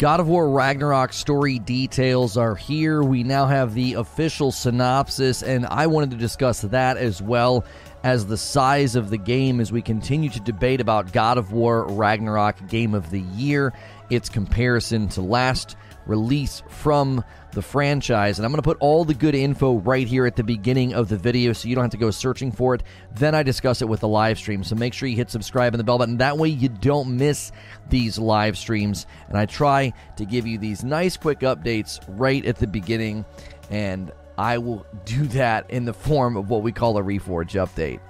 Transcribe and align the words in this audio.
God 0.00 0.18
of 0.18 0.28
War 0.28 0.48
Ragnarok 0.48 1.12
story 1.12 1.58
details 1.58 2.38
are 2.38 2.54
here. 2.54 3.02
We 3.02 3.22
now 3.22 3.44
have 3.44 3.74
the 3.74 3.92
official 3.92 4.50
synopsis, 4.50 5.42
and 5.42 5.66
I 5.66 5.88
wanted 5.88 6.12
to 6.12 6.16
discuss 6.16 6.62
that 6.62 6.96
as 6.96 7.20
well 7.20 7.66
as 8.02 8.24
the 8.24 8.38
size 8.38 8.96
of 8.96 9.10
the 9.10 9.18
game 9.18 9.60
as 9.60 9.70
we 9.70 9.82
continue 9.82 10.30
to 10.30 10.40
debate 10.40 10.80
about 10.80 11.12
God 11.12 11.36
of 11.36 11.52
War 11.52 11.84
Ragnarok 11.86 12.66
Game 12.66 12.94
of 12.94 13.10
the 13.10 13.20
Year, 13.20 13.74
its 14.08 14.30
comparison 14.30 15.06
to 15.08 15.20
last 15.20 15.76
release 16.10 16.62
from 16.68 17.24
the 17.52 17.62
franchise. 17.62 18.38
And 18.38 18.44
I'm 18.44 18.52
going 18.52 18.62
to 18.62 18.68
put 18.68 18.76
all 18.80 19.04
the 19.04 19.14
good 19.14 19.34
info 19.34 19.78
right 19.78 20.06
here 20.06 20.26
at 20.26 20.36
the 20.36 20.42
beginning 20.42 20.92
of 20.92 21.08
the 21.08 21.16
video 21.16 21.52
so 21.52 21.68
you 21.68 21.74
don't 21.74 21.84
have 21.84 21.92
to 21.92 21.96
go 21.96 22.10
searching 22.10 22.52
for 22.52 22.74
it. 22.74 22.82
Then 23.14 23.34
I 23.34 23.42
discuss 23.42 23.80
it 23.80 23.88
with 23.88 24.00
the 24.00 24.08
live 24.08 24.36
stream. 24.36 24.64
So 24.64 24.74
make 24.74 24.92
sure 24.92 25.08
you 25.08 25.16
hit 25.16 25.30
subscribe 25.30 25.72
and 25.72 25.80
the 25.80 25.84
bell 25.84 25.98
button. 25.98 26.18
That 26.18 26.36
way 26.36 26.48
you 26.48 26.68
don't 26.68 27.16
miss 27.16 27.52
these 27.88 28.18
live 28.18 28.58
streams. 28.58 29.06
And 29.28 29.38
I 29.38 29.46
try 29.46 29.92
to 30.16 30.24
give 30.26 30.46
you 30.46 30.58
these 30.58 30.84
nice 30.84 31.16
quick 31.16 31.40
updates 31.40 32.00
right 32.08 32.44
at 32.44 32.56
the 32.56 32.66
beginning. 32.66 33.24
And 33.70 34.12
I 34.36 34.58
will 34.58 34.84
do 35.04 35.26
that 35.28 35.70
in 35.70 35.84
the 35.84 35.94
form 35.94 36.36
of 36.36 36.50
what 36.50 36.62
we 36.62 36.72
call 36.72 36.98
a 36.98 37.02
Reforge 37.02 37.52
update. 37.52 38.00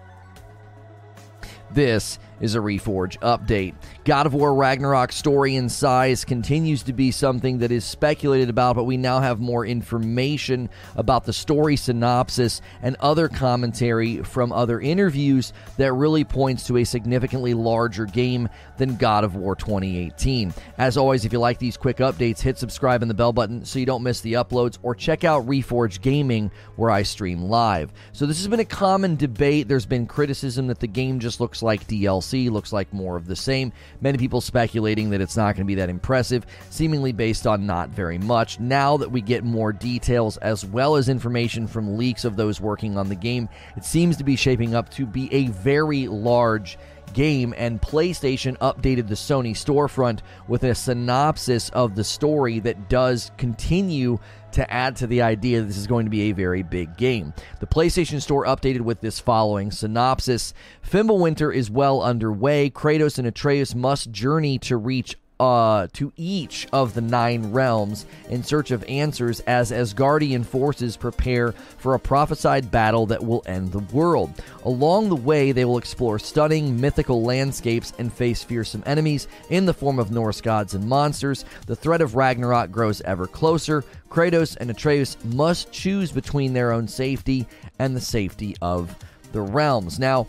This 1.73 2.19
is 2.41 2.55
a 2.55 2.59
Reforge 2.59 3.19
update. 3.19 3.75
God 4.05 4.27
of 4.27 4.35
War 4.35 4.55
Ragnarok 4.55 5.13
story 5.13 5.57
and 5.57 5.71
size 5.71 6.25
continues 6.25 6.83
to 6.85 6.93
be 6.93 7.11
something 7.11 7.59
that 7.59 7.71
is 7.71 7.85
speculated 7.85 8.49
about, 8.49 8.77
but 8.77 8.85
we 8.85 8.97
now 8.97 9.21
have 9.21 9.41
more 9.41 9.65
information 9.67 10.69
about 10.97 11.25
the 11.25 11.33
story 11.33 11.77
synopsis 11.77 12.61
and 12.83 12.97
other 13.01 13.29
commentary 13.29 14.23
from 14.23 14.53
other 14.53 14.81
interviews 14.81 15.53
that 15.77 15.93
really 15.93 16.25
points 16.25 16.67
to 16.67 16.79
a 16.79 16.85
significantly 16.85 17.55
larger 17.55 18.07
game 18.07 18.49
than 18.79 18.97
God 18.97 19.25
of 19.25 19.37
War 19.37 19.55
2018. 19.55 20.55
As 20.79 20.97
always, 20.97 21.25
if 21.25 21.33
you 21.33 21.39
like 21.39 21.59
these 21.59 21.77
quick 21.77 21.99
updates, 21.99 22.41
hit 22.41 22.59
subscribe 22.59 23.03
and 23.03 23.11
the 23.11 23.15
bell 23.15 23.33
button 23.33 23.65
so 23.65 23.79
you 23.79 23.87
don't 23.87 24.03
miss 24.03 24.21
the 24.21 24.35
uploads, 24.35 24.79
or 24.83 24.95
check 24.95 25.25
out 25.25 25.47
Reforge 25.47 26.01
Gaming 26.01 26.51
where 26.77 26.91
I 26.91 27.03
stream 27.03 27.43
live. 27.43 27.93
So, 28.13 28.27
this 28.27 28.39
has 28.39 28.49
been 28.49 28.61
a 28.61 28.65
common 28.65 29.17
debate. 29.17 29.69
There's 29.69 29.87
been 29.87 30.07
criticism 30.07 30.67
that 30.69 30.81
the 30.81 30.87
game 30.87 31.21
just 31.21 31.41
looks 31.41 31.63
like 31.63 31.87
DLC 31.87 32.30
looks 32.35 32.73
like 32.73 32.93
more 32.93 33.17
of 33.17 33.27
the 33.27 33.37
same. 33.37 33.73
Many 34.01 34.19
people 34.19 34.41
speculating 34.41 35.11
that 35.11 35.21
it's 35.21 35.37
not 35.37 35.55
going 35.55 35.65
to 35.67 35.69
be 35.69 35.75
that 35.77 35.89
impressive, 35.89 36.47
seemingly 36.71 37.13
based 37.13 37.47
on 37.47 37.67
not 37.67 37.91
very 37.91 38.19
much. 38.19 38.61
Now 38.61 38.97
that 38.97 39.11
we 39.11 39.21
get 39.21 39.45
more 39.45 39.73
details 39.73 40.37
as 40.39 40.65
well 40.65 40.97
as 40.97 41.09
information 41.09 41.67
from 41.67 41.97
leaks 41.97 42.25
of 42.25 42.37
those 42.37 42.61
working 42.61 42.97
on 42.97 43.09
the 43.09 43.15
game, 43.15 43.49
it 43.77 43.85
seems 43.85 44.17
to 44.17 44.25
be 44.25 44.37
shaping 44.37 44.75
up 44.75 44.91
to 44.91 45.07
be 45.07 45.33
a 45.33 45.49
very 45.49 46.07
large 46.09 46.79
game, 47.13 47.55
and 47.57 47.81
PlayStation 47.81 48.57
updated 48.59 49.09
the 49.09 49.15
Sony 49.15 49.53
storefront 49.53 50.21
with 50.49 50.65
a 50.65 50.75
synopsis 50.75 51.69
of 51.71 51.95
the 51.95 52.05
story 52.05 52.61
that 52.61 52.89
does 52.89 53.31
continue 53.37 54.19
to 54.53 54.71
add 54.73 54.97
to 54.97 55.07
the 55.07 55.23
idea 55.23 55.63
this 55.63 55.77
is 55.77 55.87
going 55.87 56.07
to 56.07 56.11
be 56.11 56.31
a 56.31 56.33
very 56.33 56.63
big 56.63 56.97
game. 56.97 57.33
The 57.61 57.67
PlayStation 57.67 58.21
Store 58.21 58.45
updated 58.45 58.81
with 58.81 59.01
this 59.01 59.21
following 59.21 59.71
synopsis 59.71 60.55
Fimbulwinter 60.85 61.55
is 61.55 61.71
well 61.71 62.03
underway. 62.03 62.71
Kratos 62.71 63.19
and 63.19 63.27
Atreus 63.27 63.75
must 63.75 64.11
journey 64.11 64.59
to 64.61 64.77
reach 64.77 65.17
uh, 65.41 65.87
to 65.95 66.13
each 66.17 66.69
of 66.71 66.93
the 66.93 67.01
nine 67.01 67.51
realms 67.51 68.05
in 68.29 68.45
search 68.45 68.71
of 68.71 68.85
answers 68.85 69.41
as 69.41 69.73
Asgardian 69.73 70.45
forces 70.45 70.99
prepare 70.99 71.53
for 71.79 71.95
a 71.95 71.99
prophesied 71.99 72.71
battle 72.71 73.07
that 73.07 73.25
will 73.25 73.43
end 73.47 73.73
the 73.73 73.79
world. 73.79 74.31
Along 74.67 75.09
the 75.09 75.17
way, 75.17 75.53
they 75.53 75.65
will 75.65 75.79
explore 75.79 76.19
stunning 76.19 76.79
mythical 76.79 77.23
landscapes 77.23 77.95
and 77.99 78.13
face 78.13 78.45
fearsome 78.45 78.83
enemies 78.85 79.29
in 79.49 79.65
the 79.65 79.73
form 79.73 79.99
of 79.99 80.11
Norse 80.11 80.43
gods 80.43 80.75
and 80.75 80.87
monsters. 80.87 81.47
The 81.67 81.77
threat 81.77 82.03
of 82.03 82.15
Ragnarok 82.15 82.71
grows 82.71 83.01
ever 83.01 83.27
closer. 83.27 83.83
Kratos 84.11 84.59
and 84.61 84.71
Atreus 84.71 85.17
must 85.25 85.73
choose 85.73 86.13
between 86.13 86.53
their 86.53 86.71
own 86.71 86.87
safety 86.87 87.47
and 87.79 87.97
the 87.97 88.01
safety 88.01 88.57
of 88.61 88.95
the 89.33 89.41
realms. 89.41 89.99
Now, 89.99 90.27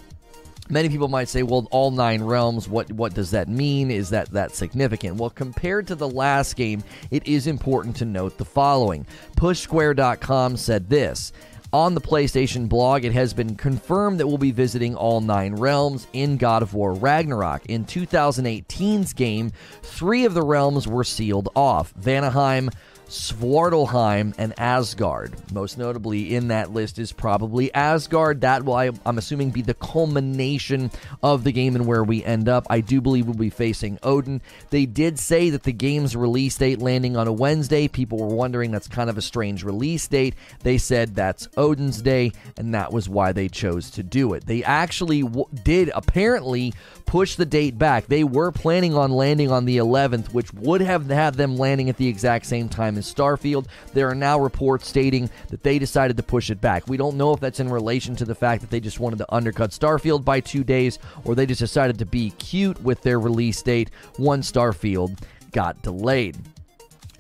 Many 0.71 0.87
people 0.87 1.09
might 1.09 1.27
say, 1.27 1.43
well, 1.43 1.67
all 1.69 1.91
nine 1.91 2.23
realms, 2.23 2.69
what, 2.69 2.89
what 2.93 3.13
does 3.13 3.31
that 3.31 3.49
mean? 3.49 3.91
Is 3.91 4.09
that 4.11 4.31
that 4.31 4.55
significant? 4.55 5.17
Well, 5.17 5.29
compared 5.29 5.85
to 5.87 5.95
the 5.95 6.07
last 6.07 6.55
game, 6.55 6.81
it 7.11 7.27
is 7.27 7.45
important 7.45 7.97
to 7.97 8.05
note 8.05 8.37
the 8.37 8.45
following. 8.45 9.05
PushSquare.com 9.35 10.55
said 10.55 10.89
this. 10.89 11.33
On 11.73 11.93
the 11.93 12.01
PlayStation 12.01 12.69
blog, 12.69 13.03
it 13.03 13.11
has 13.11 13.33
been 13.33 13.55
confirmed 13.55 14.19
that 14.19 14.27
we'll 14.27 14.37
be 14.37 14.51
visiting 14.51 14.95
all 14.95 15.19
nine 15.19 15.55
realms 15.55 16.07
in 16.13 16.37
God 16.37 16.63
of 16.63 16.73
War 16.73 16.93
Ragnarok. 16.93 17.65
In 17.67 17.83
2018's 17.85 19.11
game, 19.11 19.51
three 19.81 20.23
of 20.23 20.33
the 20.33 20.41
realms 20.41 20.87
were 20.87 21.03
sealed 21.03 21.49
off 21.55 21.93
Vanaheim, 21.95 22.69
Svartalfheim, 23.11 24.33
and 24.37 24.57
Asgard. 24.57 25.33
Most 25.51 25.77
notably 25.77 26.33
in 26.33 26.47
that 26.47 26.71
list 26.71 26.97
is 26.97 27.11
probably 27.11 27.73
Asgard. 27.73 28.41
That 28.41 28.63
will, 28.63 28.75
I'm 28.77 29.17
assuming, 29.17 29.51
be 29.51 29.61
the 29.61 29.73
culmination 29.73 30.91
of 31.21 31.43
the 31.43 31.51
game 31.51 31.75
and 31.75 31.85
where 31.85 32.03
we 32.03 32.23
end 32.23 32.47
up. 32.47 32.65
I 32.69 32.79
do 32.79 33.01
believe 33.01 33.25
we'll 33.25 33.35
be 33.35 33.49
facing 33.49 33.99
Odin. 34.01 34.41
They 34.69 34.85
did 34.85 35.19
say 35.19 35.49
that 35.49 35.63
the 35.63 35.73
game's 35.73 36.15
release 36.15 36.57
date 36.57 36.79
landing 36.79 37.17
on 37.17 37.27
a 37.27 37.33
Wednesday. 37.33 37.87
People 37.89 38.17
were 38.17 38.33
wondering 38.33 38.71
that's 38.71 38.87
kind 38.87 39.09
of 39.09 39.17
a 39.17 39.21
strange 39.21 39.63
release 39.63 40.07
date. 40.07 40.35
They 40.63 40.77
said 40.77 41.13
that's 41.15 41.49
Odin's 41.57 42.01
Day, 42.01 42.31
and 42.57 42.73
that 42.73 42.93
was 42.93 43.09
why 43.09 43.33
they 43.33 43.49
chose 43.49 43.91
to 43.91 44.03
do 44.03 44.33
it. 44.33 44.45
They 44.45 44.63
actually 44.63 45.23
w- 45.23 45.47
did 45.63 45.91
apparently 45.93 46.73
push 47.05 47.35
the 47.35 47.45
date 47.45 47.77
back. 47.77 48.07
They 48.07 48.23
were 48.23 48.53
planning 48.53 48.95
on 48.95 49.11
landing 49.11 49.51
on 49.51 49.65
the 49.65 49.77
11th, 49.77 50.33
which 50.33 50.53
would 50.53 50.79
have 50.79 51.09
had 51.09 51.33
them 51.33 51.57
landing 51.57 51.89
at 51.89 51.97
the 51.97 52.07
exact 52.07 52.45
same 52.45 52.69
time 52.69 53.00
Starfield. 53.01 53.67
There 53.93 54.09
are 54.09 54.15
now 54.15 54.39
reports 54.39 54.87
stating 54.87 55.29
that 55.49 55.63
they 55.63 55.79
decided 55.79 56.17
to 56.17 56.23
push 56.23 56.49
it 56.49 56.61
back. 56.61 56.87
We 56.87 56.97
don't 56.97 57.17
know 57.17 57.33
if 57.33 57.39
that's 57.39 57.59
in 57.59 57.69
relation 57.69 58.15
to 58.17 58.25
the 58.25 58.35
fact 58.35 58.61
that 58.61 58.69
they 58.69 58.79
just 58.79 58.99
wanted 58.99 59.17
to 59.19 59.33
undercut 59.33 59.71
Starfield 59.71 60.23
by 60.23 60.39
two 60.39 60.63
days, 60.63 60.99
or 61.25 61.35
they 61.35 61.45
just 61.45 61.59
decided 61.59 61.99
to 61.99 62.05
be 62.05 62.31
cute 62.31 62.81
with 62.81 63.01
their 63.01 63.19
release 63.19 63.61
date 63.61 63.91
once 64.17 64.51
Starfield 64.51 65.19
got 65.51 65.81
delayed. 65.81 66.37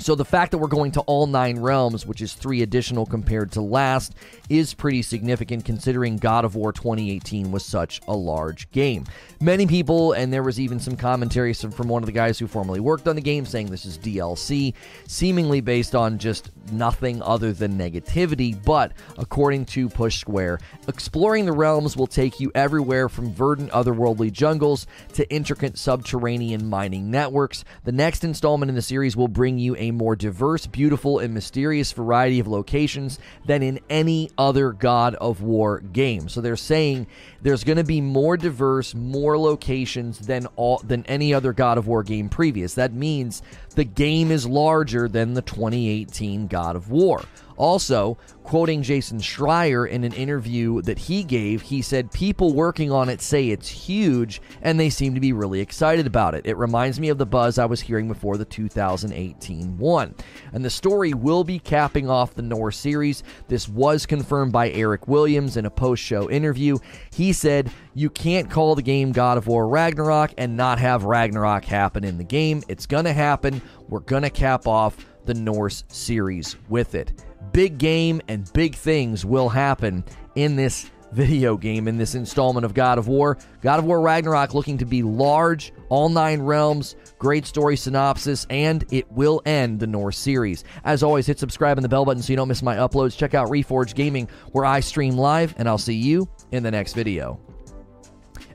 So 0.01 0.15
the 0.15 0.25
fact 0.25 0.49
that 0.49 0.57
we're 0.57 0.67
going 0.67 0.93
to 0.93 1.01
all 1.01 1.27
nine 1.27 1.59
realms, 1.59 2.07
which 2.07 2.21
is 2.21 2.33
three 2.33 2.63
additional 2.63 3.05
compared 3.05 3.51
to 3.51 3.61
last, 3.61 4.15
is 4.49 4.73
pretty 4.73 5.03
significant 5.03 5.63
considering 5.63 6.17
God 6.17 6.43
of 6.43 6.55
War 6.55 6.73
2018 6.73 7.51
was 7.51 7.63
such 7.63 8.01
a 8.07 8.15
large 8.15 8.69
game. 8.71 9.05
Many 9.39 9.67
people, 9.67 10.13
and 10.13 10.33
there 10.33 10.41
was 10.41 10.59
even 10.59 10.79
some 10.79 10.95
commentary 10.97 11.53
from 11.53 11.87
one 11.87 12.01
of 12.01 12.07
the 12.07 12.13
guys 12.13 12.39
who 12.39 12.47
formerly 12.47 12.79
worked 12.79 13.07
on 13.07 13.15
the 13.15 13.21
game 13.21 13.45
saying 13.45 13.67
this 13.67 13.85
is 13.85 13.99
DLC, 13.99 14.73
seemingly 15.07 15.61
based 15.61 15.93
on 15.93 16.17
just 16.17 16.49
nothing 16.71 17.21
other 17.21 17.53
than 17.53 17.77
negativity. 17.77 18.57
But 18.63 18.93
according 19.19 19.65
to 19.65 19.87
Push 19.87 20.17
Square, 20.17 20.61
exploring 20.87 21.45
the 21.45 21.51
realms 21.51 21.95
will 21.95 22.07
take 22.07 22.39
you 22.39 22.51
everywhere 22.55 23.07
from 23.07 23.35
verdant 23.35 23.69
otherworldly 23.69 24.31
jungles 24.31 24.87
to 25.13 25.31
intricate 25.31 25.77
subterranean 25.77 26.67
mining 26.67 27.11
networks. 27.11 27.63
The 27.83 27.91
next 27.91 28.23
installment 28.23 28.69
in 28.69 28.75
the 28.75 28.81
series 28.81 29.15
will 29.15 29.27
bring 29.27 29.59
you 29.59 29.75
a 29.75 29.90
more 29.91 30.15
diverse, 30.15 30.67
beautiful, 30.67 31.19
and 31.19 31.33
mysterious 31.33 31.91
variety 31.91 32.39
of 32.39 32.47
locations 32.47 33.19
than 33.45 33.63
in 33.63 33.79
any 33.89 34.29
other 34.37 34.71
God 34.71 35.15
of 35.15 35.41
War 35.41 35.79
game. 35.79 36.29
So 36.29 36.41
they're 36.41 36.55
saying 36.55 37.07
there's 37.41 37.63
going 37.63 37.77
to 37.77 37.83
be 37.83 38.01
more 38.01 38.37
diverse, 38.37 38.93
more 38.95 39.37
locations 39.37 40.19
than 40.19 40.47
all 40.55 40.79
than 40.79 41.05
any 41.05 41.33
other 41.33 41.53
God 41.53 41.77
of 41.77 41.87
War 41.87 42.03
game 42.03 42.29
previous. 42.29 42.73
That 42.75 42.93
means 42.93 43.41
the 43.75 43.83
game 43.83 44.31
is 44.31 44.45
larger 44.47 45.07
than 45.07 45.33
the 45.33 45.41
2018 45.41 46.47
God 46.47 46.75
of 46.75 46.89
War. 46.89 47.23
Also, 47.61 48.17
quoting 48.41 48.81
Jason 48.81 49.19
Schreier 49.19 49.87
in 49.87 50.03
an 50.03 50.13
interview 50.13 50.81
that 50.81 50.97
he 50.97 51.23
gave, 51.23 51.61
he 51.61 51.83
said, 51.83 52.11
People 52.11 52.55
working 52.55 52.91
on 52.91 53.07
it 53.07 53.21
say 53.21 53.49
it's 53.49 53.69
huge, 53.69 54.41
and 54.63 54.79
they 54.79 54.89
seem 54.89 55.13
to 55.13 55.19
be 55.19 55.31
really 55.31 55.59
excited 55.59 56.07
about 56.07 56.33
it. 56.33 56.47
It 56.47 56.57
reminds 56.57 56.99
me 56.99 57.09
of 57.09 57.19
the 57.19 57.25
buzz 57.27 57.59
I 57.59 57.65
was 57.65 57.79
hearing 57.79 58.07
before 58.07 58.37
the 58.37 58.45
2018 58.45 59.77
one. 59.77 60.15
And 60.53 60.65
the 60.65 60.71
story 60.71 61.13
will 61.13 61.43
be 61.43 61.59
capping 61.59 62.09
off 62.09 62.33
the 62.33 62.41
Norse 62.41 62.79
series. 62.79 63.21
This 63.47 63.69
was 63.69 64.07
confirmed 64.07 64.51
by 64.51 64.71
Eric 64.71 65.07
Williams 65.07 65.55
in 65.55 65.67
a 65.67 65.69
post 65.69 66.01
show 66.01 66.31
interview. 66.31 66.79
He 67.13 67.31
said, 67.31 67.71
You 67.93 68.09
can't 68.09 68.49
call 68.49 68.73
the 68.73 68.81
game 68.81 69.11
God 69.11 69.37
of 69.37 69.45
War 69.45 69.67
Ragnarok 69.67 70.33
and 70.39 70.57
not 70.57 70.79
have 70.79 71.03
Ragnarok 71.03 71.65
happen 71.65 72.05
in 72.05 72.17
the 72.17 72.23
game. 72.23 72.63
It's 72.67 72.87
going 72.87 73.05
to 73.05 73.13
happen. 73.13 73.61
We're 73.87 73.99
going 73.99 74.23
to 74.23 74.31
cap 74.31 74.65
off 74.65 74.97
the 75.25 75.35
Norse 75.35 75.83
series 75.89 76.55
with 76.67 76.95
it 76.95 77.13
big 77.53 77.77
game 77.77 78.21
and 78.27 78.51
big 78.53 78.75
things 78.75 79.25
will 79.25 79.49
happen 79.49 80.03
in 80.35 80.55
this 80.55 80.89
video 81.11 81.57
game 81.57 81.87
in 81.87 81.97
this 81.97 82.15
installment 82.15 82.65
of 82.65 82.73
God 82.73 82.97
of 82.97 83.07
War. 83.07 83.37
God 83.61 83.79
of 83.79 83.85
War 83.85 84.01
Ragnarok 84.01 84.53
looking 84.53 84.77
to 84.77 84.85
be 84.85 85.03
large, 85.03 85.73
all 85.89 86.09
nine 86.09 86.41
realms, 86.41 86.95
great 87.19 87.45
story 87.45 87.75
synopsis, 87.75 88.47
and 88.49 88.85
it 88.91 89.11
will 89.11 89.41
end 89.45 89.79
the 89.79 89.87
Norse 89.87 90.17
series. 90.17 90.63
As 90.83 91.03
always, 91.03 91.27
hit 91.27 91.39
subscribe 91.39 91.77
and 91.77 91.83
the 91.83 91.89
bell 91.89 92.05
button 92.05 92.23
so 92.23 92.31
you 92.31 92.37
don't 92.37 92.47
miss 92.47 92.63
my 92.63 92.77
uploads. 92.77 93.17
Check 93.17 93.33
out 93.33 93.49
Reforge 93.49 93.93
Gaming 93.93 94.27
where 94.51 94.65
I 94.65 94.79
stream 94.79 95.17
live, 95.17 95.53
and 95.57 95.67
I'll 95.67 95.77
see 95.77 95.95
you 95.95 96.29
in 96.51 96.63
the 96.63 96.71
next 96.71 96.93
video. 96.93 97.39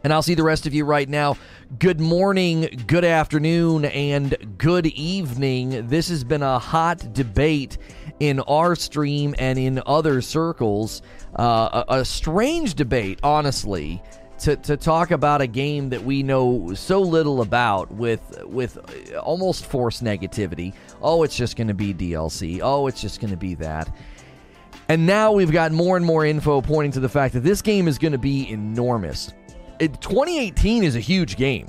And 0.05 0.13
I'll 0.13 0.23
see 0.23 0.35
the 0.35 0.45
rest 0.45 0.67
of 0.67 0.75
you 0.75 0.85
right 0.85 1.09
now. 1.09 1.37
Good 1.81 1.99
morning, 1.99 2.85
good 2.87 3.05
afternoon, 3.05 3.87
and 3.87 4.57
good 4.57 4.87
evening. 4.87 5.89
This 5.89 6.09
has 6.11 6.23
been 6.23 6.43
a 6.43 6.61
hot 6.61 7.13
debate 7.13 7.79
in 8.21 8.41
our 8.41 8.75
stream 8.75 9.35
and 9.39 9.59
in 9.59 9.83
other 9.87 10.21
circles. 10.21 11.03
Uh, 11.39 11.85
a, 11.89 11.99
a 12.01 12.05
strange 12.05 12.75
debate, 12.75 13.19
honestly, 13.23 14.03
to, 14.39 14.57
to 14.57 14.77
talk 14.77 15.11
about 15.11 15.41
a 15.41 15.47
game 15.47 15.91
that 15.91 16.03
we 16.03 16.23
know 16.23 16.73
so 16.75 17.01
little 17.01 17.41
about 17.41 17.91
with 17.91 18.45
with 18.45 18.79
almost 19.17 19.67
forced 19.67 20.03
negativity. 20.03 20.75
Oh, 21.03 21.23
it's 21.23 21.37
just 21.37 21.57
going 21.57 21.69
to 21.69 21.75
be 21.75 21.93
DLC. 21.95 22.61
Oh, 22.63 22.87
it's 22.87 23.01
just 23.01 23.21
going 23.21 23.31
to 23.31 23.37
be 23.37 23.55
that. 23.57 23.95
And 24.89 25.07
now 25.07 25.33
we've 25.33 25.51
got 25.51 25.73
more 25.73 25.97
and 25.97 26.07
more 26.07 26.25
info 26.25 26.61
pointing 26.61 26.93
to 26.93 27.01
the 27.01 27.09
fact 27.09 27.35
that 27.35 27.41
this 27.41 27.61
game 27.61 27.89
is 27.89 27.99
going 27.99 28.13
to 28.13 28.19
be 28.19 28.49
enormous 28.51 29.33
it, 29.79 30.01
2018 30.01 30.85
is 30.85 30.97
a 30.97 31.01
huge 31.01 31.37
game. 31.37 31.67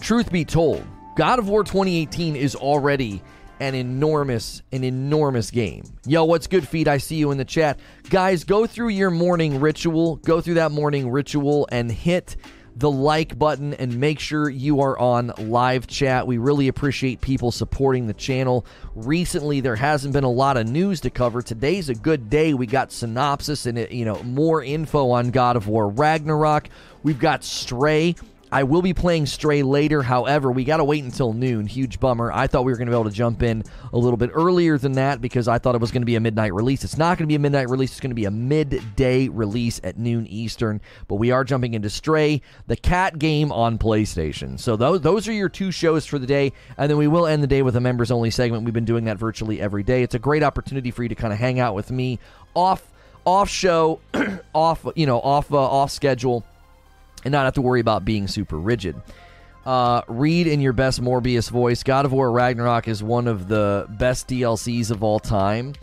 Truth 0.00 0.30
be 0.30 0.44
told, 0.44 0.84
God 1.16 1.38
of 1.38 1.48
War 1.48 1.64
2018 1.64 2.36
is 2.36 2.54
already 2.54 3.22
an 3.60 3.74
enormous, 3.74 4.62
an 4.72 4.84
enormous 4.84 5.50
game. 5.50 5.84
Yo, 6.06 6.24
what's 6.24 6.46
good, 6.46 6.66
feed? 6.66 6.88
I 6.88 6.98
see 6.98 7.16
you 7.16 7.30
in 7.30 7.38
the 7.38 7.44
chat. 7.44 7.80
Guys, 8.10 8.44
go 8.44 8.66
through 8.66 8.88
your 8.88 9.10
morning 9.10 9.60
ritual. 9.60 10.16
Go 10.16 10.40
through 10.40 10.54
that 10.54 10.72
morning 10.72 11.10
ritual 11.10 11.68
and 11.70 11.90
hit 11.90 12.36
the 12.78 12.90
like 12.90 13.36
button 13.36 13.74
and 13.74 13.98
make 13.98 14.20
sure 14.20 14.48
you 14.48 14.80
are 14.80 14.96
on 14.98 15.32
live 15.36 15.88
chat. 15.88 16.28
We 16.28 16.38
really 16.38 16.68
appreciate 16.68 17.20
people 17.20 17.50
supporting 17.50 18.06
the 18.06 18.14
channel. 18.14 18.64
Recently, 18.94 19.60
there 19.60 19.74
hasn't 19.74 20.12
been 20.12 20.22
a 20.22 20.30
lot 20.30 20.56
of 20.56 20.68
news 20.68 21.00
to 21.00 21.10
cover. 21.10 21.42
Today's 21.42 21.88
a 21.88 21.94
good 21.94 22.30
day. 22.30 22.54
We 22.54 22.66
got 22.66 22.92
synopsis 22.92 23.66
and 23.66 23.90
you 23.90 24.04
know 24.04 24.22
more 24.22 24.62
info 24.62 25.10
on 25.10 25.30
God 25.30 25.56
of 25.56 25.66
War 25.66 25.88
Ragnarok. 25.88 26.68
We've 27.02 27.18
got 27.18 27.42
Stray. 27.42 28.14
I 28.50 28.62
will 28.62 28.82
be 28.82 28.94
playing 28.94 29.26
Stray 29.26 29.62
later. 29.62 30.02
However, 30.02 30.50
we 30.50 30.64
got 30.64 30.78
to 30.78 30.84
wait 30.84 31.04
until 31.04 31.32
noon. 31.32 31.66
Huge 31.66 32.00
bummer. 32.00 32.32
I 32.32 32.46
thought 32.46 32.64
we 32.64 32.72
were 32.72 32.78
going 32.78 32.86
to 32.86 32.92
be 32.92 32.96
able 32.96 33.10
to 33.10 33.16
jump 33.16 33.42
in 33.42 33.62
a 33.92 33.98
little 33.98 34.16
bit 34.16 34.30
earlier 34.32 34.78
than 34.78 34.92
that 34.92 35.20
because 35.20 35.48
I 35.48 35.58
thought 35.58 35.74
it 35.74 35.80
was 35.80 35.90
going 35.90 36.02
to 36.02 36.06
be 36.06 36.16
a 36.16 36.20
midnight 36.20 36.54
release. 36.54 36.84
It's 36.84 36.96
not 36.96 37.18
going 37.18 37.26
to 37.26 37.28
be 37.28 37.34
a 37.34 37.38
midnight 37.38 37.68
release. 37.68 37.92
It's 37.92 38.00
going 38.00 38.10
to 38.10 38.14
be 38.14 38.24
a 38.24 38.30
midday 38.30 39.28
release 39.28 39.80
at 39.84 39.98
noon 39.98 40.26
Eastern. 40.26 40.80
But 41.08 41.16
we 41.16 41.30
are 41.30 41.44
jumping 41.44 41.74
into 41.74 41.90
Stray, 41.90 42.42
the 42.66 42.76
cat 42.76 43.18
game 43.18 43.52
on 43.52 43.78
PlayStation. 43.78 44.58
So 44.58 44.76
those 44.76 45.00
those 45.02 45.28
are 45.28 45.32
your 45.32 45.48
two 45.48 45.70
shows 45.70 46.06
for 46.06 46.18
the 46.18 46.26
day, 46.26 46.52
and 46.76 46.90
then 46.90 46.96
we 46.96 47.08
will 47.08 47.26
end 47.26 47.42
the 47.42 47.48
day 47.48 47.62
with 47.62 47.76
a 47.76 47.80
members 47.80 48.10
only 48.10 48.30
segment. 48.30 48.64
We've 48.64 48.74
been 48.74 48.84
doing 48.84 49.04
that 49.04 49.18
virtually 49.18 49.60
every 49.60 49.82
day. 49.82 50.02
It's 50.02 50.14
a 50.14 50.18
great 50.18 50.42
opportunity 50.42 50.90
for 50.90 51.02
you 51.02 51.08
to 51.10 51.14
kind 51.14 51.32
of 51.32 51.38
hang 51.38 51.60
out 51.60 51.74
with 51.74 51.90
me 51.90 52.18
off 52.54 52.82
off 53.24 53.50
show, 53.50 54.00
off 54.54 54.86
you 54.94 55.06
know 55.06 55.20
off 55.20 55.52
uh, 55.52 55.58
off 55.58 55.90
schedule 55.90 56.44
and 57.28 57.32
not 57.34 57.44
have 57.44 57.54
to 57.54 57.62
worry 57.62 57.80
about 57.80 58.06
being 58.06 58.26
super 58.26 58.58
rigid. 58.58 58.96
Uh, 59.66 60.00
read 60.08 60.46
in 60.46 60.62
your 60.62 60.72
best 60.72 61.02
Morbius 61.02 61.50
voice. 61.50 61.82
God 61.82 62.06
of 62.06 62.12
War 62.12 62.32
Ragnarok 62.32 62.88
is 62.88 63.02
one 63.02 63.28
of 63.28 63.48
the 63.48 63.86
best 63.90 64.28
DLCs 64.28 64.90
of 64.90 65.02
all 65.02 65.20
time. 65.20 65.74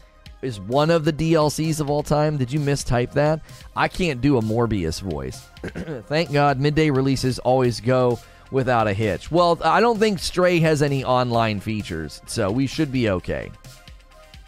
Is 0.42 0.59
one 0.59 0.89
of 0.89 1.06
the 1.06 1.13
DLCs 1.13 1.80
of 1.80 1.89
all 1.89 2.01
time. 2.01 2.38
Did 2.38 2.51
you 2.51 2.59
mistype 2.59 3.12
that? 3.13 3.42
I 3.75 3.88
can't 3.88 4.21
do 4.21 4.38
a 4.38 4.42
Morbius 4.42 5.01
voice. 5.01 5.47
Thank 6.07 6.31
God, 6.31 6.59
midday 6.59 6.89
releases 6.89 7.38
always 7.39 7.80
go 7.80 8.19
without 8.50 8.88
a 8.88 8.94
hitch. 8.94 9.30
Well, 9.30 9.59
I 9.63 9.81
don't 9.81 10.00
think 10.00 10.18
Stray 10.18 10.59
has 10.59 10.81
any 10.81 11.03
online 11.03 11.59
features, 11.59 12.21
so 12.25 12.51
we 12.51 12.65
should 12.65 12.91
be 12.91 13.09
okay. 13.09 13.51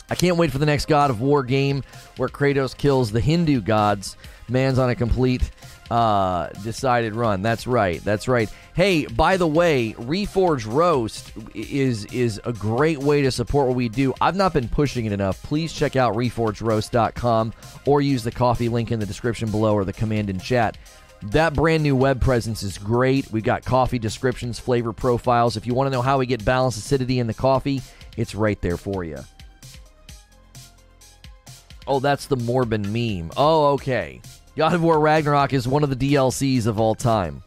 I 0.10 0.16
can't 0.16 0.38
wait 0.38 0.52
for 0.52 0.58
the 0.58 0.66
next 0.66 0.88
God 0.88 1.12
of 1.12 1.22
War 1.22 1.44
game 1.44 1.84
where 2.16 2.30
Kratos 2.30 2.76
kills 2.76 3.12
the 3.12 3.22
Hindu 3.22 3.62
gods. 3.62 4.18
Man's 4.50 4.80
on 4.80 4.90
a 4.90 4.96
complete 4.96 5.52
uh, 5.90 6.48
decided 6.64 7.16
run. 7.16 7.42
That's 7.42 7.68
right. 7.68 8.04
That's 8.04 8.28
right. 8.28 8.50
Hey, 8.76 9.06
by 9.06 9.38
the 9.38 9.48
way, 9.48 9.94
Reforge 9.94 10.72
Roast 10.72 11.32
is 11.54 12.06
is 12.06 12.40
a 12.44 12.54
great 12.54 13.00
way 13.00 13.22
to 13.22 13.32
support 13.32 13.68
what 13.68 13.76
we 13.76 13.90
do. 13.90 14.14
I've 14.22 14.36
not 14.36 14.54
been 14.54 14.68
pushing 14.68 15.06
it 15.06 15.12
enough. 15.12 15.42
Please 15.44 15.74
check 15.74 15.96
out 15.96 16.16
reforgeroast.com 16.16 17.54
or 17.86 18.02
use 18.02 18.24
the 18.24 18.32
coffee 18.32 18.70
link 18.70 18.92
in 18.92 19.00
the 19.00 19.06
description 19.06 19.50
below 19.50 19.74
or 19.74 19.86
the 19.86 19.94
command 19.94 20.30
in 20.30 20.40
chat. 20.40 20.78
That 21.24 21.56
brand 21.56 21.82
new 21.82 21.96
web 21.96 22.22
presence 22.22 22.62
is 22.62 22.78
great. 22.78 23.32
We've 23.32 23.44
got 23.44 23.66
coffee 23.66 23.98
descriptions, 23.98 24.60
flavor 24.60 24.94
profiles. 24.94 25.58
If 25.58 25.66
you 25.66 25.74
want 25.74 25.88
to 25.88 25.92
know 25.92 26.04
how 26.04 26.20
we 26.20 26.28
get 26.28 26.46
balanced 26.46 26.78
acidity 26.78 27.18
in 27.20 27.26
the 27.26 27.34
coffee, 27.34 27.82
it's 28.16 28.36
right 28.36 28.62
there 28.62 28.78
for 28.78 29.04
you. 29.04 29.18
Oh, 31.88 32.00
that's 32.00 32.28
the 32.28 32.36
Morbin 32.36 32.86
meme. 32.86 33.32
Oh, 33.38 33.74
okay. 33.74 34.22
God 34.58 34.74
of 34.74 34.82
War 34.82 35.00
Ragnarok 35.00 35.54
is 35.54 35.68
one 35.68 35.84
of 35.84 35.96
the 35.96 35.96
DLCs 35.96 36.66
of 36.66 36.80
all 36.80 36.96
time. 36.96 37.44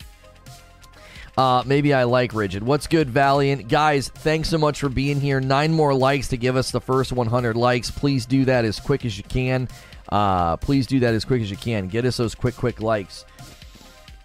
Uh, 1.37 1.61
maybe 1.67 1.93
I 1.93 2.05
like 2.05 2.33
Rigid. 2.33 2.63
What's 2.63 2.87
good, 2.87 3.11
Valiant? 3.11 3.67
Guys, 3.67 4.09
thanks 4.09 4.49
so 4.49 4.59
much 4.59 4.79
for 4.79 4.89
being 4.89 5.21
here. 5.21 5.41
Nine 5.41 5.73
more 5.73 5.93
likes 5.93 6.29
to 6.29 6.37
give 6.37 6.55
us 6.55 6.71
the 6.71 6.81
first 6.81 7.11
100 7.11 7.57
likes. 7.57 7.91
Please 7.91 8.27
do 8.27 8.45
that 8.45 8.65
as 8.65 8.79
quick 8.79 9.05
as 9.05 9.19
you 9.19 9.25
can. 9.25 9.69
Uh, 10.09 10.57
please 10.59 10.87
do 10.87 11.01
that 11.01 11.13
as 11.13 11.25
quick 11.25 11.43
as 11.43 11.51
you 11.51 11.57
can. 11.57 11.89
Get 11.89 12.05
us 12.05 12.17
those 12.17 12.37
quick, 12.37 12.55
quick 12.55 12.81
likes. 12.81 13.25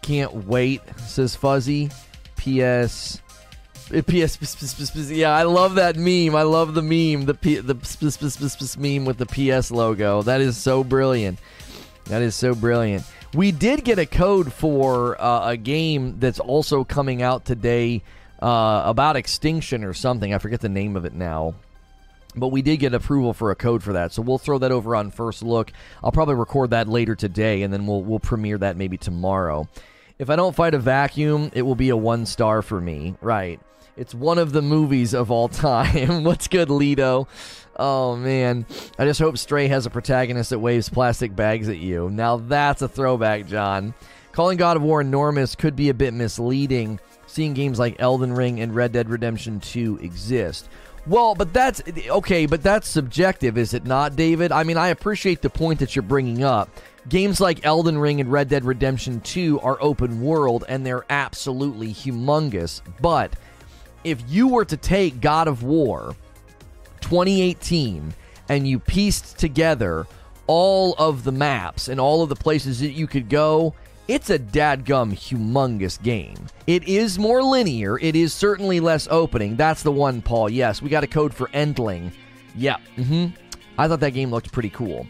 Can't 0.03 0.45
wait, 0.45 0.81
says 0.99 1.35
Fuzzy. 1.35 1.89
P.S. 2.35 3.19
PS. 3.89 5.09
Yeah, 5.09 5.35
I 5.35 5.43
love 5.43 5.75
that 5.75 5.95
meme. 5.95 6.35
I 6.35 6.43
love 6.43 6.75
the 6.75 6.83
meme. 6.83 7.25
The 7.25 7.33
P, 7.33 7.55
the 7.55 8.75
meme 8.77 9.05
with 9.05 9.17
the 9.17 9.25
PS 9.25 9.71
logo. 9.71 10.21
That 10.21 10.39
is 10.39 10.55
so 10.57 10.83
brilliant. 10.83 11.39
That 12.05 12.21
is 12.21 12.35
so 12.35 12.53
brilliant. 12.53 13.03
We 13.33 13.51
did 13.51 13.83
get 13.83 13.97
a 13.97 14.05
code 14.05 14.53
for 14.53 15.19
uh, 15.19 15.49
a 15.49 15.57
game 15.57 16.19
that's 16.19 16.39
also 16.39 16.83
coming 16.83 17.21
out 17.21 17.45
today 17.45 18.03
uh, 18.41 18.83
about 18.85 19.15
extinction 19.15 19.83
or 19.83 19.93
something. 19.93 20.33
I 20.33 20.37
forget 20.37 20.61
the 20.61 20.69
name 20.69 20.95
of 20.95 21.05
it 21.05 21.13
now. 21.13 21.55
But 22.35 22.49
we 22.49 22.61
did 22.61 22.77
get 22.77 22.93
approval 22.93 23.33
for 23.33 23.51
a 23.51 23.55
code 23.55 23.81
for 23.81 23.93
that, 23.93 24.11
so 24.11 24.21
we'll 24.21 24.37
throw 24.37 24.57
that 24.57 24.71
over 24.71 24.95
on 24.95 25.09
first 25.09 25.41
look. 25.41 25.71
I'll 26.03 26.11
probably 26.11 26.35
record 26.35 26.71
that 26.71 26.87
later 26.87 27.15
today, 27.15 27.63
and 27.63 27.73
then 27.73 27.87
we'll 27.87 28.03
we'll 28.03 28.19
premiere 28.19 28.57
that 28.57 28.75
maybe 28.75 28.97
tomorrow. 28.97 29.69
If 30.19 30.29
I 30.29 30.35
don't 30.35 30.55
fight 30.55 30.73
a 30.73 30.79
vacuum, 30.79 31.49
it 31.53 31.61
will 31.61 31.75
be 31.75 31.89
a 31.89 31.97
one 31.97 32.25
star 32.25 32.61
for 32.61 32.79
me. 32.81 33.15
Right? 33.21 33.59
It's 33.95 34.13
one 34.13 34.37
of 34.37 34.51
the 34.51 34.61
movies 34.61 35.13
of 35.13 35.31
all 35.31 35.47
time. 35.49 36.25
What's 36.25 36.49
good, 36.49 36.69
Lido? 36.69 37.29
Oh 37.77 38.15
man, 38.15 38.65
I 38.97 39.05
just 39.05 39.19
hope 39.19 39.37
Stray 39.37 39.67
has 39.67 39.85
a 39.85 39.89
protagonist 39.89 40.51
that 40.51 40.59
waves 40.59 40.89
plastic 40.89 41.35
bags 41.35 41.67
at 41.69 41.77
you. 41.77 42.09
Now 42.09 42.37
that's 42.37 42.81
a 42.81 42.87
throwback, 42.87 43.47
John. 43.47 43.93
Calling 44.31 44.57
God 44.57 44.77
of 44.77 44.83
War 44.83 45.01
enormous 45.01 45.55
could 45.55 45.75
be 45.75 45.89
a 45.89 45.93
bit 45.93 46.13
misleading, 46.13 46.99
seeing 47.27 47.53
games 47.53 47.79
like 47.79 47.95
Elden 47.99 48.33
Ring 48.33 48.59
and 48.59 48.75
Red 48.75 48.91
Dead 48.91 49.09
Redemption 49.09 49.59
2 49.59 49.99
exist. 50.01 50.69
Well, 51.07 51.35
but 51.35 51.53
that's 51.53 51.81
okay, 52.09 52.45
but 52.45 52.63
that's 52.63 52.87
subjective, 52.87 53.57
is 53.57 53.73
it 53.73 53.85
not, 53.85 54.15
David? 54.15 54.51
I 54.51 54.63
mean, 54.63 54.77
I 54.77 54.87
appreciate 54.87 55.41
the 55.41 55.49
point 55.49 55.79
that 55.79 55.95
you're 55.95 56.03
bringing 56.03 56.43
up. 56.43 56.69
Games 57.07 57.39
like 57.39 57.63
Elden 57.63 57.97
Ring 57.99 58.19
and 58.19 58.31
Red 58.31 58.49
Dead 58.49 58.65
Redemption 58.65 59.21
2 59.21 59.59
are 59.59 59.77
open 59.79 60.21
world 60.21 60.65
and 60.67 60.83
they're 60.83 61.05
absolutely 61.09 61.93
humongous. 61.93 62.81
But 62.99 63.33
if 64.03 64.23
you 64.27 64.47
were 64.47 64.65
to 64.65 64.77
take 64.77 65.21
God 65.21 65.47
of 65.47 65.61
War 65.61 66.15
2018 67.05 68.13
and 68.49 68.67
you 68.67 68.79
pieced 68.79 69.37
together 69.37 70.07
all 70.47 70.95
of 70.97 71.23
the 71.23 71.31
maps 71.31 71.87
and 71.87 71.99
all 71.99 72.23
of 72.23 72.29
the 72.29 72.35
places 72.35 72.79
that 72.79 72.91
you 72.91 73.05
could 73.05 73.29
go, 73.29 73.75
it's 74.07 74.31
a 74.31 74.39
dadgum 74.39 75.13
humongous 75.13 76.01
game. 76.01 76.35
It 76.65 76.87
is 76.87 77.19
more 77.19 77.43
linear. 77.43 77.99
It 77.99 78.15
is 78.15 78.33
certainly 78.33 78.79
less 78.79 79.07
opening. 79.11 79.55
That's 79.55 79.83
the 79.83 79.91
one, 79.91 80.21
Paul. 80.21 80.49
Yes, 80.49 80.81
we 80.81 80.89
got 80.89 81.03
a 81.03 81.07
code 81.07 81.33
for 81.33 81.47
Endling. 81.49 82.11
Yeah. 82.55 82.77
Mm-hmm. 82.97 83.35
I 83.77 83.87
thought 83.87 83.99
that 83.99 84.13
game 84.13 84.31
looked 84.31 84.51
pretty 84.51 84.71
cool. 84.71 85.05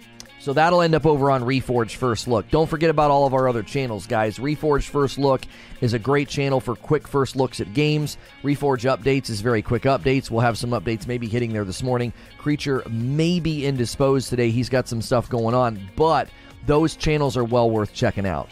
So 0.45 0.53
that'll 0.53 0.83
end 0.83 0.93
up 0.93 1.07
over 1.07 1.31
on 1.31 1.41
Reforged 1.41 1.95
First 1.95 2.27
Look. 2.27 2.51
Don't 2.51 2.69
forget 2.69 2.91
about 2.91 3.09
all 3.09 3.25
of 3.25 3.33
our 3.33 3.49
other 3.49 3.63
channels, 3.63 4.05
guys. 4.05 4.37
Reforged 4.37 4.89
First 4.89 5.17
Look 5.17 5.41
is 5.81 5.93
a 5.93 5.97
great 5.97 6.29
channel 6.29 6.59
for 6.59 6.75
quick 6.75 7.07
first 7.07 7.35
looks 7.35 7.59
at 7.61 7.73
games. 7.73 8.19
Reforge 8.43 8.85
Updates 8.87 9.31
is 9.31 9.41
very 9.41 9.63
quick 9.63 9.81
updates. 9.85 10.29
We'll 10.29 10.41
have 10.41 10.59
some 10.59 10.69
updates 10.69 11.07
maybe 11.07 11.27
hitting 11.27 11.51
there 11.51 11.65
this 11.65 11.81
morning. 11.81 12.13
Creature 12.37 12.83
may 12.91 13.39
be 13.39 13.65
indisposed 13.65 14.29
today. 14.29 14.51
He's 14.51 14.69
got 14.69 14.87
some 14.87 15.01
stuff 15.01 15.27
going 15.29 15.55
on, 15.55 15.81
but 15.95 16.29
those 16.67 16.95
channels 16.95 17.35
are 17.37 17.43
well 17.43 17.71
worth 17.71 17.91
checking 17.91 18.27
out. 18.27 18.47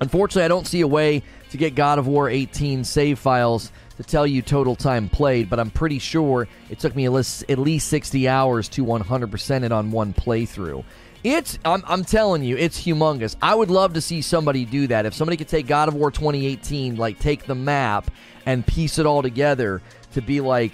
Unfortunately, 0.00 0.44
I 0.44 0.48
don't 0.48 0.68
see 0.68 0.82
a 0.82 0.86
way 0.86 1.24
to 1.50 1.56
get 1.56 1.74
God 1.74 1.98
of 1.98 2.06
War 2.06 2.28
18 2.28 2.84
save 2.84 3.18
files 3.18 3.72
to 4.00 4.08
tell 4.08 4.26
you 4.26 4.40
total 4.40 4.74
time 4.74 5.10
played, 5.10 5.50
but 5.50 5.60
I'm 5.60 5.70
pretty 5.70 5.98
sure 5.98 6.48
it 6.70 6.78
took 6.78 6.96
me 6.96 7.04
at 7.04 7.12
least 7.12 7.88
60 7.88 8.28
hours 8.28 8.68
to 8.70 8.84
100% 8.84 9.62
it 9.62 9.72
on 9.72 9.90
one 9.90 10.14
playthrough. 10.14 10.84
It's 11.22 11.58
I'm, 11.66 11.82
I'm 11.86 12.02
telling 12.02 12.42
you, 12.42 12.56
it's 12.56 12.82
humongous. 12.82 13.36
I 13.42 13.54
would 13.54 13.70
love 13.70 13.92
to 13.92 14.00
see 14.00 14.22
somebody 14.22 14.64
do 14.64 14.86
that. 14.86 15.04
If 15.04 15.12
somebody 15.12 15.36
could 15.36 15.48
take 15.48 15.66
God 15.66 15.88
of 15.88 15.94
War 15.94 16.10
2018, 16.10 16.96
like 16.96 17.18
take 17.18 17.44
the 17.44 17.54
map 17.54 18.10
and 18.46 18.66
piece 18.66 18.98
it 18.98 19.04
all 19.04 19.20
together 19.20 19.82
to 20.12 20.22
be 20.22 20.40
like 20.40 20.72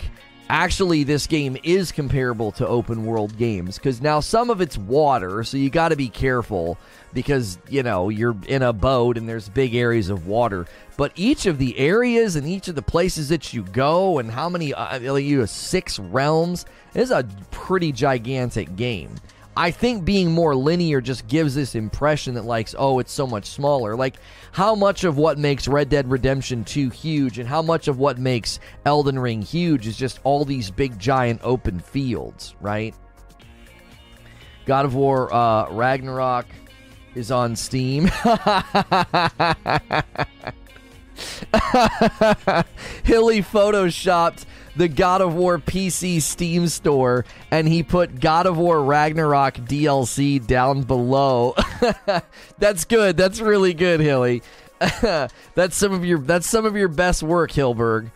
actually 0.48 1.04
this 1.04 1.26
game 1.26 1.56
is 1.62 1.92
comparable 1.92 2.52
to 2.52 2.66
open 2.66 3.04
world 3.04 3.36
games 3.36 3.76
because 3.76 4.00
now 4.00 4.20
some 4.20 4.50
of 4.50 4.60
it's 4.60 4.78
water 4.78 5.42
so 5.42 5.56
you 5.56 5.70
got 5.70 5.88
to 5.88 5.96
be 5.96 6.08
careful 6.08 6.78
because 7.16 7.58
you 7.68 7.82
know 7.82 8.10
you're 8.10 8.36
in 8.46 8.62
a 8.62 8.72
boat 8.72 9.16
and 9.16 9.28
there's 9.28 9.48
big 9.48 9.74
areas 9.74 10.10
of 10.10 10.26
water. 10.26 10.66
But 10.96 11.12
each 11.16 11.46
of 11.46 11.58
the 11.58 11.76
areas 11.78 12.36
and 12.36 12.46
each 12.46 12.68
of 12.68 12.74
the 12.74 12.82
places 12.82 13.30
that 13.30 13.52
you 13.52 13.62
go 13.64 14.18
and 14.18 14.30
how 14.30 14.48
many 14.48 14.72
uh, 14.72 15.14
you 15.16 15.40
have 15.40 15.50
six 15.50 15.98
realms 15.98 16.66
is 16.94 17.10
a 17.10 17.26
pretty 17.50 17.90
gigantic 17.90 18.76
game 18.76 19.14
I 19.56 19.70
think 19.70 20.04
being 20.04 20.30
more 20.30 20.54
linear 20.54 21.00
just 21.00 21.26
gives 21.28 21.54
this 21.54 21.74
impression 21.74 22.34
that, 22.34 22.44
like, 22.44 22.68
oh, 22.76 22.98
it's 22.98 23.12
so 23.12 23.26
much 23.26 23.46
smaller. 23.46 23.96
Like, 23.96 24.16
how 24.52 24.74
much 24.74 25.04
of 25.04 25.16
what 25.16 25.38
makes 25.38 25.66
Red 25.66 25.88
Dead 25.88 26.10
Redemption 26.10 26.62
2 26.62 26.90
huge 26.90 27.38
and 27.38 27.48
how 27.48 27.62
much 27.62 27.88
of 27.88 27.98
what 27.98 28.18
makes 28.18 28.60
Elden 28.84 29.18
Ring 29.18 29.40
huge 29.40 29.86
is 29.86 29.96
just 29.96 30.20
all 30.24 30.44
these 30.44 30.70
big, 30.70 30.98
giant 30.98 31.40
open 31.42 31.80
fields, 31.80 32.54
right? 32.60 32.94
God 34.66 34.84
of 34.84 34.94
War 34.94 35.32
uh, 35.32 35.70
Ragnarok 35.70 36.46
is 37.14 37.30
on 37.30 37.56
Steam. 37.56 38.04
Hilly 43.04 43.40
photoshopped 43.40 44.44
the 44.76 44.88
God 44.88 45.20
of 45.20 45.34
War 45.34 45.58
PC 45.58 46.20
Steam 46.20 46.68
store 46.68 47.24
and 47.50 47.66
he 47.66 47.82
put 47.82 48.20
God 48.20 48.46
of 48.46 48.56
War 48.56 48.82
Ragnarok 48.82 49.54
DLC 49.54 50.44
down 50.44 50.82
below. 50.82 51.54
that's 52.58 52.84
good. 52.84 53.16
That's 53.16 53.40
really 53.40 53.74
good, 53.74 54.00
Hilly. 54.00 54.42
that's 55.54 55.76
some 55.76 55.92
of 55.92 56.04
your 56.04 56.18
that's 56.18 56.46
some 56.46 56.66
of 56.66 56.76
your 56.76 56.88
best 56.88 57.22
work, 57.22 57.50
Hilberg. 57.50 58.10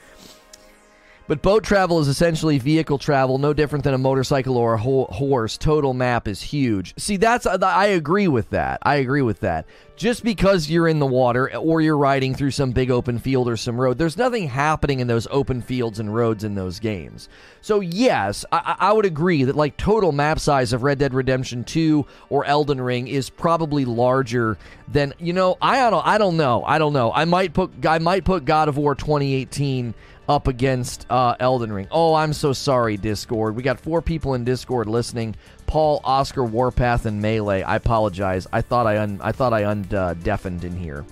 But 1.30 1.42
boat 1.42 1.62
travel 1.62 2.00
is 2.00 2.08
essentially 2.08 2.58
vehicle 2.58 2.98
travel, 2.98 3.38
no 3.38 3.52
different 3.52 3.84
than 3.84 3.94
a 3.94 3.98
motorcycle 3.98 4.56
or 4.56 4.74
a 4.74 4.78
ho- 4.78 5.06
horse. 5.12 5.56
Total 5.56 5.94
map 5.94 6.26
is 6.26 6.42
huge. 6.42 6.92
See, 6.98 7.18
that's 7.18 7.46
uh, 7.46 7.56
I 7.62 7.86
agree 7.86 8.26
with 8.26 8.50
that. 8.50 8.80
I 8.82 8.96
agree 8.96 9.22
with 9.22 9.38
that. 9.38 9.64
Just 9.94 10.24
because 10.24 10.68
you're 10.68 10.88
in 10.88 10.98
the 10.98 11.06
water 11.06 11.56
or 11.56 11.80
you're 11.80 11.96
riding 11.96 12.34
through 12.34 12.50
some 12.50 12.72
big 12.72 12.90
open 12.90 13.20
field 13.20 13.48
or 13.48 13.56
some 13.56 13.80
road, 13.80 13.96
there's 13.96 14.16
nothing 14.16 14.48
happening 14.48 14.98
in 14.98 15.06
those 15.06 15.28
open 15.30 15.62
fields 15.62 16.00
and 16.00 16.12
roads 16.12 16.42
in 16.42 16.56
those 16.56 16.80
games. 16.80 17.28
So 17.60 17.78
yes, 17.78 18.44
I, 18.50 18.74
I 18.80 18.92
would 18.92 19.06
agree 19.06 19.44
that 19.44 19.54
like 19.54 19.76
total 19.76 20.10
map 20.10 20.40
size 20.40 20.72
of 20.72 20.82
Red 20.82 20.98
Dead 20.98 21.14
Redemption 21.14 21.62
2 21.62 22.06
or 22.28 22.44
Elden 22.44 22.80
Ring 22.80 23.06
is 23.06 23.30
probably 23.30 23.84
larger 23.84 24.58
than 24.88 25.14
you 25.20 25.32
know. 25.32 25.58
I 25.62 25.90
don't. 25.90 26.04
I 26.04 26.18
don't 26.18 26.36
know. 26.36 26.64
I 26.64 26.78
don't 26.78 26.92
know. 26.92 27.12
I 27.12 27.24
might 27.24 27.54
put 27.54 27.86
I 27.86 28.00
might 28.00 28.24
put 28.24 28.44
God 28.44 28.68
of 28.68 28.76
War 28.76 28.96
2018 28.96 29.94
up 30.30 30.46
against 30.46 31.06
uh, 31.10 31.34
Elden 31.40 31.72
Ring. 31.72 31.88
Oh, 31.90 32.14
I'm 32.14 32.32
so 32.32 32.52
sorry, 32.52 32.96
Discord. 32.96 33.56
We 33.56 33.64
got 33.64 33.80
four 33.80 34.00
people 34.00 34.34
in 34.34 34.44
Discord 34.44 34.86
listening. 34.86 35.34
Paul, 35.66 36.00
Oscar, 36.04 36.44
Warpath, 36.44 37.04
and 37.04 37.20
Melee. 37.20 37.62
I 37.62 37.74
apologize. 37.74 38.46
I 38.52 38.62
thought 38.62 38.86
I 38.86 38.98
un- 38.98 39.20
I 39.22 39.32
thought 39.32 39.52
I 39.52 39.62
undeafened 39.62 40.62
uh, 40.62 40.66
in 40.66 40.76
here. 40.76 41.04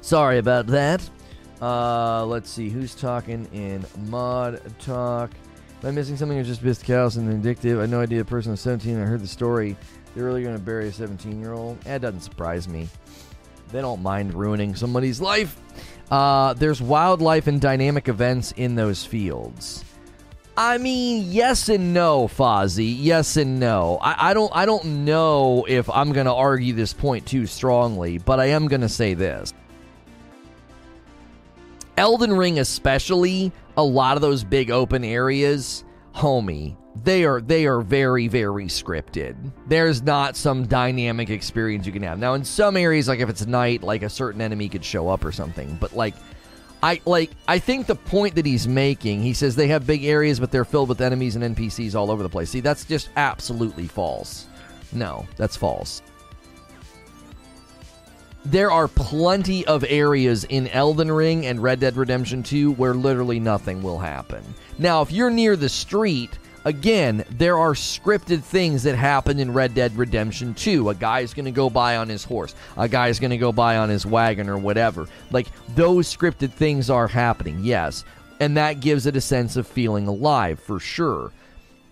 Sorry 0.00 0.38
about 0.38 0.66
that. 0.66 1.08
Uh, 1.62 2.26
let's 2.26 2.50
see 2.50 2.68
who's 2.68 2.96
talking 2.96 3.48
in 3.52 3.84
mod 4.10 4.60
talk. 4.80 5.30
Am 5.82 5.88
I 5.88 5.90
missing 5.92 6.16
something 6.16 6.36
or 6.36 6.42
just 6.42 6.62
pissed 6.62 6.84
cows 6.84 7.16
and 7.16 7.44
addictive? 7.44 7.78
I 7.78 7.82
had 7.82 7.90
no 7.90 8.00
idea. 8.00 8.22
A 8.22 8.24
person 8.24 8.50
was 8.50 8.60
17. 8.60 9.00
I 9.00 9.04
heard 9.04 9.20
the 9.20 9.28
story. 9.28 9.76
They're 10.14 10.24
really 10.24 10.42
going 10.42 10.56
to 10.56 10.62
bury 10.62 10.88
a 10.88 10.92
17 10.92 11.38
year 11.38 11.52
old. 11.52 11.80
That 11.82 12.00
doesn't 12.00 12.22
surprise 12.22 12.66
me. 12.66 12.88
They 13.70 13.80
don't 13.80 14.02
mind 14.02 14.34
ruining 14.34 14.74
somebody's 14.74 15.20
life. 15.20 15.60
Uh, 16.10 16.54
there's 16.54 16.80
wildlife 16.80 17.46
and 17.46 17.60
dynamic 17.60 18.08
events 18.08 18.52
in 18.52 18.74
those 18.74 19.04
fields. 19.04 19.84
I 20.56 20.78
mean, 20.78 21.30
yes 21.30 21.68
and 21.68 21.94
no, 21.94 22.26
Fozzie. 22.26 22.96
Yes 22.98 23.36
and 23.36 23.60
no. 23.60 23.98
I, 24.00 24.30
I 24.30 24.34
don't. 24.34 24.50
I 24.52 24.66
don't 24.66 25.04
know 25.04 25.64
if 25.68 25.88
I'm 25.88 26.12
going 26.12 26.26
to 26.26 26.34
argue 26.34 26.72
this 26.72 26.92
point 26.92 27.26
too 27.26 27.46
strongly, 27.46 28.18
but 28.18 28.40
I 28.40 28.46
am 28.46 28.66
going 28.66 28.80
to 28.80 28.88
say 28.88 29.14
this. 29.14 29.54
Elden 31.96 32.32
Ring, 32.32 32.58
especially, 32.58 33.52
a 33.76 33.84
lot 33.84 34.16
of 34.16 34.20
those 34.20 34.42
big 34.42 34.70
open 34.70 35.04
areas, 35.04 35.84
homie, 36.14 36.76
they 37.04 37.24
are 37.24 37.40
they 37.40 37.66
are 37.66 37.80
very 37.80 38.28
very 38.28 38.66
scripted. 38.66 39.36
There's 39.66 40.02
not 40.02 40.36
some 40.36 40.66
dynamic 40.66 41.30
experience 41.30 41.86
you 41.86 41.92
can 41.92 42.02
have. 42.02 42.18
Now 42.18 42.34
in 42.34 42.44
some 42.44 42.76
areas 42.76 43.08
like 43.08 43.20
if 43.20 43.28
it's 43.28 43.46
night 43.46 43.82
like 43.82 44.02
a 44.02 44.08
certain 44.08 44.40
enemy 44.40 44.68
could 44.68 44.84
show 44.84 45.08
up 45.08 45.24
or 45.24 45.32
something, 45.32 45.76
but 45.80 45.94
like 45.94 46.14
I 46.82 47.00
like 47.04 47.30
I 47.46 47.58
think 47.58 47.86
the 47.86 47.94
point 47.94 48.34
that 48.36 48.46
he's 48.46 48.66
making, 48.66 49.22
he 49.22 49.32
says 49.32 49.56
they 49.56 49.68
have 49.68 49.86
big 49.86 50.04
areas 50.04 50.40
but 50.40 50.50
they're 50.50 50.64
filled 50.64 50.88
with 50.88 51.00
enemies 51.00 51.36
and 51.36 51.56
NPCs 51.56 51.94
all 51.94 52.10
over 52.10 52.22
the 52.22 52.28
place. 52.28 52.50
See, 52.50 52.60
that's 52.60 52.84
just 52.84 53.10
absolutely 53.16 53.86
false. 53.86 54.46
No, 54.92 55.26
that's 55.36 55.56
false. 55.56 56.02
There 58.44 58.70
are 58.70 58.88
plenty 58.88 59.66
of 59.66 59.84
areas 59.86 60.44
in 60.44 60.68
Elden 60.68 61.12
Ring 61.12 61.44
and 61.44 61.62
Red 61.62 61.80
Dead 61.80 61.96
Redemption 61.96 62.42
2 62.42 62.72
where 62.72 62.94
literally 62.94 63.38
nothing 63.40 63.82
will 63.82 63.98
happen. 63.98 64.42
Now, 64.78 65.02
if 65.02 65.12
you're 65.12 65.28
near 65.28 65.54
the 65.56 65.68
street, 65.68 66.38
Again, 66.68 67.24
there 67.30 67.58
are 67.58 67.72
scripted 67.72 68.42
things 68.42 68.82
that 68.82 68.94
happen 68.94 69.38
in 69.38 69.54
Red 69.54 69.72
Dead 69.72 69.96
Redemption 69.96 70.52
2. 70.52 70.90
A 70.90 70.94
guy's 70.94 71.32
going 71.32 71.46
to 71.46 71.50
go 71.50 71.70
by 71.70 71.96
on 71.96 72.10
his 72.10 72.24
horse, 72.24 72.54
a 72.76 72.86
guy's 72.86 73.18
going 73.18 73.30
to 73.30 73.38
go 73.38 73.52
by 73.52 73.78
on 73.78 73.88
his 73.88 74.04
wagon 74.04 74.50
or 74.50 74.58
whatever. 74.58 75.08
Like, 75.30 75.46
those 75.74 76.14
scripted 76.14 76.52
things 76.52 76.90
are 76.90 77.08
happening, 77.08 77.60
yes. 77.62 78.04
And 78.38 78.54
that 78.58 78.80
gives 78.80 79.06
it 79.06 79.16
a 79.16 79.20
sense 79.22 79.56
of 79.56 79.66
feeling 79.66 80.08
alive, 80.08 80.60
for 80.60 80.78
sure. 80.78 81.32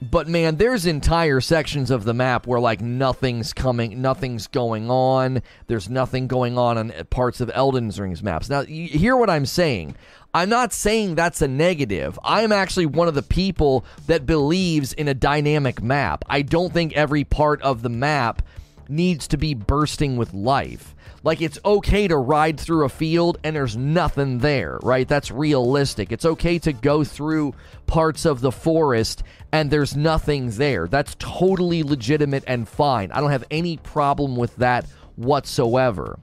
But 0.02 0.28
man, 0.28 0.56
there's 0.56 0.84
entire 0.84 1.40
sections 1.40 1.90
of 1.90 2.04
the 2.04 2.12
map 2.12 2.46
where 2.46 2.60
like 2.60 2.80
nothing's 2.80 3.52
coming, 3.52 4.02
nothing's 4.02 4.46
going 4.46 4.90
on. 4.90 5.42
There's 5.68 5.88
nothing 5.88 6.26
going 6.26 6.58
on 6.58 6.76
on 6.76 6.92
parts 7.08 7.40
of 7.40 7.50
Elden 7.54 7.90
Ring's 7.90 8.22
maps. 8.22 8.50
Now, 8.50 8.60
you 8.60 8.88
hear 8.88 9.16
what 9.16 9.30
I'm 9.30 9.46
saying. 9.46 9.94
I'm 10.34 10.50
not 10.50 10.74
saying 10.74 11.14
that's 11.14 11.40
a 11.40 11.48
negative. 11.48 12.18
I'm 12.22 12.52
actually 12.52 12.84
one 12.84 13.08
of 13.08 13.14
the 13.14 13.22
people 13.22 13.86
that 14.06 14.26
believes 14.26 14.92
in 14.92 15.08
a 15.08 15.14
dynamic 15.14 15.82
map. 15.82 16.24
I 16.28 16.42
don't 16.42 16.74
think 16.74 16.92
every 16.92 17.24
part 17.24 17.62
of 17.62 17.80
the 17.80 17.88
map 17.88 18.42
needs 18.88 19.26
to 19.28 19.38
be 19.38 19.54
bursting 19.54 20.18
with 20.18 20.34
life. 20.34 20.94
Like 21.26 21.42
it's 21.42 21.58
okay 21.64 22.06
to 22.06 22.16
ride 22.16 22.60
through 22.60 22.84
a 22.84 22.88
field 22.88 23.38
and 23.42 23.56
there's 23.56 23.76
nothing 23.76 24.38
there, 24.38 24.78
right? 24.84 25.08
That's 25.08 25.32
realistic. 25.32 26.12
It's 26.12 26.24
okay 26.24 26.60
to 26.60 26.72
go 26.72 27.02
through 27.02 27.52
parts 27.88 28.24
of 28.26 28.40
the 28.40 28.52
forest 28.52 29.24
and 29.50 29.68
there's 29.68 29.96
nothing 29.96 30.50
there. 30.50 30.86
That's 30.86 31.16
totally 31.18 31.82
legitimate 31.82 32.44
and 32.46 32.68
fine. 32.68 33.10
I 33.10 33.20
don't 33.20 33.32
have 33.32 33.42
any 33.50 33.76
problem 33.78 34.36
with 34.36 34.54
that 34.58 34.86
whatsoever. 35.16 36.16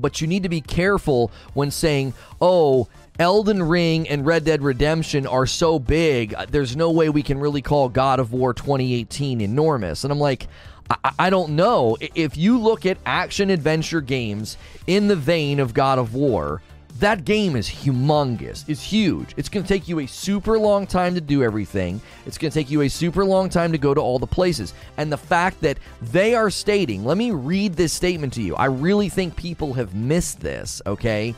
But 0.00 0.20
you 0.20 0.26
need 0.26 0.42
to 0.42 0.48
be 0.48 0.62
careful 0.62 1.30
when 1.54 1.70
saying, 1.70 2.12
oh, 2.40 2.88
Elden 3.20 3.62
Ring 3.62 4.08
and 4.08 4.26
Red 4.26 4.44
Dead 4.44 4.62
Redemption 4.62 5.28
are 5.28 5.46
so 5.46 5.78
big, 5.78 6.34
there's 6.50 6.76
no 6.76 6.90
way 6.90 7.08
we 7.08 7.22
can 7.22 7.38
really 7.38 7.62
call 7.62 7.88
God 7.88 8.18
of 8.18 8.32
War 8.32 8.52
2018 8.52 9.40
enormous. 9.40 10.02
And 10.02 10.12
I'm 10.12 10.18
like, 10.18 10.48
I, 10.90 11.12
I 11.18 11.30
don't 11.30 11.50
know. 11.50 11.96
If 12.00 12.36
you 12.36 12.58
look 12.58 12.86
at 12.86 12.98
action 13.06 13.50
adventure 13.50 14.00
games 14.00 14.56
in 14.86 15.08
the 15.08 15.16
vein 15.16 15.60
of 15.60 15.74
God 15.74 15.98
of 15.98 16.14
War, 16.14 16.62
that 16.98 17.24
game 17.24 17.54
is 17.54 17.68
humongous. 17.68 18.64
It's 18.68 18.82
huge. 18.82 19.32
It's 19.36 19.48
going 19.48 19.64
to 19.64 19.68
take 19.68 19.86
you 19.86 20.00
a 20.00 20.06
super 20.06 20.58
long 20.58 20.84
time 20.86 21.14
to 21.14 21.20
do 21.20 21.44
everything. 21.44 22.00
It's 22.26 22.36
going 22.36 22.50
to 22.50 22.54
take 22.58 22.70
you 22.70 22.80
a 22.80 22.88
super 22.88 23.24
long 23.24 23.48
time 23.48 23.70
to 23.70 23.78
go 23.78 23.94
to 23.94 24.00
all 24.00 24.18
the 24.18 24.26
places. 24.26 24.74
And 24.96 25.12
the 25.12 25.16
fact 25.16 25.60
that 25.60 25.78
they 26.02 26.34
are 26.34 26.50
stating, 26.50 27.04
let 27.04 27.16
me 27.16 27.30
read 27.30 27.74
this 27.74 27.92
statement 27.92 28.32
to 28.32 28.42
you. 28.42 28.56
I 28.56 28.64
really 28.64 29.08
think 29.08 29.36
people 29.36 29.74
have 29.74 29.94
missed 29.94 30.40
this, 30.40 30.82
okay? 30.86 31.36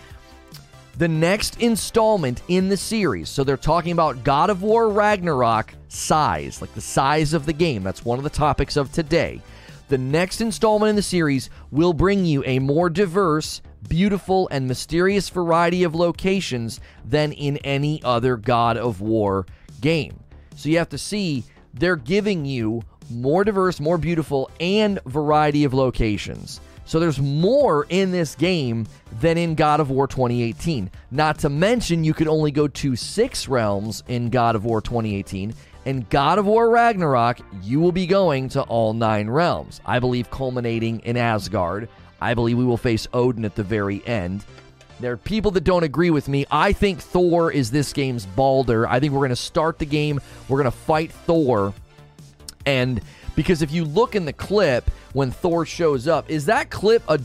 The 1.01 1.09
next 1.09 1.63
installment 1.63 2.43
in 2.49 2.69
the 2.69 2.77
series. 2.77 3.31
So 3.31 3.43
they're 3.43 3.57
talking 3.57 3.93
about 3.93 4.23
God 4.23 4.51
of 4.51 4.63
War 4.63 4.91
Ragnarok 4.91 5.73
size, 5.89 6.61
like 6.61 6.75
the 6.75 6.83
size 6.83 7.33
of 7.33 7.47
the 7.47 7.55
game. 7.55 7.83
That's 7.83 8.05
one 8.05 8.19
of 8.19 8.23
the 8.23 8.29
topics 8.29 8.77
of 8.77 8.93
today. 8.93 9.41
The 9.89 9.97
next 9.97 10.43
installment 10.43 10.91
in 10.91 10.97
the 10.97 11.03
series 11.03 11.49
will 11.71 11.95
bring 11.95 12.27
you 12.27 12.45
a 12.45 12.59
more 12.59 12.91
diverse, 12.91 13.63
beautiful, 13.89 14.47
and 14.51 14.69
mysterious 14.69 15.31
variety 15.31 15.85
of 15.85 15.95
locations 15.95 16.81
than 17.03 17.33
in 17.33 17.57
any 17.65 18.03
other 18.03 18.37
God 18.37 18.77
of 18.77 19.01
War 19.01 19.47
game. 19.81 20.21
So 20.55 20.69
you 20.69 20.77
have 20.77 20.91
to 20.91 20.99
see 20.99 21.45
they're 21.73 21.97
giving 21.97 22.45
you 22.45 22.83
more 23.11 23.43
diverse, 23.43 23.81
more 23.81 23.97
beautiful, 23.97 24.51
and 24.61 25.03
variety 25.07 25.65
of 25.65 25.73
locations. 25.73 26.61
So 26.91 26.99
there's 26.99 27.21
more 27.21 27.87
in 27.89 28.11
this 28.11 28.35
game 28.35 28.85
than 29.21 29.39
in 29.39 29.55
God 29.55 29.79
of 29.79 29.91
War 29.91 30.09
2018. 30.09 30.91
Not 31.13 31.39
to 31.39 31.49
mention, 31.49 32.03
you 32.03 32.13
could 32.13 32.27
only 32.27 32.51
go 32.51 32.67
to 32.67 32.97
six 32.97 33.47
realms 33.47 34.03
in 34.09 34.29
God 34.29 34.57
of 34.57 34.65
War 34.65 34.81
2018. 34.81 35.55
In 35.85 36.07
God 36.11 36.41
of 36.41 36.47
War 36.47 36.69
Ragnarok, 36.69 37.39
you 37.63 37.79
will 37.79 37.93
be 37.93 38.09
going 38.09 38.49
to 38.49 38.63
all 38.63 38.93
nine 38.93 39.31
realms. 39.31 39.81
I 39.87 40.01
believe 40.01 40.33
culminating 40.33 40.99
in 41.05 41.17
Asgard. 41.17 41.89
I 42.21 42.35
believe 42.35 42.59
we 42.59 42.65
will 42.65 42.77
face 42.77 43.07
Odin 43.13 43.45
at 43.45 43.55
the 43.55 43.63
very 43.63 44.05
end. 44.05 44.45
There 44.99 45.13
are 45.13 45.17
people 45.17 45.53
that 45.53 45.63
don't 45.63 45.85
agree 45.85 46.11
with 46.11 46.27
me. 46.27 46.45
I 46.51 46.73
think 46.73 46.99
Thor 46.99 47.53
is 47.53 47.71
this 47.71 47.93
game's 47.93 48.27
Baldur. 48.27 48.89
I 48.89 48.99
think 48.99 49.13
we're 49.13 49.21
going 49.21 49.29
to 49.31 49.37
start 49.37 49.79
the 49.79 49.87
game. 49.87 50.21
We're 50.49 50.61
going 50.61 50.73
to 50.73 50.77
fight 50.77 51.13
Thor. 51.13 51.73
And 52.67 53.01
because 53.35 53.63
if 53.63 53.73
you 53.73 53.85
look 53.85 54.15
in 54.15 54.25
the 54.25 54.33
clip 54.33 54.91
when 55.13 55.31
Thor 55.31 55.67
shows 55.67 56.07
up, 56.07 56.31
is 56.31 56.47
that 56.47 56.71
clip 56.71 57.03
a 57.09 57.19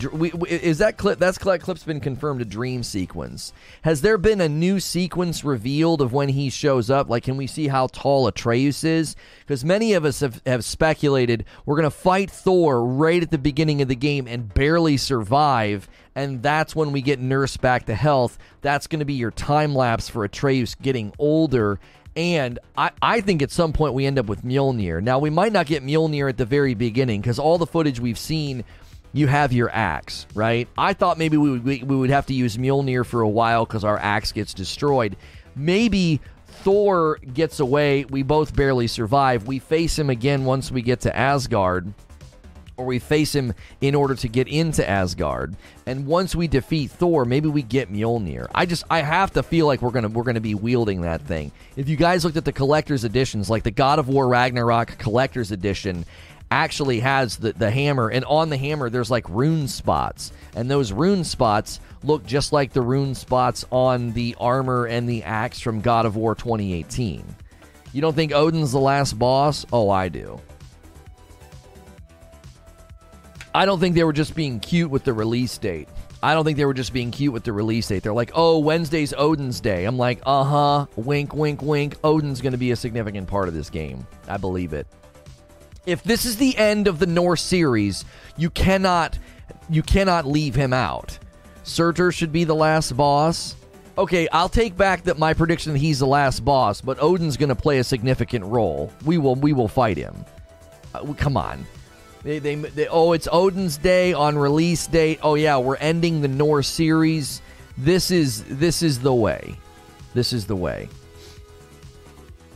is 0.48 0.80
that 0.80 0.98
clip 0.98 1.20
that's 1.20 1.38
that 1.38 1.62
clip's 1.62 1.84
been 1.84 2.00
confirmed 2.00 2.42
a 2.42 2.46
dream 2.46 2.84
sequence? 2.84 3.54
Has 3.84 4.02
there 4.02 4.18
been 4.18 4.42
a 4.42 4.50
new 4.50 4.80
sequence 4.80 5.44
revealed 5.44 6.02
of 6.02 6.14
when 6.14 6.30
he 6.30 6.50
shows 6.50 6.90
up? 6.90 7.10
Like, 7.10 7.24
can 7.24 7.38
we 7.38 7.48
see 7.48 7.68
how 7.68 7.88
tall 7.88 8.28
Atreus 8.28 8.84
is? 8.84 9.16
Because 9.40 9.64
many 9.64 9.94
of 9.94 10.06
us 10.06 10.20
have, 10.22 10.42
have 10.46 10.64
speculated 10.64 11.46
we're 11.66 11.76
going 11.76 11.84
to 11.84 11.92
fight 11.92 12.32
Thor 12.32 12.84
right 12.84 13.22
at 13.22 13.32
the 13.32 13.38
beginning 13.38 13.82
of 13.82 13.88
the 13.88 13.96
game 13.96 14.28
and 14.28 14.54
barely 14.54 14.98
survive, 14.98 15.88
and 16.16 16.42
that's 16.42 16.76
when 16.76 16.92
we 16.92 17.02
get 17.02 17.20
nursed 17.20 17.62
back 17.62 17.86
to 17.86 17.96
health. 17.96 18.38
That's 18.62 18.88
going 18.88 19.00
to 19.00 19.06
be 19.06 19.14
your 19.14 19.32
time 19.32 19.76
lapse 19.76 20.10
for 20.10 20.24
Atreus 20.24 20.76
getting 20.76 21.14
older 21.20 21.80
and 22.16 22.60
I, 22.78 22.92
I 23.02 23.22
think 23.22 23.42
at 23.42 23.52
some 23.52 23.74
point 23.74 23.94
we 23.94 24.06
end 24.06 24.18
up 24.18 24.28
with 24.28 24.44
Mjolnir. 24.44 25.02
Now, 25.02 25.20
we 25.20 25.30
might 25.30 25.52
not 25.52 25.66
get 25.66 25.84
Mjolnir 25.84 26.30
at 26.30 26.38
the 26.38 26.46
very 26.46 26.74
beginning 26.74 27.22
because 27.22 27.40
all 27.40 27.58
the 27.58 27.66
footage 27.66 28.00
we've 28.00 28.18
seen, 28.18 28.64
you 29.14 29.28
have 29.28 29.52
your 29.52 29.70
axe, 29.72 30.26
right? 30.34 30.68
I 30.78 30.94
thought 30.94 31.18
maybe 31.18 31.38
we 31.38 31.52
would, 31.52 31.66
we, 31.66 31.84
we 31.84 31.96
would 31.96 32.10
have 32.10 32.26
to 32.28 32.34
use 32.34 32.58
Mjolnir 32.58 33.06
for 33.06 33.22
a 33.22 33.30
while 33.30 33.66
because 33.66 33.84
our 33.84 33.98
axe 33.98 34.32
gets 34.32 34.54
destroyed. 34.54 35.18
Maybe 35.56 36.22
Thor 36.48 37.18
gets 37.34 37.60
away. 37.60 38.06
We 38.06 38.24
both 38.24 38.56
barely 38.56 38.88
survive. 38.88 39.48
We 39.48 39.60
face 39.60 40.00
him 40.00 40.10
again 40.10 40.46
once 40.46 40.72
we 40.72 40.82
get 40.82 41.02
to 41.02 41.16
Asgard 41.16 41.94
or 42.78 42.86
we 42.86 43.00
face 43.00 43.34
him 43.34 43.54
in 43.82 43.96
order 43.96 44.16
to 44.16 44.28
get 44.28 44.48
into 44.48 44.88
Asgard. 44.88 45.56
And 45.86 46.06
once 46.06 46.36
we 46.36 46.48
defeat 46.48 46.92
Thor, 46.92 47.26
maybe 47.26 47.48
we 47.48 47.62
get 47.62 47.92
Mjolnir. 47.92 48.48
I 48.54 48.66
just 48.66 48.84
I 48.90 49.02
have 49.02 49.32
to 49.34 49.44
feel 49.44 49.66
like 49.66 49.82
we're 49.82 49.92
gonna 49.92 50.10
we're 50.10 50.24
gonna 50.24 50.42
be 50.42 50.56
wielding 50.56 51.02
that 51.02 51.22
thing. 51.22 51.52
If 51.76 51.90
you 51.90 51.96
guys 51.96 52.24
looked 52.24 52.38
at 52.38 52.46
the 52.46 52.52
collector's 52.52 53.04
editions, 53.04 53.50
like 53.50 53.64
the 53.64 53.72
God 53.72 54.00
of 54.00 54.08
War 54.08 54.28
Ragnarok 54.28 54.98
collector's 54.98 55.52
edition, 55.52 56.06
actually 56.52 57.00
has 57.00 57.38
the, 57.38 57.54
the 57.54 57.72
hammer 57.72 58.10
and 58.10 58.24
on 58.26 58.50
the 58.50 58.58
hammer 58.58 58.90
there's 58.90 59.10
like 59.10 59.28
rune 59.30 59.68
spots 59.68 60.32
and 60.56 60.70
those 60.70 60.92
rune 60.92 61.24
spots 61.24 61.80
look 62.04 62.26
just 62.26 62.54
like 62.54 62.72
the 62.72 62.82
rune 62.82 63.16
spots 63.16 63.66
on 63.72 64.12
the 64.14 64.36
armor 64.40 64.86
and 64.86 65.10
the 65.10 65.24
axe 65.24 65.60
from 65.60 65.82
god 65.82 66.06
of 66.06 66.16
war 66.16 66.36
2018 66.36 67.26
you 67.94 68.02
don't 68.02 68.14
think 68.14 68.32
odin's 68.32 68.72
the 68.72 68.80
last 68.80 69.18
boss 69.18 69.66
oh 69.74 69.90
i 69.90 70.08
do 70.08 70.40
I 73.56 73.66
don't 73.66 73.80
think 73.80 73.96
they 73.96 74.04
were 74.04 74.12
just 74.12 74.36
being 74.36 74.60
cute 74.60 74.92
with 74.92 75.06
the 75.06 75.14
release 75.14 75.58
date. 75.58 75.88
I 76.22 76.34
don't 76.34 76.44
think 76.44 76.58
they 76.58 76.66
were 76.66 76.74
just 76.74 76.92
being 76.92 77.10
cute 77.10 77.32
with 77.32 77.46
the 77.46 77.54
release 77.54 77.88
date. 77.88 78.04
They're 78.04 78.12
like, 78.12 78.32
oh, 78.34 78.60
Wednesday's 78.60 79.14
Odin's 79.14 79.62
Day. 79.62 79.86
I'm 79.86 79.98
like, 79.98 80.20
uh 80.26 80.44
huh, 80.44 80.86
wink, 80.98 81.34
wink, 81.34 81.62
wink. 81.62 81.96
Odin's 82.04 82.42
going 82.42 82.52
to 82.52 82.58
be 82.58 82.72
a 82.72 82.76
significant 82.76 83.30
part 83.30 83.48
of 83.48 83.54
this 83.54 83.70
game. 83.70 84.06
I 84.28 84.36
believe 84.36 84.74
it. 84.74 84.88
If 85.86 86.04
this 86.04 86.26
is 86.26 86.36
the 86.36 86.58
end 86.58 86.90
of 86.90 87.00
the 87.00 87.06
Norse 87.06 87.42
series, 87.42 88.04
you 88.36 88.50
cannot, 88.50 89.18
you 89.70 89.84
cannot 89.84 90.26
leave 90.26 90.54
him 90.54 90.74
out. 90.74 91.18
Surtur 91.64 92.12
should 92.12 92.34
be 92.34 92.44
the 92.44 92.56
last 92.56 92.98
boss. 92.98 93.56
Okay, 93.98 94.28
I'll 94.34 94.50
take 94.50 94.76
back 94.76 95.04
that 95.04 95.18
my 95.18 95.34
prediction 95.34 95.72
that 95.72 95.80
he's 95.80 96.00
the 96.00 96.08
last 96.08 96.44
boss, 96.44 96.82
but 96.82 97.02
Odin's 97.02 97.38
going 97.38 97.50
to 97.50 97.56
play 97.56 97.80
a 97.80 97.86
significant 97.86 98.44
role. 98.44 98.92
We 99.06 99.18
will, 99.18 99.36
we 99.36 99.54
will 99.54 99.70
fight 99.70 99.96
him. 99.96 100.26
Uh, 100.94 101.14
come 101.14 101.38
on. 101.38 101.66
They, 102.26 102.40
they, 102.40 102.56
they, 102.56 102.88
oh, 102.88 103.12
it's 103.12 103.28
Odin's 103.32 103.78
Day 103.78 104.12
on 104.12 104.36
release 104.36 104.88
date. 104.88 105.20
Oh 105.22 105.36
yeah, 105.36 105.58
we're 105.58 105.76
ending 105.76 106.22
the 106.22 106.28
Norse 106.28 106.68
series. 106.68 107.40
This 107.78 108.10
is 108.10 108.44
this 108.46 108.82
is 108.82 109.00
the 109.00 109.14
way. 109.14 109.56
This 110.16 110.34
is 110.34 110.48
the 110.48 110.56
way. 110.56 110.90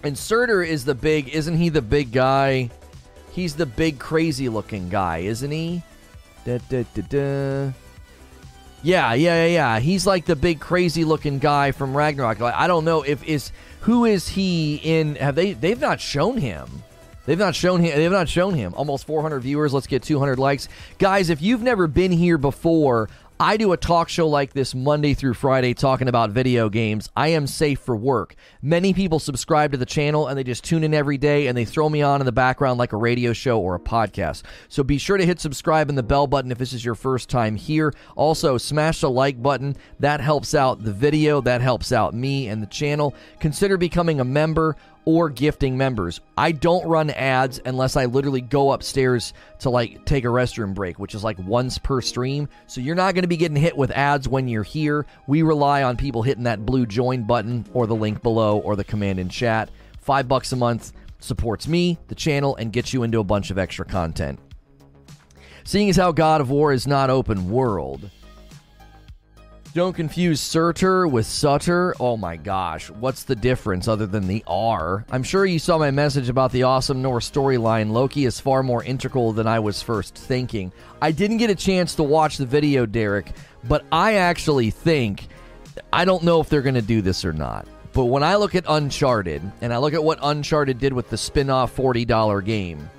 And 0.01 0.17
Surtur 0.17 0.63
is 0.63 0.85
the 0.85 0.95
big, 0.95 1.29
isn't 1.29 1.55
he 1.55 1.69
the 1.69 1.83
big 1.83 2.11
guy? 2.11 2.71
He's 3.31 3.55
the 3.55 3.67
big 3.67 3.99
crazy 3.99 4.49
looking 4.49 4.89
guy, 4.89 5.19
isn't 5.19 5.51
he? 5.51 5.83
Da, 6.45 6.57
da, 6.69 6.83
da, 6.95 7.01
da. 7.03 7.73
Yeah, 8.81 9.13
yeah, 9.13 9.45
yeah, 9.45 9.45
yeah. 9.45 9.79
He's 9.79 10.07
like 10.07 10.25
the 10.25 10.35
big 10.35 10.59
crazy 10.59 11.03
looking 11.03 11.37
guy 11.37 11.73
from 11.73 11.95
Ragnarok. 11.95 12.39
Like, 12.39 12.55
I 12.55 12.65
don't 12.65 12.85
know 12.85 13.03
if 13.03 13.23
is 13.23 13.51
who 13.81 14.05
is 14.05 14.29
he 14.29 14.77
in 14.77 15.13
have 15.17 15.35
they 15.35 15.53
they've 15.53 15.79
not 15.79 16.01
shown 16.01 16.39
him. 16.39 16.81
They've 17.29 17.37
not 17.37 17.53
shown 17.53 17.81
him. 17.81 17.95
They've 17.95 18.11
not 18.11 18.27
shown 18.27 18.55
him. 18.55 18.73
Almost 18.73 19.05
400 19.05 19.41
viewers. 19.41 19.71
Let's 19.71 19.85
get 19.85 20.01
200 20.01 20.39
likes, 20.39 20.67
guys. 20.97 21.29
If 21.29 21.43
you've 21.43 21.61
never 21.61 21.85
been 21.85 22.11
here 22.11 22.39
before, 22.39 23.07
I 23.41 23.55
do 23.55 23.71
a 23.71 23.77
talk 23.77 24.09
show 24.09 24.27
like 24.27 24.51
this 24.51 24.75
Monday 24.75 25.13
through 25.13 25.35
Friday 25.35 25.73
talking 25.73 26.09
about 26.09 26.31
video 26.31 26.67
games. 26.67 27.07
I 27.15 27.29
am 27.29 27.47
safe 27.47 27.79
for 27.79 27.95
work. 27.95 28.35
Many 28.61 28.93
people 28.93 29.17
subscribe 29.17 29.71
to 29.71 29.77
the 29.77 29.85
channel 29.85 30.27
and 30.27 30.37
they 30.37 30.43
just 30.43 30.65
tune 30.65 30.83
in 30.83 30.93
every 30.93 31.17
day 31.17 31.47
and 31.47 31.57
they 31.57 31.63
throw 31.63 31.87
me 31.87 32.01
on 32.01 32.19
in 32.19 32.25
the 32.25 32.33
background 32.33 32.79
like 32.79 32.91
a 32.91 32.97
radio 32.97 33.31
show 33.31 33.61
or 33.61 33.75
a 33.75 33.79
podcast. 33.79 34.43
So 34.67 34.83
be 34.83 34.97
sure 34.97 35.15
to 35.15 35.25
hit 35.25 35.39
subscribe 35.39 35.87
and 35.87 35.97
the 35.97 36.03
bell 36.03 36.27
button 36.27 36.51
if 36.51 36.57
this 36.57 36.73
is 36.73 36.83
your 36.83 36.95
first 36.95 37.29
time 37.29 37.55
here. 37.55 37.93
Also, 38.17 38.57
smash 38.57 38.99
the 38.99 39.09
like 39.09 39.41
button. 39.41 39.77
That 39.99 40.19
helps 40.19 40.53
out 40.53 40.83
the 40.83 40.91
video, 40.91 41.39
that 41.39 41.61
helps 41.61 41.93
out 41.93 42.13
me 42.13 42.49
and 42.49 42.61
the 42.61 42.67
channel. 42.67 43.15
Consider 43.39 43.77
becoming 43.77 44.19
a 44.19 44.25
member 44.25 44.75
or 45.05 45.29
gifting 45.29 45.77
members. 45.77 46.21
I 46.37 46.51
don't 46.51 46.87
run 46.87 47.09
ads 47.09 47.59
unless 47.65 47.95
I 47.95 48.05
literally 48.05 48.41
go 48.41 48.71
upstairs 48.71 49.33
to 49.59 49.69
like 49.69 50.05
take 50.05 50.23
a 50.23 50.27
restroom 50.27 50.73
break, 50.73 50.99
which 50.99 51.15
is 51.15 51.23
like 51.23 51.39
once 51.39 51.77
per 51.77 52.01
stream. 52.01 52.47
So 52.67 52.81
you're 52.81 52.95
not 52.95 53.15
going 53.15 53.23
to 53.23 53.27
be 53.27 53.37
getting 53.37 53.57
hit 53.57 53.77
with 53.77 53.91
ads 53.91 54.27
when 54.27 54.47
you're 54.47 54.63
here. 54.63 55.05
We 55.27 55.41
rely 55.41 55.83
on 55.83 55.97
people 55.97 56.21
hitting 56.21 56.43
that 56.43 56.65
blue 56.65 56.85
join 56.85 57.23
button 57.23 57.65
or 57.73 57.87
the 57.87 57.95
link 57.95 58.21
below 58.21 58.59
or 58.59 58.75
the 58.75 58.83
command 58.83 59.19
in 59.19 59.29
chat. 59.29 59.71
5 60.01 60.27
bucks 60.27 60.51
a 60.51 60.55
month 60.55 60.93
supports 61.19 61.67
me, 61.67 61.97
the 62.07 62.15
channel 62.15 62.55
and 62.55 62.71
gets 62.71 62.93
you 62.93 63.03
into 63.03 63.19
a 63.19 63.23
bunch 63.23 63.51
of 63.51 63.57
extra 63.57 63.85
content. 63.85 64.39
Seeing 65.63 65.89
as 65.89 65.97
how 65.97 66.11
God 66.11 66.41
of 66.41 66.49
War 66.49 66.71
is 66.71 66.87
not 66.87 67.09
open 67.09 67.49
world, 67.49 68.09
don't 69.73 69.93
confuse 69.93 70.41
Surtur 70.41 71.07
with 71.07 71.25
Sutter. 71.25 71.95
Oh 71.99 72.17
my 72.17 72.37
gosh, 72.37 72.89
what's 72.89 73.23
the 73.23 73.35
difference 73.35 73.87
other 73.87 74.07
than 74.07 74.27
the 74.27 74.43
R? 74.47 75.05
I'm 75.11 75.23
sure 75.23 75.45
you 75.45 75.59
saw 75.59 75.77
my 75.77 75.91
message 75.91 76.27
about 76.27 76.51
the 76.51 76.63
awesome 76.63 77.01
Norse 77.01 77.29
storyline. 77.29 77.91
Loki 77.91 78.25
is 78.25 78.39
far 78.39 78.63
more 78.63 78.83
integral 78.83 79.31
than 79.31 79.47
I 79.47 79.59
was 79.59 79.81
first 79.81 80.15
thinking. 80.15 80.71
I 81.01 81.11
didn't 81.11 81.37
get 81.37 81.49
a 81.49 81.55
chance 81.55 81.95
to 81.95 82.03
watch 82.03 82.37
the 82.37 82.45
video, 82.45 82.85
Derek, 82.85 83.31
but 83.65 83.85
I 83.91 84.15
actually 84.15 84.71
think 84.71 85.27
I 85.93 86.03
don't 86.03 86.23
know 86.23 86.41
if 86.41 86.49
they're 86.49 86.61
going 86.61 86.75
to 86.75 86.81
do 86.81 87.01
this 87.01 87.23
or 87.23 87.33
not. 87.33 87.67
But 87.93 88.05
when 88.05 88.23
I 88.23 88.35
look 88.35 88.55
at 88.55 88.65
Uncharted 88.67 89.41
and 89.61 89.73
I 89.73 89.77
look 89.77 89.93
at 89.93 90.03
what 90.03 90.19
Uncharted 90.21 90.79
did 90.79 90.93
with 90.93 91.09
the 91.09 91.17
spin-off 91.17 91.75
$40 91.75 92.43
game, 92.43 92.89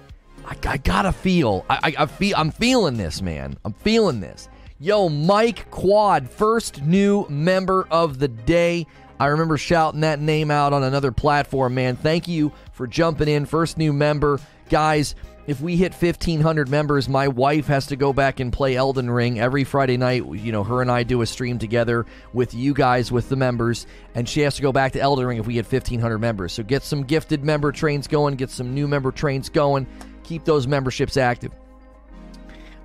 I, 0.44 0.56
I 0.66 0.76
gotta 0.78 1.12
feel 1.12 1.64
I, 1.68 1.78
I, 1.83 2.02
I 2.02 2.06
feel 2.06 2.37
I'm 2.37 2.50
feeling 2.50 2.96
this, 2.96 3.22
man. 3.22 3.56
I'm 3.64 3.72
feeling 3.72 4.20
this. 4.20 4.48
Yo, 4.82 5.10
Mike 5.10 5.70
Quad, 5.70 6.30
first 6.30 6.80
new 6.80 7.26
member 7.28 7.86
of 7.90 8.18
the 8.18 8.28
day. 8.28 8.86
I 9.18 9.26
remember 9.26 9.58
shouting 9.58 10.00
that 10.00 10.20
name 10.20 10.50
out 10.50 10.72
on 10.72 10.82
another 10.82 11.12
platform, 11.12 11.74
man. 11.74 11.96
Thank 11.96 12.26
you 12.26 12.50
for 12.72 12.86
jumping 12.86 13.28
in. 13.28 13.44
First 13.44 13.76
new 13.76 13.92
member. 13.92 14.40
Guys, 14.70 15.16
if 15.46 15.60
we 15.60 15.76
hit 15.76 15.92
1,500 15.92 16.70
members, 16.70 17.10
my 17.10 17.28
wife 17.28 17.66
has 17.66 17.88
to 17.88 17.96
go 17.96 18.14
back 18.14 18.40
and 18.40 18.50
play 18.50 18.74
Elden 18.74 19.10
Ring 19.10 19.38
every 19.38 19.64
Friday 19.64 19.98
night. 19.98 20.24
You 20.24 20.50
know, 20.50 20.64
her 20.64 20.80
and 20.80 20.90
I 20.90 21.02
do 21.02 21.20
a 21.20 21.26
stream 21.26 21.58
together 21.58 22.06
with 22.32 22.54
you 22.54 22.72
guys, 22.72 23.12
with 23.12 23.28
the 23.28 23.36
members, 23.36 23.86
and 24.14 24.26
she 24.26 24.40
has 24.40 24.56
to 24.56 24.62
go 24.62 24.72
back 24.72 24.92
to 24.92 25.00
Elden 25.00 25.26
Ring 25.26 25.38
if 25.38 25.46
we 25.46 25.56
hit 25.56 25.70
1,500 25.70 26.16
members. 26.16 26.54
So 26.54 26.62
get 26.62 26.84
some 26.84 27.04
gifted 27.04 27.44
member 27.44 27.70
trains 27.70 28.08
going, 28.08 28.36
get 28.36 28.48
some 28.48 28.72
new 28.72 28.88
member 28.88 29.12
trains 29.12 29.50
going, 29.50 29.86
keep 30.22 30.46
those 30.46 30.66
memberships 30.66 31.18
active. 31.18 31.52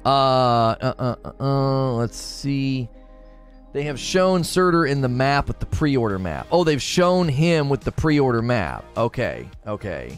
Uh, 0.05 0.75
uh, 0.79 0.93
uh, 0.99 1.15
uh, 1.25 1.31
uh, 1.39 1.93
let's 1.93 2.17
see. 2.17 2.87
They 3.73 3.83
have 3.83 3.99
shown 3.99 4.43
Surtur 4.43 4.85
in 4.85 5.01
the 5.01 5.09
map 5.09 5.47
with 5.47 5.59
the 5.59 5.65
pre-order 5.65 6.19
map. 6.19 6.47
Oh, 6.51 6.63
they've 6.63 6.81
shown 6.81 7.27
him 7.27 7.67
with 7.67 7.81
the 7.81 7.91
pre-order 7.91 8.41
map. 8.41 8.85
Okay, 8.95 9.49
okay. 9.65 10.17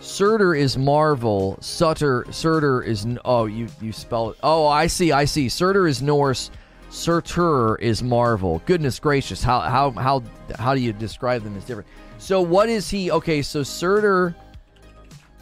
Surtur 0.00 0.54
is 0.54 0.76
Marvel. 0.76 1.56
Sutter 1.60 2.26
Surtur 2.30 2.82
is 2.82 3.06
oh 3.24 3.46
you 3.46 3.68
you 3.80 3.92
spell 3.92 4.30
it. 4.30 4.36
Oh, 4.42 4.66
I 4.66 4.88
see, 4.88 5.10
I 5.12 5.24
see. 5.24 5.48
Surtur 5.48 5.86
is 5.86 6.02
Norse. 6.02 6.50
Surtur 6.90 7.76
is 7.76 8.02
Marvel. 8.02 8.60
Goodness 8.66 8.98
gracious, 8.98 9.42
how 9.42 9.60
how 9.60 9.90
how 9.92 10.22
how 10.58 10.74
do 10.74 10.80
you 10.80 10.92
describe 10.92 11.42
them 11.44 11.56
as 11.56 11.64
different? 11.64 11.88
So 12.18 12.40
what 12.40 12.68
is 12.68 12.90
he? 12.90 13.10
Okay, 13.10 13.40
so 13.40 13.62
Surtur 13.62 14.36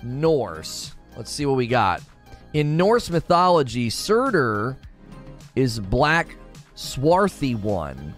Norse. 0.02 0.92
Let's 1.16 1.30
see 1.30 1.46
what 1.46 1.56
we 1.56 1.66
got. 1.66 2.00
In 2.54 2.76
Norse 2.76 3.10
mythology, 3.10 3.90
Surtur 3.90 4.76
is 5.56 5.80
black 5.80 6.36
swarthy 6.76 7.56
one. 7.56 8.14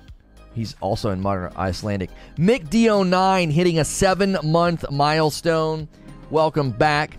He's 0.55 0.77
also 0.83 1.11
in 1.11 1.23
modern 1.23 1.55
Icelandic. 1.57 2.11
Mick 2.37 2.69
D09 2.69 3.51
hitting 3.51 3.79
a 3.79 3.85
seven 3.85 4.37
month 4.45 4.85
milestone. 4.91 5.89
Welcome 6.29 6.71
back. 6.71 7.17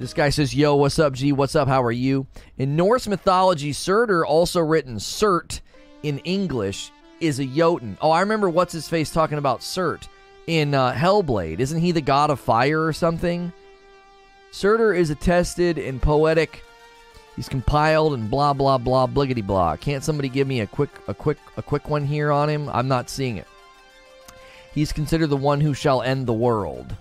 This 0.00 0.12
guy 0.12 0.30
says, 0.30 0.52
Yo, 0.52 0.74
what's 0.74 0.98
up, 0.98 1.12
G? 1.12 1.30
What's 1.30 1.54
up? 1.54 1.68
How 1.68 1.80
are 1.80 1.92
you? 1.92 2.26
In 2.56 2.74
Norse 2.74 3.06
mythology, 3.06 3.72
Surtur, 3.72 4.26
also 4.26 4.60
written 4.60 4.96
Surt, 4.96 5.60
in 6.02 6.18
English 6.20 6.90
is 7.20 7.38
a 7.38 7.46
Jotun. 7.46 7.96
Oh, 8.00 8.10
I 8.10 8.20
remember 8.20 8.50
what's 8.50 8.72
his 8.72 8.88
face 8.88 9.10
talking 9.10 9.38
about 9.38 9.60
Surt 9.60 10.08
in 10.48 10.74
uh, 10.74 10.92
Hellblade. 10.92 11.60
Isn't 11.60 11.80
he 11.80 11.92
the 11.92 12.00
god 12.00 12.30
of 12.30 12.40
fire 12.40 12.84
or 12.84 12.92
something? 12.92 13.52
Surtur 14.50 14.94
is 14.94 15.10
attested 15.10 15.78
in 15.78 16.00
poetic. 16.00 16.62
He's 17.36 17.48
compiled 17.48 18.14
and 18.14 18.30
blah 18.30 18.52
blah 18.52 18.78
blah 18.78 19.06
bliggity 19.06 19.46
blah. 19.46 19.76
Can't 19.76 20.02
somebody 20.02 20.28
give 20.28 20.48
me 20.48 20.60
a 20.60 20.66
quick 20.66 20.90
a 21.06 21.14
quick 21.14 21.38
a 21.56 21.62
quick 21.62 21.88
one 21.88 22.04
here 22.04 22.32
on 22.32 22.48
him? 22.48 22.68
I'm 22.70 22.88
not 22.88 23.10
seeing 23.10 23.36
it. 23.36 23.46
He's 24.74 24.92
considered 24.92 25.28
the 25.28 25.36
one 25.36 25.60
who 25.60 25.74
shall 25.74 26.02
end 26.02 26.26
the 26.26 26.32
world. 26.32 26.96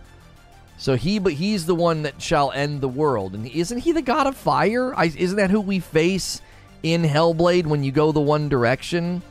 So 0.77 0.95
he, 0.95 1.17
but 1.17 1.33
he's 1.33 1.65
the 1.65 1.75
one 1.75 2.03
that 2.03 2.21
shall 2.21 2.51
end 2.51 2.81
the 2.81 2.87
world, 2.87 3.33
and 3.33 3.47
isn't 3.47 3.79
he 3.79 3.91
the 3.91 4.01
god 4.01 4.27
of 4.27 4.37
fire? 4.37 4.93
I, 4.95 5.05
isn't 5.05 5.37
that 5.37 5.49
who 5.49 5.59
we 5.59 5.79
face 5.79 6.41
in 6.83 7.01
Hellblade 7.01 7.65
when 7.65 7.83
you 7.83 7.91
go 7.91 8.11
the 8.11 8.19
one 8.19 8.47
direction? 8.47 9.23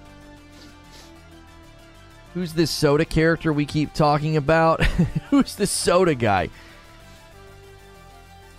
Who's 2.34 2.52
this 2.52 2.70
soda 2.70 3.04
character 3.04 3.52
we 3.52 3.64
keep 3.64 3.94
talking 3.94 4.36
about? 4.36 4.82
Who's 5.30 5.54
this 5.54 5.70
soda 5.70 6.16
guy? 6.16 6.50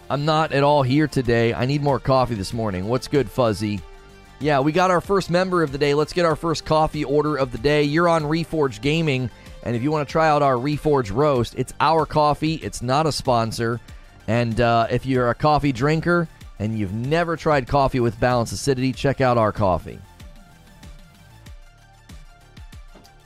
I'm 0.10 0.24
not 0.24 0.54
at 0.54 0.64
all 0.64 0.84
here 0.84 1.08
today. 1.08 1.54
I 1.54 1.66
need 1.66 1.82
more 1.82 2.00
coffee 2.00 2.36
this 2.36 2.54
morning. 2.54 2.88
What's 2.88 3.08
good, 3.08 3.30
Fuzzy? 3.30 3.82
Yeah, 4.40 4.60
we 4.62 4.72
got 4.72 4.92
our 4.92 5.02
first 5.02 5.30
member 5.30 5.64
of 5.64 5.72
the 5.72 5.78
day. 5.78 5.94
Let's 5.94 6.14
get 6.14 6.24
our 6.24 6.36
first 6.36 6.64
coffee 6.64 7.04
order 7.04 7.36
of 7.36 7.52
the 7.52 7.58
day. 7.58 7.84
You're 7.84 8.08
on 8.08 8.24
Reforge 8.24 8.82
Gaming. 8.82 9.30
And 9.64 9.76
if 9.76 9.84
you 9.84 9.92
want 9.92 10.08
to 10.08 10.12
try 10.12 10.30
out 10.30 10.42
our 10.42 10.54
Reforge 10.54 11.14
Roast, 11.14 11.56
it's 11.58 11.74
our 11.82 12.06
coffee. 12.06 12.56
It's 12.56 12.82
not 12.82 13.06
a 13.06 13.12
sponsor. 13.12 13.82
And 14.28 14.62
uh, 14.62 14.88
if 14.90 15.06
you're 15.06 15.30
a 15.30 15.36
coffee 15.36 15.74
drinker 15.74 16.30
and 16.60 16.78
you've 16.78 16.94
never 16.94 17.36
tried 17.36 17.68
coffee 17.68 18.00
with 18.00 18.18
balanced 18.20 18.54
acidity, 18.54 18.94
check 18.94 19.20
out 19.20 19.38
our 19.38 19.52
coffee. 19.52 20.00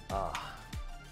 Uh, 0.09 0.33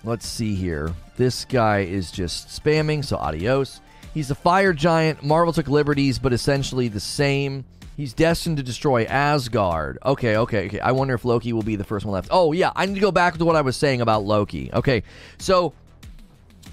let's 0.03 0.25
see 0.25 0.55
here. 0.55 0.93
This 1.17 1.45
guy 1.45 1.79
is 1.81 2.09
just 2.11 2.47
spamming, 2.47 3.05
so 3.05 3.17
adios. 3.17 3.81
He's 4.19 4.31
a 4.31 4.35
fire 4.35 4.73
giant. 4.73 5.23
Marvel 5.23 5.53
took 5.53 5.69
liberties, 5.69 6.19
but 6.19 6.33
essentially 6.33 6.89
the 6.89 6.99
same. 6.99 7.63
He's 7.95 8.11
destined 8.11 8.57
to 8.57 8.63
destroy 8.63 9.05
Asgard. 9.05 9.97
Okay, 10.05 10.35
okay, 10.35 10.65
okay. 10.65 10.79
I 10.81 10.91
wonder 10.91 11.13
if 11.13 11.23
Loki 11.23 11.53
will 11.53 11.63
be 11.63 11.77
the 11.77 11.85
first 11.85 12.05
one 12.05 12.11
left. 12.11 12.27
Oh, 12.29 12.51
yeah, 12.51 12.73
I 12.75 12.85
need 12.85 12.95
to 12.95 12.99
go 12.99 13.13
back 13.13 13.37
to 13.37 13.45
what 13.45 13.55
I 13.55 13.61
was 13.61 13.77
saying 13.77 14.01
about 14.01 14.25
Loki. 14.25 14.71
Okay, 14.73 15.03
so 15.37 15.71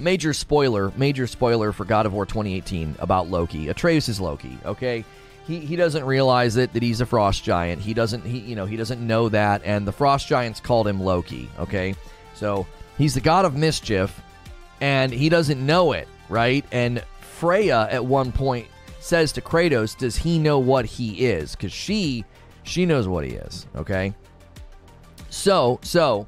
major 0.01 0.33
spoiler, 0.33 0.93
major 0.97 1.29
spoiler 1.29 1.71
for 1.71 1.85
God 1.85 2.05
of 2.05 2.15
War 2.15 2.27
2018 2.27 2.97
about 2.99 3.31
Loki. 3.31 3.69
Atreus 3.69 4.09
is 4.09 4.21
Loki, 4.21 4.59
okay? 4.65 5.05
He, 5.47 5.61
he 5.61 5.77
doesn't 5.77 6.03
realize 6.03 6.57
it 6.57 6.73
that 6.73 6.83
he's 6.83 7.01
a 7.01 7.07
frost 7.07 7.45
giant. 7.45 7.81
He 7.81 7.95
doesn't 7.95 8.25
he 8.25 8.41
you 8.41 8.57
know, 8.57 8.67
he 8.67 8.77
doesn't 8.77 9.07
know 9.07 9.29
that 9.29 9.63
and 9.65 9.87
the 9.87 9.93
frost 9.93 10.27
giants 10.27 10.59
called 10.59 10.89
him 10.89 11.01
Loki, 11.01 11.49
okay? 11.61 11.95
So, 12.35 12.67
he's 12.99 13.15
the 13.15 13.21
god 13.21 13.45
of 13.45 13.55
mischief 13.55 14.21
and 14.81 15.13
he 15.13 15.29
doesn't 15.29 15.65
know 15.65 15.93
it, 15.93 16.09
right? 16.29 16.65
And 16.73 17.05
Freya 17.37 17.87
at 17.91 18.05
one 18.05 18.33
point 18.33 18.67
says 18.99 19.31
to 19.33 19.41
Kratos, 19.41 19.97
does 19.97 20.17
he 20.17 20.39
know 20.39 20.59
what 20.59 20.87
he 20.87 21.27
is? 21.27 21.55
Because 21.55 21.73
she 21.73 22.25
she 22.63 22.87
knows 22.87 23.07
what 23.07 23.25
he 23.25 23.33
is. 23.33 23.67
Okay. 23.77 24.15
So 25.29 25.79
so 25.83 26.27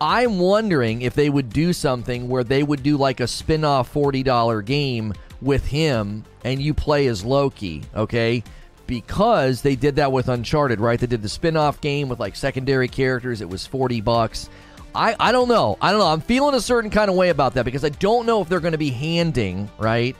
I'm 0.00 0.38
wondering 0.38 1.02
if 1.02 1.14
they 1.14 1.30
would 1.30 1.50
do 1.50 1.72
something 1.72 2.28
where 2.28 2.44
they 2.44 2.62
would 2.62 2.82
do 2.82 2.96
like 2.96 3.20
a 3.20 3.26
spin-off 3.26 3.92
$40 3.94 4.64
game 4.64 5.14
with 5.40 5.64
him 5.64 6.24
and 6.44 6.60
you 6.60 6.74
play 6.74 7.06
as 7.06 7.24
Loki, 7.24 7.82
okay? 7.94 8.42
Because 8.86 9.62
they 9.62 9.76
did 9.76 9.96
that 9.96 10.12
with 10.12 10.28
Uncharted, 10.28 10.80
right? 10.80 10.98
They 10.98 11.06
did 11.06 11.22
the 11.22 11.28
spin-off 11.28 11.80
game 11.80 12.08
with 12.08 12.20
like 12.20 12.36
secondary 12.36 12.88
characters. 12.88 13.40
It 13.40 13.48
was 13.48 13.64
40 13.64 14.00
bucks. 14.00 14.50
I, 14.94 15.16
I 15.18 15.32
don't 15.32 15.48
know. 15.48 15.78
I 15.80 15.90
don't 15.90 16.00
know. 16.00 16.08
I'm 16.08 16.20
feeling 16.20 16.54
a 16.54 16.60
certain 16.60 16.90
kind 16.90 17.08
of 17.08 17.16
way 17.16 17.30
about 17.30 17.54
that 17.54 17.64
because 17.64 17.84
I 17.84 17.88
don't 17.88 18.26
know 18.26 18.42
if 18.42 18.48
they're 18.48 18.60
going 18.60 18.72
to 18.72 18.78
be 18.78 18.90
handing, 18.90 19.70
right? 19.78 20.16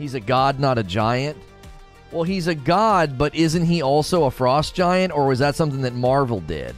He's 0.00 0.14
a 0.14 0.20
god, 0.20 0.58
not 0.58 0.78
a 0.78 0.82
giant. 0.82 1.36
Well, 2.10 2.22
he's 2.22 2.46
a 2.46 2.54
god, 2.54 3.18
but 3.18 3.34
isn't 3.34 3.66
he 3.66 3.82
also 3.82 4.24
a 4.24 4.30
frost 4.30 4.74
giant, 4.74 5.12
or 5.12 5.26
was 5.26 5.40
that 5.40 5.54
something 5.54 5.82
that 5.82 5.94
Marvel 5.94 6.40
did? 6.40 6.74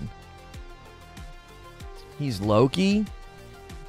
He's 2.19 2.41
Loki? 2.41 3.07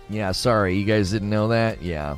Yeah, 0.08 0.34
sorry, 0.34 0.78
you 0.78 0.86
guys 0.86 1.10
didn't 1.10 1.32
know 1.32 1.48
that? 1.48 1.82
Yeah. 1.82 2.16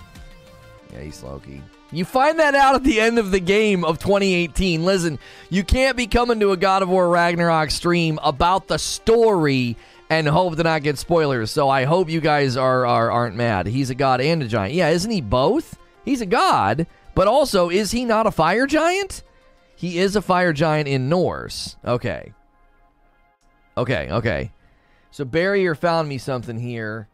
Yeah, 0.92 1.00
he's 1.00 1.24
Loki. 1.24 1.62
You 1.90 2.04
find 2.04 2.38
that 2.40 2.54
out 2.54 2.76
at 2.76 2.84
the 2.84 3.00
end 3.00 3.18
of 3.18 3.32
the 3.32 3.40
game 3.40 3.86
of 3.86 3.98
2018. 3.98 4.84
Listen, 4.84 5.18
you 5.50 5.64
can't 5.64 5.96
be 5.96 6.08
coming 6.08 6.42
to 6.42 6.52
a 6.52 6.58
God 6.58 6.84
of 6.84 6.90
War 6.90 7.08
Ragnarok 7.08 7.72
stream 7.72 8.20
about 8.24 8.68
the 8.68 8.78
story 8.78 9.78
and 10.10 10.28
hope 10.28 10.58
to 10.58 10.64
not 10.64 10.84
get 10.84 10.98
spoilers. 10.98 11.50
So 11.50 11.70
I 11.70 11.86
hope 11.86 12.10
you 12.10 12.20
guys 12.20 12.58
are, 12.58 12.86
are 12.86 13.10
aren't 13.10 13.38
mad. 13.38 13.68
He's 13.68 13.90
a 13.90 13.96
god 13.96 14.20
and 14.20 14.44
a 14.44 14.48
giant. 14.50 14.74
Yeah, 14.74 14.90
isn't 14.90 15.10
he 15.10 15.22
both? 15.22 15.78
He's 16.04 16.22
a 16.22 16.26
god, 16.26 16.86
but 17.16 17.28
also, 17.28 17.70
is 17.70 17.92
he 17.92 18.06
not 18.06 18.28
a 18.28 18.32
fire 18.32 18.68
giant? 18.68 19.24
He 19.76 19.98
is 19.98 20.16
a 20.16 20.22
fire 20.22 20.54
giant 20.54 20.88
in 20.88 21.10
Norse. 21.10 21.78
Okay. 21.86 22.34
Okay, 23.78 24.10
okay. 24.12 24.52
So 25.12 25.26
Barrier 25.26 25.76
found 25.76 26.08
me 26.08 26.18
something 26.18 26.60
here. 26.60 27.08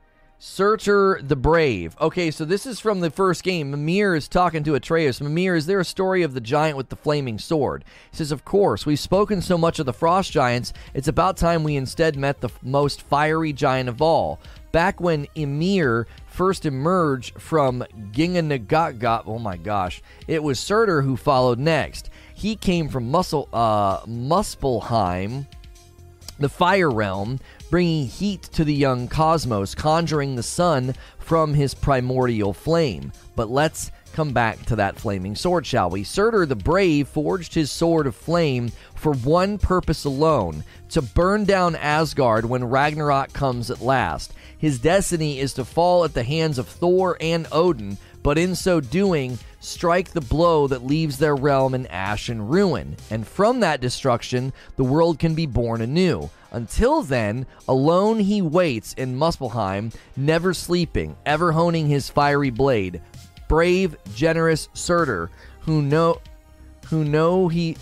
Surtur 0.44 1.22
the 1.22 1.36
Brave. 1.36 1.96
Okay, 2.02 2.32
so 2.32 2.46
this 2.46 2.66
is 2.66 2.80
from 2.80 3.00
the 3.00 3.12
first 3.12 3.44
game. 3.44 3.70
Mimir 3.70 4.16
is 4.16 4.28
talking 4.28 4.64
to 4.64 4.74
Atreus. 4.74 5.22
Mimir, 5.22 5.56
is 5.56 5.68
there 5.68 5.80
a 5.80 5.86
story 5.86 6.24
of 6.24 6.34
the 6.34 6.42
giant 6.42 6.78
with 6.78 6.90
the 6.90 6.96
flaming 6.96 7.38
sword? 7.38 7.86
He 8.10 8.18
says, 8.18 8.32
Of 8.32 8.44
course. 8.44 8.84
We've 8.84 8.98
spoken 8.98 9.42
so 9.42 9.56
much 9.56 9.78
of 9.78 9.86
the 9.86 9.94
frost 9.94 10.32
giants, 10.32 10.74
it's 10.96 11.08
about 11.08 11.38
time 11.38 11.64
we 11.64 11.76
instead 11.76 12.16
met 12.16 12.42
the 12.42 12.50
most 12.64 13.04
fiery 13.04 13.54
giant 13.54 13.88
of 13.88 14.02
all. 14.02 14.40
Back 14.72 15.00
when 15.00 15.28
Ymir 15.36 16.08
first 16.32 16.66
emerged 16.66 17.40
from 17.40 17.84
Ginnungagap. 18.12 19.24
Oh 19.28 19.38
my 19.38 19.58
gosh. 19.58 20.02
It 20.28 20.42
was 20.42 20.60
Surtur 20.60 21.02
who 21.02 21.16
followed 21.18 21.60
next. 21.60 22.10
He 22.34 22.56
came 22.56 22.90
from 22.90 23.12
Muscle, 23.12 23.48
uh, 23.54 24.00
Muspelheim, 24.06 25.46
the 26.40 26.50
fire 26.50 26.90
realm, 26.90 27.40
bringing 27.70 28.08
heat 28.08 28.44
to 28.44 28.64
the 28.64 28.74
young 28.74 29.08
cosmos, 29.08 29.76
conjuring 29.76 30.36
the 30.36 30.44
sun 30.44 30.96
from 31.20 31.54
his 31.54 31.74
primordial 31.74 32.54
flame. 32.54 33.12
But 33.36 33.52
let's 33.52 33.92
come 34.14 34.32
back 34.34 34.66
to 34.66 34.76
that 34.78 34.98
flaming 34.98 35.36
sword, 35.36 35.66
shall 35.66 35.90
we? 35.90 36.04
Surtur 36.04 36.46
the 36.46 36.56
Brave 36.56 37.08
forged 37.08 37.54
his 37.54 37.72
sword 37.72 38.08
of 38.08 38.16
flame 38.16 38.72
for 39.02 39.14
one 39.14 39.58
purpose 39.58 40.06
alone 40.06 40.64
to 40.90 41.02
burn 41.02 41.44
down 41.44 41.76
Asgard 41.76 42.46
when 42.46 42.64
Ragnarok 42.64 43.34
comes 43.34 43.72
at 43.72 43.82
last. 43.82 44.32
His 44.56 44.78
destiny 44.78 45.40
is 45.40 45.54
to 45.56 45.66
fall 45.66 46.04
at 46.04 46.14
the 46.14 46.22
hands 46.22 46.60
of 46.60 46.68
Thor 46.68 47.18
and 47.20 47.48
Odin, 47.52 47.98
but 48.22 48.38
in 48.38 48.54
so 48.54 48.80
doing, 48.80 49.40
strike 49.60 50.12
the 50.12 50.22
blow 50.22 50.68
that 50.68 50.86
leaves 50.86 51.18
their 51.18 51.36
realm 51.36 51.74
in 51.74 51.88
ash 51.88 52.30
and 52.30 52.52
ruin. 52.52 52.96
And 53.10 53.26
from 53.26 53.62
that 53.62 53.82
destruction, 53.82 54.54
the 54.76 54.84
world 54.84 55.18
can 55.18 55.34
be 55.34 55.48
born 55.48 55.82
anew. 55.82 56.30
Until 56.52 57.02
then, 57.02 57.48
alone 57.68 58.20
he 58.20 58.44
waits 58.44 58.94
in 58.94 59.18
Muspelheim, 59.18 59.96
never 60.16 60.54
sleeping, 60.54 61.16
ever 61.26 61.54
honing 61.54 61.88
his 61.88 62.08
fiery 62.08 62.52
blade. 62.52 63.02
Brave, 63.48 63.98
generous 64.14 64.70
Surtur, 64.76 65.32
who 65.62 65.82
know 65.82 66.22
who 66.92 67.06
know 67.06 67.48
he 67.48 67.78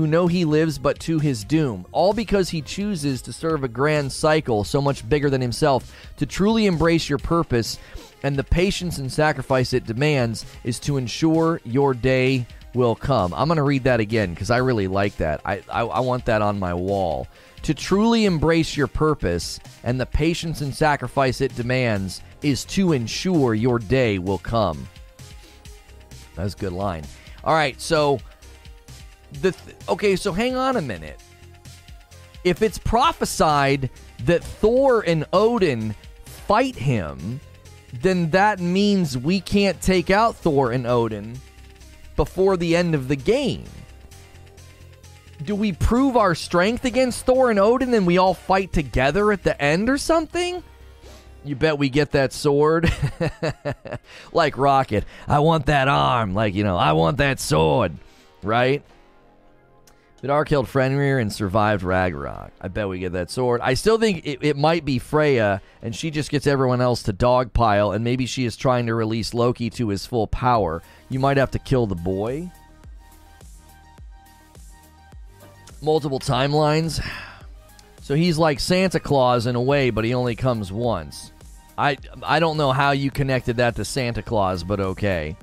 who 0.00 0.06
know 0.06 0.26
he 0.26 0.46
lives 0.46 0.78
but 0.78 0.98
to 0.98 1.18
his 1.18 1.44
doom, 1.44 1.84
all 1.92 2.14
because 2.14 2.48
he 2.48 2.62
chooses 2.62 3.20
to 3.20 3.34
serve 3.34 3.62
a 3.62 3.68
grand 3.68 4.10
cycle 4.10 4.64
so 4.64 4.80
much 4.80 5.06
bigger 5.10 5.28
than 5.28 5.42
himself. 5.42 5.94
To 6.16 6.24
truly 6.24 6.64
embrace 6.64 7.06
your 7.06 7.18
purpose 7.18 7.78
and 8.22 8.34
the 8.34 8.42
patience 8.42 8.96
and 8.96 9.12
sacrifice 9.12 9.74
it 9.74 9.84
demands 9.84 10.46
is 10.64 10.80
to 10.80 10.96
ensure 10.96 11.60
your 11.64 11.92
day 11.92 12.46
will 12.72 12.94
come. 12.94 13.34
I'm 13.34 13.46
going 13.46 13.58
to 13.58 13.62
read 13.62 13.84
that 13.84 14.00
again 14.00 14.30
because 14.30 14.50
I 14.50 14.56
really 14.56 14.88
like 14.88 15.18
that. 15.18 15.42
I, 15.44 15.60
I, 15.70 15.82
I 15.82 16.00
want 16.00 16.24
that 16.24 16.40
on 16.40 16.58
my 16.58 16.72
wall. 16.72 17.28
To 17.64 17.74
truly 17.74 18.24
embrace 18.24 18.74
your 18.78 18.86
purpose 18.86 19.60
and 19.84 20.00
the 20.00 20.06
patience 20.06 20.62
and 20.62 20.74
sacrifice 20.74 21.42
it 21.42 21.54
demands 21.56 22.22
is 22.40 22.64
to 22.66 22.92
ensure 22.92 23.52
your 23.52 23.78
day 23.78 24.18
will 24.18 24.38
come. 24.38 24.88
That's 26.36 26.54
a 26.54 26.56
good 26.56 26.72
line. 26.72 27.04
All 27.44 27.52
right, 27.52 27.78
so 27.78 28.18
the 29.40 29.52
th- 29.52 29.76
okay, 29.88 30.16
so 30.16 30.32
hang 30.32 30.56
on 30.56 30.76
a 30.76 30.82
minute. 30.82 31.20
If 32.44 32.62
it's 32.62 32.78
prophesied 32.78 33.90
that 34.24 34.42
Thor 34.42 35.02
and 35.06 35.26
Odin 35.32 35.94
fight 36.24 36.76
him, 36.76 37.40
then 38.00 38.30
that 38.30 38.60
means 38.60 39.16
we 39.16 39.40
can't 39.40 39.80
take 39.80 40.10
out 40.10 40.36
Thor 40.36 40.72
and 40.72 40.86
Odin 40.86 41.38
before 42.16 42.56
the 42.56 42.76
end 42.76 42.94
of 42.94 43.08
the 43.08 43.16
game. 43.16 43.64
Do 45.42 45.54
we 45.54 45.72
prove 45.72 46.16
our 46.16 46.34
strength 46.34 46.84
against 46.84 47.24
Thor 47.24 47.50
and 47.50 47.58
Odin 47.58 47.94
and 47.94 48.06
we 48.06 48.18
all 48.18 48.34
fight 48.34 48.72
together 48.72 49.32
at 49.32 49.42
the 49.42 49.60
end 49.60 49.88
or 49.88 49.96
something? 49.96 50.62
You 51.44 51.56
bet 51.56 51.78
we 51.78 51.88
get 51.88 52.12
that 52.12 52.32
sword. 52.32 52.92
like 54.32 54.58
Rocket. 54.58 55.04
I 55.26 55.38
want 55.38 55.66
that 55.66 55.88
arm. 55.88 56.34
Like, 56.34 56.54
you 56.54 56.64
know, 56.64 56.76
I 56.76 56.92
want 56.92 57.16
that 57.18 57.40
sword. 57.40 57.96
Right? 58.42 58.82
Vidar 60.20 60.44
killed 60.44 60.68
Fenrir 60.68 61.18
and 61.18 61.32
survived 61.32 61.82
Ragnarok. 61.82 62.52
I 62.60 62.68
bet 62.68 62.88
we 62.88 62.98
get 62.98 63.12
that 63.12 63.30
sword. 63.30 63.62
I 63.62 63.72
still 63.72 63.96
think 63.96 64.26
it, 64.26 64.40
it 64.42 64.56
might 64.56 64.84
be 64.84 64.98
Freya, 64.98 65.62
and 65.80 65.96
she 65.96 66.10
just 66.10 66.30
gets 66.30 66.46
everyone 66.46 66.82
else 66.82 67.02
to 67.04 67.12
dogpile, 67.12 67.94
and 67.94 68.04
maybe 68.04 68.26
she 68.26 68.44
is 68.44 68.54
trying 68.54 68.86
to 68.86 68.94
release 68.94 69.32
Loki 69.32 69.70
to 69.70 69.88
his 69.88 70.04
full 70.04 70.26
power. 70.26 70.82
You 71.08 71.20
might 71.20 71.38
have 71.38 71.50
to 71.52 71.58
kill 71.58 71.86
the 71.86 71.94
boy. 71.94 72.50
Multiple 75.80 76.20
timelines. 76.20 77.02
So 78.02 78.14
he's 78.14 78.36
like 78.36 78.60
Santa 78.60 79.00
Claus 79.00 79.46
in 79.46 79.56
a 79.56 79.62
way, 79.62 79.88
but 79.88 80.04
he 80.04 80.12
only 80.12 80.36
comes 80.36 80.70
once. 80.70 81.32
I 81.78 81.96
I 82.22 82.40
don't 82.40 82.58
know 82.58 82.72
how 82.72 82.90
you 82.90 83.10
connected 83.10 83.56
that 83.56 83.76
to 83.76 83.86
Santa 83.86 84.22
Claus, 84.22 84.62
but 84.64 84.80
okay. 84.80 85.34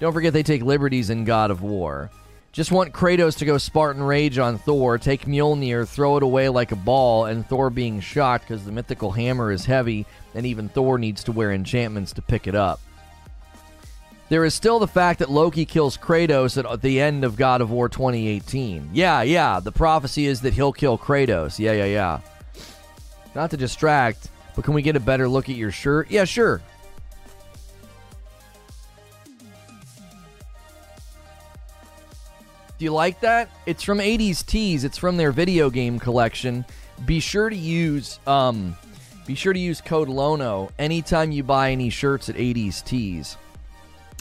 Don't 0.00 0.12
forget 0.12 0.32
they 0.32 0.42
take 0.42 0.62
liberties 0.62 1.10
in 1.10 1.24
God 1.24 1.52
of 1.52 1.62
War. 1.62 2.10
Just 2.54 2.70
want 2.70 2.92
Kratos 2.92 3.38
to 3.38 3.44
go 3.44 3.58
Spartan 3.58 4.00
Rage 4.00 4.38
on 4.38 4.58
Thor, 4.58 4.96
take 4.96 5.26
Mjolnir, 5.26 5.88
throw 5.88 6.16
it 6.18 6.22
away 6.22 6.48
like 6.48 6.70
a 6.70 6.76
ball, 6.76 7.24
and 7.24 7.44
Thor 7.44 7.68
being 7.68 7.98
shocked 7.98 8.46
because 8.46 8.64
the 8.64 8.70
mythical 8.70 9.10
hammer 9.10 9.50
is 9.50 9.64
heavy, 9.64 10.06
and 10.36 10.46
even 10.46 10.68
Thor 10.68 10.96
needs 10.96 11.24
to 11.24 11.32
wear 11.32 11.50
enchantments 11.50 12.12
to 12.12 12.22
pick 12.22 12.46
it 12.46 12.54
up. 12.54 12.80
There 14.28 14.44
is 14.44 14.54
still 14.54 14.78
the 14.78 14.86
fact 14.86 15.18
that 15.18 15.32
Loki 15.32 15.64
kills 15.64 15.98
Kratos 15.98 16.56
at 16.72 16.80
the 16.80 17.00
end 17.00 17.24
of 17.24 17.34
God 17.34 17.60
of 17.60 17.72
War 17.72 17.88
2018. 17.88 18.90
Yeah, 18.92 19.22
yeah, 19.22 19.58
the 19.58 19.72
prophecy 19.72 20.26
is 20.26 20.40
that 20.42 20.54
he'll 20.54 20.72
kill 20.72 20.96
Kratos. 20.96 21.58
Yeah, 21.58 21.72
yeah, 21.72 21.86
yeah. 21.86 22.20
Not 23.34 23.50
to 23.50 23.56
distract, 23.56 24.30
but 24.54 24.64
can 24.64 24.74
we 24.74 24.82
get 24.82 24.94
a 24.94 25.00
better 25.00 25.28
look 25.28 25.48
at 25.48 25.56
your 25.56 25.72
shirt? 25.72 26.08
Yeah, 26.08 26.24
sure. 26.24 26.62
You 32.84 32.92
like 32.92 33.18
that? 33.20 33.48
It's 33.64 33.82
from 33.82 33.96
80s 33.96 34.44
Tees. 34.44 34.84
It's 34.84 34.98
from 34.98 35.16
their 35.16 35.32
video 35.32 35.70
game 35.70 35.98
collection. 35.98 36.66
Be 37.06 37.18
sure 37.18 37.48
to 37.48 37.56
use 37.56 38.18
um 38.26 38.76
be 39.26 39.34
sure 39.34 39.54
to 39.54 39.58
use 39.58 39.80
code 39.80 40.10
LONO 40.10 40.70
anytime 40.78 41.32
you 41.32 41.42
buy 41.42 41.70
any 41.70 41.88
shirts 41.88 42.28
at 42.28 42.36
80s 42.36 42.84
Tees. 42.84 43.38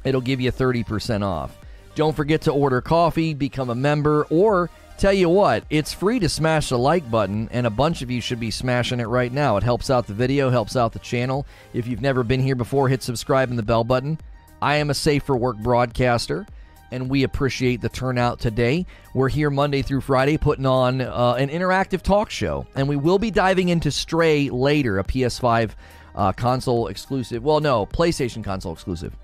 It'll 0.06 0.21
give 0.21 0.39
you 0.39 0.49
30% 0.49 1.26
off. 1.26 1.58
Don't 1.95 2.15
forget 2.15 2.39
to 2.43 2.54
order 2.54 2.80
coffee, 2.80 3.34
become 3.34 3.69
a 3.69 3.76
member, 3.76 4.28
or 4.30 4.69
tell 4.97 5.12
you 5.12 5.28
what, 5.28 5.65
it's 5.69 5.91
free 5.91 6.19
to 6.19 6.30
smash 6.30 6.69
the 6.69 6.78
like 6.78 7.12
button, 7.12 7.49
and 7.52 7.67
a 7.67 7.69
bunch 7.69 8.02
of 8.02 8.10
you 8.10 8.21
should 8.21 8.39
be 8.39 8.49
smashing 8.49 9.02
it 9.02 9.10
right 9.10 9.34
now. 9.34 9.58
It 9.58 9.63
helps 9.63 9.89
out 9.89 10.08
the 10.08 10.13
video, 10.13 10.49
helps 10.49 10.78
out 10.78 10.93
the 10.93 10.99
channel. 10.99 11.45
If 11.73 11.86
you've 11.86 12.02
never 12.02 12.23
been 12.23 12.41
here 12.41 12.56
before, 12.56 12.88
hit 12.88 13.04
subscribe 13.04 13.49
and 13.49 13.60
the 13.60 13.63
bell 13.63 13.84
button. 13.84 14.19
I 14.62 14.76
am 14.76 14.89
a 14.89 14.93
safe 14.93 15.23
for 15.23 15.36
work 15.36 15.58
broadcaster 15.58 16.47
and 16.93 17.10
we 17.10 17.23
appreciate 17.23 17.82
the 17.82 17.89
turnout 17.89 18.39
today. 18.39 18.86
We're 19.15 19.29
here 19.29 19.49
Monday 19.49 19.82
through 19.82 20.01
Friday 20.01 20.38
putting 20.38 20.67
on 20.67 21.01
uh, 21.01 21.36
an 21.39 21.49
interactive 21.49 22.03
talk 22.03 22.29
show, 22.29 22.67
and 22.75 22.88
we 22.88 22.95
will 22.95 23.17
be 23.17 23.32
diving 23.32 23.69
into 23.69 23.89
Stray 23.89 24.51
later, 24.51 24.99
a 24.99 25.03
PS5 25.03 25.71
uh, 26.15 26.32
console 26.34 26.88
exclusive. 26.88 27.43
Well, 27.43 27.60
no, 27.60 27.88
PlayStation 27.88 28.43
console 28.43 28.73
exclusive. 28.73 29.15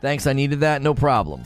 Thanks, 0.00 0.26
I 0.26 0.32
needed 0.32 0.60
that. 0.60 0.82
No 0.82 0.92
problem. 0.92 1.44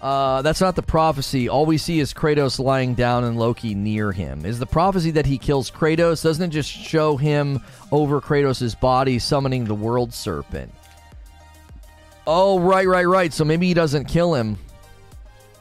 Uh, 0.00 0.42
that's 0.42 0.60
not 0.60 0.76
the 0.76 0.82
prophecy. 0.82 1.48
All 1.48 1.66
we 1.66 1.78
see 1.78 1.98
is 1.98 2.14
Kratos 2.14 2.58
lying 2.58 2.94
down 2.94 3.24
and 3.24 3.36
Loki 3.36 3.74
near 3.74 4.12
him. 4.12 4.44
Is 4.44 4.58
the 4.58 4.66
prophecy 4.66 5.10
that 5.12 5.26
he 5.26 5.38
kills 5.38 5.70
Kratos? 5.70 6.22
Doesn't 6.22 6.50
it 6.50 6.54
just 6.54 6.70
show 6.70 7.16
him 7.16 7.60
over 7.90 8.20
Kratos' 8.20 8.78
body 8.78 9.18
summoning 9.18 9.64
the 9.64 9.74
world 9.74 10.12
serpent? 10.12 10.72
Oh, 12.26 12.58
right, 12.58 12.86
right, 12.86 13.06
right. 13.06 13.32
So 13.32 13.44
maybe 13.44 13.66
he 13.68 13.74
doesn't 13.74 14.06
kill 14.06 14.34
him. 14.34 14.58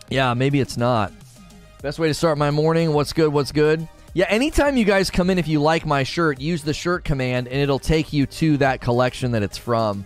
Yeah, 0.10 0.34
maybe 0.34 0.60
it's 0.60 0.78
not. 0.78 1.12
Best 1.82 1.99
way 1.99 2.08
to 2.08 2.13
start 2.13 2.38
my 2.38 2.52
morning. 2.52 2.93
What's 2.93 3.13
good? 3.13 3.30
What's 3.30 3.52
good? 3.52 3.88
Yeah, 4.13 4.26
anytime 4.30 4.78
you 4.78 4.86
guys 4.86 5.10
come 5.10 5.30
in, 5.30 5.39
if 5.39 5.47
you 5.47 5.60
like 5.60 5.86
my 5.86 6.04
shirt, 6.04 6.39
use 6.39 6.62
the 6.62 6.73
shirt 6.73 7.04
command 7.04 7.47
and 7.47 7.58
it'll 7.58 7.80
take 7.80 8.13
you 8.13 8.26
to 8.28 8.58
that 8.58 8.80
collection 8.80 9.32
that 9.32 9.41
it's 9.41 9.58
from. 9.58 10.06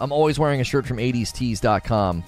I'm 0.00 0.12
always 0.12 0.38
wearing 0.38 0.60
a 0.60 0.64
shirt 0.64 0.84
from 0.84 0.98
80stees.com. 0.98 2.24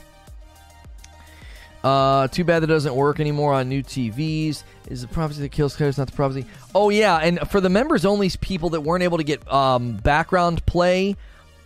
Uh, 1.82 2.28
too 2.28 2.44
bad 2.44 2.60
that 2.60 2.66
doesn't 2.68 2.94
work 2.94 3.20
anymore 3.20 3.52
on 3.52 3.68
new 3.68 3.82
TVs. 3.82 4.62
Is 4.88 5.02
the 5.02 5.08
prophecy 5.08 5.42
that 5.42 5.50
kills 5.50 5.76
Kratos 5.76 5.98
not 5.98 6.08
the 6.08 6.12
prophecy? 6.12 6.44
Oh 6.74 6.90
yeah, 6.90 7.16
and 7.18 7.40
for 7.50 7.60
the 7.60 7.68
members 7.68 8.04
only 8.04 8.30
people 8.40 8.70
that 8.70 8.80
weren't 8.80 9.04
able 9.04 9.18
to 9.18 9.24
get 9.24 9.50
um, 9.52 9.96
background 9.96 10.64
play 10.66 11.16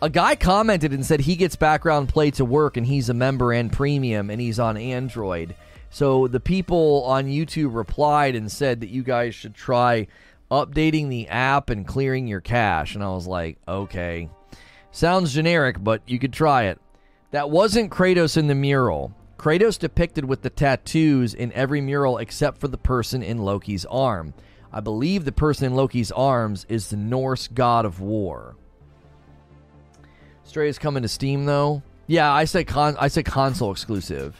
a 0.03 0.11
guy 0.11 0.35
commented 0.35 0.93
and 0.93 1.07
said 1.07 1.21
he 1.21 1.37
gets 1.37 1.55
background 1.55 2.09
play 2.09 2.33
to 2.33 2.45
work 2.45 2.77
and 2.77 2.85
he's 2.85 3.09
a 3.09 3.15
member 3.15 3.53
and 3.53 3.73
premium 3.73 4.31
and 4.31 4.41
he's 4.41 4.59
on 4.59 4.77
Android. 4.77 5.55
So 5.91 6.27
the 6.27 6.41
people 6.41 7.05
on 7.05 7.27
YouTube 7.27 7.77
replied 7.77 8.35
and 8.35 8.51
said 8.51 8.81
that 8.81 8.91
you 8.91 9.05
guys 9.05 9.33
should 9.33 9.55
try 9.55 10.09
updating 10.51 11.09
the 11.09 11.29
app 11.29 11.71
and 11.71 11.87
clearing 11.87 12.27
your 12.27 12.41
cache. 12.41 12.97
And 12.97 13.05
I 13.05 13.11
was 13.11 13.29
like, 13.29 13.59
okay. 13.69 14.29
Sounds 14.91 15.33
generic, 15.33 15.77
but 15.83 16.03
you 16.09 16.19
could 16.19 16.33
try 16.33 16.65
it. 16.65 16.81
That 17.31 17.49
wasn't 17.49 17.93
Kratos 17.93 18.37
in 18.37 18.49
the 18.49 18.57
mural. 18.57 19.15
Kratos 19.39 19.79
depicted 19.79 20.25
with 20.25 20.43
the 20.43 20.51
tattoos 20.51 21.33
in 21.33 21.53
every 21.53 21.81
mural 21.81 22.19
except 22.19 22.59
for 22.59 22.67
the 22.67 22.77
person 22.77 23.23
in 23.23 23.39
Loki's 23.39 23.87
arm. 23.87 24.35
I 24.73 24.81
believe 24.81 25.25
the 25.25 25.31
person 25.31 25.67
in 25.67 25.75
Loki's 25.75 26.11
arms 26.11 26.67
is 26.69 26.91
the 26.91 26.97
Norse 26.97 27.47
god 27.47 27.85
of 27.85 28.01
war. 28.01 28.57
Stray 30.45 30.69
is 30.69 30.79
coming 30.79 31.03
to 31.03 31.09
Steam 31.09 31.45
though. 31.45 31.83
Yeah, 32.07 32.33
I 32.33 32.45
said 32.45 32.67
con- 32.67 32.97
I 32.99 33.09
said 33.09 33.25
console 33.25 33.71
exclusive. 33.73 34.37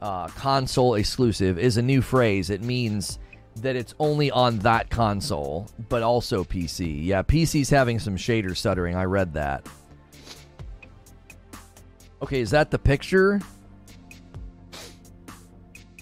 Uh, 0.00 0.28
console 0.28 0.94
exclusive 0.94 1.58
is 1.58 1.76
a 1.76 1.82
new 1.82 2.02
phrase. 2.02 2.50
It 2.50 2.62
means 2.62 3.18
that 3.56 3.76
it's 3.76 3.94
only 3.98 4.30
on 4.30 4.58
that 4.60 4.90
console, 4.90 5.68
but 5.88 6.02
also 6.02 6.44
PC. 6.44 7.04
Yeah, 7.04 7.22
PC's 7.22 7.70
having 7.70 7.98
some 7.98 8.16
shader 8.16 8.56
stuttering. 8.56 8.96
I 8.96 9.04
read 9.04 9.34
that. 9.34 9.66
Okay, 12.22 12.40
is 12.40 12.50
that 12.50 12.70
the 12.70 12.78
picture? 12.78 13.40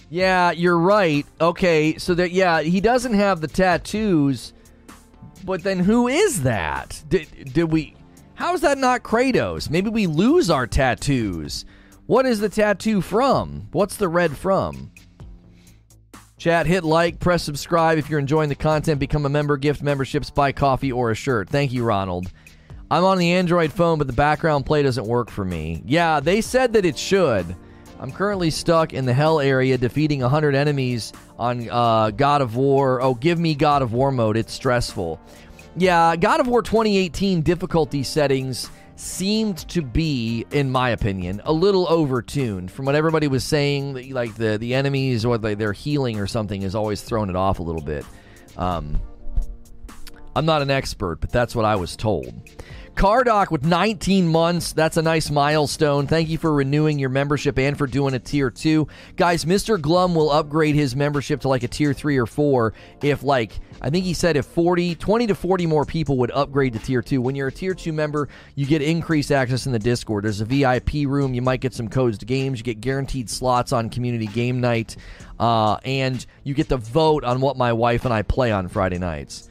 Yeah, 0.09 0.51
you're 0.51 0.79
right. 0.79 1.27
Okay, 1.41 1.97
so 1.97 2.15
that 2.15 2.33
yeah, 2.33 2.61
he 2.61 2.81
doesn't 2.81 3.15
have 3.15 3.41
the 3.41 3.49
tattoos, 3.49 4.53
but 5.45 5.63
then 5.63 5.79
who 5.79 6.07
is 6.07 6.43
that? 6.43 7.03
Did 7.09 7.53
did 7.53 7.65
we 7.65 7.97
how 8.43 8.55
is 8.55 8.61
that 8.63 8.77
not 8.77 9.05
Kratos? 9.05 9.71
Maybe 9.71 9.89
we 9.89 10.09
lose 10.09 10.51
our 10.51 10.67
tattoos. 10.67 11.65
What 12.07 12.27
is 12.27 12.41
the 12.41 12.49
tattoo 12.49 13.01
from? 13.01 13.69
What's 13.71 13.95
the 13.95 14.09
red 14.09 14.37
from? 14.37 14.91
Chat, 16.39 16.67
hit 16.67 16.83
like, 16.83 17.21
press 17.21 17.45
subscribe 17.45 17.99
if 17.99 18.11
you're 18.11 18.19
enjoying 18.19 18.49
the 18.49 18.57
content, 18.57 18.99
become 18.99 19.27
a 19.27 19.29
member, 19.29 19.57
gift 19.57 19.81
memberships, 19.81 20.29
buy 20.29 20.51
coffee 20.51 20.91
or 20.91 21.13
a 21.13 21.15
shirt. 21.15 21.51
Thank 21.51 21.73
you, 21.73 21.85
Ronald. 21.85 22.33
I'm 22.91 23.05
on 23.05 23.19
the 23.19 23.31
Android 23.31 23.73
phone, 23.73 23.99
but 23.99 24.09
the 24.09 24.13
background 24.13 24.67
play 24.67 24.83
doesn't 24.83 25.07
work 25.07 25.31
for 25.31 25.45
me. 25.45 25.81
Yeah, 25.87 26.19
they 26.19 26.41
said 26.41 26.73
that 26.73 26.85
it 26.85 26.99
should. 26.99 27.55
I'm 28.01 28.11
currently 28.11 28.51
stuck 28.51 28.93
in 28.93 29.07
the 29.07 29.15
hell 29.15 29.39
area 29.39 29.79
defeating 29.79 30.21
100 30.21 30.57
enemies 30.57 31.13
on 31.39 31.71
uh, 31.71 32.11
God 32.11 32.43
of 32.43 32.57
War. 32.57 33.01
Oh, 33.01 33.15
give 33.15 33.39
me 33.39 33.55
God 33.55 33.83
of 33.83 33.93
War 33.93 34.11
mode. 34.11 34.37
It's 34.37 34.53
stressful. 34.53 35.21
Yeah, 35.77 36.17
God 36.17 36.41
of 36.41 36.49
War 36.49 36.63
2018 36.63 37.43
difficulty 37.43 38.03
settings 38.03 38.69
seemed 38.97 39.59
to 39.69 39.81
be, 39.81 40.45
in 40.51 40.71
my 40.71 40.91
opinion, 40.91 41.41
a 41.45 41.53
little 41.53 41.87
overtuned. 41.87 42.71
From 42.71 42.85
what 42.85 42.95
everybody 42.95 43.27
was 43.27 43.43
saying, 43.43 44.13
like 44.13 44.35
the 44.35 44.59
the 44.59 44.75
enemies 44.75 45.25
or 45.25 45.39
the, 45.39 45.55
their 45.55 45.73
healing 45.73 46.19
or 46.19 46.27
something 46.27 46.63
is 46.63 46.75
always 46.75 47.01
throwing 47.01 47.31
it 47.31 47.37
off 47.37 47.59
a 47.59 47.63
little 47.63 47.81
bit. 47.81 48.05
Um, 48.57 49.01
I'm 50.37 50.45
not 50.45 50.63
an 50.63 50.71
expert, 50.71 51.21
but 51.21 51.31
that's 51.31 51.55
what 51.55 51.65
I 51.65 51.77
was 51.77 51.97
told. 51.97 52.33
Cardoc 52.95 53.51
with 53.51 53.65
19 53.65 54.29
months. 54.29 54.73
That's 54.73 54.97
a 54.97 55.03
nice 55.03 55.31
milestone. 55.31 56.07
Thank 56.07 56.29
you 56.29 56.39
for 56.39 56.53
renewing 56.53 56.99
your 56.99 57.09
membership 57.09 57.59
and 57.59 57.77
for 57.77 57.87
doing 57.87 58.15
a 58.15 58.19
tier 58.19 58.51
2. 58.51 58.87
Guys, 59.17 59.45
Mr. 59.45 59.81
Glum 59.81 60.15
will 60.15 60.31
upgrade 60.31 60.75
his 60.75 60.95
membership 60.95 61.41
to 61.41 61.49
like 61.49 61.63
a 61.63 61.69
tier 61.69 61.93
3 61.93 62.19
or 62.19 62.27
4 62.27 62.75
if 63.03 63.23
like 63.23 63.59
I 63.81 63.91
think 63.91 64.05
he 64.05 64.15
said 64.15 64.37
if 64.37 64.47
40, 64.47 64.95
20 64.95 65.27
to 65.27 65.35
40 65.35 65.67
more 65.67 65.85
people 65.85 66.19
would 66.19 66.31
upgrade 66.31 66.75
to 66.75 66.79
tier 66.79 67.03
2. 67.03 67.21
When 67.21 67.35
you're 67.35 67.49
a 67.49 67.53
tier 67.53 67.75
2 67.75 67.93
member, 67.93 68.29
you 68.55 68.67
get 68.67 68.83
increased 68.83 69.33
access 69.33 69.67
in 69.67 69.73
the 69.73 69.79
Discord. 69.79 70.25
There's 70.25 70.41
a 70.41 70.45
VIP 70.45 71.07
room. 71.07 71.35
You 71.35 71.43
might 71.43 71.61
get 71.61 71.75
some 71.75 71.89
codes 71.89 72.19
to 72.19 72.27
games. 72.27 72.61
You 72.61 72.65
get 72.65 72.81
guaranteed 72.81 73.29
slots 73.29 73.73
on 73.73 73.91
community 73.91 74.27
game 74.27 74.61
night. 74.61 74.97
Uh, 75.41 75.79
and 75.85 76.25
you 76.45 76.55
get 76.55 76.69
to 76.69 76.77
vote 76.77 77.25
on 77.25 77.41
what 77.41 77.57
my 77.57 77.73
wife 77.73 78.05
and 78.05 78.15
I 78.15 78.23
play 78.23 78.53
on 78.53 78.69
Friday 78.69 78.99
nights. 78.99 79.49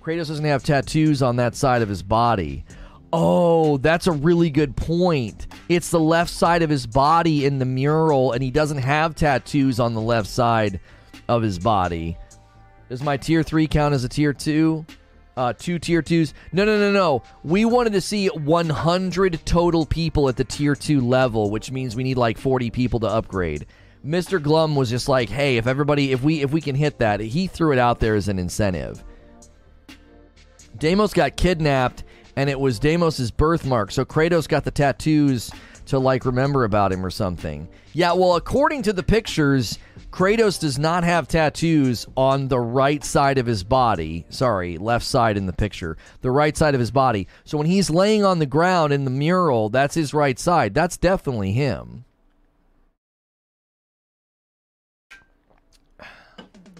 Kratos 0.00 0.28
doesn't 0.28 0.44
have 0.44 0.62
tattoos 0.62 1.22
on 1.22 1.36
that 1.36 1.54
side 1.54 1.82
of 1.82 1.88
his 1.88 2.02
body. 2.02 2.64
Oh, 3.12 3.76
that's 3.76 4.06
a 4.06 4.12
really 4.12 4.48
good 4.48 4.74
point. 4.74 5.46
It's 5.68 5.90
the 5.90 6.00
left 6.00 6.30
side 6.30 6.62
of 6.62 6.70
his 6.70 6.86
body 6.86 7.44
in 7.44 7.58
the 7.58 7.66
mural, 7.66 8.32
and 8.32 8.42
he 8.42 8.50
doesn't 8.50 8.78
have 8.78 9.14
tattoos 9.14 9.78
on 9.78 9.94
the 9.94 10.00
left 10.00 10.28
side 10.28 10.80
of 11.28 11.42
his 11.42 11.58
body. 11.58 12.16
Does 12.88 13.02
my 13.02 13.16
tier 13.16 13.42
three 13.42 13.66
count 13.66 13.94
as 13.94 14.04
a 14.04 14.08
tier 14.08 14.32
two? 14.32 14.86
Uh, 15.36 15.52
two 15.54 15.78
tier 15.78 16.02
twos? 16.02 16.34
No, 16.52 16.64
no, 16.64 16.78
no, 16.78 16.92
no. 16.92 17.22
We 17.42 17.64
wanted 17.64 17.94
to 17.94 18.00
see 18.00 18.28
100 18.28 19.40
total 19.46 19.86
people 19.86 20.28
at 20.28 20.36
the 20.36 20.44
tier 20.44 20.74
two 20.74 21.00
level, 21.00 21.50
which 21.50 21.70
means 21.70 21.96
we 21.96 22.04
need 22.04 22.18
like 22.18 22.38
40 22.38 22.70
people 22.70 23.00
to 23.00 23.06
upgrade. 23.06 23.66
Mr. 24.04 24.42
Glum 24.42 24.74
was 24.74 24.90
just 24.90 25.08
like, 25.08 25.28
"Hey, 25.28 25.58
if 25.58 25.66
everybody, 25.66 26.12
if 26.12 26.22
we, 26.22 26.42
if 26.42 26.50
we 26.50 26.60
can 26.60 26.74
hit 26.74 26.98
that," 26.98 27.20
he 27.20 27.46
threw 27.46 27.72
it 27.72 27.78
out 27.78 28.00
there 28.00 28.14
as 28.14 28.28
an 28.28 28.38
incentive. 28.38 29.02
Deimos 30.78 31.14
got 31.14 31.36
kidnapped, 31.36 32.02
and 32.36 32.48
it 32.48 32.58
was 32.58 32.78
Deimos's 32.78 33.30
birthmark. 33.30 33.90
So 33.90 34.04
Kratos 34.04 34.48
got 34.48 34.64
the 34.64 34.70
tattoos 34.70 35.50
to 35.86 35.98
like 35.98 36.24
remember 36.24 36.64
about 36.64 36.92
him 36.92 37.04
or 37.04 37.10
something. 37.10 37.68
Yeah, 37.92 38.12
well, 38.12 38.36
according 38.36 38.82
to 38.82 38.92
the 38.92 39.02
pictures, 39.02 39.78
Kratos 40.10 40.58
does 40.58 40.78
not 40.78 41.04
have 41.04 41.28
tattoos 41.28 42.06
on 42.16 42.48
the 42.48 42.60
right 42.60 43.04
side 43.04 43.38
of 43.38 43.46
his 43.46 43.64
body. 43.64 44.24
Sorry, 44.30 44.78
left 44.78 45.04
side 45.04 45.36
in 45.36 45.46
the 45.46 45.52
picture. 45.52 45.96
The 46.22 46.30
right 46.30 46.56
side 46.56 46.74
of 46.74 46.80
his 46.80 46.90
body. 46.90 47.28
So 47.44 47.58
when 47.58 47.66
he's 47.66 47.90
laying 47.90 48.24
on 48.24 48.38
the 48.38 48.46
ground 48.46 48.92
in 48.92 49.04
the 49.04 49.10
mural, 49.10 49.68
that's 49.68 49.94
his 49.94 50.14
right 50.14 50.38
side. 50.38 50.72
That's 50.72 50.96
definitely 50.96 51.52
him. 51.52 52.04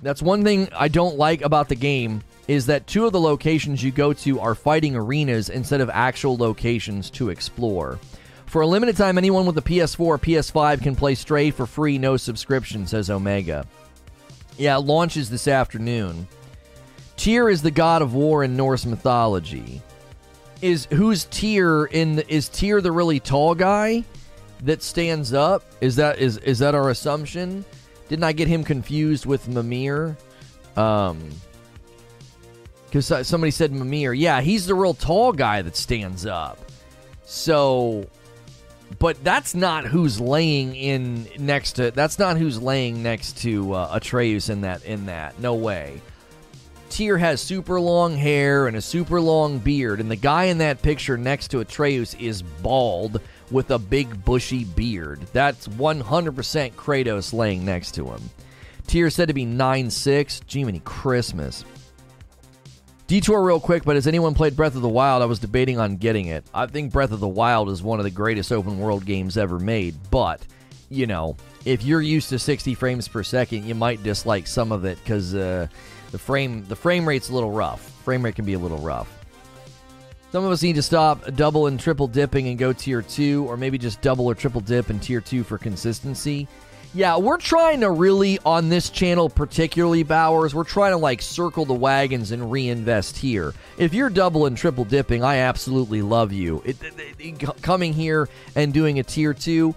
That's 0.03 0.23
one 0.23 0.43
thing 0.43 0.69
I 0.75 0.88
don't 0.88 1.17
like 1.17 1.43
about 1.43 1.69
the 1.69 1.77
game 1.77 2.23
is 2.48 2.66
that 2.66 2.87
two 2.87 3.07
of 3.07 3.12
the 3.12 3.20
locations 3.20 3.83
you 3.83 3.90
go 3.90 4.12
to 4.12 4.40
are 4.40 4.55
fighting 4.55 4.96
arenas 4.96 5.48
instead 5.48 5.81
of 5.81 5.90
actual 5.90 6.37
locations 6.37 7.11
to 7.11 7.31
explore. 7.31 7.98
For 8.46 8.62
a 8.62 8.66
limited 8.66 8.96
time, 8.96 9.16
anyone 9.16 9.46
with 9.46 9.57
a 9.57 9.62
PS4 9.62 10.00
or 10.00 10.18
PS5 10.18 10.83
can 10.83 10.94
play 10.94 11.14
Stray 11.14 11.50
for 11.50 11.66
free, 11.66 11.96
no 11.98 12.16
subscription, 12.16 12.87
says 12.87 13.09
Omega. 13.09 13.66
Yeah, 14.59 14.76
it 14.76 14.81
launches 14.81 15.31
this 15.31 15.48
afternoon. 15.48 16.28
Tyr 17.16 17.48
is 17.48 17.62
the 17.62 17.70
god 17.70 18.02
of 18.02 18.14
war 18.14 18.44
in 18.44 18.57
Norse 18.57 18.85
mythology. 18.85 19.81
Is 20.61 20.87
who's 20.87 21.24
Tyr 21.26 21.87
in 21.87 22.18
is 22.28 22.48
Tyr 22.48 22.81
the 22.81 22.92
really 22.92 23.20
tall 23.20 23.55
guy 23.55 24.05
that 24.64 24.83
stands 24.83 25.33
up? 25.33 25.64
Is 25.81 25.96
that 25.96 26.18
is 26.18 26.37
is 26.38 26.59
that 26.59 26.74
our 26.74 26.90
assumption? 26.90 27.64
Didn't 28.09 28.24
I 28.24 28.33
get 28.33 28.48
him 28.48 28.64
confused 28.64 29.24
with 29.24 29.48
Mimir? 29.48 30.16
Um, 30.76 31.31
because 32.92 33.26
somebody 33.26 33.50
said 33.50 33.72
Mimir. 33.72 34.12
Yeah, 34.12 34.42
he's 34.42 34.66
the 34.66 34.74
real 34.74 34.92
tall 34.92 35.33
guy 35.33 35.62
that 35.62 35.76
stands 35.76 36.26
up. 36.26 36.59
So, 37.24 38.07
but 38.98 39.24
that's 39.24 39.55
not 39.55 39.87
who's 39.87 40.20
laying 40.20 40.76
in 40.76 41.26
next 41.38 41.72
to. 41.76 41.90
That's 41.90 42.18
not 42.18 42.37
who's 42.37 42.61
laying 42.61 43.02
next 43.02 43.38
to 43.38 43.72
uh, 43.72 43.88
Atreus 43.92 44.50
in 44.50 44.61
that. 44.61 44.85
In 44.85 45.07
that, 45.07 45.40
no 45.40 45.55
way. 45.55 46.02
Tyr 46.90 47.16
has 47.16 47.40
super 47.40 47.81
long 47.81 48.14
hair 48.14 48.66
and 48.66 48.76
a 48.76 48.83
super 48.83 49.22
long 49.22 49.59
beard, 49.59 49.98
and 49.98 50.11
the 50.11 50.16
guy 50.16 50.44
in 50.44 50.59
that 50.59 50.83
picture 50.83 51.16
next 51.16 51.48
to 51.48 51.61
Atreus 51.61 52.12
is 52.14 52.42
bald 52.42 53.22
with 53.50 53.70
a 53.70 53.78
big 53.78 54.22
bushy 54.22 54.64
beard. 54.64 55.20
That's 55.33 55.66
100% 55.66 56.72
Kratos 56.72 57.33
laying 57.33 57.64
next 57.64 57.92
to 57.92 58.11
him. 58.11 58.20
Tyr 58.87 59.09
said 59.09 59.28
to 59.28 59.35
be 59.35 59.46
9'6. 59.46 60.42
Jiminy 60.46 60.83
Christmas. 60.85 61.64
Detour 63.07 63.43
real 63.43 63.61
quick, 63.61 63.85
but 63.85 63.97
has 63.97 64.07
anyone 64.07 64.35
played 64.35 64.57
Breath 64.57 64.75
of 64.75 64.83
the 64.83 64.88
Wild? 64.88 65.23
I 65.23 65.27
was 65.27 65.38
debating 65.38 65.79
on 65.79 65.97
getting 65.97 66.27
it. 66.27 66.45
I 66.55 66.67
think 66.67 66.93
Breath 66.93 67.12
of 67.12 67.21
the 67.21 67.29
Wild 67.29 67.69
is 67.69 67.83
one 67.83 67.99
of 67.99 68.05
the 68.05 68.11
greatest 68.11 68.53
open 68.53 68.79
world 68.79 69.05
games 69.05 69.37
ever 69.37 69.59
made, 69.59 69.95
but, 70.11 70.41
you 70.88 71.07
know, 71.07 71.37
if 71.65 71.85
you're 71.85 72.01
used 72.01 72.31
to 72.31 72.38
60 72.38 72.75
frames 72.75 73.09
per 73.09 73.23
second, 73.23 73.65
you 73.65 73.75
might 73.75 74.03
dislike 74.03 74.47
some 74.47 74.73
of 74.73 74.85
it 74.85 74.99
because 75.03 75.35
uh, 75.35 75.67
the 76.11 76.19
frame 76.19 76.65
the 76.67 76.77
frame 76.77 77.07
rate's 77.07 77.29
a 77.29 77.35
little 77.35 77.53
rough. 77.53 77.81
Frame 78.05 78.25
rate 78.25 78.35
can 78.35 78.45
be 78.45 78.55
a 78.55 78.59
little 78.59 78.79
rough. 78.79 79.09
Some 80.31 80.45
of 80.45 80.51
us 80.51 80.62
need 80.62 80.77
to 80.77 80.83
stop 80.83 81.35
double 81.35 81.67
and 81.67 81.79
triple 81.79 82.07
dipping 82.07 82.49
and 82.49 82.57
go 82.57 82.73
tier 82.73 83.03
two, 83.03 83.45
or 83.49 83.57
maybe 83.57 83.77
just 83.77 84.01
double 84.01 84.27
or 84.27 84.35
triple 84.35 84.62
dip 84.62 84.88
and 84.88 85.03
tier 85.03 85.21
two 85.21 85.45
for 85.45 85.59
consistency. 85.59 86.49
Yeah, 86.94 87.16
we're 87.16 87.38
trying 87.38 87.81
to 87.81 87.90
really, 87.90 88.38
on 88.44 88.68
this 88.68 88.90
channel 88.90 89.31
particularly, 89.31 90.02
Bowers, 90.02 90.55
we're 90.55 90.64
trying 90.64 90.92
to 90.92 90.98
like 90.98 91.22
circle 91.22 91.64
the 91.64 91.72
wagons 91.72 92.33
and 92.33 92.52
reinvest 92.52 93.16
here. 93.16 93.55
If 93.78 93.94
you're 93.94 94.11
double 94.11 94.44
and 94.44 94.59
triple 94.59 94.85
dipping, 94.85 95.24
I 95.24 95.38
absolutely 95.38 96.02
love 96.02 96.33
you. 96.33 96.62
It, 96.66 96.76
it, 96.83 97.14
it, 97.18 97.62
coming 97.62 97.94
here 97.94 98.28
and 98.55 98.74
doing 98.74 98.98
a 98.98 99.02
tier 99.02 99.33
two, 99.33 99.74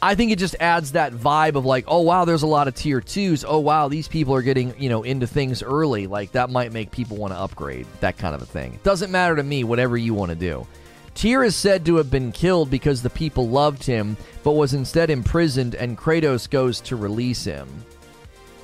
I 0.00 0.14
think 0.14 0.30
it 0.30 0.38
just 0.38 0.54
adds 0.60 0.92
that 0.92 1.12
vibe 1.12 1.56
of 1.56 1.64
like, 1.64 1.86
oh 1.88 2.02
wow, 2.02 2.24
there's 2.24 2.42
a 2.42 2.46
lot 2.46 2.68
of 2.68 2.74
tier 2.76 3.00
twos. 3.00 3.44
Oh 3.44 3.58
wow, 3.58 3.88
these 3.88 4.06
people 4.06 4.34
are 4.34 4.42
getting 4.42 4.74
you 4.78 4.88
know 4.88 5.02
into 5.02 5.26
things 5.26 5.60
early. 5.60 6.06
Like 6.06 6.32
that 6.32 6.50
might 6.50 6.72
make 6.72 6.92
people 6.92 7.16
want 7.16 7.32
to 7.32 7.38
upgrade. 7.38 7.86
That 7.98 8.16
kind 8.16 8.34
of 8.34 8.42
a 8.42 8.46
thing. 8.46 8.74
It 8.74 8.84
doesn't 8.84 9.10
matter 9.10 9.34
to 9.34 9.42
me. 9.42 9.64
Whatever 9.64 9.96
you 9.96 10.14
want 10.14 10.28
to 10.28 10.36
do. 10.36 10.68
Tyr 11.14 11.44
is 11.44 11.54
said 11.54 11.86
to 11.86 11.96
have 11.96 12.10
been 12.10 12.32
killed 12.32 12.70
because 12.70 13.02
the 13.02 13.10
people 13.10 13.48
loved 13.48 13.84
him, 13.84 14.16
but 14.42 14.52
was 14.52 14.74
instead 14.74 15.10
imprisoned, 15.10 15.74
and 15.74 15.96
Kratos 15.96 16.50
goes 16.50 16.80
to 16.82 16.96
release 16.96 17.44
him. 17.44 17.68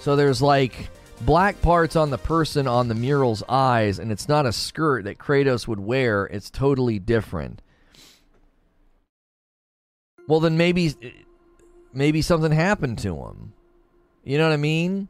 So 0.01 0.17
there's 0.17 0.43
like 0.43 0.91
black 1.21 1.61
parts 1.63 1.97
on 1.97 2.11
the 2.11 2.19
person 2.19 2.67
on 2.67 2.89
the 2.89 2.95
mural's 2.95 3.43
eyes, 3.49 3.99
and 3.99 4.11
it's 4.11 4.29
not 4.29 4.47
a 4.47 4.53
skirt 4.53 5.05
that 5.05 5.19
Kratos 5.19 5.69
would 5.69 5.81
wear. 5.81 6.27
It's 6.27 6.51
totally 6.51 6.99
different. 6.99 7.63
Well, 10.27 10.41
then 10.41 10.57
maybe 10.57 10.95
maybe 11.93 12.23
something 12.23 12.53
happened 12.53 12.99
to 13.01 13.17
him. 13.17 13.53
You 14.25 14.39
know 14.39 14.49
what 14.49 14.55
I 14.55 14.59
mean? 14.59 15.09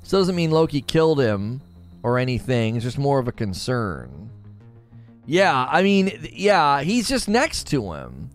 This 0.00 0.10
doesn't 0.10 0.36
mean 0.36 0.50
Loki 0.50 0.80
killed 0.80 1.20
him 1.20 1.60
or 2.02 2.18
anything. 2.18 2.76
It's 2.76 2.84
just 2.84 2.98
more 2.98 3.18
of 3.18 3.28
a 3.28 3.32
concern. 3.32 4.30
Yeah, 5.26 5.66
I 5.70 5.82
mean, 5.82 6.28
yeah, 6.32 6.82
he's 6.82 7.08
just 7.08 7.28
next 7.28 7.68
to 7.68 7.92
him. 7.92 8.30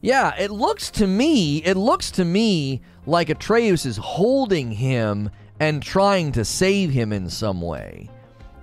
Yeah, 0.00 0.34
it 0.38 0.50
looks 0.50 0.90
to 0.92 1.06
me, 1.06 1.58
it 1.64 1.76
looks 1.76 2.10
to 2.12 2.24
me 2.24 2.82
like 3.06 3.30
Atreus 3.30 3.84
is 3.84 3.96
holding 3.96 4.70
him 4.70 5.30
and 5.58 5.82
trying 5.82 6.32
to 6.32 6.44
save 6.44 6.90
him 6.90 7.12
in 7.12 7.28
some 7.28 7.60
way. 7.60 8.08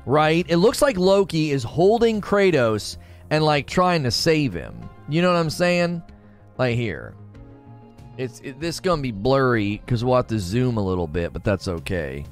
Right? 0.06 0.46
It 0.48 0.58
looks 0.58 0.82
like 0.82 0.98
Loki 0.98 1.52
is 1.52 1.64
holding 1.64 2.22
Kratos 2.22 2.98
and 3.30 3.44
like 3.44 3.68
trying 3.68 4.04
to 4.04 4.12
save 4.12 4.54
him. 4.54 4.88
You 5.10 5.22
know 5.22 5.32
what 5.32 5.40
I'm 5.40 5.50
saying? 5.50 6.02
Like 6.58 6.76
here. 6.76 7.16
It's 8.18 8.40
it, 8.40 8.62
this 8.62 8.80
gonna 8.80 9.02
be 9.02 9.12
blurry 9.12 9.82
because 9.86 10.06
we'll 10.06 10.16
have 10.16 10.28
to 10.28 10.40
zoom 10.40 10.78
a 10.78 10.84
little 10.84 11.08
bit, 11.08 11.34
but 11.34 11.44
that's 11.44 11.68
okay. 11.68 12.26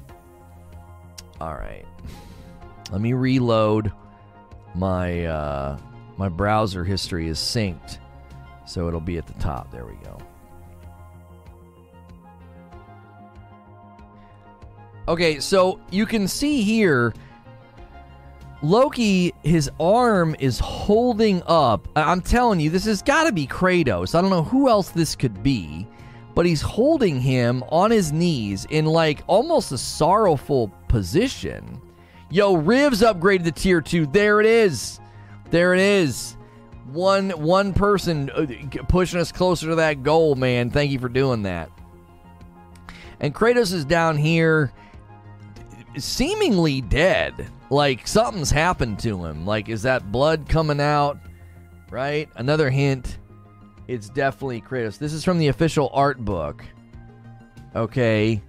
All 1.40 1.54
right, 1.54 1.84
let 2.90 3.02
me 3.02 3.12
reload. 3.12 3.92
My 4.74 5.24
uh, 5.24 5.78
my 6.16 6.28
browser 6.28 6.84
history 6.84 7.28
is 7.28 7.38
synced, 7.38 7.98
so 8.66 8.88
it'll 8.88 9.00
be 9.00 9.18
at 9.18 9.26
the 9.26 9.34
top. 9.34 9.70
There 9.70 9.86
we 9.86 9.94
go. 10.04 10.18
Okay, 15.06 15.38
so 15.38 15.80
you 15.90 16.06
can 16.06 16.26
see 16.26 16.62
here 16.62 17.12
Loki, 18.64 19.34
his 19.42 19.70
arm 19.78 20.34
is 20.38 20.58
holding 20.58 21.42
up. 21.46 21.86
I'm 21.94 22.22
telling 22.22 22.60
you, 22.60 22.70
this 22.70 22.86
has 22.86 23.02
got 23.02 23.24
to 23.24 23.32
be 23.32 23.46
Kratos. 23.46 24.14
I 24.14 24.22
don't 24.22 24.30
know 24.30 24.42
who 24.42 24.70
else 24.70 24.88
this 24.88 25.14
could 25.14 25.42
be, 25.42 25.86
but 26.34 26.46
he's 26.46 26.62
holding 26.62 27.20
him 27.20 27.62
on 27.68 27.90
his 27.90 28.10
knees 28.10 28.64
in 28.70 28.86
like 28.86 29.22
almost 29.26 29.70
a 29.72 29.76
sorrowful 29.76 30.68
position. 30.88 31.78
Yo, 32.34 32.56
Rivs 32.56 33.00
upgraded 33.00 33.44
to 33.44 33.52
tier 33.52 33.80
two. 33.80 34.06
There 34.06 34.40
it 34.40 34.46
is. 34.46 34.98
There 35.50 35.72
it 35.72 35.78
is. 35.78 36.36
One 36.90 37.30
one 37.30 37.72
person 37.72 38.28
uh, 38.28 38.46
pushing 38.88 39.20
us 39.20 39.30
closer 39.30 39.68
to 39.68 39.76
that 39.76 40.02
goal, 40.02 40.34
man. 40.34 40.68
Thank 40.68 40.90
you 40.90 40.98
for 40.98 41.08
doing 41.08 41.44
that. 41.44 41.70
And 43.20 43.32
Kratos 43.32 43.72
is 43.72 43.84
down 43.84 44.16
here, 44.16 44.72
seemingly 45.96 46.80
dead. 46.80 47.34
Like 47.70 48.04
something's 48.04 48.50
happened 48.50 48.98
to 48.98 49.24
him. 49.24 49.46
Like, 49.46 49.68
is 49.68 49.82
that 49.82 50.10
blood 50.10 50.48
coming 50.48 50.80
out? 50.80 51.20
Right? 51.88 52.28
Another 52.34 52.68
hint. 52.68 53.18
It's 53.86 54.08
definitely 54.08 54.60
Kratos. 54.60 54.98
This 54.98 55.12
is 55.12 55.22
from 55.22 55.38
the 55.38 55.46
official 55.46 55.88
art 55.92 56.18
book. 56.24 56.64
Okay. 57.76 58.42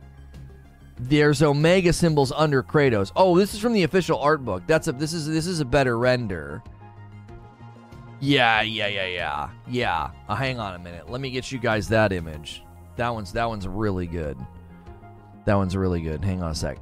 There's 0.98 1.42
Omega 1.42 1.92
symbols 1.92 2.32
under 2.32 2.64
Kratos. 2.64 3.12
Oh, 3.16 3.38
this 3.38 3.54
is 3.54 3.60
from 3.60 3.74
the 3.74 3.84
official 3.84 4.18
art 4.20 4.46
book. 4.46 4.64
That's 4.66 4.88
a 4.88 4.94
this 4.94 5.14
is 5.14 5.28
this 5.28 5.46
is 5.46 5.60
a 5.60 5.66
better 5.66 5.98
render. 5.98 6.64
Yeah, 8.22 8.62
yeah, 8.62 8.88
yeah, 8.88 9.06
yeah. 9.08 9.50
Yeah. 9.68 10.12
Uh, 10.30 10.36
hang 10.36 10.60
on 10.60 10.74
a 10.74 10.80
minute. 10.80 11.10
Let 11.10 11.20
me 11.20 11.32
get 11.32 11.52
you 11.52 11.60
guys 11.60 11.90
that 11.90 12.14
image. 12.14 12.64
That 12.96 13.14
one's 13.14 13.34
that 13.34 13.48
one's 13.48 13.68
really 13.68 14.08
good. 14.08 14.38
That 15.46 15.56
one's 15.56 15.76
really 15.76 16.02
good. 16.02 16.24
Hang 16.24 16.42
on 16.42 16.52
a 16.52 16.56
sec. 16.56 16.78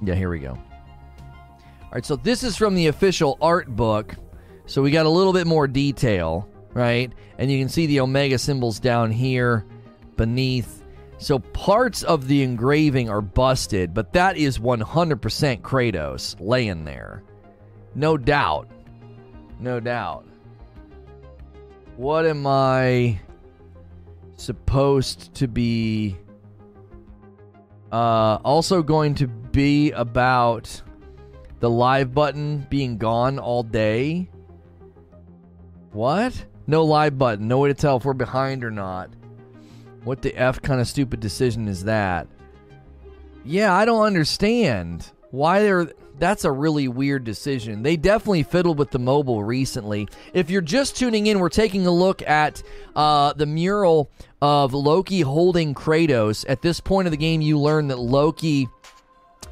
Yeah, 0.00 0.14
here 0.14 0.30
we 0.30 0.38
go. 0.38 0.52
All 0.52 1.92
right, 1.92 2.06
so 2.06 2.16
this 2.16 2.44
is 2.44 2.56
from 2.56 2.74
the 2.74 2.86
official 2.86 3.36
art 3.40 3.74
book. 3.74 4.14
So 4.66 4.80
we 4.80 4.90
got 4.90 5.06
a 5.06 5.10
little 5.10 5.32
bit 5.32 5.46
more 5.46 5.66
detail, 5.66 6.48
right? 6.72 7.12
And 7.38 7.50
you 7.50 7.58
can 7.58 7.68
see 7.68 7.86
the 7.86 8.00
Omega 8.00 8.38
symbols 8.38 8.78
down 8.78 9.10
here 9.10 9.66
beneath. 10.16 10.84
So 11.18 11.40
parts 11.40 12.02
of 12.02 12.28
the 12.28 12.42
engraving 12.42 13.10
are 13.10 13.20
busted, 13.20 13.92
but 13.92 14.12
that 14.12 14.36
is 14.36 14.58
100% 14.58 15.60
Kratos 15.60 16.36
laying 16.38 16.84
there. 16.84 17.22
No 17.94 18.16
doubt. 18.16 18.70
No 19.58 19.80
doubt. 19.80 20.26
What 21.96 22.24
am 22.24 22.46
I 22.46 23.20
supposed 24.36 25.34
to 25.34 25.48
be 25.48 26.16
uh, 27.90 28.38
also 28.44 28.82
going 28.82 29.14
to 29.16 29.26
be 29.26 29.90
about 29.92 30.82
the 31.60 31.70
live 31.70 32.14
button 32.14 32.66
being 32.70 32.98
gone 32.98 33.38
all 33.38 33.62
day. 33.62 34.30
What? 35.92 36.44
No 36.66 36.84
live 36.84 37.18
button. 37.18 37.48
No 37.48 37.58
way 37.58 37.68
to 37.68 37.74
tell 37.74 37.96
if 37.96 38.04
we're 38.04 38.12
behind 38.12 38.62
or 38.62 38.70
not. 38.70 39.10
What 40.04 40.22
the 40.22 40.34
F 40.34 40.62
kind 40.62 40.80
of 40.80 40.88
stupid 40.88 41.20
decision 41.20 41.68
is 41.68 41.84
that? 41.84 42.26
Yeah, 43.44 43.74
I 43.74 43.84
don't 43.84 44.04
understand 44.04 45.10
why 45.30 45.60
they're 45.60 45.90
that's 46.18 46.44
a 46.44 46.52
really 46.52 46.88
weird 46.88 47.24
decision. 47.24 47.82
They 47.82 47.96
definitely 47.96 48.42
fiddled 48.42 48.78
with 48.78 48.90
the 48.90 48.98
mobile 48.98 49.44
recently. 49.44 50.08
If 50.34 50.50
you're 50.50 50.60
just 50.60 50.96
tuning 50.96 51.26
in, 51.26 51.38
we're 51.38 51.48
taking 51.48 51.86
a 51.86 51.90
look 51.90 52.22
at 52.22 52.62
uh, 52.96 53.32
the 53.34 53.46
mural 53.46 54.10
of 54.42 54.74
Loki 54.74 55.20
holding 55.20 55.74
Kratos. 55.74 56.44
At 56.48 56.62
this 56.62 56.80
point 56.80 57.06
of 57.06 57.12
the 57.12 57.18
game, 57.18 57.40
you 57.40 57.58
learn 57.58 57.88
that 57.88 57.98
Loki 57.98 58.68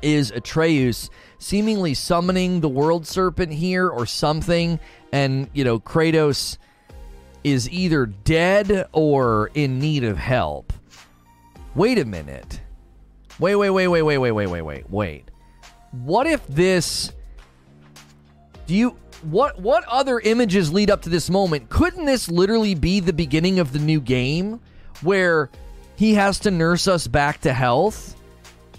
is 0.02 0.30
Atreus, 0.30 1.08
seemingly 1.38 1.94
summoning 1.94 2.60
the 2.60 2.68
world 2.68 3.06
serpent 3.06 3.52
here 3.52 3.88
or 3.88 4.06
something. 4.06 4.80
And, 5.12 5.48
you 5.54 5.64
know, 5.64 5.78
Kratos 5.78 6.58
is 7.46 7.70
either 7.70 8.06
dead 8.06 8.88
or 8.92 9.50
in 9.54 9.78
need 9.78 10.04
of 10.04 10.18
help. 10.18 10.72
Wait 11.74 11.98
a 11.98 12.04
minute. 12.04 12.60
Wait, 13.38 13.54
wait, 13.56 13.70
wait, 13.70 13.88
wait, 13.88 14.02
wait, 14.02 14.18
wait, 14.18 14.32
wait, 14.32 14.46
wait, 14.46 14.62
wait, 14.62 14.90
wait 14.90 15.30
what 16.04 16.26
if 16.26 16.46
this 16.46 17.12
do 18.66 18.74
you 18.74 18.96
what 19.22 19.58
what 19.60 19.84
other 19.84 20.20
images 20.20 20.72
lead 20.72 20.90
up 20.90 21.02
to 21.02 21.08
this 21.08 21.30
moment? 21.30 21.68
Couldn't 21.70 22.04
this 22.04 22.28
literally 22.28 22.74
be 22.74 23.00
the 23.00 23.12
beginning 23.12 23.58
of 23.58 23.72
the 23.72 23.78
new 23.78 24.00
game 24.00 24.60
where 25.02 25.50
he 25.96 26.14
has 26.14 26.38
to 26.40 26.50
nurse 26.50 26.86
us 26.86 27.06
back 27.06 27.40
to 27.42 27.52
health? 27.52 28.14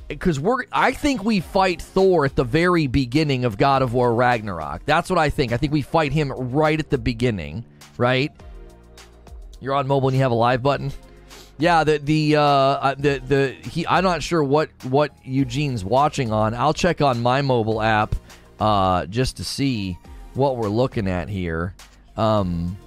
Because 0.07 0.39
we're 0.39 0.65
I 0.71 0.91
think 0.91 1.23
we 1.23 1.39
fight 1.39 1.81
Thor 1.81 2.25
at 2.25 2.35
the 2.35 2.43
very 2.43 2.87
beginning 2.87 3.45
of 3.45 3.57
God 3.57 3.81
of 3.81 3.93
War 3.93 4.13
Ragnarok. 4.13 4.85
That's 4.85 5.09
what 5.09 5.19
I 5.19 5.29
think. 5.29 5.51
I 5.51 5.57
think 5.57 5.73
we 5.73 5.81
fight 5.81 6.11
him 6.11 6.31
right 6.31 6.79
at 6.79 6.89
the 6.89 6.97
beginning, 6.97 7.65
right? 7.97 8.31
You're 9.59 9.73
on 9.73 9.87
mobile 9.87 10.09
and 10.09 10.17
you 10.17 10.23
have 10.23 10.31
a 10.31 10.35
live 10.35 10.61
button. 10.61 10.91
Yeah, 11.57 11.83
the 11.83 11.97
the 11.97 12.35
uh, 12.35 12.41
uh, 12.41 12.95
the 12.95 13.19
the 13.19 13.69
he. 13.69 13.87
I'm 13.87 14.03
not 14.03 14.21
sure 14.21 14.43
what 14.43 14.69
what 14.85 15.11
Eugene's 15.23 15.83
watching 15.83 16.31
on. 16.31 16.53
I'll 16.53 16.73
check 16.73 17.01
on 17.01 17.21
my 17.21 17.41
mobile 17.41 17.81
app 17.81 18.15
uh, 18.59 19.07
just 19.07 19.37
to 19.37 19.43
see 19.43 19.97
what 20.35 20.57
we're 20.57 20.69
looking 20.69 21.07
at 21.07 21.29
here. 21.29 21.73
Um, 22.15 22.77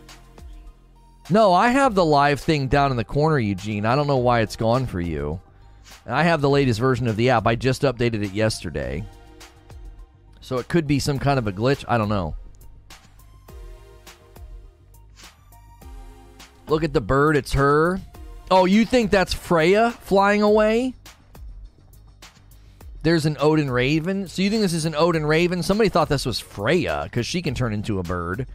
no, 1.30 1.52
I 1.52 1.68
have 1.68 1.94
the 1.94 2.04
live 2.04 2.40
thing 2.40 2.68
down 2.68 2.90
in 2.90 2.96
the 2.96 3.04
corner, 3.04 3.38
Eugene. 3.38 3.86
I 3.86 3.96
don't 3.96 4.06
know 4.06 4.18
why 4.18 4.40
it's 4.40 4.56
gone 4.56 4.86
for 4.86 5.00
you. 5.00 5.40
I 6.06 6.24
have 6.24 6.40
the 6.40 6.50
latest 6.50 6.80
version 6.80 7.06
of 7.08 7.16
the 7.16 7.30
app. 7.30 7.46
I 7.46 7.56
just 7.56 7.82
updated 7.82 8.24
it 8.24 8.32
yesterday. 8.32 9.04
So 10.40 10.58
it 10.58 10.68
could 10.68 10.86
be 10.86 10.98
some 10.98 11.18
kind 11.18 11.38
of 11.38 11.46
a 11.46 11.52
glitch. 11.52 11.84
I 11.86 11.98
don't 11.98 12.08
know. 12.08 12.34
Look 16.70 16.84
at 16.84 16.92
the 16.92 17.00
bird. 17.00 17.36
It's 17.36 17.52
her. 17.54 18.00
Oh, 18.50 18.64
you 18.64 18.84
think 18.84 19.10
that's 19.10 19.34
Freya 19.34 19.90
flying 19.90 20.40
away? 20.40 20.94
There's 23.02 23.26
an 23.26 23.36
Odin 23.40 23.70
Raven. 23.70 24.28
So 24.28 24.42
you 24.42 24.50
think 24.50 24.62
this 24.62 24.72
is 24.72 24.84
an 24.84 24.94
Odin 24.94 25.26
Raven? 25.26 25.62
Somebody 25.62 25.88
thought 25.88 26.08
this 26.08 26.26
was 26.26 26.38
Freya 26.38 27.02
because 27.04 27.26
she 27.26 27.42
can 27.42 27.54
turn 27.54 27.72
into 27.72 27.98
a 27.98 28.02
bird. 28.02 28.46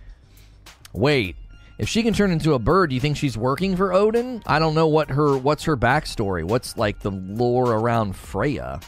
Wait, 0.94 1.36
if 1.78 1.90
she 1.90 2.04
can 2.04 2.14
turn 2.14 2.32
into 2.32 2.54
a 2.54 2.60
bird, 2.60 2.90
do 2.90 2.96
you 2.96 3.02
think 3.02 3.18
she's 3.18 3.38
working 3.38 3.76
for 3.76 3.92
Odin? 3.92 4.42
I 4.46 4.60
don't 4.60 4.76
know 4.76 4.88
what 4.88 5.10
her 5.10 5.38
what's 5.38 5.66
her 5.66 5.76
backstory. 5.76 6.44
What's 6.44 6.78
like 6.78 7.02
the 7.02 7.12
lore 7.12 7.74
around 7.74 8.16
Freya? 8.16 8.80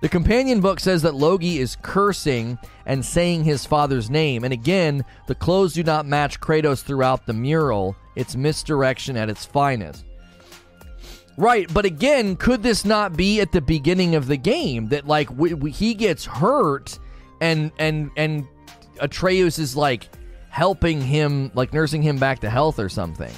The 0.00 0.08
companion 0.08 0.60
book 0.60 0.80
says 0.80 1.02
that 1.02 1.14
Loki 1.14 1.58
is 1.58 1.76
cursing 1.82 2.58
and 2.86 3.04
saying 3.04 3.44
his 3.44 3.66
father's 3.66 4.08
name. 4.08 4.44
And 4.44 4.52
again, 4.52 5.04
the 5.26 5.34
clothes 5.34 5.74
do 5.74 5.82
not 5.82 6.06
match 6.06 6.40
Kratos 6.40 6.82
throughout 6.82 7.26
the 7.26 7.34
mural. 7.34 7.94
It's 8.16 8.34
misdirection 8.34 9.16
at 9.16 9.28
its 9.28 9.44
finest. 9.44 10.06
Right, 11.36 11.72
but 11.72 11.84
again, 11.84 12.36
could 12.36 12.62
this 12.62 12.84
not 12.84 13.16
be 13.16 13.40
at 13.40 13.52
the 13.52 13.60
beginning 13.60 14.14
of 14.14 14.26
the 14.26 14.36
game 14.36 14.88
that 14.88 15.06
like 15.06 15.28
he 15.68 15.94
gets 15.94 16.24
hurt 16.24 16.98
and 17.40 17.70
and 17.78 18.10
and 18.16 18.46
Atreus 19.00 19.58
is 19.58 19.76
like 19.76 20.08
helping 20.48 21.00
him, 21.00 21.50
like 21.54 21.72
nursing 21.72 22.02
him 22.02 22.18
back 22.18 22.40
to 22.40 22.50
health 22.50 22.78
or 22.78 22.88
something? 22.88 23.32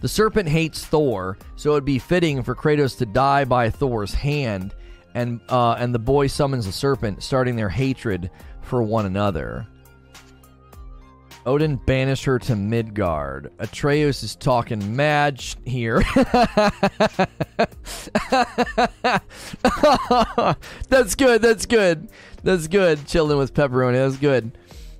The 0.00 0.08
serpent 0.08 0.48
hates 0.48 0.84
Thor, 0.84 1.38
so 1.56 1.72
it'd 1.72 1.84
be 1.84 1.98
fitting 1.98 2.42
for 2.42 2.54
Kratos 2.54 2.98
to 2.98 3.06
die 3.06 3.44
by 3.44 3.70
Thor's 3.70 4.14
hand 4.14 4.74
and 5.16 5.40
uh, 5.48 5.72
and 5.72 5.94
the 5.94 5.98
boy 5.98 6.26
summons 6.26 6.66
the 6.66 6.72
serpent, 6.72 7.22
starting 7.22 7.56
their 7.56 7.70
hatred 7.70 8.30
for 8.60 8.82
one 8.82 9.06
another. 9.06 9.66
Odin 11.46 11.76
banished 11.76 12.24
her 12.24 12.38
to 12.40 12.54
Midgard. 12.54 13.50
Atreus 13.58 14.22
is 14.22 14.36
talking 14.36 14.94
mad 14.94 15.40
here. 15.64 16.02
that's 20.88 21.14
good. 21.14 21.40
That's 21.40 21.66
good. 21.66 22.08
That's 22.42 22.66
good. 22.66 23.06
Chilling 23.06 23.38
with 23.38 23.54
pepperoni. 23.54 23.94
That's 23.94 24.16
good. 24.16 24.58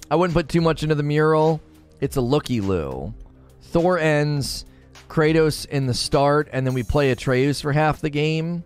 I 0.08 0.14
wouldn't 0.14 0.34
put 0.34 0.48
too 0.48 0.60
much 0.60 0.84
into 0.84 0.94
the 0.94 1.02
mural. 1.02 1.60
It's 2.00 2.16
a 2.16 2.20
looky 2.20 2.60
loo. 2.60 3.12
Thor 3.60 3.98
ends 3.98 4.64
Kratos 5.08 5.66
in 5.66 5.86
the 5.86 5.94
start, 5.94 6.48
and 6.52 6.64
then 6.64 6.74
we 6.74 6.84
play 6.84 7.10
Atreus 7.10 7.60
for 7.60 7.72
half 7.72 8.00
the 8.00 8.10
game. 8.10 8.62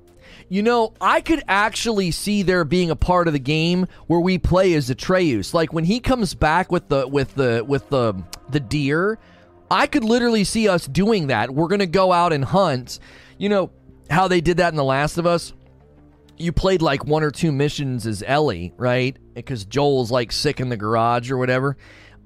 You 0.49 0.62
know, 0.62 0.95
I 1.01 1.20
could 1.20 1.43
actually 1.49 2.11
see 2.11 2.43
there 2.43 2.64
being 2.64 2.91
a 2.91 2.97
part 2.97 3.26
of 3.26 3.32
the 3.32 3.38
game 3.38 3.86
where 4.07 4.20
we 4.20 4.38
play 4.38 4.74
as 4.74 4.91
Atreus. 4.91 5.55
Like 5.55 5.72
when 5.72 5.84
he 5.84 6.01
comes 6.01 6.34
back 6.34 6.72
with 6.72 6.88
the 6.88 7.07
with 7.07 7.34
the 7.34 7.64
with 7.66 7.88
the 7.88 8.14
the 8.51 8.61
deer, 8.61 9.18
I 9.70 9.86
could 9.86 10.05
literally 10.05 10.45
see 10.45 10.68
us 10.68 10.86
doing 10.86 11.28
that. 11.28 11.51
We're 11.51 11.68
gonna 11.68 11.86
go 11.86 12.12
out 12.12 12.32
and 12.32 12.45
hunt. 12.45 12.99
You 13.38 13.49
know 13.49 13.70
how 14.11 14.28
they 14.28 14.41
did 14.41 14.57
that 14.59 14.72
in 14.72 14.76
The 14.76 14.84
Last 14.84 15.18
of 15.18 15.26
Us? 15.26 15.53
You 16.36 16.53
played 16.53 16.82
like 16.82 17.05
one 17.05 17.22
or 17.22 17.30
two 17.30 17.53
missions 17.53 18.07
as 18.07 18.22
Ellie, 18.26 18.72
right? 18.76 19.16
Because 19.34 19.64
Joel's 19.64 20.11
like 20.11 20.32
sick 20.32 20.59
in 20.59 20.68
the 20.68 20.76
garage 20.76 21.30
or 21.30 21.36
whatever. 21.36 21.76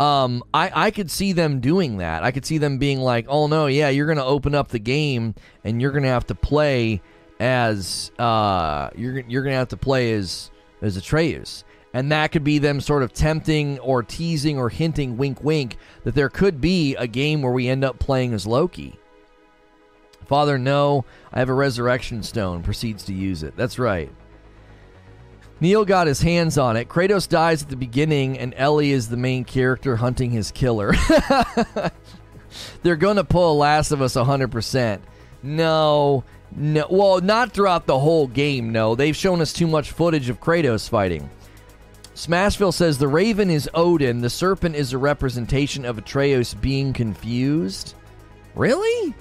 Um, 0.01 0.43
I, 0.53 0.87
I 0.87 0.91
could 0.91 1.11
see 1.11 1.33
them 1.33 1.61
doing 1.61 1.99
that. 1.99 2.25
I 2.25 2.31
could 2.31 2.45
see 2.45 2.59
them 2.59 2.79
being 2.79 3.01
like, 3.01 3.27
oh 3.29 3.47
no, 3.47 3.67
yeah, 3.67 3.89
you're 3.91 4.07
going 4.07 4.19
to 4.19 4.25
open 4.25 4.55
up 4.55 4.69
the 4.69 4.79
game 4.79 5.35
and 5.63 5.81
you're 5.81 5.93
going 5.93 6.03
to 6.03 6.09
have 6.09 6.27
to 6.27 6.35
play 6.35 7.01
as 7.41 8.11
uh, 8.19 8.91
you're 8.97 9.21
you're 9.21 9.43
gonna 9.43 9.57
have 9.57 9.69
to 9.69 9.77
play 9.77 10.13
as 10.13 10.51
as 10.83 10.97
Atreus, 10.97 11.65
and 11.93 12.13
that 12.13 12.33
could 12.33 12.45
be 12.45 12.59
them 12.59 12.81
sort 12.81 13.03
of 13.03 13.13
tempting 13.13 13.79
or 13.81 14.03
teasing 14.03 14.59
or 14.59 14.69
hinting, 14.69 15.17
wink, 15.17 15.43
wink, 15.43 15.77
that 16.05 16.15
there 16.15 16.29
could 16.29 16.61
be 16.61 16.95
a 16.97 17.07
game 17.07 17.43
where 17.43 17.53
we 17.53 17.69
end 17.69 17.85
up 17.85 17.99
playing 17.99 18.35
as 18.35 18.47
Loki. 18.47 18.99
Father, 20.27 20.59
no, 20.59 21.05
I 21.33 21.39
have 21.39 21.49
a 21.49 21.55
resurrection 21.55 22.23
stone. 22.23 22.63
Proceeds 22.63 23.05
to 23.05 23.15
use 23.15 23.43
it. 23.43 23.57
That's 23.57 23.79
right. 23.79 24.11
Neil 25.61 25.85
got 25.85 26.07
his 26.07 26.21
hands 26.21 26.59
on 26.59 26.77
it. 26.77 26.89
Kratos 26.89 27.29
dies 27.29 27.63
at 27.63 27.69
the 27.69 27.77
beginning, 27.77 28.39
and 28.39 28.55
Ellie 28.57 28.91
is 28.91 29.09
the 29.09 29.17
main 29.17 29.45
character 29.45 29.97
hunting 29.97 30.31
his 30.31 30.51
killer. 30.51 30.95
They're 32.83 32.97
going 32.97 33.17
to 33.17 33.25
pull 33.25 33.57
Last 33.57 33.93
of 33.93 34.03
Us 34.03 34.15
100%. 34.15 35.01
No, 35.43 36.25
no, 36.57 36.87
well, 36.91 37.21
not 37.21 37.53
throughout 37.53 37.87
the 37.87 37.99
whole 37.99 38.27
game. 38.27 38.71
No, 38.73 38.95
they've 38.95 39.17
shown 39.17 39.41
us 39.41 39.53
too 39.53 39.67
much 39.67 39.91
footage 39.91 40.29
of 40.29 40.41
Kratos 40.41 40.89
fighting. 40.89 41.29
Smashville 42.15 42.73
says 42.73 42.97
the 42.97 43.09
Raven 43.09 43.51
is 43.51 43.69
Odin. 43.75 44.21
The 44.21 44.31
Serpent 44.31 44.77
is 44.77 44.93
a 44.93 44.99
representation 44.99 45.85
of 45.85 45.99
Atreus 45.99 46.55
being 46.55 46.93
confused. 46.93 47.95
Really? 48.55 49.15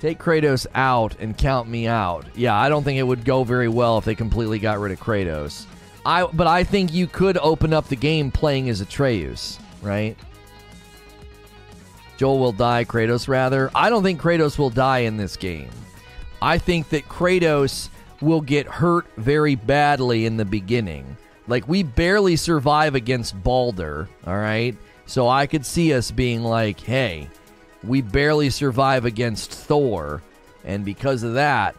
Take 0.00 0.18
Kratos 0.18 0.66
out 0.74 1.16
and 1.20 1.36
count 1.36 1.68
me 1.68 1.86
out. 1.86 2.26
Yeah, 2.34 2.56
I 2.56 2.70
don't 2.70 2.84
think 2.84 2.98
it 2.98 3.02
would 3.02 3.24
go 3.24 3.44
very 3.44 3.68
well 3.68 3.98
if 3.98 4.04
they 4.04 4.14
completely 4.14 4.58
got 4.58 4.78
rid 4.78 4.92
of 4.92 5.00
Kratos. 5.00 5.66
I, 6.06 6.26
but 6.26 6.46
I 6.46 6.64
think 6.64 6.92
you 6.92 7.06
could 7.06 7.38
open 7.38 7.72
up 7.72 7.88
the 7.88 7.96
game 7.96 8.30
playing 8.30 8.68
as 8.68 8.80
Atreus, 8.80 9.58
right? 9.82 10.16
Joel 12.16 12.38
will 12.38 12.52
die, 12.52 12.84
Kratos 12.84 13.28
rather. 13.28 13.70
I 13.74 13.90
don't 13.90 14.02
think 14.02 14.20
Kratos 14.20 14.58
will 14.58 14.70
die 14.70 15.00
in 15.00 15.16
this 15.16 15.36
game. 15.36 15.70
I 16.40 16.58
think 16.58 16.88
that 16.90 17.08
Kratos 17.08 17.88
will 18.20 18.40
get 18.40 18.66
hurt 18.66 19.06
very 19.16 19.54
badly 19.54 20.26
in 20.26 20.36
the 20.36 20.44
beginning. 20.44 21.16
Like 21.46 21.68
we 21.68 21.82
barely 21.82 22.36
survive 22.36 22.94
against 22.94 23.40
Baldur, 23.42 24.08
all 24.26 24.36
right? 24.36 24.76
So 25.06 25.28
I 25.28 25.46
could 25.46 25.66
see 25.66 25.92
us 25.92 26.10
being 26.10 26.42
like, 26.42 26.80
"Hey, 26.80 27.28
we 27.82 28.00
barely 28.00 28.50
survive 28.50 29.04
against 29.04 29.50
Thor." 29.50 30.22
And 30.64 30.84
because 30.84 31.22
of 31.22 31.34
that, 31.34 31.76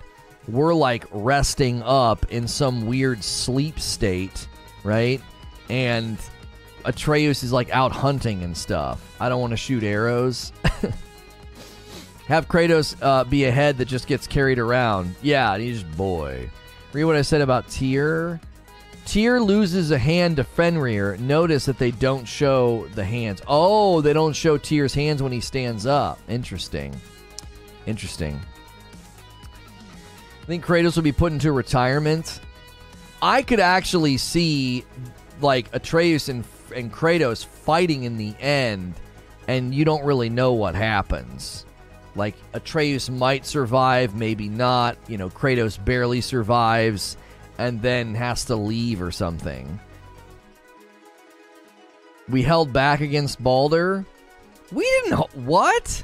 we're 0.48 0.76
like 0.76 1.06
resting 1.12 1.82
up 1.82 2.32
in 2.32 2.48
some 2.48 2.86
weird 2.86 3.24
sleep 3.24 3.80
state, 3.80 4.48
right? 4.84 5.22
And 5.70 6.18
Atreus 6.86 7.44
is 7.44 7.52
like 7.52 7.70
out 7.72 7.92
hunting 7.92 8.44
and 8.44 8.56
stuff. 8.56 9.02
I 9.20 9.30
don't 9.30 9.42
want 9.42 9.52
to 9.52 9.58
shoot 9.58 9.84
arrows. 9.84 10.52
Have 12.28 12.48
Kratos 12.48 12.96
uh, 13.02 13.24
be 13.24 13.46
a 13.46 13.52
head 13.52 13.78
that 13.78 13.86
just 13.86 14.08
gets 14.08 14.26
carried 14.26 14.58
around. 14.58 15.16
Yeah, 15.22 15.58
he's 15.58 15.84
just 15.84 15.98
boy. 15.98 16.50
Read 16.94 17.04
what 17.04 17.16
I 17.16 17.22
said 17.22 17.42
about 17.42 17.68
Tyr. 17.68 18.40
Tyr 19.06 19.40
loses 19.40 19.92
a 19.92 19.98
hand 19.98 20.38
to 20.38 20.44
Fenrir. 20.44 21.18
Notice 21.18 21.66
that 21.66 21.78
they 21.78 21.92
don't 21.92 22.26
show 22.26 22.88
the 22.96 23.06
hands. 23.06 23.42
Oh, 23.48 24.02
they 24.02 24.14
don't 24.14 24.34
show 24.34 24.58
Tyr's 24.58 24.94
hands 24.94 25.22
when 25.22 25.32
he 25.32 25.40
stands 25.40 25.86
up. 25.86 26.20
Interesting. 26.28 26.96
Interesting. 27.86 28.40
I 30.42 30.46
think 30.48 30.66
Kratos 30.66 30.96
will 30.96 31.04
be 31.04 31.12
put 31.12 31.32
into 31.32 31.52
retirement. 31.52 32.40
I 33.22 33.44
could 33.44 33.60
actually 33.60 34.18
see 34.18 34.86
like 35.42 35.68
Atreus 35.74 36.30
and, 36.30 36.44
and 36.76 36.92
Kratos 36.92 37.46
fighting 37.46 38.04
in 38.04 38.18
the 38.18 38.36
end, 38.40 38.94
and 39.48 39.74
you 39.74 39.86
don't 39.86 40.06
really 40.06 40.30
know 40.30 40.54
what 40.54 40.76
happens. 40.76 41.66
Like 42.16 42.36
Atreus 42.54 43.10
might 43.10 43.46
survive, 43.46 44.16
maybe 44.16 44.48
not. 44.48 44.98
You 45.08 45.18
know, 45.18 45.30
Kratos 45.30 45.84
barely 45.84 46.22
survives 46.22 47.18
and 47.58 47.82
then 47.82 48.16
has 48.16 48.46
to 48.46 48.56
leave 48.56 49.02
or 49.02 49.12
something. 49.12 49.80
We 52.30 52.42
held 52.42 52.74
back 52.74 53.02
against 53.02 53.44
Baldur. 53.44 54.06
We 54.72 54.84
didn't. 54.84 55.36
What? 55.46 56.04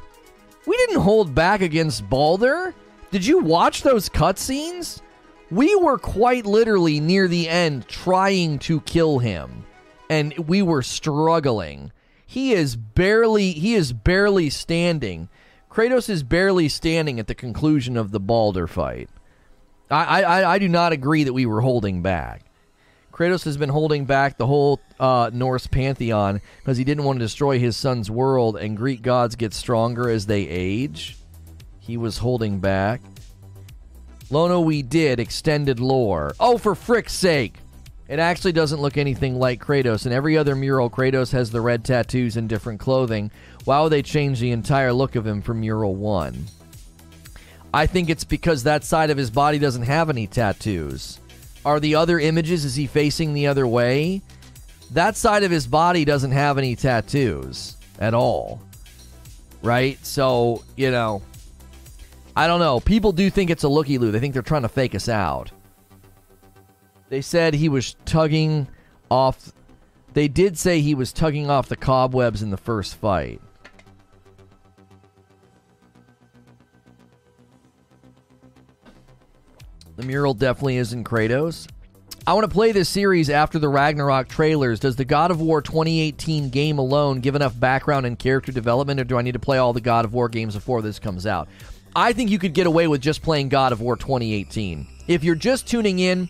We 0.67 0.77
didn't 0.77 1.01
hold 1.01 1.33
back 1.33 1.61
against 1.61 2.07
Baldur. 2.09 2.75
Did 3.09 3.25
you 3.25 3.39
watch 3.39 3.81
those 3.81 4.07
cutscenes? 4.07 5.01
We 5.49 5.75
were 5.75 5.97
quite 5.97 6.45
literally 6.45 6.99
near 6.99 7.27
the 7.27 7.49
end 7.49 7.87
trying 7.87 8.59
to 8.59 8.79
kill 8.81 9.19
him, 9.19 9.65
and 10.11 10.37
we 10.37 10.61
were 10.61 10.81
struggling. 10.81 11.93
He 12.27 12.51
is 12.51 12.75
barely. 12.75 13.53
He 13.53 13.75
is 13.75 13.93
barely 13.93 14.49
standing. 14.49 15.29
Kratos 15.71 16.09
is 16.09 16.21
barely 16.21 16.67
standing 16.67 17.17
at 17.17 17.27
the 17.27 17.33
conclusion 17.33 17.95
of 17.95 18.11
the 18.11 18.19
Baldur 18.19 18.67
fight. 18.67 19.09
I, 19.89 20.21
I, 20.21 20.53
I 20.53 20.59
do 20.59 20.67
not 20.67 20.91
agree 20.91 21.23
that 21.23 21.33
we 21.33 21.45
were 21.45 21.61
holding 21.61 22.01
back. 22.01 22.43
Kratos 23.13 23.45
has 23.45 23.55
been 23.55 23.69
holding 23.69 24.03
back 24.03 24.37
the 24.37 24.47
whole 24.47 24.81
uh, 24.99 25.29
Norse 25.33 25.67
pantheon 25.67 26.41
because 26.59 26.77
he 26.77 26.83
didn't 26.83 27.05
want 27.05 27.19
to 27.19 27.25
destroy 27.25 27.57
his 27.57 27.77
son's 27.77 28.11
world, 28.11 28.57
and 28.57 28.75
Greek 28.75 29.01
gods 29.01 29.35
get 29.35 29.53
stronger 29.53 30.09
as 30.09 30.25
they 30.25 30.41
age. 30.41 31.17
He 31.79 31.95
was 31.95 32.17
holding 32.17 32.59
back. 32.59 33.01
Lono, 34.29 34.59
we 34.59 34.81
did 34.81 35.21
extended 35.21 35.79
lore. 35.79 36.33
Oh, 36.37 36.57
for 36.57 36.75
frick's 36.75 37.13
sake! 37.13 37.60
It 38.11 38.19
actually 38.19 38.51
doesn't 38.51 38.81
look 38.81 38.97
anything 38.97 39.39
like 39.39 39.63
Kratos. 39.63 40.05
In 40.05 40.11
every 40.11 40.37
other 40.37 40.53
mural, 40.53 40.89
Kratos 40.89 41.31
has 41.31 41.49
the 41.49 41.61
red 41.61 41.85
tattoos 41.85 42.35
and 42.35 42.49
different 42.49 42.81
clothing. 42.81 43.31
Why 43.63 43.79
would 43.79 43.93
they 43.93 44.01
change 44.01 44.41
the 44.41 44.51
entire 44.51 44.91
look 44.91 45.15
of 45.15 45.25
him 45.25 45.41
from 45.41 45.61
mural 45.61 45.95
one? 45.95 46.47
I 47.73 47.85
think 47.85 48.09
it's 48.09 48.25
because 48.25 48.63
that 48.63 48.83
side 48.83 49.11
of 49.11 49.17
his 49.17 49.31
body 49.31 49.59
doesn't 49.59 49.83
have 49.83 50.09
any 50.09 50.27
tattoos. 50.27 51.21
Are 51.63 51.79
the 51.79 51.95
other 51.95 52.19
images, 52.19 52.65
is 52.65 52.75
he 52.75 52.85
facing 52.85 53.33
the 53.33 53.47
other 53.47 53.65
way? 53.65 54.21
That 54.91 55.15
side 55.15 55.43
of 55.43 55.51
his 55.51 55.65
body 55.65 56.03
doesn't 56.03 56.31
have 56.31 56.57
any 56.57 56.75
tattoos 56.75 57.77
at 57.97 58.13
all. 58.13 58.61
Right? 59.63 60.05
So, 60.05 60.65
you 60.75 60.91
know, 60.91 61.21
I 62.35 62.47
don't 62.47 62.59
know. 62.59 62.81
People 62.81 63.13
do 63.13 63.29
think 63.29 63.49
it's 63.49 63.63
a 63.63 63.69
looky 63.69 63.97
loo. 63.97 64.11
They 64.11 64.19
think 64.19 64.33
they're 64.33 64.43
trying 64.43 64.63
to 64.63 64.69
fake 64.69 64.95
us 64.95 65.07
out. 65.07 65.49
They 67.11 67.19
said 67.19 67.53
he 67.53 67.67
was 67.67 67.97
tugging 68.05 68.69
off. 69.09 69.51
They 70.13 70.29
did 70.29 70.57
say 70.57 70.79
he 70.79 70.95
was 70.95 71.11
tugging 71.11 71.49
off 71.49 71.67
the 71.67 71.75
cobwebs 71.75 72.41
in 72.41 72.51
the 72.51 72.57
first 72.57 72.95
fight. 72.95 73.41
The 79.97 80.03
mural 80.03 80.33
definitely 80.33 80.77
isn't 80.77 81.03
Kratos. 81.03 81.67
I 82.25 82.31
want 82.31 82.45
to 82.45 82.53
play 82.53 82.71
this 82.71 82.87
series 82.87 83.29
after 83.29 83.59
the 83.59 83.67
Ragnarok 83.67 84.29
trailers. 84.29 84.79
Does 84.79 84.95
the 84.95 85.03
God 85.03 85.31
of 85.31 85.41
War 85.41 85.61
2018 85.61 86.49
game 86.49 86.77
alone 86.77 87.19
give 87.19 87.35
enough 87.35 87.59
background 87.59 88.05
and 88.05 88.17
character 88.17 88.53
development, 88.53 89.01
or 89.01 89.03
do 89.03 89.17
I 89.17 89.21
need 89.21 89.33
to 89.33 89.39
play 89.39 89.57
all 89.57 89.73
the 89.73 89.81
God 89.81 90.05
of 90.05 90.13
War 90.13 90.29
games 90.29 90.55
before 90.55 90.81
this 90.81 90.97
comes 90.97 91.27
out? 91.27 91.49
I 91.93 92.13
think 92.13 92.31
you 92.31 92.39
could 92.39 92.53
get 92.53 92.67
away 92.67 92.87
with 92.87 93.01
just 93.01 93.21
playing 93.21 93.49
God 93.49 93.73
of 93.73 93.81
War 93.81 93.97
2018. 93.97 94.87
If 95.09 95.25
you're 95.25 95.35
just 95.35 95.67
tuning 95.67 95.99
in, 95.99 96.29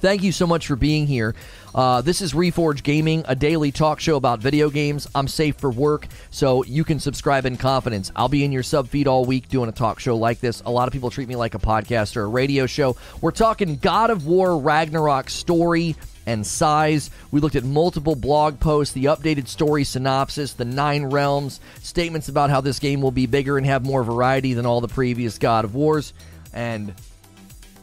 thank 0.00 0.22
you 0.22 0.32
so 0.32 0.46
much 0.46 0.66
for 0.66 0.76
being 0.76 1.06
here. 1.06 1.34
Uh, 1.74 2.00
this 2.02 2.20
is 2.20 2.32
Reforge 2.34 2.82
Gaming, 2.82 3.24
a 3.26 3.34
daily 3.34 3.72
talk 3.72 3.98
show 4.00 4.16
about 4.16 4.40
video 4.40 4.70
games. 4.70 5.08
I'm 5.14 5.26
safe 5.26 5.56
for 5.56 5.70
work, 5.70 6.06
so 6.30 6.64
you 6.64 6.84
can 6.84 7.00
subscribe 7.00 7.46
in 7.46 7.56
confidence. 7.56 8.12
I'll 8.14 8.28
be 8.28 8.44
in 8.44 8.52
your 8.52 8.62
sub 8.62 8.88
feed 8.88 9.08
all 9.08 9.24
week 9.24 9.48
doing 9.48 9.68
a 9.68 9.72
talk 9.72 9.98
show 9.98 10.16
like 10.16 10.40
this. 10.40 10.62
A 10.66 10.70
lot 10.70 10.86
of 10.86 10.92
people 10.92 11.10
treat 11.10 11.28
me 11.28 11.36
like 11.36 11.54
a 11.54 11.58
podcast 11.58 12.16
or 12.16 12.22
a 12.22 12.28
radio 12.28 12.66
show. 12.66 12.96
We're 13.20 13.32
talking 13.32 13.76
God 13.76 14.10
of 14.10 14.26
War 14.26 14.58
Ragnarok 14.58 15.30
story 15.30 15.96
and 16.26 16.46
size. 16.46 17.10
We 17.30 17.40
looked 17.40 17.56
at 17.56 17.64
multiple 17.64 18.14
blog 18.14 18.60
posts, 18.60 18.94
the 18.94 19.06
updated 19.06 19.48
story 19.48 19.84
synopsis, 19.84 20.52
the 20.54 20.64
nine 20.64 21.06
realms, 21.06 21.60
statements 21.80 22.28
about 22.28 22.50
how 22.50 22.60
this 22.60 22.78
game 22.78 23.00
will 23.02 23.10
be 23.10 23.26
bigger 23.26 23.58
and 23.58 23.66
have 23.66 23.84
more 23.84 24.04
variety 24.04 24.54
than 24.54 24.64
all 24.66 24.80
the 24.80 24.88
previous 24.88 25.38
God 25.38 25.64
of 25.64 25.74
Wars, 25.74 26.12
and 26.52 26.94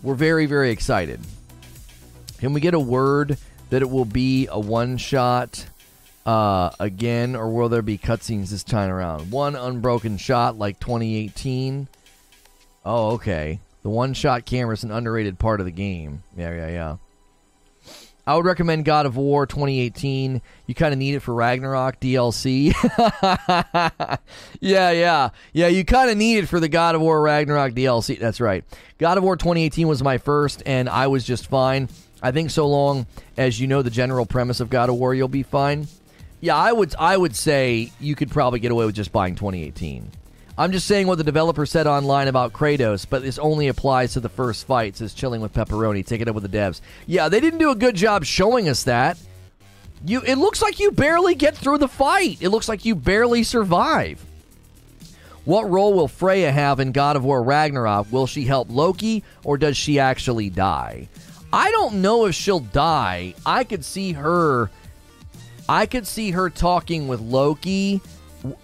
we're 0.01 0.15
very, 0.15 0.45
very 0.45 0.71
excited. 0.71 1.19
Can 2.41 2.53
we 2.53 2.59
get 2.59 2.73
a 2.73 2.79
word 2.79 3.37
that 3.69 3.83
it 3.83 3.89
will 3.91 4.03
be 4.03 4.47
a 4.49 4.59
one 4.59 4.97
shot 4.97 5.63
uh, 6.25 6.71
again, 6.79 7.35
or 7.35 7.51
will 7.51 7.69
there 7.69 7.83
be 7.83 7.99
cutscenes 7.99 8.49
this 8.49 8.63
time 8.63 8.89
around? 8.89 9.29
One 9.29 9.55
unbroken 9.55 10.17
shot 10.17 10.57
like 10.57 10.79
2018. 10.79 11.87
Oh, 12.83 13.11
okay. 13.11 13.59
The 13.83 13.89
one 13.89 14.15
shot 14.15 14.45
camera 14.45 14.73
is 14.73 14.83
an 14.83 14.89
underrated 14.89 15.37
part 15.37 15.59
of 15.59 15.67
the 15.67 15.71
game. 15.71 16.23
Yeah, 16.35 16.55
yeah, 16.55 16.67
yeah. 16.69 16.97
I 18.25 18.35
would 18.35 18.45
recommend 18.45 18.85
God 18.85 19.05
of 19.05 19.17
War 19.17 19.45
2018. 19.45 20.41
You 20.65 20.73
kind 20.73 20.93
of 20.93 20.97
need 20.97 21.13
it 21.13 21.19
for 21.19 21.35
Ragnarok 21.35 21.99
DLC. 21.99 22.73
yeah, 24.59 24.89
yeah. 24.89 25.29
Yeah, 25.53 25.67
you 25.67 25.85
kind 25.85 26.09
of 26.09 26.17
need 26.17 26.37
it 26.39 26.47
for 26.47 26.59
the 26.59 26.69
God 26.69 26.95
of 26.95 27.01
War 27.01 27.21
Ragnarok 27.21 27.73
DLC. 27.73 28.17
That's 28.17 28.41
right. 28.41 28.63
God 28.97 29.19
of 29.19 29.23
War 29.23 29.35
2018 29.37 29.87
was 29.87 30.01
my 30.01 30.17
first, 30.17 30.63
and 30.65 30.89
I 30.89 31.05
was 31.05 31.23
just 31.23 31.45
fine. 31.45 31.87
I 32.21 32.31
think 32.31 32.51
so 32.51 32.67
long 32.67 33.07
as 33.37 33.59
you 33.59 33.67
know 33.67 33.81
the 33.81 33.89
general 33.89 34.25
premise 34.25 34.59
of 34.59 34.69
God 34.69 34.89
of 34.89 34.95
War, 34.95 35.13
you'll 35.13 35.27
be 35.27 35.43
fine. 35.43 35.87
Yeah, 36.39 36.55
I 36.55 36.71
would 36.71 36.95
I 36.97 37.15
would 37.15 37.35
say 37.35 37.91
you 37.99 38.15
could 38.15 38.31
probably 38.31 38.59
get 38.59 38.71
away 38.71 38.85
with 38.85 38.95
just 38.95 39.11
buying 39.11 39.35
2018. 39.35 40.11
I'm 40.57 40.71
just 40.71 40.85
saying 40.87 41.07
what 41.07 41.17
the 41.17 41.23
developer 41.23 41.65
said 41.65 41.87
online 41.87 42.27
about 42.27 42.53
Kratos, 42.53 43.05
but 43.09 43.21
this 43.21 43.39
only 43.39 43.67
applies 43.67 44.13
to 44.13 44.19
the 44.19 44.29
first 44.29 44.67
fight. 44.67 44.97
Says 44.97 45.13
chilling 45.13 45.41
with 45.41 45.53
pepperoni. 45.53 46.05
Take 46.05 46.21
it 46.21 46.27
up 46.27 46.35
with 46.35 46.49
the 46.49 46.57
devs. 46.57 46.81
Yeah, 47.07 47.29
they 47.29 47.39
didn't 47.39 47.59
do 47.59 47.71
a 47.71 47.75
good 47.75 47.95
job 47.95 48.25
showing 48.25 48.69
us 48.69 48.83
that. 48.83 49.17
You, 50.03 50.21
it 50.21 50.35
looks 50.35 50.61
like 50.61 50.79
you 50.79 50.91
barely 50.91 51.35
get 51.35 51.55
through 51.55 51.77
the 51.77 51.87
fight. 51.87 52.39
It 52.41 52.49
looks 52.49 52.67
like 52.67 52.85
you 52.85 52.95
barely 52.95 53.43
survive. 53.43 54.23
What 55.45 55.69
role 55.69 55.93
will 55.93 56.07
Freya 56.07 56.51
have 56.51 56.79
in 56.79 56.91
God 56.91 57.15
of 57.15 57.23
War 57.23 57.41
Ragnarok? 57.41 58.11
Will 58.11 58.27
she 58.27 58.45
help 58.45 58.67
Loki, 58.69 59.23
or 59.43 59.57
does 59.57 59.77
she 59.77 59.99
actually 59.99 60.49
die? 60.49 61.07
I 61.53 61.71
don't 61.71 62.01
know 62.01 62.25
if 62.25 62.35
she'll 62.35 62.59
die. 62.59 63.33
I 63.45 63.63
could 63.63 63.83
see 63.83 64.13
her. 64.13 64.69
I 65.67 65.85
could 65.85 66.07
see 66.07 66.31
her 66.31 66.49
talking 66.49 67.07
with 67.07 67.19
Loki. 67.19 68.01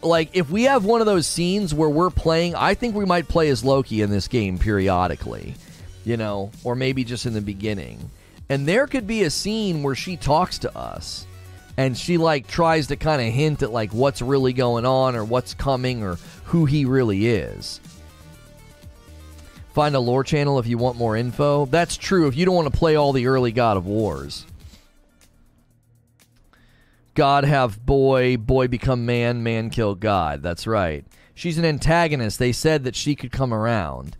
Like, 0.02 0.30
if 0.34 0.50
we 0.50 0.64
have 0.64 0.86
one 0.86 1.02
of 1.02 1.06
those 1.06 1.28
scenes 1.28 1.74
where 1.74 1.90
we're 1.90 2.10
playing, 2.10 2.56
I 2.56 2.74
think 2.74 2.96
we 2.96 3.06
might 3.06 3.28
play 3.28 3.50
as 3.50 3.64
Loki 3.64 4.02
in 4.02 4.10
this 4.10 4.28
game 4.28 4.58
periodically, 4.58 5.56
you 6.04 6.18
know, 6.18 6.52
or 6.64 6.76
maybe 6.76 7.04
just 7.04 7.26
in 7.26 7.34
the 7.34 7.42
beginning. 7.42 8.10
And 8.50 8.68
there 8.68 8.88
could 8.88 9.06
be 9.06 9.24
a 9.24 9.30
scene 9.30 9.84
where 9.84 9.96
she 9.96 10.18
talks 10.18 10.58
to 10.60 10.76
us 10.76 11.28
and 11.76 11.96
she, 11.96 12.18
like, 12.18 12.48
tries 12.48 12.88
to 12.88 12.96
kind 12.96 13.22
of 13.22 13.32
hint 13.32 13.62
at, 13.62 13.72
like, 13.72 13.94
what's 13.94 14.22
really 14.22 14.54
going 14.54 14.86
on 14.86 15.16
or 15.16 15.24
what's 15.24 15.54
coming 15.54 16.04
or 16.04 16.18
who 16.46 16.66
he 16.66 16.86
really 16.86 17.28
is. 17.28 17.80
Find 19.78 19.94
a 19.94 20.00
lore 20.00 20.24
channel 20.24 20.58
if 20.58 20.66
you 20.66 20.76
want 20.80 20.98
more 20.98 21.16
info. 21.16 21.68
That's 21.68 21.98
true 21.98 22.26
if 22.26 22.36
you 22.36 22.48
don't 22.48 22.56
want 22.56 22.74
to 22.74 22.76
play 22.76 22.96
all 22.96 23.14
the 23.14 23.28
early 23.28 23.52
God 23.52 23.78
of 23.78 23.86
Wars. 23.86 24.44
God 27.14 27.44
have 27.44 27.86
boy, 27.86 28.38
boy 28.38 28.68
become 28.68 29.06
man, 29.06 29.44
man 29.44 29.70
kill 29.70 29.94
God. 29.94 30.42
That's 30.42 30.66
right. 30.66 31.06
She's 31.36 31.60
an 31.60 31.66
antagonist. 31.66 32.40
They 32.40 32.54
said 32.54 32.86
that 32.86 32.96
she 32.96 33.14
could 33.14 33.32
come 33.32 33.54
around. 33.54 34.18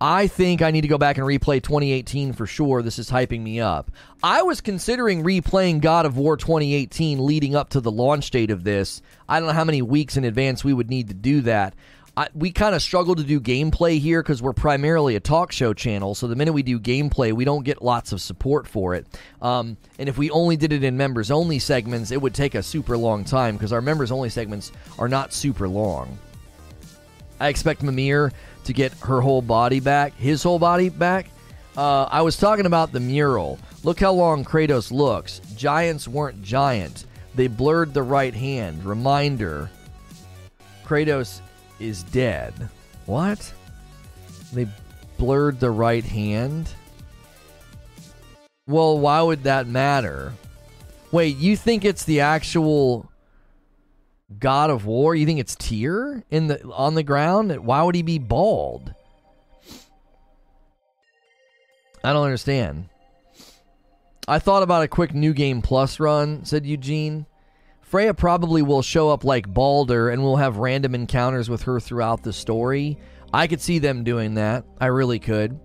I 0.00 0.26
think 0.26 0.62
I 0.62 0.72
need 0.72 0.80
to 0.80 0.88
go 0.88 0.98
back 0.98 1.16
and 1.16 1.26
replay 1.26 1.62
2018 1.62 2.32
for 2.32 2.46
sure. 2.46 2.82
This 2.82 2.98
is 2.98 3.08
hyping 3.08 3.42
me 3.42 3.60
up. 3.60 3.92
I 4.20 4.42
was 4.42 4.60
considering 4.60 5.22
replaying 5.22 5.80
God 5.80 6.06
of 6.06 6.16
War 6.16 6.36
2018 6.36 7.24
leading 7.24 7.54
up 7.54 7.70
to 7.70 7.80
the 7.80 7.92
launch 7.92 8.32
date 8.32 8.50
of 8.50 8.64
this. 8.64 9.00
I 9.28 9.38
don't 9.38 9.46
know 9.46 9.54
how 9.54 9.64
many 9.64 9.80
weeks 9.80 10.16
in 10.16 10.24
advance 10.24 10.64
we 10.64 10.72
would 10.72 10.90
need 10.90 11.06
to 11.06 11.14
do 11.14 11.40
that. 11.42 11.74
I, 12.18 12.26
we 12.34 12.50
kind 12.50 12.74
of 12.74 12.82
struggle 12.82 13.14
to 13.14 13.22
do 13.22 13.40
gameplay 13.40 14.00
here 14.00 14.24
because 14.24 14.42
we're 14.42 14.52
primarily 14.52 15.14
a 15.14 15.20
talk 15.20 15.52
show 15.52 15.72
channel. 15.72 16.16
So 16.16 16.26
the 16.26 16.34
minute 16.34 16.52
we 16.52 16.64
do 16.64 16.80
gameplay, 16.80 17.32
we 17.32 17.44
don't 17.44 17.64
get 17.64 17.80
lots 17.80 18.10
of 18.10 18.20
support 18.20 18.66
for 18.66 18.96
it. 18.96 19.06
Um, 19.40 19.76
and 20.00 20.08
if 20.08 20.18
we 20.18 20.28
only 20.30 20.56
did 20.56 20.72
it 20.72 20.82
in 20.82 20.96
members 20.96 21.30
only 21.30 21.60
segments, 21.60 22.10
it 22.10 22.20
would 22.20 22.34
take 22.34 22.56
a 22.56 22.62
super 22.62 22.96
long 22.96 23.24
time 23.24 23.54
because 23.54 23.72
our 23.72 23.80
members 23.80 24.10
only 24.10 24.30
segments 24.30 24.72
are 24.98 25.08
not 25.08 25.32
super 25.32 25.68
long. 25.68 26.18
I 27.38 27.50
expect 27.50 27.84
Mimir 27.84 28.32
to 28.64 28.72
get 28.72 28.92
her 28.94 29.20
whole 29.20 29.40
body 29.40 29.78
back, 29.78 30.12
his 30.14 30.42
whole 30.42 30.58
body 30.58 30.88
back. 30.88 31.30
Uh, 31.76 32.08
I 32.10 32.22
was 32.22 32.36
talking 32.36 32.66
about 32.66 32.90
the 32.90 32.98
mural. 32.98 33.60
Look 33.84 34.00
how 34.00 34.10
long 34.10 34.44
Kratos 34.44 34.90
looks. 34.90 35.38
Giants 35.54 36.08
weren't 36.08 36.42
giant. 36.42 37.06
They 37.36 37.46
blurred 37.46 37.94
the 37.94 38.02
right 38.02 38.34
hand. 38.34 38.84
Reminder 38.84 39.70
Kratos 40.84 41.42
is 41.78 42.02
dead. 42.02 42.68
What? 43.06 43.52
They 44.52 44.66
blurred 45.16 45.60
the 45.60 45.70
right 45.70 46.04
hand? 46.04 46.68
Well, 48.66 48.98
why 48.98 49.22
would 49.22 49.44
that 49.44 49.66
matter? 49.66 50.32
Wait, 51.10 51.36
you 51.36 51.56
think 51.56 51.84
it's 51.84 52.04
the 52.04 52.20
actual 52.20 53.10
God 54.38 54.70
of 54.70 54.84
War? 54.84 55.14
You 55.14 55.24
think 55.24 55.40
it's 55.40 55.56
Tyr 55.56 56.22
in 56.30 56.48
the 56.48 56.62
on 56.68 56.94
the 56.94 57.02
ground? 57.02 57.56
Why 57.64 57.82
would 57.82 57.94
he 57.94 58.02
be 58.02 58.18
bald? 58.18 58.94
I 62.04 62.12
don't 62.12 62.24
understand. 62.24 62.90
I 64.28 64.38
thought 64.38 64.62
about 64.62 64.82
a 64.82 64.88
quick 64.88 65.14
new 65.14 65.32
game 65.32 65.62
plus 65.62 65.98
run, 65.98 66.44
said 66.44 66.66
Eugene. 66.66 67.24
Freya 67.88 68.12
probably 68.12 68.60
will 68.60 68.82
show 68.82 69.08
up 69.08 69.24
like 69.24 69.48
Baldur 69.48 70.10
and 70.10 70.22
we'll 70.22 70.36
have 70.36 70.58
random 70.58 70.94
encounters 70.94 71.48
with 71.48 71.62
her 71.62 71.80
throughout 71.80 72.22
the 72.22 72.34
story. 72.34 72.98
I 73.32 73.46
could 73.46 73.62
see 73.62 73.78
them 73.78 74.04
doing 74.04 74.34
that. 74.34 74.66
I 74.78 74.86
really 74.86 75.18
could. 75.18 75.58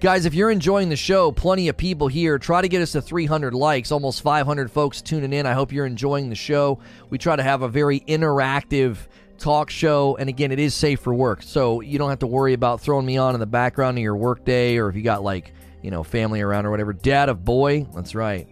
Guys, 0.00 0.26
if 0.26 0.34
you're 0.34 0.50
enjoying 0.50 0.88
the 0.88 0.96
show, 0.96 1.30
plenty 1.30 1.68
of 1.68 1.76
people 1.76 2.08
here. 2.08 2.36
Try 2.36 2.62
to 2.62 2.68
get 2.68 2.82
us 2.82 2.92
to 2.92 3.00
300 3.00 3.54
likes, 3.54 3.92
almost 3.92 4.22
500 4.22 4.72
folks 4.72 5.00
tuning 5.00 5.32
in. 5.32 5.46
I 5.46 5.52
hope 5.52 5.70
you're 5.70 5.86
enjoying 5.86 6.30
the 6.30 6.34
show. 6.34 6.80
We 7.10 7.18
try 7.18 7.36
to 7.36 7.44
have 7.44 7.62
a 7.62 7.68
very 7.68 8.00
interactive 8.00 8.96
talk 9.38 9.70
show. 9.70 10.16
And 10.16 10.28
again, 10.28 10.50
it 10.50 10.58
is 10.58 10.74
safe 10.74 10.98
for 10.98 11.14
work. 11.14 11.44
So 11.44 11.80
you 11.80 11.96
don't 11.96 12.10
have 12.10 12.18
to 12.20 12.26
worry 12.26 12.54
about 12.54 12.80
throwing 12.80 13.06
me 13.06 13.18
on 13.18 13.34
in 13.34 13.40
the 13.40 13.46
background 13.46 13.98
of 13.98 14.02
your 14.02 14.16
workday 14.16 14.78
or 14.78 14.88
if 14.88 14.96
you 14.96 15.02
got 15.02 15.22
like, 15.22 15.52
you 15.84 15.92
know, 15.92 16.02
family 16.02 16.40
around 16.40 16.66
or 16.66 16.72
whatever. 16.72 16.92
Dad 16.92 17.28
of 17.28 17.44
boy. 17.44 17.86
That's 17.94 18.16
right. 18.16 18.48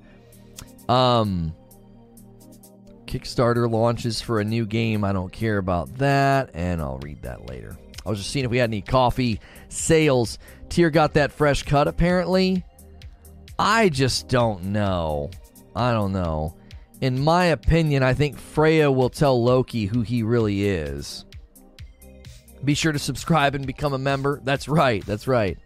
Um, 0.89 1.53
Kickstarter 3.07 3.71
launches 3.71 4.21
for 4.21 4.41
a 4.41 4.45
new 4.45 4.67
game. 4.67 5.05
I 5.05 5.13
don't 5.13 5.33
care 5.33 5.59
about 5.59 5.99
that. 5.99 6.51
And 6.55 6.81
I'll 6.81 6.99
read 6.99 7.23
that 7.23 7.49
later. 7.49 7.77
I 8.05 8.11
was 8.11 8.19
just 8.19 8.31
seeing 8.31 8.45
if 8.45 8.51
we 8.51 8.59
had 8.59 8.71
any 8.71 8.83
coffee 8.83 9.41
sales. 9.69 10.39
Tyr 10.69 10.91
got 10.91 11.15
that 11.15 11.33
fresh 11.33 11.63
cut, 11.63 11.89
apparently. 11.89 12.65
I 13.59 13.89
just 13.89 14.29
don't 14.29 14.65
know. 14.67 15.31
I 15.75 15.93
don't 15.93 16.13
know. 16.13 16.57
In 17.01 17.23
my 17.23 17.47
opinion, 17.47 18.03
I 18.03 18.15
think 18.15 18.39
Freya 18.39 18.91
will 18.91 19.11
tell 19.11 19.43
Loki 19.43 19.87
who 19.87 20.03
he 20.03 20.23
really 20.23 20.67
is. 20.67 21.25
Be 22.65 22.75
sure 22.75 22.93
to 22.93 22.99
subscribe 22.99 23.55
and 23.55 23.67
become 23.67 23.93
a 23.93 23.99
member. 23.99 24.41
That's 24.43 24.69
right. 24.69 25.05
That's 25.05 25.27
right 25.27 25.59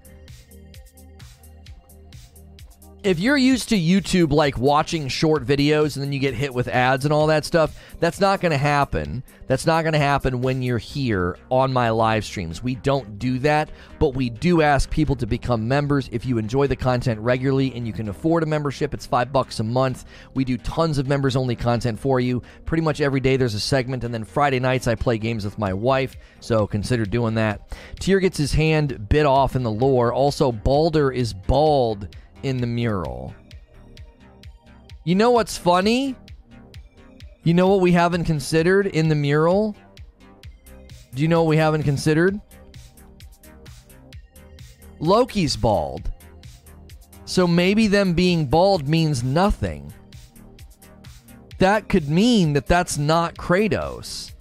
if 3.03 3.19
you're 3.19 3.37
used 3.37 3.71
to 3.71 3.79
YouTube 3.79 4.31
like 4.31 4.59
watching 4.59 5.09
short 5.09 5.47
videos 5.47 5.97
and 5.97 6.05
then 6.05 6.13
you 6.13 6.19
get 6.19 6.35
hit 6.35 6.53
with 6.53 6.69
ads 6.69 7.05
and 7.05 7.15
all 7.15 7.29
that 7.29 7.45
stuff, 7.45 7.79
that's 7.99 8.21
not 8.21 8.41
going 8.41 8.53
to 8.53 8.59
happen. 8.59 9.23
That's 9.47 9.67
not 9.67 9.83
going 9.83 9.95
to 9.95 9.99
happen 9.99 10.43
when 10.43 10.63
you're 10.63 10.79
here 10.79 11.39
on 11.49 11.73
my 11.73 11.91
live 11.91 12.25
streams. 12.25 12.63
We 12.63 12.75
don't 12.75 13.19
do 13.19 13.39
that, 13.41 13.71
but 13.99 14.15
we 14.15 14.29
do 14.29 14.61
ask 14.61 14.91
people 14.91 15.17
to 15.17 15.27
become 15.27 15.67
members 15.67 16.09
if 16.13 16.27
you 16.27 16.37
enjoy 16.39 16.67
the 16.67 16.77
content 16.77 17.21
regularly 17.21 17.73
and 17.75 17.87
you 17.87 17.93
can 17.93 18.09
afford 18.09 18.43
a 18.43 18.47
membership. 18.47 18.93
It's 18.93 19.07
5 19.07 19.33
bucks 19.33 19.61
a 19.61 19.65
month. 19.65 20.05
We 20.35 20.45
do 20.45 20.59
tons 20.59 20.99
of 20.99 21.09
members 21.09 21.37
only 21.37 21.57
content 21.57 21.99
for 21.99 22.21
you. 22.21 22.43
Pretty 22.67 22.83
much 22.83 23.01
every 23.01 23.21
day 23.21 23.37
there's 23.37 23.55
a 23.55 23.61
segment 23.61 24.05
and 24.05 24.13
then 24.13 24.25
Friday 24.25 24.61
nights 24.61 24.87
I 24.87 24.95
play 24.95 25.17
games 25.17 25.45
with 25.45 25.59
my 25.59 25.73
wife, 25.73 26.17
so 26.41 26.67
consider 26.67 27.07
doing 27.07 27.35
that. 27.35 27.75
Tyr 27.99 28.21
gets 28.21 28.37
his 28.37 28.53
hand 28.53 29.09
bit 29.09 29.27
off 29.27 29.57
in 29.57 29.63
the 29.63 29.71
lore. 29.71 30.13
Also 30.13 30.53
Baldur 30.53 31.11
is 31.11 31.33
bald 31.33 32.15
in 32.43 32.59
the 32.59 32.67
mural. 32.67 33.35
You 35.05 35.15
know 35.15 35.31
what's 35.31 35.57
funny? 35.57 36.15
You 37.43 37.55
know 37.55 37.69
what 37.69 37.81
we 37.81 37.93
haven't 37.93 38.25
considered 38.25 38.87
in 38.87 39.09
the 39.09 39.15
mural? 39.15 39.75
Do 41.15 41.23
you 41.23 41.29
know 41.29 41.43
what 41.43 41.49
we 41.49 41.57
haven't 41.57 41.85
considered? 41.85 42.41
Loki's 44.99 45.57
bald. 45.57 46.13
So 47.25 47.47
maybe 47.47 47.87
them 47.87 48.13
being 48.13 48.47
bald 48.47 48.89
means 48.89 49.25
nothing. 49.25 49.93
That 51.59 51.89
could 51.89 52.09
mean 52.09 52.53
that 52.55 52.67
that's 52.67 52.99
not 52.99 53.37
Kratos. 53.37 54.33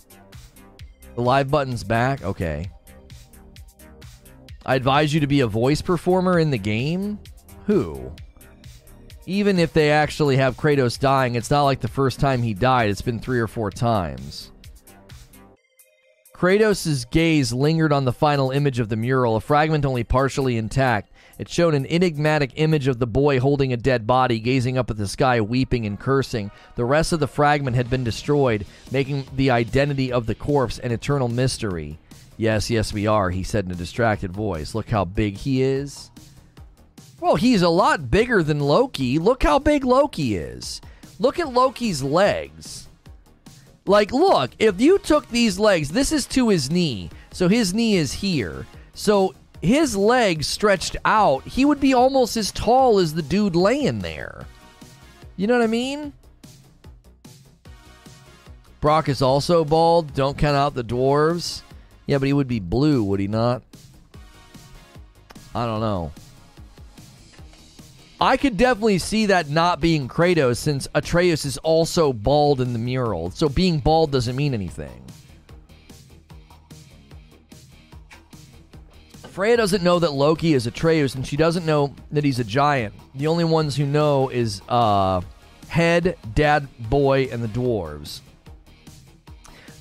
The 1.15 1.21
live 1.21 1.49
button's 1.49 1.83
back? 1.83 2.23
Okay. 2.23 2.69
I 4.65 4.75
advise 4.75 5.13
you 5.13 5.19
to 5.19 5.27
be 5.27 5.39
a 5.39 5.47
voice 5.47 5.81
performer 5.81 6.39
in 6.39 6.51
the 6.51 6.57
game 6.57 7.19
who. 7.69 8.11
Even 9.27 9.59
if 9.59 9.73
they 9.73 9.91
actually 9.91 10.37
have 10.37 10.57
Kratos 10.57 10.99
dying, 10.99 11.35
it's 11.35 11.51
not 11.51 11.65
like 11.65 11.81
the 11.81 11.87
first 11.87 12.19
time 12.19 12.41
he 12.41 12.55
died, 12.55 12.89
it's 12.89 13.03
been 13.03 13.19
three 13.19 13.39
or 13.39 13.45
four 13.45 13.69
times. 13.69 14.51
Kratos' 16.33 17.07
gaze 17.11 17.53
lingered 17.53 17.93
on 17.93 18.05
the 18.05 18.11
final 18.11 18.49
image 18.49 18.79
of 18.79 18.89
the 18.89 18.95
mural, 18.95 19.35
a 19.35 19.41
fragment 19.41 19.85
only 19.85 20.03
partially 20.03 20.57
intact. 20.57 21.11
It 21.37 21.47
showed 21.47 21.75
an 21.75 21.85
enigmatic 21.85 22.53
image 22.55 22.87
of 22.87 22.97
the 22.97 23.05
boy 23.05 23.39
holding 23.39 23.71
a 23.71 23.77
dead 23.77 24.07
body, 24.07 24.39
gazing 24.39 24.79
up 24.79 24.89
at 24.89 24.97
the 24.97 25.07
sky, 25.07 25.39
weeping 25.39 25.85
and 25.85 25.99
cursing. 25.99 26.49
The 26.75 26.85
rest 26.85 27.13
of 27.13 27.19
the 27.19 27.27
fragment 27.27 27.75
had 27.75 27.89
been 27.89 28.03
destroyed, 28.03 28.65
making 28.91 29.27
the 29.35 29.51
identity 29.51 30.11
of 30.11 30.25
the 30.25 30.35
corpse 30.35 30.79
an 30.79 30.91
eternal 30.91 31.27
mystery. 31.27 31.99
Yes, 32.35 32.71
yes, 32.71 32.93
we 32.93 33.05
are, 33.05 33.29
he 33.29 33.43
said 33.43 33.65
in 33.65 33.71
a 33.71 33.75
distracted 33.75 34.31
voice. 34.31 34.73
Look 34.73 34.89
how 34.89 35.05
big 35.05 35.37
he 35.37 35.61
is. 35.61 36.09
Well, 37.21 37.35
he's 37.35 37.61
a 37.61 37.69
lot 37.69 38.09
bigger 38.09 38.43
than 38.43 38.59
Loki. 38.59 39.19
Look 39.19 39.43
how 39.43 39.59
big 39.59 39.83
Loki 39.83 40.35
is. 40.35 40.79
Look 41.19 41.39
at 41.39 41.53
Loki's 41.53 42.01
legs. 42.01 42.87
Like, 43.85 44.11
look, 44.11 44.51
if 44.59 44.79
you 44.79 44.99
took 44.99 45.27
these 45.29 45.59
legs, 45.59 45.89
this 45.89 46.11
is 46.11 46.25
to 46.27 46.49
his 46.49 46.69
knee. 46.69 47.09
So 47.31 47.47
his 47.47 47.73
knee 47.73 47.97
is 47.97 48.13
here. 48.13 48.65
So 48.93 49.33
his 49.61 49.95
legs 49.95 50.47
stretched 50.47 50.95
out, 51.03 51.43
he 51.43 51.65
would 51.65 51.79
be 51.79 51.93
almost 51.93 52.37
as 52.37 52.51
tall 52.51 52.99
as 52.99 53.13
the 53.13 53.21
dude 53.21 53.55
laying 53.55 53.99
there. 53.99 54.45
You 55.35 55.47
know 55.47 55.57
what 55.57 55.63
I 55.63 55.67
mean? 55.67 56.13
Brok 58.79 59.09
is 59.09 59.21
also 59.21 59.65
bald. 59.65 60.13
Don't 60.13 60.37
count 60.37 60.55
out 60.55 60.73
the 60.73 60.83
dwarves. 60.83 61.63
Yeah, 62.05 62.17
but 62.17 62.27
he 62.27 62.33
would 62.33 62.47
be 62.47 62.59
blue, 62.59 63.03
would 63.03 63.19
he 63.19 63.27
not? 63.27 63.61
I 65.53 65.65
don't 65.65 65.81
know. 65.81 66.11
I 68.21 68.35
could 68.35 68.57
definitely 68.57 68.97
see 68.97 69.27
that 69.27 69.49
not 69.49 69.79
being 69.79 70.09
Kratos 70.09 70.57
since 70.57 70.87
Atreus 70.93 71.45
is 71.45 71.57
also 71.59 72.11
bald 72.11 72.59
in 72.59 72.73
the 72.73 72.79
mural. 72.79 73.31
So 73.31 73.47
being 73.47 73.79
bald 73.79 74.11
doesn't 74.11 74.35
mean 74.35 74.53
anything. 74.53 75.01
Freya 79.13 79.55
doesn't 79.55 79.83
know 79.83 79.99
that 79.99 80.11
Loki 80.11 80.53
is 80.53 80.67
Atreus 80.67 81.15
and 81.15 81.25
she 81.25 81.37
doesn't 81.37 81.65
know 81.65 81.95
that 82.11 82.25
he's 82.25 82.39
a 82.39 82.43
giant. 82.43 82.93
The 83.15 83.27
only 83.27 83.45
ones 83.45 83.77
who 83.77 83.85
know 83.85 84.27
is 84.27 84.61
uh, 84.67 85.21
Head, 85.69 86.17
Dad, 86.35 86.67
Boy, 86.89 87.29
and 87.31 87.41
the 87.41 87.47
dwarves. 87.47 88.19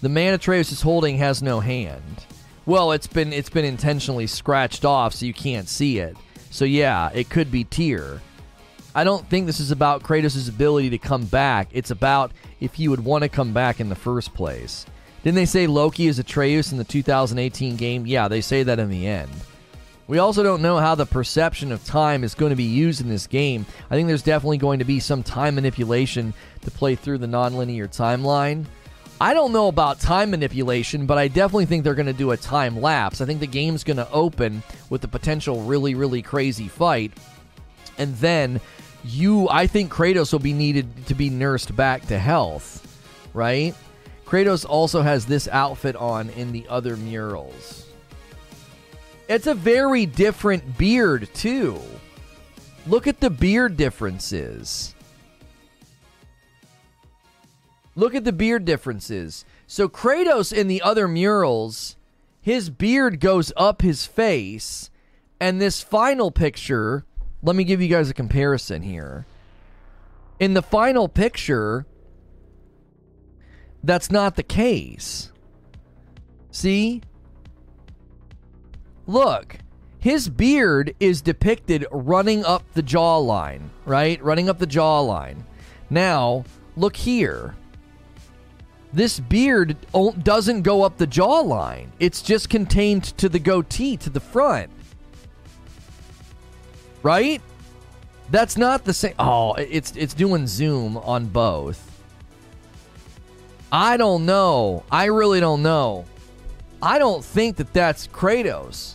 The 0.01 0.09
man 0.09 0.35
Atreus 0.35 0.71
is 0.71 0.81
holding 0.81 1.17
has 1.17 1.43
no 1.43 1.59
hand. 1.59 2.25
Well, 2.67 2.93
it's 2.93 3.09
been 3.09 3.33
it's 3.33 3.51
been 3.51 3.65
intentionally 3.65 4.29
scratched 4.29 4.85
off 4.85 5.13
so 5.13 5.27
you 5.27 5.35
can't 5.35 5.69
see 5.69 5.99
it. 5.99 6.17
So 6.51 6.65
yeah, 6.65 7.11
it 7.13 7.29
could 7.29 7.51
be 7.51 7.65
Tyr. 7.65 8.21
I 8.99 9.05
don't 9.05 9.25
think 9.29 9.47
this 9.47 9.61
is 9.61 9.71
about 9.71 10.03
Kratos' 10.03 10.49
ability 10.49 10.91
to 10.91 10.99
come 10.99 11.25
back. 11.25 11.69
It's 11.71 11.93
about 11.93 12.33
if 12.59 12.75
he 12.75 12.89
would 12.89 13.05
want 13.05 13.23
to 13.23 13.29
come 13.29 13.53
back 13.53 13.79
in 13.79 13.91
the 13.91 13.95
first 13.95 14.35
place. 14.35 14.87
Didn't 15.23 15.37
they 15.37 15.47
say 15.47 15.69
Loki 15.69 16.09
is 16.09 16.19
Atreus 16.19 16.73
in 16.73 16.79
the 16.79 16.85
2018 16.85 17.77
game? 17.77 18.09
Yeah, 18.09 18.27
they 18.27 18.41
say 18.41 18.65
that 18.65 18.81
in 18.81 18.91
the 18.91 19.07
end. 19.07 19.31
We 20.09 20.19
also 20.19 20.43
don't 20.43 20.63
know 20.63 20.79
how 20.79 20.97
the 20.97 21.07
perception 21.07 21.71
of 21.71 21.85
time 21.85 22.25
is 22.25 22.35
going 22.35 22.51
to 22.51 22.57
be 22.57 22.65
used 22.65 23.01
in 23.01 23.09
this 23.09 23.29
game. 23.29 23.67
I 23.89 23.95
think 23.95 24.09
there's 24.09 24.21
definitely 24.21 24.59
going 24.59 24.81
to 24.81 24.85
be 24.85 24.99
some 24.99 25.23
time 25.23 25.55
manipulation 25.55 26.35
to 26.63 26.71
play 26.73 26.97
through 26.97 27.19
the 27.19 27.29
nonlinear 27.29 27.87
timeline. 27.87 28.65
I 29.21 29.33
don't 29.33 29.53
know 29.53 29.69
about 29.69 30.01
time 30.01 30.33
manipulation, 30.33 31.07
but 31.07 31.19
I 31.19 31.29
definitely 31.29 31.67
think 31.67 31.85
they're 31.85 31.95
going 31.95 32.07
to 32.07 32.13
do 32.13 32.33
a 32.33 32.37
time 32.37 32.81
lapse. 32.81 33.21
I 33.21 33.27
think 33.27 33.39
the 33.39 33.47
game's 33.47 33.85
going 33.85 33.99
to 33.99 34.11
open 34.11 34.65
with 34.91 35.05
a 35.05 35.09
potential 35.09 35.63
really, 35.63 35.95
really 35.95 36.21
crazy 36.21 36.67
fight. 36.67 37.13
And 37.97 38.17
then 38.17 38.61
you 39.05 39.49
I 39.49 39.67
think 39.67 39.93
Kratos 39.93 40.33
will 40.33 40.39
be 40.41 40.53
needed 40.53 41.07
to 41.07 41.15
be 41.15 41.31
nursed 41.31 41.75
back 41.77 42.07
to 42.07 42.19
health, 42.19 43.01
right? 43.35 43.75
Kratos 44.27 44.67
also 44.69 45.03
has 45.03 45.27
this 45.27 45.49
outfit 45.49 45.97
on 45.97 46.31
in 46.31 46.53
the 46.53 46.67
other 46.69 46.97
murals. 46.97 47.87
It's 49.29 49.47
a 49.47 49.55
very 49.55 50.07
different 50.07 50.79
beard, 50.79 51.29
too. 51.35 51.81
Look 52.87 53.07
at 53.07 53.21
the 53.21 53.31
beard 53.31 53.77
differences. 53.77 54.95
Look 57.95 58.15
at 58.15 58.25
the 58.25 58.33
beard 58.33 58.65
differences. 58.65 59.45
So 59.67 59.89
Kratos 59.89 60.53
in 60.53 60.69
the 60.69 60.81
other 60.81 61.09
murals, 61.09 61.97
his 62.41 62.71
beard 62.71 63.21
goes 63.21 63.53
up 63.57 63.83
his 63.83 64.07
face, 64.07 64.89
and 65.41 65.61
this 65.61 65.83
final 65.83 66.31
picture, 66.31 67.05
let 67.43 67.57
me 67.57 67.65
give 67.65 67.81
you 67.81 67.89
guys 67.89 68.11
a 68.11 68.15
comparison 68.15 68.83
here. 68.83 69.27
In 70.41 70.55
the 70.55 70.63
final 70.63 71.09
picture, 71.09 71.87
that's 73.83 74.11
not 74.11 74.37
the 74.37 74.43
case. 74.43 75.33
See? 76.51 77.03
Look, 79.07 79.59
his 79.99 80.29
beard 80.29 80.95
is 81.01 81.23
depicted 81.23 81.87
running 81.91 82.45
up 82.45 82.65
the 82.75 82.83
jawline, 82.83 83.69
right? 83.85 84.23
Running 84.23 84.49
up 84.49 84.59
the 84.59 84.67
jawline. 84.67 85.43
Now, 85.91 86.45
look 86.77 86.97
here. 86.97 87.55
This 88.93 89.21
beard 89.21 89.77
doesn't 90.23 90.63
go 90.63 90.83
up 90.83 90.97
the 90.97 91.07
jawline. 91.07 91.89
It's 91.99 92.23
just 92.23 92.49
contained 92.49 93.05
to 93.19 93.29
the 93.29 93.39
goatee, 93.39 93.97
to 93.99 94.11
the 94.11 94.21
front. 94.21 94.71
Right? 97.03 97.41
That's 98.31 98.57
not 98.57 98.85
the 98.85 98.93
same. 98.93 99.15
Oh, 99.19 99.55
it's 99.55 99.93
it's 99.97 100.15
doing 100.15 100.47
zoom 100.47 100.97
on 100.99 101.27
both. 101.27 101.85
I 103.73 103.97
don't 103.97 104.27
know. 104.27 104.85
I 104.91 105.07
really 105.07 105.41
don't 105.41 105.63
know. 105.63 106.05
I 106.83 106.99
don't 106.99 107.25
think 107.25 107.57
that 107.57 107.73
that's 107.73 108.07
Kratos. 108.09 108.95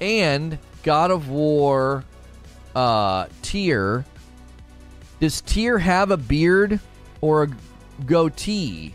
And 0.00 0.58
God 0.82 1.10
of 1.10 1.28
War 1.28 2.04
uh 2.74 3.26
tier 3.42 4.04
does 5.20 5.42
Tyr 5.42 5.78
have 5.78 6.10
a 6.10 6.16
beard 6.16 6.80
or 7.20 7.42
a 7.44 7.50
goatee? 8.06 8.94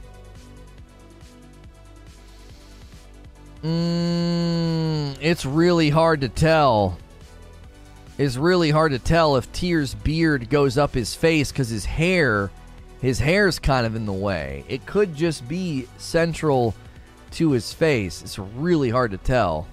Mm, 3.63 5.17
it's 5.21 5.45
really 5.45 5.89
hard 5.89 6.21
to 6.21 6.29
tell. 6.29 6.97
It's 8.17 8.37
really 8.37 8.71
hard 8.71 8.93
to 8.93 8.99
tell 8.99 9.35
if 9.35 9.51
Tyr's 9.51 9.93
beard 9.93 10.49
goes 10.49 10.77
up 10.77 10.93
his 10.93 11.13
face 11.13 11.51
because 11.51 11.69
his 11.69 11.83
hair, 11.83 12.49
his 13.01 13.19
hair's 13.19 13.59
kind 13.59 13.85
of 13.85 13.95
in 13.95 14.05
the 14.05 14.13
way. 14.13 14.63
It 14.69 14.85
could 14.85 15.15
just 15.15 15.47
be 15.47 15.87
central 15.97 16.73
to 17.31 17.51
his 17.51 17.73
face. 17.73 18.21
It's 18.21 18.39
really 18.39 18.89
hard 18.89 19.11
to 19.11 19.17
tell. 19.17 19.67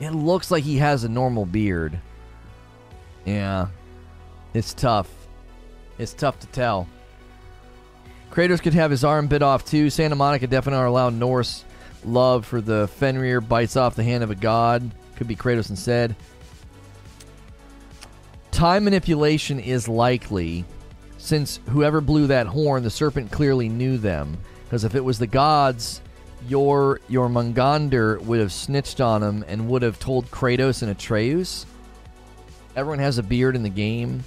It 0.00 0.10
looks 0.10 0.50
like 0.50 0.64
he 0.64 0.76
has 0.76 1.04
a 1.04 1.08
normal 1.08 1.46
beard. 1.46 1.98
Yeah. 3.24 3.68
It's 4.52 4.74
tough. 4.74 5.10
It's 5.98 6.12
tough 6.12 6.38
to 6.40 6.46
tell. 6.48 6.86
Kratos 8.30 8.62
could 8.62 8.74
have 8.74 8.90
his 8.90 9.02
arm 9.02 9.26
bit 9.26 9.42
off 9.42 9.64
too. 9.64 9.88
Santa 9.88 10.14
Monica 10.14 10.46
definitely 10.46 10.86
allowed 10.86 11.14
Norse 11.14 11.64
love 12.04 12.46
for 12.46 12.60
the 12.60 12.88
Fenrir 12.88 13.40
bites 13.40 13.76
off 13.76 13.96
the 13.96 14.04
hand 14.04 14.22
of 14.22 14.30
a 14.30 14.34
god. 14.34 14.90
Could 15.18 15.26
be 15.26 15.34
Kratos 15.34 15.68
instead. 15.68 16.14
Time 18.52 18.84
manipulation 18.84 19.58
is 19.58 19.88
likely, 19.88 20.64
since 21.16 21.58
whoever 21.70 22.00
blew 22.00 22.28
that 22.28 22.46
horn, 22.46 22.84
the 22.84 22.90
serpent 22.90 23.32
clearly 23.32 23.68
knew 23.68 23.98
them. 23.98 24.38
Because 24.64 24.84
if 24.84 24.94
it 24.94 25.04
was 25.04 25.18
the 25.18 25.26
gods, 25.26 26.02
your 26.46 27.00
Jörmungandr 27.10 28.20
would 28.22 28.38
have 28.38 28.52
snitched 28.52 29.00
on 29.00 29.24
him 29.24 29.44
and 29.48 29.68
would 29.68 29.82
have 29.82 29.98
told 29.98 30.30
Kratos 30.30 30.82
and 30.82 30.90
Atreus. 30.92 31.66
Everyone 32.76 33.00
has 33.00 33.18
a 33.18 33.22
beard 33.24 33.56
in 33.56 33.64
the 33.64 33.68
game. 33.68 34.22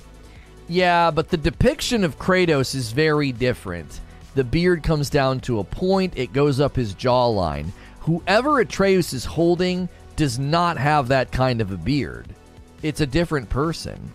Yeah, 0.67 1.09
but 1.09 1.29
the 1.29 1.37
depiction 1.37 2.03
of 2.03 2.19
Kratos 2.19 2.75
is 2.75 2.91
very 2.91 3.31
different. 3.31 4.01
The 4.35 4.43
beard 4.43 4.83
comes 4.83 5.09
down 5.09 5.39
to 5.41 5.59
a 5.59 5.63
point, 5.63 6.17
it 6.17 6.33
goes 6.33 6.59
up 6.59 6.75
his 6.75 6.93
jawline. 6.95 7.71
Whoever 8.01 8.59
Atreus 8.59 9.13
is 9.13 9.23
holding 9.23 9.87
does 10.15 10.39
not 10.39 10.77
have 10.77 11.07
that 11.07 11.31
kind 11.31 11.61
of 11.61 11.71
a 11.71 11.77
beard. 11.77 12.27
It's 12.81 13.01
a 13.01 13.05
different 13.05 13.49
person. 13.49 14.11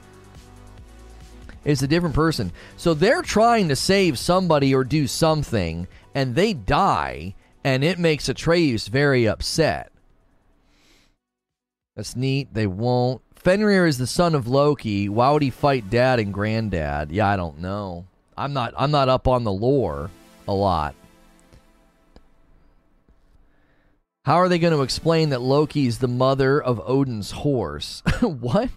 It's 1.65 1.83
a 1.83 1.89
different 1.89 2.15
person. 2.15 2.53
So 2.77 2.95
they're 2.95 3.23
trying 3.23 3.69
to 3.69 3.77
save 3.77 4.19
somebody 4.19 4.75
or 4.75 4.85
do 4.85 5.07
something, 5.07 5.89
and 6.15 6.35
they 6.35 6.53
die, 6.53 7.35
and 7.65 7.83
it 7.83 7.99
makes 7.99 8.29
Atreus 8.29 8.87
very 8.87 9.27
upset. 9.27 9.91
That's 11.97 12.15
neat. 12.15 12.53
They 12.53 12.67
won't. 12.67 13.23
Fenrir 13.35 13.87
is 13.87 13.99
the 13.99 14.07
son 14.07 14.35
of 14.35 14.47
Loki. 14.47 15.09
Why 15.09 15.31
would 15.31 15.43
he 15.43 15.51
fight 15.51 15.91
dad 15.91 16.21
and 16.21 16.33
granddad? 16.33 17.11
Yeah, 17.11 17.29
I 17.29 17.37
don't 17.37 17.59
know. 17.59 18.07
I'm 18.37 18.53
not 18.53 18.75
I'm 18.77 18.91
not 18.91 19.09
up 19.09 19.27
on 19.27 19.45
the 19.45 19.53
lore 19.53 20.11
a 20.47 20.53
lot. 20.53 20.95
How 24.27 24.41
are 24.41 24.49
they 24.49 24.59
going 24.59 24.73
to 24.73 24.83
explain 24.83 25.29
that 25.29 25.41
Loki's 25.41 25.99
the 25.99 26.09
mother 26.09 26.61
of 26.61 26.81
Odin's 26.85 27.31
horse? 27.31 28.03
what? 28.21 28.71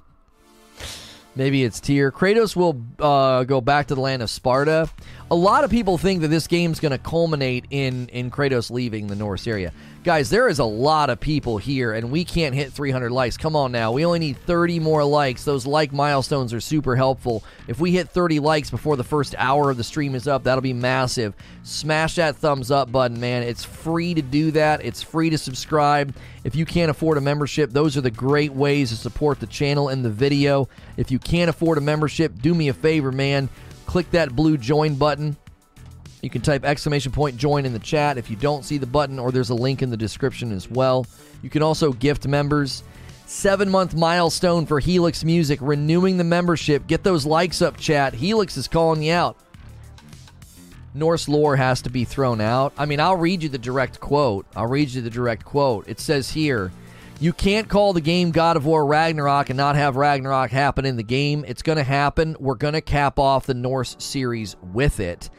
Maybe 1.36 1.64
it's 1.64 1.80
Tyr. 1.80 2.12
Kratos 2.12 2.56
will 2.56 2.80
uh, 3.00 3.46
go 3.46 3.60
back 3.60 3.88
to 3.88 3.96
the 3.96 4.02
land 4.02 4.22
of 4.22 4.30
Sparta. 4.30 4.92
A 5.32 5.36
lot 5.36 5.64
of 5.64 5.70
people 5.70 6.00
think 6.00 6.22
that 6.22 6.30
this 6.30 6.48
game's 6.48 6.80
going 6.80 6.92
to 6.92 6.98
culminate 6.98 7.66
in 7.70 8.08
in 8.08 8.32
Kratos 8.32 8.72
leaving 8.72 9.06
the 9.06 9.16
Norse 9.16 9.46
area. 9.46 9.72
Guys, 10.04 10.32
there 10.32 10.48
is 10.48 10.58
a 10.58 10.66
lot 10.66 11.12
of 11.12 11.20
people 11.20 11.60
here, 11.60 11.94
and 11.94 12.10
we 12.10 12.26
can't 12.26 12.56
hit 12.56 12.74
300 12.74 13.12
likes. 13.12 13.38
Come 13.38 13.56
on 13.56 13.72
now. 13.72 13.92
We 13.92 14.06
only 14.06 14.18
need 14.18 14.38
30 14.38 14.80
more 14.80 15.04
likes. 15.04 15.44
Those 15.44 15.68
like 15.68 15.92
milestones 15.92 16.52
are 16.52 16.60
super 16.60 16.96
helpful. 16.96 17.44
If 17.68 17.80
we 17.80 17.92
hit 17.92 18.10
30 18.10 18.40
likes 18.40 18.72
before 18.72 18.96
the 18.96 19.04
first 19.04 19.36
hour 19.38 19.70
of 19.70 19.78
the 19.78 19.84
stream 19.84 20.16
is 20.16 20.28
up, 20.28 20.44
that'll 20.46 20.62
be 20.62 20.74
massive. 20.74 21.36
Smash 21.62 22.16
that 22.16 22.38
thumbs 22.38 22.72
up 22.72 22.92
button, 22.92 23.20
man. 23.20 23.44
It's 23.44 23.64
free 23.64 24.16
to 24.16 24.24
do 24.24 24.50
that, 24.52 24.84
it's 24.84 25.04
free 25.04 25.30
to 25.30 25.38
subscribe. 25.38 26.16
If 26.44 26.56
you 26.56 26.66
can't 26.66 26.90
afford 26.90 27.20
a 27.20 27.22
membership, 27.22 27.70
those 27.70 27.96
are 27.98 28.02
the 28.02 28.10
great 28.10 28.54
ways 28.54 28.90
to 28.90 28.96
support 28.96 29.40
the 29.40 29.48
channel 29.48 29.90
and 29.90 30.04
the 30.04 30.10
video. 30.10 30.70
If 30.98 31.12
you 31.12 31.20
can't 31.20 31.50
afford 31.50 31.78
a 31.78 31.82
membership, 31.82 32.42
do 32.42 32.56
me 32.56 32.70
a 32.70 32.74
favor, 32.74 33.12
man. 33.12 33.50
Click 33.90 34.12
that 34.12 34.36
blue 34.36 34.56
join 34.56 34.94
button 34.94 35.36
you 36.22 36.30
can 36.30 36.42
type 36.42 36.66
exclamation 36.66 37.12
point 37.12 37.38
join 37.38 37.66
in 37.66 37.74
the 37.74 37.80
chat 37.80 38.18
if 38.18 38.30
you 38.30 38.36
don't 38.36 38.66
see 38.66 38.78
the 38.78 38.86
button, 38.86 39.20
or 39.20 39.32
there's 39.32 39.52
a 39.52 39.56
link 39.56 39.82
in 39.82 39.90
the 39.90 39.98
description 39.98 40.52
as 40.52 40.70
well. 40.70 41.06
You 41.42 41.50
can 41.50 41.64
also 41.64 41.94
gift 41.94 42.28
members. 42.28 42.84
Seven 43.26 43.70
month 43.70 43.96
milestone 43.96 44.66
for 44.66 44.80
Helix 44.80 45.24
Music, 45.24 45.60
renewing 45.62 46.18
the 46.18 46.24
membership. 46.24 46.88
Get 46.88 47.04
those 47.04 47.26
likes 47.26 47.62
up, 47.62 47.78
chat. 47.78 48.14
Helix 48.14 48.58
is 48.58 48.68
calling 48.68 49.04
you 49.04 49.14
out. 49.14 49.38
Norse 50.96 51.30
lore 51.30 51.56
has 51.56 51.84
to 51.84 51.90
be 51.90 52.04
thrown 52.04 52.42
out. 52.42 52.74
I 52.78 52.86
mean, 52.86 53.00
I'll 53.00 53.16
read 53.16 53.44
you 53.44 53.50
the 53.50 53.60
direct 53.60 54.00
quote. 54.00 54.48
I'll 54.56 54.68
read 54.68 54.90
you 54.90 55.02
the 55.02 55.12
direct 55.12 55.46
quote. 55.46 55.88
It 55.88 56.00
says 56.00 56.32
here 56.32 56.72
You 57.20 57.34
can't 57.34 57.68
call 57.68 57.94
the 57.94 58.02
game 58.02 58.32
God 58.32 58.56
of 58.56 58.66
War 58.66 58.86
Ragnarok 58.86 59.50
and 59.50 59.58
not 59.58 59.76
have 59.76 59.98
Ragnarok 59.98 60.52
happen 60.52 60.86
in 60.86 60.96
the 60.96 61.04
game. 61.04 61.44
It's 61.48 61.62
going 61.62 61.78
to 61.78 61.84
happen. 61.84 62.38
We're 62.40 62.56
going 62.56 62.76
to 62.76 62.82
cap 62.82 63.20
off 63.20 63.46
the 63.46 63.54
Norse 63.54 63.98
series 64.00 64.56
with 64.62 65.00
it 65.00 65.30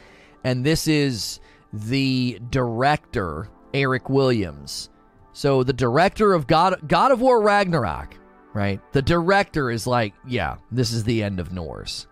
and 0.45 0.65
this 0.65 0.89
is 0.89 1.41
the 1.73 2.41
director 2.51 3.49
Eric 3.75 4.09
Williams. 4.09 4.91
So 5.33 5.63
the 5.63 5.73
director 5.73 6.33
of 6.33 6.47
God 6.47 6.89
God 6.89 7.13
of 7.13 7.21
War 7.21 7.41
Ragnarok, 7.41 8.17
right? 8.53 8.81
The 8.93 9.03
director 9.03 9.71
is 9.71 9.87
like, 9.87 10.15
yeah, 10.27 10.57
this 10.71 10.93
is 10.93 11.05
the 11.05 11.23
end 11.23 11.41
of 11.41 11.53
Norse. 11.53 12.07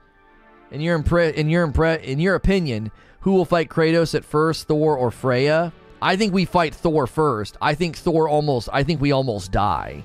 In 0.70 0.80
your 0.80 0.98
impre- 0.98 1.34
in 1.34 1.48
your 1.48 1.66
impre- 1.66 2.02
in 2.02 2.20
your 2.20 2.34
opinion, 2.34 2.90
who 3.20 3.32
will 3.32 3.44
fight 3.44 3.68
Kratos 3.68 4.14
at 4.14 4.24
first, 4.24 4.68
Thor 4.68 4.96
or 4.96 5.10
Freya? 5.10 5.72
I 6.00 6.16
think 6.16 6.32
we 6.32 6.44
fight 6.44 6.74
Thor 6.74 7.06
first. 7.06 7.56
I 7.60 7.74
think 7.74 7.96
Thor 7.96 8.28
almost 8.28 8.68
I 8.72 8.82
think 8.84 9.00
we 9.00 9.12
almost 9.12 9.52
die. 9.52 10.04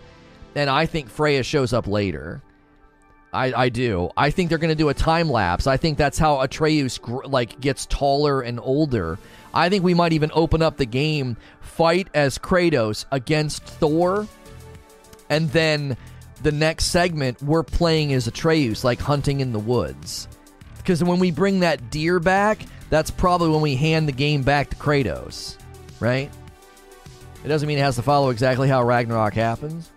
And 0.56 0.70
I 0.70 0.86
think 0.86 1.10
Freya 1.10 1.44
shows 1.44 1.74
up 1.74 1.88
later. 1.88 2.42
I, 3.34 3.64
I 3.64 3.70
do. 3.70 4.12
I 4.16 4.30
think 4.30 4.50
they're 4.50 4.60
going 4.60 4.70
to 4.70 4.76
do 4.76 4.90
a 4.90 4.94
time 4.94 5.30
lapse. 5.30 5.66
I 5.66 5.78
think 5.78 5.98
that's 5.98 6.20
how 6.20 6.42
Atreus 6.42 7.00
like 7.26 7.60
gets 7.60 7.88
taller 7.88 8.42
and 8.42 8.60
older. 8.62 9.18
I 9.54 9.70
think 9.70 9.84
we 9.84 9.96
might 9.96 10.14
even 10.14 10.30
open 10.34 10.62
up 10.62 10.78
the 10.78 10.86
game 10.86 11.38
fight 11.62 12.08
as 12.14 12.38
Kratos 12.38 13.06
against 13.12 13.64
Thor, 13.64 14.28
and 15.30 15.50
then 15.50 15.98
the 16.44 16.52
next 16.52 16.86
segment 16.86 17.42
we're 17.42 17.64
playing 17.64 18.14
as 18.14 18.28
Atreus, 18.28 18.84
like 18.84 19.00
hunting 19.00 19.40
in 19.40 19.52
the 19.52 19.60
woods. 19.60 20.28
Because 20.78 21.04
when 21.04 21.20
we 21.20 21.32
bring 21.32 21.62
that 21.62 21.90
deer 21.90 22.20
back, 22.20 22.66
that's 22.90 23.10
probably 23.10 23.50
when 23.50 23.62
we 23.62 23.76
hand 23.76 24.08
the 24.08 24.14
game 24.14 24.44
back 24.44 24.70
to 24.70 24.76
Kratos, 24.76 25.58
right? 26.00 26.30
It 27.44 27.48
doesn't 27.48 27.68
mean 27.68 27.78
it 27.78 27.82
has 27.82 27.96
to 27.98 28.02
follow 28.02 28.30
exactly 28.30 28.70
how 28.70 28.84
Ragnarok 28.84 29.34
happens. 29.34 29.92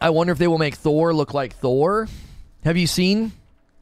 I 0.00 0.10
wonder 0.10 0.32
if 0.32 0.38
they 0.38 0.48
will 0.48 0.58
make 0.58 0.74
Thor 0.74 1.14
look 1.14 1.34
like 1.34 1.54
Thor. 1.54 2.08
Have 2.64 2.76
you 2.76 2.86
seen? 2.86 3.32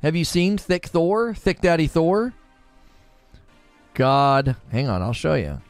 Have 0.03 0.17
you 0.17 0.25
seen 0.25 0.59
Thick 0.59 0.87
Thor? 0.87 1.35
Thick 1.35 1.61
Daddy 1.61 1.87
Thor? 1.87 2.33
God, 3.95 4.57
hang 4.71 4.89
on, 4.89 5.03
I'll 5.03 5.13
show 5.13 5.35
you. 5.35 5.61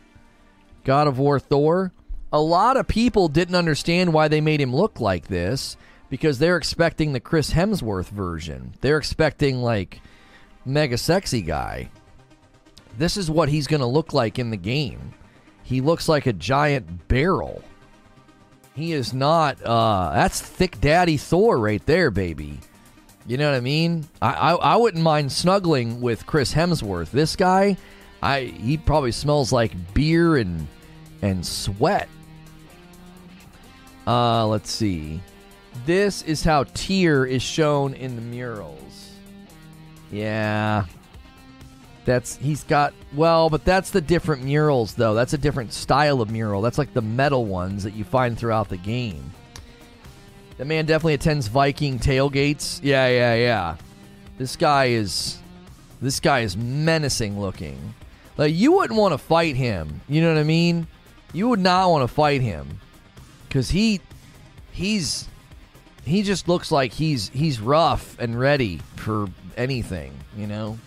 God 0.84 1.06
of 1.06 1.18
War 1.18 1.38
Thor. 1.38 1.92
A 2.32 2.40
lot 2.40 2.76
of 2.76 2.88
people 2.88 3.28
didn't 3.28 3.54
understand 3.54 4.12
why 4.12 4.28
they 4.28 4.40
made 4.40 4.60
him 4.60 4.74
look 4.74 5.00
like 5.00 5.26
this 5.26 5.76
because 6.08 6.38
they're 6.38 6.56
expecting 6.56 7.12
the 7.12 7.20
Chris 7.20 7.52
Hemsworth 7.52 8.08
version. 8.08 8.74
They're 8.80 8.98
expecting 8.98 9.62
like 9.62 10.00
mega 10.64 10.98
sexy 10.98 11.42
guy. 11.42 11.90
This 12.99 13.16
is 13.16 13.30
what 13.30 13.49
he's 13.49 13.66
going 13.66 13.80
to 13.80 13.86
look 13.86 14.12
like 14.12 14.38
in 14.38 14.51
the 14.51 14.57
game. 14.57 15.14
He 15.62 15.80
looks 15.80 16.09
like 16.09 16.26
a 16.26 16.32
giant 16.32 17.09
barrel. 17.09 17.62
He 18.74 18.93
is 18.93 19.12
not. 19.12 19.62
Uh, 19.62 20.11
that's 20.14 20.40
thick 20.40 20.80
daddy 20.80 21.16
Thor 21.16 21.59
right 21.59 21.84
there, 21.86 22.11
baby. 22.11 22.61
You 23.26 23.36
know 23.36 23.51
what 23.51 23.57
I 23.57 23.61
mean? 23.61 24.09
I, 24.20 24.32
I 24.32 24.53
I 24.55 24.76
wouldn't 24.76 25.03
mind 25.03 25.30
snuggling 25.30 26.01
with 26.01 26.26
Chris 26.26 26.53
Hemsworth. 26.53 27.11
This 27.11 27.36
guy, 27.36 27.76
I 28.22 28.40
he 28.40 28.76
probably 28.76 29.12
smells 29.12 29.53
like 29.53 29.72
beer 29.95 30.36
and 30.36 30.66
and 31.20 31.47
sweat. 31.47 32.09
Uh, 34.07 34.47
let's 34.47 34.70
see. 34.70 35.20
This 35.86 36.22
is 36.22 36.43
how 36.43 36.64
Tyr 36.64 37.24
is 37.24 37.43
shown 37.43 37.95
in 37.95 38.16
the 38.16 38.22
murals. 38.22 39.11
Yeah. 40.11 40.86
That's 42.05 42.36
he's 42.36 42.64
got 42.64 42.92
well, 43.14 43.48
but 43.48 43.64
that's 43.64 43.90
the 43.90 44.00
different 44.00 44.42
murals 44.42 44.94
though. 44.94 45.14
That's 45.14 45.34
a 45.34 45.38
different 45.38 45.72
style 45.72 46.20
of 46.20 46.30
mural. 46.30 46.61
That's 46.61 46.78
like 46.78 46.92
the 46.94 47.03
metal 47.03 47.44
ones 47.44 47.84
that 47.84 47.94
you 47.94 48.05
find 48.05 48.36
throughout 48.36 48.68
the 48.68 48.76
game. 48.76 49.32
The 50.59 50.64
man 50.64 50.84
definitely 50.86 51.14
attends 51.14 51.46
Viking 51.46 51.98
tailgates. 51.98 52.80
Yeah, 52.82 53.09
yeah, 53.09 53.34
yeah. 53.34 53.76
This 54.36 54.57
guy 54.57 54.86
is 54.86 55.38
this 56.00 56.18
guy 56.18 56.40
is 56.40 56.57
menacing 56.57 57.40
looking. 57.40 57.94
Like 58.36 58.55
you 58.55 58.72
wouldn't 58.72 58.98
want 58.98 59.12
to 59.12 59.18
fight 59.18 59.55
him. 59.55 60.00
You 60.09 60.22
know 60.22 60.34
what 60.34 60.40
I 60.40 60.44
mean? 60.44 60.88
You 61.32 61.48
would 61.48 61.61
not 61.61 61.90
want 61.90 62.09
to 62.09 62.12
fight 62.12 62.40
him 62.40 62.80
cuz 63.48 63.70
he 63.70 64.00
he's 64.72 65.28
he 66.05 66.22
just 66.22 66.48
looks 66.48 66.72
like 66.72 66.92
he's 66.92 67.28
he's 67.28 67.61
rough 67.61 68.18
and 68.18 68.38
ready 68.38 68.80
for 68.96 69.28
anything, 69.57 70.12
you 70.36 70.48
know? 70.48 70.78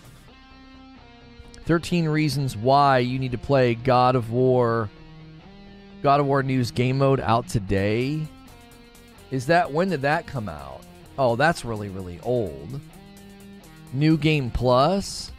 13 1.66 2.08
reasons 2.08 2.56
why 2.56 2.98
you 2.98 3.18
need 3.18 3.32
to 3.32 3.38
play 3.38 3.74
God 3.74 4.14
of 4.14 4.30
War 4.30 4.88
God 6.02 6.20
of 6.20 6.26
War 6.26 6.42
News 6.42 6.70
game 6.70 6.98
mode 6.98 7.18
out 7.18 7.48
today. 7.48 8.20
Is 9.32 9.46
that 9.46 9.72
when 9.72 9.88
did 9.88 10.02
that 10.02 10.28
come 10.28 10.48
out? 10.48 10.82
Oh, 11.18 11.34
that's 11.36 11.64
really 11.64 11.88
really 11.88 12.20
old. 12.22 12.80
New 13.92 14.16
Game 14.16 14.50
Plus. 14.50 15.32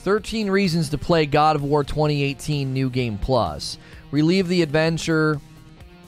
13 0.00 0.50
reasons 0.50 0.88
to 0.88 0.98
play 0.98 1.26
God 1.26 1.54
of 1.54 1.62
War 1.62 1.84
2018 1.84 2.72
New 2.72 2.90
Game 2.90 3.16
Plus. 3.16 3.78
Relieve 4.10 4.48
the 4.48 4.62
adventure 4.62 5.40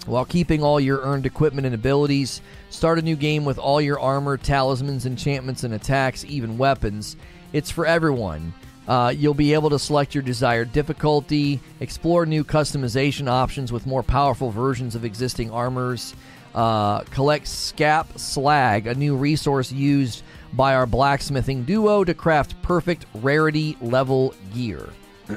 while 0.06 0.24
keeping 0.24 0.64
all 0.64 0.80
your 0.80 1.00
earned 1.02 1.26
equipment 1.26 1.64
and 1.64 1.76
abilities. 1.76 2.40
Start 2.70 2.98
a 2.98 3.02
new 3.02 3.14
game 3.14 3.44
with 3.44 3.58
all 3.58 3.80
your 3.80 4.00
armor, 4.00 4.36
talismans, 4.36 5.06
enchantments, 5.06 5.62
and 5.62 5.74
attacks, 5.74 6.24
even 6.24 6.58
weapons. 6.58 7.16
It's 7.52 7.70
for 7.70 7.86
everyone. 7.86 8.52
Uh, 8.86 9.12
you'll 9.16 9.34
be 9.34 9.54
able 9.54 9.70
to 9.70 9.78
select 9.78 10.14
your 10.14 10.22
desired 10.22 10.72
difficulty, 10.72 11.60
explore 11.80 12.26
new 12.26 12.44
customization 12.44 13.28
options 13.28 13.72
with 13.72 13.86
more 13.86 14.02
powerful 14.02 14.50
versions 14.50 14.94
of 14.94 15.04
existing 15.04 15.50
armors, 15.50 16.14
uh, 16.54 17.00
collect 17.04 17.46
Skap 17.46 18.18
Slag, 18.18 18.86
a 18.86 18.94
new 18.94 19.16
resource 19.16 19.72
used 19.72 20.22
by 20.52 20.74
our 20.74 20.86
blacksmithing 20.86 21.64
duo 21.64 22.04
to 22.04 22.14
craft 22.14 22.60
perfect 22.62 23.06
rarity 23.14 23.76
level 23.80 24.34
gear. 24.52 24.88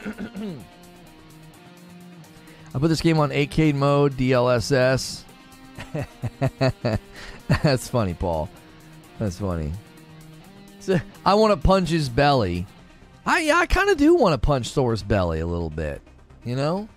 I 2.73 2.79
put 2.79 2.89
this 2.89 3.01
game 3.01 3.17
on 3.19 3.31
arcade 3.31 3.75
mode, 3.75 4.13
DLSS. 4.13 5.23
That's 7.47 7.87
funny, 7.87 8.13
Paul. 8.13 8.49
That's 9.17 9.39
funny. 9.39 9.71
I 11.25 11.33
want 11.33 11.59
to 11.59 11.67
punch 11.67 11.89
his 11.89 12.09
belly. 12.09 12.67
I 13.27 13.39
yeah, 13.41 13.57
I 13.57 13.65
kind 13.65 13.89
of 13.89 13.97
do 13.97 14.15
want 14.15 14.33
to 14.33 14.37
punch 14.37 14.71
Thor's 14.71 15.03
belly 15.03 15.41
a 15.41 15.45
little 15.45 15.69
bit. 15.69 16.01
You 16.45 16.55
know, 16.55 16.87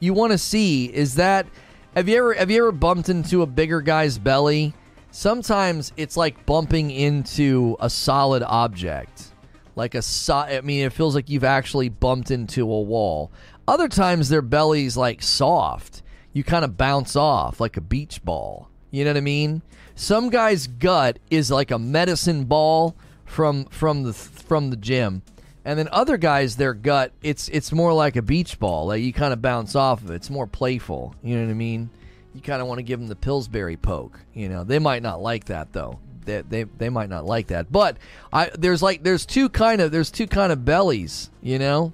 you 0.00 0.12
want 0.12 0.32
to 0.32 0.38
see 0.38 0.86
is 0.92 1.14
that 1.14 1.46
have 1.94 2.08
you 2.08 2.16
ever 2.16 2.34
have 2.34 2.50
you 2.50 2.58
ever 2.58 2.72
bumped 2.72 3.08
into 3.08 3.42
a 3.42 3.46
bigger 3.46 3.80
guy's 3.80 4.18
belly? 4.18 4.74
Sometimes 5.12 5.92
it's 5.96 6.16
like 6.16 6.44
bumping 6.44 6.90
into 6.90 7.76
a 7.78 7.88
solid 7.88 8.42
object, 8.42 9.32
like 9.76 9.94
a 9.94 10.02
so- 10.02 10.38
I 10.38 10.60
mean, 10.60 10.84
it 10.84 10.92
feels 10.92 11.14
like 11.14 11.30
you've 11.30 11.44
actually 11.44 11.88
bumped 11.88 12.32
into 12.32 12.62
a 12.62 12.80
wall. 12.82 13.30
Other 13.68 13.88
times 13.88 14.28
their 14.28 14.42
belly's 14.42 14.96
like 14.96 15.22
soft. 15.22 16.02
You 16.32 16.42
kind 16.42 16.64
of 16.64 16.76
bounce 16.76 17.14
off 17.14 17.60
like 17.60 17.76
a 17.76 17.80
beach 17.80 18.24
ball. 18.24 18.70
You 18.90 19.04
know 19.04 19.10
what 19.10 19.18
I 19.18 19.20
mean? 19.20 19.62
Some 19.94 20.30
guy's 20.30 20.66
gut 20.66 21.20
is 21.30 21.48
like 21.50 21.70
a 21.70 21.78
medicine 21.78 22.44
ball 22.44 22.96
from 23.28 23.66
from 23.66 24.02
the 24.02 24.12
from 24.12 24.70
the 24.70 24.76
gym. 24.76 25.22
And 25.64 25.78
then 25.78 25.88
other 25.92 26.16
guys, 26.16 26.56
their 26.56 26.72
gut, 26.74 27.12
it's 27.22 27.48
it's 27.48 27.72
more 27.72 27.92
like 27.92 28.16
a 28.16 28.22
beach 28.22 28.58
ball. 28.58 28.86
Like 28.86 29.02
you 29.02 29.12
kind 29.12 29.32
of 29.32 29.42
bounce 29.42 29.74
off 29.74 30.02
of 30.02 30.10
it. 30.10 30.14
It's 30.14 30.30
more 30.30 30.46
playful. 30.46 31.14
You 31.22 31.36
know 31.36 31.44
what 31.44 31.50
I 31.50 31.54
mean? 31.54 31.90
You 32.34 32.40
kind 32.40 32.62
of 32.62 32.68
want 32.68 32.78
to 32.78 32.82
give 32.82 32.98
them 32.98 33.08
the 33.08 33.16
Pillsbury 33.16 33.76
poke. 33.76 34.18
You 34.32 34.48
know, 34.48 34.64
they 34.64 34.78
might 34.78 35.02
not 35.02 35.20
like 35.20 35.46
that 35.46 35.72
though. 35.72 35.98
They, 36.24 36.42
they, 36.42 36.62
they 36.64 36.88
might 36.88 37.08
not 37.08 37.24
like 37.24 37.48
that. 37.48 37.70
But 37.70 37.96
I 38.32 38.50
there's 38.58 38.82
like 38.82 39.02
there's 39.02 39.26
two 39.26 39.48
kind 39.48 39.80
of 39.80 39.92
there's 39.92 40.10
two 40.10 40.26
kind 40.26 40.52
of 40.52 40.64
bellies. 40.64 41.30
You 41.42 41.58
know. 41.58 41.92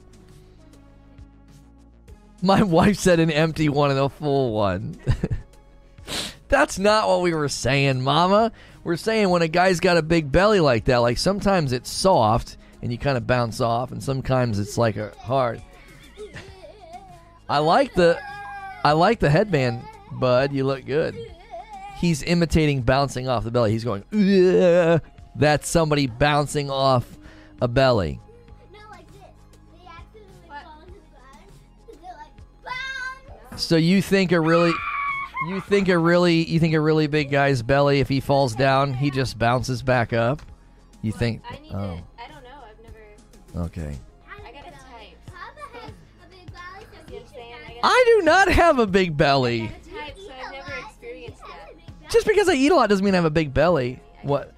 My 2.43 2.63
wife 2.79 2.99
said 2.99 3.21
an 3.21 3.31
empty 3.31 3.69
one 3.69 3.91
and 3.91 3.99
a 3.99 4.09
full 4.09 4.53
one. 4.53 4.97
That's 6.49 6.79
not 6.79 7.09
what 7.09 7.23
we 7.23 7.35
were 7.35 7.49
saying, 7.49 8.03
Mama. 8.03 8.53
We're 8.85 8.97
saying 8.97 9.31
when 9.31 9.43
a 9.43 9.49
guy's 9.49 9.81
got 9.81 9.97
a 9.97 10.03
big 10.03 10.31
belly 10.31 10.61
like 10.61 10.85
that, 10.85 10.99
like 10.99 11.19
sometimes 11.19 11.73
it's 11.73 11.91
soft 11.91 12.59
and 12.83 12.93
you 12.93 12.99
kind 12.99 13.17
of 13.17 13.27
bounce 13.27 13.63
off, 13.63 13.93
and 13.93 14.03
sometimes 14.03 14.59
it's 14.59 14.77
like 14.77 14.97
a 14.97 15.11
hard. 15.19 15.63
I 17.49 17.59
like 17.59 17.95
the, 17.95 18.21
I 18.85 18.93
like 18.93 19.21
the 19.21 19.31
headband, 19.31 19.83
Bud. 20.13 20.53
You 20.53 20.65
look 20.65 20.85
good. 20.85 21.17
He's 21.97 22.23
imitating 22.23 22.83
bouncing 22.83 23.27
off 23.27 23.45
the 23.45 23.51
belly. 23.51 23.73
He's 23.73 23.85
going. 23.85 24.05
Ugh. 24.13 25.01
That's 25.35 25.67
somebody 25.67 26.07
bouncing 26.07 26.69
off 26.71 27.07
a 27.63 27.69
belly. 27.69 28.21
So 33.57 33.77
you 33.77 34.03
think 34.03 34.33
a 34.33 34.41
really, 34.41 34.73
you 35.47 35.61
think 35.61 35.89
a 35.89 35.99
really, 35.99 36.45
you 36.45 36.61
think 36.61 36.75
a 36.75 36.81
really 36.81 37.07
big 37.07 37.31
guy's 37.31 37.63
belly, 37.63 38.01
if 38.01 38.09
he 38.09 38.21
falls 38.21 38.55
down, 38.55 38.95
he 38.95 39.11
just 39.11 39.39
bounces 39.39 39.83
back 39.83 40.13
up? 40.13 40.43
You 41.03 41.13
think? 41.13 41.43
I 41.49 41.59
need 41.59 41.73
oh, 41.73 41.75
to. 41.75 42.23
I 42.23 42.29
don't 42.29 42.43
know. 42.43 42.61
I've 42.67 42.83
never. 42.83 43.67
okay. 43.67 43.99
I 44.27 44.53
got 44.53 44.67
a 44.67 44.71
type. 44.71 45.17
You 47.11 47.17
understand? 47.19 47.61
I 47.67 47.81
I 47.83 48.17
do 48.19 48.25
not 48.25 48.49
have 48.49 48.79
a 48.79 48.87
big 48.87 49.17
belly. 49.17 49.65
a 49.65 49.69
type, 49.69 50.17
so 50.17 50.33
I've 50.33 50.53
never 50.53 50.73
experienced 50.87 51.43
that. 51.43 52.11
Just 52.11 52.27
because 52.27 52.49
I 52.49 52.55
eat 52.55 52.73
a 52.73 52.75
lot 52.75 52.89
doesn't 52.89 53.05
mean 53.05 53.15
I 53.15 53.19
have 53.19 53.25
a 53.25 53.31
big 53.31 53.53
belly. 53.53 54.01
I 54.23 54.27
What? 54.27 54.55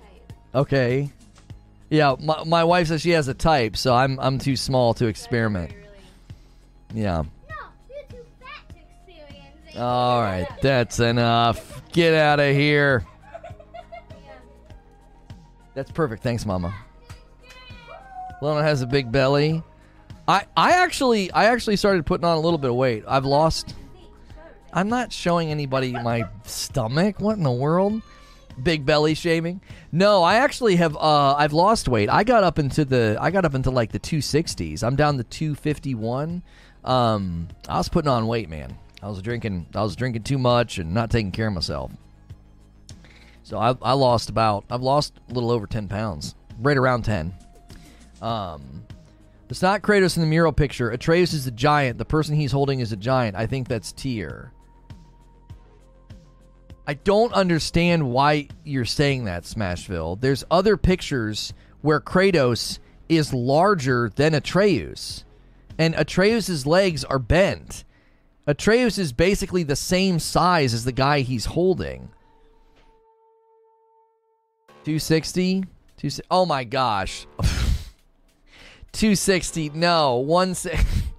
Okay. 0.55 1.11
Yeah, 1.91 2.17
my, 2.19 2.45
my 2.45 2.65
wife 2.65 2.89
says 2.89 3.03
she 3.03 3.11
has 3.11 3.29
a 3.29 3.35
type, 3.35 3.77
so 3.77 3.95
I'm 3.95 4.19
I'm 4.21 4.39
too 4.39 4.57
small 4.57 4.95
to 4.95 5.07
experiment. 5.07 5.73
Yeah. 6.95 7.25
All 9.77 10.23
right, 10.23 10.49
that's 10.63 11.01
enough. 11.01 11.83
Get 11.93 12.15
out 12.15 12.41
of 12.41 12.55
here. 12.55 13.05
That's 15.75 15.91
perfect. 15.91 16.23
Thanks, 16.23 16.47
Mama. 16.47 16.75
Lona 18.41 18.63
has 18.63 18.83
a 18.83 18.87
big 18.87 19.13
belly. 19.13 19.63
I 20.27 20.47
I 20.57 20.73
actually 20.73 21.31
I 21.33 21.47
actually 21.47 21.77
started 21.77 22.07
putting 22.07 22.25
on 22.25 22.37
a 22.37 22.41
little 22.41 22.59
bit 22.59 22.71
of 22.71 22.77
weight. 22.77 23.05
I've 23.07 23.25
lost. 23.25 23.75
I'm 24.73 24.89
not 24.89 25.13
showing 25.13 25.51
anybody 25.51 25.93
my 25.93 26.25
stomach. 26.45 27.21
What 27.21 27.37
in 27.37 27.43
the 27.43 27.51
world? 27.51 28.03
Big 28.63 28.87
belly 28.87 29.15
shaming? 29.15 29.61
No, 29.93 30.23
I 30.23 30.37
actually 30.37 30.77
have. 30.77 30.97
Uh, 30.97 31.35
I've 31.35 31.53
lost 31.53 31.89
weight. 31.89 32.09
I 32.09 32.25
got 32.25 32.43
up 32.43 32.59
into 32.59 32.85
the. 32.87 33.19
I 33.21 33.31
got 33.31 33.45
up 33.45 33.55
into 33.55 33.71
like 33.71 33.93
the 33.93 34.01
260s. 34.01 34.83
I'm 34.83 34.97
down 34.97 35.19
to 35.19 35.25
251. 35.25 36.43
Um, 36.85 37.49
I 37.69 37.77
was 37.77 37.89
putting 37.91 38.09
on 38.09 38.27
weight, 38.27 38.49
man. 38.49 38.77
I 39.07 39.09
was 39.09 39.23
drinking. 39.23 39.67
I 39.73 39.85
was 39.85 39.95
drinking 39.95 40.25
too 40.25 40.37
much 40.37 40.79
and 40.79 40.93
not 40.93 41.11
taking 41.13 41.31
care 41.31 41.47
of 41.47 41.53
myself. 41.53 41.93
So 43.45 43.57
I, 43.57 43.77
I 43.81 43.93
lost 43.93 44.31
about. 44.31 44.65
I've 44.69 44.83
lost 44.83 45.13
a 45.31 45.33
little 45.33 45.53
over 45.53 45.69
10 45.69 45.87
pounds, 45.87 46.35
right 46.59 46.77
around 46.77 47.05
10. 47.05 47.33
Um, 48.21 48.83
it's 49.49 49.63
not 49.63 49.83
Kratos 49.83 50.17
in 50.17 50.23
the 50.23 50.29
mural 50.29 50.53
picture. 50.53 50.91
Atreus 50.91 51.35
is 51.35 51.47
a 51.47 51.53
giant. 51.53 51.99
The 51.99 52.05
person 52.05 52.35
he's 52.35 52.51
holding 52.51 52.81
is 52.81 52.91
a 52.91 52.97
giant. 52.97 53.37
I 53.37 53.47
think 53.47 53.69
that's 53.69 53.93
Tyr. 53.93 54.51
I 56.89 56.95
don't 56.95 57.33
understand 57.33 58.11
why 58.11 58.49
you're 58.65 58.85
saying 58.85 59.27
that, 59.27 59.45
Smashville. 59.45 60.21
There's 60.21 60.43
other 60.51 60.77
pictures 60.77 61.53
where 61.81 62.01
Kratos 62.01 62.81
is 63.09 63.33
larger 63.33 64.11
than 64.17 64.35
Atreus, 64.35 65.25
and 65.79 65.95
Atreus's 65.95 66.67
legs 66.67 67.05
are 67.05 67.21
bent. 67.21 67.85
Atreus 68.47 68.97
is 68.97 69.13
basically 69.13 69.65
the 69.65 69.75
same 69.75 70.21
size 70.21 70.73
as 70.73 70.85
the 70.85 70.93
guy 70.93 71.21
he's 71.21 71.47
holding. 71.47 72.11
260? 74.85 75.63
260 75.97 76.23
oh 76.31 76.47
my 76.47 76.63
gosh. 76.63 77.27
260. 78.93 79.71
No, 79.71 80.17
one. 80.17 80.55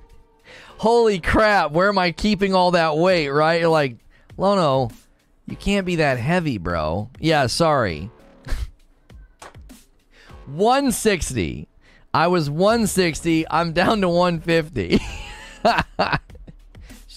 Holy 0.77 1.19
crap! 1.19 1.71
Where 1.71 1.89
am 1.89 1.97
I 1.97 2.11
keeping 2.11 2.55
all 2.55 2.71
that 2.71 2.95
weight? 2.95 3.29
Right? 3.29 3.61
You're 3.61 3.69
like, 3.69 3.97
Lono, 4.37 4.91
you 5.47 5.55
can't 5.55 5.85
be 5.85 5.97
that 5.97 6.17
heavy, 6.17 6.57
bro. 6.57 7.09
Yeah, 7.19 7.47
sorry. 7.47 8.09
160. 10.45 11.67
I 12.13 12.27
was 12.27 12.49
160. 12.49 13.45
I'm 13.49 13.73
down 13.73 14.01
to 14.01 14.09
150. 14.09 14.99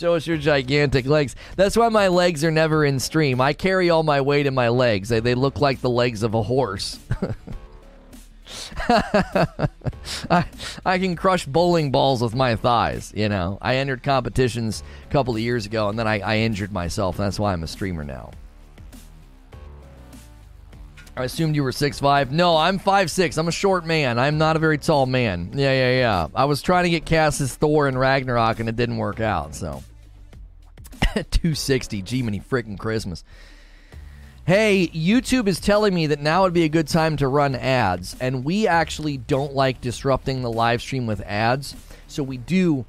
Show 0.00 0.14
us 0.14 0.26
your 0.26 0.38
gigantic 0.38 1.04
legs. 1.04 1.36
That's 1.56 1.76
why 1.76 1.90
my 1.90 2.08
legs 2.08 2.42
are 2.42 2.50
never 2.50 2.86
in 2.86 2.98
stream. 2.98 3.38
I 3.38 3.52
carry 3.52 3.90
all 3.90 4.02
my 4.02 4.22
weight 4.22 4.46
in 4.46 4.54
my 4.54 4.70
legs. 4.70 5.10
They, 5.10 5.20
they 5.20 5.34
look 5.34 5.60
like 5.60 5.82
the 5.82 5.90
legs 5.90 6.22
of 6.22 6.32
a 6.32 6.42
horse. 6.42 6.98
I, 8.88 10.46
I 10.86 10.98
can 10.98 11.16
crush 11.16 11.44
bowling 11.44 11.90
balls 11.90 12.22
with 12.22 12.34
my 12.34 12.56
thighs, 12.56 13.12
you 13.14 13.28
know. 13.28 13.58
I 13.60 13.76
entered 13.76 14.02
competitions 14.02 14.82
a 15.06 15.12
couple 15.12 15.34
of 15.34 15.40
years 15.40 15.66
ago 15.66 15.90
and 15.90 15.98
then 15.98 16.08
I, 16.08 16.20
I 16.20 16.38
injured 16.38 16.72
myself. 16.72 17.18
That's 17.18 17.38
why 17.38 17.52
I'm 17.52 17.62
a 17.62 17.66
streamer 17.66 18.02
now. 18.02 18.30
I 21.14 21.24
assumed 21.24 21.54
you 21.54 21.62
were 21.62 21.72
six 21.72 22.00
five. 22.00 22.32
No, 22.32 22.56
I'm 22.56 22.78
five 22.78 23.10
six. 23.10 23.36
I'm 23.36 23.48
a 23.48 23.52
short 23.52 23.84
man. 23.84 24.18
I'm 24.18 24.38
not 24.38 24.56
a 24.56 24.60
very 24.60 24.78
tall 24.78 25.04
man. 25.04 25.50
Yeah, 25.52 25.72
yeah, 25.72 25.98
yeah. 25.98 26.28
I 26.34 26.46
was 26.46 26.62
trying 26.62 26.84
to 26.84 26.90
get 26.90 27.04
cast 27.04 27.42
as 27.42 27.54
Thor 27.54 27.86
and 27.86 28.00
Ragnarok 28.00 28.60
and 28.60 28.68
it 28.70 28.76
didn't 28.76 28.96
work 28.96 29.20
out, 29.20 29.54
so 29.54 29.82
260. 31.14 32.02
Gee, 32.02 32.22
many 32.22 32.40
freaking 32.40 32.78
Christmas. 32.78 33.24
Hey, 34.46 34.88
YouTube 34.94 35.46
is 35.46 35.60
telling 35.60 35.94
me 35.94 36.08
that 36.08 36.20
now 36.20 36.42
would 36.42 36.52
be 36.52 36.64
a 36.64 36.68
good 36.68 36.88
time 36.88 37.16
to 37.18 37.28
run 37.28 37.54
ads, 37.54 38.16
and 38.20 38.44
we 38.44 38.66
actually 38.66 39.16
don't 39.16 39.54
like 39.54 39.80
disrupting 39.80 40.42
the 40.42 40.50
live 40.50 40.80
stream 40.80 41.06
with 41.06 41.20
ads. 41.20 41.76
So 42.08 42.22
we 42.22 42.36
do 42.36 42.84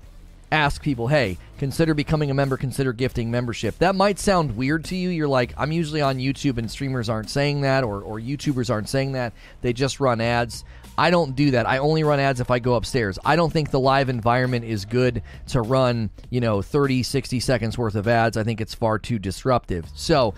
ask 0.51 0.82
people, 0.82 1.07
hey, 1.07 1.38
consider 1.59 1.93
becoming 1.93 2.32
a 2.32 2.34
member, 2.34 2.57
consider 2.57 2.93
gifting 2.93 3.32
membership. 3.32 3.78
That 3.78 3.95
might 3.95 4.18
sound 4.18 4.57
weird 4.57 4.86
to 4.86 4.95
you. 4.95 5.09
You're 5.09 5.28
like, 5.28 5.53
I'm 5.57 5.72
usually 5.72 6.01
on 6.01 6.18
YouTube 6.18 6.57
and 6.57 6.70
streamers 6.70 7.09
aren't 7.09 7.30
saying 7.30 7.62
that, 7.62 7.84
or, 7.84 8.01
or 8.01 8.20
YouTubers 8.20 8.70
aren't 8.70 8.89
saying 8.89 9.12
that. 9.14 9.34
They 9.62 9.72
just 9.72 9.99
run 9.99 10.20
ads. 10.20 10.64
I 10.98 11.10
don't 11.10 11.36
do 11.36 11.52
that. 11.52 11.68
I 11.68 11.78
only 11.80 12.04
run 12.04 12.20
ads 12.20 12.39
if 12.42 12.52
I 12.52 12.60
go 12.60 12.76
upstairs. 12.76 13.18
I 13.24 13.36
don't 13.36 13.52
think 13.52 13.72
the 13.72 13.80
live 13.80 14.10
environment 14.10 14.66
is 14.66 14.86
good 14.86 15.24
to 15.48 15.62
run, 15.62 16.10
you 16.30 16.42
know, 16.42 16.62
30, 16.62 17.04
60 17.04 17.39
seconds 17.39 17.78
worth 17.78 17.96
of 17.96 18.08
ads. 18.08 18.38
I 18.38 18.44
think 18.44 18.62
it's 18.62 18.74
far 18.74 19.00
too 19.00 19.18
disruptive. 19.18 19.88
So, 19.96 20.34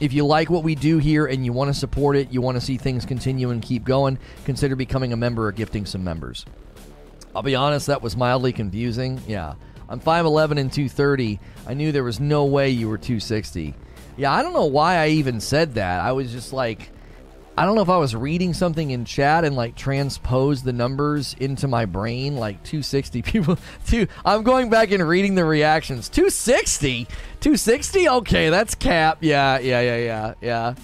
if 0.00 0.12
you 0.12 0.26
like 0.26 0.50
what 0.50 0.64
we 0.64 0.74
do 0.74 0.98
here 0.98 1.26
and 1.26 1.44
you 1.44 1.52
want 1.52 1.68
to 1.68 1.74
support 1.74 2.16
it, 2.16 2.32
you 2.32 2.40
want 2.40 2.56
to 2.56 2.60
see 2.60 2.76
things 2.76 3.04
continue 3.06 3.50
and 3.50 3.62
keep 3.62 3.84
going, 3.84 4.18
consider 4.44 4.74
becoming 4.76 5.12
a 5.12 5.16
member 5.16 5.46
or 5.46 5.52
gifting 5.52 5.86
some 5.86 6.02
members. 6.02 6.44
I'll 7.34 7.42
be 7.42 7.54
honest, 7.54 7.86
that 7.86 8.02
was 8.02 8.16
mildly 8.16 8.52
confusing. 8.52 9.20
Yeah. 9.26 9.54
I'm 9.88 10.00
5'11 10.00 10.58
and 10.58 10.72
230. 10.72 11.38
I 11.66 11.74
knew 11.74 11.92
there 11.92 12.04
was 12.04 12.20
no 12.20 12.44
way 12.44 12.70
you 12.70 12.88
were 12.88 12.98
260. 12.98 13.74
Yeah, 14.16 14.32
I 14.32 14.42
don't 14.42 14.52
know 14.52 14.66
why 14.66 14.96
I 14.96 15.08
even 15.08 15.40
said 15.40 15.74
that. 15.74 16.00
I 16.00 16.12
was 16.12 16.32
just 16.32 16.52
like, 16.52 16.90
I 17.56 17.64
don't 17.64 17.76
know 17.76 17.82
if 17.82 17.88
I 17.88 17.98
was 17.98 18.16
reading 18.16 18.52
something 18.52 18.90
in 18.90 19.04
chat 19.04 19.44
and 19.44 19.54
like 19.54 19.76
transposed 19.76 20.64
the 20.64 20.72
numbers 20.72 21.36
into 21.38 21.68
my 21.68 21.84
brain, 21.84 22.36
like 22.36 22.62
260 22.64 23.22
people. 23.22 23.58
Two, 23.86 24.08
I'm 24.24 24.42
going 24.42 24.70
back 24.70 24.90
and 24.90 25.06
reading 25.06 25.36
the 25.36 25.44
reactions. 25.44 26.08
260, 26.08 27.04
260. 27.04 28.08
Okay, 28.08 28.50
that's 28.50 28.74
cap. 28.74 29.18
Yeah, 29.20 29.58
yeah, 29.60 29.80
yeah, 29.80 29.96
yeah, 29.96 30.34
yeah. 30.40 30.74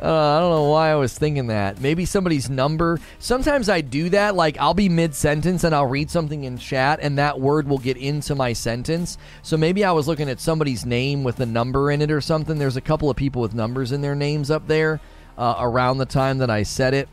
Uh, 0.00 0.36
I 0.36 0.40
don't 0.40 0.50
know 0.50 0.70
why 0.70 0.90
I 0.90 0.96
was 0.96 1.16
thinking 1.16 1.48
that. 1.48 1.80
Maybe 1.80 2.04
somebody's 2.04 2.50
number. 2.50 3.00
Sometimes 3.18 3.68
I 3.68 3.80
do 3.80 4.08
that. 4.10 4.36
Like 4.36 4.58
I'll 4.58 4.74
be 4.74 4.88
mid 4.88 5.14
sentence 5.14 5.64
and 5.64 5.74
I'll 5.74 5.86
read 5.86 6.10
something 6.10 6.44
in 6.44 6.58
chat, 6.58 7.00
and 7.02 7.18
that 7.18 7.40
word 7.40 7.68
will 7.68 7.78
get 7.78 7.96
into 7.96 8.34
my 8.34 8.52
sentence. 8.52 9.18
So 9.42 9.56
maybe 9.56 9.84
I 9.84 9.92
was 9.92 10.06
looking 10.06 10.28
at 10.28 10.40
somebody's 10.40 10.84
name 10.84 11.24
with 11.24 11.40
a 11.40 11.46
number 11.46 11.90
in 11.90 12.02
it 12.02 12.10
or 12.10 12.20
something. 12.20 12.58
There's 12.58 12.76
a 12.76 12.80
couple 12.80 13.10
of 13.10 13.16
people 13.16 13.42
with 13.42 13.54
numbers 13.54 13.92
in 13.92 14.00
their 14.00 14.14
names 14.14 14.50
up 14.50 14.66
there 14.68 15.00
uh, 15.38 15.56
around 15.58 15.98
the 15.98 16.06
time 16.06 16.38
that 16.38 16.50
I 16.50 16.62
said 16.62 16.94
it. 16.94 17.08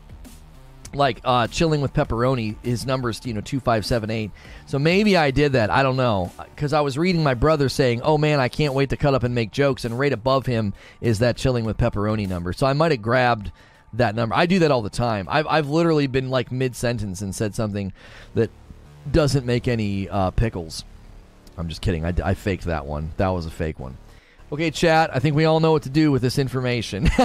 Like 0.94 1.22
uh, 1.24 1.46
chilling 1.46 1.80
with 1.80 1.94
pepperoni, 1.94 2.56
his 2.62 2.84
number's 2.84 3.24
you 3.24 3.32
know 3.32 3.40
two 3.40 3.60
five 3.60 3.86
seven 3.86 4.10
eight. 4.10 4.30
So 4.66 4.78
maybe 4.78 5.16
I 5.16 5.30
did 5.30 5.52
that. 5.52 5.70
I 5.70 5.82
don't 5.82 5.96
know 5.96 6.30
because 6.54 6.74
I 6.74 6.82
was 6.82 6.98
reading 6.98 7.22
my 7.22 7.32
brother 7.32 7.70
saying, 7.70 8.02
"Oh 8.02 8.18
man, 8.18 8.40
I 8.40 8.48
can't 8.48 8.74
wait 8.74 8.90
to 8.90 8.98
cut 8.98 9.14
up 9.14 9.22
and 9.22 9.34
make 9.34 9.52
jokes." 9.52 9.86
And 9.86 9.98
right 9.98 10.12
above 10.12 10.44
him 10.44 10.74
is 11.00 11.20
that 11.20 11.38
chilling 11.38 11.64
with 11.64 11.78
pepperoni 11.78 12.28
number. 12.28 12.52
So 12.52 12.66
I 12.66 12.74
might 12.74 12.90
have 12.90 13.00
grabbed 13.00 13.52
that 13.94 14.14
number. 14.14 14.34
I 14.34 14.44
do 14.44 14.58
that 14.58 14.70
all 14.70 14.82
the 14.82 14.90
time. 14.90 15.26
I've 15.30 15.46
I've 15.46 15.68
literally 15.70 16.08
been 16.08 16.28
like 16.28 16.52
mid 16.52 16.76
sentence 16.76 17.22
and 17.22 17.34
said 17.34 17.54
something 17.54 17.94
that 18.34 18.50
doesn't 19.10 19.46
make 19.46 19.68
any 19.68 20.10
uh, 20.10 20.30
pickles. 20.32 20.84
I'm 21.56 21.68
just 21.68 21.80
kidding. 21.80 22.04
I, 22.04 22.12
I 22.22 22.34
faked 22.34 22.64
that 22.64 22.86
one. 22.86 23.12
That 23.16 23.28
was 23.28 23.46
a 23.46 23.50
fake 23.50 23.78
one. 23.78 23.96
Okay, 24.52 24.70
chat, 24.70 25.10
I 25.16 25.18
think 25.18 25.34
we 25.34 25.46
all 25.46 25.60
know 25.60 25.72
what 25.72 25.84
to 25.84 25.88
do 25.88 26.12
with 26.12 26.20
this 26.20 26.38
information. 26.38 27.06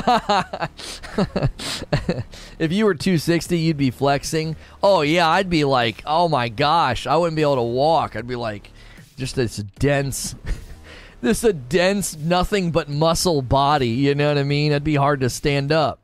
if 2.57 2.71
you 2.71 2.85
were 2.85 2.93
260, 2.95 3.59
you'd 3.59 3.75
be 3.75 3.91
flexing. 3.91 4.55
Oh, 4.81 5.01
yeah, 5.01 5.27
I'd 5.27 5.49
be 5.49 5.65
like, 5.65 6.01
oh 6.05 6.29
my 6.29 6.47
gosh, 6.47 7.05
I 7.05 7.17
wouldn't 7.17 7.35
be 7.35 7.41
able 7.41 7.57
to 7.57 7.63
walk. 7.63 8.15
I'd 8.15 8.27
be 8.27 8.37
like, 8.37 8.71
just 9.17 9.35
this 9.35 9.57
dense, 9.57 10.35
this 11.21 11.43
a 11.43 11.51
dense, 11.51 12.15
nothing 12.15 12.71
but 12.71 12.87
muscle 12.87 13.41
body. 13.41 13.89
You 13.89 14.15
know 14.15 14.29
what 14.29 14.37
I 14.37 14.43
mean? 14.43 14.71
It'd 14.71 14.85
be 14.85 14.95
hard 14.95 15.19
to 15.19 15.29
stand 15.29 15.73
up. 15.73 15.99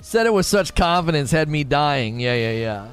Said 0.00 0.24
it 0.24 0.32
with 0.32 0.46
such 0.46 0.74
confidence, 0.74 1.32
had 1.32 1.50
me 1.50 1.64
dying. 1.64 2.18
Yeah, 2.18 2.34
yeah, 2.34 2.52
yeah. 2.52 2.88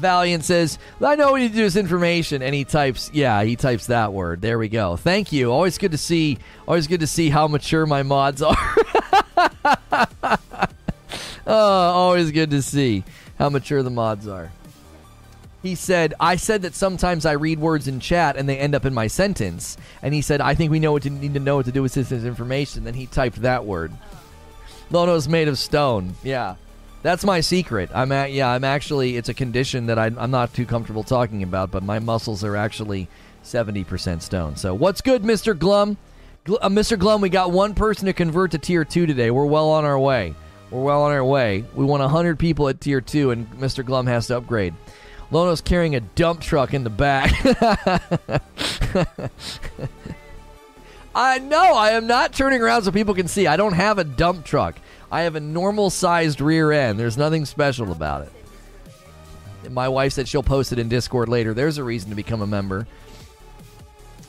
Valiant 0.00 0.44
says, 0.44 0.78
I 1.00 1.14
know 1.14 1.32
what 1.32 1.42
you 1.42 1.48
do 1.48 1.64
is 1.64 1.76
information. 1.76 2.42
And 2.42 2.54
he 2.54 2.64
types, 2.64 3.10
yeah, 3.12 3.42
he 3.44 3.54
types 3.56 3.86
that 3.86 4.12
word. 4.12 4.40
There 4.40 4.58
we 4.58 4.68
go. 4.68 4.96
Thank 4.96 5.30
you. 5.32 5.52
Always 5.52 5.78
good 5.78 5.92
to 5.92 5.98
see, 5.98 6.38
always 6.66 6.86
good 6.86 7.00
to 7.00 7.06
see 7.06 7.30
how 7.30 7.46
mature 7.46 7.86
my 7.86 8.02
mods 8.02 8.42
are. 8.42 8.56
oh, 11.46 11.54
always 11.54 12.30
good 12.32 12.50
to 12.50 12.62
see 12.62 13.04
how 13.38 13.48
mature 13.50 13.82
the 13.82 13.90
mods 13.90 14.26
are. 14.26 14.50
He 15.62 15.74
said, 15.74 16.14
I 16.18 16.36
said 16.36 16.62
that 16.62 16.74
sometimes 16.74 17.26
I 17.26 17.32
read 17.32 17.58
words 17.58 17.86
in 17.86 18.00
chat 18.00 18.36
and 18.36 18.48
they 18.48 18.56
end 18.56 18.74
up 18.74 18.86
in 18.86 18.94
my 18.94 19.08
sentence. 19.08 19.76
And 20.00 20.14
he 20.14 20.22
said, 20.22 20.40
I 20.40 20.54
think 20.54 20.70
we 20.70 20.80
know 20.80 20.92
what 20.92 21.02
to 21.02 21.10
need 21.10 21.34
to 21.34 21.40
know 21.40 21.56
what 21.56 21.66
to 21.66 21.72
do 21.72 21.82
with 21.82 21.92
this 21.92 22.10
information. 22.10 22.84
Then 22.84 22.94
he 22.94 23.06
typed 23.06 23.42
that 23.42 23.66
word. 23.66 23.92
Lono's 24.90 25.28
made 25.28 25.48
of 25.48 25.58
stone. 25.58 26.14
Yeah. 26.22 26.56
That's 27.02 27.24
my 27.24 27.40
secret. 27.40 27.90
I'm 27.94 28.12
at, 28.12 28.32
yeah, 28.32 28.50
I'm 28.50 28.64
actually 28.64 29.16
it's 29.16 29.28
a 29.28 29.34
condition 29.34 29.86
that 29.86 29.98
I, 29.98 30.06
I'm 30.06 30.30
not 30.30 30.52
too 30.52 30.66
comfortable 30.66 31.02
talking 31.02 31.42
about, 31.42 31.70
but 31.70 31.82
my 31.82 31.98
muscles 31.98 32.44
are 32.44 32.56
actually 32.56 33.08
70% 33.42 34.20
stone. 34.20 34.56
So 34.56 34.74
what's 34.74 35.00
good, 35.00 35.22
Mr. 35.22 35.58
Glum? 35.58 35.96
Gl- 36.44 36.58
uh, 36.60 36.68
Mr. 36.68 36.98
Glum, 36.98 37.20
we 37.22 37.30
got 37.30 37.52
one 37.52 37.74
person 37.74 38.06
to 38.06 38.12
convert 38.12 38.50
to 38.50 38.58
tier 38.58 38.84
two 38.84 39.06
today. 39.06 39.30
We're 39.30 39.46
well 39.46 39.70
on 39.70 39.84
our 39.84 39.98
way. 39.98 40.34
We're 40.70 40.82
well 40.82 41.02
on 41.02 41.12
our 41.12 41.24
way. 41.24 41.64
We 41.74 41.84
want 41.84 42.02
100 42.02 42.38
people 42.38 42.68
at 42.68 42.80
tier 42.80 43.00
two, 43.00 43.30
and 43.30 43.50
Mr. 43.52 43.84
Glum 43.84 44.06
has 44.06 44.26
to 44.28 44.36
upgrade. 44.36 44.74
Lono's 45.30 45.60
carrying 45.60 45.94
a 45.94 46.00
dump 46.00 46.40
truck 46.40 46.74
in 46.74 46.84
the 46.84 46.90
back. 46.90 47.32
I 51.14 51.38
know 51.38 51.74
I 51.74 51.90
am 51.90 52.06
not 52.06 52.32
turning 52.32 52.62
around 52.62 52.82
so 52.82 52.92
people 52.92 53.14
can 53.14 53.28
see. 53.28 53.46
I 53.46 53.56
don't 53.56 53.72
have 53.72 53.98
a 53.98 54.04
dump 54.04 54.44
truck. 54.44 54.76
I 55.10 55.22
have 55.22 55.34
a 55.34 55.40
normal 55.40 55.90
sized 55.90 56.40
rear 56.40 56.70
end. 56.70 56.98
There's 56.98 57.18
nothing 57.18 57.44
special 57.44 57.90
about 57.90 58.22
it. 58.22 58.32
My 59.70 59.88
wife 59.88 60.12
said 60.12 60.28
she'll 60.28 60.42
post 60.42 60.72
it 60.72 60.78
in 60.78 60.88
Discord 60.88 61.28
later. 61.28 61.52
There's 61.52 61.78
a 61.78 61.84
reason 61.84 62.10
to 62.10 62.16
become 62.16 62.42
a 62.42 62.46
member. 62.46 62.86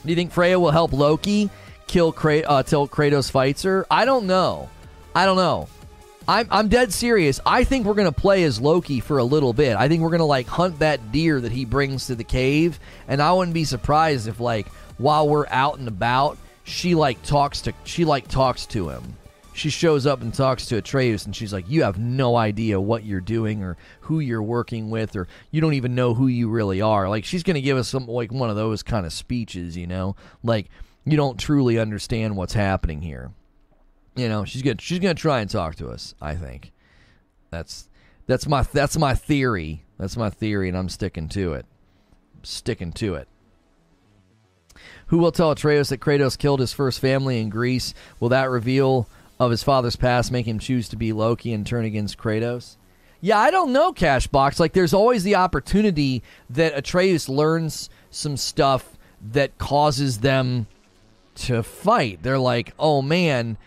Do 0.04 0.10
you 0.10 0.16
think 0.16 0.32
Freya 0.32 0.60
will 0.60 0.72
help 0.72 0.92
Loki 0.92 1.50
kill 1.88 2.12
Kra- 2.12 2.44
uh, 2.48 2.64
till 2.64 2.88
Kratos 2.88 3.30
fights 3.30 3.64
her? 3.64 3.86
I 3.90 4.06
don't 4.06 4.26
know. 4.26 4.70
I 5.16 5.26
don't 5.26 5.38
know. 5.38 5.68
I'm, 6.28 6.48
I'm 6.50 6.68
dead 6.68 6.94
serious. 6.94 7.40
I 7.46 7.64
think 7.64 7.86
we're 7.86 7.94
going 7.94 8.12
to 8.12 8.20
play 8.20 8.44
as 8.44 8.60
Loki 8.60 9.00
for 9.00 9.20
a 9.20 9.24
little 9.24 9.54
bit. 9.54 9.76
I 9.76 9.88
think 9.88 10.02
we're 10.02 10.10
going 10.10 10.20
to 10.20 10.26
like 10.26 10.48
hunt 10.48 10.80
that 10.80 11.12
deer 11.12 11.40
that 11.40 11.52
he 11.52 11.66
brings 11.66 12.08
to 12.08 12.16
the 12.16 12.24
cave. 12.24 12.80
And 13.08 13.22
I 13.22 13.32
wouldn't 13.34 13.54
be 13.54 13.64
surprised 13.64 14.28
if 14.28 14.40
like 14.40 14.68
while 14.98 15.28
we're 15.28 15.48
out 15.50 15.78
and 15.78 15.88
about, 15.88 16.38
she 16.64 16.96
like 16.96 17.22
talks 17.24 17.62
to 17.62 17.74
she 17.84 18.06
like 18.06 18.28
talks 18.28 18.66
to 18.68 18.90
him 18.90 19.16
she 19.54 19.70
shows 19.70 20.06
up 20.06 20.22
and 20.22 20.34
talks 20.34 20.66
to 20.68 20.78
Atreus 20.78 21.26
and 21.26 21.36
she's 21.36 21.54
like, 21.54 21.70
You 21.70 21.84
have 21.84 22.00
no 22.00 22.36
idea 22.36 22.80
what 22.80 23.04
you're 23.04 23.22
doing 23.22 23.64
or 23.64 23.78
who 24.02 24.20
you're 24.20 24.44
working 24.44 24.90
with, 24.90 25.16
or 25.16 25.28
you 25.52 25.62
don't 25.62 25.74
even 25.74 25.96
know 25.96 26.14
who 26.14 26.28
you 26.28 26.50
really 26.50 26.82
are. 26.82 27.10
Like, 27.10 27.26
she's 27.26 27.44
going 27.44 27.56
to 27.56 27.62
give 27.62 27.78
us 27.78 27.90
some, 27.90 28.08
like, 28.08 28.32
one 28.32 28.50
of 28.50 28.56
those 28.56 28.84
kind 28.84 29.06
of 29.06 29.14
speeches, 29.14 29.76
you 29.76 29.88
know? 29.88 30.16
Like, 30.44 30.70
you 31.06 31.18
don't 31.18 31.40
truly 31.40 31.80
understand 31.80 32.38
what's 32.38 32.54
happening 32.54 33.02
here. 33.02 33.32
You 34.16 34.28
know, 34.28 34.44
she's 34.46 34.62
gonna 34.62 34.78
she's 34.80 35.00
gonna 35.00 35.14
try 35.14 35.40
and 35.40 35.50
talk 35.50 35.76
to 35.76 35.90
us. 35.90 36.14
I 36.22 36.36
think 36.36 36.74
that's 37.50 37.90
that's 38.28 38.46
my 38.46 38.64
that's 38.64 38.98
my 38.98 39.16
theory. 39.16 39.84
That's 39.98 40.18
my 40.18 40.30
theory, 40.30 40.68
and 40.68 40.78
I'm 40.78 40.90
sticking 40.90 41.30
to 41.30 41.54
it. 41.54 41.66
Sticking 42.44 42.92
to 42.94 43.16
it. 43.16 43.28
Who 45.08 45.18
will 45.18 45.32
tell 45.32 45.52
Atreus 45.52 45.90
that 45.90 46.00
Kratos 46.00 46.38
killed 46.38 46.60
his 46.60 46.74
first 46.74 47.00
family 47.00 47.40
in 47.40 47.50
Greece? 47.50 47.94
Will 48.20 48.30
that 48.30 48.50
reveal 48.50 49.08
of 49.46 49.52
his 49.52 49.64
father's 49.64 49.96
past 49.96 50.32
make 50.32 50.48
him 50.48 50.60
choose 50.60 50.88
to 50.90 50.96
be 50.96 51.12
Loki 51.14 51.52
and 51.52 51.66
turn 51.66 51.84
against 51.84 52.18
Kratos? 52.18 52.78
Yeah, 53.22 53.40
I 53.40 53.52
don't 53.52 53.74
know, 53.74 53.92
Cashbox. 53.92 54.60
Like, 54.60 54.74
there's 54.74 54.94
always 54.94 55.24
the 55.24 55.36
opportunity 55.36 56.24
that 56.50 56.78
Atreus 56.78 57.28
learns 57.28 57.90
some 58.12 58.38
stuff 58.38 58.98
that 59.32 59.58
causes 59.58 60.20
them 60.20 60.68
to 61.36 61.64
fight. 61.64 62.22
They're 62.22 62.40
like, 62.40 62.74
oh 62.78 63.02
man, 63.02 63.58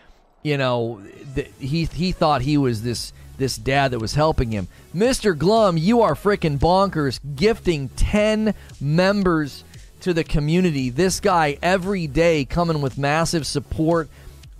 you 0.43 0.57
know, 0.57 1.01
th- 1.33 1.51
he 1.59 1.85
he 1.85 2.11
thought 2.11 2.41
he 2.41 2.57
was 2.57 2.83
this 2.83 3.11
this 3.37 3.57
dad 3.57 3.91
that 3.91 3.99
was 3.99 4.13
helping 4.13 4.51
him. 4.51 4.67
Mr. 4.93 5.37
Glum, 5.37 5.77
you 5.77 6.01
are 6.01 6.15
freaking 6.15 6.57
bonkers, 6.57 7.19
gifting 7.35 7.89
ten 7.89 8.53
members 8.79 9.63
to 10.01 10.13
the 10.13 10.23
community. 10.23 10.89
This 10.89 11.19
guy 11.19 11.57
every 11.61 12.07
day 12.07 12.45
coming 12.45 12.81
with 12.81 12.97
massive 12.97 13.47
support. 13.47 14.09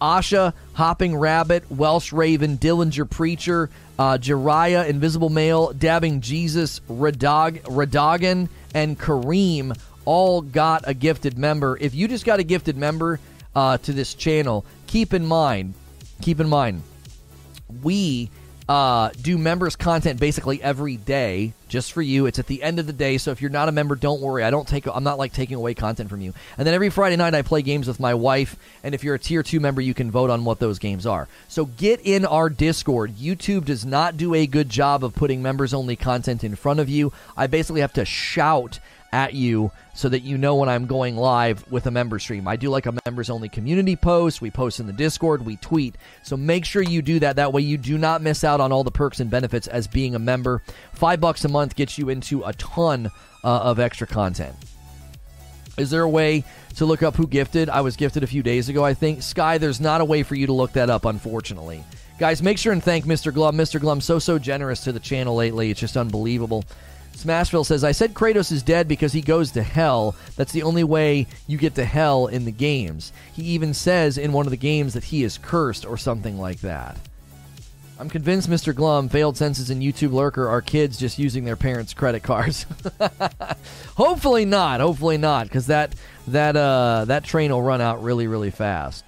Asha, 0.06 0.54
Hopping 0.74 1.16
Rabbit, 1.16 1.64
Welsh 1.72 2.14
Raven, 2.14 2.60
Dillinger 2.60 3.10
Preacher, 3.10 3.72
uh, 3.98 4.20
Invisible 4.22 5.30
Male, 5.30 5.74
Dabbing 5.74 6.22
Jesus, 6.22 6.80
Radog, 6.88 7.60
Radogan, 7.64 8.48
and 8.76 9.00
Kareem 9.00 9.76
all 10.06 10.42
got 10.42 10.84
a 10.86 10.94
gifted 10.94 11.40
member. 11.40 11.76
If 11.82 11.96
you 11.96 12.08
just 12.08 12.24
got 12.24 12.40
a 12.40 12.44
gifted 12.44 12.78
member 12.78 13.20
uh, 13.56 13.80
to 13.80 13.94
this 13.94 14.14
channel, 14.14 14.64
keep 14.86 15.12
in 15.12 15.26
mind, 15.26 15.74
keep 16.22 16.40
in 16.40 16.50
mind, 16.50 16.84
we 17.82 18.30
uh, 18.68 19.10
do 19.22 19.38
members 19.38 19.76
content 19.76 20.20
basically 20.20 20.62
every 20.62 20.98
day 20.98 21.54
just 21.68 21.92
for 21.94 22.02
you. 22.02 22.26
It's 22.26 22.40
at 22.40 22.48
the 22.48 22.64
end 22.64 22.80
of 22.80 22.88
the 22.88 22.94
day, 22.94 23.18
so 23.18 23.32
if 23.32 23.42
you're 23.42 23.52
not 23.52 23.70
a 23.70 23.72
member, 23.72 23.96
don't 23.96 24.22
worry. 24.22 24.44
I 24.44 24.50
don't 24.50 24.68
take. 24.68 24.88
I'm 24.88 25.04
not 25.04 25.20
like 25.20 25.34
taking 25.34 25.56
away 25.56 25.74
content 25.74 26.10
from 26.10 26.22
you. 26.22 26.34
And 26.58 26.66
then 26.66 26.74
every 26.74 26.90
Friday 26.90 27.16
night, 27.16 27.36
I 27.36 27.42
play 27.42 27.62
games 27.62 27.88
with 27.88 28.00
my 28.00 28.14
wife. 28.14 28.56
And 28.84 28.96
if 28.96 29.04
you're 29.04 29.16
a 29.16 29.20
tier 29.20 29.44
two 29.44 29.60
member, 29.60 29.82
you 29.82 29.94
can 29.94 30.10
vote 30.10 30.30
on 30.30 30.46
what 30.46 30.60
those 30.60 30.80
games 30.80 31.06
are. 31.06 31.28
So 31.48 31.66
get 31.66 32.02
in 32.04 32.26
our 32.26 32.50
Discord. 32.50 33.16
YouTube 33.16 33.66
does 33.66 33.86
not 33.86 34.18
do 34.18 34.34
a 34.34 34.48
good 34.48 34.70
job 34.70 35.04
of 35.04 35.16
putting 35.16 35.42
members 35.42 35.74
only 35.74 35.96
content 35.96 36.44
in 36.44 36.56
front 36.56 36.80
of 36.80 36.90
you. 36.90 37.14
I 37.38 37.48
basically 37.48 37.82
have 37.82 37.94
to 37.94 38.06
shout 38.06 38.80
at 39.16 39.34
you 39.34 39.72
so 39.94 40.10
that 40.10 40.24
you 40.24 40.38
know 40.38 40.56
when 40.56 40.68
I'm 40.68 40.88
going 40.88 41.16
live 41.16 41.72
with 41.72 41.86
a 41.86 41.92
member 41.92 42.20
stream. 42.20 42.50
I 42.50 42.58
do 42.58 42.70
like 42.70 42.86
a 42.86 42.94
members 43.06 43.30
only 43.30 43.48
community 43.48 43.96
post. 43.96 44.42
We 44.42 44.52
post 44.52 44.82
in 44.82 44.88
the 44.88 44.94
Discord, 44.94 45.46
we 45.46 45.56
tweet. 45.56 45.96
So 46.22 46.36
make 46.36 46.66
sure 46.66 46.84
you 46.84 47.02
do 47.02 47.20
that. 47.20 47.38
That 47.38 47.54
way 47.54 47.62
you 47.62 47.78
do 47.78 47.98
not 47.98 48.22
miss 48.22 48.44
out 48.44 48.60
on 48.60 48.74
all 48.74 48.84
the 48.84 48.92
perks 48.92 49.22
and 49.22 49.32
benefits 49.32 49.68
as 49.68 49.88
being 49.88 50.16
a 50.16 50.20
member. 50.20 50.62
Five 50.92 51.22
bucks 51.22 51.46
a 51.46 51.48
month 51.48 51.78
gets 51.78 51.98
you 51.98 52.10
into 52.10 52.44
a 52.44 52.52
ton 52.54 53.10
uh, 53.42 53.48
of 53.48 53.80
extra 53.80 54.06
content. 54.06 54.56
Is 55.78 55.90
there 55.90 56.04
a 56.04 56.10
way 56.10 56.44
to 56.76 56.86
look 56.86 57.02
up 57.02 57.16
who 57.16 57.26
gifted? 57.26 57.70
I 57.70 57.82
was 57.82 57.96
gifted 57.96 58.24
a 58.24 58.28
few 58.28 58.44
days 58.44 58.68
ago, 58.68 58.84
I 58.84 58.94
think. 58.94 59.24
Sky, 59.24 59.58
there's 59.58 59.80
not 59.80 60.02
a 60.02 60.06
way 60.06 60.24
for 60.24 60.36
you 60.36 60.48
to 60.48 60.54
look 60.54 60.74
that 60.74 60.90
up, 60.90 61.06
unfortunately. 61.06 61.84
Guys, 62.20 62.42
make 62.42 62.58
sure 62.58 62.74
and 62.74 62.84
thank 62.84 63.06
Mr. 63.06 63.34
Glum. 63.34 63.56
Mr. 63.56 63.80
Glum, 63.80 64.02
so, 64.02 64.20
so 64.20 64.38
generous 64.40 64.84
to 64.84 64.92
the 64.92 65.00
channel 65.00 65.36
lately. 65.36 65.72
It's 65.72 65.80
just 65.80 65.96
unbelievable. 65.98 66.66
Smashville 67.16 67.66
says, 67.66 67.84
I 67.84 67.92
said 67.92 68.14
Kratos 68.14 68.52
is 68.52 68.62
dead 68.62 68.88
because 68.88 69.14
he 69.14 69.22
goes 69.22 69.52
to 69.52 69.64
hell. 69.64 70.16
That's 70.36 70.52
the 70.52 70.64
only 70.64 70.84
way 70.84 71.28
you 71.48 71.58
get 71.58 71.76
to 71.76 71.86
hell 71.86 72.28
in 72.28 72.46
the 72.46 72.52
games. 72.52 73.14
He 73.34 73.44
even 73.44 73.74
says 73.74 74.18
in 74.18 74.34
one 74.34 74.46
of 74.46 74.52
the 74.52 74.58
games 74.58 74.94
that 74.94 75.06
he 75.06 75.24
is 75.24 75.38
cursed 75.38 75.86
or 75.86 75.98
something 75.98 76.38
like 76.38 76.60
that. 76.60 76.98
I'm 77.98 78.10
convinced 78.10 78.50
Mr. 78.50 78.76
Glum, 78.76 79.08
failed 79.08 79.38
senses, 79.38 79.70
and 79.70 79.82
YouTube 79.82 80.12
lurker 80.12 80.50
are 80.50 80.62
kids 80.62 80.98
just 80.98 81.18
using 81.18 81.46
their 81.46 81.56
parents' 81.56 81.94
credit 81.94 82.24
cards. 82.24 82.66
hopefully 83.96 84.44
not. 84.44 84.82
Hopefully 84.82 85.18
not, 85.18 85.48
because 85.48 85.68
that 85.68 85.96
that 86.28 86.58
uh, 86.58 87.06
that 87.06 87.24
train 87.24 87.52
will 87.52 87.62
run 87.62 87.80
out 87.80 88.04
really, 88.04 88.28
really 88.28 88.52
fast. 88.52 89.05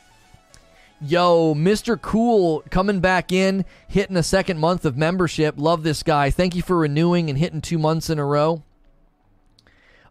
Yo, 1.00 1.54
Mr. 1.54 2.00
Cool 2.02 2.64
coming 2.72 3.00
back 3.00 3.32
in, 3.32 3.66
hitting 3.88 4.18
a 4.18 4.24
second 4.24 4.58
month 4.58 4.84
of 4.84 4.98
membership. 4.98 5.56
Love 5.58 5.84
this 5.84 6.02
guy. 6.02 6.32
Thank 6.32 6.56
you 6.56 6.64
for 6.64 6.78
renewing 6.78 7.30
and 7.30 7.38
hitting 7.38 7.62
two 7.62 7.78
months 7.78 8.10
in 8.10 8.18
a 8.18 8.26
row. 8.26 8.64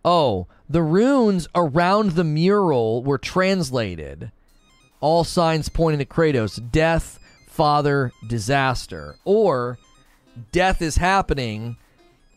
Oh, 0.05 0.47
the 0.69 0.83
runes 0.83 1.49
around 1.57 2.13
the 2.13 2.23
mural 2.23 3.03
were 3.03 3.19
translated. 3.19 4.31
All 5.01 5.25
signs 5.25 5.69
pointing 5.69 5.99
to 5.99 6.05
Kratos 6.05 6.61
death, 6.71 7.19
father, 7.49 8.13
disaster. 8.25 9.17
Or 9.25 9.79
death 10.53 10.81
is 10.81 10.99
happening, 10.99 11.77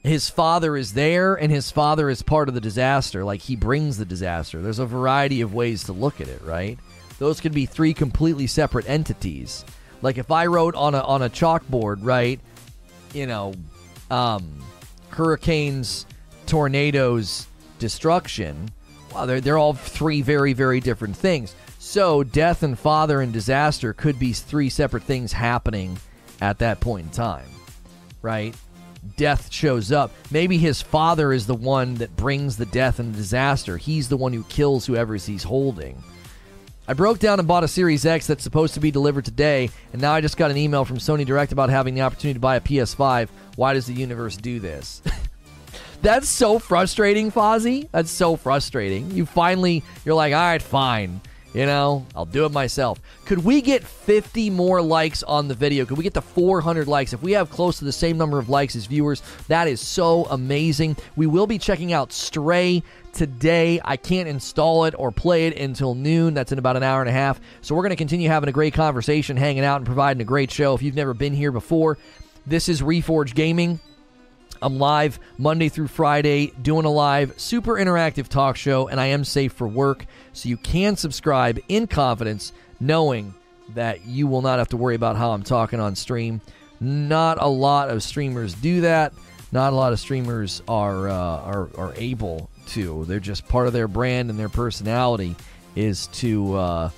his 0.02 0.28
father 0.28 0.76
is 0.76 0.94
there, 0.94 1.36
and 1.36 1.52
his 1.52 1.70
father 1.70 2.10
is 2.10 2.24
part 2.24 2.50
of 2.50 2.56
the 2.56 2.62
disaster. 2.62 3.24
Like 3.24 3.42
he 3.42 3.56
brings 3.56 3.98
the 3.98 4.06
disaster. 4.06 4.60
There's 4.60 4.80
a 4.80 4.88
variety 4.88 5.42
of 5.42 5.54
ways 5.54 5.84
to 5.84 5.94
look 5.94 6.20
at 6.20 6.28
it, 6.28 6.42
right? 6.42 6.80
Those 7.20 7.42
could 7.42 7.54
be 7.54 7.66
three 7.66 7.94
completely 7.94 8.48
separate 8.48 8.90
entities. 8.90 9.66
Like 10.02 10.18
if 10.18 10.32
I 10.32 10.48
wrote 10.48 10.74
on 10.76 10.96
a 10.96 11.02
on 11.02 11.22
a 11.22 11.30
chalkboard, 11.30 11.98
right, 12.02 12.40
you 13.14 13.28
know, 13.28 13.54
um, 14.10 14.64
hurricanes, 15.10 16.06
tornadoes, 16.48 17.46
destruction. 17.78 18.70
Well, 19.14 19.28
they're 19.28 19.42
they're 19.42 19.58
all 19.58 19.74
three 19.74 20.22
very 20.22 20.54
very 20.54 20.80
different 20.80 21.16
things. 21.16 21.54
So 21.78 22.24
death 22.24 22.64
and 22.64 22.80
father 22.80 23.22
and 23.22 23.34
disaster 23.34 23.94
could 23.94 24.18
be 24.18 24.34
three 24.34 24.70
separate 24.70 25.04
things 25.04 25.34
happening 25.34 25.98
at 26.42 26.60
that 26.60 26.80
point 26.80 27.08
in 27.08 27.12
time, 27.12 27.48
right? 28.22 28.56
Death 29.18 29.52
shows 29.52 29.92
up. 29.92 30.12
Maybe 30.30 30.58
his 30.58 30.82
father 30.82 31.34
is 31.34 31.48
the 31.48 31.56
one 31.56 31.96
that 31.96 32.16
brings 32.16 32.58
the 32.58 32.66
death 32.66 33.00
and 33.00 33.14
the 33.14 33.18
disaster. 33.18 33.78
He's 33.78 34.10
the 34.10 34.18
one 34.18 34.34
who 34.34 34.44
kills 34.44 34.86
whoever 34.86 35.16
he's 35.16 35.44
holding 35.44 36.02
I 36.90 36.94
broke 36.94 37.20
down 37.20 37.38
and 37.38 37.48
bought 37.48 37.64
a 37.64 37.68
Series 37.68 38.04
X 38.04 38.26
that's 38.26 38.44
supposed 38.44 38.74
to 38.74 38.80
be 38.80 38.90
delivered 38.90 39.24
today, 39.24 39.70
and 39.94 40.02
now 40.02 40.14
I 40.14 40.22
just 40.22 40.38
got 40.38 40.50
an 40.50 40.58
email 40.58 40.86
from 40.86 40.98
Sony 40.98 41.24
Direct 41.24 41.52
about 41.52 41.70
having 41.70 41.94
the 41.94 42.02
opportunity 42.02 42.34
to 42.34 42.40
buy 42.40 42.56
a 42.56 42.60
PS5. 42.60 43.30
Why 43.58 43.76
does 43.76 43.86
the 43.86 43.94
universe 43.94 44.36
do 44.36 44.60
this? 44.60 45.04
that's 46.02 46.28
so 46.28 46.58
frustrating, 46.58 47.32
Fozzie. 47.32 47.90
That's 47.92 48.10
so 48.10 48.36
frustrating. 48.36 49.12
You 49.12 49.28
finally, 49.28 49.84
you're 50.04 50.16
like, 50.16 50.34
all 50.34 50.40
right, 50.40 50.60
fine. 50.64 51.22
You 51.54 51.68
know, 51.68 52.06
I'll 52.16 52.26
do 52.26 52.46
it 52.46 52.52
myself. 52.52 53.00
Could 53.26 53.44
we 53.44 53.62
get 53.62 53.84
50 53.84 54.52
more 54.52 54.82
likes 54.82 55.24
on 55.24 55.48
the 55.48 55.56
video? 55.56 55.86
Could 55.86 55.98
we 55.98 56.04
get 56.04 56.14
to 56.16 56.22
400 56.22 56.88
likes? 56.88 57.12
If 57.12 57.24
we 57.24 57.32
have 57.32 57.50
close 57.50 57.80
to 57.80 57.86
the 57.86 57.92
same 57.92 58.18
number 58.18 58.38
of 58.38 58.50
likes 58.50 58.76
as 58.76 58.86
viewers, 58.86 59.24
that 59.48 59.68
is 59.68 59.82
so 59.82 60.26
amazing. 60.26 60.96
We 61.16 61.26
will 61.26 61.48
be 61.48 61.58
checking 61.58 61.92
out 61.92 62.14
Stray 62.14 62.84
today. 63.14 63.80
I 63.84 63.98
can't 63.98 64.28
install 64.28 64.86
it 64.86 64.96
or 64.98 65.12
play 65.12 65.48
it 65.48 65.58
until 65.58 65.96
noon. 65.96 66.34
That's 66.34 66.52
in 66.52 66.60
about 66.60 66.78
an 66.78 66.84
hour 66.84 67.02
and 67.02 67.10
a 67.10 67.14
half. 67.14 67.40
So 67.62 67.76
we're 67.76 67.84
going 67.84 67.92
to 67.92 67.96
continue 67.96 68.30
having 68.30 68.50
a 68.50 68.54
great 68.54 68.74
conversation, 68.74 69.38
hanging 69.38 69.64
out, 69.64 69.78
and 69.78 69.86
providing 69.86 70.22
a 70.22 70.26
great 70.26 70.52
show. 70.52 70.74
If 70.74 70.82
you've 70.82 70.96
never 70.96 71.14
been 71.14 71.34
here 71.34 71.52
before, 71.52 71.98
this 72.46 72.70
is 72.70 72.82
Reforge 72.82 73.34
Gaming. 73.34 73.80
I'm 74.62 74.78
live 74.78 75.20
Monday 75.38 75.70
through 75.70 75.88
Friday 75.88 76.48
doing 76.62 76.86
a 76.86 76.92
live, 76.92 77.40
super 77.40 77.76
interactive 77.76 78.28
talk 78.28 78.58
show, 78.58 78.90
and 78.90 79.00
I 79.00 79.08
am 79.08 79.24
safe 79.24 79.54
for 79.54 79.68
work. 79.68 80.06
So 80.34 80.50
you 80.50 80.58
can 80.58 80.98
subscribe 80.98 81.60
in 81.70 81.88
confidence, 81.88 82.52
knowing 82.80 83.34
that 83.74 84.06
you 84.06 84.28
will 84.28 84.42
not 84.42 84.60
have 84.60 84.70
to 84.70 84.78
worry 84.78 84.96
about 84.96 85.16
how 85.16 85.32
I'm 85.32 85.44
talking 85.44 85.80
on 85.80 85.96
stream. 85.96 86.42
Not 86.82 87.42
a 87.42 87.48
lot 87.48 87.90
of 87.90 88.04
streamers 88.04 88.54
do 88.54 88.82
that. 88.82 89.14
Not 89.52 89.74
a 89.74 89.76
lot 89.76 89.94
of 89.94 90.00
streamers 90.00 90.62
are 90.68 91.10
uh, 91.10 91.14
are, 91.14 91.70
are 91.78 91.94
able 91.96 92.49
to. 92.70 93.06
They're 93.06 93.20
just 93.20 93.48
part 93.48 93.68
of 93.68 93.74
their 93.74 93.88
brand 93.88 94.30
and 94.30 94.40
their 94.40 94.50
personality 94.50 95.36
is 95.76 96.08
to 96.08 96.56
uh, 96.56 96.90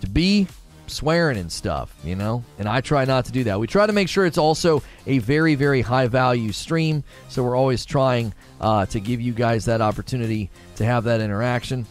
to 0.00 0.08
be 0.08 0.46
swearing 0.86 1.36
and 1.36 1.50
stuff, 1.50 1.94
you 2.04 2.14
know? 2.14 2.44
And 2.58 2.68
I 2.68 2.80
try 2.80 3.04
not 3.04 3.24
to 3.26 3.32
do 3.32 3.44
that. 3.44 3.58
We 3.58 3.66
try 3.66 3.86
to 3.86 3.92
make 3.92 4.08
sure 4.08 4.26
it's 4.26 4.38
also 4.38 4.82
a 5.06 5.18
very, 5.18 5.54
very 5.54 5.80
high 5.82 6.06
value 6.06 6.52
stream. 6.52 7.04
So 7.28 7.42
we're 7.42 7.56
always 7.56 7.84
trying 7.84 8.32
uh, 8.60 8.86
to 8.86 9.00
give 9.00 9.20
you 9.20 9.32
guys 9.32 9.64
that 9.66 9.80
opportunity 9.80 10.50
to 10.76 10.84
have 10.84 11.04
that 11.04 11.20
interaction. 11.20 11.86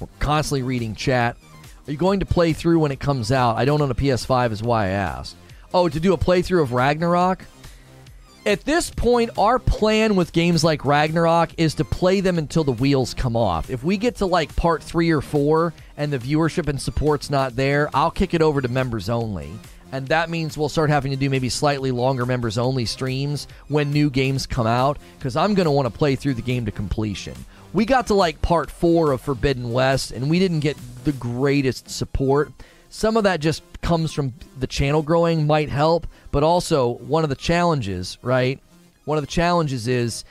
We're 0.00 0.08
constantly 0.18 0.62
reading 0.62 0.94
chat. 0.94 1.36
Are 1.86 1.92
you 1.92 1.98
going 1.98 2.20
to 2.20 2.26
play 2.26 2.52
through 2.52 2.78
when 2.78 2.92
it 2.92 3.00
comes 3.00 3.30
out? 3.30 3.56
I 3.56 3.64
don't 3.64 3.80
own 3.80 3.90
a 3.90 3.94
PS5, 3.94 4.52
is 4.52 4.62
why 4.62 4.86
I 4.86 4.88
asked. 4.88 5.36
Oh, 5.72 5.88
to 5.88 6.00
do 6.00 6.14
a 6.14 6.18
playthrough 6.18 6.62
of 6.62 6.72
Ragnarok? 6.72 7.44
At 8.46 8.66
this 8.66 8.90
point, 8.90 9.30
our 9.38 9.58
plan 9.58 10.16
with 10.16 10.34
games 10.34 10.62
like 10.62 10.84
Ragnarok 10.84 11.52
is 11.56 11.74
to 11.76 11.84
play 11.84 12.20
them 12.20 12.36
until 12.36 12.62
the 12.62 12.72
wheels 12.72 13.14
come 13.14 13.36
off. 13.36 13.70
If 13.70 13.82
we 13.82 13.96
get 13.96 14.16
to 14.16 14.26
like 14.26 14.54
part 14.54 14.82
three 14.82 15.10
or 15.10 15.22
four 15.22 15.72
and 15.96 16.12
the 16.12 16.18
viewership 16.18 16.68
and 16.68 16.78
support's 16.78 17.30
not 17.30 17.56
there, 17.56 17.88
I'll 17.94 18.10
kick 18.10 18.34
it 18.34 18.42
over 18.42 18.60
to 18.60 18.68
members 18.68 19.08
only. 19.08 19.50
And 19.92 20.06
that 20.08 20.28
means 20.28 20.58
we'll 20.58 20.68
start 20.68 20.90
having 20.90 21.10
to 21.12 21.16
do 21.16 21.30
maybe 21.30 21.48
slightly 21.48 21.90
longer 21.90 22.26
members 22.26 22.58
only 22.58 22.84
streams 22.84 23.48
when 23.68 23.92
new 23.92 24.10
games 24.10 24.46
come 24.46 24.66
out 24.66 24.98
because 25.16 25.36
I'm 25.36 25.54
going 25.54 25.64
to 25.64 25.70
want 25.70 25.90
to 25.90 25.98
play 25.98 26.14
through 26.14 26.34
the 26.34 26.42
game 26.42 26.66
to 26.66 26.70
completion. 26.70 27.34
We 27.72 27.86
got 27.86 28.08
to 28.08 28.14
like 28.14 28.42
part 28.42 28.70
four 28.70 29.12
of 29.12 29.22
Forbidden 29.22 29.72
West 29.72 30.10
and 30.10 30.28
we 30.28 30.38
didn't 30.38 30.60
get 30.60 30.76
the 31.04 31.12
greatest 31.12 31.88
support. 31.88 32.52
Some 32.96 33.16
of 33.16 33.24
that 33.24 33.40
just 33.40 33.64
comes 33.82 34.12
from 34.12 34.34
the 34.56 34.68
channel 34.68 35.02
growing, 35.02 35.48
might 35.48 35.68
help, 35.68 36.06
but 36.30 36.44
also 36.44 36.90
one 36.98 37.24
of 37.24 37.28
the 37.28 37.34
challenges, 37.34 38.18
right? 38.22 38.60
One 39.04 39.18
of 39.18 39.24
the 39.24 39.30
challenges 39.30 39.88
is 39.88 40.24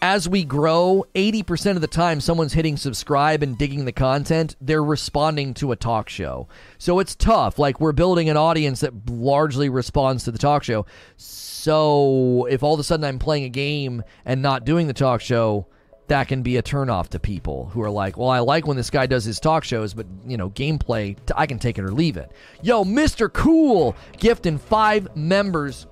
as 0.00 0.26
we 0.26 0.42
grow, 0.42 1.04
80% 1.14 1.72
of 1.72 1.82
the 1.82 1.86
time 1.86 2.22
someone's 2.22 2.54
hitting 2.54 2.78
subscribe 2.78 3.42
and 3.42 3.58
digging 3.58 3.84
the 3.84 3.92
content, 3.92 4.56
they're 4.58 4.82
responding 4.82 5.52
to 5.54 5.70
a 5.70 5.76
talk 5.76 6.08
show. 6.08 6.48
So 6.78 6.98
it's 6.98 7.14
tough. 7.14 7.58
Like 7.58 7.78
we're 7.78 7.92
building 7.92 8.30
an 8.30 8.38
audience 8.38 8.80
that 8.80 9.10
largely 9.10 9.68
responds 9.68 10.24
to 10.24 10.30
the 10.30 10.38
talk 10.38 10.64
show. 10.64 10.86
So 11.18 12.46
if 12.46 12.62
all 12.62 12.72
of 12.72 12.80
a 12.80 12.84
sudden 12.84 13.04
I'm 13.04 13.18
playing 13.18 13.44
a 13.44 13.50
game 13.50 14.02
and 14.24 14.40
not 14.40 14.64
doing 14.64 14.86
the 14.86 14.94
talk 14.94 15.20
show, 15.20 15.66
that 16.08 16.28
can 16.28 16.42
be 16.42 16.56
a 16.56 16.62
turnoff 16.62 17.08
to 17.08 17.18
people 17.18 17.66
who 17.66 17.82
are 17.82 17.90
like, 17.90 18.16
well, 18.16 18.30
I 18.30 18.40
like 18.40 18.66
when 18.66 18.76
this 18.76 18.90
guy 18.90 19.06
does 19.06 19.24
his 19.24 19.38
talk 19.38 19.64
shows, 19.64 19.94
but, 19.94 20.06
you 20.26 20.36
know, 20.36 20.50
gameplay, 20.50 21.16
I 21.36 21.46
can 21.46 21.58
take 21.58 21.78
it 21.78 21.84
or 21.84 21.90
leave 21.90 22.16
it. 22.16 22.32
Yo, 22.62 22.84
Mr. 22.84 23.32
Cool, 23.32 23.94
gifting 24.18 24.58
five 24.58 25.14
members. 25.16 25.86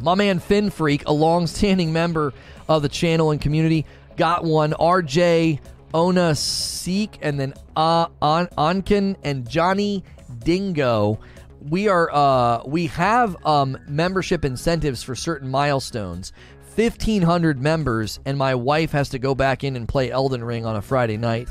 My 0.00 0.14
man 0.14 0.38
Finn 0.38 0.70
Freak, 0.70 1.06
a 1.06 1.12
long-standing 1.12 1.92
member 1.92 2.32
of 2.68 2.82
the 2.82 2.88
channel 2.88 3.30
and 3.30 3.40
community, 3.40 3.86
got 4.16 4.44
one. 4.44 4.72
RJ, 4.72 5.60
Ona 5.94 6.34
Seek, 6.34 7.18
and 7.22 7.38
then 7.38 7.54
uh, 7.76 8.06
An- 8.20 8.48
Ankin 8.58 9.16
and 9.24 9.48
Johnny 9.48 10.04
Dingo. 10.44 11.18
We 11.60 11.88
are 11.88 12.08
uh, 12.12 12.62
we 12.64 12.86
have 12.88 13.36
um, 13.44 13.78
membership 13.88 14.44
incentives 14.44 15.02
for 15.02 15.16
certain 15.16 15.48
milestones. 15.48 16.32
1,500 16.78 17.60
members, 17.60 18.20
and 18.24 18.38
my 18.38 18.54
wife 18.54 18.92
has 18.92 19.08
to 19.10 19.18
go 19.18 19.34
back 19.34 19.64
in 19.64 19.76
and 19.76 19.88
play 19.88 20.10
Elden 20.10 20.44
Ring 20.44 20.64
on 20.64 20.76
a 20.76 20.82
Friday 20.82 21.16
night. 21.16 21.48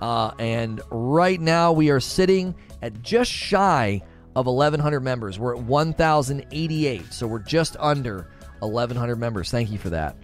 Uh, 0.00 0.30
and 0.38 0.80
right 0.90 1.40
now 1.40 1.72
we 1.72 1.90
are 1.90 2.00
sitting 2.00 2.54
at 2.82 3.02
just 3.02 3.30
shy 3.30 4.00
of 4.36 4.46
1,100 4.46 5.00
members. 5.00 5.38
We're 5.38 5.56
at 5.56 5.62
1,088, 5.62 7.12
so 7.12 7.26
we're 7.26 7.40
just 7.40 7.76
under 7.80 8.28
1,100 8.60 9.16
members. 9.16 9.50
Thank 9.50 9.70
you 9.70 9.78
for 9.78 9.90
that. 9.90 10.16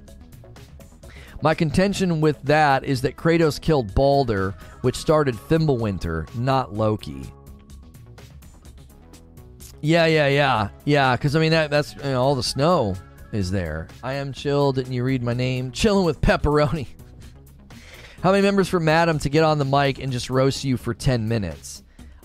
My 1.43 1.55
contention 1.55 2.21
with 2.21 2.41
that 2.43 2.85
is 2.85 3.03
that 3.03 3.17
Kratos 3.17 3.61
killed 3.61 3.95
Baldur, 3.95 4.55
which 4.83 4.97
started 4.97 5.35
Fimbulwinter, 5.35 6.33
not 6.37 6.73
Loki. 6.73 7.23
Yeah, 9.83 10.07
yeah, 10.07 10.29
yeah, 10.29 10.69
yeah. 10.87 11.17
Because 11.17 11.37
I 11.37 11.41
mean 11.41 11.51
that 11.51 11.71
that's 11.71 11.95
you 11.97 12.03
know, 12.05 12.23
all 12.23 12.35
the 12.35 12.43
snow 12.43 12.97
is 13.35 13.51
there. 13.51 13.89
I 14.03 14.15
am 14.15 14.33
chill. 14.33 14.73
Didn't 14.73 14.93
you 14.93 15.05
read 15.05 15.23
my 15.23 15.35
name? 15.35 15.71
Chilling 15.71 16.05
with 16.05 16.21
pepperoni. 16.21 16.87
How 18.23 18.31
many 18.31 18.43
members 18.43 18.69
for 18.69 18.81
Madam 18.81 19.19
to 19.21 19.29
get 19.29 19.45
on 19.45 19.59
the 19.59 19.65
mic 19.65 19.99
and 19.99 20.11
just 20.11 20.31
roast 20.31 20.65
you 20.65 20.77
for 20.77 20.95
ten 20.95 21.29
minutes? 21.29 21.83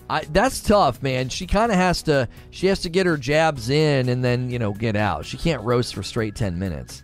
I, 0.08 0.24
that's 0.24 0.60
tough, 0.60 1.02
man. 1.02 1.28
She 1.28 1.46
kind 1.46 1.70
of 1.70 1.78
has 1.78 2.02
to. 2.04 2.28
She 2.50 2.66
has 2.66 2.80
to 2.80 2.88
get 2.88 3.06
her 3.06 3.16
jabs 3.16 3.70
in 3.70 4.08
and 4.08 4.24
then 4.24 4.50
you 4.50 4.58
know 4.58 4.72
get 4.72 4.96
out. 4.96 5.24
She 5.24 5.36
can't 5.36 5.62
roast 5.62 5.94
for 5.94 6.02
straight 6.02 6.34
ten 6.34 6.58
minutes. 6.58 7.02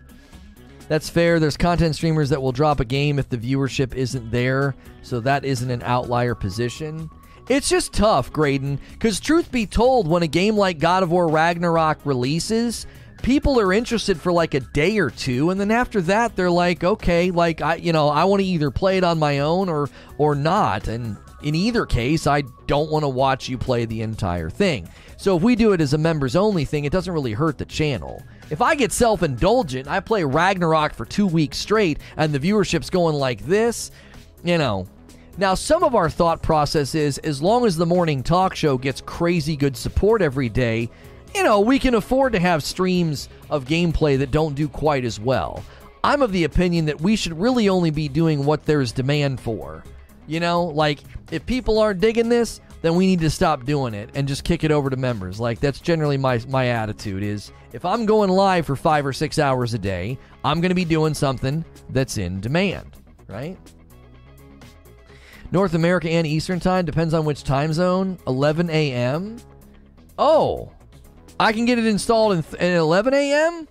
That's 0.88 1.08
fair. 1.08 1.40
There's 1.40 1.56
content 1.56 1.94
streamers 1.96 2.30
that 2.30 2.40
will 2.40 2.52
drop 2.52 2.80
a 2.80 2.84
game 2.84 3.18
if 3.18 3.28
the 3.28 3.38
viewership 3.38 3.94
isn't 3.94 4.30
there, 4.30 4.74
so 5.02 5.20
that 5.20 5.44
isn't 5.44 5.70
an 5.70 5.82
outlier 5.82 6.34
position. 6.34 7.10
It's 7.48 7.68
just 7.68 7.92
tough, 7.92 8.32
Graydon, 8.32 8.80
because 8.92 9.20
truth 9.20 9.52
be 9.52 9.66
told, 9.66 10.08
when 10.08 10.24
a 10.24 10.28
game 10.28 10.56
like 10.56 10.80
God 10.80 11.04
of 11.04 11.12
War 11.12 11.28
Ragnarok 11.28 11.98
releases, 12.04 12.86
people 13.26 13.58
are 13.58 13.72
interested 13.72 14.20
for 14.20 14.30
like 14.30 14.54
a 14.54 14.60
day 14.60 14.98
or 14.98 15.10
two, 15.10 15.50
and 15.50 15.60
then 15.60 15.72
after 15.72 16.00
that, 16.00 16.36
they're 16.36 16.48
like, 16.48 16.84
okay, 16.84 17.32
like 17.32 17.60
I, 17.60 17.74
you 17.74 17.92
know, 17.92 18.08
I 18.08 18.22
want 18.22 18.40
to 18.40 18.46
either 18.46 18.70
play 18.70 18.98
it 18.98 19.04
on 19.04 19.18
my 19.18 19.40
own 19.40 19.68
or 19.68 19.90
or 20.16 20.36
not, 20.36 20.86
and 20.86 21.16
in 21.42 21.56
either 21.56 21.84
case, 21.86 22.28
I 22.28 22.44
don't 22.68 22.88
want 22.88 23.02
to 23.02 23.08
watch 23.08 23.48
you 23.48 23.58
play 23.58 23.84
the 23.84 24.02
entire 24.02 24.48
thing. 24.48 24.88
So 25.16 25.36
if 25.36 25.42
we 25.42 25.56
do 25.56 25.72
it 25.72 25.80
as 25.80 25.92
a 25.92 25.98
members 25.98 26.36
only 26.36 26.64
thing, 26.64 26.84
it 26.84 26.92
doesn't 26.92 27.12
really 27.12 27.32
hurt 27.32 27.58
the 27.58 27.64
channel. 27.64 28.22
If 28.48 28.62
I 28.62 28.76
get 28.76 28.92
self 28.92 29.24
indulgent, 29.24 29.88
I 29.88 29.98
play 29.98 30.22
Ragnarok 30.22 30.94
for 30.94 31.04
two 31.04 31.26
weeks 31.26 31.58
straight, 31.58 31.98
and 32.16 32.32
the 32.32 32.38
viewership's 32.38 32.90
going 32.90 33.16
like 33.16 33.44
this, 33.44 33.90
you 34.44 34.56
know. 34.56 34.86
Now, 35.36 35.54
some 35.54 35.82
of 35.82 35.96
our 35.96 36.08
thought 36.08 36.42
process 36.42 36.94
is 36.94 37.18
as 37.18 37.42
long 37.42 37.66
as 37.66 37.76
the 37.76 37.86
morning 37.86 38.22
talk 38.22 38.54
show 38.54 38.78
gets 38.78 39.00
crazy 39.00 39.56
good 39.56 39.76
support 39.76 40.22
every 40.22 40.48
day, 40.48 40.90
you 41.36 41.42
know, 41.42 41.60
we 41.60 41.78
can 41.78 41.94
afford 41.94 42.32
to 42.32 42.40
have 42.40 42.62
streams 42.62 43.28
of 43.50 43.66
gameplay 43.66 44.18
that 44.18 44.30
don't 44.30 44.54
do 44.54 44.68
quite 44.68 45.04
as 45.04 45.20
well. 45.20 45.62
I'm 46.02 46.22
of 46.22 46.32
the 46.32 46.44
opinion 46.44 46.86
that 46.86 46.98
we 46.98 47.14
should 47.14 47.38
really 47.38 47.68
only 47.68 47.90
be 47.90 48.08
doing 48.08 48.46
what 48.46 48.64
there's 48.64 48.90
demand 48.90 49.38
for. 49.38 49.84
You 50.26 50.40
know, 50.40 50.64
like 50.64 51.00
if 51.30 51.44
people 51.44 51.78
aren't 51.78 52.00
digging 52.00 52.30
this, 52.30 52.62
then 52.80 52.94
we 52.96 53.06
need 53.06 53.20
to 53.20 53.28
stop 53.28 53.64
doing 53.64 53.92
it 53.92 54.10
and 54.14 54.26
just 54.26 54.44
kick 54.44 54.64
it 54.64 54.70
over 54.70 54.88
to 54.88 54.96
members. 54.96 55.38
Like 55.38 55.60
that's 55.60 55.78
generally 55.78 56.16
my 56.16 56.40
my 56.48 56.68
attitude 56.68 57.22
is 57.22 57.52
if 57.72 57.84
I'm 57.84 58.06
going 58.06 58.30
live 58.30 58.64
for 58.64 58.74
5 58.74 59.06
or 59.06 59.12
6 59.12 59.38
hours 59.38 59.74
a 59.74 59.78
day, 59.78 60.18
I'm 60.42 60.62
going 60.62 60.70
to 60.70 60.74
be 60.74 60.86
doing 60.86 61.12
something 61.12 61.66
that's 61.90 62.16
in 62.16 62.40
demand, 62.40 62.96
right? 63.28 63.58
North 65.52 65.74
America 65.74 66.08
and 66.08 66.26
Eastern 66.26 66.60
Time 66.60 66.86
depends 66.86 67.12
on 67.12 67.26
which 67.26 67.44
time 67.44 67.74
zone. 67.74 68.18
11 68.26 68.70
a.m. 68.70 69.36
Oh, 70.18 70.72
I 71.38 71.52
can 71.52 71.64
get 71.66 71.78
it 71.78 71.86
installed 71.86 72.32
in, 72.32 72.42
th- 72.42 72.54
at 72.62 72.76
11 72.76 73.14
a.m. 73.14 73.68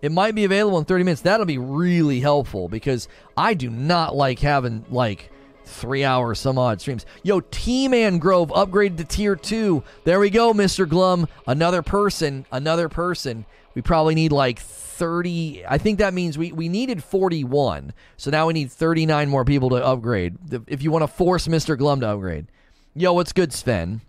It 0.00 0.12
might 0.12 0.34
be 0.34 0.44
available 0.44 0.78
in 0.78 0.84
30 0.84 1.04
minutes. 1.04 1.22
That'll 1.22 1.46
be 1.46 1.58
really 1.58 2.20
helpful 2.20 2.68
because 2.68 3.08
I 3.36 3.54
do 3.54 3.70
not 3.70 4.14
like 4.14 4.38
having 4.38 4.84
like 4.90 5.30
three 5.64 6.04
hours 6.04 6.38
some 6.38 6.58
odd 6.58 6.80
streams. 6.80 7.06
Yo, 7.22 7.40
T 7.40 7.88
Man 7.88 8.18
Grove 8.18 8.48
upgraded 8.50 8.98
to 8.98 9.04
tier 9.04 9.36
two. 9.36 9.82
There 10.04 10.20
we 10.20 10.30
go, 10.30 10.52
Mr. 10.52 10.88
Glum. 10.88 11.26
Another 11.46 11.82
person, 11.82 12.46
another 12.52 12.88
person. 12.88 13.46
We 13.74 13.82
probably 13.82 14.14
need 14.14 14.32
like 14.32 14.58
30. 14.58 15.64
I 15.66 15.78
think 15.78 15.98
that 15.98 16.14
means 16.14 16.38
we, 16.38 16.52
we 16.52 16.68
needed 16.68 17.02
41. 17.02 17.92
So 18.16 18.30
now 18.30 18.46
we 18.46 18.52
need 18.52 18.70
39 18.70 19.28
more 19.28 19.44
people 19.44 19.70
to 19.70 19.76
upgrade. 19.76 20.36
If 20.66 20.82
you 20.82 20.90
want 20.90 21.02
to 21.02 21.08
force 21.08 21.48
Mr. 21.48 21.76
Glum 21.76 22.00
to 22.00 22.08
upgrade. 22.08 22.46
Yo, 22.94 23.12
what's 23.12 23.32
good, 23.32 23.52
Sven? 23.52 24.02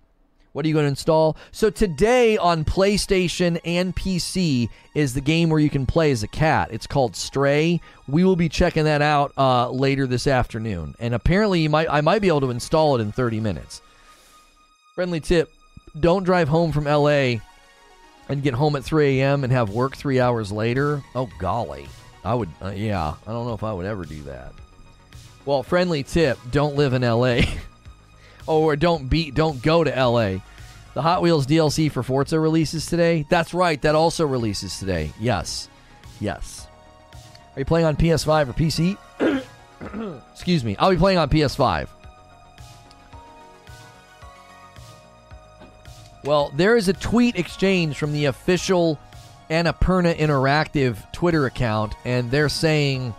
What 0.55 0.63
are 0.63 0.69
you 0.69 0.73
going 0.73 0.85
to 0.85 0.89
install? 0.89 1.35
So 1.51 1.69
today 1.69 2.37
on 2.37 2.63
PlayStation 2.63 3.59
and 3.65 3.93
PC 3.93 4.69
is 4.93 5.13
the 5.13 5.19
game 5.19 5.49
where 5.49 5.59
you 5.59 5.69
can 5.69 5.85
play 5.85 6.11
as 6.11 6.23
a 6.23 6.29
cat. 6.29 6.69
It's 6.71 6.87
called 6.87 7.13
Stray. 7.13 7.81
We 8.07 8.23
will 8.23 8.37
be 8.37 8.47
checking 8.47 8.85
that 8.85 9.01
out 9.01 9.33
uh, 9.37 9.69
later 9.69 10.07
this 10.07 10.27
afternoon, 10.27 10.95
and 10.97 11.13
apparently 11.13 11.59
you 11.59 11.69
might 11.69 11.89
I 11.89 11.99
might 11.99 12.21
be 12.21 12.29
able 12.29 12.39
to 12.39 12.51
install 12.51 12.95
it 12.95 13.01
in 13.01 13.11
30 13.11 13.41
minutes. 13.41 13.81
Friendly 14.93 15.19
tip: 15.19 15.51
Don't 15.99 16.23
drive 16.23 16.47
home 16.47 16.71
from 16.71 16.85
LA 16.85 17.41
and 18.29 18.41
get 18.41 18.53
home 18.53 18.77
at 18.77 18.85
3 18.85 19.19
a.m. 19.19 19.43
and 19.43 19.51
have 19.51 19.71
work 19.71 19.97
three 19.97 20.21
hours 20.21 20.53
later. 20.53 21.03
Oh 21.15 21.29
golly, 21.37 21.85
I 22.23 22.33
would. 22.33 22.49
Uh, 22.61 22.71
yeah, 22.73 23.15
I 23.27 23.31
don't 23.33 23.45
know 23.45 23.55
if 23.55 23.63
I 23.63 23.73
would 23.73 23.85
ever 23.85 24.05
do 24.05 24.23
that. 24.23 24.53
Well, 25.45 25.63
friendly 25.63 26.03
tip: 26.03 26.39
Don't 26.51 26.77
live 26.77 26.93
in 26.93 27.01
LA. 27.01 27.41
Oh, 28.47 28.63
or 28.63 28.75
don't 28.75 29.07
be 29.09 29.31
don't 29.31 29.61
go 29.61 29.83
to 29.83 29.89
LA. 29.89 30.39
The 30.93 31.01
Hot 31.01 31.21
Wheels 31.21 31.45
DLC 31.45 31.91
for 31.91 32.03
Forza 32.03 32.39
releases 32.39 32.85
today. 32.85 33.25
That's 33.29 33.53
right, 33.53 33.81
that 33.81 33.95
also 33.95 34.25
releases 34.25 34.79
today. 34.79 35.11
Yes. 35.19 35.69
Yes. 36.21 36.67
Are 37.55 37.59
you 37.59 37.65
playing 37.65 37.85
on 37.85 37.95
PS5 37.95 38.49
or 38.49 38.53
PC? 38.53 39.43
Excuse 40.31 40.63
me. 40.63 40.75
I'll 40.77 40.91
be 40.91 40.97
playing 40.97 41.17
on 41.17 41.29
PS5. 41.29 41.87
Well, 46.23 46.51
there 46.55 46.75
is 46.75 46.87
a 46.87 46.93
tweet 46.93 47.35
exchange 47.35 47.97
from 47.97 48.11
the 48.11 48.25
official 48.25 48.97
Annapurna 49.49 50.15
Interactive 50.15 51.11
Twitter 51.11 51.45
account, 51.45 51.93
and 52.03 52.31
they're 52.31 52.49
saying 52.49 53.13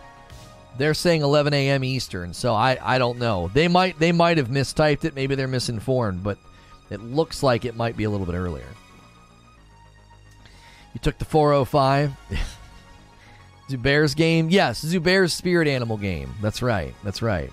they're 0.78 0.94
saying 0.94 1.22
11 1.22 1.54
a.m. 1.54 1.84
Eastern. 1.84 2.32
So 2.34 2.54
I, 2.54 2.78
I 2.82 2.98
don't 2.98 3.18
know. 3.18 3.50
They 3.52 3.68
might 3.68 3.98
they 3.98 4.12
might 4.12 4.38
have 4.38 4.48
mistyped 4.48 5.04
it. 5.04 5.14
Maybe 5.14 5.34
they're 5.34 5.48
misinformed, 5.48 6.22
but 6.22 6.38
it 6.90 7.00
looks 7.00 7.42
like 7.42 7.64
it 7.64 7.76
might 7.76 7.96
be 7.96 8.04
a 8.04 8.10
little 8.10 8.26
bit 8.26 8.34
earlier. 8.34 8.68
You 10.94 11.00
took 11.00 11.18
the 11.18 11.24
405. 11.24 12.12
Zubair's 13.68 14.14
game? 14.14 14.48
Yes, 14.48 14.84
Zubair's 14.84 15.34
spirit 15.34 15.66
animal 15.66 15.96
game. 15.96 16.32
That's 16.40 16.62
right. 16.62 16.94
That's 17.02 17.20
right. 17.20 17.52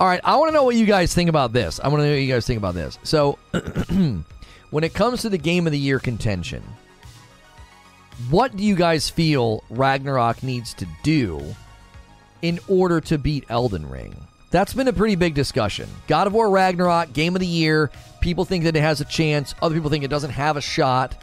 All 0.00 0.06
right, 0.06 0.20
I 0.24 0.36
want 0.36 0.48
to 0.48 0.52
know 0.54 0.64
what 0.64 0.76
you 0.76 0.86
guys 0.86 1.14
think 1.14 1.28
about 1.28 1.52
this. 1.52 1.78
I 1.78 1.88
want 1.88 2.00
to 2.00 2.06
know 2.06 2.12
what 2.12 2.20
you 2.20 2.32
guys 2.32 2.46
think 2.46 2.56
about 2.56 2.74
this. 2.74 2.98
So, 3.02 3.38
when 4.70 4.82
it 4.82 4.94
comes 4.94 5.22
to 5.22 5.28
the 5.28 5.38
game 5.38 5.66
of 5.66 5.72
the 5.72 5.78
year 5.78 5.98
contention, 5.98 6.62
what 8.30 8.56
do 8.56 8.64
you 8.64 8.74
guys 8.74 9.10
feel 9.10 9.62
Ragnarok 9.68 10.42
needs 10.42 10.74
to 10.74 10.86
do 11.02 11.54
in 12.42 12.58
order 12.68 13.00
to 13.02 13.18
beat 13.18 13.44
Elden 13.48 13.88
Ring? 13.88 14.14
That's 14.50 14.74
been 14.74 14.88
a 14.88 14.92
pretty 14.92 15.14
big 15.14 15.34
discussion. 15.34 15.88
God 16.08 16.26
of 16.26 16.32
War 16.32 16.50
Ragnarok, 16.50 17.12
game 17.12 17.36
of 17.36 17.40
the 17.40 17.46
year. 17.46 17.90
People 18.20 18.44
think 18.44 18.64
that 18.64 18.74
it 18.76 18.80
has 18.80 19.00
a 19.00 19.04
chance. 19.04 19.54
Other 19.62 19.74
people 19.74 19.90
think 19.90 20.04
it 20.04 20.10
doesn't 20.10 20.30
have 20.30 20.56
a 20.56 20.60
shot. 20.60 21.14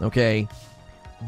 Okay. 0.00 0.48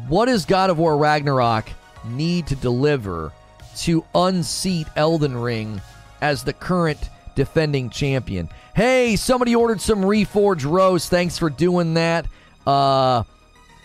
What 0.07 0.25
does 0.25 0.45
God 0.45 0.69
of 0.69 0.77
War 0.77 0.97
Ragnarok 0.97 1.69
need 2.05 2.47
to 2.47 2.55
deliver 2.55 3.31
to 3.79 4.05
unseat 4.15 4.87
Elden 4.95 5.37
Ring 5.37 5.81
as 6.21 6.43
the 6.43 6.53
current 6.53 7.09
defending 7.35 7.89
champion? 7.89 8.49
Hey, 8.75 9.17
somebody 9.17 9.55
ordered 9.55 9.81
some 9.81 10.01
Reforge 10.01 10.65
Roast. 10.65 11.09
Thanks 11.09 11.37
for 11.37 11.49
doing 11.49 11.93
that. 11.95 12.25
Uh, 12.65 13.23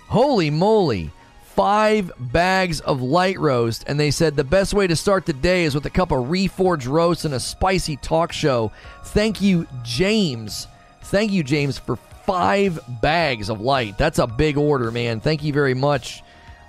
holy 0.07 0.51
moly. 0.51 1.11
Five 1.59 2.13
bags 2.21 2.79
of 2.83 3.03
light 3.03 3.37
roast, 3.37 3.83
and 3.89 3.99
they 3.99 4.13
said 4.13 4.37
the 4.37 4.45
best 4.45 4.73
way 4.73 4.87
to 4.87 4.95
start 4.95 5.27
the 5.27 5.33
day 5.33 5.65
is 5.65 5.75
with 5.75 5.85
a 5.87 5.91
cup 5.91 6.13
of 6.13 6.27
reforged 6.27 6.87
roast 6.87 7.25
and 7.25 7.35
a 7.35 7.41
spicy 7.41 7.97
talk 7.97 8.31
show. 8.31 8.71
Thank 9.07 9.43
you, 9.43 9.67
James. 9.83 10.69
Thank 11.03 11.33
you, 11.33 11.43
James, 11.43 11.77
for 11.77 11.97
five 11.97 12.79
bags 13.03 13.51
of 13.51 13.61
light. 13.61 13.99
That's 13.99 14.21
a 14.21 14.27
big 14.29 14.57
order, 14.57 14.93
man. 14.93 15.19
Thank 15.19 15.43
you 15.43 15.53
very 15.53 15.75
much. 15.75 16.23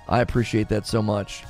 I 0.08 0.22
appreciate 0.22 0.68
that 0.70 0.88
so 0.88 1.00
much. 1.00 1.44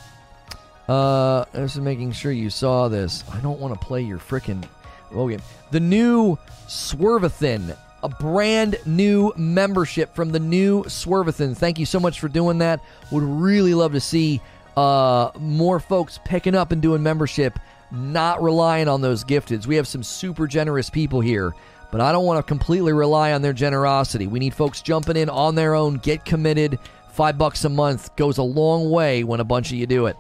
Uh, 0.86 1.46
just 1.54 1.78
making 1.78 2.12
sure 2.12 2.32
you 2.32 2.50
saw 2.50 2.88
this. 2.88 3.24
I 3.32 3.40
don't 3.40 3.58
want 3.58 3.72
to 3.72 3.80
play 3.80 4.02
your 4.02 4.18
frickin' 4.18 4.68
Logan. 5.12 5.40
The 5.70 5.80
new 5.80 6.36
Swervathin, 6.66 7.74
a 8.02 8.09
brand 8.09 8.78
new 8.86 9.32
membership 9.36 10.14
from 10.14 10.31
the 10.31 10.40
new 10.40 10.82
Swervathin. 10.85 11.56
Thank 11.56 11.78
you 11.78 11.86
so 11.86 12.01
much 12.01 12.20
for 12.20 12.28
doing 12.28 12.59
that. 12.59 12.81
Would 13.10 13.22
really 13.22 13.74
love 13.74 13.93
to 13.93 14.01
see 14.01 14.40
uh, 14.77 15.31
more 15.39 15.81
folks 15.81 16.18
picking 16.24 16.55
up 16.55 16.72
and 16.72 16.81
doing 16.81 17.02
membership, 17.02 17.59
not 17.90 18.43
relying 18.43 18.89
on 18.89 19.01
those 19.01 19.24
gifteds. 19.24 19.66
We 19.66 19.77
have 19.77 19.89
some 19.89 20.02
super 20.02 20.47
generous 20.47 20.89
people 20.89 21.20
here, 21.20 21.55
but 21.90 22.01
I 22.01 22.12
don't 22.12 22.24
want 22.24 22.39
to 22.39 22.48
completely 22.48 22.93
rely 22.93 23.32
on 23.32 23.43
their 23.43 23.52
generosity. 23.52 24.27
We 24.27 24.39
need 24.39 24.55
folks 24.55 24.81
jumping 24.81 25.16
in 25.16 25.28
on 25.28 25.55
their 25.55 25.74
own, 25.74 25.97
get 25.97 26.24
committed. 26.24 26.78
Five 27.12 27.36
bucks 27.36 27.64
a 27.64 27.68
month 27.68 28.14
goes 28.16 28.39
a 28.39 28.43
long 28.43 28.90
way 28.90 29.24
when 29.24 29.40
a 29.40 29.44
bunch 29.44 29.72
of 29.72 29.78
you 29.78 29.86
do 29.86 30.06
it. 30.06 30.16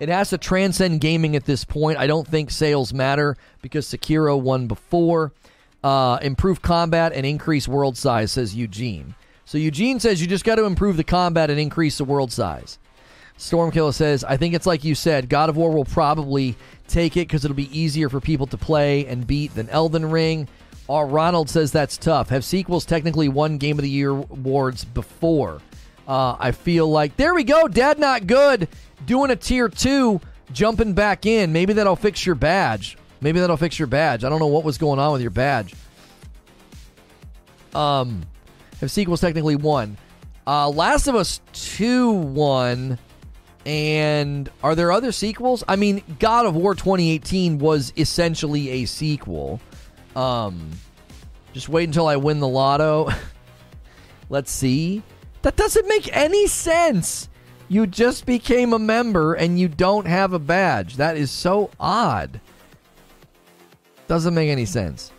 It 0.00 0.08
has 0.08 0.30
to 0.30 0.38
transcend 0.38 1.00
gaming 1.00 1.36
at 1.36 1.44
this 1.44 1.64
point. 1.64 1.98
I 1.98 2.06
don't 2.06 2.26
think 2.26 2.50
sales 2.50 2.92
matter 2.92 3.36
because 3.62 3.86
Sekiro 3.86 4.40
won 4.40 4.66
before. 4.66 5.32
Uh, 5.84 6.18
improve 6.22 6.62
combat 6.62 7.12
and 7.12 7.26
increase 7.26 7.68
world 7.68 7.94
size, 7.94 8.32
says 8.32 8.54
Eugene. 8.54 9.14
So 9.44 9.58
Eugene 9.58 10.00
says 10.00 10.18
you 10.18 10.26
just 10.26 10.44
got 10.44 10.54
to 10.54 10.64
improve 10.64 10.96
the 10.96 11.04
combat 11.04 11.50
and 11.50 11.60
increase 11.60 11.98
the 11.98 12.06
world 12.06 12.32
size. 12.32 12.78
Stormkiller 13.38 13.92
says, 13.92 14.24
I 14.24 14.38
think 14.38 14.54
it's 14.54 14.64
like 14.64 14.82
you 14.82 14.94
said, 14.94 15.28
God 15.28 15.50
of 15.50 15.58
War 15.58 15.70
will 15.70 15.84
probably 15.84 16.56
take 16.88 17.18
it 17.18 17.28
because 17.28 17.44
it'll 17.44 17.54
be 17.54 17.78
easier 17.78 18.08
for 18.08 18.18
people 18.18 18.46
to 18.46 18.56
play 18.56 19.04
and 19.06 19.26
beat 19.26 19.54
than 19.54 19.68
Elden 19.68 20.10
Ring. 20.10 20.48
R. 20.88 21.06
Ronald 21.06 21.50
says 21.50 21.70
that's 21.70 21.98
tough. 21.98 22.30
Have 22.30 22.46
sequels 22.46 22.86
technically 22.86 23.28
won 23.28 23.58
Game 23.58 23.78
of 23.78 23.82
the 23.82 23.90
Year 23.90 24.10
awards 24.10 24.86
before? 24.86 25.60
Uh, 26.08 26.36
I 26.38 26.52
feel 26.52 26.88
like 26.88 27.16
there 27.16 27.34
we 27.34 27.44
go. 27.44 27.68
Dad 27.68 27.98
not 27.98 28.26
good. 28.26 28.68
Doing 29.04 29.30
a 29.30 29.36
tier 29.36 29.68
two, 29.68 30.20
jumping 30.52 30.94
back 30.94 31.26
in. 31.26 31.52
Maybe 31.52 31.74
that'll 31.74 31.96
fix 31.96 32.24
your 32.24 32.36
badge. 32.36 32.96
Maybe 33.24 33.40
that'll 33.40 33.56
fix 33.56 33.78
your 33.78 33.88
badge. 33.88 34.22
I 34.22 34.28
don't 34.28 34.38
know 34.38 34.48
what 34.48 34.64
was 34.64 34.76
going 34.76 34.98
on 34.98 35.12
with 35.12 35.22
your 35.22 35.30
badge. 35.30 35.74
Um, 37.74 38.26
if 38.82 38.90
sequels 38.90 39.22
technically 39.22 39.56
won? 39.56 39.96
Uh, 40.46 40.68
Last 40.68 41.06
of 41.06 41.14
Us 41.14 41.40
Two 41.54 42.10
won. 42.10 42.98
And 43.64 44.50
are 44.62 44.74
there 44.74 44.92
other 44.92 45.10
sequels? 45.10 45.64
I 45.66 45.76
mean, 45.76 46.02
God 46.18 46.44
of 46.44 46.54
War 46.54 46.74
2018 46.74 47.58
was 47.58 47.94
essentially 47.96 48.68
a 48.68 48.84
sequel. 48.84 49.58
Um, 50.14 50.72
just 51.54 51.70
wait 51.70 51.84
until 51.84 52.06
I 52.06 52.16
win 52.16 52.40
the 52.40 52.46
lotto. 52.46 53.08
Let's 54.28 54.50
see. 54.50 55.02
That 55.40 55.56
doesn't 55.56 55.88
make 55.88 56.14
any 56.14 56.46
sense. 56.46 57.30
You 57.70 57.86
just 57.86 58.26
became 58.26 58.74
a 58.74 58.78
member 58.78 59.32
and 59.32 59.58
you 59.58 59.68
don't 59.68 60.06
have 60.06 60.34
a 60.34 60.38
badge. 60.38 60.96
That 60.96 61.16
is 61.16 61.30
so 61.30 61.70
odd. 61.80 62.38
Doesn't 64.06 64.34
make 64.34 64.50
any 64.50 64.66
sense. 64.66 65.12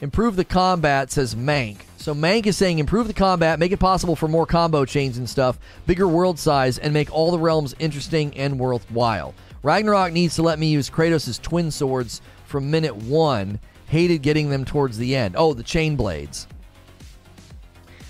Improve 0.00 0.36
the 0.36 0.44
combat, 0.44 1.10
says 1.12 1.34
Mank. 1.34 1.78
So 1.96 2.14
Mank 2.14 2.46
is 2.46 2.56
saying 2.56 2.80
improve 2.80 3.06
the 3.06 3.14
combat, 3.14 3.60
make 3.60 3.70
it 3.70 3.78
possible 3.78 4.16
for 4.16 4.26
more 4.26 4.46
combo 4.46 4.84
chains 4.84 5.18
and 5.18 5.30
stuff, 5.30 5.58
bigger 5.86 6.08
world 6.08 6.38
size, 6.38 6.78
and 6.78 6.92
make 6.92 7.12
all 7.12 7.30
the 7.30 7.38
realms 7.38 7.76
interesting 7.78 8.36
and 8.36 8.58
worthwhile. 8.58 9.34
Ragnarok 9.62 10.12
needs 10.12 10.34
to 10.34 10.42
let 10.42 10.58
me 10.58 10.66
use 10.66 10.90
Kratos' 10.90 11.40
twin 11.40 11.70
swords 11.70 12.20
from 12.46 12.70
minute 12.70 12.96
one. 12.96 13.60
Hated 13.86 14.22
getting 14.22 14.50
them 14.50 14.64
towards 14.64 14.98
the 14.98 15.14
end. 15.14 15.36
Oh, 15.38 15.54
the 15.54 15.62
chain 15.62 15.94
blades. 15.94 16.48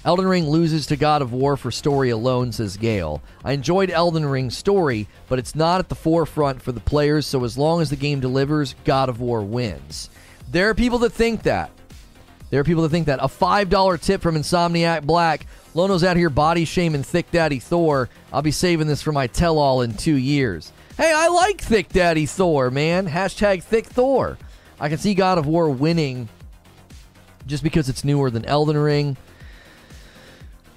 Elden 0.04 0.26
Ring 0.26 0.48
loses 0.48 0.86
to 0.86 0.96
God 0.96 1.22
of 1.22 1.32
War 1.32 1.56
for 1.56 1.70
story 1.70 2.10
alone, 2.10 2.50
says 2.50 2.76
Gale. 2.76 3.22
I 3.44 3.52
enjoyed 3.52 3.88
Elden 3.88 4.26
Ring's 4.26 4.56
story, 4.56 5.06
but 5.28 5.38
it's 5.38 5.54
not 5.54 5.78
at 5.78 5.88
the 5.88 5.94
forefront 5.94 6.60
for 6.60 6.72
the 6.72 6.80
players, 6.80 7.24
so 7.24 7.44
as 7.44 7.56
long 7.56 7.80
as 7.80 7.90
the 7.90 7.96
game 7.96 8.18
delivers, 8.18 8.74
God 8.84 9.08
of 9.08 9.20
War 9.20 9.42
wins. 9.42 10.10
There 10.50 10.68
are 10.68 10.74
people 10.74 10.98
that 11.00 11.12
think 11.12 11.44
that. 11.44 11.70
There 12.50 12.60
are 12.60 12.64
people 12.64 12.82
that 12.82 12.88
think 12.88 13.06
that. 13.06 13.20
A 13.22 13.28
$5 13.28 14.00
tip 14.00 14.20
from 14.20 14.34
Insomniac 14.34 15.04
Black. 15.04 15.46
Lono's 15.72 16.04
out 16.04 16.16
here 16.16 16.28
body 16.28 16.64
shaming 16.64 17.04
Thick 17.04 17.30
Daddy 17.30 17.60
Thor. 17.60 18.08
I'll 18.32 18.42
be 18.42 18.50
saving 18.50 18.88
this 18.88 19.02
for 19.02 19.12
my 19.12 19.28
tell 19.28 19.58
all 19.58 19.82
in 19.82 19.94
two 19.94 20.16
years. 20.16 20.72
Hey, 20.98 21.12
I 21.14 21.28
like 21.28 21.60
Thick 21.60 21.88
Daddy 21.88 22.26
Thor, 22.26 22.70
man. 22.70 23.08
Hashtag 23.08 23.62
Thick 23.62 23.86
Thor. 23.86 24.36
I 24.80 24.88
can 24.88 24.98
see 24.98 25.14
God 25.14 25.38
of 25.38 25.46
War 25.46 25.70
winning 25.70 26.28
just 27.46 27.62
because 27.62 27.88
it's 27.88 28.04
newer 28.04 28.30
than 28.30 28.44
Elden 28.44 28.76
Ring. 28.76 29.16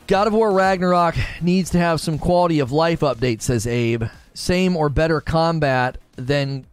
God 0.08 0.28
of 0.28 0.34
War 0.34 0.52
Ragnarok 0.52 1.16
needs 1.42 1.72
to 1.72 1.80
have 1.80 2.00
some 2.00 2.20
quality 2.20 2.60
of 2.60 2.72
life 2.72 3.00
updates, 3.00 3.42
says 3.42 3.66
Abe. 3.66 4.04
Same 4.36 4.78
or 4.78 4.88
better 4.88 5.20
combat 5.20 5.98
than 6.16 6.68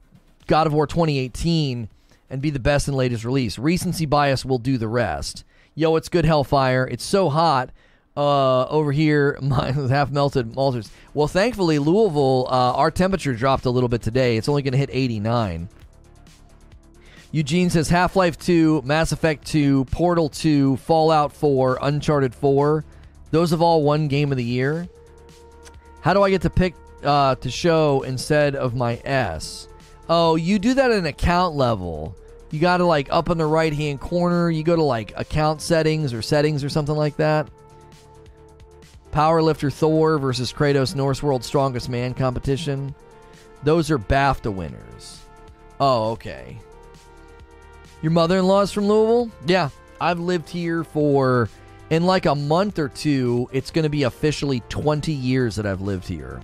God 0.46 0.66
of 0.66 0.74
War 0.74 0.86
2018 0.86 1.88
and 2.28 2.42
be 2.42 2.50
the 2.50 2.58
best 2.58 2.88
and 2.88 2.96
latest 2.96 3.24
release. 3.24 3.58
Recency 3.58 4.04
bias 4.04 4.44
will 4.44 4.58
do 4.58 4.76
the 4.76 4.88
rest. 4.88 5.44
Yo, 5.74 5.96
it's 5.96 6.10
good 6.10 6.26
Hellfire. 6.26 6.86
It's 6.86 7.04
so 7.04 7.30
hot 7.30 7.70
uh, 8.18 8.66
over 8.66 8.92
here. 8.92 9.38
My 9.42 9.72
half 9.72 10.10
melted 10.10 10.52
malters. 10.52 10.90
Well, 11.14 11.28
thankfully, 11.28 11.78
Louisville, 11.78 12.46
uh, 12.50 12.74
our 12.74 12.90
temperature 12.90 13.34
dropped 13.34 13.64
a 13.64 13.70
little 13.70 13.88
bit 13.88 14.02
today. 14.02 14.36
It's 14.36 14.48
only 14.48 14.60
going 14.60 14.72
to 14.72 14.78
hit 14.78 14.90
89. 14.92 15.70
Eugene 17.30 17.70
says 17.70 17.88
Half 17.88 18.14
Life 18.14 18.38
2, 18.38 18.82
Mass 18.84 19.10
Effect 19.10 19.46
2, 19.46 19.86
Portal 19.86 20.28
2, 20.28 20.76
Fallout 20.76 21.32
4, 21.32 21.78
Uncharted 21.80 22.34
4. 22.34 22.84
Those 23.32 23.50
have 23.50 23.60
all 23.60 23.82
won 23.82 24.06
Game 24.06 24.30
of 24.30 24.36
the 24.36 24.44
Year. 24.44 24.88
How 26.02 26.14
do 26.14 26.22
I 26.22 26.30
get 26.30 26.42
to 26.42 26.50
pick 26.50 26.74
uh, 27.02 27.34
to 27.36 27.50
show 27.50 28.02
instead 28.02 28.54
of 28.54 28.76
my 28.76 29.00
S? 29.04 29.66
Oh, 30.08 30.36
you 30.36 30.58
do 30.58 30.74
that 30.74 30.90
at 30.92 30.98
an 30.98 31.06
account 31.06 31.56
level. 31.56 32.14
You 32.50 32.60
got 32.60 32.76
to 32.76 32.84
like 32.84 33.08
up 33.10 33.30
in 33.30 33.38
the 33.38 33.46
right 33.46 33.72
hand 33.72 34.00
corner. 34.00 34.50
You 34.50 34.62
go 34.62 34.76
to 34.76 34.82
like 34.82 35.12
account 35.16 35.62
settings 35.62 36.12
or 36.12 36.22
settings 36.22 36.62
or 36.62 36.68
something 36.68 36.94
like 36.94 37.16
that. 37.16 37.48
Powerlifter 39.12 39.72
Thor 39.72 40.18
versus 40.18 40.52
Kratos 40.52 40.94
Norse 40.94 41.22
World 41.22 41.42
Strongest 41.44 41.88
Man 41.88 42.14
competition. 42.14 42.94
Those 43.62 43.90
are 43.90 43.98
BAFTA 43.98 44.52
winners. 44.52 45.20
Oh, 45.80 46.10
okay. 46.12 46.58
Your 48.02 48.12
mother 48.12 48.38
in 48.38 48.46
law's 48.46 48.72
from 48.72 48.86
Louisville? 48.86 49.30
Yeah. 49.46 49.70
I've 50.00 50.18
lived 50.18 50.48
here 50.48 50.82
for, 50.82 51.48
in 51.92 52.06
like 52.06 52.24
a 52.24 52.34
month 52.34 52.78
or 52.78 52.88
two, 52.88 53.50
it's 53.52 53.70
going 53.70 53.82
to 53.82 53.90
be 53.90 54.04
officially 54.04 54.60
20 54.70 55.12
years 55.12 55.56
that 55.56 55.66
I've 55.66 55.82
lived 55.82 56.08
here. 56.08 56.40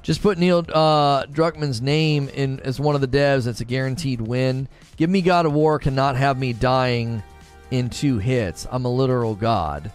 Just 0.00 0.22
put 0.22 0.38
Neil 0.38 0.64
uh, 0.72 1.26
Druckmann's 1.26 1.82
name 1.82 2.30
in 2.30 2.60
as 2.60 2.80
one 2.80 2.94
of 2.94 3.02
the 3.02 3.08
devs. 3.08 3.46
It's 3.46 3.60
a 3.60 3.66
guaranteed 3.66 4.22
win. 4.22 4.66
Give 4.96 5.10
me 5.10 5.20
God 5.20 5.44
of 5.44 5.52
War 5.52 5.78
cannot 5.78 6.16
have 6.16 6.38
me 6.38 6.54
dying 6.54 7.22
in 7.70 7.90
two 7.90 8.16
hits. 8.18 8.66
I'm 8.70 8.86
a 8.86 8.90
literal 8.90 9.34
god. 9.34 9.92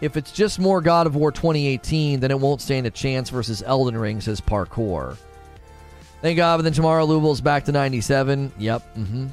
If 0.00 0.16
it's 0.16 0.30
just 0.30 0.60
more 0.60 0.80
God 0.80 1.08
of 1.08 1.16
War 1.16 1.32
2018, 1.32 2.20
then 2.20 2.30
it 2.30 2.38
won't 2.38 2.60
stand 2.60 2.86
a 2.86 2.90
chance 2.90 3.30
versus 3.30 3.64
Elden 3.66 3.98
Ring, 3.98 4.20
says 4.20 4.40
Parkour. 4.40 5.16
Thank 6.20 6.36
God, 6.36 6.58
but 6.58 6.62
then 6.62 6.72
tomorrow 6.72 7.04
Louisville's 7.04 7.40
back 7.40 7.64
to 7.64 7.72
97. 7.72 8.52
Yep. 8.58 8.96
Mm-hmm. 8.96 9.26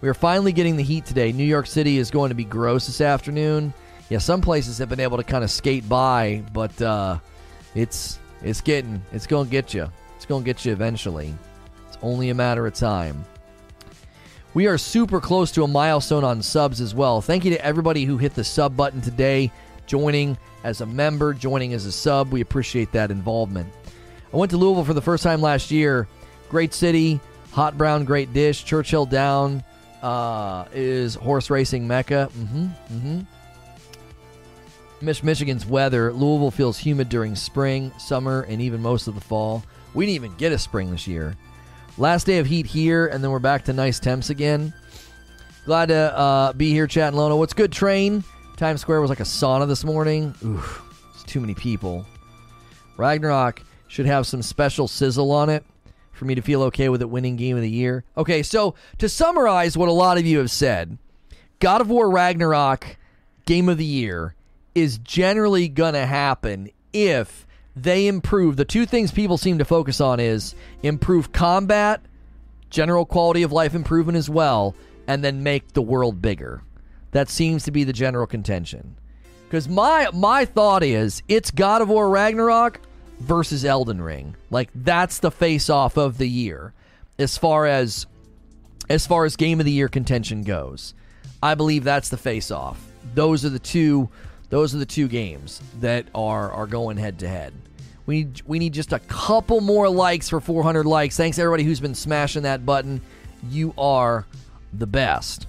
We 0.00 0.08
are 0.08 0.14
finally 0.14 0.52
getting 0.52 0.76
the 0.76 0.82
heat 0.84 1.06
today. 1.06 1.32
New 1.32 1.44
York 1.44 1.66
City 1.66 1.98
is 1.98 2.10
going 2.10 2.28
to 2.28 2.34
be 2.34 2.44
gross 2.44 2.86
this 2.86 3.00
afternoon. 3.00 3.74
Yeah, 4.08 4.18
some 4.18 4.40
places 4.40 4.78
have 4.78 4.88
been 4.88 5.00
able 5.00 5.16
to 5.16 5.24
kind 5.24 5.42
of 5.42 5.50
skate 5.50 5.88
by, 5.88 6.44
but 6.52 6.80
uh, 6.80 7.18
it's 7.74 8.18
it's 8.42 8.60
getting 8.60 9.02
it's 9.12 9.26
going 9.26 9.46
to 9.46 9.50
get 9.50 9.74
you. 9.74 9.90
It's 10.16 10.24
going 10.24 10.44
to 10.44 10.46
get 10.46 10.64
you 10.64 10.72
eventually. 10.72 11.34
It's 11.88 11.98
only 12.00 12.30
a 12.30 12.34
matter 12.34 12.66
of 12.66 12.74
time. 12.74 13.24
We 14.54 14.66
are 14.68 14.78
super 14.78 15.20
close 15.20 15.50
to 15.52 15.64
a 15.64 15.68
milestone 15.68 16.24
on 16.24 16.42
subs 16.42 16.80
as 16.80 16.94
well. 16.94 17.20
Thank 17.20 17.44
you 17.44 17.50
to 17.50 17.64
everybody 17.64 18.04
who 18.04 18.16
hit 18.16 18.34
the 18.34 18.44
sub 18.44 18.76
button 18.76 19.00
today, 19.00 19.50
joining 19.86 20.38
as 20.64 20.80
a 20.80 20.86
member, 20.86 21.34
joining 21.34 21.74
as 21.74 21.86
a 21.86 21.92
sub. 21.92 22.30
We 22.30 22.40
appreciate 22.40 22.92
that 22.92 23.10
involvement. 23.10 23.68
I 24.32 24.36
went 24.36 24.50
to 24.52 24.56
Louisville 24.56 24.84
for 24.84 24.94
the 24.94 25.02
first 25.02 25.24
time 25.24 25.42
last 25.42 25.70
year. 25.70 26.06
Great 26.50 26.72
city, 26.72 27.20
hot 27.50 27.76
brown, 27.76 28.04
great 28.04 28.32
dish. 28.32 28.64
Churchill 28.64 29.04
Down 29.04 29.64
uh, 30.02 30.66
is 30.72 31.14
horse 31.14 31.50
racing 31.50 31.86
mecca. 31.86 32.28
Mm-hmm. 32.36 32.66
Mm-hmm. 32.66 33.20
Mich- 35.00 35.22
Michigan's 35.22 35.66
weather. 35.66 36.12
Louisville 36.12 36.50
feels 36.50 36.78
humid 36.78 37.08
during 37.08 37.34
spring, 37.36 37.92
summer, 37.98 38.42
and 38.42 38.60
even 38.60 38.82
most 38.82 39.08
of 39.08 39.14
the 39.14 39.20
fall. 39.20 39.62
We 39.94 40.06
didn't 40.06 40.16
even 40.16 40.36
get 40.36 40.52
a 40.52 40.58
spring 40.58 40.90
this 40.90 41.06
year. 41.06 41.36
Last 41.96 42.24
day 42.24 42.38
of 42.38 42.46
heat 42.46 42.66
here, 42.66 43.06
and 43.06 43.22
then 43.22 43.30
we're 43.30 43.38
back 43.38 43.64
to 43.64 43.72
nice 43.72 43.98
temps 43.98 44.30
again. 44.30 44.72
Glad 45.64 45.86
to 45.86 46.18
uh, 46.18 46.52
be 46.52 46.70
here 46.70 46.86
chatting 46.86 47.18
Lono. 47.18 47.36
What's 47.36 47.52
good, 47.52 47.72
train? 47.72 48.24
Times 48.56 48.80
Square 48.80 49.00
was 49.00 49.10
like 49.10 49.20
a 49.20 49.24
sauna 49.24 49.68
this 49.68 49.84
morning. 49.84 50.34
Oof, 50.44 50.82
it's 51.14 51.24
too 51.24 51.40
many 51.40 51.54
people. 51.54 52.06
Ragnarok 52.96 53.62
should 53.86 54.06
have 54.06 54.26
some 54.26 54.42
special 54.42 54.88
sizzle 54.88 55.30
on 55.30 55.48
it 55.48 55.64
for 56.18 56.24
me 56.24 56.34
to 56.34 56.42
feel 56.42 56.62
okay 56.64 56.88
with 56.88 57.00
it 57.00 57.08
winning 57.08 57.36
game 57.36 57.56
of 57.56 57.62
the 57.62 57.70
year. 57.70 58.04
Okay, 58.16 58.42
so 58.42 58.74
to 58.98 59.08
summarize 59.08 59.76
what 59.76 59.88
a 59.88 59.92
lot 59.92 60.18
of 60.18 60.26
you 60.26 60.38
have 60.38 60.50
said, 60.50 60.98
God 61.60 61.80
of 61.80 61.88
War 61.88 62.10
Ragnarok 62.10 62.96
game 63.46 63.68
of 63.68 63.78
the 63.78 63.84
year 63.84 64.34
is 64.74 64.98
generally 64.98 65.68
going 65.68 65.94
to 65.94 66.06
happen 66.06 66.70
if 66.92 67.46
they 67.74 68.06
improve 68.06 68.56
the 68.56 68.64
two 68.64 68.86
things 68.86 69.12
people 69.12 69.38
seem 69.38 69.58
to 69.58 69.64
focus 69.64 70.00
on 70.00 70.20
is 70.20 70.54
improve 70.82 71.32
combat, 71.32 72.00
general 72.70 73.04
quality 73.06 73.42
of 73.42 73.52
life 73.52 73.74
improvement 73.74 74.18
as 74.18 74.28
well, 74.28 74.74
and 75.06 75.24
then 75.24 75.42
make 75.42 75.72
the 75.72 75.82
world 75.82 76.20
bigger. 76.20 76.62
That 77.12 77.28
seems 77.28 77.64
to 77.64 77.70
be 77.70 77.84
the 77.84 77.92
general 77.92 78.26
contention. 78.26 78.96
Because 79.48 79.68
my 79.68 80.08
my 80.12 80.44
thought 80.44 80.82
is 80.82 81.22
it's 81.28 81.50
God 81.50 81.80
of 81.80 81.88
War 81.88 82.10
Ragnarok 82.10 82.80
versus 83.20 83.64
Elden 83.64 84.00
Ring. 84.00 84.36
Like 84.50 84.70
that's 84.74 85.18
the 85.18 85.30
face 85.30 85.70
off 85.70 85.96
of 85.96 86.18
the 86.18 86.28
year 86.28 86.72
as 87.18 87.36
far 87.36 87.66
as 87.66 88.06
as 88.88 89.06
far 89.06 89.24
as 89.24 89.36
game 89.36 89.60
of 89.60 89.66
the 89.66 89.72
year 89.72 89.88
contention 89.88 90.42
goes. 90.42 90.94
I 91.42 91.54
believe 91.54 91.84
that's 91.84 92.08
the 92.08 92.16
face 92.16 92.50
off. 92.50 92.84
Those 93.14 93.44
are 93.44 93.50
the 93.50 93.58
two 93.58 94.08
those 94.50 94.74
are 94.74 94.78
the 94.78 94.86
two 94.86 95.08
games 95.08 95.60
that 95.80 96.06
are 96.14 96.50
are 96.50 96.66
going 96.66 96.96
head 96.96 97.18
to 97.20 97.28
head. 97.28 97.52
We 98.06 98.24
need, 98.24 98.42
we 98.46 98.58
need 98.58 98.72
just 98.72 98.94
a 98.94 99.00
couple 99.00 99.60
more 99.60 99.86
likes 99.90 100.30
for 100.30 100.40
400 100.40 100.86
likes. 100.86 101.16
Thanks 101.16 101.38
everybody 101.38 101.64
who's 101.64 101.80
been 101.80 101.94
smashing 101.94 102.44
that 102.44 102.64
button. 102.64 103.02
You 103.50 103.74
are 103.76 104.24
the 104.72 104.86
best. 104.86 105.46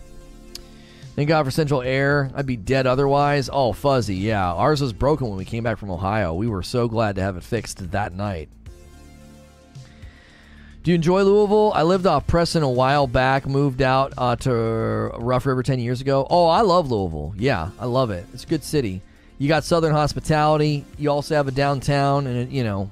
Thank 1.15 1.27
God 1.27 1.43
for 1.43 1.51
Central 1.51 1.81
Air. 1.81 2.31
I'd 2.33 2.45
be 2.45 2.55
dead 2.55 2.87
otherwise. 2.87 3.49
Oh, 3.51 3.73
fuzzy. 3.73 4.15
Yeah, 4.15 4.53
ours 4.53 4.81
was 4.81 4.93
broken 4.93 5.27
when 5.27 5.37
we 5.37 5.45
came 5.45 5.63
back 5.63 5.77
from 5.77 5.91
Ohio. 5.91 6.33
We 6.33 6.47
were 6.47 6.63
so 6.63 6.87
glad 6.87 7.15
to 7.15 7.21
have 7.21 7.35
it 7.35 7.43
fixed 7.43 7.91
that 7.91 8.13
night. 8.13 8.49
Do 10.81 10.91
you 10.91 10.95
enjoy 10.95 11.23
Louisville? 11.23 11.73
I 11.75 11.83
lived 11.83 12.07
off 12.07 12.25
Preston 12.25 12.63
a 12.63 12.69
while 12.69 13.05
back, 13.05 13.45
moved 13.45 13.81
out 13.81 14.13
uh, 14.17 14.37
to 14.37 14.51
Rough 15.19 15.45
River 15.45 15.61
10 15.61 15.79
years 15.79 15.99
ago. 15.99 16.25
Oh, 16.29 16.47
I 16.47 16.61
love 16.61 16.89
Louisville. 16.89 17.33
Yeah, 17.37 17.71
I 17.77 17.85
love 17.85 18.11
it. 18.11 18.25
It's 18.33 18.45
a 18.45 18.47
good 18.47 18.63
city. 18.63 19.01
You 19.39 19.49
got 19.49 19.65
Southern 19.65 19.91
hospitality. 19.91 20.85
You 20.97 21.11
also 21.11 21.35
have 21.35 21.49
a 21.49 21.51
downtown 21.51 22.27
and, 22.27 22.51
you 22.51 22.63
know, 22.63 22.89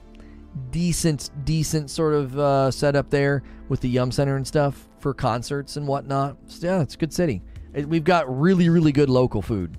decent, 0.72 1.30
decent 1.46 1.90
sort 1.90 2.14
of 2.14 2.38
uh, 2.38 2.72
setup 2.72 3.10
there 3.10 3.42
with 3.70 3.80
the 3.80 3.90
Yum 3.90 4.12
Center 4.12 4.36
and 4.36 4.46
stuff 4.46 4.86
for 5.00 5.14
concerts 5.14 5.78
and 5.78 5.88
whatnot. 5.88 6.36
So, 6.48 6.68
yeah, 6.68 6.82
it's 6.82 6.96
a 6.96 6.98
good 6.98 7.14
city. 7.14 7.42
We've 7.86 8.04
got 8.04 8.40
really, 8.40 8.70
really 8.70 8.92
good 8.92 9.10
local 9.10 9.42
food. 9.42 9.78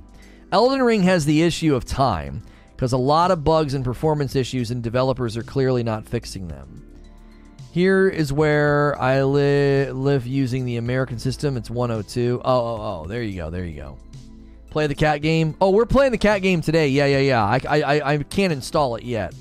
Elden 0.53 0.83
Ring 0.83 1.03
has 1.03 1.25
the 1.25 1.43
issue 1.43 1.75
of 1.75 1.85
time 1.85 2.43
because 2.75 2.93
a 2.93 2.99
lot 2.99 3.31
of 3.31 3.43
bugs 3.43 3.75
and 3.75 3.85
performance 3.85 4.37
issues, 4.37 4.71
and 4.71 4.83
developers 4.83 5.37
are 5.37 5.43
clearly 5.43 5.83
not 5.83 6.07
fixing 6.07 6.47
them. 6.47 6.85
Here 7.73 8.09
is 8.09 8.33
where 8.33 8.97
I 9.01 9.23
li- 9.25 9.91
live 9.91 10.27
using 10.27 10.65
the 10.65 10.77
American 10.77 11.19
system. 11.19 11.57
It's 11.57 11.71
102. 11.71 12.41
Oh, 12.45 12.51
oh, 12.51 12.81
oh. 12.81 13.07
There 13.09 13.23
you 13.23 13.37
go. 13.37 13.51
There 13.51 13.65
you 13.65 13.77
go. 13.77 13.99
Play 14.71 14.87
the 14.87 14.95
cat 14.95 15.23
game. 15.23 15.57
Oh, 15.61 15.71
we're 15.71 15.87
playing 15.87 16.13
the 16.13 16.19
cat 16.19 16.41
game 16.41 16.61
today. 16.61 16.89
Yeah, 16.89 17.07
yeah, 17.07 17.19
yeah. 17.19 17.45
I, 17.45 17.81
I, 17.81 18.15
I 18.15 18.19
can't 18.23 18.53
install 18.53 18.97
it 18.97 19.03
yet. 19.03 19.35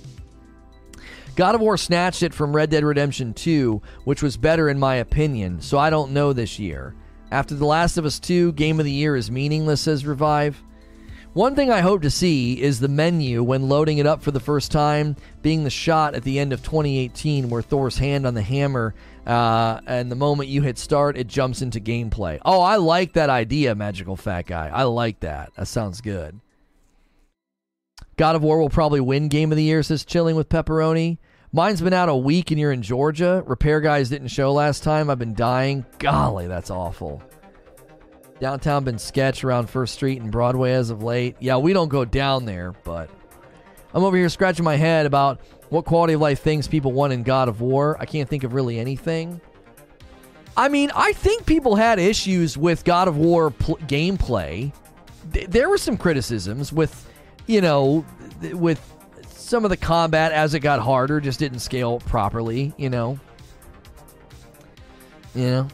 God 1.35 1.53
of 1.53 1.61
War 1.61 1.77
snatched 1.77 2.23
it 2.23 2.34
from 2.34 2.55
Red 2.55 2.71
Dead 2.71 2.84
Redemption 2.84 3.34
2, 3.34 3.81
which 4.05 4.23
was 4.23 4.35
better 4.35 4.67
in 4.69 4.79
my 4.79 4.95
opinion, 4.95 5.61
so 5.61 5.77
I 5.77 5.91
don't 5.91 6.11
know 6.11 6.34
this 6.34 6.57
year. 6.57 6.95
After 7.31 7.55
The 7.55 7.65
Last 7.65 7.97
of 7.97 8.05
Us 8.05 8.19
2, 8.19 8.53
Game 8.53 8.79
of 8.79 8.85
the 8.85 8.91
Year 8.91 9.15
is 9.15 9.29
meaningless, 9.29 9.81
says 9.81 10.05
Revive. 10.05 10.63
One 11.33 11.55
thing 11.55 11.69
I 11.69 11.81
hope 11.81 12.01
to 12.01 12.09
see 12.09 12.59
is 12.59 12.79
the 12.79 12.87
menu 12.87 13.43
when 13.43 13.69
loading 13.69 13.97
it 13.97 14.07
up 14.07 14.23
for 14.23 14.31
the 14.31 14.39
first 14.39 14.71
time 14.71 15.15
being 15.41 15.63
the 15.63 15.69
shot 15.69 16.15
at 16.15 16.23
the 16.23 16.39
end 16.39 16.51
of 16.53 16.63
2018 16.63 17.49
where 17.49 17.61
Thor's 17.61 17.97
hand 17.97 18.25
on 18.25 18.33
the 18.33 18.41
hammer, 18.41 18.95
uh, 19.27 19.81
and 19.85 20.09
the 20.09 20.15
moment 20.15 20.49
you 20.49 20.61
hit 20.61 20.77
start, 20.77 21.17
it 21.17 21.27
jumps 21.27 21.61
into 21.61 21.79
gameplay. 21.79 22.39
Oh, 22.43 22.61
I 22.61 22.77
like 22.77 23.13
that 23.13 23.29
idea, 23.29 23.75
Magical 23.75 24.15
Fat 24.15 24.47
Guy. 24.47 24.71
I 24.73 24.83
like 24.83 25.19
that. 25.19 25.51
That 25.57 25.67
sounds 25.67 26.01
good. 26.01 26.39
God 28.15 28.35
of 28.35 28.41
War 28.41 28.57
will 28.57 28.69
probably 28.69 29.01
win 29.01 29.27
Game 29.27 29.51
of 29.51 29.57
the 29.57 29.63
Year, 29.63 29.83
says 29.83 30.05
Chilling 30.05 30.37
with 30.37 30.49
Pepperoni. 30.49 31.17
Mine's 31.53 31.81
been 31.81 31.93
out 31.93 32.09
a 32.09 32.15
week 32.15 32.51
and 32.51 32.59
you're 32.59 32.71
in 32.71 32.81
Georgia. 32.81 33.43
Repair 33.45 33.79
guys 33.79 34.09
didn't 34.09 34.27
show 34.27 34.51
last 34.51 34.83
time. 34.83 35.09
I've 35.09 35.19
been 35.19 35.33
dying. 35.33 35.85
Golly, 35.99 36.47
that's 36.47 36.69
awful. 36.69 37.21
Downtown 38.39 38.83
been 38.83 38.99
sketch 38.99 39.43
around 39.43 39.69
First 39.69 39.93
Street 39.95 40.21
and 40.21 40.31
Broadway 40.31 40.73
as 40.73 40.89
of 40.89 41.01
late. 41.01 41.37
Yeah, 41.39 41.57
we 41.57 41.73
don't 41.73 41.87
go 41.87 42.05
down 42.05 42.45
there, 42.45 42.73
but 42.83 43.09
I'm 43.93 44.03
over 44.03 44.15
here 44.17 44.29
scratching 44.29 44.65
my 44.65 44.75
head 44.75 45.05
about 45.05 45.39
what 45.69 45.85
quality 45.85 46.13
of 46.13 46.21
life 46.21 46.41
things 46.41 46.67
people 46.67 46.91
want 46.91 47.13
in 47.13 47.23
God 47.23 47.47
of 47.47 47.61
War. 47.61 47.97
I 47.99 48.05
can't 48.05 48.29
think 48.29 48.43
of 48.43 48.53
really 48.53 48.77
anything. 48.79 49.41
I 50.55 50.69
mean, 50.69 50.91
I 50.95 51.13
think 51.13 51.45
people 51.45 51.75
had 51.75 51.97
issues 51.97 52.57
with 52.57 52.83
God 52.83 53.07
of 53.07 53.17
War 53.17 53.51
pl- 53.51 53.77
gameplay. 53.77 54.71
Th- 55.33 55.47
there 55.47 55.69
were 55.69 55.77
some 55.77 55.97
criticisms 55.97 56.71
with, 56.73 57.09
you 57.47 57.61
know, 57.61 58.05
th- 58.41 58.53
with 58.53 58.93
some 59.47 59.63
of 59.63 59.69
the 59.69 59.77
combat 59.77 60.33
as 60.33 60.53
it 60.53 60.59
got 60.59 60.81
harder 60.81 61.21
just 61.21 61.39
didn't 61.39 61.59
scale 61.59 61.99
properly, 62.01 62.73
you 62.77 62.89
know. 62.89 63.17
You 65.33 65.45
know. 65.45 65.67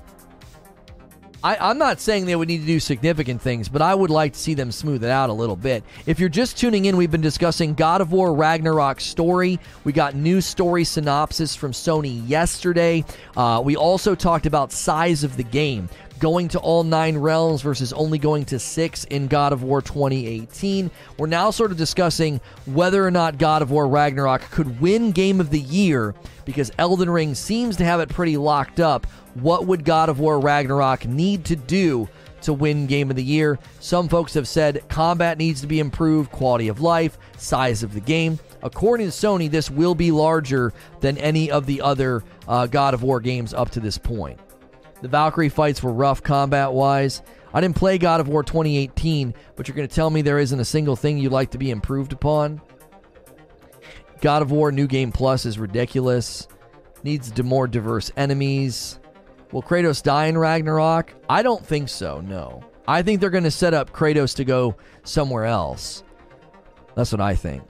I, 1.44 1.72
am 1.72 1.78
not 1.78 2.00
saying 2.00 2.26
they 2.26 2.38
would 2.38 2.48
need 2.48 2.60
to 2.60 2.66
do 2.66 2.80
significant 2.80 3.42
things, 3.42 3.68
but 3.68 3.82
I 3.82 3.94
would 3.94 4.10
like 4.10 4.32
to 4.32 4.40
see 4.40 4.54
them 4.54 4.72
smooth 4.72 5.04
it 5.04 5.10
out 5.10 5.30
a 5.30 5.34
little 5.34 5.58
bit. 5.58 5.84
If 6.06 6.18
you're 6.18 6.30
just 6.30 6.58
tuning 6.58 6.86
in, 6.86 6.96
we've 6.96 7.12
been 7.12 7.20
discussing 7.20 7.74
God 7.74 8.00
of 8.00 8.14
War 8.14 8.34
Ragnarok 8.34 9.02
story. 9.02 9.60
We 9.84 9.92
got 9.92 10.16
new 10.16 10.40
story 10.40 10.86
synopsis 10.86 11.54
from 11.54 11.74
Sony 11.74 12.26
yesterday. 12.30 13.04
Uh, 13.36 13.62
we 13.64 13.76
also 13.76 14.16
talked 14.16 14.46
about 14.46 14.72
size 14.72 15.26
of 15.26 15.36
the 15.36 15.44
game 15.44 15.90
going 16.20 16.48
to 16.50 16.60
all 16.60 16.84
nine 16.84 17.18
realms 17.18 17.62
versus 17.62 17.94
only 17.94 18.18
going 18.18 18.46
to 18.46 18.60
six 18.60 19.04
in 19.06 19.28
God 19.28 19.54
of 19.54 19.64
War 19.64 19.82
2018. 19.82 20.90
We're 21.18 21.28
now 21.28 21.52
sort 21.52 21.72
of 21.72 21.78
discussing 21.78 22.40
whether 22.66 23.06
or 23.06 23.12
not 23.12 23.38
God 23.38 23.62
of 23.62 23.72
War 23.72 23.88
Ragnarok 23.88 24.42
could 24.52 24.80
win 24.80 25.12
Game 25.12 25.40
of 25.40 25.50
the 25.50 25.60
Year 25.60 26.16
because 26.46 26.72
Elden 26.78 27.10
Ring 27.10 27.36
seems 27.36 27.76
to 27.78 27.86
have 27.86 28.00
it 28.00 28.10
pretty 28.10 28.38
locked 28.38 28.80
up. 28.80 29.06
What 29.36 29.66
would 29.66 29.86
God 29.86 30.10
of 30.10 30.20
War 30.20 30.40
Ragnarok 30.40 31.06
need 31.06 31.46
to 31.46 31.56
do 31.56 32.08
to 32.42 32.54
win 32.54 32.88
Game 32.88 33.10
of 33.10 33.16
the 33.16 33.24
Year? 33.24 33.60
Some 33.80 34.08
folks 34.08 34.34
have 34.34 34.48
said 34.48 34.84
combat 34.90 35.38
needs 35.38 35.62
to 35.62 35.68
be 35.68 35.80
improved, 35.80 36.32
quality 36.32 36.68
of 36.68 36.82
life, 36.82 37.18
size 37.38 37.84
of 37.84 37.94
the 37.94 38.02
game. 38.02 38.40
According 38.62 39.08
to 39.08 39.12
Sony, 39.12 39.52
this 39.52 39.70
will 39.70 39.96
be 39.96 40.12
larger 40.12 40.72
than 41.02 41.18
any 41.18 41.52
of 41.52 41.66
the 41.66 41.82
other 41.82 42.24
uh, 42.48 42.68
God 42.68 42.94
of 42.94 43.04
War 43.04 43.20
games 43.20 43.54
up 43.54 43.72
to 43.72 43.80
this 43.80 43.98
point. 43.98 44.40
The 45.04 45.10
Valkyrie 45.10 45.50
fights 45.50 45.84
were 45.84 45.92
rough 45.92 46.24
combat 46.24 46.72
wise. 46.72 47.24
I 47.54 47.60
didn't 47.60 47.76
play 47.76 47.98
God 47.98 48.22
of 48.22 48.30
War 48.30 48.42
2018, 48.42 49.34
but 49.58 49.68
you're 49.68 49.76
going 49.76 49.86
to 49.86 49.94
tell 49.94 50.10
me 50.10 50.22
there 50.22 50.40
isn't 50.40 50.58
a 50.58 50.64
single 50.64 50.96
thing 50.96 51.18
you'd 51.18 51.34
like 51.34 51.52
to 51.52 51.58
be 51.58 51.72
improved 51.72 52.14
upon? 52.14 52.62
God 54.22 54.42
of 54.42 54.52
War 54.52 54.72
New 54.72 54.88
Game 54.88 55.12
Plus 55.12 55.46
is 55.46 55.60
ridiculous. 55.60 56.48
Needs 57.04 57.38
more 57.44 57.68
diverse 57.68 58.14
enemies. 58.16 58.98
Will 59.52 59.62
Kratos 59.62 60.02
die 60.02 60.28
in 60.28 60.38
Ragnarok? 60.38 61.14
I 61.28 61.44
don't 61.44 61.66
think 61.66 61.90
so, 61.90 62.22
no. 62.22 62.64
I 62.88 63.02
think 63.02 63.20
they're 63.20 63.30
going 63.30 63.44
to 63.44 63.52
set 63.52 63.74
up 63.74 63.92
Kratos 63.92 64.34
to 64.38 64.46
go 64.46 64.78
somewhere 65.04 65.44
else. 65.44 66.06
That's 66.96 67.12
what 67.12 67.20
I 67.20 67.36
think. 67.36 67.62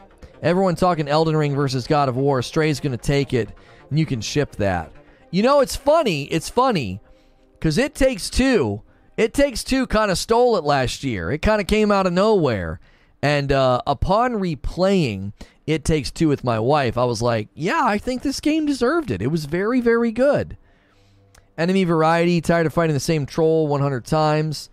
Everyone 0.44 0.76
talking 0.76 1.08
Elden 1.08 1.36
Ring 1.36 1.56
versus 1.56 1.88
God 1.88 2.10
of 2.10 2.16
War. 2.16 2.44
Stray's 2.44 2.80
going 2.80 2.96
to 2.96 2.98
take 3.04 3.34
it, 3.34 3.50
and 3.90 3.98
you 3.98 4.06
can 4.06 4.22
ship 4.22 4.56
that. 4.58 4.92
You 5.32 5.42
know, 5.42 5.62
it's 5.62 5.76
funny. 5.76 6.26
It's 6.26 6.48
funny 6.48 7.02
because 7.64 7.78
It 7.78 7.96
Takes 7.96 8.30
Two, 8.30 8.82
It 9.16 9.34
Takes 9.34 9.64
Two 9.64 9.88
kind 9.88 10.12
of 10.12 10.18
stole 10.18 10.58
it 10.58 10.66
last 10.66 11.02
year. 11.02 11.32
It 11.32 11.42
kind 11.42 11.62
of 11.62 11.68
came 11.68 11.94
out 11.94 12.06
of 12.06 12.12
nowhere. 12.12 12.82
And 13.22 13.54
uh, 13.54 13.82
upon 13.88 14.34
replaying 14.34 15.32
It 15.66 15.86
Takes 15.86 16.12
Two 16.12 16.28
with 16.28 16.44
my 16.44 16.60
wife, 16.60 16.98
I 16.98 17.06
was 17.06 17.22
like, 17.22 17.48
yeah, 17.54 17.86
I 17.86 18.00
think 18.00 18.22
this 18.22 18.42
game 18.42 18.66
deserved 18.66 19.12
it. 19.12 19.22
It 19.22 19.28
was 19.28 19.46
very, 19.46 19.80
very 19.80 20.12
good. 20.12 20.58
Enemy 21.58 21.86
variety, 21.86 22.42
tired 22.42 22.66
of 22.66 22.74
fighting 22.74 22.96
the 22.96 23.00
same 23.00 23.26
troll 23.26 23.68
100 23.68 24.04
times. 24.04 24.70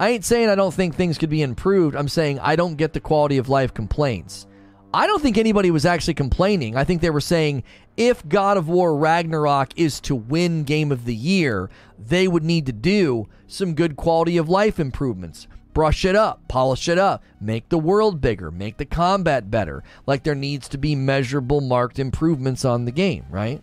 I 0.00 0.08
ain't 0.08 0.24
saying 0.24 0.48
I 0.48 0.56
don't 0.56 0.74
think 0.74 0.96
things 0.96 1.18
could 1.18 1.30
be 1.30 1.42
improved. 1.42 1.94
I'm 1.94 2.08
saying 2.08 2.40
I 2.40 2.56
don't 2.56 2.74
get 2.74 2.92
the 2.92 2.98
quality 2.98 3.38
of 3.38 3.48
life 3.48 3.72
complaints. 3.72 4.48
I 4.94 5.06
don't 5.06 5.22
think 5.22 5.38
anybody 5.38 5.70
was 5.70 5.86
actually 5.86 6.14
complaining. 6.14 6.76
I 6.76 6.84
think 6.84 7.00
they 7.00 7.10
were 7.10 7.20
saying 7.20 7.64
if 7.96 8.26
God 8.28 8.56
of 8.56 8.68
War 8.68 8.96
Ragnarok 8.96 9.72
is 9.76 10.00
to 10.02 10.14
win 10.14 10.64
Game 10.64 10.92
of 10.92 11.06
the 11.06 11.14
Year, 11.14 11.70
they 11.98 12.28
would 12.28 12.44
need 12.44 12.66
to 12.66 12.72
do 12.72 13.26
some 13.46 13.74
good 13.74 13.96
quality 13.96 14.36
of 14.36 14.48
life 14.48 14.78
improvements. 14.78 15.46
Brush 15.72 16.04
it 16.04 16.14
up, 16.14 16.46
polish 16.48 16.88
it 16.88 16.98
up, 16.98 17.22
make 17.40 17.70
the 17.70 17.78
world 17.78 18.20
bigger, 18.20 18.50
make 18.50 18.76
the 18.76 18.84
combat 18.84 19.50
better. 19.50 19.82
Like 20.06 20.22
there 20.22 20.34
needs 20.34 20.68
to 20.68 20.78
be 20.78 20.94
measurable, 20.94 21.62
marked 21.62 21.98
improvements 21.98 22.66
on 22.66 22.84
the 22.84 22.92
game, 22.92 23.24
right? 23.30 23.62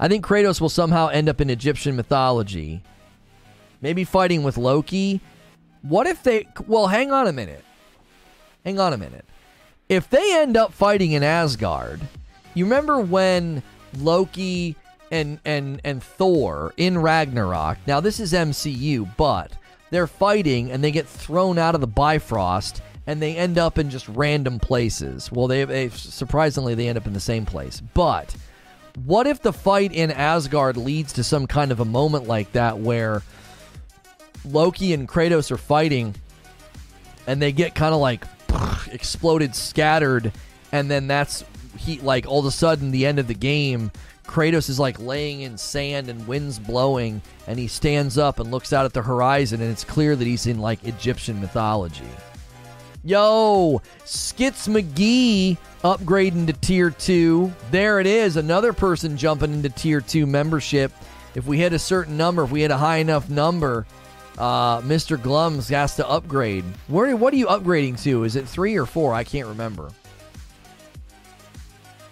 I 0.00 0.08
think 0.08 0.24
Kratos 0.24 0.60
will 0.60 0.68
somehow 0.68 1.08
end 1.08 1.28
up 1.28 1.40
in 1.40 1.48
Egyptian 1.48 1.94
mythology. 1.94 2.82
Maybe 3.80 4.02
fighting 4.02 4.42
with 4.42 4.58
Loki. 4.58 5.20
What 5.82 6.08
if 6.08 6.24
they. 6.24 6.48
Well, 6.66 6.88
hang 6.88 7.12
on 7.12 7.28
a 7.28 7.32
minute. 7.32 7.64
Hang 8.64 8.80
on 8.80 8.92
a 8.92 8.98
minute. 8.98 9.24
If 9.88 10.08
they 10.08 10.40
end 10.40 10.56
up 10.56 10.72
fighting 10.72 11.12
in 11.12 11.22
Asgard, 11.22 12.00
you 12.54 12.64
remember 12.64 13.00
when 13.00 13.62
Loki 13.98 14.76
and 15.10 15.38
and 15.44 15.80
and 15.84 16.02
Thor 16.02 16.72
in 16.76 16.98
Ragnarok. 16.98 17.78
Now 17.86 18.00
this 18.00 18.18
is 18.18 18.32
MCU, 18.32 19.08
but 19.16 19.52
they're 19.90 20.06
fighting 20.06 20.70
and 20.72 20.82
they 20.82 20.90
get 20.90 21.06
thrown 21.06 21.58
out 21.58 21.74
of 21.74 21.80
the 21.80 21.86
Bifrost 21.86 22.80
and 23.06 23.20
they 23.20 23.36
end 23.36 23.58
up 23.58 23.78
in 23.78 23.90
just 23.90 24.08
random 24.08 24.58
places. 24.58 25.30
Well, 25.30 25.48
they, 25.48 25.64
they 25.64 25.88
surprisingly 25.90 26.74
they 26.74 26.88
end 26.88 26.96
up 26.96 27.06
in 27.06 27.12
the 27.12 27.20
same 27.20 27.44
place. 27.44 27.80
But 27.80 28.34
what 29.04 29.26
if 29.26 29.42
the 29.42 29.52
fight 29.52 29.92
in 29.92 30.10
Asgard 30.10 30.76
leads 30.76 31.12
to 31.14 31.24
some 31.24 31.46
kind 31.46 31.72
of 31.72 31.80
a 31.80 31.84
moment 31.84 32.26
like 32.26 32.52
that 32.52 32.78
where 32.78 33.22
Loki 34.44 34.92
and 34.92 35.08
Kratos 35.08 35.50
are 35.50 35.56
fighting 35.56 36.14
and 37.26 37.40
they 37.40 37.52
get 37.52 37.74
kind 37.74 37.94
of 37.94 38.00
like 38.00 38.24
exploded, 38.90 39.54
scattered, 39.54 40.32
and 40.72 40.90
then 40.90 41.06
that's 41.06 41.44
he 41.76 41.98
like 42.00 42.26
all 42.26 42.40
of 42.40 42.46
a 42.46 42.50
sudden 42.50 42.90
the 42.90 43.06
end 43.06 43.18
of 43.18 43.26
the 43.28 43.34
game. 43.34 43.90
Kratos 44.26 44.68
is 44.68 44.78
like 44.78 45.00
laying 45.00 45.40
in 45.40 45.58
sand 45.58 46.08
and 46.08 46.26
winds 46.26 46.58
blowing, 46.58 47.20
and 47.46 47.58
he 47.58 47.66
stands 47.66 48.16
up 48.16 48.38
and 48.38 48.50
looks 48.50 48.72
out 48.72 48.84
at 48.84 48.92
the 48.92 49.02
horizon, 49.02 49.60
and 49.60 49.70
it's 49.70 49.84
clear 49.84 50.14
that 50.14 50.24
he's 50.24 50.46
in 50.46 50.60
like 50.60 50.84
Egyptian 50.84 51.40
mythology. 51.40 52.04
Yo, 53.04 53.82
Skits 54.04 54.68
McGee 54.68 55.58
upgrading 55.82 56.46
to 56.46 56.52
tier 56.52 56.90
two. 56.90 57.52
There 57.72 57.98
it 57.98 58.06
is, 58.06 58.36
another 58.36 58.72
person 58.72 59.16
jumping 59.16 59.52
into 59.52 59.70
tier 59.70 60.00
two 60.00 60.24
membership. 60.24 60.92
If 61.34 61.46
we 61.46 61.58
hit 61.58 61.72
a 61.72 61.78
certain 61.78 62.16
number, 62.16 62.44
if 62.44 62.52
we 62.52 62.60
hit 62.60 62.70
a 62.70 62.76
high 62.76 62.98
enough 62.98 63.28
number, 63.28 63.86
uh, 64.38 64.80
Mr. 64.80 65.16
Glums 65.16 65.68
has 65.70 65.96
to 65.96 66.08
upgrade. 66.08 66.64
Where, 66.88 67.16
what 67.16 67.34
are 67.34 67.36
you 67.36 67.46
upgrading 67.46 68.02
to? 68.04 68.24
Is 68.24 68.36
it 68.36 68.48
three 68.48 68.76
or 68.76 68.86
four? 68.86 69.14
I 69.14 69.24
can't 69.24 69.48
remember. 69.48 69.90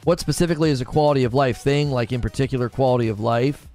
What 0.05 0.21
specifically 0.21 0.71
is 0.71 0.81
a 0.81 0.87
quality 0.87 1.25
of 1.25 1.35
life 1.35 1.59
thing, 1.59 1.91
like 1.91 2.13
in 2.13 2.21
particular 2.21 2.69
quality 2.69 3.09
of 3.09 3.21
life? 3.21 3.67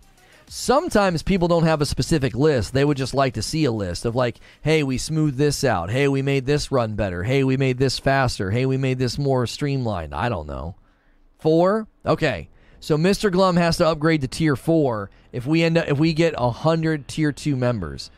Sometimes 0.48 1.24
people 1.24 1.48
don't 1.48 1.64
have 1.64 1.82
a 1.82 1.86
specific 1.86 2.36
list. 2.36 2.74
They 2.74 2.86
would 2.86 2.98
just 2.98 3.16
like 3.16 3.34
to 3.34 3.42
see 3.42 3.66
a 3.66 3.72
list 3.72 4.06
of 4.06 4.16
like, 4.16 4.40
hey, 4.62 4.84
we 4.84 4.98
smoothed 4.98 5.38
this 5.38 5.64
out. 5.64 5.90
Hey, 5.90 6.08
we 6.08 6.22
made 6.22 6.46
this 6.46 6.72
run 6.72 6.96
better. 6.96 7.24
Hey, 7.24 7.44
we 7.44 7.58
made 7.58 7.80
this 7.80 7.98
faster. 7.98 8.52
Hey, 8.52 8.66
we 8.66 8.78
made 8.78 9.00
this 9.00 9.18
more 9.18 9.48
streamlined. 9.48 10.14
I 10.14 10.30
don't 10.30 10.48
know. 10.48 10.76
Four? 11.40 11.88
Okay. 12.06 12.50
So 12.80 12.98
Mr. 12.98 13.32
Glum 13.32 13.56
has 13.56 13.78
to 13.78 13.88
upgrade 13.88 14.22
to 14.22 14.28
tier 14.28 14.56
four 14.56 15.10
if 15.32 15.48
we 15.48 15.64
end 15.64 15.78
up 15.78 15.88
if 15.88 15.98
we 15.98 16.14
get 16.14 16.36
hundred 16.36 17.08
tier 17.08 17.32
two 17.32 17.56
members. 17.56 18.12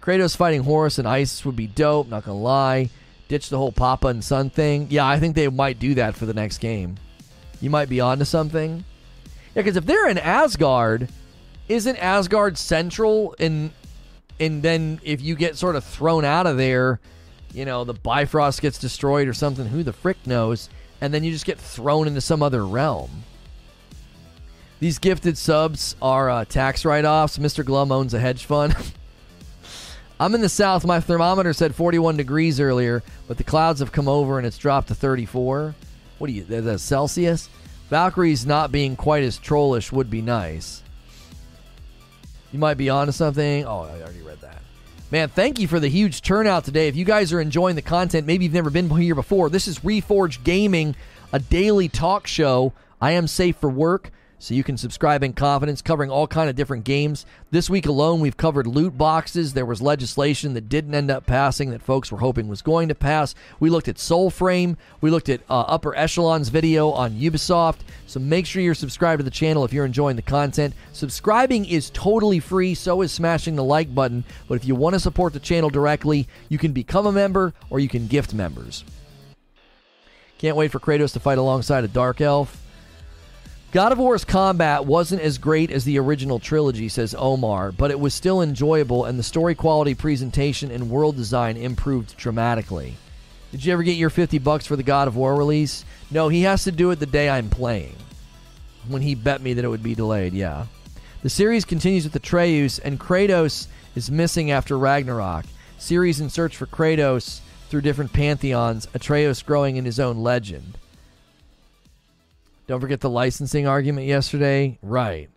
Kratos 0.00 0.36
fighting 0.36 0.62
Horus 0.62 0.98
and 0.98 1.06
Isis 1.06 1.44
would 1.44 1.56
be 1.56 1.66
dope, 1.66 2.08
not 2.08 2.24
gonna 2.24 2.38
lie. 2.38 2.90
Ditch 3.28 3.48
the 3.48 3.58
whole 3.58 3.72
Papa 3.72 4.08
and 4.08 4.24
Son 4.24 4.50
thing. 4.50 4.88
Yeah, 4.90 5.06
I 5.06 5.20
think 5.20 5.36
they 5.36 5.48
might 5.48 5.78
do 5.78 5.94
that 5.94 6.16
for 6.16 6.26
the 6.26 6.34
next 6.34 6.58
game. 6.58 6.96
You 7.60 7.70
might 7.70 7.88
be 7.88 8.00
onto 8.00 8.24
something. 8.24 8.84
Yeah, 9.54 9.62
because 9.62 9.76
if 9.76 9.86
they're 9.86 10.08
in 10.08 10.18
Asgard, 10.18 11.08
isn't 11.68 11.96
Asgard 11.96 12.58
central? 12.58 13.34
And 13.38 13.70
and 14.40 14.62
then 14.62 15.00
if 15.04 15.20
you 15.20 15.36
get 15.36 15.56
sort 15.56 15.76
of 15.76 15.84
thrown 15.84 16.24
out 16.24 16.46
of 16.46 16.56
there, 16.56 16.98
you 17.52 17.64
know, 17.64 17.84
the 17.84 17.94
Bifrost 17.94 18.62
gets 18.62 18.78
destroyed 18.78 19.28
or 19.28 19.34
something. 19.34 19.66
Who 19.66 19.82
the 19.82 19.92
frick 19.92 20.26
knows? 20.26 20.70
And 21.00 21.12
then 21.12 21.22
you 21.24 21.30
just 21.30 21.46
get 21.46 21.58
thrown 21.58 22.06
into 22.06 22.20
some 22.20 22.42
other 22.42 22.66
realm. 22.66 23.24
These 24.80 24.98
gifted 24.98 25.36
subs 25.36 25.94
are 26.00 26.30
uh, 26.30 26.44
tax 26.46 26.84
write 26.84 27.04
offs. 27.04 27.38
Mr. 27.38 27.64
Glum 27.64 27.92
owns 27.92 28.14
a 28.14 28.18
hedge 28.18 28.46
fund. 28.46 28.74
I'm 30.20 30.34
in 30.34 30.42
the 30.42 30.50
south. 30.50 30.84
My 30.84 31.00
thermometer 31.00 31.54
said 31.54 31.74
41 31.74 32.18
degrees 32.18 32.60
earlier, 32.60 33.02
but 33.26 33.38
the 33.38 33.44
clouds 33.44 33.80
have 33.80 33.90
come 33.90 34.06
over 34.06 34.36
and 34.36 34.46
it's 34.46 34.58
dropped 34.58 34.88
to 34.88 34.94
34. 34.94 35.74
What 36.18 36.26
do 36.26 36.34
you, 36.34 36.44
that's 36.44 36.82
Celsius? 36.82 37.48
Valkyrie's 37.88 38.44
not 38.44 38.70
being 38.70 38.96
quite 38.96 39.22
as 39.22 39.38
trollish 39.38 39.90
would 39.90 40.10
be 40.10 40.20
nice. 40.20 40.82
You 42.52 42.58
might 42.58 42.74
be 42.74 42.90
onto 42.90 43.12
something. 43.12 43.64
Oh, 43.64 43.88
I 43.90 44.02
already 44.02 44.20
read 44.20 44.42
that. 44.42 44.60
Man, 45.10 45.30
thank 45.30 45.58
you 45.58 45.66
for 45.66 45.80
the 45.80 45.88
huge 45.88 46.20
turnout 46.20 46.66
today. 46.66 46.86
If 46.86 46.96
you 46.96 47.06
guys 47.06 47.32
are 47.32 47.40
enjoying 47.40 47.74
the 47.74 47.82
content, 47.82 48.26
maybe 48.26 48.44
you've 48.44 48.52
never 48.52 48.70
been 48.70 48.90
here 48.90 49.14
before, 49.14 49.48
this 49.48 49.66
is 49.66 49.78
Reforge 49.78 50.44
Gaming, 50.44 50.96
a 51.32 51.38
daily 51.38 51.88
talk 51.88 52.26
show. 52.26 52.74
I 53.00 53.12
am 53.12 53.26
safe 53.26 53.56
for 53.56 53.70
work 53.70 54.10
so 54.40 54.54
you 54.54 54.64
can 54.64 54.78
subscribe 54.78 55.22
in 55.22 55.34
confidence 55.34 55.82
covering 55.82 56.10
all 56.10 56.26
kind 56.26 56.48
of 56.48 56.56
different 56.56 56.84
games. 56.84 57.26
This 57.50 57.68
week 57.68 57.84
alone 57.84 58.20
we've 58.20 58.38
covered 58.38 58.66
loot 58.66 58.96
boxes. 58.96 59.52
There 59.52 59.66
was 59.66 59.82
legislation 59.82 60.54
that 60.54 60.70
didn't 60.70 60.94
end 60.94 61.10
up 61.10 61.26
passing 61.26 61.70
that 61.70 61.82
folks 61.82 62.10
were 62.10 62.18
hoping 62.18 62.48
was 62.48 62.62
going 62.62 62.88
to 62.88 62.94
pass. 62.94 63.34
We 63.60 63.68
looked 63.68 63.86
at 63.86 63.96
Soulframe 63.96 64.76
we 65.02 65.10
looked 65.10 65.28
at 65.28 65.42
uh, 65.50 65.60
upper 65.68 65.94
echelons 65.94 66.48
video 66.48 66.90
on 66.90 67.12
ubisoft. 67.12 67.80
So 68.06 68.18
make 68.18 68.46
sure 68.46 68.62
you're 68.62 68.74
subscribed 68.74 69.20
to 69.20 69.24
the 69.24 69.30
channel 69.30 69.62
if 69.64 69.74
you're 69.74 69.84
enjoying 69.84 70.16
the 70.16 70.22
content. 70.22 70.74
Subscribing 70.94 71.66
is 71.66 71.90
totally 71.90 72.40
free 72.40 72.74
so 72.74 73.02
is 73.02 73.12
smashing 73.12 73.56
the 73.56 73.64
like 73.64 73.94
button. 73.94 74.24
But 74.48 74.54
if 74.54 74.64
you 74.64 74.74
want 74.74 74.94
to 74.94 75.00
support 75.00 75.34
the 75.34 75.40
channel 75.40 75.68
directly 75.68 76.26
you 76.48 76.56
can 76.56 76.72
become 76.72 77.06
a 77.06 77.12
member 77.12 77.52
or 77.68 77.78
you 77.78 77.90
can 77.90 78.06
gift 78.06 78.32
members. 78.32 78.84
Can't 80.38 80.56
wait 80.56 80.70
for 80.70 80.80
kratos 80.80 81.12
to 81.12 81.20
fight 81.20 81.36
alongside 81.36 81.84
a 81.84 81.88
dark 81.88 82.22
elf 82.22 82.56
God 83.72 83.92
of 83.92 83.98
War's 83.98 84.24
combat 84.24 84.84
wasn't 84.84 85.22
as 85.22 85.38
great 85.38 85.70
as 85.70 85.84
the 85.84 86.00
original 86.00 86.40
trilogy, 86.40 86.88
says 86.88 87.14
Omar, 87.16 87.70
but 87.70 87.92
it 87.92 88.00
was 88.00 88.12
still 88.12 88.42
enjoyable, 88.42 89.04
and 89.04 89.16
the 89.16 89.22
story 89.22 89.54
quality, 89.54 89.94
presentation, 89.94 90.72
and 90.72 90.90
world 90.90 91.14
design 91.14 91.56
improved 91.56 92.16
dramatically. 92.16 92.96
Did 93.52 93.64
you 93.64 93.72
ever 93.72 93.84
get 93.84 93.96
your 93.96 94.10
50 94.10 94.40
bucks 94.40 94.66
for 94.66 94.74
the 94.74 94.82
God 94.82 95.06
of 95.06 95.14
War 95.14 95.36
release? 95.36 95.84
No, 96.10 96.28
he 96.28 96.42
has 96.42 96.64
to 96.64 96.72
do 96.72 96.90
it 96.90 96.96
the 96.96 97.06
day 97.06 97.30
I'm 97.30 97.48
playing. 97.48 97.94
When 98.88 99.02
he 99.02 99.14
bet 99.14 99.40
me 99.40 99.52
that 99.54 99.64
it 99.64 99.68
would 99.68 99.84
be 99.84 99.94
delayed, 99.94 100.32
yeah. 100.32 100.66
The 101.22 101.30
series 101.30 101.64
continues 101.64 102.02
with 102.02 102.16
Atreus, 102.16 102.80
and 102.80 102.98
Kratos 102.98 103.68
is 103.94 104.10
missing 104.10 104.50
after 104.50 104.76
Ragnarok. 104.76 105.44
Series 105.78 106.18
in 106.18 106.28
search 106.28 106.56
for 106.56 106.66
Kratos 106.66 107.38
through 107.68 107.82
different 107.82 108.12
pantheons, 108.12 108.88
Atreus 108.94 109.44
growing 109.44 109.76
in 109.76 109.84
his 109.84 110.00
own 110.00 110.24
legend. 110.24 110.76
Don't 112.70 112.80
forget 112.80 113.00
the 113.00 113.10
licensing 113.10 113.66
argument 113.66 114.06
yesterday. 114.06 114.78
Right. 114.80 115.28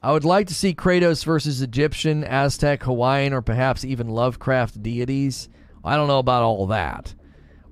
I 0.00 0.12
would 0.12 0.24
like 0.24 0.46
to 0.46 0.54
see 0.54 0.74
Kratos 0.74 1.24
versus 1.24 1.60
Egyptian, 1.60 2.22
Aztec, 2.22 2.84
Hawaiian, 2.84 3.32
or 3.32 3.42
perhaps 3.42 3.84
even 3.84 4.06
Lovecraft 4.06 4.80
deities. 4.80 5.48
I 5.82 5.96
don't 5.96 6.06
know 6.06 6.20
about 6.20 6.44
all 6.44 6.68
that. 6.68 7.16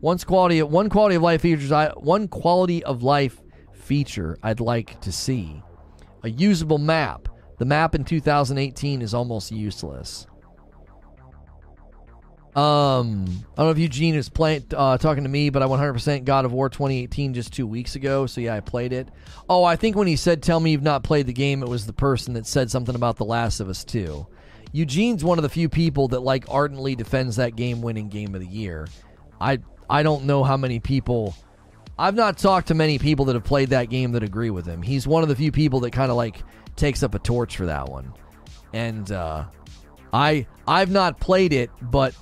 One 0.01 0.19
quality, 0.19 0.61
one 0.65 0.89
quality 0.89 1.15
of 1.15 1.23
life 1.23 1.43
features, 1.43 1.70
I, 1.70 1.91
one 1.91 2.27
quality 2.27 2.83
of 2.83 3.05
life 3.05 3.41
feature 3.74 4.39
I'd 4.43 4.59
like 4.59 5.01
to 5.03 5.12
see: 5.12 5.62
a 6.24 6.28
usable 6.28 6.78
map. 6.78 7.28
The 7.59 7.65
map 7.65 7.95
in 7.95 8.03
2018 8.03 9.03
is 9.03 9.15
almost 9.15 9.53
useless. 9.53 10.27
Um, 12.57 13.27
I 13.53 13.57
don't 13.57 13.66
know 13.66 13.70
if 13.70 13.78
Eugene 13.78 14.15
is 14.15 14.31
playing, 14.31 14.65
uh, 14.74 14.97
talking 14.97 15.24
to 15.24 15.28
me, 15.28 15.51
but 15.51 15.62
I 15.62 15.66
100% 15.66 16.24
God 16.24 16.47
of 16.47 16.55
War 16.55 16.70
2018 16.70 17.35
just 17.35 17.53
two 17.53 17.66
weeks 17.66 17.97
ago. 17.97 18.24
So 18.24 18.41
yeah, 18.41 18.55
I 18.55 18.61
played 18.61 18.95
it. 18.95 19.09
Oh, 19.47 19.62
I 19.62 19.77
think 19.77 19.95
when 19.95 20.07
he 20.07 20.16
said, 20.16 20.43
"Tell 20.43 20.59
me 20.59 20.70
you've 20.70 20.83
not 20.83 21.03
played 21.03 21.27
the 21.27 21.35
game," 21.35 21.62
it 21.62 21.69
was 21.69 21.85
the 21.85 21.93
person 21.93 22.33
that 22.33 22.47
said 22.47 22.70
something 22.70 22.95
about 22.95 23.19
The 23.19 23.27
Last 23.27 23.61
of 23.61 23.69
Us 23.69 23.85
2. 23.85 24.27
Eugene's 24.73 25.23
one 25.23 25.39
of 25.39 25.43
the 25.43 25.51
few 25.51 25.69
people 25.69 26.09
that 26.09 26.20
like 26.20 26.47
ardently 26.49 26.97
defends 26.97 27.37
that 27.37 27.57
game 27.57 27.83
winning 27.83 28.09
game 28.09 28.35
of 28.35 28.41
the 28.41 28.47
year. 28.47 28.89
I 29.39 29.59
I 29.91 30.03
don't 30.03 30.24
know 30.24 30.43
how 30.43 30.57
many 30.57 30.81
people. 30.81 31.35
I've 31.99 32.15
not 32.15 32.39
talked 32.39 32.69
to 32.69 32.74
many 32.74 32.99
people 32.99 33.27
that 33.27 33.35
have 33.35 33.45
played 33.45 33.70
that 33.70 33.91
game 33.91 34.12
that 34.12 34.23
agree 34.23 34.51
with 34.51 34.65
him. 34.65 34.81
He's 34.81 35.07
one 35.07 35.23
of 35.23 35.28
the 35.28 35.37
few 35.37 35.53
people 35.53 35.81
that 35.81 35.93
kind 35.93 36.11
of 36.11 36.16
like 36.16 36.43
takes 36.74 37.03
up 37.03 37.15
a 37.15 37.19
torch 37.19 37.57
for 37.57 37.66
that 37.66 37.89
one. 37.91 38.15
And 38.73 39.12
uh, 39.12 39.45
I 40.11 40.47
I've 40.66 40.91
not 40.91 41.20
played 41.20 41.53
it, 41.53 41.70
but 41.83 42.15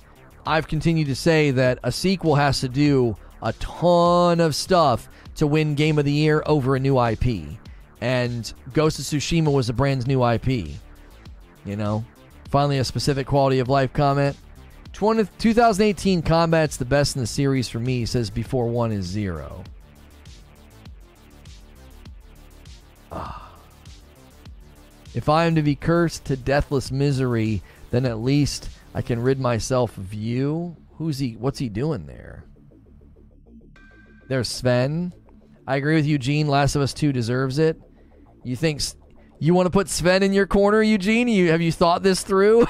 I've 0.47 0.67
continued 0.67 1.07
to 1.07 1.15
say 1.15 1.51
that 1.51 1.79
a 1.83 1.91
sequel 1.91 2.35
has 2.35 2.59
to 2.59 2.69
do 2.69 3.17
a 3.41 3.53
ton 3.53 4.39
of 4.39 4.55
stuff 4.55 5.09
to 5.35 5.47
win 5.47 5.75
Game 5.75 5.97
of 5.97 6.05
the 6.05 6.11
Year 6.11 6.43
over 6.45 6.75
a 6.75 6.79
new 6.79 6.99
IP. 6.99 7.57
And 8.01 8.51
Ghost 8.73 8.99
of 8.99 9.05
Tsushima 9.05 9.51
was 9.51 9.69
a 9.69 9.73
brand 9.73 10.05
new 10.07 10.23
IP. 10.23 10.47
You 11.65 11.75
know? 11.75 12.05
Finally, 12.49 12.77
a 12.77 12.83
specific 12.83 13.25
quality 13.25 13.59
of 13.59 13.69
life 13.69 13.91
comment. 13.91 14.37
20, 14.93 15.27
2018 15.39 16.21
combat's 16.21 16.77
the 16.77 16.85
best 16.85 17.15
in 17.15 17.21
the 17.21 17.27
series 17.27 17.67
for 17.67 17.79
me, 17.79 18.05
says 18.05 18.29
before 18.29 18.67
one 18.67 18.91
is 18.91 19.05
zero. 19.05 19.63
Ah. 23.11 23.51
If 25.13 25.27
I 25.27 25.45
am 25.45 25.55
to 25.55 25.61
be 25.61 25.75
cursed 25.75 26.25
to 26.25 26.37
deathless 26.37 26.91
misery, 26.91 27.61
then 27.91 28.05
at 28.05 28.19
least 28.19 28.69
I 28.95 29.01
can 29.01 29.21
rid 29.21 29.41
myself 29.41 29.97
of 29.97 30.13
you. 30.13 30.77
Who's 30.93 31.19
he? 31.19 31.33
What's 31.33 31.59
he 31.59 31.67
doing 31.67 32.05
there? 32.05 32.45
There's 34.29 34.47
Sven. 34.47 35.11
I 35.67 35.75
agree 35.75 35.95
with 35.95 36.05
Eugene. 36.05 36.47
Last 36.47 36.77
of 36.77 36.81
Us 36.81 36.93
2 36.93 37.11
deserves 37.11 37.59
it. 37.59 37.77
You 38.45 38.55
think 38.55 38.81
You 39.37 39.53
want 39.53 39.65
to 39.65 39.69
put 39.69 39.89
Sven 39.89 40.23
in 40.23 40.31
your 40.31 40.47
corner, 40.47 40.81
Eugene? 40.81 41.27
You 41.27 41.51
have 41.51 41.61
you 41.61 41.73
thought 41.73 42.03
this 42.03 42.23
through? 42.23 42.67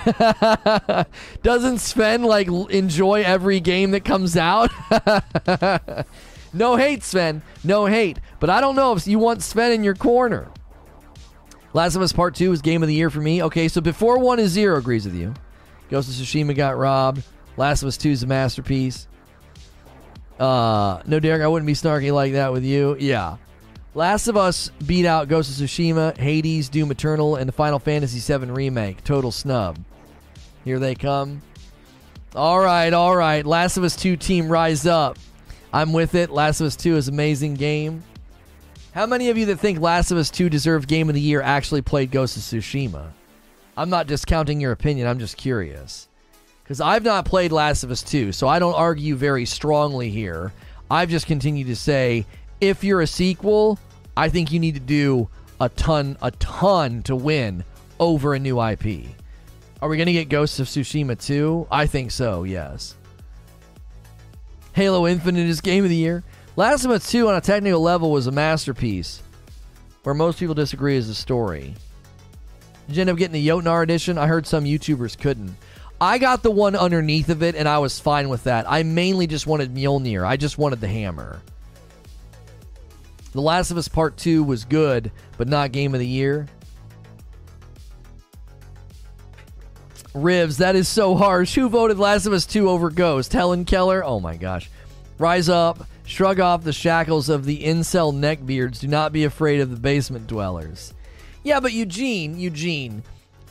Doesn't 1.44 1.78
Sven 1.78 2.24
like 2.24 2.48
enjoy 2.48 3.22
every 3.22 3.60
game 3.60 3.92
that 3.92 4.04
comes 4.04 4.36
out? 4.36 4.72
no 6.54 6.76
hate, 6.76 7.04
Sven. 7.04 7.44
No 7.64 7.86
hate. 7.86 8.20
But 8.40 8.50
I 8.50 8.62
don't 8.62 8.76
know 8.76 8.94
if 8.94 9.06
you 9.06 9.20
want 9.20 9.44
Sven 9.44 9.74
in 9.74 9.84
your 9.84 9.96
corner. 9.96 10.50
Last 11.74 11.96
of 11.96 12.02
Us 12.02 12.14
Part 12.14 12.34
2 12.34 12.52
is 12.52 12.64
game 12.64 12.82
of 12.82 12.88
the 12.88 12.96
year 12.96 13.12
for 13.12 13.22
me. 13.22 13.44
Okay, 13.44 13.68
so 13.68 13.80
before 13.80 14.18
1 14.18 14.40
is 14.40 14.50
0 14.50 14.78
agrees 14.78 15.06
with 15.06 15.14
you. 15.14 15.36
Ghost 15.96 16.10
of 16.10 16.28
Tsushima 16.28 16.54
got 16.54 16.78
robbed. 16.78 17.24
Last 17.56 17.82
of 17.82 17.88
Us 17.88 17.96
2 17.96 18.10
is 18.10 18.22
a 18.22 18.28
masterpiece. 18.28 19.08
Uh, 20.38 21.02
no, 21.06 21.22
Derek, 21.22 21.42
I 21.42 21.48
wouldn't 21.48 21.68
be 21.68 21.72
snarky 21.72 22.14
like 22.14 22.34
that 22.34 22.52
with 22.52 22.66
you. 22.66 22.98
Yeah. 23.00 23.38
Last 23.94 24.28
of 24.28 24.36
Us 24.36 24.72
beat 24.86 25.06
out 25.06 25.30
Ghost 25.30 25.50
of 25.50 25.66
Tsushima, 25.66 26.18
Hades, 26.18 26.68
Doom 26.68 26.92
Eternal, 26.92 27.38
and 27.38 27.48
the 27.48 27.54
Final 27.54 27.80
Fantasy 27.80 28.20
VII 28.20 28.52
Remake. 28.52 29.06
Total 29.06 29.32
snub. 29.32 29.80
Here 30.66 30.80
they 30.80 30.96
come. 30.96 31.42
All 32.36 32.60
right, 32.60 32.92
all 32.92 33.16
right. 33.16 33.46
Last 33.46 33.78
of 33.78 33.86
Us 33.86 33.96
2 33.96 34.18
team 34.18 34.50
rise 34.50 34.86
up. 34.86 35.18
I'm 35.72 35.94
with 35.94 36.14
it. 36.14 36.30
Last 36.30 36.60
of 36.60 36.68
Us 36.68 36.76
2 36.76 36.98
is 36.98 37.08
amazing 37.08 37.54
game. 37.54 38.04
How 38.94 39.06
many 39.06 39.30
of 39.30 39.38
you 39.38 39.46
that 39.46 39.62
think 39.62 39.80
Last 39.80 40.12
of 40.12 40.18
Us 40.18 40.30
2 40.30 40.50
deserved 40.50 40.90
game 40.90 41.08
of 41.08 41.16
the 41.16 41.22
year 41.22 41.42
actually 41.42 41.84
played 41.84 42.12
Ghost 42.12 42.36
of 42.36 42.44
Tsushima? 42.44 43.14
I'm 43.78 43.90
not 43.90 44.08
discounting 44.08 44.62
your 44.62 44.72
opinion, 44.72 45.08
I'm 45.08 45.20
just 45.20 45.38
curious. 45.38 46.08
Because 46.64 46.82
I've 46.82 47.04
not 47.04 47.26
played 47.26 47.52
Last 47.52 47.84
of 47.84 47.92
Us 47.92 48.02
2, 48.02 48.32
so 48.32 48.48
I 48.48 48.58
don't 48.58 48.74
argue 48.74 49.16
very 49.16 49.46
strongly 49.46 50.10
here. 50.10 50.54
I've 50.90 51.10
just 51.10 51.28
continued 51.28 51.68
to 51.68 51.76
say 51.76 52.26
if 52.62 52.84
you're 52.84 53.02
a 53.02 53.08
sequel, 53.08 53.78
I 54.16 54.30
think 54.30 54.52
you 54.52 54.60
need 54.60 54.76
to 54.76 54.80
do 54.80 55.28
a 55.60 55.70
ton, 55.70 56.18
a 56.22 56.32
ton 56.32 57.04
to 57.04 57.16
win 57.16 57.64
over 58.00 58.34
a 58.34 58.40
new 58.40 58.62
IP. 58.62 59.06
Are 59.82 59.90
we 59.90 59.98
going 59.98 60.08
to 60.08 60.14
get 60.14 60.30
Ghosts 60.30 60.60
of 60.60 60.68
Tsushima 60.68 61.24
2? 61.24 61.68
I 61.70 61.86
think 61.86 62.12
so, 62.12 62.44
yes. 62.44 62.96
Halo 64.74 65.08
Infinite 65.08 65.48
is 65.48 65.62
game 65.62 65.84
of 65.84 65.90
the 65.90 65.96
year. 65.96 66.24
Last 66.56 66.86
of 66.86 66.92
Us 66.92 67.12
2 67.12 67.28
on 67.28 67.36
a 67.36 67.42
technical 67.42 67.82
level 67.82 68.12
was 68.12 68.28
a 68.28 68.32
masterpiece. 68.32 69.22
Where 70.04 70.16
most 70.16 70.40
people 70.40 70.56
disagree 70.56 70.96
is 70.96 71.08
the 71.08 71.16
story. 71.16 71.76
Did 72.88 72.96
you 72.96 73.02
end 73.02 73.10
up 73.10 73.18
getting 73.18 73.34
the 73.34 73.48
Jotnar 73.48 73.84
edition? 73.84 74.18
I 74.18 74.28
heard 74.28 74.46
some 74.46 74.66
YouTubers 74.66 75.18
couldn't. 75.18 75.56
I 76.00 76.18
got 76.18 76.44
the 76.44 76.52
one 76.52 76.76
underneath 76.76 77.30
of 77.30 77.42
it, 77.42 77.56
and 77.56 77.68
I 77.68 77.80
was 77.80 78.00
fine 78.00 78.30
with 78.30 78.44
that. 78.44 78.70
I 78.70 78.84
mainly 78.84 79.28
just 79.28 79.48
wanted 79.48 79.74
Mjolnir. 79.74 80.26
I 80.26 80.38
just 80.38 80.58
wanted 80.58 80.82
the 80.82 80.88
hammer. 80.88 81.42
The 83.32 83.42
Last 83.42 83.72
of 83.72 83.78
Us 83.78 83.88
Part 83.88 84.18
2 84.18 84.44
was 84.44 84.66
good, 84.66 85.12
but 85.38 85.48
not 85.48 85.72
Game 85.72 85.94
of 85.94 86.00
the 86.00 86.08
Year. 86.08 86.48
Rivs, 90.14 90.58
that 90.58 90.78
is 90.78 90.88
so 90.88 91.16
harsh. 91.16 91.56
Who 91.56 91.68
voted 91.68 92.00
Last 92.00 92.26
of 92.26 92.34
Us 92.34 92.46
2 92.46 92.70
over 92.70 92.90
Ghost? 92.90 93.34
Helen 93.34 93.66
Keller? 93.66 94.04
Oh 94.04 94.22
my 94.22 94.38
gosh. 94.38 94.70
Rise 95.18 95.50
up, 95.50 95.86
shrug 96.06 96.40
off 96.40 96.64
the 96.64 96.72
shackles 96.72 97.28
of 97.28 97.46
the 97.46 97.64
incel 97.64 98.14
neckbeards. 98.14 98.80
Do 98.80 98.88
not 98.88 99.12
be 99.12 99.26
afraid 99.26 99.60
of 99.60 99.70
the 99.70 99.76
basement 99.76 100.28
dwellers. 100.28 100.94
Yeah, 101.46 101.60
but 101.60 101.74
Eugene, 101.74 102.40
Eugene, 102.40 103.04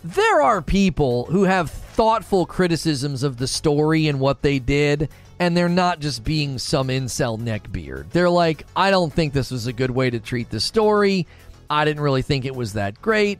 there 0.02 0.42
are 0.42 0.60
people 0.60 1.26
who 1.26 1.44
have 1.44 1.70
thoughtful 1.70 2.44
criticisms 2.44 3.22
of 3.22 3.36
the 3.36 3.46
story 3.46 4.08
and 4.08 4.18
what 4.18 4.42
they 4.42 4.58
did, 4.58 5.10
and 5.38 5.56
they're 5.56 5.68
not 5.68 6.00
just 6.00 6.24
being 6.24 6.58
some 6.58 6.88
incel 6.88 7.38
neckbeard. 7.38 8.10
They're 8.10 8.28
like, 8.28 8.66
I 8.74 8.90
don't 8.90 9.12
think 9.12 9.32
this 9.32 9.52
was 9.52 9.68
a 9.68 9.72
good 9.72 9.92
way 9.92 10.10
to 10.10 10.18
treat 10.18 10.50
the 10.50 10.58
story. 10.58 11.28
I 11.70 11.84
didn't 11.84 12.02
really 12.02 12.22
think 12.22 12.44
it 12.44 12.56
was 12.56 12.72
that 12.72 13.00
great. 13.00 13.38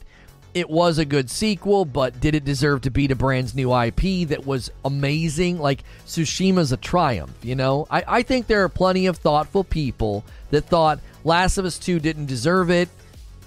It 0.54 0.70
was 0.70 0.98
a 0.98 1.04
good 1.04 1.30
sequel, 1.30 1.84
but 1.84 2.20
did 2.20 2.36
it 2.36 2.44
deserve 2.44 2.82
to 2.82 2.92
beat 2.92 3.10
a 3.10 3.16
brand's 3.16 3.56
new 3.56 3.76
IP 3.76 4.28
that 4.28 4.46
was 4.46 4.70
amazing? 4.84 5.58
Like, 5.58 5.82
Tsushima's 6.06 6.70
a 6.70 6.76
triumph, 6.76 7.34
you 7.42 7.56
know? 7.56 7.88
I, 7.90 8.04
I 8.06 8.22
think 8.22 8.46
there 8.46 8.62
are 8.62 8.68
plenty 8.68 9.06
of 9.06 9.16
thoughtful 9.16 9.64
people 9.64 10.24
that 10.50 10.66
thought 10.66 11.00
Last 11.24 11.58
of 11.58 11.64
Us 11.64 11.76
2 11.76 11.98
didn't 11.98 12.26
deserve 12.26 12.70
it. 12.70 12.88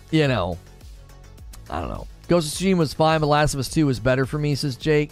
You 0.10 0.28
know, 0.30 0.58
I 1.70 1.80
don't 1.80 1.90
know. 1.90 2.08
Ghost 2.28 2.54
of 2.54 2.60
Tsushima 2.60 2.78
was 2.78 2.94
fine, 2.94 3.22
but 3.22 3.28
Last 3.28 3.54
of 3.54 3.60
Us 3.60 3.70
2 3.70 3.86
was 3.86 4.00
better 4.00 4.26
for 4.26 4.38
me, 4.38 4.56
says 4.56 4.76
Jake. 4.76 5.12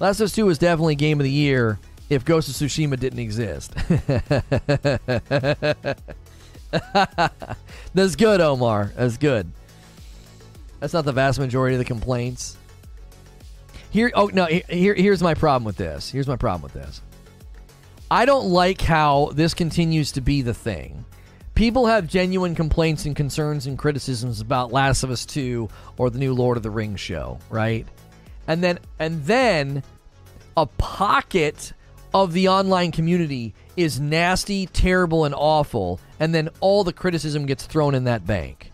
Last 0.00 0.20
of 0.20 0.26
Us 0.26 0.34
2 0.34 0.46
was 0.46 0.58
definitely 0.58 0.94
game 0.96 1.20
of 1.20 1.24
the 1.24 1.30
year 1.30 1.78
if 2.08 2.24
Ghost 2.24 2.48
of 2.48 2.54
Tsushima 2.54 2.98
didn't 2.98 3.18
exist. 3.18 3.74
That's 7.94 8.16
good, 8.16 8.40
Omar. 8.40 8.92
That's 8.96 9.16
good. 9.16 9.50
That's 10.80 10.92
not 10.92 11.04
the 11.04 11.12
vast 11.12 11.38
majority 11.38 11.74
of 11.74 11.78
the 11.78 11.84
complaints. 11.84 12.56
Here, 13.90 14.10
oh 14.14 14.26
no, 14.26 14.44
here, 14.44 14.94
here's 14.94 15.22
my 15.22 15.34
problem 15.34 15.64
with 15.64 15.76
this. 15.76 16.10
Here's 16.10 16.28
my 16.28 16.36
problem 16.36 16.62
with 16.62 16.74
this. 16.74 17.00
I 18.10 18.24
don't 18.24 18.50
like 18.50 18.80
how 18.80 19.30
this 19.34 19.54
continues 19.54 20.12
to 20.12 20.20
be 20.20 20.42
the 20.42 20.54
thing. 20.54 21.04
People 21.58 21.86
have 21.86 22.06
genuine 22.06 22.54
complaints 22.54 23.04
and 23.04 23.16
concerns 23.16 23.66
and 23.66 23.76
criticisms 23.76 24.40
about 24.40 24.70
Last 24.70 25.02
of 25.02 25.10
Us 25.10 25.26
2 25.26 25.68
or 25.96 26.08
the 26.08 26.16
new 26.20 26.32
Lord 26.32 26.56
of 26.56 26.62
the 26.62 26.70
Rings 26.70 27.00
show, 27.00 27.40
right? 27.50 27.84
And 28.46 28.62
then 28.62 28.78
and 29.00 29.24
then 29.24 29.82
a 30.56 30.66
pocket 30.66 31.72
of 32.14 32.32
the 32.32 32.46
online 32.46 32.92
community 32.92 33.54
is 33.76 33.98
nasty, 33.98 34.66
terrible, 34.66 35.24
and 35.24 35.34
awful, 35.34 35.98
and 36.20 36.32
then 36.32 36.48
all 36.60 36.84
the 36.84 36.92
criticism 36.92 37.44
gets 37.44 37.66
thrown 37.66 37.96
in 37.96 38.04
that 38.04 38.24
bank. 38.24 38.70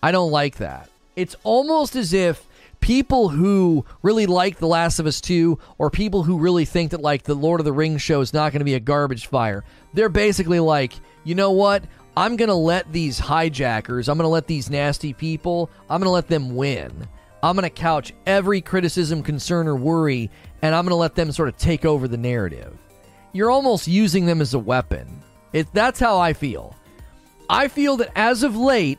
I 0.00 0.12
don't 0.12 0.30
like 0.30 0.58
that. 0.58 0.88
It's 1.16 1.34
almost 1.42 1.96
as 1.96 2.12
if 2.12 2.46
people 2.78 3.28
who 3.28 3.84
really 4.02 4.26
like 4.26 4.58
The 4.58 4.68
Last 4.68 5.00
of 5.00 5.06
Us 5.06 5.20
2 5.20 5.58
or 5.78 5.90
people 5.90 6.22
who 6.22 6.38
really 6.38 6.64
think 6.64 6.92
that 6.92 7.00
like 7.00 7.24
the 7.24 7.34
Lord 7.34 7.60
of 7.60 7.64
the 7.64 7.72
Rings 7.72 8.02
show 8.02 8.20
is 8.20 8.32
not 8.32 8.52
going 8.52 8.60
to 8.60 8.64
be 8.64 8.74
a 8.74 8.80
garbage 8.80 9.26
fire, 9.26 9.64
they're 9.94 10.08
basically 10.08 10.60
like, 10.60 10.92
"You 11.24 11.34
know 11.34 11.50
what? 11.50 11.82
I'm 12.16 12.36
going 12.36 12.48
to 12.48 12.54
let 12.54 12.92
these 12.92 13.18
hijackers, 13.18 14.08
I'm 14.08 14.18
going 14.18 14.24
to 14.24 14.28
let 14.28 14.46
these 14.46 14.68
nasty 14.68 15.12
people, 15.12 15.70
I'm 15.88 16.00
going 16.00 16.08
to 16.08 16.12
let 16.12 16.28
them 16.28 16.54
win. 16.54 17.08
I'm 17.42 17.56
going 17.56 17.62
to 17.62 17.70
couch 17.70 18.12
every 18.26 18.60
criticism, 18.60 19.22
concern, 19.22 19.66
or 19.66 19.76
worry, 19.76 20.30
and 20.60 20.74
I'm 20.74 20.84
going 20.84 20.90
to 20.90 20.96
let 20.96 21.14
them 21.14 21.32
sort 21.32 21.48
of 21.48 21.56
take 21.56 21.84
over 21.84 22.06
the 22.06 22.18
narrative. 22.18 22.76
You're 23.32 23.50
almost 23.50 23.88
using 23.88 24.26
them 24.26 24.40
as 24.40 24.54
a 24.54 24.58
weapon. 24.58 25.22
It, 25.52 25.68
that's 25.72 25.98
how 26.00 26.18
I 26.18 26.32
feel. 26.32 26.76
I 27.48 27.68
feel 27.68 27.96
that 27.98 28.10
as 28.14 28.42
of 28.42 28.56
late, 28.56 28.98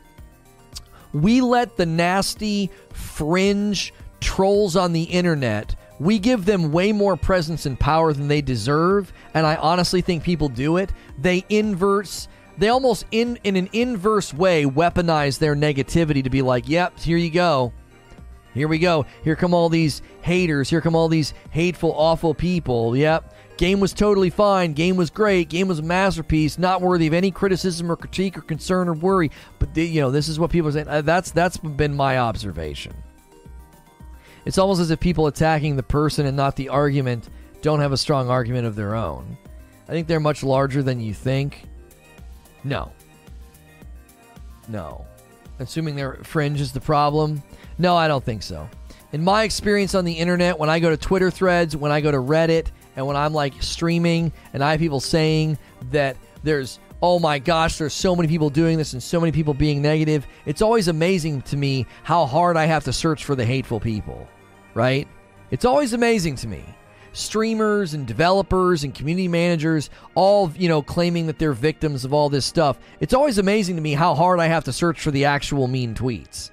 we 1.14 1.42
let 1.42 1.78
the 1.78 1.86
nasty, 1.86 2.72
fringe 2.94 3.94
trolls 4.22 4.76
on 4.76 4.94
the 4.94 5.04
internet, 5.04 5.76
we 6.00 6.18
give 6.18 6.46
them 6.46 6.72
way 6.72 6.92
more 6.92 7.16
presence 7.16 7.68
and 7.68 7.80
power 7.80 8.12
than 8.12 8.28
they 8.28 8.42
deserve, 8.42 9.14
and 9.36 9.46
I 9.46 9.56
honestly 9.58 10.02
think 10.02 10.24
people 10.24 10.50
do 10.50 10.78
it. 10.78 10.92
They 11.20 11.46
inverse 11.50 12.28
they 12.58 12.70
almost 12.70 13.06
in 13.12 13.40
in 13.44 13.56
an 13.56 13.70
inverse 13.74 14.34
way 14.34 14.66
weaponize 14.66 15.40
their 15.40 15.56
negativity 15.56 16.24
to 16.24 16.30
be 16.30 16.42
like, 16.42 16.68
"Yep, 16.68 17.00
here 17.00 17.18
you 17.18 17.32
go. 17.32 17.74
Here 18.54 18.68
we 18.68 18.80
go. 18.80 19.06
Here 19.24 19.36
come 19.36 19.54
all 19.54 19.70
these 19.70 20.02
haters. 20.22 20.70
Here 20.70 20.82
come 20.82 20.96
all 20.96 21.08
these 21.08 21.34
hateful, 21.52 21.94
awful 21.96 22.34
people. 22.34 22.98
Yep. 22.98 23.34
Game 23.58 23.80
was 23.80 23.94
totally 23.94 24.30
fine. 24.30 24.74
Game 24.74 24.98
was 24.98 25.10
great. 25.10 25.48
Game 25.48 25.68
was 25.68 25.80
a 25.80 25.84
masterpiece. 25.84 26.58
Not 26.58 26.82
worthy 26.82 27.08
of 27.08 27.14
any 27.14 27.32
criticism 27.32 27.92
or 27.92 27.96
critique 27.96 28.38
or 28.38 28.42
concern 28.42 28.90
or 28.90 28.94
worry. 28.94 29.32
But 29.60 29.74
the, 29.74 29.86
you 29.86 30.02
know, 30.02 30.12
this 30.12 30.28
is 30.28 30.40
what 30.40 30.50
people 30.50 30.70
are 30.70 30.74
saying. 30.74 30.88
Uh, 30.88 31.02
That's 31.02 31.32
that's 31.32 31.58
been 31.58 31.96
my 31.96 32.18
observation. 32.18 32.94
It's 34.46 34.58
almost 34.58 34.82
as 34.82 34.90
if 34.90 35.00
people 35.00 35.28
attacking 35.28 35.76
the 35.76 35.84
person 35.84 36.26
and 36.26 36.36
not 36.36 36.56
the 36.56 36.70
argument 36.70 37.30
don't 37.62 37.80
have 37.80 37.92
a 37.92 37.98
strong 37.98 38.30
argument 38.30 38.66
of 38.66 38.76
their 38.76 38.96
own. 38.96 39.38
I 39.88 39.92
think 39.92 40.08
they're 40.08 40.20
much 40.20 40.44
larger 40.44 40.82
than 40.82 41.00
you 41.00 41.14
think. 41.14 41.66
No. 42.64 42.92
No. 44.68 45.06
Assuming 45.60 45.96
their 45.96 46.16
fringe 46.24 46.62
is 46.62 46.72
the 46.72 46.82
problem? 46.82 47.42
No, 47.78 47.96
I 47.96 48.08
don't 48.08 48.24
think 48.24 48.44
so. 48.44 48.70
In 49.14 49.24
my 49.24 49.44
experience 49.44 49.96
on 49.96 50.06
the 50.06 50.14
internet, 50.14 50.58
when 50.58 50.70
I 50.70 50.80
go 50.80 50.90
to 50.90 50.98
Twitter 50.98 51.30
threads, 51.30 51.76
when 51.76 51.92
I 51.92 52.02
go 52.02 52.12
to 52.12 52.18
Reddit, 52.18 52.68
and 52.96 53.06
when 53.06 53.16
I'm 53.16 53.34
like 53.34 53.54
streaming 53.62 54.32
and 54.54 54.64
I 54.64 54.72
have 54.72 54.80
people 54.80 55.00
saying 55.00 55.58
that 55.92 56.18
there's, 56.44 56.80
oh 57.02 57.20
my 57.20 57.40
gosh, 57.40 57.78
there's 57.78 57.94
so 57.94 58.16
many 58.16 58.28
people 58.28 58.50
doing 58.50 58.78
this 58.78 58.94
and 58.94 59.02
so 59.02 59.20
many 59.20 59.32
people 59.32 59.54
being 59.54 59.82
negative, 59.82 60.28
it's 60.46 60.62
always 60.62 60.88
amazing 60.88 61.42
to 61.44 61.58
me 61.58 61.86
how 62.04 62.26
hard 62.26 62.58
I 62.58 62.66
have 62.66 62.84
to 62.86 62.94
search 62.94 63.26
for 63.26 63.36
the 63.36 63.46
hateful 63.46 63.80
people, 63.80 64.28
right? 64.74 65.08
It's 65.52 65.66
always 65.66 65.94
amazing 65.94 66.36
to 66.38 66.48
me 66.48 66.64
streamers 67.14 67.94
and 67.94 68.08
developers 68.08 68.84
and 68.84 68.96
community 68.96 69.28
managers 69.28 69.90
all 70.16 70.52
you 70.58 70.70
know 70.70 70.82
claiming 70.82 71.28
that 71.28 71.40
they're 71.40 71.54
victims 71.54 72.06
of 72.06 72.14
all 72.14 72.30
this 72.30 72.46
stuff. 72.46 72.80
It's 73.00 73.14
always 73.14 73.38
amazing 73.38 73.76
to 73.76 73.82
me 73.82 73.94
how 73.94 74.16
hard 74.16 74.40
i 74.40 74.48
have 74.48 74.64
to 74.66 74.74
search 74.74 75.02
for 75.02 75.12
the 75.12 75.26
actual 75.26 75.68
mean 75.68 75.96
tweets. 75.96 76.52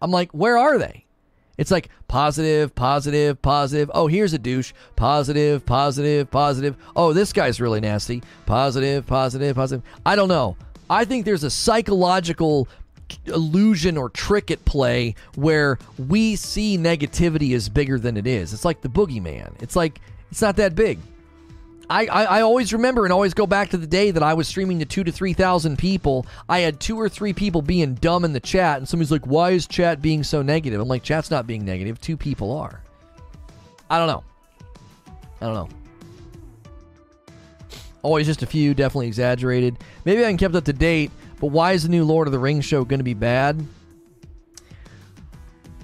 I'm 0.00 0.10
like 0.10 0.30
where 0.32 0.58
are 0.58 0.78
they? 0.78 1.04
It's 1.58 1.70
like 1.70 1.88
positive 2.08 2.74
positive 2.74 3.40
positive. 3.40 3.90
Oh 3.94 4.06
here's 4.06 4.32
a 4.32 4.38
douche. 4.38 4.72
Positive 4.94 5.64
positive 5.64 6.30
positive. 6.30 6.76
Oh 6.94 7.12
this 7.12 7.32
guy's 7.32 7.60
really 7.60 7.80
nasty. 7.80 8.22
Positive 8.44 9.06
positive 9.06 9.56
positive. 9.56 9.84
I 10.04 10.16
don't 10.16 10.28
know. 10.28 10.56
I 10.88 11.04
think 11.04 11.24
there's 11.24 11.44
a 11.44 11.50
psychological 11.50 12.68
illusion 13.26 13.96
or 13.96 14.10
trick 14.10 14.50
at 14.50 14.64
play 14.64 15.14
where 15.34 15.78
we 15.98 16.36
see 16.36 16.78
negativity 16.78 17.54
as 17.54 17.68
bigger 17.68 17.98
than 17.98 18.16
it 18.16 18.26
is. 18.26 18.52
It's 18.52 18.64
like 18.64 18.80
the 18.80 18.88
boogeyman. 18.88 19.52
It's 19.60 19.76
like 19.76 20.00
it's 20.30 20.42
not 20.42 20.56
that 20.56 20.74
big. 20.74 20.98
I, 21.88 22.06
I, 22.06 22.24
I 22.24 22.40
always 22.40 22.72
remember 22.72 23.04
and 23.04 23.12
always 23.12 23.32
go 23.32 23.46
back 23.46 23.70
to 23.70 23.76
the 23.76 23.86
day 23.86 24.10
that 24.10 24.22
I 24.22 24.34
was 24.34 24.48
streaming 24.48 24.80
to 24.80 24.84
two 24.84 25.04
to 25.04 25.12
three 25.12 25.32
thousand 25.32 25.78
people. 25.78 26.26
I 26.48 26.60
had 26.60 26.80
two 26.80 26.98
or 26.98 27.08
three 27.08 27.32
people 27.32 27.62
being 27.62 27.94
dumb 27.94 28.24
in 28.24 28.32
the 28.32 28.40
chat, 28.40 28.78
and 28.78 28.88
somebody's 28.88 29.12
like, 29.12 29.26
"Why 29.26 29.50
is 29.50 29.66
chat 29.66 30.02
being 30.02 30.24
so 30.24 30.42
negative?" 30.42 30.80
I'm 30.80 30.88
like, 30.88 31.04
"Chat's 31.04 31.30
not 31.30 31.46
being 31.46 31.64
negative. 31.64 32.00
Two 32.00 32.16
people 32.16 32.52
are." 32.52 32.82
I 33.88 33.98
don't 33.98 34.08
know. 34.08 34.24
I 35.40 35.46
don't 35.46 35.54
know. 35.54 35.68
Always 38.02 38.26
just 38.26 38.42
a 38.42 38.46
few, 38.46 38.74
definitely 38.74 39.06
exaggerated. 39.06 39.78
Maybe 40.04 40.24
I 40.24 40.28
can 40.28 40.38
kept 40.38 40.54
up 40.54 40.64
to 40.64 40.72
date, 40.72 41.10
but 41.40 41.48
why 41.48 41.72
is 41.72 41.82
the 41.82 41.88
new 41.88 42.04
Lord 42.04 42.28
of 42.28 42.32
the 42.32 42.38
Rings 42.38 42.64
show 42.64 42.84
going 42.84 43.00
to 43.00 43.04
be 43.04 43.14
bad? 43.14 43.64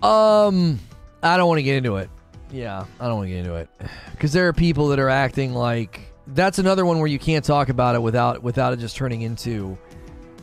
Um, 0.02 0.80
I 1.22 1.36
don't 1.36 1.48
want 1.48 1.58
to 1.58 1.62
get 1.62 1.76
into 1.76 1.96
it. 1.96 2.10
Yeah, 2.50 2.84
I 3.00 3.06
don't 3.06 3.16
want 3.16 3.26
to 3.28 3.30
get 3.30 3.38
into 3.38 3.54
it 3.54 3.70
because 4.10 4.32
there 4.32 4.46
are 4.48 4.52
people 4.52 4.88
that 4.88 4.98
are 4.98 5.08
acting 5.08 5.54
like 5.54 6.00
that's 6.26 6.58
another 6.58 6.84
one 6.84 6.98
where 6.98 7.06
you 7.06 7.18
can't 7.18 7.44
talk 7.44 7.70
about 7.70 7.94
it 7.94 8.02
without 8.02 8.42
without 8.42 8.72
it 8.74 8.78
just 8.78 8.94
turning 8.96 9.22
into 9.22 9.78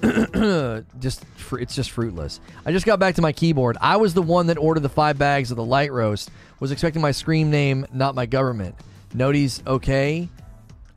just 0.99 1.26
fr- 1.36 1.60
it's 1.60 1.76
just 1.76 1.91
fruitless. 1.91 2.40
I 2.65 2.72
just 2.72 2.86
got 2.86 2.99
back 2.99 3.15
to 3.15 3.22
my 3.22 3.31
keyboard. 3.31 3.77
I 3.81 3.98
was 3.98 4.14
the 4.14 4.22
one 4.22 4.48
that 4.48 4.57
ordered 4.57 4.81
the 4.81 4.90
five 4.90 5.18
bags 5.18 5.52
of 5.52 5.57
the 5.57 5.65
light 5.65 5.91
roast. 5.91 6.31
Was 6.60 6.72
expecting 6.72 7.02
my 7.02 7.11
screen 7.11 7.49
name, 7.52 7.86
not 7.94 8.15
my 8.15 8.26
government. 8.26 8.76
Noties 9.14 9.65
okay. 9.68 10.30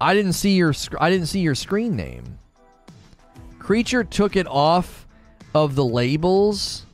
I 0.01 0.15
didn't 0.15 0.33
see 0.33 0.55
your 0.55 0.73
sc- 0.73 1.01
I 1.01 1.11
didn't 1.11 1.27
see 1.27 1.41
your 1.41 1.55
screen 1.55 1.95
name. 1.95 2.39
Creature 3.63 4.03
took 4.03 4.35
it 4.35 4.49
off 4.49 5.07
of 5.55 5.77
the 5.77 5.85
labels. 5.85 6.85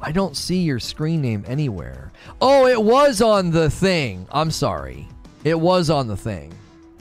I 0.00 0.12
don't 0.12 0.36
see 0.36 0.60
your 0.60 0.78
screen 0.78 1.20
name 1.20 1.44
anywhere. 1.48 2.12
Oh, 2.40 2.68
it 2.68 2.80
was 2.80 3.20
on 3.20 3.50
the 3.50 3.68
thing. 3.68 4.28
I'm 4.30 4.52
sorry. 4.52 5.08
It 5.42 5.58
was 5.58 5.90
on 5.90 6.06
the 6.06 6.16
thing. 6.16 6.54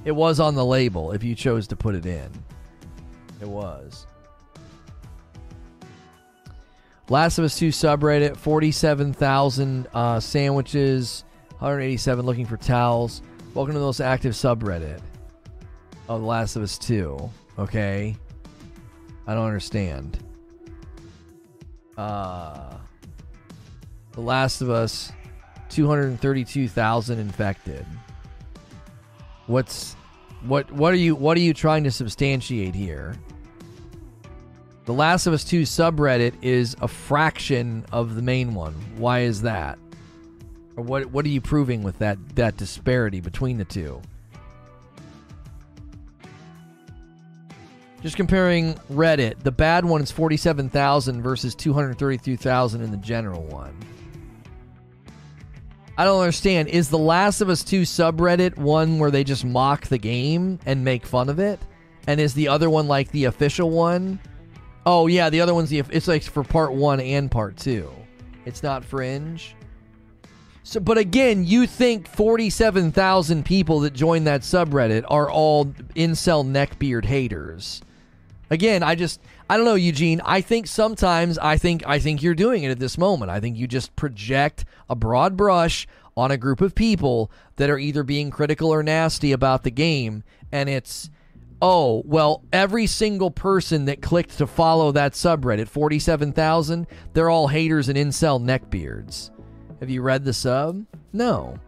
It 0.06 0.12
was 0.12 0.40
on 0.40 0.56
the 0.56 0.66
label 0.66 1.12
if 1.12 1.24
you 1.24 1.36
chose 1.36 1.68
to 1.68 1.76
put 1.76 1.94
it 1.94 2.08
in. 2.08 2.32
It 3.40 3.48
was. 3.48 4.08
Last 7.10 7.38
of 7.38 7.46
Us 7.46 7.60
2 7.60 7.70
subreddit, 7.70 8.38
47,000 8.38 9.88
uh, 9.94 10.20
sandwiches, 10.20 11.26
187 11.60 12.26
looking 12.26 12.48
for 12.48 12.58
towels. 12.58 13.22
Welcome 13.54 13.76
to 13.76 13.80
the 13.80 13.86
most 13.86 14.02
active 14.02 14.34
subreddit 14.34 15.00
of 16.10 16.24
Last 16.24 16.56
of 16.56 16.64
Us 16.64 16.80
2. 16.80 17.30
Okay? 17.62 18.18
I 19.28 19.36
don't 19.36 19.46
understand. 19.46 20.18
Uh, 21.96 22.74
the 24.14 24.22
Last 24.22 24.62
of 24.62 24.72
Us, 24.72 25.12
232,000 25.70 27.20
infected. 27.20 27.86
What's 29.46 29.96
what 30.44 30.72
what 30.72 30.92
are 30.92 30.98
you 30.98 31.14
what 31.14 31.38
are 31.38 31.42
you 31.42 31.54
trying 31.54 31.84
to 31.84 31.92
substantiate 31.92 32.74
here? 32.74 33.16
The 34.86 34.94
Last 34.94 35.28
of 35.28 35.34
Us 35.34 35.44
2 35.44 35.62
subreddit 35.62 36.34
is 36.42 36.76
a 36.82 36.88
fraction 36.88 37.86
of 37.92 38.16
the 38.16 38.24
main 38.24 38.56
one. 38.56 38.74
Why 38.98 39.20
is 39.20 39.44
that? 39.44 39.78
Or 40.76 40.84
what 40.84 41.06
what 41.08 41.26
are 41.26 41.30
you 41.30 41.42
proving 41.42 41.84
with 41.84 42.00
that 42.00 42.18
that 42.36 42.58
disparity 42.58 43.22
between 43.22 43.58
the 43.58 43.66
two? 43.66 44.02
Just 48.02 48.16
comparing 48.16 48.74
Reddit, 48.92 49.44
the 49.44 49.52
bad 49.52 49.86
one 49.86 50.02
is 50.02 50.10
47,000 50.10 51.22
versus 51.22 51.54
232,000 51.54 52.82
in 52.82 52.90
the 52.90 52.98
general 52.98 53.44
one. 53.44 53.78
I 55.98 56.06
don't 56.06 56.20
understand. 56.20 56.70
Is 56.70 56.90
The 56.90 56.98
Last 56.98 57.42
of 57.42 57.50
Us 57.50 57.64
2 57.64 57.82
subreddit 57.82 58.58
one 58.58 58.98
where 58.98 59.12
they 59.12 59.24
just 59.24 59.46
mock 59.46 59.86
the 59.86 60.00
game 60.00 60.58
and 60.66 60.84
make 60.84 61.06
fun 61.06 61.30
of 61.30 61.38
it? 61.38 61.60
And 62.08 62.20
is 62.20 62.34
the 62.34 62.48
other 62.48 62.72
one 62.72 62.88
like 62.88 63.12
the 63.12 63.26
official 63.26 63.70
one? 63.70 64.20
Oh 64.84 65.06
yeah, 65.06 65.30
the 65.30 65.42
other 65.42 65.54
one's 65.54 65.70
the 65.70 65.84
it's 65.92 66.08
like 66.08 66.24
for 66.24 66.44
part 66.44 66.74
1 66.74 67.00
and 67.00 67.30
part 67.30 67.56
2. 67.58 67.88
It's 68.46 68.64
not 68.64 68.84
fringe. 68.84 69.56
So 70.64 70.80
but 70.80 70.98
again, 70.98 71.46
you 71.46 71.68
think 71.68 72.08
47,000 72.08 73.46
people 73.46 73.82
that 73.82 73.94
join 73.94 74.24
that 74.24 74.42
subreddit 74.42 75.06
are 75.08 75.30
all 75.30 75.66
incel 75.66 76.44
neckbeard 76.44 77.06
haters. 77.06 77.84
Again, 78.52 78.84
I 78.84 78.96
just 78.96 79.22
I 79.50 79.56
don't 79.56 79.66
know, 79.66 79.76
Eugene. 79.76 80.22
I 80.26 80.42
think 80.42 80.68
sometimes 80.68 81.38
I 81.38 81.58
think 81.58 81.84
I 81.88 82.00
think 82.00 82.22
you're 82.22 82.36
doing 82.36 82.64
it 82.64 82.70
at 82.70 82.80
this 82.80 82.98
moment. 82.98 83.32
I 83.32 83.40
think 83.40 83.58
you 83.58 83.66
just 83.66 83.96
project 83.96 84.66
a 84.90 84.96
broad 84.96 85.38
brush 85.38 85.88
on 86.18 86.32
a 86.32 86.38
group 86.38 86.60
of 86.60 86.76
people 86.76 87.32
that 87.56 87.70
are 87.70 87.80
either 87.80 88.04
being 88.04 88.30
critical 88.30 88.70
or 88.70 88.84
nasty 88.84 89.32
about 89.32 89.64
the 89.64 89.72
game 89.72 90.24
and 90.52 90.70
it's 90.70 91.10
oh, 91.62 92.02
well, 92.06 92.44
every 92.52 92.88
single 92.88 93.32
person 93.32 93.86
that 93.86 94.02
clicked 94.02 94.38
to 94.40 94.48
follow 94.48 94.92
that 94.92 95.14
subreddit, 95.14 95.68
47,000, 95.68 96.88
they're 97.14 97.30
all 97.30 97.48
haters 97.48 97.88
and 97.88 97.98
incel 98.00 98.42
neckbeards. 98.42 99.30
Have 99.80 99.90
you 99.90 100.02
read 100.02 100.26
the 100.26 100.34
sub? 100.34 100.84
No. 101.14 101.60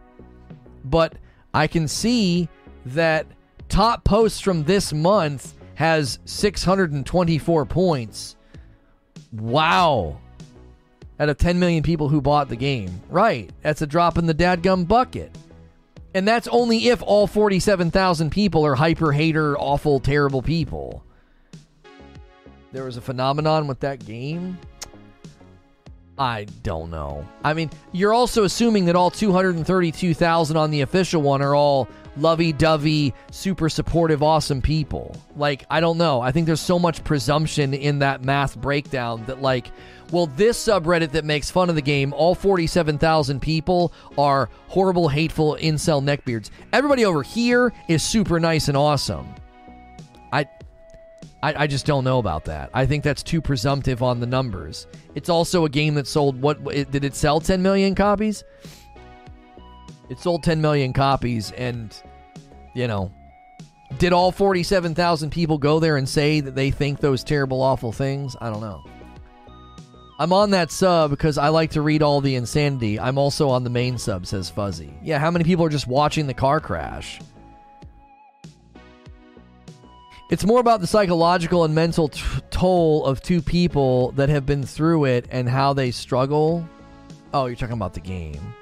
But 0.84 1.14
I 1.54 1.68
can 1.68 1.86
see 1.86 2.48
that 2.86 3.26
top 3.68 4.02
posts 4.02 4.40
from 4.40 4.64
this 4.64 4.92
month 4.92 5.53
has 5.74 6.18
624 6.24 7.66
points. 7.66 8.36
Wow. 9.32 10.20
Out 11.18 11.28
of 11.28 11.38
10 11.38 11.58
million 11.58 11.82
people 11.82 12.08
who 12.08 12.20
bought 12.20 12.48
the 12.48 12.56
game. 12.56 13.00
Right. 13.08 13.50
That's 13.62 13.82
a 13.82 13.86
drop 13.86 14.18
in 14.18 14.26
the 14.26 14.34
dadgum 14.34 14.86
bucket. 14.86 15.36
And 16.14 16.26
that's 16.26 16.46
only 16.48 16.88
if 16.88 17.02
all 17.02 17.26
47,000 17.26 18.30
people 18.30 18.64
are 18.64 18.76
hyper 18.76 19.10
hater, 19.10 19.58
awful, 19.58 19.98
terrible 19.98 20.42
people. 20.42 21.04
There 22.72 22.84
was 22.84 22.96
a 22.96 23.00
phenomenon 23.00 23.66
with 23.66 23.80
that 23.80 24.04
game. 24.04 24.58
I 26.16 26.46
don't 26.62 26.90
know. 26.90 27.26
I 27.42 27.54
mean, 27.54 27.70
you're 27.90 28.14
also 28.14 28.44
assuming 28.44 28.84
that 28.84 28.94
all 28.94 29.10
232,000 29.10 30.56
on 30.56 30.70
the 30.70 30.82
official 30.82 31.22
one 31.22 31.42
are 31.42 31.56
all 31.56 31.88
lovey 32.16 32.52
dovey, 32.52 33.14
super 33.30 33.68
supportive, 33.68 34.22
awesome 34.22 34.62
people. 34.62 35.16
Like, 35.36 35.64
I 35.70 35.80
don't 35.80 35.98
know. 35.98 36.20
I 36.20 36.32
think 36.32 36.46
there's 36.46 36.60
so 36.60 36.78
much 36.78 37.04
presumption 37.04 37.74
in 37.74 38.00
that 38.00 38.24
math 38.24 38.56
breakdown 38.56 39.24
that, 39.26 39.42
like, 39.42 39.70
well, 40.10 40.26
this 40.26 40.62
subreddit 40.62 41.12
that 41.12 41.24
makes 41.24 41.50
fun 41.50 41.68
of 41.68 41.74
the 41.74 41.82
game, 41.82 42.12
all 42.12 42.34
47,000 42.34 43.40
people 43.40 43.92
are 44.16 44.48
horrible, 44.68 45.08
hateful 45.08 45.56
incel 45.60 46.02
neckbeards. 46.02 46.50
Everybody 46.72 47.04
over 47.04 47.22
here 47.22 47.72
is 47.88 48.02
super 48.02 48.38
nice 48.38 48.68
and 48.68 48.76
awesome. 48.76 49.34
I. 50.32 50.46
I, 51.42 51.66
just 51.66 51.84
don't 51.84 52.04
know 52.04 52.20
about 52.20 52.46
that. 52.46 52.70
I 52.72 52.86
think 52.86 53.04
that's 53.04 53.22
too 53.22 53.42
presumptive 53.42 54.02
on 54.02 54.18
the 54.18 54.24
numbers. 54.24 54.86
It's 55.14 55.28
also 55.28 55.66
a 55.66 55.68
game 55.68 55.92
that 55.96 56.06
sold 56.06 56.40
what 56.40 56.58
it, 56.72 56.90
did 56.90 57.04
it 57.04 57.14
sell 57.14 57.38
10 57.38 57.60
million 57.60 57.94
copies? 57.94 58.44
It 60.08 60.18
sold 60.18 60.42
10 60.42 60.60
million 60.60 60.92
copies 60.92 61.50
and 61.52 61.94
you 62.74 62.88
know, 62.88 63.12
did 63.98 64.12
all 64.12 64.32
47,000 64.32 65.30
people 65.30 65.58
go 65.58 65.78
there 65.78 65.96
and 65.96 66.08
say 66.08 66.40
that 66.40 66.54
they 66.54 66.70
think 66.70 67.00
those 67.00 67.24
terrible 67.24 67.62
awful 67.62 67.92
things? 67.92 68.36
I 68.40 68.50
don't 68.50 68.60
know. 68.60 68.84
I'm 70.18 70.32
on 70.32 70.50
that 70.50 70.70
sub 70.70 71.10
because 71.10 71.38
I 71.38 71.48
like 71.48 71.72
to 71.72 71.82
read 71.82 72.02
all 72.02 72.20
the 72.20 72.36
insanity. 72.36 73.00
I'm 73.00 73.18
also 73.18 73.48
on 73.48 73.64
the 73.64 73.70
main 73.70 73.98
sub 73.98 74.26
says 74.26 74.50
Fuzzy. 74.50 74.94
Yeah, 75.02 75.18
how 75.18 75.30
many 75.30 75.44
people 75.44 75.64
are 75.64 75.70
just 75.70 75.88
watching 75.88 76.26
the 76.26 76.34
car 76.34 76.60
crash? 76.60 77.20
It's 80.30 80.44
more 80.44 80.60
about 80.60 80.80
the 80.80 80.86
psychological 80.86 81.64
and 81.64 81.74
mental 81.74 82.08
t- 82.08 82.22
toll 82.50 83.04
of 83.04 83.22
two 83.22 83.42
people 83.42 84.12
that 84.12 84.28
have 84.30 84.46
been 84.46 84.64
through 84.64 85.04
it 85.04 85.26
and 85.30 85.48
how 85.48 85.74
they 85.74 85.90
struggle. 85.90 86.66
Oh, 87.32 87.46
you're 87.46 87.56
talking 87.56 87.74
about 87.74 87.94
the 87.94 88.00
game. 88.00 88.54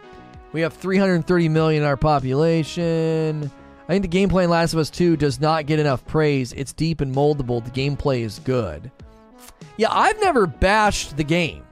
We 0.52 0.60
have 0.60 0.74
330 0.74 1.48
million 1.48 1.82
in 1.82 1.88
our 1.88 1.96
population. 1.96 3.50
I 3.88 3.92
think 3.92 4.08
the 4.08 4.18
gameplay 4.18 4.44
in 4.44 4.50
Last 4.50 4.74
of 4.74 4.78
Us 4.78 4.90
2 4.90 5.16
does 5.16 5.40
not 5.40 5.66
get 5.66 5.78
enough 5.78 6.06
praise. 6.06 6.52
It's 6.52 6.72
deep 6.72 7.00
and 7.00 7.14
moldable. 7.14 7.64
The 7.64 7.70
gameplay 7.70 8.20
is 8.20 8.38
good. 8.40 8.90
Yeah, 9.76 9.88
I've 9.90 10.20
never 10.20 10.46
bashed 10.46 11.16
the 11.16 11.24
game. 11.24 11.64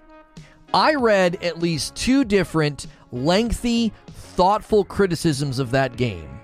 I 0.72 0.94
read 0.94 1.42
at 1.42 1.58
least 1.58 1.94
two 1.94 2.24
different 2.24 2.86
lengthy, 3.12 3.92
thoughtful 4.06 4.84
criticisms 4.84 5.58
of 5.58 5.72
that 5.72 5.96
game. 5.96 6.40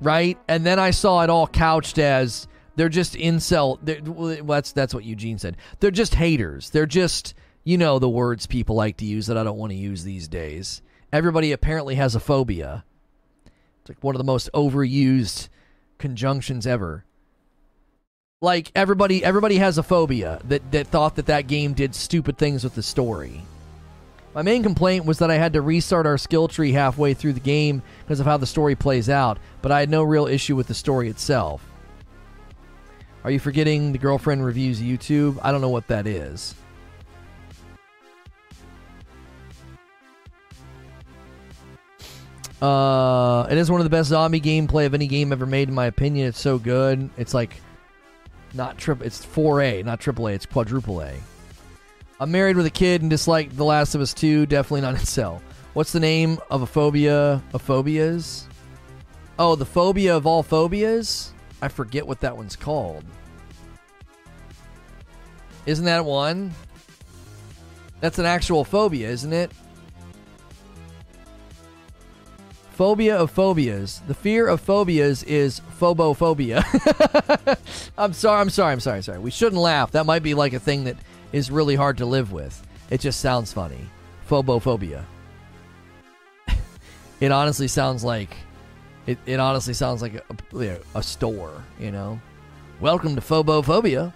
Right? 0.00 0.38
And 0.46 0.64
then 0.64 0.78
I 0.78 0.92
saw 0.92 1.22
it 1.22 1.30
all 1.30 1.48
couched 1.48 1.98
as 1.98 2.46
they're 2.76 2.88
just 2.88 3.14
incel. 3.14 3.78
They're, 3.82 4.00
well, 4.04 4.36
that's 4.44 4.70
that's 4.70 4.94
what 4.94 5.04
Eugene 5.04 5.38
said. 5.38 5.56
They're 5.80 5.90
just 5.90 6.14
haters. 6.14 6.70
They're 6.70 6.86
just 6.86 7.34
you 7.64 7.76
know 7.76 7.98
the 7.98 8.08
words 8.08 8.46
people 8.46 8.76
like 8.76 8.98
to 8.98 9.04
use 9.04 9.26
that 9.26 9.36
I 9.36 9.42
don't 9.42 9.58
want 9.58 9.72
to 9.72 9.76
use 9.76 10.04
these 10.04 10.28
days. 10.28 10.82
Everybody 11.12 11.52
apparently 11.52 11.94
has 11.94 12.14
a 12.14 12.20
phobia. 12.20 12.84
It's 13.80 13.88
like 13.88 14.04
one 14.04 14.14
of 14.14 14.18
the 14.18 14.24
most 14.24 14.50
overused 14.52 15.48
conjunctions 15.96 16.66
ever. 16.66 17.04
Like 18.40 18.70
everybody, 18.74 19.24
everybody 19.24 19.56
has 19.56 19.78
a 19.78 19.82
phobia 19.82 20.40
that 20.44 20.70
that 20.70 20.86
thought 20.86 21.16
that 21.16 21.26
that 21.26 21.46
game 21.46 21.72
did 21.72 21.94
stupid 21.94 22.36
things 22.38 22.62
with 22.62 22.74
the 22.74 22.82
story. 22.82 23.42
My 24.34 24.42
main 24.42 24.62
complaint 24.62 25.06
was 25.06 25.18
that 25.18 25.30
I 25.30 25.36
had 25.36 25.54
to 25.54 25.62
restart 25.62 26.06
our 26.06 26.18
skill 26.18 26.46
tree 26.46 26.72
halfway 26.72 27.14
through 27.14 27.32
the 27.32 27.40
game 27.40 27.82
because 28.04 28.20
of 28.20 28.26
how 28.26 28.36
the 28.36 28.46
story 28.46 28.76
plays 28.76 29.08
out, 29.08 29.38
but 29.62 29.72
I 29.72 29.80
had 29.80 29.90
no 29.90 30.02
real 30.02 30.26
issue 30.26 30.54
with 30.54 30.68
the 30.68 30.74
story 30.74 31.08
itself. 31.08 31.64
Are 33.24 33.30
you 33.30 33.40
forgetting 33.40 33.90
the 33.90 33.98
girlfriend 33.98 34.44
reviews 34.44 34.80
YouTube? 34.80 35.38
I 35.42 35.50
don't 35.50 35.60
know 35.62 35.70
what 35.70 35.88
that 35.88 36.06
is. 36.06 36.54
Uh, 42.60 43.46
it 43.50 43.56
is 43.56 43.70
one 43.70 43.80
of 43.80 43.84
the 43.84 43.90
best 43.90 44.08
zombie 44.08 44.40
gameplay 44.40 44.86
of 44.86 44.94
any 44.94 45.06
game 45.06 45.32
ever 45.32 45.46
made, 45.46 45.68
in 45.68 45.74
my 45.74 45.86
opinion. 45.86 46.26
It's 46.26 46.40
so 46.40 46.58
good. 46.58 47.08
It's 47.16 47.34
like 47.34 47.60
not 48.54 48.78
triple. 48.78 49.06
It's 49.06 49.24
4A, 49.24 49.84
not 49.84 50.00
triple 50.00 50.28
A. 50.28 50.32
It's 50.32 50.46
quadruple 50.46 51.02
A. 51.02 51.14
I'm 52.20 52.32
married 52.32 52.56
with 52.56 52.66
a 52.66 52.70
kid 52.70 53.02
and 53.02 53.10
dislike 53.10 53.54
The 53.54 53.64
Last 53.64 53.94
of 53.94 54.00
Us 54.00 54.12
2. 54.12 54.46
Definitely 54.46 54.80
not 54.80 54.96
incel. 54.96 55.40
What's 55.74 55.92
the 55.92 56.00
name 56.00 56.38
of 56.50 56.62
a 56.62 56.66
phobia 56.66 57.42
of 57.52 57.62
phobias? 57.62 58.48
Oh, 59.38 59.54
the 59.54 59.64
phobia 59.64 60.16
of 60.16 60.26
all 60.26 60.42
phobias? 60.42 61.30
I 61.62 61.68
forget 61.68 62.06
what 62.06 62.20
that 62.20 62.36
one's 62.36 62.56
called. 62.56 63.04
Isn't 65.66 65.84
that 65.84 66.04
one? 66.04 66.52
That's 68.00 68.18
an 68.18 68.26
actual 68.26 68.64
phobia, 68.64 69.08
isn't 69.10 69.32
it? 69.32 69.52
Phobia 72.78 73.16
of 73.16 73.34
phobias. 73.34 74.06
The 74.06 74.14
fear 74.14 74.46
of 74.46 74.60
phobias 74.60 75.24
is 75.24 75.60
phobophobia. 75.80 76.62
I'm 77.98 78.12
sorry, 78.12 78.40
I'm 78.40 78.50
sorry, 78.50 78.72
I'm 78.72 78.78
sorry, 78.78 79.02
sorry. 79.02 79.18
We 79.18 79.32
shouldn't 79.32 79.60
laugh. 79.60 79.90
That 79.90 80.06
might 80.06 80.22
be 80.22 80.32
like 80.34 80.52
a 80.52 80.60
thing 80.60 80.84
that 80.84 80.96
is 81.32 81.50
really 81.50 81.74
hard 81.74 81.98
to 81.98 82.06
live 82.06 82.30
with. 82.30 82.64
It 82.88 83.00
just 83.00 83.18
sounds 83.18 83.52
funny. 83.52 83.80
Phobophobia. 84.30 85.02
it 87.20 87.32
honestly 87.32 87.66
sounds 87.66 88.04
like 88.04 88.36
it, 89.06 89.18
it 89.26 89.40
honestly 89.40 89.74
sounds 89.74 90.00
like 90.00 90.14
a, 90.14 90.78
a 90.94 91.02
store, 91.02 91.64
you 91.80 91.90
know. 91.90 92.20
Welcome 92.78 93.16
to 93.16 93.20
Phobophobia. 93.20 94.12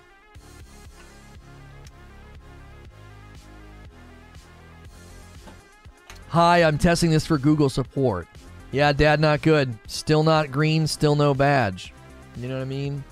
Hi, 6.28 6.62
I'm 6.62 6.78
testing 6.78 7.10
this 7.10 7.26
for 7.26 7.38
Google 7.38 7.68
support. 7.68 8.28
Yeah, 8.72 8.92
dad, 8.92 9.20
not 9.20 9.42
good. 9.42 9.76
Still 9.86 10.22
not 10.22 10.50
green, 10.50 10.86
still 10.86 11.14
no 11.14 11.34
badge. 11.34 11.92
You 12.36 12.48
know 12.48 12.54
what 12.56 12.62
I 12.62 12.66
mean? 12.66 13.04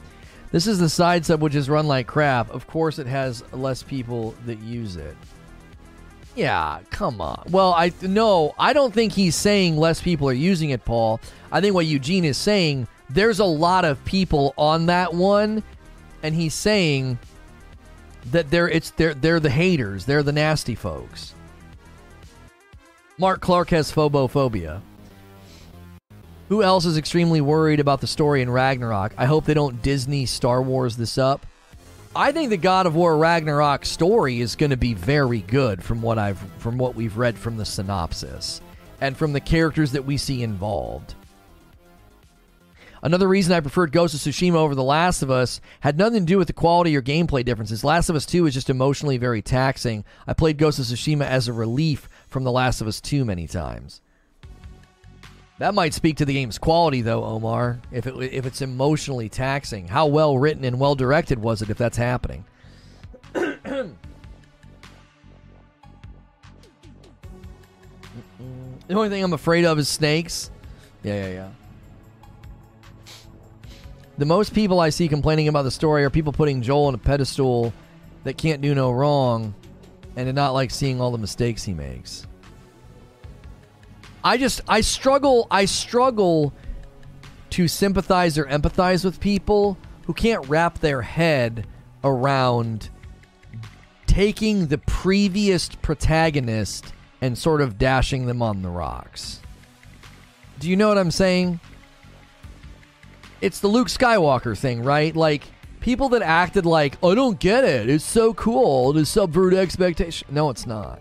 This 0.52 0.66
is 0.66 0.78
the 0.78 0.88
side 0.88 1.24
sub 1.24 1.42
which 1.42 1.54
is 1.54 1.70
run 1.70 1.86
like 1.86 2.06
crap. 2.06 2.50
Of 2.50 2.66
course, 2.66 2.98
it 2.98 3.06
has 3.06 3.44
less 3.52 3.82
people 3.82 4.34
that 4.46 4.58
use 4.60 4.96
it. 4.96 5.16
Yeah, 6.34 6.80
come 6.90 7.20
on. 7.20 7.44
Well, 7.50 7.72
I 7.74 7.92
no, 8.02 8.54
I 8.58 8.72
don't 8.72 8.94
think 8.94 9.12
he's 9.12 9.36
saying 9.36 9.76
less 9.76 10.00
people 10.00 10.28
are 10.28 10.32
using 10.32 10.70
it, 10.70 10.84
Paul. 10.84 11.20
I 11.52 11.60
think 11.60 11.74
what 11.74 11.86
Eugene 11.86 12.24
is 12.24 12.36
saying, 12.36 12.88
there's 13.08 13.40
a 13.40 13.44
lot 13.44 13.84
of 13.84 14.02
people 14.04 14.54
on 14.56 14.86
that 14.86 15.12
one, 15.12 15.62
and 16.22 16.34
he's 16.34 16.54
saying 16.54 17.18
that 18.26 18.50
they're 18.50 18.68
it's 18.68 18.90
they're 18.92 19.14
they're 19.14 19.40
the 19.40 19.50
haters, 19.50 20.04
they're 20.06 20.22
the 20.22 20.32
nasty 20.32 20.74
folks. 20.74 21.34
Mark 23.18 23.40
Clark 23.40 23.70
has 23.70 23.92
phobophobia. 23.92 24.80
Who 26.50 26.64
else 26.64 26.84
is 26.84 26.98
extremely 26.98 27.40
worried 27.40 27.78
about 27.78 28.00
the 28.00 28.08
story 28.08 28.42
in 28.42 28.50
Ragnarok? 28.50 29.12
I 29.16 29.26
hope 29.26 29.44
they 29.44 29.54
don't 29.54 29.80
Disney 29.82 30.26
Star 30.26 30.60
Wars 30.60 30.96
this 30.96 31.16
up. 31.16 31.46
I 32.14 32.32
think 32.32 32.50
the 32.50 32.56
God 32.56 32.86
of 32.86 32.96
War 32.96 33.16
Ragnarok 33.16 33.86
story 33.86 34.40
is 34.40 34.56
going 34.56 34.70
to 34.70 34.76
be 34.76 34.92
very 34.92 35.42
good 35.42 35.80
from 35.80 36.02
what 36.02 36.18
I've 36.18 36.40
from 36.58 36.76
what 36.76 36.96
we've 36.96 37.16
read 37.16 37.38
from 37.38 37.56
the 37.56 37.64
synopsis 37.64 38.60
and 39.00 39.16
from 39.16 39.32
the 39.32 39.38
characters 39.38 39.92
that 39.92 40.04
we 40.04 40.16
see 40.16 40.42
involved. 40.42 41.14
Another 43.00 43.28
reason 43.28 43.52
I 43.52 43.60
preferred 43.60 43.92
Ghost 43.92 44.14
of 44.14 44.20
Tsushima 44.20 44.56
over 44.56 44.74
The 44.74 44.82
Last 44.82 45.22
of 45.22 45.30
Us 45.30 45.60
had 45.78 45.96
nothing 45.96 46.26
to 46.26 46.32
do 46.32 46.36
with 46.36 46.48
the 46.48 46.52
quality 46.52 46.96
or 46.96 47.00
gameplay 47.00 47.44
differences. 47.44 47.84
Last 47.84 48.08
of 48.08 48.16
Us 48.16 48.26
2 48.26 48.46
is 48.46 48.54
just 48.54 48.68
emotionally 48.68 49.18
very 49.18 49.40
taxing. 49.40 50.04
I 50.26 50.32
played 50.32 50.58
Ghost 50.58 50.80
of 50.80 50.86
Tsushima 50.86 51.26
as 51.26 51.46
a 51.46 51.52
relief 51.52 52.08
from 52.26 52.42
The 52.42 52.50
Last 52.50 52.80
of 52.80 52.88
Us 52.88 53.00
2 53.00 53.24
many 53.24 53.46
times. 53.46 54.00
That 55.60 55.74
might 55.74 55.92
speak 55.92 56.16
to 56.16 56.24
the 56.24 56.32
game's 56.32 56.56
quality, 56.56 57.02
though, 57.02 57.22
Omar. 57.22 57.82
If 57.92 58.06
it 58.06 58.14
if 58.16 58.46
it's 58.46 58.62
emotionally 58.62 59.28
taxing, 59.28 59.88
how 59.88 60.06
well 60.06 60.38
written 60.38 60.64
and 60.64 60.80
well 60.80 60.94
directed 60.94 61.38
was 61.38 61.60
it? 61.60 61.68
If 61.68 61.76
that's 61.76 61.98
happening. 61.98 62.46
the 63.34 63.92
only 68.88 69.10
thing 69.10 69.22
I'm 69.22 69.34
afraid 69.34 69.66
of 69.66 69.78
is 69.78 69.86
snakes. 69.86 70.50
Yeah, 71.02 71.26
yeah, 71.26 71.28
yeah. 71.28 71.50
The 74.16 74.24
most 74.24 74.54
people 74.54 74.80
I 74.80 74.88
see 74.88 75.08
complaining 75.08 75.46
about 75.46 75.64
the 75.64 75.70
story 75.70 76.04
are 76.04 76.10
people 76.10 76.32
putting 76.32 76.62
Joel 76.62 76.86
on 76.86 76.94
a 76.94 76.98
pedestal 76.98 77.74
that 78.24 78.38
can't 78.38 78.62
do 78.62 78.74
no 78.74 78.90
wrong 78.90 79.54
and 80.16 80.24
did 80.24 80.34
not 80.34 80.54
like 80.54 80.70
seeing 80.70 81.02
all 81.02 81.10
the 81.10 81.18
mistakes 81.18 81.64
he 81.64 81.74
makes. 81.74 82.26
I 84.22 84.36
just 84.36 84.60
I 84.68 84.80
struggle 84.80 85.46
I 85.50 85.64
struggle 85.64 86.52
to 87.50 87.68
sympathize 87.68 88.38
or 88.38 88.44
empathize 88.44 89.04
with 89.04 89.20
people 89.20 89.78
who 90.04 90.12
can't 90.12 90.46
wrap 90.48 90.78
their 90.78 91.02
head 91.02 91.66
around 92.04 92.90
taking 94.06 94.66
the 94.66 94.78
previous 94.78 95.68
protagonist 95.68 96.92
and 97.20 97.36
sort 97.36 97.60
of 97.60 97.78
dashing 97.78 98.26
them 98.26 98.42
on 98.42 98.62
the 98.62 98.68
rocks. 98.68 99.40
Do 100.58 100.68
you 100.68 100.76
know 100.76 100.88
what 100.88 100.98
I'm 100.98 101.10
saying? 101.10 101.60
It's 103.40 103.60
the 103.60 103.68
Luke 103.68 103.88
Skywalker 103.88 104.56
thing, 104.56 104.82
right? 104.82 105.14
Like 105.16 105.44
people 105.80 106.10
that 106.10 106.22
acted 106.22 106.66
like, 106.66 106.98
"I 107.02 107.14
don't 107.14 107.38
get 107.38 107.64
it. 107.64 107.88
It's 107.88 108.04
so 108.04 108.34
cool 108.34 108.92
to 108.92 109.06
subvert 109.06 109.54
expectation." 109.54 110.28
No, 110.30 110.50
it's 110.50 110.66
not. 110.66 111.00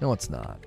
No, 0.00 0.12
it's 0.12 0.30
not. 0.30 0.58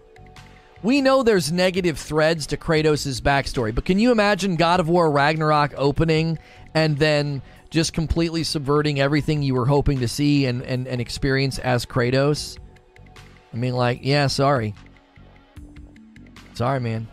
We 0.84 1.02
know 1.02 1.24
there's 1.24 1.50
negative 1.50 1.98
threads 1.98 2.46
to 2.48 2.58
Kratos' 2.58 3.22
backstory, 3.22 3.74
but 3.74 3.86
can 3.86 4.00
you 4.00 4.12
imagine 4.12 4.58
God 4.58 4.82
of 4.82 4.90
War 4.90 5.10
Ragnarok 5.10 5.74
opening 5.78 6.38
and 6.74 6.98
then 6.98 7.42
just 7.70 7.94
completely 7.94 8.44
subverting 8.44 9.00
everything 9.00 9.42
you 9.42 9.56
were 9.56 9.66
hoping 9.66 10.02
to 10.02 10.10
see 10.10 10.46
and, 10.46 10.62
and, 10.64 10.86
and 10.86 11.00
experience 11.00 11.58
as 11.58 11.86
Kratos? 11.86 12.58
I 13.54 13.58
mean, 13.58 13.74
like, 13.74 14.00
yeah, 14.04 14.28
sorry. 14.28 14.76
Sorry, 16.54 16.82
man. 16.82 17.08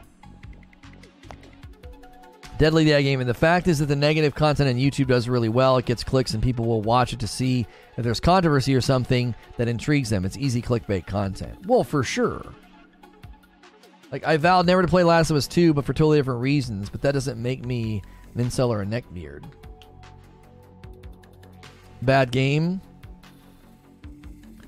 Deadly 2.58 2.84
That 2.90 3.02
Game. 3.02 3.20
And 3.20 3.28
the 3.28 3.34
fact 3.34 3.68
is 3.68 3.78
that 3.78 3.86
the 3.86 3.96
negative 3.96 4.34
content 4.34 4.68
on 4.68 4.74
YouTube 4.74 5.06
does 5.06 5.28
really 5.28 5.48
well. 5.48 5.78
It 5.78 5.86
gets 5.86 6.02
clicks 6.02 6.34
and 6.34 6.42
people 6.42 6.66
will 6.66 6.82
watch 6.82 7.12
it 7.12 7.20
to 7.20 7.28
see 7.28 7.66
if 7.96 8.02
there's 8.02 8.20
controversy 8.20 8.74
or 8.74 8.80
something 8.80 9.34
that 9.58 9.68
intrigues 9.68 10.10
them. 10.10 10.24
It's 10.24 10.36
easy 10.36 10.60
clickbait 10.60 11.06
content. 11.06 11.66
Well, 11.66 11.84
for 11.84 12.02
sure. 12.02 12.52
Like 14.10 14.26
I 14.26 14.36
vowed 14.36 14.66
never 14.66 14.82
to 14.82 14.88
play 14.88 15.04
Last 15.04 15.30
of 15.30 15.36
Us 15.36 15.46
2, 15.46 15.72
but 15.72 15.84
for 15.84 15.92
totally 15.92 16.18
different 16.18 16.40
reasons. 16.40 16.90
But 16.90 17.02
that 17.02 17.12
doesn't 17.12 17.40
make 17.40 17.64
me 17.64 18.02
an 18.34 18.44
incel 18.44 18.68
or 18.68 18.82
a 18.82 18.86
neckbeard. 18.86 19.44
Bad 22.02 22.32
game. 22.32 22.80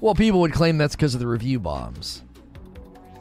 Well, 0.01 0.15
people 0.15 0.41
would 0.41 0.53
claim 0.53 0.79
that's 0.79 0.97
because 0.97 1.15
of 1.15 1.21
the 1.21 1.27
review 1.27 1.61
bombs. 1.61 2.23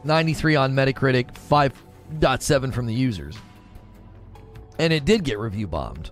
93 0.04 0.56
on 0.56 0.74
Metacritic, 0.74 1.32
5.7 1.34 2.74
from 2.74 2.86
the 2.86 2.94
users. 2.94 3.36
And 4.78 4.92
it 4.92 5.04
did 5.04 5.22
get 5.22 5.38
review 5.38 5.66
bombed. 5.68 6.10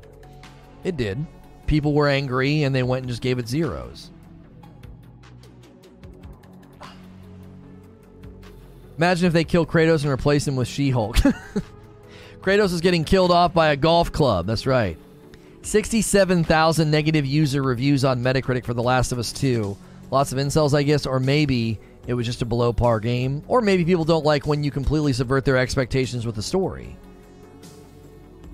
It 0.85 0.97
did. 0.97 1.27
People 1.66 1.93
were 1.93 2.09
angry 2.09 2.62
and 2.62 2.74
they 2.74 2.82
went 2.82 3.03
and 3.03 3.09
just 3.09 3.23
gave 3.23 3.39
it 3.39 3.49
zeros. 3.49 4.11
Imagine 9.01 9.28
if 9.28 9.32
they 9.32 9.44
kill 9.44 9.64
Kratos 9.64 10.02
and 10.02 10.12
replace 10.12 10.47
him 10.47 10.56
with 10.56 10.68
She 10.68 10.90
Hulk. 10.90 11.16
Kratos 12.43 12.74
is 12.74 12.82
getting 12.82 13.02
killed 13.02 13.31
off 13.31 13.55
by 13.55 13.68
a 13.68 13.77
golf 13.77 14.12
club. 14.12 14.47
That's 14.47 14.66
right. 14.66 14.98
67,000 15.62 16.90
negative 16.90 17.24
user 17.24 17.62
reviews 17.62 18.05
on 18.05 18.22
Metacritic 18.22 18.66
for 18.66 18.74
The 18.74 18.82
Last 18.82 19.10
of 19.10 19.18
Us 19.18 19.32
2. 19.32 19.74
Lots 20.10 20.32
of 20.32 20.39
incels, 20.39 20.74
I 20.74 20.82
guess, 20.82 21.06
or 21.06 21.18
maybe 21.18 21.81
it 22.06 22.12
was 22.12 22.27
just 22.27 22.43
a 22.43 22.44
below 22.44 22.74
par 22.74 23.01
game. 23.01 23.43
Or 23.48 23.62
maybe 23.62 23.86
people 23.86 24.05
don't 24.05 24.27
like 24.27 24.47
when 24.47 24.62
you 24.62 24.70
completely 24.70 25.14
subvert 25.14 25.47
their 25.47 25.56
expectations 25.56 26.27
with 26.27 26.35
the 26.35 26.43
story. 26.43 26.94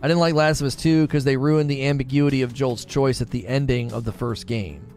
I 0.01 0.06
didn't 0.06 0.20
like 0.20 0.35
Last 0.35 0.60
of 0.60 0.68
Us 0.68 0.77
2 0.77 1.09
because 1.09 1.24
they 1.24 1.36
ruined 1.36 1.68
the 1.68 1.89
ambiguity 1.89 2.43
of 2.43 2.55
Joel's 2.55 2.85
choice 2.85 3.20
at 3.20 3.31
the 3.31 3.48
ending 3.48 3.93
of 3.93 4.05
the 4.05 4.12
first 4.12 4.47
game. 4.47 4.95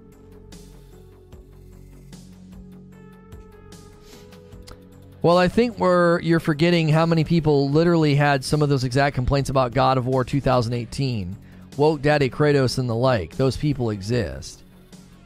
Well, 5.22 5.38
I 5.38 5.50
think 5.50 5.78
we're 5.78 6.22
you're 6.22 6.40
forgetting 6.40 6.88
how 6.88 7.06
many 7.06 7.26
people 7.26 7.70
literally 7.70 8.16
had 8.16 8.46
some 8.46 8.62
of 8.62 8.70
those 8.70 8.86
exact 8.86 9.16
complaints 9.16 9.50
about 9.50 9.74
God 9.74 9.98
of 9.98 10.08
War 10.08 10.24
2018. 10.24 11.36
woke 11.76 12.02
daddy 12.02 12.30
Kratos 12.30 12.80
and 12.80 12.90
the 12.90 12.96
like. 12.96 13.36
Those 13.36 13.58
people 13.58 13.90
exist. 13.90 14.64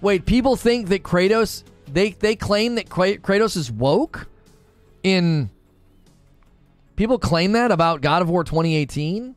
Wait, 0.02 0.26
people 0.26 0.56
think 0.56 0.90
that 0.90 1.04
Kratos 1.04 1.64
they 1.92 2.12
they 2.12 2.36
claim 2.36 2.76
that 2.76 2.90
Kratos 2.90 3.56
is 3.56 3.72
woke 3.72 4.28
in 5.04 5.52
people 6.96 7.20
claim 7.20 7.52
that 7.52 7.72
about 7.72 8.02
God 8.02 8.24
of 8.24 8.30
War 8.30 8.44
2018? 8.44 9.36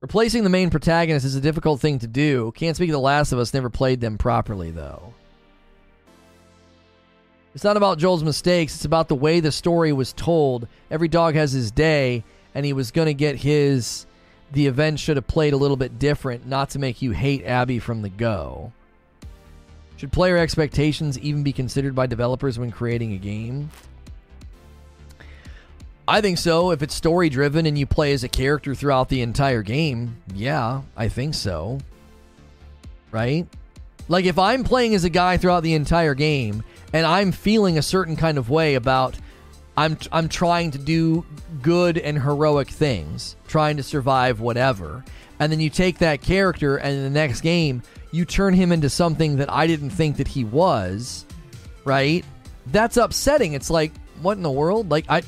Replacing 0.00 0.44
the 0.44 0.50
main 0.50 0.70
protagonist 0.70 1.26
is 1.26 1.34
a 1.34 1.42
difficult 1.42 1.80
thing 1.80 1.98
to 1.98 2.06
do. 2.06 2.52
Can't 2.52 2.74
speak 2.74 2.88
of 2.88 2.94
The 2.94 3.00
Last 3.00 3.32
of 3.32 3.38
Us, 3.38 3.52
never 3.52 3.68
played 3.68 4.00
them 4.00 4.16
properly, 4.16 4.70
though. 4.70 5.12
It's 7.54 7.64
not 7.64 7.76
about 7.76 7.98
Joel's 7.98 8.22
mistakes, 8.22 8.76
it's 8.76 8.84
about 8.84 9.08
the 9.08 9.14
way 9.14 9.40
the 9.40 9.52
story 9.52 9.92
was 9.92 10.12
told. 10.12 10.68
Every 10.90 11.08
dog 11.08 11.34
has 11.34 11.52
his 11.52 11.70
day, 11.70 12.24
and 12.54 12.64
he 12.64 12.72
was 12.72 12.90
going 12.90 13.06
to 13.06 13.14
get 13.14 13.36
his. 13.36 14.06
The 14.52 14.66
event 14.66 14.98
should 14.98 15.16
have 15.16 15.26
played 15.26 15.52
a 15.52 15.56
little 15.56 15.76
bit 15.76 15.98
different, 15.98 16.46
not 16.46 16.70
to 16.70 16.78
make 16.78 17.02
you 17.02 17.12
hate 17.12 17.44
Abby 17.44 17.78
from 17.78 18.02
the 18.02 18.08
go. 18.08 18.72
Should 19.96 20.12
player 20.12 20.38
expectations 20.38 21.18
even 21.18 21.42
be 21.42 21.52
considered 21.52 21.94
by 21.94 22.06
developers 22.06 22.58
when 22.58 22.70
creating 22.70 23.12
a 23.12 23.18
game? 23.18 23.70
I 26.08 26.20
think 26.20 26.38
so. 26.38 26.72
If 26.72 26.82
it's 26.82 26.94
story 26.94 27.28
driven 27.28 27.66
and 27.66 27.78
you 27.78 27.86
play 27.86 28.12
as 28.12 28.24
a 28.24 28.28
character 28.28 28.74
throughout 28.74 29.08
the 29.08 29.22
entire 29.22 29.62
game, 29.62 30.16
yeah, 30.34 30.82
I 30.96 31.08
think 31.08 31.34
so. 31.34 31.78
Right? 33.12 33.46
Like 34.08 34.24
if 34.24 34.38
I'm 34.38 34.64
playing 34.64 34.96
as 34.96 35.04
a 35.04 35.10
guy 35.10 35.36
throughout 35.36 35.62
the 35.62 35.74
entire 35.74 36.14
game 36.14 36.64
and 36.92 37.06
I'm 37.06 37.32
feeling 37.32 37.78
a 37.78 37.82
certain 37.82 38.16
kind 38.16 38.38
of 38.38 38.50
way 38.50 38.74
about 38.74 39.16
I'm 39.76 39.96
I'm 40.12 40.28
trying 40.28 40.72
to 40.72 40.78
do 40.78 41.24
good 41.62 41.96
and 41.96 42.20
heroic 42.20 42.68
things, 42.68 43.36
trying 43.48 43.76
to 43.76 43.82
survive 43.82 44.40
whatever. 44.40 45.04
And 45.38 45.50
then 45.50 45.60
you 45.60 45.70
take 45.70 45.98
that 45.98 46.20
character 46.20 46.76
and 46.76 46.96
in 46.96 47.02
the 47.02 47.10
next 47.10 47.40
game 47.40 47.82
you 48.12 48.24
turn 48.24 48.54
him 48.54 48.72
into 48.72 48.90
something 48.90 49.36
that 49.36 49.50
I 49.50 49.66
didn't 49.66 49.90
think 49.90 50.16
that 50.16 50.28
he 50.28 50.44
was, 50.44 51.24
right? 51.84 52.24
That's 52.66 52.96
upsetting. 52.96 53.54
It's 53.54 53.70
like 53.70 53.92
what 54.20 54.36
in 54.36 54.42
the 54.42 54.50
world? 54.50 54.90
Like 54.90 55.06
I 55.08 55.22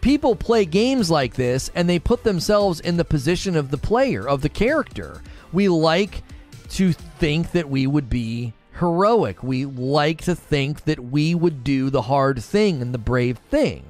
people 0.00 0.34
play 0.34 0.64
games 0.64 1.10
like 1.10 1.34
this 1.34 1.70
and 1.74 1.88
they 1.88 1.98
put 1.98 2.24
themselves 2.24 2.80
in 2.80 2.96
the 2.96 3.04
position 3.04 3.56
of 3.56 3.70
the 3.70 3.78
player, 3.78 4.28
of 4.28 4.42
the 4.42 4.48
character. 4.48 5.22
We 5.52 5.68
like 5.68 6.22
to 6.70 6.92
think 6.92 7.52
that 7.52 7.68
we 7.68 7.86
would 7.86 8.10
be 8.10 8.52
heroic. 8.78 9.42
We 9.42 9.64
like 9.64 10.22
to 10.22 10.34
think 10.34 10.84
that 10.84 11.00
we 11.00 11.34
would 11.34 11.64
do 11.64 11.90
the 11.90 12.02
hard 12.02 12.42
thing 12.42 12.80
and 12.80 12.92
the 12.94 12.98
brave 12.98 13.38
thing. 13.50 13.84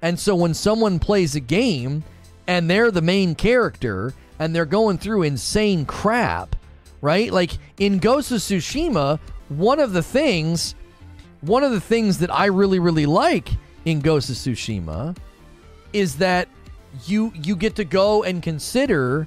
And 0.00 0.18
so 0.18 0.34
when 0.34 0.54
someone 0.54 0.98
plays 0.98 1.34
a 1.34 1.40
game 1.40 2.04
and 2.46 2.70
they're 2.70 2.90
the 2.90 3.02
main 3.02 3.34
character 3.34 4.14
and 4.38 4.54
they're 4.54 4.66
going 4.66 4.98
through 4.98 5.22
insane 5.22 5.84
crap, 5.84 6.54
right? 7.00 7.32
Like 7.32 7.58
in 7.78 7.98
Ghost 7.98 8.30
of 8.30 8.38
Tsushima, 8.38 9.18
one 9.48 9.80
of 9.80 9.92
the 9.92 10.02
things 10.02 10.74
one 11.40 11.62
of 11.62 11.70
the 11.70 11.80
things 11.80 12.18
that 12.18 12.34
I 12.34 12.46
really 12.46 12.80
really 12.80 13.06
like 13.06 13.48
in 13.84 14.00
Ghost 14.00 14.28
of 14.28 14.36
Tsushima 14.36 15.16
is 15.92 16.16
that 16.16 16.48
you 17.06 17.32
you 17.34 17.56
get 17.56 17.76
to 17.76 17.84
go 17.84 18.24
and 18.24 18.42
consider 18.42 19.26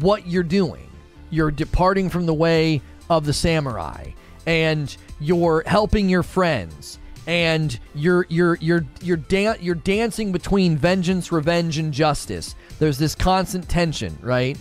what 0.00 0.26
you're 0.26 0.42
doing. 0.42 0.88
You're 1.30 1.50
departing 1.50 2.08
from 2.08 2.26
the 2.26 2.34
way 2.34 2.82
of 3.10 3.24
the 3.24 3.32
samurai 3.32 4.10
and 4.48 4.96
you're 5.20 5.62
helping 5.66 6.08
your 6.08 6.22
friends 6.22 6.98
and 7.26 7.78
you're 7.94 8.24
you're 8.30 8.56
you're 8.62 8.86
you're 9.02 9.18
dan- 9.18 9.58
you're 9.60 9.74
dancing 9.74 10.32
between 10.32 10.74
vengeance, 10.74 11.30
revenge 11.30 11.76
and 11.76 11.92
justice. 11.92 12.54
There's 12.78 12.96
this 12.96 13.14
constant 13.14 13.68
tension, 13.68 14.18
right? 14.22 14.56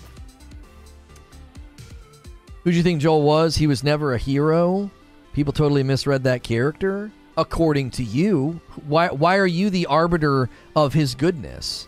Who 2.65 2.71
do 2.71 2.75
you 2.75 2.83
think 2.83 2.99
Joel 2.99 3.21
was? 3.21 3.55
He 3.55 3.65
was 3.65 3.81
never 3.81 4.13
a 4.13 4.17
hero. 4.17 4.91
People 5.31 5.53
totally 5.53 5.83
misread 5.83 6.25
that 6.25 6.43
character 6.43 7.09
according 7.37 7.91
to 7.91 8.03
you. 8.03 8.59
Why 8.87 9.07
why 9.07 9.37
are 9.37 9.47
you 9.47 9.69
the 9.69 9.85
arbiter 9.85 10.49
of 10.75 10.93
his 10.93 11.15
goodness? 11.15 11.87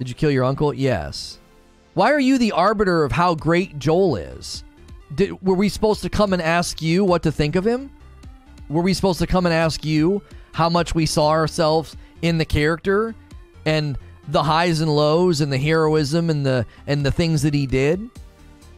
Did 0.00 0.08
you 0.08 0.16
kill 0.16 0.32
your 0.32 0.44
uncle? 0.44 0.74
Yes. 0.74 1.38
Why 1.94 2.10
are 2.10 2.18
you 2.18 2.36
the 2.36 2.50
arbiter 2.50 3.04
of 3.04 3.12
how 3.12 3.36
great 3.36 3.78
Joel 3.78 4.16
is? 4.16 4.64
Did, 5.14 5.40
were 5.42 5.54
we 5.54 5.68
supposed 5.68 6.02
to 6.02 6.10
come 6.10 6.32
and 6.32 6.42
ask 6.42 6.82
you 6.82 7.04
what 7.04 7.22
to 7.22 7.32
think 7.32 7.56
of 7.56 7.66
him? 7.66 7.90
Were 8.68 8.82
we 8.82 8.92
supposed 8.92 9.18
to 9.20 9.26
come 9.26 9.46
and 9.46 9.54
ask 9.54 9.84
you 9.84 10.22
how 10.52 10.68
much 10.68 10.94
we 10.94 11.06
saw 11.06 11.28
ourselves 11.28 11.96
in 12.20 12.38
the 12.38 12.44
character 12.44 13.14
and 13.64 13.96
the 14.28 14.42
highs 14.42 14.80
and 14.80 14.94
lows 14.94 15.40
and 15.40 15.50
the 15.50 15.58
heroism 15.58 16.28
and 16.28 16.44
the 16.44 16.66
and 16.86 17.04
the 17.04 17.10
things 17.10 17.42
that 17.42 17.54
he 17.54 17.66
did? 17.66 18.10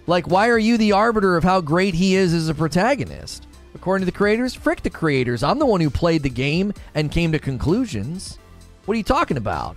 Like 0.07 0.29
why 0.29 0.49
are 0.49 0.59
you 0.59 0.79
the 0.79 0.93
arbiter 0.93 1.37
of 1.37 1.43
how 1.43 1.61
great 1.61 1.95
he 1.95 2.15
is 2.15 2.33
as 2.33 2.49
a 2.49 2.55
protagonist? 2.55 3.47
According 3.75 4.03
to 4.03 4.13
the 4.13 4.17
creators, 4.17 4.55
frick 4.55 4.83
the 4.83 4.91
creators. 4.91 5.43
I'm 5.43 5.59
the 5.59 5.67
one 5.67 5.81
who 5.81 5.91
played 5.91 6.23
the 6.23 6.31
game 6.31 6.73
and 6.95 7.11
came 7.11 7.33
to 7.33 7.39
conclusions. 7.39 8.39
What 8.85 8.95
are 8.95 8.99
you 8.99 9.05
talking 9.05 9.37
about? 9.37 9.77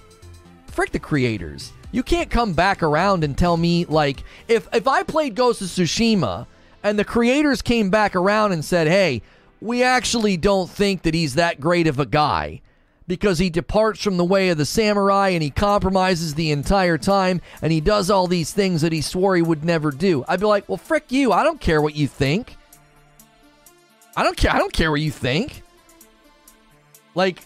Frick 0.68 0.92
the 0.92 1.00
creators. 1.00 1.72
You 1.94 2.02
can't 2.02 2.32
come 2.32 2.54
back 2.54 2.82
around 2.82 3.24
and 3.24 3.38
tell 3.38 3.56
me 3.56 3.86
like 3.86 4.24
if 4.48 4.68
if 4.74 4.88
I 4.88 5.04
played 5.04 5.36
Ghost 5.36 5.62
of 5.62 5.68
Tsushima 5.68 6.48
and 6.82 6.98
the 6.98 7.06
creators 7.06 7.62
came 7.62 7.92
back 7.92 8.16
around 8.16 8.52
and 8.52 8.66
said, 8.66 8.88
"Hey, 8.88 9.22
we 9.62 9.84
actually 9.84 10.36
don't 10.36 10.70
think 10.70 11.04
that 11.04 11.14
he's 11.14 11.36
that 11.36 11.62
great 11.62 11.88
of 11.88 12.00
a 12.00 12.06
guy." 12.06 12.60
because 13.06 13.38
he 13.38 13.50
departs 13.50 14.02
from 14.02 14.16
the 14.16 14.24
way 14.24 14.48
of 14.48 14.58
the 14.58 14.66
samurai 14.66 15.28
and 15.28 15.44
he 15.44 15.50
compromises 15.50 16.36
the 16.36 16.52
entire 16.52 16.98
time 16.98 17.42
and 17.62 17.72
he 17.74 17.82
does 17.82 18.10
all 18.10 18.28
these 18.28 18.54
things 18.54 18.82
that 18.82 18.94
he 18.94 19.02
swore 19.02 19.36
he 19.36 19.42
would 19.42 19.64
never 19.64 19.92
do. 19.92 20.24
I'd 20.26 20.40
be 20.40 20.46
like, 20.46 20.70
well, 20.70 20.78
frick 20.78 21.12
you. 21.12 21.34
I 21.34 21.44
don't 21.44 21.60
care 21.60 21.82
what 21.82 21.98
you 21.98 22.08
think. 22.08 22.56
I 24.16 24.24
don't 24.24 24.38
care. 24.38 24.52
I 24.54 24.58
don't 24.58 24.72
care 24.72 24.90
what 24.90 25.02
you 25.02 25.12
think. 25.12 25.64
Like, 27.14 27.44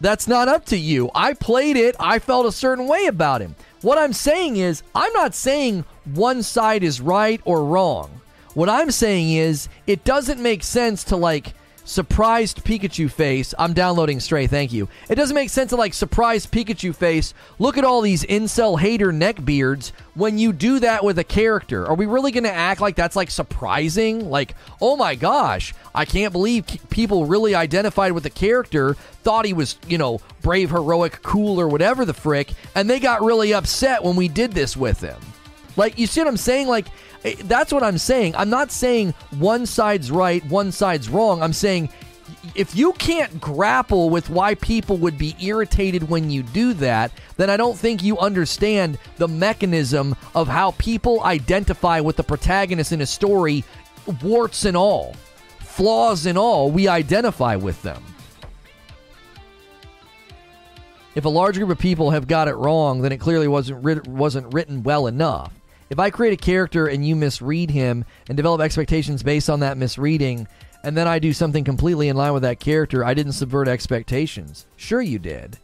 that's 0.00 0.28
not 0.28 0.48
up 0.48 0.64
to 0.66 0.76
you. 0.76 1.10
I 1.14 1.34
played 1.34 1.76
it. 1.76 1.96
I 1.98 2.18
felt 2.18 2.46
a 2.46 2.52
certain 2.52 2.86
way 2.86 3.06
about 3.06 3.40
him. 3.40 3.54
What 3.82 3.98
I'm 3.98 4.12
saying 4.12 4.56
is, 4.56 4.82
I'm 4.94 5.12
not 5.12 5.34
saying 5.34 5.84
one 6.14 6.42
side 6.42 6.82
is 6.82 7.00
right 7.00 7.40
or 7.44 7.64
wrong. 7.64 8.20
What 8.54 8.68
I'm 8.68 8.90
saying 8.90 9.32
is, 9.32 9.68
it 9.86 10.04
doesn't 10.04 10.40
make 10.40 10.62
sense 10.62 11.04
to 11.04 11.16
like 11.16 11.54
surprised 11.84 12.64
Pikachu 12.64 13.10
face. 13.10 13.54
I'm 13.58 13.72
downloading 13.72 14.20
Stray, 14.20 14.46
thank 14.46 14.72
you. 14.72 14.88
It 15.08 15.14
doesn't 15.14 15.34
make 15.34 15.50
sense 15.50 15.70
to 15.70 15.76
like 15.76 15.94
surprised 15.94 16.50
Pikachu 16.50 16.94
face. 16.94 17.34
Look 17.58 17.78
at 17.78 17.84
all 17.84 18.00
these 18.00 18.24
incel 18.24 18.78
hater 18.80 19.12
neckbeards 19.12 19.92
when 20.14 20.38
you 20.38 20.52
do 20.52 20.80
that 20.80 21.04
with 21.04 21.18
a 21.18 21.24
character. 21.24 21.86
Are 21.86 21.94
we 21.94 22.06
really 22.06 22.32
going 22.32 22.44
to 22.44 22.52
act 22.52 22.80
like 22.80 22.96
that's 22.96 23.16
like 23.16 23.30
surprising? 23.30 24.30
Like, 24.30 24.54
oh 24.80 24.96
my 24.96 25.14
gosh, 25.14 25.74
I 25.94 26.04
can't 26.04 26.32
believe 26.32 26.66
people 26.90 27.26
really 27.26 27.54
identified 27.54 28.12
with 28.12 28.22
the 28.22 28.30
character, 28.30 28.94
thought 28.94 29.44
he 29.44 29.52
was, 29.52 29.76
you 29.86 29.98
know, 29.98 30.20
brave, 30.42 30.70
heroic, 30.70 31.22
cool, 31.22 31.60
or 31.60 31.68
whatever 31.68 32.04
the 32.04 32.14
frick, 32.14 32.52
and 32.74 32.88
they 32.88 33.00
got 33.00 33.22
really 33.22 33.54
upset 33.54 34.02
when 34.02 34.16
we 34.16 34.28
did 34.28 34.52
this 34.52 34.76
with 34.76 35.00
him. 35.00 35.20
Like, 35.76 35.98
you 35.98 36.06
see 36.06 36.20
what 36.20 36.28
I'm 36.28 36.36
saying? 36.36 36.68
Like, 36.68 36.86
Eh, 37.24 37.34
that's 37.44 37.72
what 37.72 37.82
I'm 37.82 37.98
saying. 37.98 38.34
I'm 38.36 38.50
not 38.50 38.70
saying 38.70 39.14
one 39.30 39.66
side's 39.66 40.10
right, 40.10 40.44
one 40.46 40.70
side's 40.72 41.08
wrong. 41.08 41.42
I'm 41.42 41.52
saying 41.52 41.88
if 42.54 42.76
you 42.76 42.92
can't 42.94 43.40
grapple 43.40 44.10
with 44.10 44.30
why 44.30 44.54
people 44.56 44.96
would 44.98 45.18
be 45.18 45.34
irritated 45.40 46.08
when 46.08 46.30
you 46.30 46.42
do 46.42 46.74
that, 46.74 47.10
then 47.36 47.50
I 47.50 47.56
don't 47.56 47.76
think 47.76 48.02
you 48.02 48.18
understand 48.18 48.98
the 49.16 49.28
mechanism 49.28 50.14
of 50.34 50.48
how 50.48 50.72
people 50.72 51.22
identify 51.24 52.00
with 52.00 52.16
the 52.16 52.22
protagonist 52.22 52.92
in 52.92 53.00
a 53.00 53.06
story, 53.06 53.64
warts 54.22 54.64
and 54.64 54.76
all, 54.76 55.14
flaws 55.60 56.26
and 56.26 56.38
all, 56.38 56.70
we 56.70 56.86
identify 56.88 57.56
with 57.56 57.80
them. 57.82 58.02
If 61.14 61.24
a 61.24 61.28
large 61.28 61.56
group 61.56 61.70
of 61.70 61.78
people 61.78 62.10
have 62.10 62.26
got 62.26 62.48
it 62.48 62.54
wrong, 62.54 63.00
then 63.00 63.12
it 63.12 63.18
clearly 63.18 63.46
wasn't 63.48 63.84
writ- 63.84 64.06
wasn't 64.08 64.52
written 64.52 64.82
well 64.82 65.06
enough. 65.06 65.52
If 65.90 65.98
I 65.98 66.10
create 66.10 66.32
a 66.32 66.42
character 66.42 66.86
and 66.86 67.06
you 67.06 67.14
misread 67.14 67.70
him 67.70 68.04
and 68.28 68.36
develop 68.36 68.60
expectations 68.60 69.22
based 69.22 69.50
on 69.50 69.60
that 69.60 69.76
misreading, 69.76 70.48
and 70.82 70.96
then 70.96 71.06
I 71.06 71.18
do 71.18 71.32
something 71.32 71.64
completely 71.64 72.08
in 72.08 72.16
line 72.16 72.32
with 72.32 72.42
that 72.42 72.60
character, 72.60 73.04
I 73.04 73.14
didn't 73.14 73.32
subvert 73.32 73.68
expectations. 73.68 74.66
Sure, 74.76 75.02
you 75.02 75.18
did. 75.18 75.58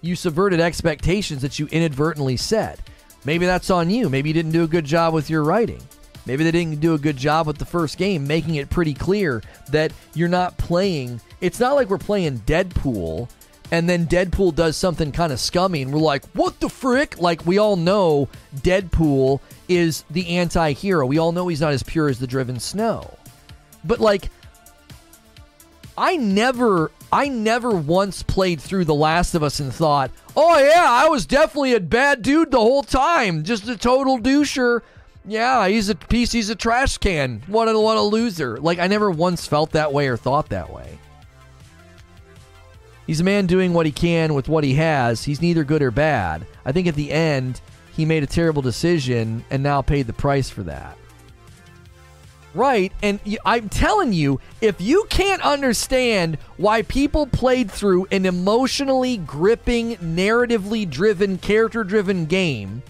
You 0.00 0.16
subverted 0.16 0.60
expectations 0.60 1.42
that 1.42 1.58
you 1.58 1.66
inadvertently 1.66 2.36
set. 2.36 2.80
Maybe 3.24 3.46
that's 3.46 3.70
on 3.70 3.90
you. 3.90 4.08
Maybe 4.08 4.30
you 4.30 4.34
didn't 4.34 4.52
do 4.52 4.64
a 4.64 4.68
good 4.68 4.84
job 4.84 5.14
with 5.14 5.28
your 5.28 5.42
writing. 5.42 5.82
Maybe 6.26 6.44
they 6.44 6.50
didn't 6.50 6.80
do 6.80 6.94
a 6.94 6.98
good 6.98 7.16
job 7.16 7.46
with 7.46 7.58
the 7.58 7.64
first 7.64 7.98
game, 7.98 8.26
making 8.26 8.56
it 8.56 8.70
pretty 8.70 8.94
clear 8.94 9.42
that 9.70 9.92
you're 10.14 10.28
not 10.28 10.58
playing. 10.58 11.20
It's 11.40 11.60
not 11.60 11.74
like 11.74 11.88
we're 11.88 11.98
playing 11.98 12.40
Deadpool 12.40 13.28
and 13.70 13.88
then 13.88 14.06
Deadpool 14.06 14.54
does 14.54 14.76
something 14.76 15.12
kind 15.12 15.32
of 15.32 15.40
scummy, 15.40 15.82
and 15.82 15.92
we're 15.92 15.98
like, 15.98 16.24
what 16.34 16.60
the 16.60 16.68
frick? 16.68 17.18
Like, 17.18 17.44
we 17.46 17.58
all 17.58 17.76
know 17.76 18.28
Deadpool 18.56 19.40
is 19.68 20.04
the 20.10 20.28
anti 20.36 20.72
hero. 20.72 21.06
We 21.06 21.18
all 21.18 21.32
know 21.32 21.48
he's 21.48 21.60
not 21.60 21.72
as 21.72 21.82
pure 21.82 22.08
as 22.08 22.18
the 22.18 22.26
driven 22.26 22.60
snow. 22.60 23.16
But, 23.84 24.00
like, 24.00 24.30
I 25.96 26.16
never 26.16 26.90
I 27.12 27.28
never 27.28 27.70
once 27.70 28.22
played 28.22 28.60
through 28.60 28.84
The 28.84 28.94
Last 28.94 29.34
of 29.34 29.42
Us 29.42 29.60
and 29.60 29.72
thought, 29.72 30.10
oh, 30.36 30.58
yeah, 30.58 30.86
I 30.86 31.08
was 31.08 31.24
definitely 31.24 31.74
a 31.74 31.80
bad 31.80 32.22
dude 32.22 32.50
the 32.50 32.60
whole 32.60 32.82
time. 32.82 33.44
Just 33.44 33.68
a 33.68 33.76
total 33.76 34.18
doucher. 34.18 34.82
Yeah, 35.24 35.66
he's 35.68 35.88
a 35.88 35.94
piece, 35.94 36.32
he's 36.32 36.50
a 36.50 36.54
trash 36.54 36.98
can. 36.98 37.42
What 37.46 37.68
a, 37.68 37.78
what 37.78 37.96
a 37.96 38.02
loser. 38.02 38.58
Like, 38.58 38.78
I 38.78 38.86
never 38.86 39.10
once 39.10 39.46
felt 39.46 39.72
that 39.72 39.92
way 39.92 40.08
or 40.08 40.16
thought 40.16 40.50
that 40.50 40.72
way. 40.72 40.98
He's 43.06 43.20
a 43.20 43.24
man 43.24 43.46
doing 43.46 43.72
what 43.72 43.86
he 43.86 43.92
can 43.92 44.34
with 44.34 44.48
what 44.48 44.64
he 44.64 44.74
has. 44.74 45.24
He's 45.24 45.40
neither 45.40 45.62
good 45.62 45.82
or 45.82 45.92
bad. 45.92 46.46
I 46.64 46.72
think 46.72 46.88
at 46.88 46.96
the 46.96 47.12
end, 47.12 47.60
he 47.96 48.04
made 48.04 48.22
a 48.22 48.26
terrible 48.26 48.62
decision 48.62 49.42
and 49.50 49.62
now 49.62 49.80
paid 49.80 50.06
the 50.06 50.12
price 50.12 50.50
for 50.50 50.62
that. 50.64 50.98
Right, 52.52 52.92
and 53.02 53.20
I'm 53.44 53.68
telling 53.68 54.12
you, 54.12 54.40
if 54.62 54.80
you 54.80 55.06
can't 55.10 55.42
understand 55.42 56.38
why 56.56 56.82
people 56.82 57.26
played 57.26 57.70
through 57.70 58.06
an 58.10 58.24
emotionally 58.24 59.18
gripping, 59.18 59.96
narratively 59.96 60.88
driven, 60.88 61.36
character 61.38 61.84
driven 61.84 62.24
game 62.26 62.82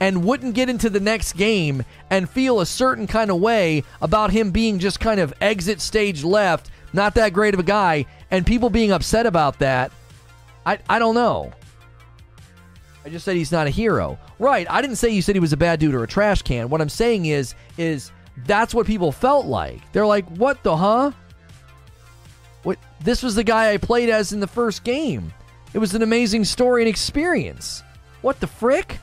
and 0.00 0.24
wouldn't 0.24 0.54
get 0.54 0.68
into 0.68 0.90
the 0.90 1.00
next 1.00 1.32
game 1.34 1.82
and 2.10 2.28
feel 2.28 2.60
a 2.60 2.66
certain 2.66 3.06
kind 3.06 3.30
of 3.30 3.40
way 3.40 3.82
about 4.02 4.30
him 4.30 4.50
being 4.50 4.78
just 4.78 5.00
kind 5.00 5.20
of 5.20 5.32
exit 5.40 5.80
stage 5.80 6.22
left, 6.22 6.70
not 6.92 7.14
that 7.14 7.32
great 7.32 7.54
of 7.54 7.60
a 7.60 7.62
guy, 7.62 8.04
and 8.30 8.46
people 8.46 8.68
being 8.68 8.92
upset 8.92 9.24
about 9.24 9.58
that, 9.60 9.92
I, 10.66 10.78
I 10.90 10.98
don't 10.98 11.14
know. 11.14 11.52
I 13.06 13.08
just 13.08 13.24
said 13.24 13.36
he's 13.36 13.52
not 13.52 13.68
a 13.68 13.70
hero. 13.70 14.18
Right, 14.40 14.66
I 14.68 14.82
didn't 14.82 14.96
say 14.96 15.10
you 15.10 15.22
said 15.22 15.36
he 15.36 15.40
was 15.40 15.52
a 15.52 15.56
bad 15.56 15.78
dude 15.78 15.94
or 15.94 16.02
a 16.02 16.08
trash 16.08 16.42
can. 16.42 16.68
What 16.68 16.80
I'm 16.80 16.88
saying 16.88 17.26
is 17.26 17.54
is 17.78 18.10
that's 18.44 18.74
what 18.74 18.84
people 18.84 19.12
felt 19.12 19.46
like. 19.46 19.80
They're 19.92 20.04
like, 20.04 20.28
"What 20.30 20.64
the 20.64 20.76
huh?" 20.76 21.12
What 22.64 22.78
this 23.04 23.22
was 23.22 23.36
the 23.36 23.44
guy 23.44 23.72
I 23.72 23.76
played 23.76 24.10
as 24.10 24.32
in 24.32 24.40
the 24.40 24.48
first 24.48 24.82
game. 24.82 25.32
It 25.72 25.78
was 25.78 25.94
an 25.94 26.02
amazing 26.02 26.44
story 26.46 26.82
and 26.82 26.88
experience. 26.88 27.84
What 28.22 28.40
the 28.40 28.48
frick? 28.48 28.98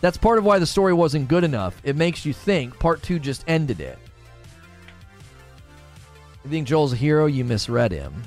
That's 0.00 0.16
part 0.16 0.38
of 0.38 0.44
why 0.44 0.60
the 0.60 0.66
story 0.66 0.92
wasn't 0.92 1.26
good 1.26 1.42
enough. 1.42 1.80
It 1.82 1.96
makes 1.96 2.24
you 2.24 2.32
think. 2.32 2.78
Part 2.78 3.02
2 3.02 3.18
just 3.18 3.42
ended 3.48 3.80
it. 3.80 3.98
You 6.44 6.50
think 6.50 6.68
Joel's 6.68 6.92
a 6.92 6.96
hero? 6.96 7.26
You 7.26 7.44
misread 7.44 7.90
him. 7.90 8.22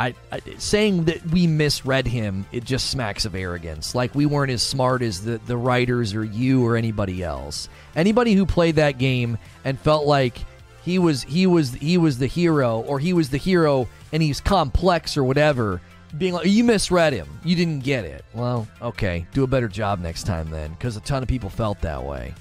I, 0.00 0.14
I, 0.32 0.40
saying 0.56 1.04
that 1.04 1.26
we 1.26 1.46
misread 1.46 2.06
him, 2.06 2.46
it 2.52 2.64
just 2.64 2.88
smacks 2.88 3.26
of 3.26 3.34
arrogance. 3.34 3.94
Like 3.94 4.14
we 4.14 4.24
weren't 4.24 4.50
as 4.50 4.62
smart 4.62 5.02
as 5.02 5.22
the, 5.22 5.36
the 5.46 5.58
writers 5.58 6.14
or 6.14 6.24
you 6.24 6.64
or 6.64 6.76
anybody 6.76 7.22
else. 7.22 7.68
Anybody 7.94 8.32
who 8.32 8.46
played 8.46 8.76
that 8.76 8.96
game 8.96 9.36
and 9.62 9.78
felt 9.78 10.06
like 10.06 10.38
he 10.82 10.98
was 10.98 11.22
he 11.24 11.46
was 11.46 11.74
he 11.74 11.98
was 11.98 12.16
the 12.16 12.26
hero 12.26 12.80
or 12.80 12.98
he 12.98 13.12
was 13.12 13.28
the 13.28 13.36
hero 13.36 13.88
and 14.10 14.22
he's 14.22 14.40
complex 14.40 15.18
or 15.18 15.24
whatever, 15.24 15.82
being 16.16 16.32
like 16.32 16.46
you 16.46 16.64
misread 16.64 17.12
him, 17.12 17.28
you 17.44 17.54
didn't 17.54 17.80
get 17.80 18.06
it. 18.06 18.24
Well, 18.32 18.66
okay, 18.80 19.26
do 19.34 19.44
a 19.44 19.46
better 19.46 19.68
job 19.68 20.00
next 20.00 20.22
time 20.22 20.48
then, 20.48 20.70
because 20.70 20.96
a 20.96 21.00
ton 21.00 21.22
of 21.22 21.28
people 21.28 21.50
felt 21.50 21.78
that 21.82 22.02
way. 22.02 22.32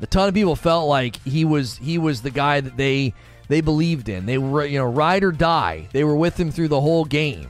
A 0.00 0.06
ton 0.06 0.28
of 0.28 0.34
people 0.34 0.56
felt 0.56 0.88
like 0.88 1.16
he 1.22 1.44
was 1.44 1.76
he 1.76 1.98
was 1.98 2.22
the 2.22 2.30
guy 2.30 2.62
that 2.62 2.78
they 2.78 3.12
they 3.48 3.60
believed 3.60 4.08
in. 4.08 4.26
They 4.26 4.38
were, 4.38 4.64
you 4.64 4.78
know, 4.78 4.86
ride 4.86 5.24
or 5.24 5.32
die. 5.32 5.88
They 5.92 6.04
were 6.04 6.16
with 6.16 6.38
him 6.38 6.50
through 6.50 6.68
the 6.68 6.80
whole 6.80 7.04
game. 7.04 7.48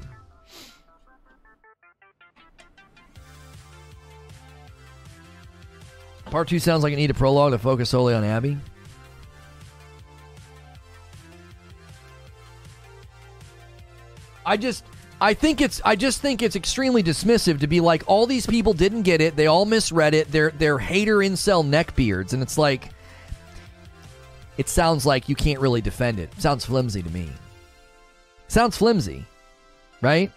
Part 6.26 6.48
two 6.48 6.58
sounds 6.58 6.82
like 6.82 6.92
it 6.92 6.96
need 6.96 7.10
a 7.10 7.14
prologue 7.14 7.52
to 7.52 7.58
focus 7.58 7.90
solely 7.90 8.12
on 8.12 8.24
Abby. 8.24 8.58
I 14.44 14.56
just 14.56 14.84
I 15.20 15.34
think 15.34 15.60
it's 15.60 15.80
I 15.84 15.96
just 15.96 16.20
think 16.20 16.42
it's 16.42 16.56
extremely 16.56 17.02
dismissive 17.02 17.60
to 17.60 17.66
be 17.66 17.80
like 17.80 18.04
all 18.06 18.26
these 18.26 18.46
people 18.46 18.72
didn't 18.72 19.02
get 19.02 19.20
it, 19.20 19.34
they 19.34 19.46
all 19.46 19.64
misread 19.64 20.14
it, 20.14 20.30
they're 20.30 20.52
they're 20.52 20.78
hater 20.78 21.18
incel 21.18 21.64
neckbeards, 21.66 22.32
and 22.32 22.42
it's 22.42 22.58
like 22.58 22.90
it 24.58 24.68
sounds 24.68 25.06
like 25.06 25.28
you 25.28 25.34
can't 25.34 25.60
really 25.60 25.80
defend 25.80 26.18
it. 26.18 26.30
Sounds 26.40 26.64
flimsy 26.64 27.02
to 27.02 27.10
me. 27.10 27.30
Sounds 28.48 28.76
flimsy, 28.76 29.24
right? 30.00 30.30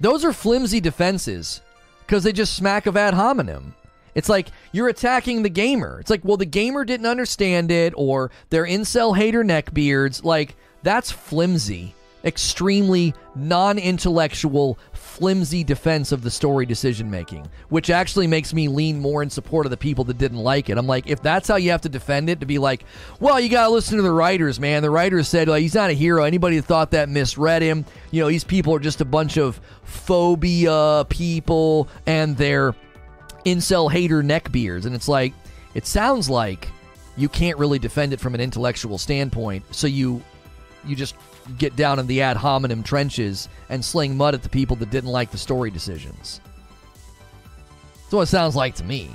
Those 0.00 0.24
are 0.24 0.32
flimsy 0.32 0.80
defenses 0.80 1.60
because 2.06 2.24
they 2.24 2.32
just 2.32 2.54
smack 2.54 2.86
of 2.86 2.96
ad 2.96 3.14
hominem. 3.14 3.74
It's 4.14 4.28
like 4.28 4.48
you're 4.72 4.88
attacking 4.88 5.42
the 5.42 5.48
gamer. 5.48 6.00
It's 6.00 6.10
like, 6.10 6.24
well, 6.24 6.36
the 6.36 6.46
gamer 6.46 6.84
didn't 6.84 7.06
understand 7.06 7.70
it, 7.70 7.92
or 7.96 8.30
they're 8.50 8.66
incel 8.66 9.16
hater 9.16 9.44
neckbeards. 9.44 10.24
Like, 10.24 10.56
that's 10.82 11.10
flimsy, 11.10 11.94
extremely 12.24 13.14
non 13.34 13.78
intellectual, 13.78 14.78
flimsy 15.18 15.64
defense 15.64 16.12
of 16.12 16.22
the 16.22 16.30
story 16.30 16.64
decision 16.64 17.10
making, 17.10 17.48
which 17.70 17.90
actually 17.90 18.28
makes 18.28 18.54
me 18.54 18.68
lean 18.68 19.00
more 19.00 19.20
in 19.20 19.28
support 19.28 19.66
of 19.66 19.70
the 19.70 19.76
people 19.76 20.04
that 20.04 20.16
didn't 20.16 20.38
like 20.38 20.70
it. 20.70 20.78
I'm 20.78 20.86
like, 20.86 21.08
if 21.08 21.20
that's 21.20 21.48
how 21.48 21.56
you 21.56 21.72
have 21.72 21.80
to 21.80 21.88
defend 21.88 22.30
it, 22.30 22.38
to 22.38 22.46
be 22.46 22.58
like, 22.58 22.84
well, 23.18 23.40
you 23.40 23.48
got 23.48 23.64
to 23.64 23.70
listen 23.70 23.96
to 23.96 24.02
the 24.02 24.12
writers, 24.12 24.60
man. 24.60 24.82
The 24.82 24.90
writers 24.90 25.26
said 25.26 25.48
like, 25.48 25.62
he's 25.62 25.74
not 25.74 25.90
a 25.90 25.94
hero. 25.94 26.22
Anybody 26.22 26.56
that 26.60 26.66
thought 26.66 26.92
that 26.92 27.08
misread 27.08 27.62
him. 27.62 27.84
You 28.12 28.22
know, 28.22 28.28
these 28.28 28.44
people 28.44 28.72
are 28.74 28.78
just 28.78 29.00
a 29.00 29.04
bunch 29.04 29.36
of 29.36 29.60
phobia 29.82 31.04
people 31.08 31.88
and 32.06 32.36
they're 32.36 32.74
incel 33.44 33.90
hater 33.90 34.22
neckbeards. 34.22 34.86
And 34.86 34.94
it's 34.94 35.08
like, 35.08 35.34
it 35.74 35.84
sounds 35.84 36.30
like 36.30 36.68
you 37.16 37.28
can't 37.28 37.58
really 37.58 37.80
defend 37.80 38.12
it 38.12 38.20
from 38.20 38.34
an 38.36 38.40
intellectual 38.40 38.98
standpoint. 38.98 39.64
So 39.74 39.88
you 39.88 40.22
you 40.84 40.94
just 40.94 41.16
get 41.56 41.76
down 41.76 41.98
in 41.98 42.06
the 42.06 42.20
ad 42.22 42.36
hominem 42.36 42.82
trenches 42.82 43.48
and 43.68 43.84
sling 43.84 44.16
mud 44.16 44.34
at 44.34 44.42
the 44.42 44.48
people 44.48 44.76
that 44.76 44.90
didn't 44.90 45.10
like 45.10 45.30
the 45.30 45.38
story 45.38 45.70
decisions. 45.70 46.40
That's 47.94 48.12
what 48.12 48.22
it 48.22 48.26
sounds 48.26 48.56
like 48.56 48.74
to 48.76 48.84
me. 48.84 49.10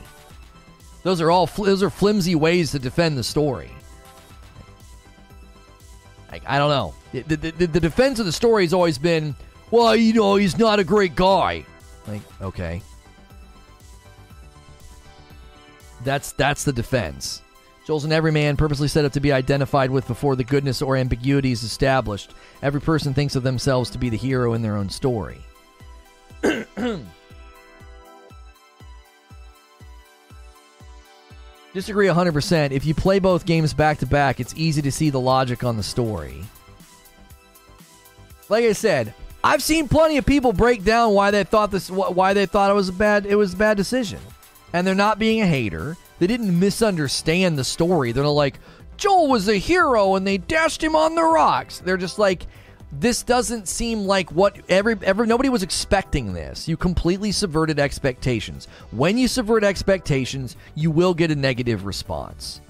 Those 1.03 1.21
are 1.21 1.29
all 1.29 1.47
those 1.47 1.83
are 1.83 1.89
flimsy 1.89 2.35
ways 2.35 2.71
to 2.71 2.79
defend 2.79 3.17
the 3.17 3.23
story. 3.23 3.71
Like, 6.31 6.43
I 6.47 6.57
don't 6.57 6.69
know. 6.69 6.95
The, 7.11 7.35
the, 7.35 7.67
the 7.67 7.79
defense 7.79 8.17
of 8.17 8.25
the 8.25 8.31
story 8.31 8.63
has 8.63 8.73
always 8.73 8.97
been, 8.97 9.35
well, 9.69 9.95
you 9.95 10.13
know, 10.13 10.35
he's 10.35 10.57
not 10.57 10.79
a 10.79 10.83
great 10.83 11.15
guy. 11.15 11.63
Like, 12.07 12.21
okay. 12.41 12.81
That's 16.03 16.31
that's 16.31 16.63
the 16.63 16.73
defense. 16.73 17.42
Joel's 17.85 18.05
an 18.05 18.13
everyman, 18.13 18.55
purposely 18.55 18.87
set 18.87 19.03
up 19.03 19.11
to 19.13 19.19
be 19.19 19.33
identified 19.33 19.91
with 19.91 20.07
before 20.07 20.35
the 20.35 20.43
goodness 20.43 20.81
or 20.81 20.95
ambiguity 20.95 21.51
is 21.51 21.63
established. 21.63 22.33
Every 22.61 22.79
person 22.79 23.13
thinks 23.13 23.35
of 23.35 23.43
themselves 23.43 23.89
to 23.91 23.97
be 23.97 24.09
the 24.09 24.17
hero 24.17 24.53
in 24.53 24.61
their 24.61 24.77
own 24.77 24.89
story. 24.89 25.41
Disagree 31.73 32.07
100%. 32.07 32.71
If 32.71 32.85
you 32.85 32.93
play 32.93 33.19
both 33.19 33.45
games 33.45 33.73
back 33.73 33.97
to 33.99 34.05
back, 34.05 34.39
it's 34.39 34.53
easy 34.55 34.81
to 34.83 34.91
see 34.91 35.09
the 35.09 35.19
logic 35.19 35.63
on 35.63 35.75
the 35.75 35.83
story. 35.83 36.43
Like 38.47 38.63
I 38.63 38.73
said, 38.73 39.13
I've 39.43 39.63
seen 39.63 39.87
plenty 39.87 40.17
of 40.17 40.25
people 40.25 40.53
break 40.53 40.83
down 40.83 41.13
why 41.13 41.31
they 41.31 41.43
thought 41.43 41.71
this 41.71 41.89
why 41.89 42.33
they 42.33 42.45
thought 42.45 42.69
it 42.71 42.75
was 42.75 42.89
a 42.89 42.93
bad 42.93 43.25
it 43.25 43.35
was 43.35 43.53
a 43.53 43.57
bad 43.57 43.75
decision. 43.75 44.19
And 44.71 44.85
they're 44.85 44.95
not 44.95 45.19
being 45.19 45.41
a 45.41 45.47
hater. 45.47 45.97
They 46.19 46.27
didn't 46.27 46.57
misunderstand 46.57 47.57
the 47.57 47.63
story. 47.63 48.11
They're 48.11 48.25
like, 48.25 48.59
Joel 48.97 49.27
was 49.27 49.47
a 49.47 49.55
hero 49.55 50.15
and 50.15 50.25
they 50.25 50.37
dashed 50.37 50.83
him 50.83 50.95
on 50.95 51.15
the 51.15 51.23
rocks. 51.23 51.79
They're 51.79 51.97
just 51.97 52.19
like, 52.19 52.47
this 52.99 53.23
doesn't 53.23 53.67
seem 53.67 54.05
like 54.05 54.31
what 54.31 54.57
every 54.69 54.95
every 55.01 55.25
nobody 55.25 55.49
was 55.49 55.63
expecting 55.63 56.33
this. 56.33 56.67
You 56.67 56.77
completely 56.77 57.31
subverted 57.31 57.79
expectations. 57.79 58.67
When 58.91 59.17
you 59.17 59.27
subvert 59.27 59.63
expectations, 59.63 60.55
you 60.75 60.91
will 60.91 61.13
get 61.13 61.31
a 61.31 61.35
negative 61.35 61.85
response. 61.85 62.61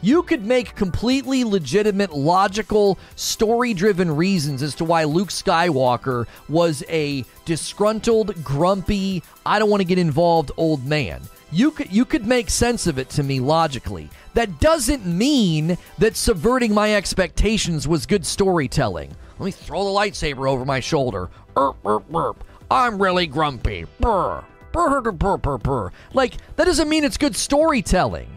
You 0.00 0.22
could 0.22 0.44
make 0.44 0.76
completely 0.76 1.44
legitimate, 1.44 2.12
logical, 2.12 2.98
story 3.16 3.72
driven 3.72 4.14
reasons 4.14 4.62
as 4.62 4.74
to 4.76 4.84
why 4.84 5.04
Luke 5.04 5.30
Skywalker 5.30 6.26
was 6.48 6.84
a 6.90 7.24
disgruntled, 7.46 8.44
grumpy, 8.44 9.22
I 9.46 9.58
don't 9.58 9.70
want 9.70 9.80
to 9.80 9.86
get 9.86 9.98
involved 9.98 10.52
old 10.58 10.84
man. 10.84 11.22
You 11.54 11.70
could 11.70 11.92
you 11.92 12.04
could 12.04 12.26
make 12.26 12.50
sense 12.50 12.88
of 12.88 12.98
it 12.98 13.08
to 13.10 13.22
me 13.22 13.38
logically. 13.38 14.10
That 14.34 14.58
doesn't 14.58 15.06
mean 15.06 15.78
that 15.98 16.16
subverting 16.16 16.74
my 16.74 16.96
expectations 16.96 17.86
was 17.86 18.06
good 18.06 18.26
storytelling. 18.26 19.14
Let 19.38 19.44
me 19.44 19.50
throw 19.52 19.84
the 19.84 19.90
lightsaber 19.90 20.50
over 20.50 20.64
my 20.64 20.80
shoulder. 20.80 21.30
Erp, 21.56 21.76
erp, 21.86 22.12
erp. 22.12 22.42
I'm 22.72 23.00
really 23.00 23.28
grumpy. 23.28 23.86
Brr. 24.00 24.42
Brr, 24.72 25.12
brr, 25.12 25.58
brr. 25.58 25.92
Like, 26.12 26.34
that 26.56 26.64
doesn't 26.64 26.88
mean 26.88 27.04
it's 27.04 27.16
good 27.16 27.36
storytelling. 27.36 28.28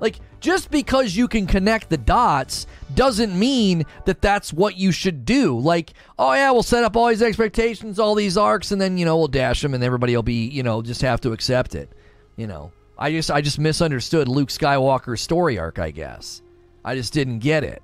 Like, 0.00 0.16
just 0.40 0.72
because 0.72 1.14
you 1.14 1.28
can 1.28 1.46
connect 1.46 1.88
the 1.88 1.98
dots 1.98 2.66
doesn't 2.96 3.38
mean 3.38 3.84
that 4.06 4.20
that's 4.20 4.52
what 4.52 4.76
you 4.76 4.90
should 4.90 5.24
do. 5.24 5.56
Like, 5.56 5.92
oh 6.18 6.32
yeah, 6.32 6.50
we'll 6.50 6.64
set 6.64 6.82
up 6.82 6.96
all 6.96 7.06
these 7.06 7.22
expectations, 7.22 8.00
all 8.00 8.16
these 8.16 8.36
arcs, 8.36 8.72
and 8.72 8.80
then, 8.80 8.98
you 8.98 9.04
know, 9.04 9.16
we'll 9.16 9.28
dash 9.28 9.62
them 9.62 9.72
and 9.72 9.84
everybody 9.84 10.16
will 10.16 10.24
be, 10.24 10.48
you 10.48 10.64
know, 10.64 10.82
just 10.82 11.02
have 11.02 11.20
to 11.20 11.30
accept 11.30 11.76
it. 11.76 11.92
You 12.36 12.46
know, 12.46 12.72
I 12.98 13.12
just 13.12 13.30
I 13.30 13.40
just 13.40 13.58
misunderstood 13.58 14.28
Luke 14.28 14.48
Skywalker's 14.48 15.20
story 15.20 15.58
arc, 15.58 15.78
I 15.78 15.90
guess. 15.90 16.42
I 16.84 16.94
just 16.94 17.12
didn't 17.12 17.40
get 17.40 17.64
it. 17.64 17.82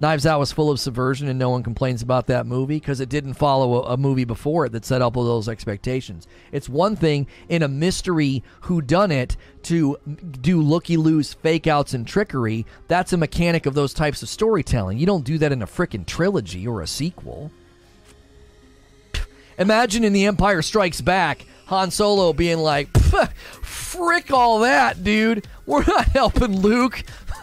Knives 0.00 0.26
Out 0.26 0.40
was 0.40 0.52
full 0.52 0.70
of 0.70 0.80
subversion, 0.80 1.28
and 1.28 1.38
no 1.38 1.50
one 1.50 1.62
complains 1.62 2.02
about 2.02 2.26
that 2.26 2.46
movie 2.46 2.76
because 2.76 3.00
it 3.00 3.08
didn't 3.08 3.34
follow 3.34 3.84
a, 3.84 3.92
a, 3.92 3.96
movie 3.96 4.24
before 4.24 4.66
it 4.66 4.72
that 4.72 4.84
set 4.84 5.00
up 5.00 5.16
all 5.16 5.24
those 5.24 5.48
expectations. 5.48 6.26
It's 6.50 6.68
one 6.68 6.96
thing 6.96 7.28
in 7.48 7.62
a 7.62 7.68
mystery 7.68 8.42
who 8.62 8.82
done 8.82 9.12
it 9.12 9.36
to 9.62 9.96
do 10.42 10.60
looky 10.60 10.96
loos, 10.96 11.32
fake 11.32 11.66
outs, 11.66 11.94
and 11.94 12.06
trickery. 12.06 12.66
That's 12.88 13.12
a 13.12 13.16
mechanic 13.16 13.66
of 13.66 13.74
those 13.74 13.94
types 13.94 14.22
of 14.22 14.28
storytelling. 14.28 14.98
You 14.98 15.06
don't 15.06 15.24
do 15.24 15.38
that 15.38 15.52
in 15.52 15.62
a 15.62 15.66
freaking 15.66 16.04
trilogy 16.04 16.66
or 16.66 16.82
a 16.82 16.86
sequel. 16.86 17.52
Imagine 19.58 20.02
in 20.02 20.12
The 20.12 20.26
Empire 20.26 20.62
Strikes 20.62 21.00
Back, 21.00 21.46
Han 21.66 21.90
Solo 21.90 22.32
being 22.32 22.58
like, 22.58 22.96
"Frick 23.62 24.30
all 24.30 24.60
that, 24.60 25.02
dude. 25.04 25.46
We're 25.66 25.84
not 25.84 26.06
helping 26.06 26.60
Luke." 26.60 27.02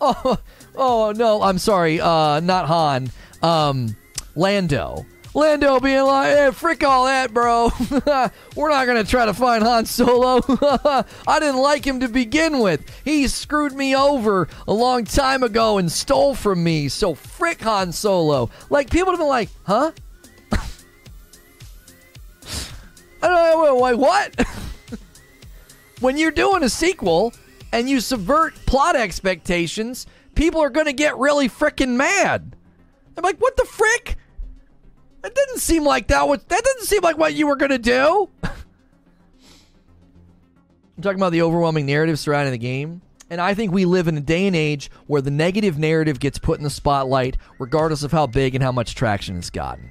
oh, 0.00 0.38
Oh 0.76 1.12
no, 1.16 1.42
I'm 1.42 1.58
sorry. 1.58 2.00
Uh, 2.00 2.40
not 2.40 2.66
Han. 2.66 3.10
Um, 3.42 3.96
Lando. 4.34 5.06
Lando 5.34 5.80
being 5.80 6.02
like, 6.02 6.28
hey, 6.28 6.50
frick 6.50 6.82
all 6.82 7.04
that, 7.04 7.34
bro. 7.34 7.70
We're 8.56 8.70
not 8.70 8.86
going 8.86 9.04
to 9.04 9.10
try 9.10 9.26
to 9.26 9.34
find 9.34 9.62
Han 9.62 9.84
Solo. 9.84 10.40
I 11.28 11.40
didn't 11.40 11.60
like 11.60 11.86
him 11.86 12.00
to 12.00 12.08
begin 12.08 12.60
with. 12.60 12.82
He 13.04 13.28
screwed 13.28 13.74
me 13.74 13.94
over 13.94 14.48
a 14.66 14.72
long 14.72 15.04
time 15.04 15.42
ago 15.42 15.76
and 15.76 15.92
stole 15.92 16.34
from 16.34 16.64
me. 16.64 16.88
So 16.88 17.14
frick 17.14 17.60
Han 17.62 17.92
Solo. 17.92 18.48
Like, 18.70 18.88
people 18.88 19.12
have 19.12 19.18
been 19.18 19.28
like, 19.28 19.50
huh? 19.66 19.92
Like, 23.26 23.96
what? 23.96 24.46
when 26.00 26.18
you're 26.18 26.30
doing 26.30 26.62
a 26.62 26.68
sequel 26.68 27.32
and 27.72 27.88
you 27.88 28.00
subvert 28.00 28.54
plot 28.66 28.96
expectations, 28.96 30.06
people 30.34 30.60
are 30.60 30.70
going 30.70 30.86
to 30.86 30.92
get 30.92 31.18
really 31.18 31.48
freaking 31.48 31.96
mad. 31.96 32.56
I'm 33.16 33.22
like, 33.22 33.38
what 33.38 33.56
the 33.56 33.64
frick? 33.64 34.16
That 35.22 35.34
didn't 35.34 35.58
seem 35.58 35.84
like 35.84 36.08
that 36.08 36.28
was 36.28 36.44
that 36.44 36.62
didn't 36.62 36.84
seem 36.84 37.02
like 37.02 37.18
what 37.18 37.34
you 37.34 37.46
were 37.46 37.56
going 37.56 37.70
to 37.70 37.78
do. 37.78 38.28
I'm 38.44 38.52
talking 41.02 41.18
about 41.18 41.32
the 41.32 41.42
overwhelming 41.42 41.86
narrative 41.86 42.18
surrounding 42.18 42.52
the 42.52 42.58
game. 42.58 43.02
And 43.28 43.40
I 43.40 43.54
think 43.54 43.72
we 43.72 43.84
live 43.84 44.06
in 44.06 44.16
a 44.16 44.20
day 44.20 44.46
and 44.46 44.54
age 44.54 44.88
where 45.08 45.20
the 45.20 45.32
negative 45.32 45.78
narrative 45.78 46.20
gets 46.20 46.38
put 46.38 46.58
in 46.58 46.64
the 46.64 46.70
spotlight, 46.70 47.36
regardless 47.58 48.04
of 48.04 48.12
how 48.12 48.28
big 48.28 48.54
and 48.54 48.62
how 48.62 48.70
much 48.70 48.94
traction 48.94 49.36
it's 49.36 49.50
gotten. 49.50 49.90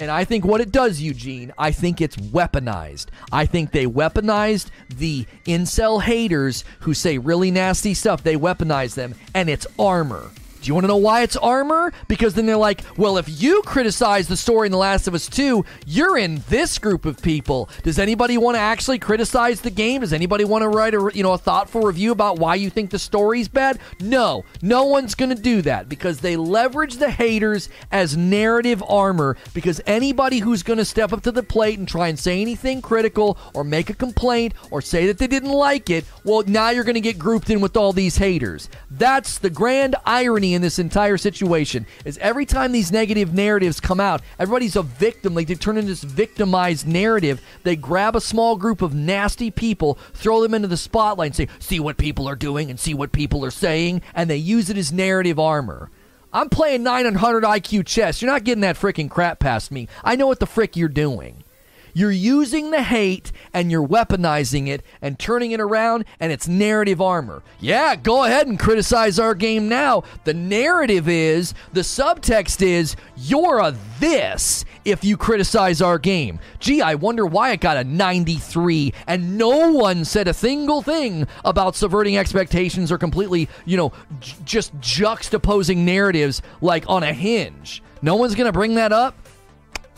And 0.00 0.10
I 0.10 0.24
think 0.24 0.46
what 0.46 0.62
it 0.62 0.72
does, 0.72 1.02
Eugene, 1.02 1.52
I 1.58 1.72
think 1.72 2.00
it's 2.00 2.16
weaponized. 2.16 3.06
I 3.30 3.44
think 3.44 3.70
they 3.70 3.84
weaponized 3.84 4.70
the 4.88 5.26
incel 5.44 6.02
haters 6.02 6.64
who 6.80 6.94
say 6.94 7.18
really 7.18 7.50
nasty 7.50 7.92
stuff. 7.92 8.22
They 8.22 8.36
weaponize 8.36 8.94
them, 8.94 9.14
and 9.34 9.50
it's 9.50 9.66
armor. 9.78 10.30
Do 10.60 10.68
you 10.68 10.74
want 10.74 10.84
to 10.84 10.88
know 10.88 10.96
why 10.96 11.22
it's 11.22 11.36
armor? 11.36 11.92
Because 12.06 12.34
then 12.34 12.44
they're 12.44 12.56
like, 12.56 12.82
well, 12.98 13.16
if 13.16 13.42
you 13.42 13.62
criticize 13.62 14.28
the 14.28 14.36
story 14.36 14.66
in 14.66 14.72
The 14.72 14.78
Last 14.78 15.08
of 15.08 15.14
Us 15.14 15.26
2, 15.28 15.64
you're 15.86 16.18
in 16.18 16.42
this 16.48 16.78
group 16.78 17.06
of 17.06 17.22
people. 17.22 17.70
Does 17.82 17.98
anybody 17.98 18.36
want 18.36 18.56
to 18.56 18.60
actually 18.60 18.98
criticize 18.98 19.62
the 19.62 19.70
game? 19.70 20.02
Does 20.02 20.12
anybody 20.12 20.44
want 20.44 20.62
to 20.62 20.68
write 20.68 20.94
a 20.94 21.10
you 21.14 21.22
know 21.22 21.32
a 21.32 21.38
thoughtful 21.38 21.82
review 21.82 22.12
about 22.12 22.38
why 22.38 22.56
you 22.56 22.68
think 22.68 22.90
the 22.90 22.98
story's 22.98 23.48
bad? 23.48 23.78
No, 24.00 24.44
no 24.60 24.84
one's 24.84 25.14
going 25.14 25.34
to 25.34 25.42
do 25.42 25.62
that 25.62 25.88
because 25.88 26.20
they 26.20 26.36
leverage 26.36 26.96
the 26.96 27.10
haters 27.10 27.70
as 27.90 28.16
narrative 28.16 28.82
armor. 28.86 29.36
Because 29.54 29.80
anybody 29.86 30.40
who's 30.40 30.62
going 30.62 30.78
to 30.78 30.84
step 30.84 31.12
up 31.12 31.22
to 31.22 31.32
the 31.32 31.42
plate 31.42 31.78
and 31.78 31.88
try 31.88 32.08
and 32.08 32.18
say 32.18 32.40
anything 32.40 32.82
critical 32.82 33.38
or 33.54 33.64
make 33.64 33.88
a 33.88 33.94
complaint 33.94 34.52
or 34.70 34.82
say 34.82 35.06
that 35.06 35.18
they 35.18 35.26
didn't 35.26 35.52
like 35.52 35.88
it, 35.88 36.04
well, 36.24 36.42
now 36.46 36.68
you're 36.70 36.84
going 36.84 36.94
to 36.94 37.00
get 37.00 37.18
grouped 37.18 37.48
in 37.48 37.60
with 37.60 37.76
all 37.76 37.92
these 37.92 38.18
haters. 38.18 38.68
That's 38.90 39.38
the 39.38 39.50
grand 39.50 39.96
irony 40.04 40.49
in 40.54 40.62
this 40.62 40.78
entire 40.78 41.16
situation 41.16 41.86
is 42.04 42.18
every 42.18 42.46
time 42.46 42.72
these 42.72 42.92
negative 42.92 43.34
narratives 43.34 43.80
come 43.80 44.00
out, 44.00 44.22
everybody's 44.38 44.76
a 44.76 44.82
victim. 44.82 45.34
Like 45.34 45.48
they 45.48 45.54
turn 45.54 45.76
into 45.76 45.90
this 45.90 46.02
victimized 46.02 46.86
narrative. 46.86 47.40
They 47.62 47.76
grab 47.76 48.16
a 48.16 48.20
small 48.20 48.56
group 48.56 48.82
of 48.82 48.94
nasty 48.94 49.50
people, 49.50 49.98
throw 50.12 50.42
them 50.42 50.54
into 50.54 50.68
the 50.68 50.76
spotlight, 50.76 51.28
and 51.28 51.36
say, 51.36 51.48
"See 51.58 51.80
what 51.80 51.96
people 51.96 52.28
are 52.28 52.36
doing 52.36 52.70
and 52.70 52.78
see 52.78 52.94
what 52.94 53.12
people 53.12 53.44
are 53.44 53.50
saying," 53.50 54.02
and 54.14 54.28
they 54.28 54.36
use 54.36 54.70
it 54.70 54.76
as 54.76 54.92
narrative 54.92 55.38
armor. 55.38 55.90
I'm 56.32 56.48
playing 56.48 56.84
900 56.84 57.44
IQ 57.44 57.82
chess. 57.82 58.22
You're 58.22 58.30
not 58.30 58.44
getting 58.44 58.62
that 58.62 58.78
freaking 58.78 59.10
crap 59.10 59.40
past 59.40 59.72
me. 59.72 59.88
I 60.04 60.14
know 60.14 60.28
what 60.28 60.38
the 60.38 60.46
frick 60.46 60.76
you're 60.76 60.88
doing. 60.88 61.42
You're 61.92 62.10
using 62.10 62.70
the 62.70 62.82
hate 62.82 63.32
and 63.52 63.70
you're 63.70 63.86
weaponizing 63.86 64.68
it 64.68 64.82
and 65.02 65.18
turning 65.18 65.52
it 65.52 65.60
around, 65.60 66.04
and 66.18 66.32
it's 66.32 66.48
narrative 66.48 67.00
armor. 67.00 67.42
Yeah, 67.60 67.96
go 67.96 68.24
ahead 68.24 68.46
and 68.46 68.58
criticize 68.58 69.18
our 69.18 69.34
game 69.34 69.68
now. 69.68 70.04
The 70.24 70.34
narrative 70.34 71.08
is, 71.08 71.54
the 71.72 71.80
subtext 71.80 72.62
is, 72.62 72.96
you're 73.16 73.58
a 73.58 73.74
this 73.98 74.64
if 74.84 75.04
you 75.04 75.16
criticize 75.16 75.82
our 75.82 75.98
game. 75.98 76.38
Gee, 76.58 76.80
I 76.80 76.94
wonder 76.94 77.26
why 77.26 77.52
it 77.52 77.60
got 77.60 77.76
a 77.76 77.84
93 77.84 78.94
and 79.06 79.36
no 79.36 79.72
one 79.72 80.04
said 80.04 80.28
a 80.28 80.34
single 80.34 80.82
thing 80.82 81.26
about 81.44 81.76
subverting 81.76 82.16
expectations 82.16 82.90
or 82.90 82.98
completely, 82.98 83.48
you 83.66 83.76
know, 83.76 83.92
j- 84.20 84.36
just 84.44 84.74
juxtaposing 84.80 85.78
narratives 85.78 86.42
like 86.60 86.84
on 86.88 87.02
a 87.02 87.12
hinge. 87.12 87.82
No 88.02 88.16
one's 88.16 88.34
going 88.34 88.46
to 88.46 88.52
bring 88.52 88.74
that 88.76 88.92
up? 88.92 89.14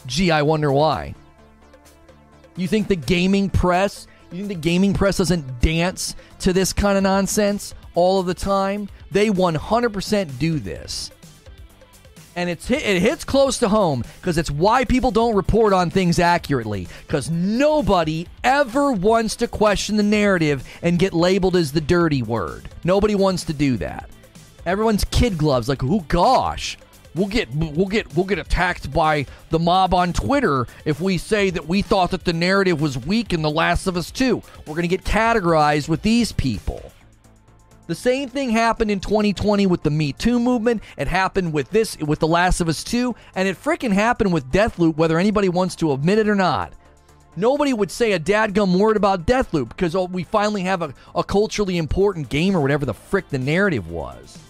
Gee, 0.06 0.30
I 0.30 0.42
wonder 0.42 0.72
why. 0.72 1.14
You 2.56 2.68
think 2.68 2.88
the 2.88 2.96
gaming 2.96 3.48
press, 3.48 4.06
you 4.30 4.38
think 4.38 4.48
the 4.48 4.54
gaming 4.54 4.94
press 4.94 5.18
doesn't 5.18 5.60
dance 5.60 6.14
to 6.40 6.52
this 6.52 6.72
kind 6.72 6.96
of 6.96 7.02
nonsense 7.02 7.74
all 7.94 8.20
of 8.20 8.26
the 8.26 8.34
time? 8.34 8.88
They 9.10 9.28
100% 9.28 10.38
do 10.38 10.58
this. 10.58 11.10
And 12.34 12.48
it's 12.48 12.66
hit, 12.66 12.82
it 12.82 13.02
hits 13.02 13.24
close 13.24 13.58
to 13.58 13.68
home 13.68 14.04
because 14.20 14.38
it's 14.38 14.50
why 14.50 14.84
people 14.84 15.10
don't 15.10 15.36
report 15.36 15.72
on 15.72 15.90
things 15.90 16.18
accurately. 16.18 16.88
Because 17.06 17.30
nobody 17.30 18.26
ever 18.42 18.92
wants 18.92 19.36
to 19.36 19.48
question 19.48 19.96
the 19.96 20.02
narrative 20.02 20.64
and 20.82 20.98
get 20.98 21.12
labeled 21.12 21.56
as 21.56 21.72
the 21.72 21.80
dirty 21.80 22.22
word. 22.22 22.68
Nobody 22.84 23.14
wants 23.14 23.44
to 23.44 23.52
do 23.52 23.76
that. 23.78 24.08
Everyone's 24.64 25.04
kid 25.04 25.36
gloves, 25.36 25.68
like, 25.68 25.84
oh 25.84 26.04
gosh, 26.08 26.78
We'll 27.14 27.28
get 27.28 27.54
we'll 27.54 27.86
get 27.86 28.14
we'll 28.16 28.24
get 28.24 28.38
attacked 28.38 28.90
by 28.92 29.26
the 29.50 29.58
mob 29.58 29.92
on 29.92 30.12
Twitter 30.12 30.66
if 30.84 31.00
we 31.00 31.18
say 31.18 31.50
that 31.50 31.68
we 31.68 31.82
thought 31.82 32.10
that 32.12 32.24
the 32.24 32.32
narrative 32.32 32.80
was 32.80 32.96
weak 32.96 33.32
in 33.32 33.42
The 33.42 33.50
Last 33.50 33.86
of 33.86 33.96
Us 33.96 34.10
2. 34.10 34.42
We're 34.66 34.74
going 34.74 34.82
to 34.82 34.88
get 34.88 35.04
categorized 35.04 35.88
with 35.88 36.00
these 36.02 36.32
people. 36.32 36.90
The 37.86 37.94
same 37.94 38.30
thing 38.30 38.50
happened 38.50 38.90
in 38.90 39.00
2020 39.00 39.66
with 39.66 39.82
the 39.82 39.90
Me 39.90 40.14
Too 40.14 40.40
movement. 40.40 40.82
It 40.96 41.08
happened 41.08 41.52
with 41.52 41.68
this 41.70 41.98
with 41.98 42.20
The 42.20 42.26
Last 42.26 42.62
of 42.62 42.68
Us 42.68 42.82
2, 42.82 43.14
and 43.34 43.46
it 43.46 43.62
freaking 43.62 43.92
happened 43.92 44.32
with 44.32 44.50
Deathloop 44.50 44.96
whether 44.96 45.18
anybody 45.18 45.50
wants 45.50 45.76
to 45.76 45.92
admit 45.92 46.18
it 46.18 46.28
or 46.28 46.34
not. 46.34 46.72
Nobody 47.36 47.74
would 47.74 47.90
say 47.90 48.12
a 48.12 48.20
dadgum 48.20 48.78
word 48.78 48.96
about 48.96 49.26
Deathloop 49.26 49.68
because 49.68 49.94
oh, 49.94 50.04
we 50.04 50.22
finally 50.22 50.62
have 50.62 50.80
a, 50.80 50.94
a 51.14 51.24
culturally 51.24 51.76
important 51.76 52.30
game 52.30 52.56
or 52.56 52.60
whatever 52.60 52.86
the 52.86 52.94
frick 52.94 53.28
the 53.28 53.38
narrative 53.38 53.90
was 53.90 54.41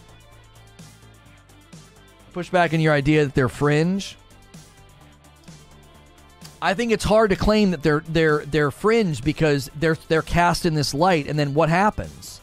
push 2.33 2.51
back 2.51 2.73
on 2.73 2.81
your 2.81 2.93
idea 2.93 3.25
that 3.25 3.35
they're 3.35 3.49
fringe. 3.49 4.17
I 6.61 6.75
think 6.75 6.93
it's 6.93 7.05
hard 7.05 7.31
to 7.31 7.37
claim 7.37 7.73
that 7.73 7.83
they're 7.83 8.05
they're 8.09 8.45
they're 8.45 8.71
fringe 8.71 9.25
because 9.25 9.69
they're 9.75 9.99
they're 10.09 10.23
cast 10.23 10.65
in 10.65 10.75
this 10.75 10.95
light, 10.95 11.27
and 11.27 11.37
then 11.39 11.55
what 11.55 11.69
happens? 11.69 12.41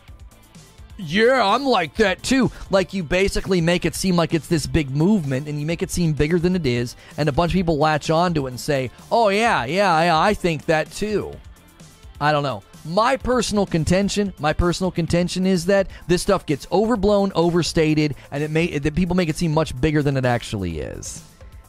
Yeah, 0.98 1.42
I'm 1.42 1.66
like 1.66 1.96
that 1.96 2.22
too. 2.22 2.52
Like 2.70 2.94
you 2.94 3.04
basically 3.04 3.62
make 3.62 3.86
it 3.86 3.96
seem 3.96 4.18
like 4.18 4.34
it's 4.34 4.48
this 4.48 4.68
big 4.68 4.90
movement, 4.92 5.48
and 5.48 5.58
you 5.58 5.66
make 5.66 5.82
it 5.82 5.90
seem 5.90 6.12
bigger 6.12 6.38
than 6.38 6.58
it 6.58 6.66
is, 6.66 6.98
and 7.18 7.30
a 7.30 7.32
bunch 7.32 7.54
of 7.54 7.56
people 7.56 7.78
latch 7.78 8.10
onto 8.10 8.46
it 8.46 8.50
and 8.50 8.60
say, 8.60 8.92
"Oh 9.10 9.30
yeah, 9.30 9.64
yeah, 9.64 10.04
yeah 10.04 10.20
I 10.20 10.34
think 10.34 10.66
that 10.66 10.92
too." 10.92 11.32
I 12.20 12.34
don't 12.34 12.44
know. 12.44 12.64
My 12.86 13.18
personal 13.18 13.66
contention, 13.66 14.34
my 14.40 14.54
personal 14.54 14.90
contention 14.92 15.46
is 15.46 15.66
that 15.66 15.88
this 16.08 16.22
stuff 16.22 16.46
gets 16.46 16.66
overblown, 16.72 17.32
overstated, 17.36 18.16
and 18.32 18.42
it 18.42 18.52
may 18.52 18.78
that 18.78 18.96
people 18.96 19.16
make 19.16 19.30
it 19.30 19.36
seem 19.36 19.54
much 19.54 19.80
bigger 19.80 20.02
than 20.02 20.16
it 20.16 20.26
actually 20.26 20.80
is. 20.80 21.22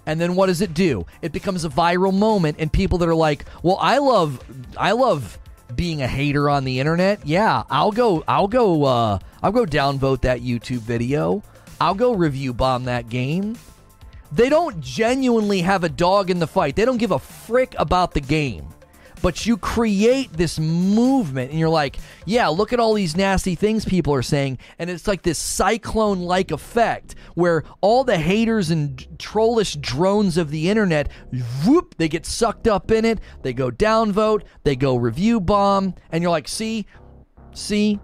And 0.07 0.21
then 0.21 0.35
what 0.35 0.47
does 0.47 0.61
it 0.61 0.73
do? 0.73 1.07
It 1.21 1.33
becomes 1.33 1.65
a 1.65 1.69
viral 1.69 2.17
moment, 2.17 2.57
and 2.59 2.73
people 2.73 2.99
that 2.99 3.09
are 3.09 3.15
like, 3.15 3.45
"Well, 3.63 3.79
I 3.81 3.99
love, 3.99 4.43
I 4.77 4.93
love." 4.93 5.37
being 5.77 6.03
a 6.03 6.07
hater 6.09 6.51
on 6.51 6.65
the 6.65 6.81
internet 6.81 7.25
yeah 7.25 7.63
i'll 7.71 7.93
go 7.93 8.25
i'll 8.27 8.49
go 8.49 8.83
uh 8.85 9.19
i'll 9.41 9.53
go 9.53 9.65
downvote 9.65 10.21
that 10.23 10.41
youtube 10.41 10.81
video 10.81 11.45
i'll 11.81 11.95
go 11.95 12.13
review 12.13 12.53
bomb 12.53 12.85
that 12.85 13.09
game 13.09 13.57
they 14.33 14.49
don't 14.49 14.81
genuinely 14.81 15.61
have 15.61 15.85
a 15.85 15.89
dog 15.89 16.29
in 16.29 16.41
the 16.41 16.47
fight 16.47 16.75
they 16.75 16.85
don't 16.85 16.97
give 16.97 17.13
a 17.13 17.19
frick 17.21 17.73
about 17.79 18.15
the 18.15 18.21
game 18.21 18.67
but 19.23 19.45
you 19.47 19.57
create 19.57 20.33
this 20.33 20.59
movement 20.59 21.51
and 21.51 21.59
you're 21.59 21.69
like, 21.69 21.99
yeah, 22.25 22.49
look 22.49 22.73
at 22.73 22.81
all 22.81 22.95
these 22.95 23.17
nasty 23.17 23.55
things 23.55 23.85
people 23.85 24.15
are 24.15 24.23
saying. 24.23 24.59
And 24.79 24.89
it's 24.89 25.07
like 25.07 25.23
this 25.23 25.39
cyclone 25.39 26.21
like 26.21 26.51
effect 26.51 27.15
where 27.35 27.65
all 27.81 28.05
the 28.05 28.19
haters 28.19 28.71
and 28.71 29.07
trollish 29.19 29.77
drones 29.77 30.37
of 30.37 30.51
the 30.51 30.71
internet, 30.71 31.11
whoop, 31.65 31.95
they 31.99 32.09
get 32.09 32.25
sucked 32.25 32.67
up 32.67 32.91
in 32.91 33.05
it. 33.05 33.21
They 33.43 33.53
go 33.53 33.71
downvote, 33.71 34.43
they 34.65 34.77
go 34.77 34.97
review 34.97 35.41
bomb. 35.41 35.95
And 36.11 36.23
you're 36.23 36.31
like, 36.31 36.49
see, 36.49 36.87
see, 37.53 38.01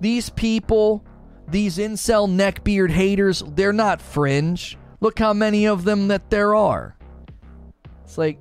these 0.00 0.30
people, 0.30 1.04
these 1.48 1.78
incel 1.78 2.28
neckbeard 2.28 2.90
haters, 2.90 3.42
they're 3.54 3.72
not 3.72 4.00
fringe. 4.00 4.78
Look 5.00 5.18
how 5.18 5.32
many 5.32 5.66
of 5.66 5.84
them 5.84 6.08
that 6.08 6.30
there 6.30 6.54
are. 6.54 6.96
It's 8.04 8.18
like 8.18 8.40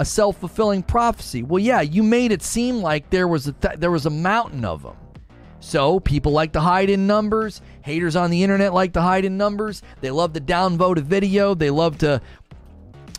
a 0.00 0.04
self-fulfilling 0.04 0.82
prophecy. 0.82 1.42
Well, 1.42 1.58
yeah, 1.58 1.82
you 1.82 2.02
made 2.02 2.32
it 2.32 2.42
seem 2.42 2.80
like 2.80 3.10
there 3.10 3.28
was 3.28 3.48
a 3.48 3.52
th- 3.52 3.76
there 3.76 3.90
was 3.90 4.06
a 4.06 4.10
mountain 4.10 4.64
of 4.64 4.82
them. 4.82 4.96
So 5.60 6.00
people 6.00 6.32
like 6.32 6.52
to 6.54 6.60
hide 6.60 6.88
in 6.88 7.06
numbers. 7.06 7.60
Haters 7.82 8.16
on 8.16 8.30
the 8.30 8.42
internet 8.42 8.72
like 8.72 8.94
to 8.94 9.02
hide 9.02 9.26
in 9.26 9.36
numbers. 9.36 9.82
They 10.00 10.10
love 10.10 10.32
to 10.32 10.40
downvote 10.40 10.96
a 10.96 11.02
video. 11.02 11.54
They 11.54 11.68
love 11.68 11.98
to 11.98 12.22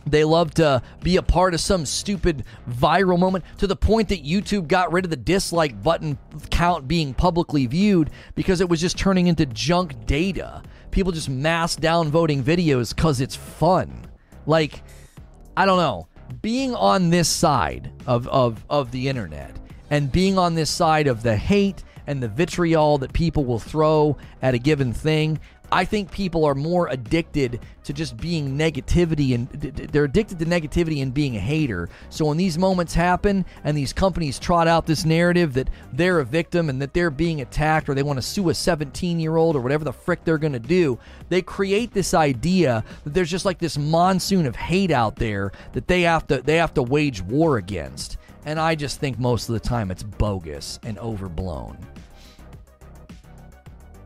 they 0.07 0.23
love 0.23 0.55
to 0.55 0.81
be 1.03 1.17
a 1.17 1.21
part 1.21 1.53
of 1.53 1.59
some 1.59 1.85
stupid 1.85 2.45
viral 2.67 3.19
moment 3.19 3.45
to 3.59 3.67
the 3.67 3.75
point 3.75 4.09
that 4.09 4.25
YouTube 4.25 4.67
got 4.67 4.91
rid 4.91 5.05
of 5.05 5.11
the 5.11 5.17
dislike 5.17 5.83
button 5.83 6.17
count 6.49 6.87
being 6.87 7.13
publicly 7.13 7.67
viewed 7.67 8.09
because 8.33 8.59
it 8.59 8.67
was 8.67 8.81
just 8.81 8.97
turning 8.97 9.27
into 9.27 9.45
junk 9.45 10.07
data. 10.07 10.63
People 10.89 11.11
just 11.11 11.29
mass 11.29 11.75
downvoting 11.75 12.41
videos 12.41 12.95
because 12.95 13.21
it's 13.21 13.35
fun. 13.35 14.07
Like, 14.47 14.81
I 15.55 15.67
don't 15.67 15.77
know. 15.77 16.07
Being 16.41 16.75
on 16.75 17.09
this 17.09 17.27
side 17.27 17.91
of, 18.07 18.27
of, 18.27 18.63
of 18.69 18.91
the 18.91 19.09
internet 19.09 19.57
and 19.89 20.11
being 20.11 20.37
on 20.37 20.55
this 20.55 20.69
side 20.69 21.07
of 21.07 21.23
the 21.23 21.35
hate 21.35 21.83
and 22.07 22.21
the 22.21 22.27
vitriol 22.27 22.97
that 22.99 23.13
people 23.13 23.45
will 23.45 23.59
throw 23.59 24.17
at 24.41 24.53
a 24.53 24.57
given 24.57 24.93
thing. 24.93 25.39
I 25.72 25.85
think 25.85 26.11
people 26.11 26.43
are 26.43 26.53
more 26.53 26.89
addicted 26.89 27.61
to 27.85 27.93
just 27.93 28.18
being 28.18 28.57
negativity 28.57 29.34
and 29.34 29.49
they're 29.49 30.03
addicted 30.03 30.38
to 30.39 30.45
negativity 30.45 31.02
and 31.02 31.14
being 31.14 31.38
a 31.38 31.39
hater. 31.39 31.89
So 32.10 32.26
when 32.26 32.38
these 32.38 32.57
moments 32.57 32.93
happen 32.93 33.45
and 33.64 33.77
these 33.77 33.93
companies 33.93 34.38
trot 34.38 34.68
out 34.68 34.85
this 34.85 35.06
narrative 35.06 35.53
that 35.53 35.69
they're 35.93 36.19
a 36.19 36.26
victim 36.26 36.69
and 36.69 36.81
that 36.81 36.93
they're 36.93 37.10
being 37.10 37.39
attacked 37.39 37.88
or 37.88 37.93
they 37.93 38.03
want 38.03 38.18
to 38.18 38.22
sue 38.22 38.49
a 38.49 38.53
17 38.53 39.19
year 39.19 39.38
old 39.38 39.56
or 39.56 39.61
whatever 39.61 39.85
the 39.85 39.93
frick 39.93 40.26
they're 40.26 40.38
going 40.38 40.53
to 40.53 40.60
do, 40.60 40.99
they 41.30 41.41
create 41.41 41.93
this 41.93 42.14
idea 42.14 42.84
that 43.06 43.14
there's 43.14 43.31
just 43.31 43.45
like 43.45 43.60
this 43.60 43.77
monsoon 43.77 44.45
of 44.45 44.57
hate 44.57 44.91
out 44.91 45.15
there 45.15 45.52
that 45.72 45.88
they 45.88 46.02
have 46.02 46.27
to 46.27 46.41
they 46.41 46.57
have 46.57 46.73
to 46.73 46.84
wage 46.84 47.22
war 47.22 47.57
against. 47.57 48.18
And 48.45 48.60
I 48.60 48.76
just 48.76 48.99
think 48.99 49.19
most 49.19 49.48
of 49.48 49.53
the 49.53 49.60
time 49.60 49.91
it's 49.91 50.03
bogus 50.03 50.80
and 50.84 50.98
overblown. 50.99 51.77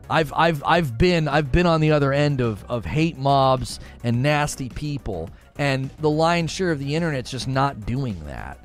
I've 0.08 0.32
I've 0.32 0.62
I've 0.64 0.98
been 0.98 1.28
I've 1.28 1.50
been 1.50 1.66
on 1.66 1.80
the 1.80 1.92
other 1.92 2.12
end 2.12 2.40
of 2.40 2.64
of 2.68 2.84
hate 2.84 3.18
mobs 3.18 3.80
and 4.04 4.22
nasty 4.22 4.68
people, 4.68 5.30
and 5.58 5.90
the 5.98 6.10
lion's 6.10 6.50
share 6.50 6.70
of 6.70 6.78
the 6.78 6.94
internet's 6.94 7.30
just 7.30 7.48
not 7.48 7.86
doing 7.86 8.20
that. 8.26 8.58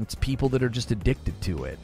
It's 0.00 0.14
people 0.14 0.48
that 0.50 0.62
are 0.62 0.68
just 0.68 0.90
addicted 0.90 1.40
to 1.42 1.64
it. 1.64 1.78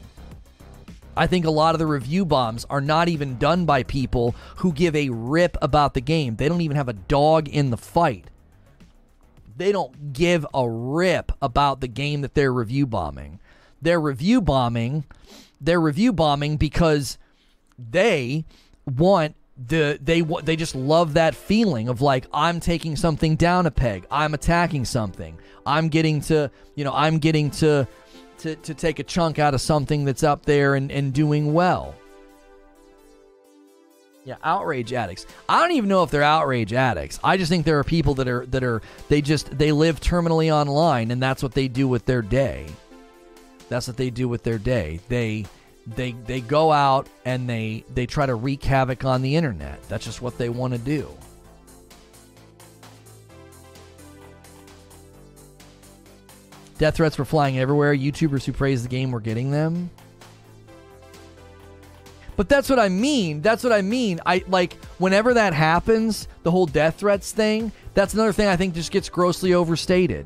I 1.15 1.27
think 1.27 1.45
a 1.45 1.51
lot 1.51 1.75
of 1.75 1.79
the 1.79 1.85
review 1.85 2.25
bombs 2.25 2.65
are 2.69 2.81
not 2.81 3.09
even 3.09 3.37
done 3.37 3.65
by 3.65 3.83
people 3.83 4.33
who 4.57 4.71
give 4.71 4.95
a 4.95 5.09
rip 5.09 5.57
about 5.61 5.93
the 5.93 6.01
game. 6.01 6.37
They 6.37 6.47
don't 6.47 6.61
even 6.61 6.77
have 6.77 6.89
a 6.89 6.93
dog 6.93 7.49
in 7.49 7.69
the 7.69 7.77
fight. 7.77 8.25
They 9.57 9.73
don't 9.73 10.13
give 10.13 10.45
a 10.53 10.67
rip 10.67 11.33
about 11.41 11.81
the 11.81 11.89
game 11.89 12.21
that 12.21 12.33
they're 12.33 12.53
review 12.53 12.87
bombing. 12.87 13.39
They're 13.81 13.99
review 13.99 14.41
bombing. 14.41 15.03
They're 15.59 15.81
review 15.81 16.13
bombing 16.13 16.57
because 16.57 17.17
they 17.77 18.45
want 18.85 19.35
the 19.67 19.99
they 20.01 20.21
they 20.21 20.55
just 20.55 20.75
love 20.75 21.13
that 21.13 21.35
feeling 21.35 21.87
of 21.89 22.01
like 22.01 22.25
I'm 22.33 22.59
taking 22.59 22.95
something 22.95 23.35
down 23.35 23.65
a 23.65 23.71
peg, 23.71 24.05
I'm 24.09 24.33
attacking 24.33 24.85
something, 24.85 25.37
I'm 25.65 25.89
getting 25.89 26.21
to 26.21 26.49
you 26.75 26.83
know 26.83 26.93
I'm 26.93 27.19
getting 27.19 27.51
to 27.51 27.87
to, 28.39 28.55
to 28.55 28.73
take 28.73 28.99
a 28.99 29.03
chunk 29.03 29.37
out 29.39 29.53
of 29.53 29.61
something 29.61 30.03
that's 30.03 30.23
up 30.23 30.45
there 30.45 30.75
and, 30.75 30.91
and 30.91 31.13
doing 31.13 31.53
well. 31.53 31.95
Yeah, 34.23 34.35
outrage 34.43 34.93
addicts. 34.93 35.25
I 35.49 35.59
don't 35.61 35.75
even 35.75 35.89
know 35.89 36.03
if 36.03 36.11
they're 36.11 36.21
outrage 36.21 36.73
addicts. 36.73 37.19
I 37.23 37.37
just 37.37 37.49
think 37.49 37.65
there 37.65 37.79
are 37.79 37.83
people 37.83 38.13
that 38.15 38.27
are 38.27 38.45
that 38.47 38.63
are 38.63 38.81
they 39.09 39.21
just 39.21 39.57
they 39.57 39.71
live 39.71 39.99
terminally 39.99 40.53
online 40.53 41.11
and 41.11 41.21
that's 41.21 41.41
what 41.41 41.53
they 41.53 41.67
do 41.67 41.87
with 41.87 42.05
their 42.05 42.21
day. 42.21 42.67
That's 43.69 43.87
what 43.87 43.97
they 43.97 44.09
do 44.09 44.27
with 44.27 44.43
their 44.43 44.57
day. 44.57 44.99
They 45.07 45.45
they 45.87 46.11
they 46.11 46.41
go 46.41 46.71
out 46.71 47.07
and 47.25 47.49
they 47.49 47.83
they 47.93 48.05
try 48.05 48.25
to 48.25 48.35
wreak 48.35 48.63
havoc 48.63 49.03
on 49.05 49.21
the 49.21 49.35
internet. 49.35 49.81
That's 49.89 50.05
just 50.05 50.21
what 50.21 50.37
they 50.37 50.49
want 50.49 50.73
to 50.73 50.79
do. 50.79 51.07
Death 56.77 56.95
threats 56.95 57.17
were 57.17 57.25
flying 57.25 57.59
everywhere. 57.59 57.95
YouTubers 57.95 58.43
who 58.43 58.53
praise 58.53 58.81
the 58.81 58.89
game 58.89 59.11
were 59.11 59.19
getting 59.19 59.51
them. 59.51 59.91
But 62.35 62.49
that's 62.49 62.69
what 62.69 62.79
I 62.79 62.89
mean. 62.89 63.41
That's 63.41 63.63
what 63.63 63.71
I 63.71 63.83
mean. 63.83 64.19
I 64.25 64.43
like 64.47 64.73
whenever 64.97 65.35
that 65.35 65.53
happens, 65.53 66.27
the 66.41 66.49
whole 66.49 66.65
death 66.65 66.95
threats 66.95 67.31
thing, 67.31 67.71
that's 67.93 68.15
another 68.15 68.33
thing 68.33 68.47
I 68.47 68.55
think 68.55 68.73
just 68.73 68.91
gets 68.91 69.09
grossly 69.09 69.53
overstated. 69.53 70.25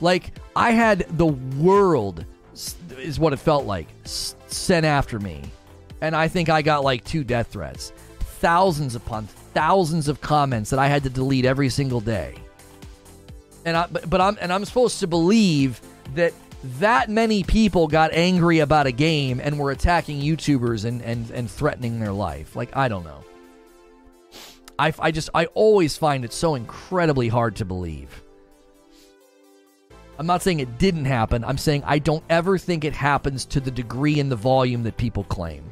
Like 0.00 0.32
I 0.54 0.70
had 0.70 1.06
the 1.16 1.26
world 1.26 2.24
is 2.98 3.18
what 3.18 3.32
it 3.32 3.38
felt 3.38 3.66
like 3.66 3.88
sent 4.04 4.86
after 4.86 5.18
me. 5.18 5.42
And 6.00 6.16
I 6.16 6.28
think 6.28 6.48
I 6.48 6.62
got 6.62 6.84
like 6.84 7.04
two 7.04 7.24
death 7.24 7.48
threats. 7.48 7.92
Thousands 8.40 8.94
upon 8.94 9.28
thousands 9.54 10.08
of 10.08 10.20
comments 10.20 10.70
that 10.70 10.78
I 10.78 10.88
had 10.88 11.02
to 11.04 11.10
delete 11.10 11.44
every 11.44 11.68
single 11.68 12.00
day. 12.00 12.34
And 13.64 13.76
I 13.76 13.86
but, 13.86 14.08
but 14.10 14.20
I'm 14.20 14.36
and 14.40 14.52
I'm 14.52 14.64
supposed 14.64 15.00
to 15.00 15.06
believe 15.06 15.80
that 16.14 16.32
that 16.78 17.08
many 17.08 17.42
people 17.42 17.88
got 17.88 18.12
angry 18.12 18.60
about 18.60 18.86
a 18.86 18.92
game 18.92 19.40
and 19.40 19.58
were 19.58 19.70
attacking 19.70 20.20
YouTubers 20.20 20.84
and 20.84 21.02
and 21.02 21.30
and 21.30 21.50
threatening 21.50 22.00
their 22.00 22.12
life. 22.12 22.56
Like 22.56 22.76
I 22.76 22.88
don't 22.88 23.04
know. 23.04 23.24
I 24.78 24.92
I 24.98 25.10
just 25.12 25.30
I 25.34 25.46
always 25.46 25.96
find 25.96 26.24
it 26.24 26.32
so 26.32 26.54
incredibly 26.54 27.28
hard 27.28 27.56
to 27.56 27.64
believe. 27.64 28.21
I'm 30.22 30.26
not 30.28 30.40
saying 30.40 30.60
it 30.60 30.78
didn't 30.78 31.06
happen. 31.06 31.42
I'm 31.42 31.58
saying 31.58 31.82
I 31.84 31.98
don't 31.98 32.22
ever 32.30 32.56
think 32.56 32.84
it 32.84 32.92
happens 32.92 33.44
to 33.46 33.58
the 33.58 33.72
degree 33.72 34.20
and 34.20 34.30
the 34.30 34.36
volume 34.36 34.84
that 34.84 34.96
people 34.96 35.24
claim. 35.24 35.64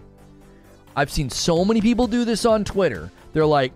I've 0.97 1.13
seen 1.13 1.31
so 1.31 1.65
many 1.65 1.81
people 1.81 2.09
do 2.09 2.25
this 2.25 2.45
on 2.45 2.65
Twitter. 2.65 3.13
They're 3.33 3.47
like, 3.47 3.73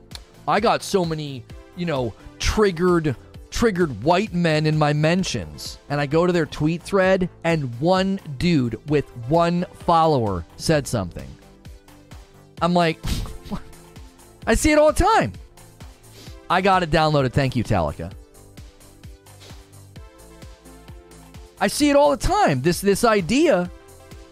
I 0.48 0.58
got 0.58 0.82
so 0.82 1.04
many, 1.04 1.44
you 1.76 1.86
know, 1.86 2.12
triggered 2.40 3.14
triggered 3.52 4.02
white 4.02 4.34
men 4.34 4.66
in 4.66 4.76
my 4.76 4.92
mentions. 4.92 5.78
And 5.90 6.00
I 6.00 6.06
go 6.06 6.26
to 6.26 6.32
their 6.32 6.44
tweet 6.44 6.82
thread 6.82 7.28
and 7.44 7.72
one 7.78 8.18
dude 8.38 8.80
with 8.90 9.08
one 9.28 9.66
follower 9.74 10.44
said 10.56 10.88
something. 10.88 11.28
I'm 12.60 12.74
like, 12.74 12.98
I 14.48 14.56
see 14.56 14.72
it 14.72 14.78
all 14.78 14.92
the 14.92 15.04
time. 15.04 15.34
I 16.50 16.62
got 16.62 16.82
it 16.82 16.90
downloaded. 16.90 17.32
Thank 17.32 17.54
you, 17.54 17.62
Talica. 17.62 18.10
I 21.60 21.68
see 21.68 21.90
it 21.90 21.96
all 21.96 22.10
the 22.10 22.16
time. 22.16 22.62
This 22.62 22.80
this 22.80 23.04
idea, 23.04 23.70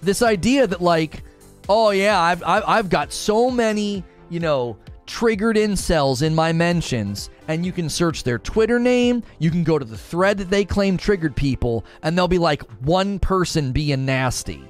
this 0.00 0.22
idea 0.22 0.66
that 0.66 0.80
like, 0.80 1.22
oh 1.68 1.90
yeah, 1.90 2.20
I've 2.20 2.42
I've, 2.42 2.64
I've 2.66 2.90
got 2.90 3.12
so 3.12 3.50
many 3.50 4.04
you 4.28 4.40
know 4.40 4.76
triggered 5.06 5.56
incels 5.56 6.22
in 6.22 6.34
my 6.34 6.52
mentions, 6.52 7.30
and 7.48 7.64
you 7.64 7.72
can 7.72 7.88
search 7.88 8.24
their 8.24 8.38
Twitter 8.38 8.78
name. 8.78 9.22
You 9.38 9.50
can 9.50 9.64
go 9.64 9.78
to 9.78 9.84
the 9.84 9.98
thread 9.98 10.38
that 10.38 10.50
they 10.50 10.64
claim 10.64 10.96
triggered 10.96 11.36
people, 11.36 11.84
and 12.02 12.16
they'll 12.16 12.28
be 12.28 12.38
like 12.38 12.62
one 12.80 13.18
person 13.18 13.72
being 13.72 14.04
nasty. 14.04 14.62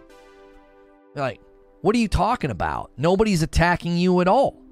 Like, 1.15 1.41
what 1.83 1.95
are 1.95 1.99
you 1.99 2.09
talking 2.09 2.51
about? 2.51 2.91
Nobody's 2.97 3.43
attacking 3.43 3.97
you 3.97 4.20
at 4.20 4.29
all. 4.29 4.62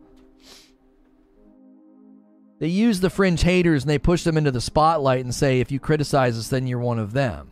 They 2.61 2.69
use 2.69 3.01
the 3.01 3.11
fringe 3.11 3.43
haters 3.43 3.83
and 3.83 3.91
they 3.91 3.99
push 3.99 4.23
them 4.23 4.37
into 4.37 4.51
the 4.51 4.61
spotlight 4.61 5.25
and 5.25 5.35
say, 5.35 5.61
if 5.61 5.73
you 5.73 5.81
criticize 5.81 6.39
us, 6.39 6.49
then 6.49 6.67
you're 6.67 6.79
one 6.79 6.99
of 6.99 7.13
them. 7.13 7.51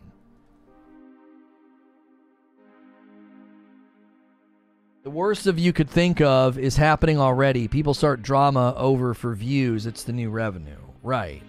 The 5.09 5.15
worst 5.15 5.47
of 5.47 5.57
you 5.57 5.73
could 5.73 5.89
think 5.89 6.21
of 6.21 6.59
is 6.59 6.77
happening 6.77 7.19
already. 7.19 7.67
People 7.67 7.95
start 7.95 8.21
drama 8.21 8.75
over 8.77 9.15
for 9.15 9.33
views. 9.33 9.87
It's 9.87 10.03
the 10.03 10.13
new 10.13 10.29
revenue. 10.29 10.77
Right. 11.01 11.41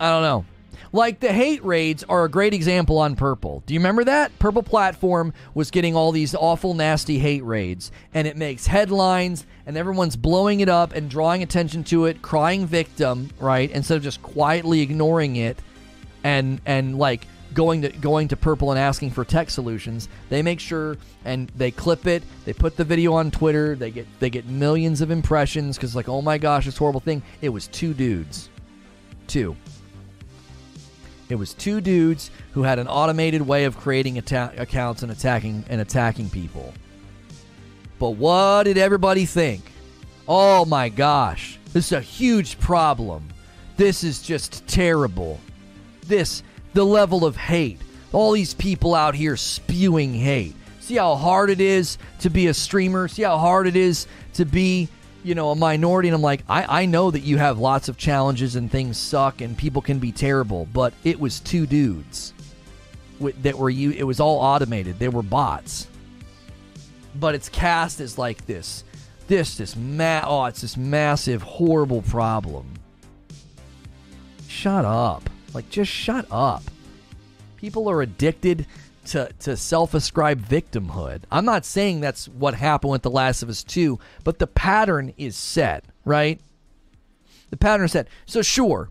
I 0.00 0.10
don't 0.10 0.22
know. 0.22 0.44
Like 0.92 1.20
the 1.20 1.32
hate 1.32 1.64
raids 1.64 2.02
are 2.02 2.24
a 2.24 2.28
great 2.28 2.52
example 2.52 2.98
on 2.98 3.14
Purple. 3.14 3.62
Do 3.64 3.74
you 3.74 3.78
remember 3.78 4.02
that? 4.02 4.36
Purple 4.40 4.64
Platform 4.64 5.32
was 5.54 5.70
getting 5.70 5.94
all 5.94 6.10
these 6.10 6.34
awful, 6.34 6.74
nasty 6.74 7.20
hate 7.20 7.44
raids, 7.44 7.92
and 8.12 8.26
it 8.26 8.36
makes 8.36 8.66
headlines, 8.66 9.46
and 9.66 9.76
everyone's 9.76 10.16
blowing 10.16 10.58
it 10.58 10.68
up 10.68 10.92
and 10.96 11.08
drawing 11.08 11.44
attention 11.44 11.84
to 11.84 12.06
it, 12.06 12.22
crying 12.22 12.66
victim, 12.66 13.30
right? 13.38 13.70
Instead 13.70 13.98
of 13.98 14.02
just 14.02 14.20
quietly 14.20 14.80
ignoring 14.80 15.36
it 15.36 15.60
and 16.24 16.60
and 16.66 16.98
like 16.98 17.24
going 17.54 17.82
to 17.82 17.88
going 17.90 18.28
to 18.28 18.36
Purple 18.36 18.70
and 18.70 18.78
asking 18.78 19.10
for 19.10 19.24
tech 19.24 19.50
solutions. 19.50 20.08
They 20.28 20.42
make 20.42 20.60
sure 20.60 20.96
and 21.24 21.48
they 21.56 21.70
clip 21.70 22.06
it. 22.06 22.22
They 22.44 22.52
put 22.52 22.76
the 22.76 22.84
video 22.84 23.14
on 23.14 23.30
Twitter. 23.30 23.74
They 23.74 23.90
get 23.90 24.06
they 24.20 24.30
get 24.30 24.46
millions 24.46 25.00
of 25.00 25.10
impressions 25.10 25.76
because 25.76 25.96
like 25.96 26.08
oh 26.08 26.22
my 26.22 26.38
gosh, 26.38 26.66
this 26.66 26.76
horrible 26.76 27.00
thing. 27.00 27.22
It 27.40 27.48
was 27.48 27.66
two 27.68 27.94
dudes, 27.94 28.50
two, 29.26 29.56
It 31.28 31.34
was 31.36 31.54
two 31.54 31.80
dudes 31.80 32.30
who 32.52 32.62
had 32.62 32.78
an 32.78 32.88
automated 32.88 33.42
way 33.42 33.64
of 33.64 33.76
creating 33.76 34.18
atta- 34.18 34.52
accounts 34.56 35.02
and 35.02 35.12
attacking 35.12 35.64
and 35.68 35.80
attacking 35.80 36.30
people. 36.30 36.72
But 37.98 38.10
what 38.10 38.64
did 38.64 38.78
everybody 38.78 39.26
think? 39.26 39.62
Oh 40.26 40.64
my 40.64 40.88
gosh, 40.88 41.58
this 41.72 41.86
is 41.86 41.92
a 41.92 42.00
huge 42.00 42.58
problem. 42.60 43.28
This 43.76 44.04
is 44.04 44.22
just 44.22 44.66
terrible. 44.66 45.38
This, 46.06 46.42
the 46.74 46.84
level 46.84 47.24
of 47.24 47.36
hate. 47.36 47.80
All 48.12 48.32
these 48.32 48.54
people 48.54 48.94
out 48.94 49.14
here 49.14 49.36
spewing 49.36 50.14
hate. 50.14 50.54
See 50.80 50.96
how 50.96 51.16
hard 51.16 51.50
it 51.50 51.60
is 51.60 51.98
to 52.20 52.30
be 52.30 52.46
a 52.46 52.54
streamer? 52.54 53.08
See 53.08 53.22
how 53.22 53.36
hard 53.36 53.66
it 53.66 53.76
is 53.76 54.06
to 54.34 54.44
be, 54.44 54.88
you 55.22 55.34
know, 55.34 55.50
a 55.50 55.54
minority? 55.54 56.08
And 56.08 56.14
I'm 56.14 56.22
like, 56.22 56.42
I, 56.48 56.82
I 56.82 56.86
know 56.86 57.10
that 57.10 57.20
you 57.20 57.36
have 57.36 57.58
lots 57.58 57.88
of 57.88 57.98
challenges 57.98 58.56
and 58.56 58.70
things 58.70 58.96
suck 58.96 59.40
and 59.42 59.56
people 59.56 59.82
can 59.82 59.98
be 59.98 60.12
terrible, 60.12 60.66
but 60.72 60.94
it 61.04 61.20
was 61.20 61.40
two 61.40 61.66
dudes 61.66 62.32
that 63.20 63.58
were 63.58 63.68
you. 63.68 63.90
It 63.90 64.04
was 64.04 64.20
all 64.20 64.38
automated. 64.38 64.98
They 64.98 65.08
were 65.08 65.22
bots 65.22 65.88
but 67.18 67.34
it's 67.34 67.48
cast 67.48 68.00
as 68.00 68.18
like 68.18 68.46
this 68.46 68.84
this 69.26 69.56
this 69.56 69.76
ma- 69.76 70.22
oh 70.24 70.44
it's 70.46 70.60
this 70.60 70.76
massive 70.76 71.42
horrible 71.42 72.02
problem 72.02 72.74
shut 74.46 74.84
up 74.84 75.28
like 75.54 75.68
just 75.70 75.90
shut 75.90 76.26
up 76.30 76.62
people 77.56 77.88
are 77.88 78.02
addicted 78.02 78.66
to, 79.04 79.30
to 79.40 79.56
self-ascribed 79.56 80.46
victimhood 80.48 81.22
i'm 81.30 81.44
not 81.44 81.64
saying 81.64 82.00
that's 82.00 82.28
what 82.28 82.54
happened 82.54 82.92
with 82.92 83.02
the 83.02 83.10
last 83.10 83.42
of 83.42 83.48
us 83.48 83.64
2 83.64 83.98
but 84.24 84.38
the 84.38 84.46
pattern 84.46 85.12
is 85.16 85.36
set 85.36 85.84
right 86.04 86.40
the 87.50 87.56
pattern 87.56 87.86
is 87.86 87.92
set 87.92 88.08
so 88.26 88.42
sure 88.42 88.90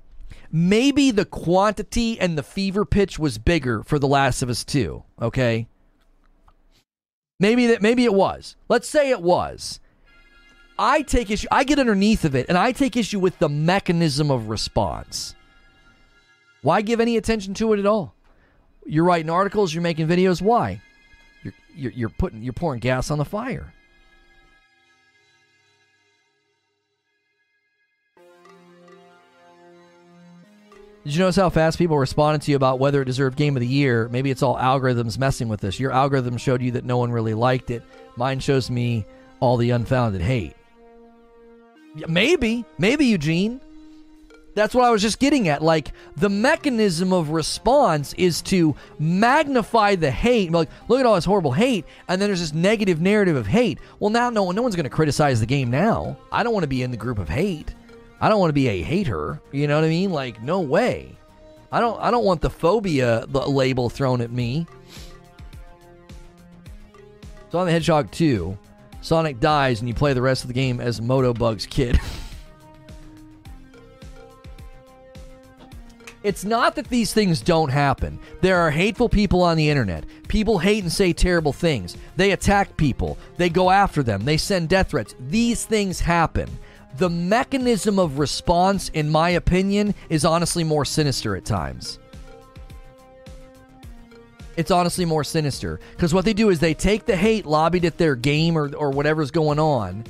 maybe 0.52 1.12
the 1.12 1.26
quantity 1.26 2.20
and 2.20 2.38
the 2.38 2.44
fever 2.44 2.86
pitch 2.86 3.20
was 3.20 3.38
bigger 3.38 3.84
for 3.84 4.00
the 4.00 4.08
last 4.08 4.42
of 4.42 4.50
us 4.50 4.64
2 4.64 5.04
okay 5.22 5.68
Maybe 7.40 7.68
that 7.68 7.82
maybe 7.82 8.04
it 8.04 8.14
was. 8.14 8.56
Let's 8.68 8.88
say 8.88 9.12
it 9.12 9.22
was. 9.22 9.80
I 10.80 11.02
take 11.02 11.30
issue 11.32 11.48
I 11.52 11.64
get 11.64 11.80
underneath 11.80 12.26
of 12.26 12.36
it 12.36 12.48
and 12.50 12.58
I 12.58 12.72
take 12.72 12.96
issue 12.96 13.20
with 13.20 13.38
the 13.40 13.50
mechanism 13.50 14.32
of 14.32 14.50
response. 14.50 15.36
Why 16.62 16.82
give 16.82 17.00
any 17.00 17.18
attention 17.18 17.54
to 17.56 17.74
it 17.74 17.80
at 17.80 17.86
all? 17.86 18.14
You're 18.86 19.04
writing 19.04 19.30
articles, 19.30 19.74
you're 19.74 19.84
making 19.84 20.08
videos, 20.08 20.42
why? 20.42 20.82
You're 21.44 21.54
you're, 21.76 21.92
you're 21.92 22.10
putting 22.10 22.42
you're 22.42 22.54
pouring 22.54 22.80
gas 22.80 23.12
on 23.12 23.18
the 23.18 23.26
fire. 23.26 23.74
Did 31.08 31.16
you 31.16 31.22
notice 31.22 31.38
how 31.38 31.50
fast 31.50 31.78
people 31.78 31.98
responded 31.98 32.42
to 32.42 32.52
you 32.52 32.58
about 32.58 32.80
whether 32.80 33.02
it 33.02 33.06
deserved 33.06 33.38
Game 33.38 33.56
of 33.56 33.62
the 33.62 33.68
Year? 33.68 34.10
Maybe 34.10 34.30
it's 34.30 34.44
all 34.44 34.58
algorithms 34.58 35.18
messing 35.18 35.48
with 35.48 35.62
this. 35.62 35.80
Your 35.80 35.94
algorithm 35.94 36.36
showed 36.36 36.62
you 36.62 36.72
that 36.72 36.84
no 36.84 36.98
one 36.98 37.14
really 37.14 37.34
liked 37.34 37.72
it. 37.72 37.82
Mine 38.18 38.42
shows 38.42 38.70
me 38.70 39.06
all 39.40 39.56
the 39.56 39.70
unfounded 39.70 40.20
hate. 40.20 40.54
Maybe, 42.10 42.66
maybe 42.78 43.06
Eugene. 43.06 43.62
That's 44.58 44.74
what 44.74 44.86
I 44.86 44.90
was 44.90 45.04
just 45.04 45.20
getting 45.20 45.50
at. 45.50 45.62
Like 45.62 45.92
the 46.16 46.30
mechanism 46.30 47.14
of 47.14 47.30
response 47.30 48.14
is 48.14 48.42
to 48.44 48.76
magnify 48.98 49.94
the 49.94 50.10
hate. 50.10 50.52
Like, 50.52 50.68
look 50.88 51.00
at 51.00 51.06
all 51.06 51.14
this 51.14 51.26
horrible 51.26 51.52
hate, 51.52 51.86
and 52.08 52.20
then 52.20 52.28
there's 52.28 52.40
this 52.40 52.56
negative 52.56 53.00
narrative 53.00 53.36
of 53.36 53.46
hate. 53.46 53.78
Well, 54.00 54.10
now 54.10 54.32
no 54.32 54.42
one, 54.42 54.56
no 54.56 54.64
one's 54.64 54.76
going 54.76 54.86
to 54.86 54.90
criticize 54.90 55.40
the 55.40 55.46
game. 55.46 55.70
Now, 55.70 56.18
I 56.32 56.42
don't 56.42 56.54
want 56.54 56.64
to 56.64 56.68
be 56.68 56.82
in 56.82 56.90
the 56.90 56.98
group 56.98 57.20
of 57.20 57.30
hate. 57.30 57.76
I 58.20 58.30
don't 58.30 58.40
want 58.40 58.50
to 58.50 58.54
be 58.54 58.68
a 58.68 58.82
hater. 58.82 59.40
You 59.52 59.68
know 59.68 59.76
what 59.76 59.86
I 59.86 59.90
mean? 59.90 60.10
Like, 60.10 60.42
no 60.42 60.62
way. 60.62 61.16
I 61.72 61.80
don't. 61.80 62.02
I 62.02 62.10
don't 62.10 62.26
want 62.26 62.42
the 62.42 62.50
phobia 62.50 63.28
label 63.28 63.92
thrown 63.92 64.22
at 64.22 64.32
me. 64.32 64.66
So 67.52 67.60
on 67.60 67.68
the 67.68 67.72
Hedgehog 67.72 68.10
2, 68.10 68.58
Sonic 69.02 69.40
dies 69.40 69.82
and 69.82 69.88
you 69.88 69.94
play 69.94 70.14
the 70.14 70.22
rest 70.24 70.44
of 70.44 70.48
the 70.48 70.56
game 70.56 70.82
as 70.82 71.00
Moto 71.00 71.32
Bug's 71.32 71.68
kid. 71.68 72.00
it's 76.28 76.44
not 76.44 76.76
that 76.76 76.90
these 76.90 77.14
things 77.14 77.40
don't 77.40 77.70
happen. 77.70 78.20
There 78.42 78.58
are 78.58 78.70
hateful 78.70 79.08
people 79.08 79.42
on 79.42 79.56
the 79.56 79.70
internet. 79.70 80.04
People 80.28 80.60
hate 80.60 80.84
and 80.84 80.92
say 80.92 81.14
terrible 81.14 81.54
things. 81.54 81.96
They 82.18 82.32
attack 82.32 82.76
people. 82.76 83.18
They 83.38 83.50
go 83.50 83.70
after 83.70 84.04
them. 84.04 84.26
They 84.26 84.38
send 84.38 84.70
death 84.70 84.90
threats. 84.90 85.16
These 85.20 85.66
things 85.66 86.02
happen 86.02 86.50
the 86.98 87.10
mechanism 87.10 88.00
of 88.00 88.18
response, 88.18 88.90
in 88.90 89.10
my 89.10 89.30
opinion, 89.30 89.94
is 90.10 90.26
honestly 90.26 90.64
more 90.64 90.84
sinister 90.84 91.36
at 91.36 91.46
times. 91.46 92.00
It's 94.56 94.72
honestly 94.72 95.06
more 95.06 95.24
sinister 95.24 95.80
because 95.92 96.14
what 96.14 96.26
they 96.26 96.34
do 96.34 96.50
is 96.50 96.60
they 96.60 96.74
take 96.74 97.06
the 97.06 97.16
hate 97.16 97.46
lobbied 97.46 97.86
at 97.86 98.00
their 98.00 98.16
game 98.16 98.58
or, 98.58 98.76
or 98.76 98.90
whatever's 98.90 99.30
going 99.30 99.60
on, 99.60 100.06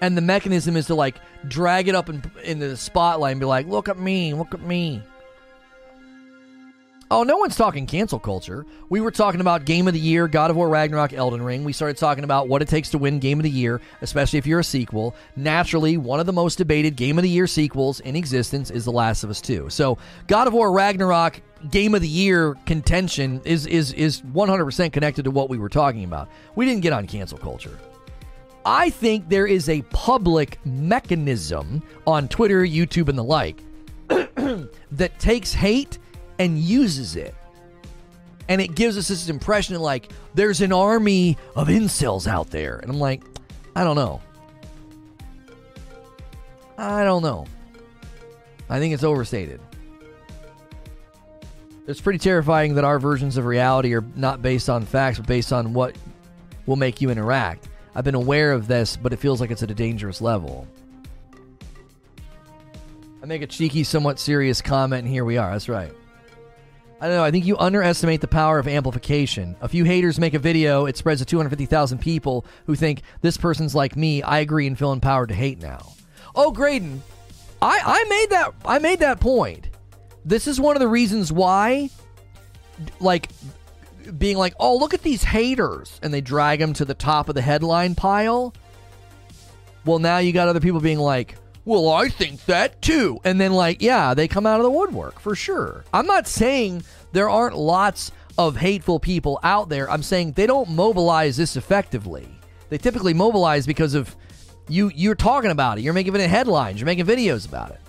and 0.00 0.16
the 0.16 0.20
mechanism 0.20 0.76
is 0.76 0.86
to 0.86 0.96
like 0.96 1.16
drag 1.46 1.86
it 1.86 1.94
up 1.94 2.08
in, 2.08 2.20
into 2.42 2.66
the 2.66 2.76
spotlight 2.76 3.32
and 3.32 3.40
be 3.40 3.46
like, 3.46 3.68
"Look 3.68 3.88
at 3.88 3.98
me, 3.98 4.34
look 4.34 4.52
at 4.52 4.60
me." 4.60 5.02
Oh, 7.08 7.22
no 7.22 7.36
one's 7.36 7.54
talking 7.54 7.86
cancel 7.86 8.18
culture. 8.18 8.66
We 8.88 9.00
were 9.00 9.12
talking 9.12 9.40
about 9.40 9.64
Game 9.64 9.86
of 9.86 9.94
the 9.94 10.00
Year, 10.00 10.26
God 10.26 10.50
of 10.50 10.56
War 10.56 10.68
Ragnarok, 10.68 11.12
Elden 11.12 11.40
Ring. 11.40 11.62
We 11.62 11.72
started 11.72 11.96
talking 11.96 12.24
about 12.24 12.48
what 12.48 12.62
it 12.62 12.68
takes 12.68 12.90
to 12.90 12.98
win 12.98 13.20
Game 13.20 13.38
of 13.38 13.44
the 13.44 13.50
Year, 13.50 13.80
especially 14.00 14.40
if 14.40 14.46
you're 14.46 14.58
a 14.58 14.64
sequel. 14.64 15.14
Naturally, 15.36 15.98
one 15.98 16.18
of 16.18 16.26
the 16.26 16.32
most 16.32 16.58
debated 16.58 16.96
Game 16.96 17.16
of 17.16 17.22
the 17.22 17.30
Year 17.30 17.46
sequels 17.46 18.00
in 18.00 18.16
existence 18.16 18.72
is 18.72 18.84
The 18.84 18.90
Last 18.90 19.22
of 19.22 19.30
Us 19.30 19.40
2. 19.40 19.70
So, 19.70 19.98
God 20.26 20.48
of 20.48 20.52
War 20.52 20.72
Ragnarok 20.72 21.40
Game 21.70 21.94
of 21.94 22.00
the 22.00 22.08
Year 22.08 22.56
contention 22.66 23.40
is 23.44 23.66
is 23.66 23.92
is 23.92 24.22
100% 24.22 24.92
connected 24.92 25.26
to 25.26 25.30
what 25.30 25.48
we 25.48 25.58
were 25.58 25.68
talking 25.68 26.02
about. 26.02 26.28
We 26.56 26.64
didn't 26.64 26.82
get 26.82 26.92
on 26.92 27.06
cancel 27.06 27.38
culture. 27.38 27.78
I 28.64 28.90
think 28.90 29.28
there 29.28 29.46
is 29.46 29.68
a 29.68 29.82
public 29.90 30.58
mechanism 30.66 31.84
on 32.04 32.26
Twitter, 32.26 32.64
YouTube, 32.64 33.08
and 33.08 33.16
the 33.16 33.22
like 33.22 33.62
that 34.08 35.18
takes 35.20 35.52
hate 35.52 35.98
and 36.38 36.58
uses 36.58 37.16
it. 37.16 37.34
And 38.48 38.60
it 38.60 38.74
gives 38.74 38.96
us 38.96 39.08
this 39.08 39.28
impression 39.28 39.74
of 39.74 39.82
like 39.82 40.10
there's 40.34 40.60
an 40.60 40.72
army 40.72 41.36
of 41.54 41.68
incels 41.68 42.26
out 42.26 42.50
there. 42.50 42.76
And 42.78 42.90
I'm 42.90 42.98
like, 42.98 43.22
I 43.74 43.84
don't 43.84 43.96
know. 43.96 44.20
I 46.78 47.04
don't 47.04 47.22
know. 47.22 47.46
I 48.68 48.78
think 48.78 48.94
it's 48.94 49.04
overstated. 49.04 49.60
It's 51.86 52.00
pretty 52.00 52.18
terrifying 52.18 52.74
that 52.74 52.84
our 52.84 52.98
versions 52.98 53.36
of 53.36 53.44
reality 53.46 53.94
are 53.94 54.04
not 54.16 54.42
based 54.42 54.68
on 54.68 54.84
facts, 54.84 55.18
but 55.18 55.26
based 55.26 55.52
on 55.52 55.72
what 55.72 55.96
will 56.66 56.76
make 56.76 57.00
you 57.00 57.10
interact. 57.10 57.68
I've 57.94 58.04
been 58.04 58.16
aware 58.16 58.52
of 58.52 58.66
this, 58.66 58.96
but 58.96 59.12
it 59.12 59.18
feels 59.18 59.40
like 59.40 59.50
it's 59.50 59.62
at 59.62 59.70
a 59.70 59.74
dangerous 59.74 60.20
level. 60.20 60.66
I 63.22 63.26
make 63.26 63.42
a 63.42 63.46
cheeky, 63.46 63.84
somewhat 63.84 64.18
serious 64.18 64.60
comment, 64.60 65.04
and 65.04 65.12
here 65.12 65.24
we 65.24 65.38
are. 65.38 65.52
That's 65.52 65.68
right. 65.68 65.92
I 66.98 67.08
don't 67.08 67.16
know. 67.16 67.24
I 67.24 67.30
think 67.30 67.44
you 67.44 67.58
underestimate 67.58 68.22
the 68.22 68.28
power 68.28 68.58
of 68.58 68.66
amplification. 68.66 69.54
A 69.60 69.68
few 69.68 69.84
haters 69.84 70.18
make 70.18 70.32
a 70.32 70.38
video, 70.38 70.86
it 70.86 70.96
spreads 70.96 71.20
to 71.20 71.26
250,000 71.26 71.98
people 71.98 72.46
who 72.66 72.74
think 72.74 73.02
this 73.20 73.36
person's 73.36 73.74
like 73.74 73.96
me. 73.96 74.22
I 74.22 74.38
agree 74.38 74.66
and 74.66 74.78
feel 74.78 74.92
empowered 74.92 75.28
to 75.28 75.34
hate 75.34 75.60
now. 75.60 75.92
Oh, 76.34 76.52
Graydon, 76.52 77.02
I, 77.60 77.80
I 77.84 78.04
made 78.08 78.30
that 78.30 78.54
I 78.64 78.78
made 78.78 79.00
that 79.00 79.20
point. 79.20 79.68
This 80.24 80.46
is 80.46 80.60
one 80.60 80.74
of 80.74 80.80
the 80.80 80.88
reasons 80.88 81.30
why, 81.30 81.90
like, 82.98 83.28
being 84.18 84.36
like, 84.38 84.54
oh, 84.58 84.76
look 84.76 84.94
at 84.94 85.02
these 85.02 85.22
haters, 85.22 86.00
and 86.02 86.12
they 86.12 86.20
drag 86.20 86.60
them 86.60 86.72
to 86.74 86.84
the 86.84 86.94
top 86.94 87.28
of 87.28 87.34
the 87.34 87.42
headline 87.42 87.94
pile. 87.94 88.54
Well, 89.84 89.98
now 89.98 90.18
you 90.18 90.32
got 90.32 90.48
other 90.48 90.60
people 90.60 90.80
being 90.80 90.98
like, 90.98 91.36
well, 91.66 91.90
I 91.90 92.08
think 92.08 92.44
that 92.46 92.80
too. 92.80 93.18
And 93.24 93.40
then, 93.40 93.52
like, 93.52 93.82
yeah, 93.82 94.14
they 94.14 94.28
come 94.28 94.46
out 94.46 94.60
of 94.60 94.64
the 94.64 94.70
woodwork 94.70 95.18
for 95.18 95.34
sure. 95.34 95.84
I'm 95.92 96.06
not 96.06 96.28
saying 96.28 96.84
there 97.12 97.28
aren't 97.28 97.56
lots 97.56 98.12
of 98.38 98.56
hateful 98.56 99.00
people 99.00 99.40
out 99.42 99.68
there. 99.68 99.90
I'm 99.90 100.02
saying 100.02 100.32
they 100.32 100.46
don't 100.46 100.70
mobilize 100.70 101.36
this 101.36 101.56
effectively. 101.56 102.28
They 102.68 102.78
typically 102.78 103.14
mobilize 103.14 103.66
because 103.66 103.94
of 103.94 104.14
you 104.68 104.92
you're 104.94 105.16
talking 105.16 105.50
about 105.50 105.78
it. 105.78 105.82
You're 105.82 105.92
making 105.92 106.14
it 106.14 106.30
headlines, 106.30 106.80
you're 106.80 106.86
making 106.86 107.06
videos 107.06 107.48
about 107.48 107.72
it. 107.72 107.80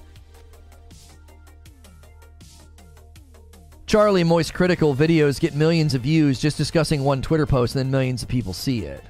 Charlie 3.86 4.24
Moist 4.24 4.54
Critical 4.54 4.96
videos 4.96 5.40
get 5.40 5.54
millions 5.54 5.94
of 5.94 6.02
views 6.02 6.42
just 6.42 6.58
discussing 6.58 7.04
one 7.04 7.22
Twitter 7.22 7.46
post 7.46 7.76
and 7.76 7.86
then 7.86 7.92
millions 7.92 8.22
of 8.24 8.28
people 8.28 8.54
see 8.54 8.80
it. 8.80 9.04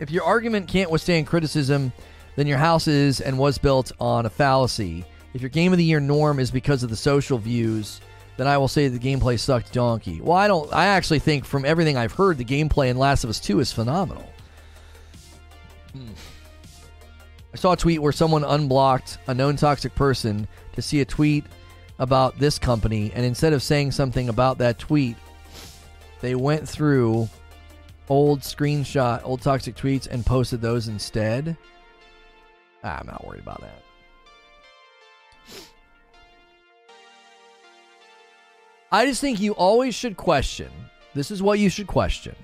If 0.00 0.10
your 0.10 0.24
argument 0.24 0.68
can't 0.68 0.90
withstand 0.90 1.26
criticism, 1.26 1.92
then 2.36 2.46
your 2.46 2.58
house 2.58 2.88
is 2.88 3.20
and 3.20 3.38
was 3.38 3.58
built 3.58 3.92
on 4.00 4.26
a 4.26 4.30
fallacy. 4.30 5.04
If 5.34 5.40
your 5.40 5.50
game 5.50 5.72
of 5.72 5.78
the 5.78 5.84
year 5.84 6.00
norm 6.00 6.38
is 6.38 6.50
because 6.50 6.82
of 6.82 6.90
the 6.90 6.96
social 6.96 7.38
views, 7.38 8.00
then 8.36 8.46
I 8.46 8.56
will 8.58 8.68
say 8.68 8.88
the 8.88 8.98
gameplay 8.98 9.38
sucked 9.38 9.72
donkey. 9.72 10.20
Well, 10.20 10.36
I 10.36 10.48
don't. 10.48 10.72
I 10.72 10.86
actually 10.86 11.18
think 11.18 11.44
from 11.44 11.64
everything 11.64 11.96
I've 11.96 12.12
heard, 12.12 12.38
the 12.38 12.44
gameplay 12.44 12.88
in 12.88 12.96
Last 12.96 13.22
of 13.22 13.30
Us 13.30 13.38
Two 13.38 13.60
is 13.60 13.72
phenomenal. 13.72 14.26
Hmm. 15.92 16.12
I 17.52 17.56
saw 17.56 17.72
a 17.72 17.76
tweet 17.76 18.00
where 18.00 18.12
someone 18.12 18.44
unblocked 18.44 19.18
a 19.26 19.34
known 19.34 19.56
toxic 19.56 19.94
person 19.94 20.48
to 20.72 20.82
see 20.82 21.00
a 21.00 21.04
tweet 21.04 21.44
about 21.98 22.38
this 22.38 22.58
company, 22.58 23.12
and 23.14 23.26
instead 23.26 23.52
of 23.52 23.62
saying 23.62 23.92
something 23.92 24.28
about 24.28 24.56
that 24.58 24.78
tweet, 24.78 25.16
they 26.20 26.34
went 26.34 26.66
through 26.68 27.28
old 28.08 28.40
screenshot, 28.40 29.20
old 29.24 29.42
toxic 29.42 29.76
tweets, 29.76 30.06
and 30.06 30.24
posted 30.24 30.60
those 30.60 30.88
instead. 30.88 31.56
Ah, 32.82 32.98
I'm 33.00 33.06
not 33.06 33.26
worried 33.26 33.42
about 33.42 33.60
that. 33.60 33.82
I 38.92 39.06
just 39.06 39.20
think 39.20 39.40
you 39.40 39.52
always 39.52 39.94
should 39.94 40.16
question. 40.16 40.70
This 41.14 41.30
is 41.30 41.42
what 41.42 41.58
you 41.58 41.68
should 41.68 41.86
question. 41.86 42.34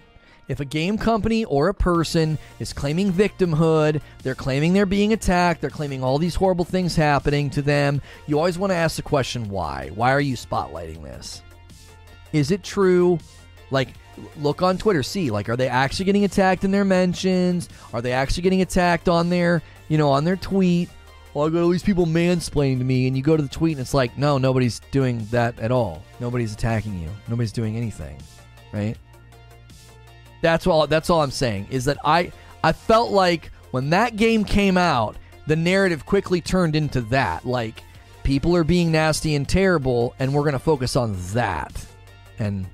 If 0.48 0.60
a 0.60 0.64
game 0.64 0.96
company 0.96 1.44
or 1.44 1.68
a 1.68 1.74
person 1.74 2.38
is 2.60 2.72
claiming 2.72 3.12
victimhood, 3.12 4.00
they're 4.22 4.36
claiming 4.36 4.72
they're 4.72 4.86
being 4.86 5.12
attacked, 5.12 5.60
they're 5.60 5.70
claiming 5.70 6.04
all 6.04 6.18
these 6.18 6.36
horrible 6.36 6.64
things 6.64 6.94
happening 6.94 7.50
to 7.50 7.62
them, 7.62 8.00
you 8.28 8.38
always 8.38 8.58
want 8.58 8.70
to 8.70 8.76
ask 8.76 8.94
the 8.94 9.02
question 9.02 9.48
why? 9.48 9.90
Why 9.94 10.12
are 10.12 10.20
you 10.20 10.36
spotlighting 10.36 11.02
this? 11.02 11.42
Is 12.32 12.52
it 12.52 12.62
true? 12.62 13.18
Like, 13.72 13.88
look 14.38 14.62
on 14.62 14.78
Twitter, 14.78 15.02
see, 15.02 15.32
like, 15.32 15.48
are 15.48 15.56
they 15.56 15.68
actually 15.68 16.04
getting 16.04 16.24
attacked 16.24 16.62
in 16.62 16.70
their 16.70 16.84
mentions? 16.84 17.68
Are 17.92 18.00
they 18.00 18.12
actually 18.12 18.44
getting 18.44 18.62
attacked 18.62 19.08
on 19.08 19.30
their, 19.30 19.62
you 19.88 19.98
know, 19.98 20.10
on 20.10 20.24
their 20.24 20.36
tweet? 20.36 20.88
Well, 21.34 21.46
I 21.46 21.50
got 21.50 21.62
all 21.62 21.68
these 21.68 21.82
people 21.82 22.06
mansplaining 22.06 22.78
to 22.78 22.84
me, 22.84 23.06
and 23.06 23.16
you 23.16 23.22
go 23.22 23.36
to 23.36 23.42
the 23.42 23.48
tweet, 23.48 23.72
and 23.72 23.80
it's 23.80 23.92
like, 23.92 24.16
no, 24.16 24.38
nobody's 24.38 24.80
doing 24.90 25.26
that 25.30 25.58
at 25.58 25.70
all. 25.70 26.02
Nobody's 26.18 26.54
attacking 26.54 26.98
you. 26.98 27.10
Nobody's 27.28 27.52
doing 27.52 27.76
anything, 27.76 28.18
right? 28.72 28.96
That's 30.40 30.66
all. 30.66 30.86
That's 30.86 31.10
all 31.10 31.22
I'm 31.22 31.30
saying 31.30 31.68
is 31.70 31.84
that 31.86 31.98
I 32.04 32.32
I 32.62 32.72
felt 32.72 33.10
like 33.10 33.50
when 33.70 33.90
that 33.90 34.16
game 34.16 34.44
came 34.44 34.78
out, 34.78 35.16
the 35.46 35.56
narrative 35.56 36.06
quickly 36.06 36.40
turned 36.40 36.76
into 36.76 37.00
that. 37.02 37.44
Like 37.44 37.82
people 38.22 38.56
are 38.56 38.64
being 38.64 38.90
nasty 38.90 39.34
and 39.34 39.48
terrible, 39.48 40.14
and 40.18 40.32
we're 40.32 40.42
going 40.42 40.52
to 40.54 40.58
focus 40.58 40.96
on 40.96 41.16
that, 41.32 41.84
and 42.38 42.66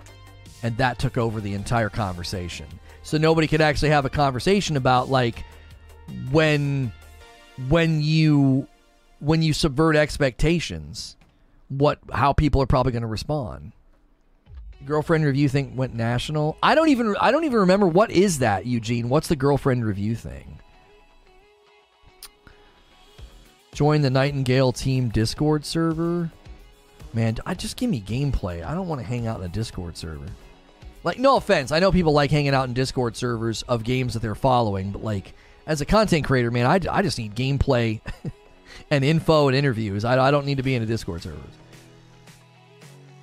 and 0.62 0.76
that 0.76 0.98
took 0.98 1.18
over 1.18 1.40
the 1.40 1.55
entire 1.55 1.89
conversation. 1.89 2.66
So 3.02 3.18
nobody 3.18 3.48
could 3.48 3.60
actually 3.60 3.90
have 3.90 4.05
a 4.05 4.10
conversation 4.10 4.76
about 4.76 5.10
like 5.10 5.44
when 6.30 6.93
when 7.69 8.01
you 8.01 8.66
when 9.20 9.43
you 9.43 9.53
subvert 9.53 9.97
expectations, 9.97 11.16
what 11.69 11.99
how 12.12 12.33
people 12.33 12.62
are 12.62 12.66
probably 12.66 12.93
going 12.93 13.03
to 13.03 13.09
respond 13.09 13.73
girlfriend 14.85 15.24
review 15.24 15.49
thing 15.49 15.77
went 15.77 15.95
national. 15.95 16.57
I 16.62 16.74
don't 16.74 16.89
even 16.89 17.16
I 17.20 17.31
don't 17.31 17.45
even 17.45 17.61
remember 17.61 17.87
what 17.87 18.11
is 18.11 18.41
that, 18.41 18.66
Eugene. 18.66 19.09
What's 19.09 19.29
the 19.29 19.37
girlfriend 19.37 19.85
review 19.85 20.15
thing? 20.15 20.59
Join 23.73 24.03
the 24.03 24.11
Nightingale 24.11 24.73
team 24.73 25.09
Discord 25.09 25.65
server. 25.65 26.31
Man, 27.15 27.37
I 27.47 27.55
just 27.55 27.77
give 27.77 27.91
me 27.91 28.01
gameplay. 28.01 28.65
I 28.65 28.74
don't 28.74 28.89
want 28.89 29.01
to 29.01 29.07
hang 29.07 29.27
out 29.27 29.39
in 29.39 29.47
a 29.47 29.49
Discord 29.49 29.97
server. 29.97 30.27
Like, 31.05 31.19
no 31.19 31.37
offense, 31.37 31.73
I 31.73 31.81
know 31.81 31.91
people 31.91 32.12
like 32.12 32.31
hanging 32.31 32.55
out 32.55 32.69
in 32.69 32.74
Discord 32.74 33.16
servers 33.16 33.62
of 33.62 33.83
games 33.83 34.15
that 34.15 34.20
they're 34.20 34.35
following, 34.35 34.93
but 34.93 35.03
like, 35.03 35.35
as 35.66 35.80
a 35.80 35.84
content 35.84 36.24
creator, 36.24 36.51
man, 36.51 36.66
I, 36.66 36.80
I 36.90 37.02
just 37.02 37.18
need 37.18 37.34
gameplay 37.34 38.01
and 38.90 39.05
info 39.05 39.48
and 39.48 39.56
interviews. 39.56 40.05
I, 40.05 40.18
I 40.18 40.30
don't 40.30 40.47
need 40.47 40.56
to 40.56 40.62
be 40.62 40.74
in 40.74 40.82
a 40.82 40.86
Discord 40.86 41.22
server. 41.22 41.39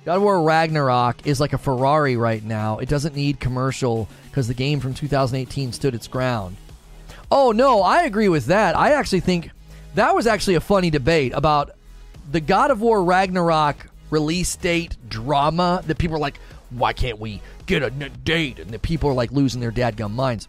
God 0.04 0.16
of 0.16 0.22
War 0.22 0.42
Ragnarok 0.42 1.26
is 1.26 1.40
like 1.40 1.52
a 1.52 1.58
Ferrari 1.58 2.16
right 2.16 2.42
now. 2.42 2.78
It 2.78 2.88
doesn't 2.88 3.14
need 3.14 3.38
commercial 3.38 4.08
because 4.30 4.48
the 4.48 4.54
game 4.54 4.80
from 4.80 4.94
2018 4.94 5.72
stood 5.72 5.94
its 5.94 6.08
ground. 6.08 6.56
Oh, 7.30 7.52
no, 7.52 7.82
I 7.82 8.04
agree 8.04 8.28
with 8.28 8.46
that. 8.46 8.76
I 8.76 8.92
actually 8.92 9.20
think 9.20 9.50
that 9.94 10.14
was 10.14 10.26
actually 10.26 10.54
a 10.54 10.60
funny 10.60 10.90
debate 10.90 11.32
about 11.34 11.72
the 12.30 12.40
God 12.40 12.70
of 12.70 12.80
War 12.80 13.04
Ragnarok 13.04 13.88
release 14.08 14.56
date 14.56 14.96
drama 15.08 15.82
that 15.86 15.98
people 15.98 16.16
are 16.16 16.20
like, 16.20 16.38
why 16.70 16.92
can't 16.92 17.18
we 17.18 17.42
get 17.66 17.82
a 17.82 17.90
date? 17.90 18.58
And 18.58 18.70
the 18.70 18.78
people 18.78 19.10
are 19.10 19.14
like 19.14 19.32
losing 19.32 19.60
their 19.60 19.72
dadgum 19.72 20.12
minds. 20.12 20.48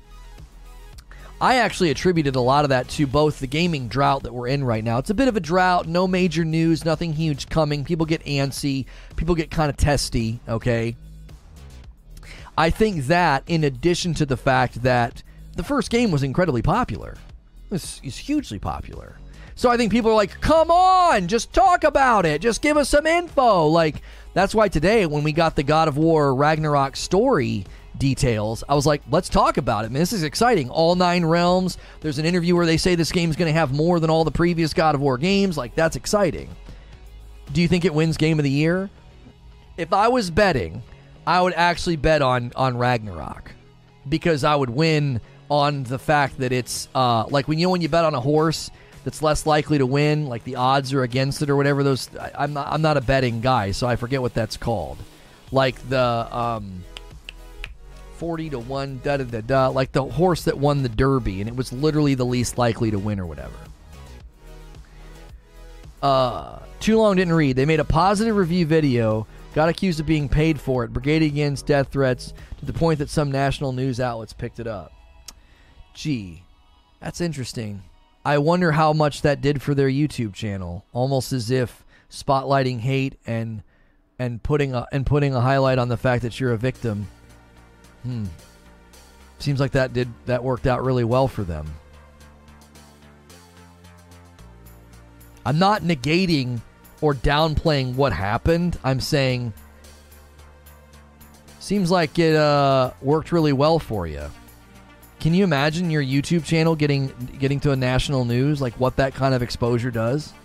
I 1.41 1.55
actually 1.55 1.89
attributed 1.89 2.35
a 2.35 2.39
lot 2.39 2.65
of 2.65 2.69
that 2.69 2.87
to 2.89 3.07
both 3.07 3.39
the 3.39 3.47
gaming 3.47 3.87
drought 3.87 4.21
that 4.23 4.33
we're 4.33 4.47
in 4.47 4.63
right 4.63 4.83
now. 4.83 4.99
It's 4.99 5.09
a 5.09 5.15
bit 5.15 5.27
of 5.27 5.35
a 5.35 5.39
drought, 5.39 5.87
no 5.87 6.07
major 6.07 6.45
news, 6.45 6.85
nothing 6.85 7.13
huge 7.13 7.49
coming. 7.49 7.83
People 7.83 8.05
get 8.05 8.23
antsy, 8.25 8.85
people 9.15 9.33
get 9.33 9.49
kind 9.49 9.71
of 9.71 9.75
testy, 9.75 10.39
okay? 10.47 10.95
I 12.55 12.69
think 12.69 13.07
that, 13.07 13.41
in 13.47 13.63
addition 13.63 14.13
to 14.15 14.25
the 14.27 14.37
fact 14.37 14.83
that 14.83 15.23
the 15.55 15.63
first 15.63 15.89
game 15.89 16.11
was 16.11 16.21
incredibly 16.21 16.61
popular, 16.61 17.17
it's, 17.71 17.99
it's 18.03 18.17
hugely 18.17 18.59
popular. 18.59 19.15
So 19.55 19.71
I 19.71 19.77
think 19.77 19.91
people 19.91 20.11
are 20.11 20.15
like, 20.15 20.41
come 20.41 20.69
on, 20.69 21.27
just 21.27 21.53
talk 21.53 21.83
about 21.83 22.23
it. 22.23 22.41
Just 22.41 22.61
give 22.61 22.77
us 22.77 22.89
some 22.89 23.07
info. 23.07 23.65
Like, 23.65 24.03
that's 24.35 24.53
why 24.53 24.67
today, 24.67 25.07
when 25.07 25.23
we 25.23 25.31
got 25.31 25.55
the 25.55 25.63
God 25.63 25.87
of 25.87 25.97
War 25.97 26.35
Ragnarok 26.35 26.95
story 26.95 27.65
details. 28.01 28.63
I 28.67 28.73
was 28.73 28.87
like, 28.87 29.03
let's 29.11 29.29
talk 29.29 29.57
about 29.57 29.85
it. 29.85 29.93
This 29.93 30.11
is 30.11 30.23
exciting. 30.23 30.71
All 30.71 30.95
nine 30.95 31.23
realms. 31.23 31.77
There's 32.01 32.17
an 32.17 32.25
interview 32.25 32.55
where 32.55 32.65
they 32.65 32.77
say 32.77 32.95
this 32.95 33.11
game's 33.11 33.35
going 33.35 33.47
to 33.47 33.57
have 33.57 33.71
more 33.71 33.99
than 33.99 34.09
all 34.09 34.23
the 34.23 34.31
previous 34.31 34.73
God 34.73 34.95
of 34.95 35.01
War 35.01 35.19
games. 35.19 35.55
Like, 35.55 35.75
that's 35.75 35.95
exciting. 35.95 36.49
Do 37.53 37.61
you 37.61 37.67
think 37.67 37.85
it 37.85 37.93
wins 37.93 38.17
Game 38.17 38.39
of 38.39 38.43
the 38.43 38.49
Year? 38.49 38.89
If 39.77 39.93
I 39.93 40.07
was 40.07 40.31
betting, 40.31 40.81
I 41.27 41.41
would 41.41 41.53
actually 41.53 41.95
bet 41.95 42.23
on 42.23 42.51
on 42.55 42.75
Ragnarok 42.75 43.51
because 44.09 44.43
I 44.43 44.55
would 44.55 44.71
win 44.71 45.21
on 45.49 45.83
the 45.83 45.99
fact 45.99 46.39
that 46.39 46.51
it's 46.51 46.89
uh, 46.95 47.25
like 47.27 47.47
when 47.47 47.59
you 47.59 47.67
know 47.67 47.71
when 47.71 47.81
you 47.81 47.89
bet 47.89 48.03
on 48.03 48.15
a 48.15 48.19
horse 48.19 48.71
that's 49.03 49.21
less 49.21 49.45
likely 49.45 49.77
to 49.77 49.85
win, 49.85 50.25
like 50.25 50.43
the 50.43 50.55
odds 50.55 50.91
are 50.93 51.03
against 51.03 51.41
it 51.41 51.49
or 51.49 51.55
whatever. 51.55 51.83
Those 51.83 52.09
I, 52.15 52.45
am 52.45 52.53
not 52.53 52.67
I'm 52.67 52.81
not 52.81 52.97
a 52.97 53.01
betting 53.01 53.41
guy, 53.41 53.71
so 53.71 53.85
I 53.85 53.95
forget 53.95 54.21
what 54.21 54.33
that's 54.33 54.57
called. 54.57 54.97
Like 55.51 55.87
the 55.89 56.27
um, 56.35 56.83
40 58.21 58.51
to 58.51 58.59
1, 58.59 59.01
da 59.03 59.17
da 59.17 59.23
da 59.23 59.41
da, 59.41 59.67
like 59.69 59.91
the 59.93 60.03
horse 60.03 60.43
that 60.43 60.55
won 60.55 60.83
the 60.83 60.89
Derby, 60.89 61.41
and 61.41 61.49
it 61.49 61.55
was 61.55 61.73
literally 61.73 62.13
the 62.13 62.23
least 62.23 62.55
likely 62.55 62.91
to 62.91 62.99
win 62.99 63.19
or 63.19 63.25
whatever. 63.25 63.55
Uh, 66.03 66.59
too 66.79 66.99
long 66.99 67.15
didn't 67.15 67.33
read. 67.33 67.55
They 67.55 67.65
made 67.65 67.79
a 67.79 67.83
positive 67.83 68.35
review 68.35 68.67
video, 68.67 69.25
got 69.55 69.69
accused 69.69 69.99
of 69.99 70.05
being 70.05 70.29
paid 70.29 70.61
for 70.61 70.83
it, 70.83 70.93
brigading 70.93 71.29
against 71.29 71.65
death 71.65 71.91
threats 71.91 72.31
to 72.59 72.65
the 72.65 72.73
point 72.73 72.99
that 72.99 73.09
some 73.09 73.31
national 73.31 73.71
news 73.71 73.99
outlets 73.99 74.33
picked 74.33 74.59
it 74.59 74.67
up. 74.67 74.93
Gee, 75.95 76.43
that's 76.99 77.21
interesting. 77.21 77.81
I 78.23 78.37
wonder 78.37 78.73
how 78.73 78.93
much 78.93 79.23
that 79.23 79.41
did 79.41 79.63
for 79.63 79.73
their 79.73 79.89
YouTube 79.89 80.35
channel. 80.35 80.85
Almost 80.93 81.33
as 81.33 81.49
if 81.49 81.83
spotlighting 82.11 82.81
hate 82.81 83.15
and 83.25 83.63
and 84.19 84.43
putting 84.43 84.75
a 84.75 84.85
and 84.91 85.07
putting 85.07 85.33
a 85.33 85.41
highlight 85.41 85.79
on 85.79 85.89
the 85.89 85.97
fact 85.97 86.21
that 86.21 86.39
you're 86.39 86.53
a 86.53 86.57
victim 86.57 87.07
Hmm. 88.03 88.25
Seems 89.39 89.59
like 89.59 89.71
that 89.71 89.93
did 89.93 90.07
that 90.25 90.43
worked 90.43 90.67
out 90.67 90.83
really 90.83 91.03
well 91.03 91.27
for 91.27 91.43
them. 91.43 91.67
I'm 95.45 95.57
not 95.57 95.81
negating 95.81 96.61
or 97.01 97.15
downplaying 97.15 97.95
what 97.95 98.13
happened. 98.13 98.77
I'm 98.83 98.99
saying 98.99 99.53
seems 101.59 101.89
like 101.89 102.19
it 102.19 102.35
uh, 102.35 102.91
worked 103.01 103.31
really 103.31 103.53
well 103.53 103.79
for 103.79 104.05
you. 104.05 104.29
Can 105.19 105.33
you 105.33 105.43
imagine 105.43 105.89
your 105.89 106.03
YouTube 106.03 106.43
channel 106.43 106.75
getting 106.75 107.07
getting 107.39 107.59
to 107.61 107.71
a 107.71 107.75
national 107.75 108.25
news 108.25 108.61
like 108.61 108.73
what 108.73 108.97
that 108.97 109.13
kind 109.13 109.33
of 109.33 109.41
exposure 109.41 109.91
does? 109.91 110.33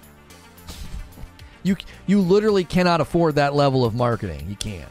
You 1.62 1.76
you 2.06 2.20
literally 2.20 2.62
cannot 2.62 3.00
afford 3.00 3.34
that 3.34 3.52
level 3.52 3.84
of 3.84 3.92
marketing. 3.92 4.46
You 4.48 4.54
can't. 4.54 4.88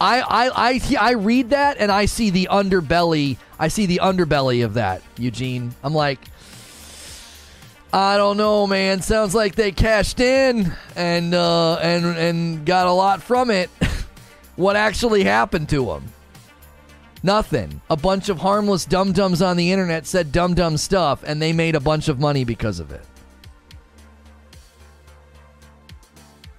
I, 0.00 0.20
I, 0.20 0.70
I, 0.70 0.80
I 1.00 1.10
read 1.12 1.50
that 1.50 1.78
and 1.78 1.90
I 1.90 2.06
see 2.06 2.30
the 2.30 2.48
underbelly. 2.50 3.38
I 3.58 3.68
see 3.68 3.86
the 3.86 4.00
underbelly 4.02 4.64
of 4.64 4.74
that, 4.74 5.02
Eugene. 5.18 5.74
I'm 5.82 5.94
like, 5.94 6.20
I 7.92 8.18
don't 8.18 8.36
know, 8.36 8.66
man. 8.66 9.00
Sounds 9.00 9.34
like 9.34 9.54
they 9.54 9.72
cashed 9.72 10.20
in 10.20 10.72
and 10.94 11.34
uh, 11.34 11.76
and 11.76 12.04
and 12.04 12.66
got 12.66 12.86
a 12.86 12.92
lot 12.92 13.22
from 13.22 13.50
it. 13.50 13.70
what 14.56 14.76
actually 14.76 15.24
happened 15.24 15.70
to 15.70 15.86
them? 15.86 16.04
Nothing. 17.22 17.80
A 17.88 17.96
bunch 17.96 18.28
of 18.28 18.38
harmless 18.38 18.84
dum 18.84 19.12
dums 19.12 19.40
on 19.40 19.56
the 19.56 19.72
internet 19.72 20.06
said 20.06 20.30
dum 20.30 20.54
dum 20.54 20.76
stuff, 20.76 21.24
and 21.26 21.40
they 21.40 21.54
made 21.54 21.74
a 21.74 21.80
bunch 21.80 22.08
of 22.08 22.20
money 22.20 22.44
because 22.44 22.80
of 22.80 22.90
it. 22.92 23.04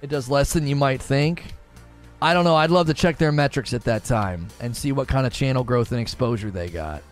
It 0.02 0.10
does 0.10 0.28
less 0.28 0.52
than 0.52 0.66
you 0.66 0.76
might 0.76 1.00
think. 1.00 1.54
I 2.20 2.34
don't 2.34 2.44
know. 2.44 2.56
I'd 2.56 2.70
love 2.70 2.88
to 2.88 2.94
check 2.94 3.18
their 3.18 3.30
metrics 3.30 3.72
at 3.72 3.84
that 3.84 4.04
time 4.04 4.48
and 4.60 4.76
see 4.76 4.92
what 4.92 5.06
kind 5.06 5.26
of 5.26 5.32
channel 5.32 5.62
growth 5.62 5.92
and 5.92 6.00
exposure 6.00 6.50
they 6.50 6.68
got. 6.68 7.02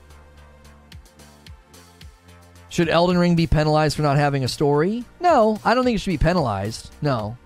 Should 2.68 2.88
Elden 2.88 3.16
Ring 3.16 3.36
be 3.36 3.46
penalized 3.46 3.96
for 3.96 4.02
not 4.02 4.16
having 4.16 4.44
a 4.44 4.48
story? 4.48 5.04
No, 5.20 5.58
I 5.64 5.74
don't 5.74 5.84
think 5.84 5.94
it 5.94 6.00
should 6.00 6.10
be 6.10 6.18
penalized. 6.18 6.90
No. 7.00 7.38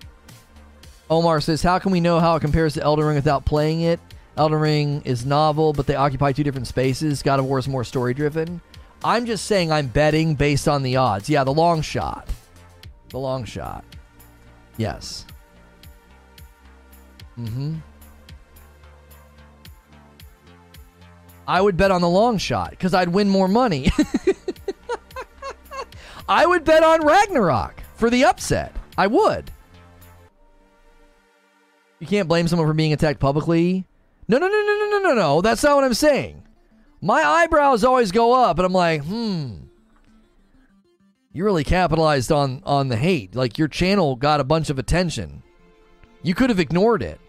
Omar 1.09 1.39
says, 1.39 1.61
How 1.61 1.77
can 1.77 1.91
we 1.91 1.99
know 1.99 2.19
how 2.19 2.35
it 2.35 2.41
compares 2.41 2.73
to 2.73 2.81
Elden 2.81 3.05
Ring 3.05 3.15
without 3.15 3.45
playing 3.45 3.81
it? 3.81 3.99
Elden 4.37 4.59
Ring 4.59 5.01
is 5.05 5.25
novel, 5.25 5.73
but 5.73 5.85
they 5.85 5.95
occupy 5.95 6.31
two 6.31 6.43
different 6.43 6.67
spaces. 6.67 7.21
God 7.21 7.39
of 7.39 7.45
War 7.45 7.59
is 7.59 7.67
more 7.67 7.83
story 7.83 8.13
driven. 8.13 8.61
I'm 9.03 9.25
just 9.25 9.45
saying 9.45 9.71
I'm 9.71 9.87
betting 9.87 10.35
based 10.35 10.67
on 10.67 10.83
the 10.83 10.95
odds. 10.95 11.29
Yeah, 11.29 11.43
the 11.43 11.53
long 11.53 11.81
shot. 11.81 12.27
The 13.09 13.19
long 13.19 13.45
shot. 13.45 13.83
Yes. 14.77 15.25
Mm-hmm. 17.39 17.75
I 21.47 21.61
would 21.61 21.75
bet 21.75 21.91
on 21.91 22.01
the 22.01 22.09
long 22.09 22.37
shot 22.37 22.71
because 22.71 22.93
I'd 22.93 23.09
win 23.09 23.27
more 23.27 23.47
money. 23.47 23.91
I 26.29 26.45
would 26.45 26.63
bet 26.63 26.83
on 26.83 27.05
Ragnarok 27.05 27.81
for 27.95 28.09
the 28.09 28.25
upset. 28.25 28.75
I 28.97 29.07
would. 29.07 29.51
You 31.99 32.07
can't 32.07 32.27
blame 32.27 32.47
someone 32.47 32.67
for 32.67 32.73
being 32.73 32.93
attacked 32.93 33.19
publicly. 33.19 33.85
No, 34.27 34.37
no, 34.37 34.47
no, 34.47 34.63
no, 34.65 34.77
no, 34.79 34.89
no, 34.89 35.09
no, 35.09 35.13
no. 35.13 35.41
That's 35.41 35.63
not 35.63 35.75
what 35.75 35.83
I'm 35.83 35.93
saying. 35.93 36.43
My 37.01 37.21
eyebrows 37.21 37.83
always 37.83 38.11
go 38.11 38.33
up, 38.33 38.57
and 38.57 38.65
I'm 38.65 38.73
like, 38.73 39.03
hmm. 39.03 39.55
You 41.33 41.45
really 41.45 41.63
capitalized 41.63 42.31
on 42.31 42.61
on 42.65 42.89
the 42.89 42.97
hate. 42.97 43.35
Like 43.35 43.57
your 43.57 43.67
channel 43.67 44.15
got 44.15 44.39
a 44.39 44.45
bunch 44.45 44.69
of 44.69 44.79
attention. 44.79 45.43
You 46.23 46.35
could 46.35 46.49
have 46.49 46.59
ignored 46.59 47.01
it. 47.01 47.19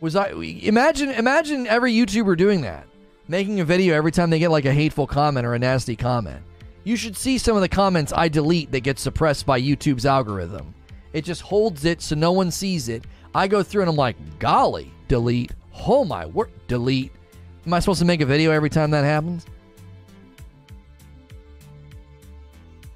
Was 0.00 0.16
I 0.16 0.30
imagine 0.30 1.10
imagine 1.10 1.66
every 1.68 1.92
YouTuber 1.92 2.36
doing 2.36 2.62
that, 2.62 2.86
making 3.28 3.60
a 3.60 3.64
video 3.64 3.94
every 3.94 4.10
time 4.10 4.30
they 4.30 4.40
get 4.40 4.50
like 4.50 4.64
a 4.64 4.72
hateful 4.72 5.06
comment 5.06 5.46
or 5.46 5.54
a 5.54 5.58
nasty 5.58 5.94
comment. 5.94 6.42
You 6.82 6.96
should 6.96 7.16
see 7.16 7.38
some 7.38 7.54
of 7.54 7.62
the 7.62 7.68
comments 7.68 8.12
I 8.12 8.28
delete 8.28 8.72
that 8.72 8.80
get 8.80 8.98
suppressed 8.98 9.46
by 9.46 9.60
YouTube's 9.60 10.04
algorithm. 10.04 10.74
It 11.12 11.24
just 11.24 11.42
holds 11.42 11.84
it 11.84 12.02
so 12.02 12.16
no 12.16 12.32
one 12.32 12.50
sees 12.50 12.88
it. 12.88 13.04
I 13.34 13.46
go 13.46 13.62
through 13.62 13.82
and 13.82 13.90
I'm 13.90 13.96
like, 13.96 14.16
golly, 14.40 14.90
delete. 15.06 15.52
Oh 15.86 16.04
my 16.04 16.26
word, 16.26 16.50
delete. 16.66 17.12
Am 17.64 17.72
I 17.72 17.78
supposed 17.78 18.00
to 18.00 18.04
make 18.04 18.20
a 18.20 18.26
video 18.26 18.50
every 18.50 18.70
time 18.70 18.90
that 18.90 19.04
happens? 19.04 19.46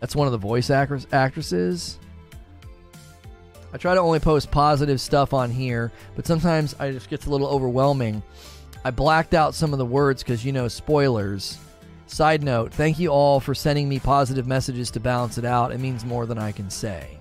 That's 0.01 0.17
one 0.17 0.27
of 0.27 0.33
the 0.33 0.39
voice 0.39 0.71
actresses. 0.71 1.99
I 3.77 3.79
try 3.79 3.95
to 3.95 4.01
only 4.01 4.21
post 4.21 4.51
positive 4.51 5.03
stuff 5.03 5.35
on 5.35 5.51
here, 5.51 5.93
but 6.15 6.27
sometimes 6.27 6.75
I 6.79 6.93
just 6.93 7.11
gets 7.11 7.27
a 7.27 7.31
little 7.31 7.47
overwhelming. 7.47 8.23
I 8.87 8.91
blacked 8.91 9.35
out 9.35 9.55
some 9.55 9.75
of 9.75 9.79
the 9.79 9.85
words 9.85 10.23
because 10.23 10.47
you 10.47 10.51
know 10.51 10.67
spoilers. 10.67 11.59
Side 12.07 12.43
note: 12.43 12.73
Thank 12.73 12.99
you 12.99 13.11
all 13.11 13.39
for 13.39 13.55
sending 13.55 13.87
me 13.87 13.99
positive 13.99 14.47
messages 14.47 14.91
to 14.93 15.01
balance 15.01 15.37
it 15.37 15.45
out. 15.45 15.73
It 15.73 15.79
means 15.79 16.07
more 16.07 16.25
than 16.25 16.39
I 16.39 16.53
can 16.53 16.71
say. 16.71 17.19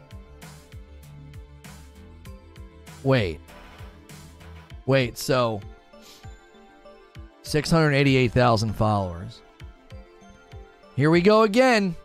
Wait. 3.04 3.42
Wait, 4.86 5.18
so 5.18 5.60
688,000 7.44 8.74
followers. 8.74 9.42
Here 10.96 11.12
we 11.12 11.20
go 11.20 11.42
again. 11.42 11.98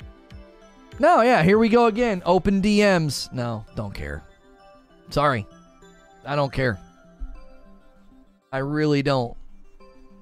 No, 0.99 1.23
yeah, 1.23 1.45
here 1.45 1.57
we 1.57 1.69
go 1.69 1.87
again. 1.87 2.21
Open 2.27 2.61
DMs. 2.61 3.33
No, 3.33 3.65
don't 3.77 3.95
care. 3.95 4.25
Sorry. 5.11 5.47
I 6.25 6.37
don't 6.37 6.53
care. 6.53 6.79
I 8.53 8.59
really 8.59 9.03
don't. 9.03 9.37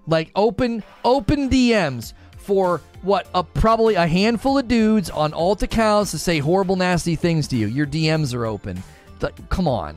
Like 0.07 0.31
open 0.35 0.83
open 1.05 1.51
DMs 1.51 2.15
for 2.39 2.81
what 3.03 3.29
a 3.35 3.45
probably 3.45 3.95
a 3.95 4.07
handful 4.07 4.59
of 4.59 4.69
dudes 4.69 5.11
on 5.11 5.35
alt 5.35 5.63
accounts 5.63 6.13
to 6.13 6.19
say 6.19 6.39
horrible 6.39 6.77
nasty 6.77 7.15
things 7.15 7.47
to 7.49 7.57
you. 7.57 7.67
Your 7.67 7.87
DMs 7.87 8.35
are 8.35 8.47
open. 8.47 8.83
Th- 9.21 9.33
come 9.51 9.69
on. 9.69 9.97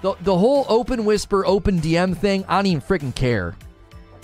The 0.00 0.14
the 0.20 0.36
whole 0.36 0.64
open 0.68 1.04
whisper 1.04 1.44
open 1.44 1.80
DM 1.80 2.16
thing, 2.16 2.44
I 2.48 2.56
don't 2.58 2.66
even 2.66 2.82
freaking 2.82 3.14
care. 3.14 3.56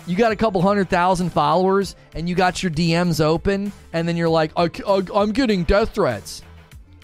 You 0.07 0.16
got 0.16 0.33
a 0.33 0.37
couple 0.37 0.62
hundred 0.62 0.89
thousand 0.89 1.31
followers 1.31 1.95
and 2.15 2.29
you 2.29 2.35
got 2.35 2.62
your 2.62 2.73
DMs 2.73 3.20
open 3.20 3.73
and 3.93 4.09
then 4.09 4.16
you're 4.16 4.29
like, 4.29 4.53
I, 4.57 4.70
I, 4.87 5.03
I'm 5.15 5.33
getting 5.33 5.65
death 5.65 5.95
threats. 5.95 6.43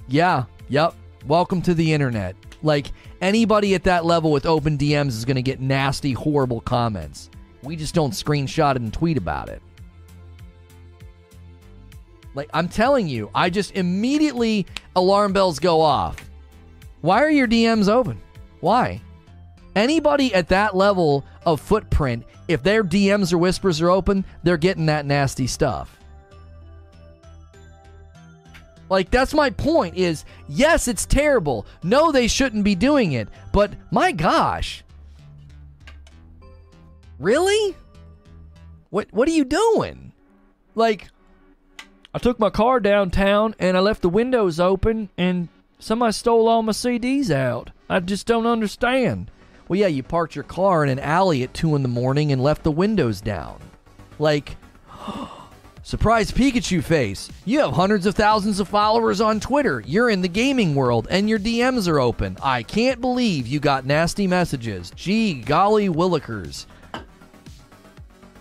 Yeah, 0.09 0.45
yep. 0.69 0.95
Welcome 1.27 1.63
to 1.63 1.75
the 1.75 1.93
internet. 1.93 2.37
Like 2.65 2.93
anybody 3.21 3.75
at 3.75 3.85
that 3.85 4.07
level 4.07 4.33
with 4.33 4.47
open 4.47 4.79
DMs 4.79 5.09
is 5.09 5.25
going 5.25 5.37
to 5.37 5.43
get 5.43 5.61
nasty, 5.61 6.13
horrible 6.13 6.61
comments. 6.61 7.31
We 7.63 7.77
just 7.77 7.95
don't 7.95 8.13
screenshot 8.13 8.73
it 8.73 8.83
and 8.83 8.93
tweet 8.93 9.19
about 9.19 9.51
it. 9.51 9.63
Like 12.35 12.49
I'm 12.53 12.69
telling 12.69 13.07
you, 13.07 13.31
I 13.35 13.51
just 13.51 13.73
immediately 13.73 14.67
alarm 14.97 15.35
bells 15.35 15.59
go 15.59 15.81
off. 15.81 16.17
Why 17.03 17.23
are 17.23 17.31
your 17.31 17.47
DMs 17.47 17.89
open? 17.89 18.21
Why? 18.61 19.01
Anybody 19.77 20.35
at 20.35 20.49
that 20.49 20.75
level 20.75 21.25
of 21.45 21.61
footprint, 21.61 22.25
if 22.49 22.63
their 22.63 22.83
DMs 22.83 23.33
or 23.33 23.39
whispers 23.39 23.83
are 23.83 23.91
open, 23.91 24.25
they're 24.43 24.57
getting 24.57 24.87
that 24.87 25.05
nasty 25.05 25.47
stuff. 25.47 25.99
Like 28.95 29.11
that's 29.11 29.35
my 29.35 29.51
point 29.51 29.97
is 29.97 30.25
yes, 30.47 30.87
it's 30.87 31.05
terrible. 31.05 31.67
No, 31.83 32.13
they 32.13 32.29
shouldn't 32.29 32.63
be 32.63 32.77
doing 32.77 33.11
it. 33.11 33.29
But 33.53 33.73
my 33.91 34.13
gosh. 34.13 34.85
Really? 37.19 37.75
What 38.91 39.09
what 39.13 39.27
are 39.27 39.33
you 39.33 39.45
doing? 39.45 40.13
Like 40.77 41.09
I 42.15 42.19
took 42.19 42.39
my 42.39 42.51
car 42.51 42.79
downtown 42.79 43.57
and 43.59 43.77
I 43.77 43.81
left 43.81 44.01
the 44.01 44.09
windows 44.09 44.61
open 44.61 45.09
and 45.19 45.49
somebody 45.81 46.13
stole 46.13 46.47
all 46.47 46.63
my 46.63 46.71
CDs 46.71 47.33
out. 47.33 47.71
I 47.91 47.99
just 47.99 48.29
don't 48.29 48.47
understand. 48.47 49.29
Well, 49.67 49.81
yeah, 49.81 49.89
you 49.89 50.05
parked 50.05 50.37
your 50.37 50.45
car 50.45 50.85
in 50.85 50.89
an 50.89 51.01
alley 51.01 51.43
at 51.43 51.53
2 51.53 51.75
in 51.75 51.83
the 51.83 51.89
morning 51.89 52.31
and 52.31 52.41
left 52.41 52.63
the 52.63 52.71
windows 52.71 53.21
down. 53.21 53.59
Like, 54.21 54.57
surprise 55.85 56.33
Pikachu 56.33 56.83
face. 56.83 57.31
You 57.45 57.61
have 57.61 57.73
hundreds 57.73 58.07
of 58.07 58.17
thousands 58.17 58.59
of 58.59 58.69
followers 58.69 59.21
on 59.21 59.39
Twitter. 59.39 59.83
You're 59.87 60.11
in 60.11 60.23
the 60.23 60.29
gaming 60.29 60.75
world 60.75 61.07
and 61.11 61.29
your 61.29 61.39
DMs 61.39 61.87
are 61.87 62.01
open. 62.01 62.37
I 62.43 62.65
can't 62.65 63.01
believe 63.01 63.47
you 63.47 63.61
got 63.61 63.87
nasty 63.87 64.27
messages. 64.27 64.91
Gee, 64.97 65.35
golly 65.35 65.89
willikers. 65.89 66.67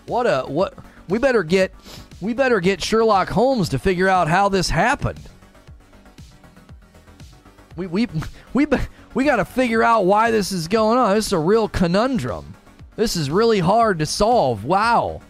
What 0.06 0.26
a 0.26 0.42
what 0.42 0.74
we 1.08 1.18
better 1.18 1.42
get 1.44 1.72
we 2.20 2.34
better 2.34 2.60
get 2.60 2.82
Sherlock 2.82 3.28
Holmes 3.28 3.68
to 3.70 3.78
figure 3.78 4.08
out 4.08 4.28
how 4.28 4.48
this 4.48 4.68
happened. 4.68 5.20
We 7.76 7.86
we 7.86 8.08
we 8.52 8.66
we 9.14 9.24
got 9.24 9.36
to 9.36 9.44
figure 9.44 9.82
out 9.82 10.06
why 10.06 10.30
this 10.30 10.52
is 10.52 10.68
going 10.68 10.98
on. 10.98 11.14
This 11.14 11.26
is 11.26 11.32
a 11.32 11.38
real 11.38 11.68
conundrum. 11.68 12.54
This 12.96 13.16
is 13.16 13.30
really 13.30 13.58
hard 13.60 13.98
to 13.98 14.06
solve. 14.06 14.64
Wow. 14.64 15.20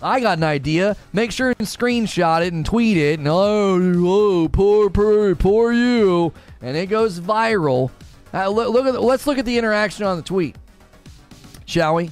I 0.00 0.20
got 0.20 0.38
an 0.38 0.44
idea. 0.44 0.96
Make 1.12 1.32
sure 1.32 1.50
and 1.50 1.66
screenshot 1.66 2.46
it 2.46 2.52
and 2.52 2.64
tweet 2.66 2.96
it. 2.96 3.18
And 3.18 3.28
oh, 3.28 3.80
oh 4.06 4.48
poor, 4.48 4.90
poor, 4.90 5.34
poor 5.34 5.72
you. 5.72 6.32
And 6.60 6.76
it 6.76 6.86
goes 6.86 7.18
viral. 7.18 7.90
Uh, 8.34 8.48
look, 8.48 8.72
look 8.72 8.86
at 8.86 8.92
the, 8.92 9.00
let's 9.00 9.26
look 9.26 9.38
at 9.38 9.44
the 9.44 9.56
interaction 9.56 10.04
on 10.04 10.16
the 10.16 10.22
tweet, 10.22 10.56
shall 11.64 11.94
we? 11.94 12.10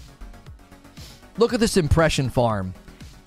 Look 1.36 1.52
at 1.52 1.60
this 1.60 1.76
impression 1.76 2.30
farm. 2.30 2.72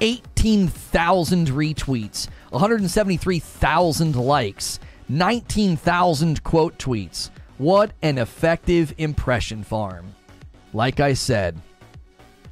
18,000 0.02 1.48
retweets, 1.50 2.28
173,000 2.50 4.16
likes. 4.16 4.80
19,000 5.10 6.44
quote 6.44 6.78
tweets. 6.78 7.30
What 7.58 7.92
an 8.02 8.18
effective 8.18 8.94
impression 8.98 9.64
farm. 9.64 10.14
Like 10.74 11.00
I 11.00 11.14
said, 11.14 11.60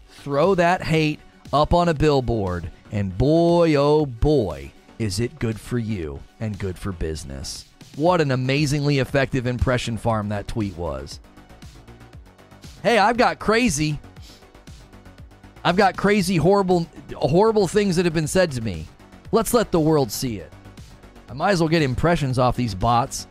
throw 0.10 0.56
that 0.56 0.82
hate 0.82 1.20
up 1.56 1.74
on 1.74 1.90
a 1.90 1.94
billboard, 1.94 2.70
and 2.92 3.18
boy, 3.18 3.76
oh 3.76 4.06
boy, 4.06 4.72
is 5.00 5.20
it 5.20 5.40
good 5.40 5.60
for 5.60 5.80
you 5.80 6.20
and 6.40 6.60
good 6.60 6.78
for 6.78 6.92
business. 6.92 7.66
What 7.96 8.20
an 8.20 8.32
amazingly 8.32 9.00
effective 9.00 9.48
impression 9.48 9.98
farm 9.98 10.30
that 10.30 10.48
tweet 10.48 10.78
was. 10.78 11.20
Hey, 12.84 12.98
I've 12.98 13.18
got 13.18 13.40
crazy. 13.40 14.00
I've 15.64 15.78
got 15.78 15.96
crazy, 15.96 16.36
horrible, 16.36 16.88
horrible 17.16 17.68
things 17.68 17.96
that 17.96 18.06
have 18.06 18.14
been 18.14 18.28
said 18.28 18.52
to 18.52 18.62
me. 18.62 18.86
Let's 19.32 19.54
let 19.54 19.72
the 19.72 19.80
world 19.80 20.12
see 20.12 20.38
it. 20.38 20.52
I 21.30 21.34
might 21.34 21.52
as 21.52 21.62
well 21.62 21.70
get 21.70 21.82
impressions 21.82 22.38
off 22.38 22.56
these 22.56 22.76
bots. 22.76 23.28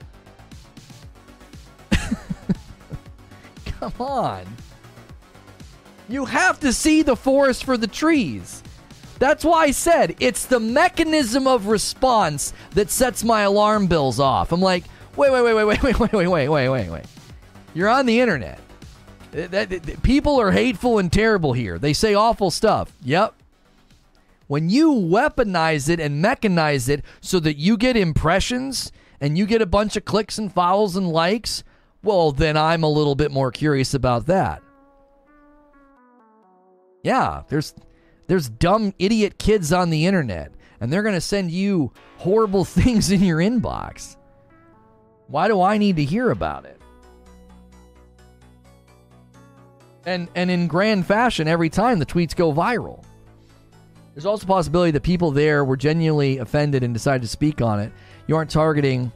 Come 3.66 3.92
on. 4.00 4.46
You 6.08 6.26
have 6.26 6.60
to 6.60 6.72
see 6.72 7.02
the 7.02 7.16
forest 7.16 7.64
for 7.64 7.76
the 7.76 7.86
trees. 7.86 8.62
That's 9.18 9.44
why 9.44 9.64
I 9.64 9.70
said 9.70 10.16
it's 10.20 10.46
the 10.46 10.60
mechanism 10.60 11.46
of 11.46 11.66
response 11.66 12.52
that 12.72 12.90
sets 12.90 13.24
my 13.24 13.42
alarm 13.42 13.86
bells 13.86 14.20
off. 14.20 14.52
I'm 14.52 14.60
like, 14.60 14.84
wait, 15.16 15.32
wait, 15.32 15.42
wait, 15.42 15.54
wait, 15.54 15.64
wait, 15.64 15.82
wait, 15.82 16.00
wait, 16.00 16.12
wait, 16.12 16.28
wait, 16.28 16.48
wait, 16.48 16.68
wait, 16.68 16.90
wait. 16.90 17.04
You're 17.74 17.88
on 17.88 18.06
the 18.06 18.20
internet. 18.20 18.58
People 20.02 20.40
are 20.40 20.52
hateful 20.52 20.98
and 20.98 21.12
terrible 21.12 21.52
here. 21.52 21.78
They 21.78 21.92
say 21.92 22.14
awful 22.14 22.50
stuff. 22.50 22.92
Yep. 23.02 23.34
When 24.46 24.68
you 24.68 24.92
weaponize 24.92 25.88
it 25.88 26.00
and 26.00 26.22
mechanize 26.22 26.88
it 26.88 27.02
so 27.20 27.40
that 27.40 27.56
you 27.56 27.76
get 27.76 27.96
impressions 27.96 28.92
and 29.20 29.38
you 29.38 29.46
get 29.46 29.62
a 29.62 29.66
bunch 29.66 29.96
of 29.96 30.04
clicks 30.04 30.38
and 30.38 30.52
follows 30.52 30.96
and 30.96 31.08
likes, 31.08 31.64
well, 32.02 32.30
then 32.30 32.56
I'm 32.56 32.82
a 32.82 32.88
little 32.88 33.14
bit 33.14 33.30
more 33.30 33.50
curious 33.50 33.94
about 33.94 34.26
that. 34.26 34.62
Yeah, 37.04 37.42
there's 37.48 37.74
there's 38.26 38.48
dumb 38.48 38.94
idiot 38.98 39.38
kids 39.38 39.72
on 39.72 39.90
the 39.90 40.06
internet 40.06 40.52
and 40.80 40.92
they're 40.92 41.02
going 41.02 41.14
to 41.14 41.20
send 41.20 41.50
you 41.50 41.92
horrible 42.16 42.64
things 42.64 43.10
in 43.10 43.22
your 43.22 43.38
inbox. 43.38 44.16
Why 45.28 45.46
do 45.46 45.62
I 45.62 45.78
need 45.78 45.96
to 45.96 46.04
hear 46.04 46.30
about 46.30 46.64
it? 46.64 46.80
And 50.06 50.28
and 50.34 50.50
in 50.50 50.66
grand 50.66 51.06
fashion 51.06 51.46
every 51.46 51.70
time 51.70 51.98
the 51.98 52.06
tweets 52.06 52.34
go 52.34 52.52
viral. 52.52 53.04
There's 54.14 54.26
also 54.26 54.44
a 54.44 54.48
possibility 54.48 54.92
that 54.92 55.02
people 55.02 55.30
there 55.30 55.64
were 55.64 55.76
genuinely 55.76 56.38
offended 56.38 56.82
and 56.82 56.94
decided 56.94 57.22
to 57.22 57.28
speak 57.28 57.60
on 57.60 57.80
it. 57.80 57.92
You 58.26 58.36
aren't 58.36 58.50
targeting 58.50 59.12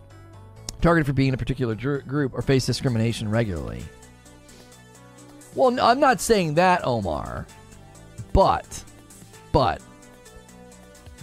targeted 0.80 1.06
for 1.06 1.12
being 1.12 1.28
in 1.28 1.34
a 1.34 1.38
particular 1.38 1.74
dr- 1.74 2.06
group 2.06 2.32
or 2.34 2.42
face 2.42 2.66
discrimination 2.66 3.28
regularly. 3.28 3.82
Well, 5.54 5.78
I'm 5.80 6.00
not 6.00 6.20
saying 6.20 6.54
that, 6.54 6.86
Omar. 6.86 7.46
But 8.32 8.84
but 9.52 9.80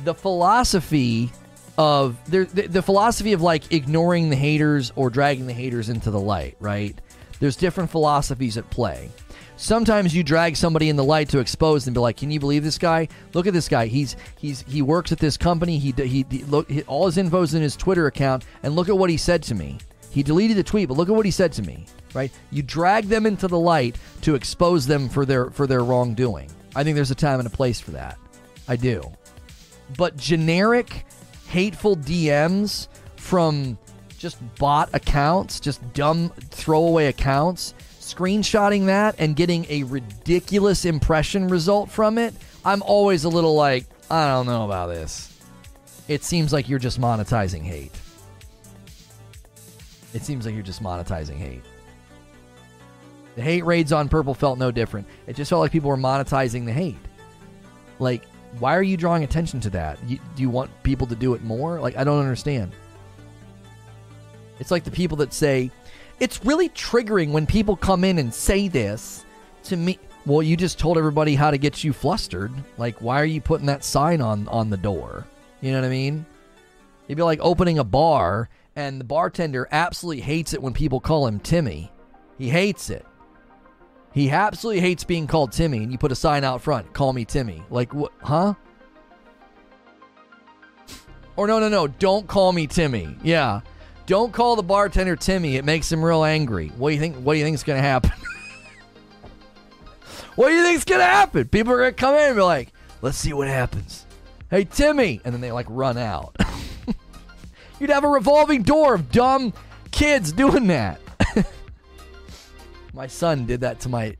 the 0.03 0.13
philosophy 0.13 1.31
of 1.77 2.17
the, 2.29 2.45
the 2.45 2.81
philosophy 2.81 3.33
of 3.33 3.41
like 3.41 3.71
ignoring 3.71 4.29
the 4.29 4.35
haters 4.35 4.91
or 4.95 5.09
dragging 5.09 5.47
the 5.47 5.53
haters 5.53 5.89
into 5.89 6.11
the 6.11 6.19
light, 6.19 6.55
right? 6.59 6.95
There's 7.39 7.55
different 7.55 7.89
philosophies 7.89 8.57
at 8.57 8.69
play. 8.69 9.09
Sometimes 9.57 10.13
you 10.15 10.23
drag 10.23 10.57
somebody 10.57 10.89
in 10.89 10.95
the 10.95 11.03
light 11.03 11.29
to 11.29 11.39
expose 11.39 11.85
them, 11.85 11.93
be 11.93 11.99
like, 12.01 12.17
"Can 12.17 12.29
you 12.29 12.39
believe 12.39 12.63
this 12.63 12.77
guy? 12.77 13.07
Look 13.33 13.47
at 13.47 13.53
this 13.53 13.69
guy. 13.69 13.87
He's 13.87 14.17
he's 14.37 14.61
he 14.67 14.81
works 14.81 15.11
at 15.11 15.19
this 15.19 15.37
company. 15.37 15.79
He 15.79 15.93
he, 15.97 16.25
he 16.29 16.43
look 16.43 16.69
he, 16.69 16.83
all 16.83 17.05
his 17.05 17.17
info's 17.17 17.53
in 17.53 17.61
his 17.61 17.77
Twitter 17.77 18.07
account, 18.07 18.43
and 18.63 18.75
look 18.75 18.89
at 18.89 18.97
what 18.97 19.09
he 19.09 19.17
said 19.17 19.43
to 19.43 19.55
me. 19.55 19.77
He 20.11 20.23
deleted 20.23 20.57
the 20.57 20.63
tweet, 20.63 20.89
but 20.89 20.97
look 20.97 21.09
at 21.09 21.15
what 21.15 21.25
he 21.25 21.31
said 21.31 21.53
to 21.53 21.61
me. 21.61 21.85
Right? 22.13 22.31
You 22.51 22.63
drag 22.63 23.05
them 23.05 23.25
into 23.25 23.47
the 23.47 23.59
light 23.59 23.97
to 24.21 24.35
expose 24.35 24.87
them 24.87 25.07
for 25.07 25.25
their 25.25 25.49
for 25.49 25.67
their 25.67 25.83
wrongdoing. 25.83 26.49
I 26.75 26.83
think 26.83 26.95
there's 26.95 27.11
a 27.11 27.15
time 27.15 27.39
and 27.39 27.47
a 27.47 27.51
place 27.51 27.79
for 27.79 27.91
that. 27.91 28.17
I 28.67 28.75
do. 28.75 29.11
But 29.97 30.17
generic 30.17 31.05
hateful 31.47 31.95
DMs 31.95 32.87
from 33.15 33.77
just 34.17 34.37
bot 34.57 34.89
accounts, 34.93 35.59
just 35.59 35.81
dumb 35.93 36.29
throwaway 36.49 37.05
accounts, 37.07 37.73
screenshotting 37.99 38.87
that 38.87 39.15
and 39.19 39.35
getting 39.35 39.65
a 39.69 39.83
ridiculous 39.83 40.85
impression 40.85 41.47
result 41.47 41.89
from 41.89 42.17
it, 42.17 42.33
I'm 42.63 42.81
always 42.83 43.23
a 43.23 43.29
little 43.29 43.55
like, 43.55 43.85
I 44.09 44.27
don't 44.27 44.45
know 44.45 44.65
about 44.65 44.87
this. 44.87 45.31
It 46.07 46.23
seems 46.23 46.53
like 46.53 46.69
you're 46.69 46.79
just 46.79 46.99
monetizing 46.99 47.63
hate. 47.63 47.91
It 50.13 50.23
seems 50.23 50.45
like 50.45 50.53
you're 50.53 50.63
just 50.63 50.81
monetizing 50.81 51.37
hate. 51.37 51.63
The 53.35 53.41
hate 53.41 53.65
raids 53.65 53.91
on 53.91 54.09
Purple 54.09 54.33
felt 54.33 54.57
no 54.57 54.71
different. 54.71 55.07
It 55.27 55.35
just 55.35 55.49
felt 55.49 55.61
like 55.61 55.71
people 55.71 55.89
were 55.89 55.97
monetizing 55.97 56.65
the 56.65 56.71
hate. 56.71 56.97
Like, 57.99 58.23
why 58.59 58.75
are 58.75 58.83
you 58.83 58.97
drawing 58.97 59.23
attention 59.23 59.59
to 59.61 59.69
that? 59.71 59.99
You, 60.07 60.19
do 60.35 60.41
you 60.41 60.49
want 60.49 60.71
people 60.83 61.07
to 61.07 61.15
do 61.15 61.33
it 61.33 61.43
more? 61.43 61.79
Like, 61.79 61.97
I 61.97 62.03
don't 62.03 62.19
understand. 62.19 62.71
It's 64.59 64.71
like 64.71 64.85
the 64.85 64.91
people 64.91 65.17
that 65.17 65.33
say, 65.33 65.69
it's 66.19 66.45
really 66.45 66.69
triggering 66.69 67.31
when 67.31 67.45
people 67.45 67.75
come 67.75 68.05
in 68.05 68.19
and 68.19 68.33
say 68.33 68.69
this 68.69 69.25
to 69.65 69.75
me. 69.75 69.99
Well, 70.25 70.41
you 70.41 70.55
just 70.55 70.79
told 70.79 70.97
everybody 70.97 71.35
how 71.35 71.51
to 71.51 71.57
get 71.57 71.83
you 71.83 71.91
flustered. 71.91 72.53
Like, 72.77 73.01
why 73.01 73.21
are 73.21 73.25
you 73.25 73.41
putting 73.41 73.67
that 73.67 73.83
sign 73.83 74.21
on 74.21 74.47
on 74.47 74.69
the 74.69 74.77
door? 74.77 75.25
You 75.61 75.71
know 75.71 75.81
what 75.81 75.87
I 75.87 75.89
mean? 75.89 76.25
It'd 77.07 77.17
be 77.17 77.23
like 77.23 77.39
opening 77.41 77.79
a 77.79 77.83
bar 77.83 78.49
and 78.75 78.99
the 78.99 79.05
bartender 79.05 79.67
absolutely 79.71 80.21
hates 80.21 80.53
it 80.53 80.61
when 80.61 80.73
people 80.73 80.99
call 80.99 81.27
him 81.27 81.39
Timmy. 81.39 81.91
He 82.37 82.49
hates 82.49 82.89
it. 82.89 83.05
He 84.15 84.31
absolutely 84.31 84.79
hates 84.79 85.03
being 85.03 85.27
called 85.27 85.51
Timmy, 85.51 85.83
and 85.83 85.91
you 85.91 85.97
put 85.97 86.09
a 86.09 86.15
sign 86.15 86.45
out 86.45 86.61
front, 86.61 86.93
call 86.93 87.11
me 87.11 87.25
Timmy. 87.25 87.61
Like, 87.69 87.93
what? 87.93 88.13
Huh? 88.23 88.53
Or 91.35 91.47
no, 91.47 91.59
no, 91.59 91.67
no, 91.67 91.87
don't 91.87 92.25
call 92.25 92.53
me 92.53 92.65
Timmy. 92.65 93.13
Yeah. 93.21 93.59
Don't 94.05 94.31
call 94.31 94.55
the 94.55 94.63
bartender 94.63 95.17
Timmy. 95.17 95.57
It 95.57 95.65
makes 95.65 95.91
him 95.91 96.03
real 96.03 96.23
angry. 96.23 96.69
What 96.77 96.91
do 96.91 96.93
you 96.93 96.99
think? 97.01 97.17
What 97.17 97.33
do 97.33 97.39
you 97.39 97.43
think 97.43 97.55
is 97.55 97.63
going 97.63 97.77
to 97.77 97.85
happen? 97.85 98.11
what 100.35 100.47
do 100.47 100.53
you 100.53 100.63
think 100.63 100.77
is 100.77 100.85
going 100.85 101.01
to 101.01 101.05
happen? 101.05 101.49
People 101.49 101.73
are 101.73 101.79
going 101.79 101.93
to 101.93 101.99
come 101.99 102.15
in 102.15 102.27
and 102.27 102.35
be 102.37 102.41
like, 102.41 102.71
"Let's 103.01 103.17
see 103.17 103.33
what 103.33 103.49
happens." 103.49 104.05
Hey, 104.49 104.63
Timmy, 104.63 105.19
and 105.25 105.33
then 105.33 105.41
they 105.41 105.51
like 105.51 105.65
run 105.67 105.97
out. 105.97 106.37
You'd 107.81 107.89
have 107.89 108.05
a 108.05 108.09
revolving 108.09 108.61
door 108.61 108.93
of 108.93 109.11
dumb 109.11 109.51
kids 109.91 110.31
doing 110.31 110.67
that. 110.67 111.01
my 112.95 113.07
son 113.07 113.45
did 113.45 113.61
that 113.61 113.79
to 113.81 113.89
my 113.89 114.15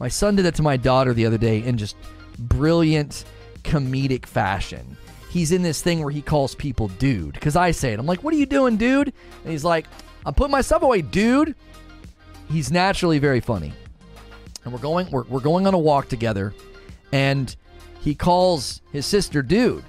my 0.00 0.08
son 0.08 0.36
did 0.36 0.44
that 0.44 0.54
to 0.54 0.62
my 0.62 0.76
daughter 0.76 1.14
the 1.14 1.26
other 1.26 1.38
day 1.38 1.62
in 1.62 1.78
just 1.78 1.96
brilliant 2.38 3.24
comedic 3.62 4.26
fashion 4.26 4.96
he's 5.36 5.52
in 5.52 5.62
this 5.62 5.82
thing 5.82 6.00
where 6.00 6.10
he 6.10 6.22
calls 6.22 6.54
people 6.54 6.88
dude 6.88 7.34
because 7.34 7.56
I 7.56 7.70
say 7.70 7.92
it. 7.92 7.98
I'm 7.98 8.06
like, 8.06 8.24
what 8.24 8.32
are 8.32 8.38
you 8.38 8.46
doing, 8.46 8.78
dude? 8.78 9.08
And 9.42 9.52
he's 9.52 9.64
like, 9.64 9.86
I'm 10.24 10.32
putting 10.32 10.50
my 10.50 10.62
stuff 10.62 10.82
away, 10.82 11.02
dude. 11.02 11.54
He's 12.48 12.70
naturally 12.70 13.18
very 13.18 13.40
funny. 13.40 13.72
And 14.64 14.72
we're 14.72 14.80
going 14.80 15.10
we're, 15.10 15.24
we're 15.24 15.40
going 15.40 15.66
on 15.66 15.74
a 15.74 15.78
walk 15.78 16.08
together 16.08 16.54
and 17.12 17.54
he 18.00 18.14
calls 18.14 18.80
his 18.92 19.04
sister 19.04 19.42
dude. 19.42 19.84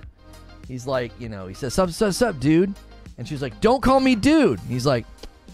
He's 0.68 0.86
like, 0.86 1.14
you 1.18 1.30
know, 1.30 1.48
he 1.48 1.54
says, 1.54 1.74
sup, 1.74 1.90
sup, 1.92 2.14
sup, 2.14 2.40
dude. 2.40 2.74
And 3.18 3.26
she's 3.28 3.42
like, 3.42 3.62
don't 3.62 3.82
call 3.82 4.02
me 4.02 4.16
dude. 4.16 4.60
And 4.60 4.70
he's 4.70 4.86
like, 4.86 5.06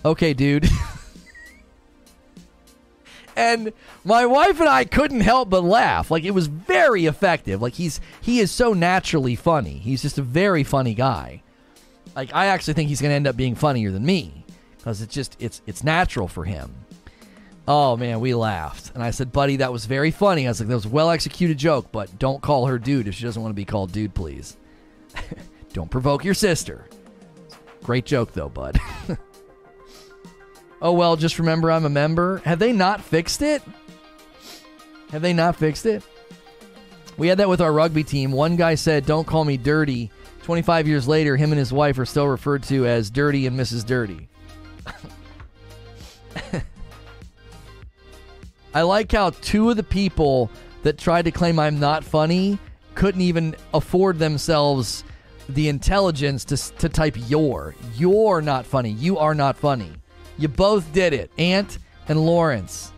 okay, 0.03 0.33
dude. 0.33 0.67
and 3.35 3.73
my 4.03 4.25
wife 4.25 4.59
and 4.59 4.69
I 4.69 4.85
couldn't 4.85 5.21
help 5.21 5.49
but 5.49 5.63
laugh. 5.63 6.11
Like 6.11 6.23
it 6.23 6.31
was 6.31 6.47
very 6.47 7.05
effective. 7.05 7.61
Like 7.61 7.73
he's 7.73 7.99
he 8.21 8.39
is 8.39 8.51
so 8.51 8.73
naturally 8.73 9.35
funny. 9.35 9.77
He's 9.77 10.01
just 10.01 10.17
a 10.17 10.23
very 10.23 10.63
funny 10.63 10.93
guy. 10.93 11.41
Like 12.15 12.33
I 12.33 12.47
actually 12.47 12.75
think 12.75 12.89
he's 12.89 13.01
going 13.01 13.11
to 13.11 13.15
end 13.15 13.27
up 13.27 13.37
being 13.37 13.55
funnier 13.55 13.91
than 13.91 14.05
me 14.05 14.45
because 14.77 15.01
it's 15.01 15.13
just 15.13 15.35
it's 15.39 15.61
it's 15.65 15.83
natural 15.83 16.27
for 16.27 16.45
him. 16.45 16.73
Oh 17.67 17.95
man, 17.95 18.19
we 18.19 18.33
laughed. 18.33 18.91
And 18.93 19.01
I 19.01 19.11
said, 19.11 19.31
"Buddy, 19.31 19.57
that 19.57 19.71
was 19.71 19.85
very 19.85 20.11
funny." 20.11 20.45
I 20.45 20.49
was 20.49 20.59
like, 20.59 20.69
"That 20.69 20.75
was 20.75 20.87
well 20.87 21.09
executed 21.09 21.57
joke, 21.57 21.87
but 21.91 22.19
don't 22.19 22.41
call 22.41 22.67
her 22.67 22.77
dude 22.77 23.07
if 23.07 23.15
she 23.15 23.23
doesn't 23.23 23.41
want 23.41 23.51
to 23.51 23.55
be 23.55 23.65
called 23.65 23.91
dude, 23.91 24.13
please." 24.13 24.57
don't 25.73 25.89
provoke 25.89 26.25
your 26.25 26.33
sister. 26.33 26.85
Great 27.83 28.05
joke 28.05 28.33
though, 28.33 28.49
bud. 28.49 28.79
oh 30.83 30.91
well, 30.91 31.15
just 31.15 31.39
remember 31.39 31.71
I'm 31.71 31.85
a 31.85 31.89
member. 31.89 32.37
Have 32.45 32.59
they 32.59 32.71
not 32.71 33.01
fixed 33.01 33.41
it? 33.41 33.63
Have 35.09 35.23
they 35.23 35.33
not 35.33 35.55
fixed 35.55 35.87
it? 35.87 36.03
We 37.17 37.27
had 37.27 37.39
that 37.39 37.49
with 37.49 37.61
our 37.61 37.73
rugby 37.73 38.03
team. 38.03 38.31
One 38.31 38.55
guy 38.55 38.75
said, 38.75 39.07
"Don't 39.07 39.25
call 39.25 39.45
me 39.45 39.57
dirty." 39.57 40.11
25 40.43 40.87
years 40.87 41.07
later, 41.07 41.37
him 41.37 41.51
and 41.51 41.59
his 41.59 41.71
wife 41.73 41.97
are 41.97 42.05
still 42.05 42.27
referred 42.27 42.63
to 42.63 42.85
as 42.85 43.09
Dirty 43.09 43.47
and 43.47 43.57
Mrs. 43.57 43.85
Dirty. 43.85 44.27
I 48.73 48.81
like 48.81 49.11
how 49.11 49.29
two 49.29 49.69
of 49.69 49.77
the 49.77 49.83
people 49.83 50.51
that 50.83 50.97
tried 50.97 51.23
to 51.25 51.31
claim 51.31 51.59
I'm 51.59 51.79
not 51.79 52.03
funny 52.03 52.59
couldn't 52.93 53.21
even 53.21 53.55
afford 53.73 54.19
themselves 54.19 55.05
the 55.47 55.69
intelligence 55.69 56.43
to, 56.45 56.57
to 56.79 56.89
type 56.89 57.15
your. 57.29 57.73
You're 57.95 58.41
not 58.41 58.65
funny. 58.65 58.91
You 58.91 59.17
are 59.19 59.33
not 59.33 59.57
funny. 59.57 59.93
You 60.37 60.47
both 60.47 60.91
did 60.93 61.13
it, 61.13 61.31
Aunt 61.37 61.77
and 62.07 62.25
Lawrence. 62.25 62.91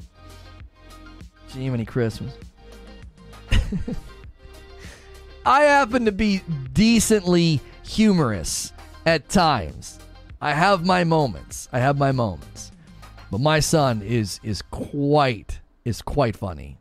Jiminy 1.50 1.86
Christmas. 1.86 2.34
I 5.46 5.62
happen 5.62 6.06
to 6.06 6.12
be 6.12 6.42
decently 6.74 7.62
humorous 7.84 8.74
at 9.06 9.30
times. 9.30 10.00
I 10.42 10.54
have 10.54 10.86
my 10.86 11.04
moments. 11.04 11.70
I 11.72 11.80
have 11.80 11.98
my 11.98 12.12
moments. 12.12 12.72
But 13.32 13.42
my 13.42 13.60
son 13.60 14.02
is 14.02 14.40
is 14.44 14.62
quite 14.62 15.60
is 15.84 16.02
quite 16.02 16.36
funny. 16.36 16.78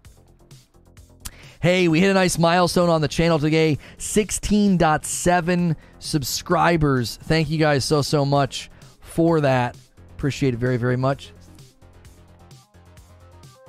Hey, 1.60 1.88
we 1.88 2.00
hit 2.00 2.10
a 2.10 2.14
nice 2.14 2.38
milestone 2.38 2.90
on 2.90 3.00
the 3.00 3.08
channel 3.08 3.38
today 3.38 3.78
16.7 3.96 5.76
subscribers. 5.98 7.16
Thank 7.22 7.48
you 7.48 7.58
guys 7.58 7.86
so, 7.86 8.02
so 8.02 8.26
much 8.26 8.70
for 9.00 9.40
that. 9.40 9.74
Appreciate 10.24 10.54
it 10.54 10.56
very, 10.56 10.78
very 10.78 10.96
much. 10.96 11.32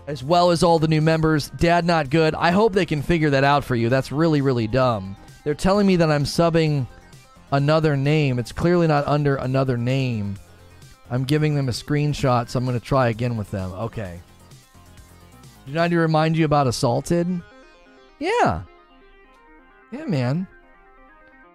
As 0.08 0.24
well 0.24 0.52
as 0.52 0.64
all 0.64 0.80
the 0.80 0.88
new 0.88 1.02
members. 1.02 1.50
Dad 1.50 1.84
Not 1.84 2.10
Good. 2.10 2.34
I 2.34 2.52
hope 2.52 2.72
they 2.72 2.86
can 2.86 3.02
figure 3.02 3.32
that 3.32 3.44
out 3.44 3.66
for 3.66 3.76
you. 3.76 3.90
That's 3.90 4.10
really, 4.10 4.40
really 4.40 4.66
dumb. 4.66 5.18
They're 5.44 5.54
telling 5.54 5.86
me 5.86 5.98
that 5.98 6.10
I'm 6.10 6.24
subbing 6.24 6.88
another 7.52 7.98
name. 7.98 8.40
It's 8.40 8.54
clearly 8.54 8.88
not 8.88 9.06
under 9.06 9.36
another 9.36 9.76
name. 9.76 10.38
I'm 11.12 11.26
giving 11.26 11.56
them 11.56 11.68
a 11.68 11.74
screenshot, 11.74 12.48
so 12.48 12.58
I'm 12.58 12.64
going 12.64 12.80
to 12.80 12.86
try 12.86 13.10
again 13.10 13.36
with 13.36 13.52
them. 13.52 13.74
Okay. 13.74 14.22
Did 15.68 15.76
I 15.76 15.90
need 15.90 15.96
to 15.96 16.00
remind 16.00 16.38
you 16.38 16.46
about 16.46 16.68
Assaulted? 16.68 17.42
Yeah. 18.18 18.62
Yeah, 19.92 20.06
man. 20.06 20.48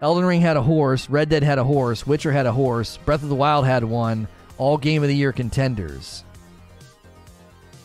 Elden 0.02 0.26
Ring 0.26 0.42
had 0.42 0.58
a 0.58 0.62
horse. 0.62 1.08
Red 1.08 1.30
Dead 1.30 1.42
had 1.42 1.58
a 1.58 1.64
horse. 1.64 2.06
Witcher 2.06 2.32
had 2.32 2.44
a 2.44 2.52
horse. 2.52 2.98
Breath 2.98 3.22
of 3.22 3.30
the 3.30 3.34
Wild 3.34 3.64
had 3.64 3.82
one. 3.82 4.28
All 4.60 4.76
Game 4.76 5.02
of 5.02 5.08
the 5.08 5.16
Year 5.16 5.32
contenders. 5.32 6.22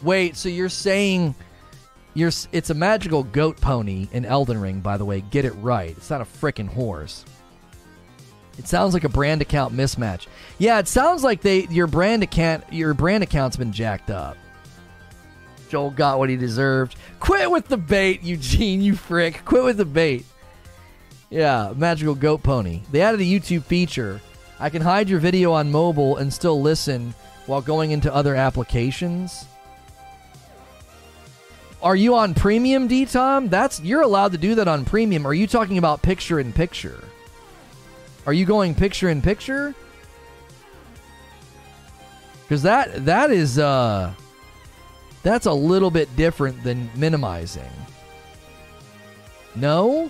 Wait, 0.02 0.36
so 0.36 0.50
you're 0.50 0.68
saying 0.70 1.34
You're, 2.14 2.32
it's 2.52 2.70
a 2.70 2.74
magical 2.74 3.24
goat 3.24 3.60
pony 3.62 4.08
in 4.12 4.26
Elden 4.26 4.60
Ring, 4.60 4.82
by 4.82 4.98
the 4.98 5.06
way. 5.06 5.22
Get 5.22 5.46
it 5.46 5.54
right. 5.54 5.92
It's 5.92 6.10
not 6.10 6.22
a 6.22 6.26
freaking 6.26 6.68
horse. 6.68 7.24
It 8.58 8.68
sounds 8.68 8.94
like 8.94 9.04
a 9.04 9.10
brand 9.10 9.42
account 9.42 9.74
mismatch. 9.74 10.28
Yeah, 10.60 10.80
it 10.80 10.88
sounds 10.88 11.24
like 11.24 11.42
they 11.42 11.66
your 11.68 11.88
brand 11.88 12.24
account 12.24 12.64
your 12.72 12.94
brand 12.94 13.24
account's 13.24 13.58
been 13.58 13.74
jacked 13.74 14.10
up. 14.10 14.38
Joel 15.70 15.92
got 15.92 16.20
what 16.20 16.30
he 16.30 16.38
deserved. 16.38 16.96
Quit 17.20 17.50
with 17.52 17.68
the 17.68 17.78
bait, 17.78 18.24
Eugene, 18.24 18.82
you 18.82 18.96
frick. 18.96 19.44
Quit 19.44 19.64
with 19.64 19.78
the 19.78 19.86
bait. 19.86 20.26
Yeah, 21.30 21.74
magical 21.76 22.16
goat 22.16 22.44
pony. 22.44 22.84
They 22.92 23.02
added 23.02 23.20
a 23.20 23.24
YouTube 23.24 23.64
feature. 23.64 24.22
I 24.60 24.70
can 24.70 24.82
hide 24.82 25.10
your 25.10 25.20
video 25.20 25.52
on 25.52 25.72
mobile 25.72 26.18
and 26.18 26.34
still 26.34 26.62
listen 26.62 27.14
while 27.46 27.62
going 27.62 27.92
into 27.92 28.14
other 28.14 28.36
applications. 28.36 29.46
Are 31.82 31.96
you 31.96 32.16
on 32.16 32.34
premium, 32.34 32.88
D 32.88 33.06
Tom? 33.06 33.50
That's 33.50 33.80
you're 33.82 34.02
allowed 34.02 34.32
to 34.32 34.38
do 34.38 34.56
that 34.56 34.68
on 34.68 34.86
premium. 34.86 35.28
Are 35.28 35.34
you 35.34 35.46
talking 35.46 35.78
about 35.78 36.02
picture 36.02 36.40
in 36.40 36.52
picture? 36.52 37.04
Are 38.26 38.34
you 38.34 38.46
going 38.46 38.74
picture 38.74 39.10
in 39.10 39.22
picture? 39.22 39.76
Cuz 42.48 42.64
that 42.64 43.06
that 43.06 43.30
is 43.30 43.60
uh 43.60 44.14
that's 45.22 45.48
a 45.48 45.54
little 45.54 45.92
bit 45.92 46.16
different 46.16 46.64
than 46.64 46.90
minimizing. 46.96 47.72
No? 49.56 50.10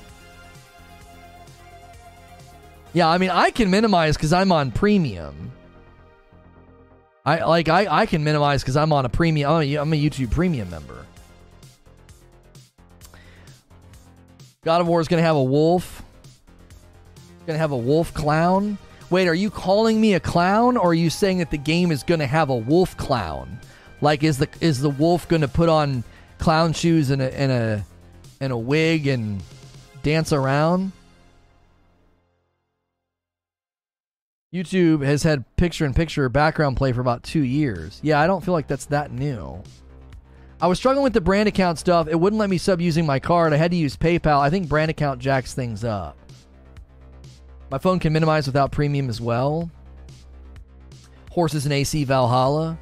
Yeah, 2.95 3.09
I 3.09 3.17
mean 3.17 3.29
I 3.29 3.51
can 3.51 3.69
minimize 3.69 4.15
cuz 4.15 4.31
I'm 4.31 4.53
on 4.53 4.71
premium. 4.71 5.51
I 7.25 7.43
like 7.43 7.67
I, 7.67 7.87
I 8.03 8.05
can 8.05 8.23
minimize 8.23 8.63
cuz 8.63 8.77
I'm 8.77 8.93
on 8.93 9.03
a 9.03 9.09
premium 9.09 9.51
I'm 9.51 9.91
a, 9.91 10.01
YouTube 10.01 10.31
premium 10.31 10.69
member. 10.69 11.05
God 14.63 14.79
of 14.79 14.87
War 14.87 15.01
is 15.01 15.09
to 15.21 15.27
have 15.27 15.35
a 15.35 15.43
wolf. 15.43 16.03
Going 17.45 17.55
to 17.55 17.59
have 17.59 17.73
a 17.73 17.77
wolf 17.77 18.13
clown. 18.13 18.77
Wait, 19.09 19.27
are 19.27 19.35
you 19.35 19.51
calling 19.51 19.99
me 19.99 20.13
a 20.15 20.19
clown 20.19 20.77
or 20.77 20.89
are 20.89 20.93
you 20.93 21.09
saying 21.09 21.39
that 21.39 21.51
the 21.51 21.57
game 21.57 21.91
is 21.91 22.01
to 22.21 22.25
have 22.25 22.49
a 22.49 22.55
wolf 22.55 22.95
clown? 22.95 23.59
Like 23.99 24.23
is 24.23 24.37
the 24.37 24.47
is 24.61 24.79
the 24.79 24.89
wolf 24.89 25.27
to 25.41 25.47
put 25.49 25.67
on 25.67 26.05
clown 26.37 26.71
shoes 26.71 27.09
and 27.09 27.21
a 27.21 27.37
and 27.37 27.51
a 27.51 27.85
and 28.39 28.53
a 28.53 28.57
wig 28.57 29.05
and 29.05 29.43
dance 30.01 30.31
around? 30.31 30.93
YouTube 34.55 35.05
has 35.05 35.21
had 35.21 35.43
picture 35.57 35.85
in 35.85 35.93
picture 35.93 36.29
background 36.29 36.77
play 36.77 36.93
for 36.93 37.01
about 37.01 37.23
2 37.23 37.41
years. 37.41 37.99
Yeah, 38.01 38.21
I 38.21 38.27
don't 38.27 38.43
feel 38.43 38.53
like 38.53 38.67
that's 38.67 38.85
that 38.85 39.11
new. 39.11 39.61
I 40.61 40.67
was 40.67 40.77
struggling 40.77 41.03
with 41.03 41.11
the 41.11 41.19
brand 41.19 41.49
account 41.49 41.77
stuff. 41.77 42.07
It 42.07 42.15
wouldn't 42.15 42.39
let 42.39 42.49
me 42.49 42.57
sub 42.57 42.79
using 42.79 43.05
my 43.05 43.19
card. 43.19 43.51
I 43.51 43.57
had 43.57 43.71
to 43.71 43.77
use 43.77 43.97
PayPal. 43.97 44.39
I 44.39 44.49
think 44.49 44.69
brand 44.69 44.89
account 44.89 45.19
jacks 45.19 45.53
things 45.53 45.83
up. 45.83 46.17
My 47.69 47.77
phone 47.77 47.99
can 47.99 48.13
minimize 48.13 48.47
without 48.47 48.71
premium 48.71 49.09
as 49.09 49.19
well. 49.19 49.69
Horses 51.31 51.65
and 51.65 51.73
AC 51.73 52.05
Valhalla. 52.05 52.79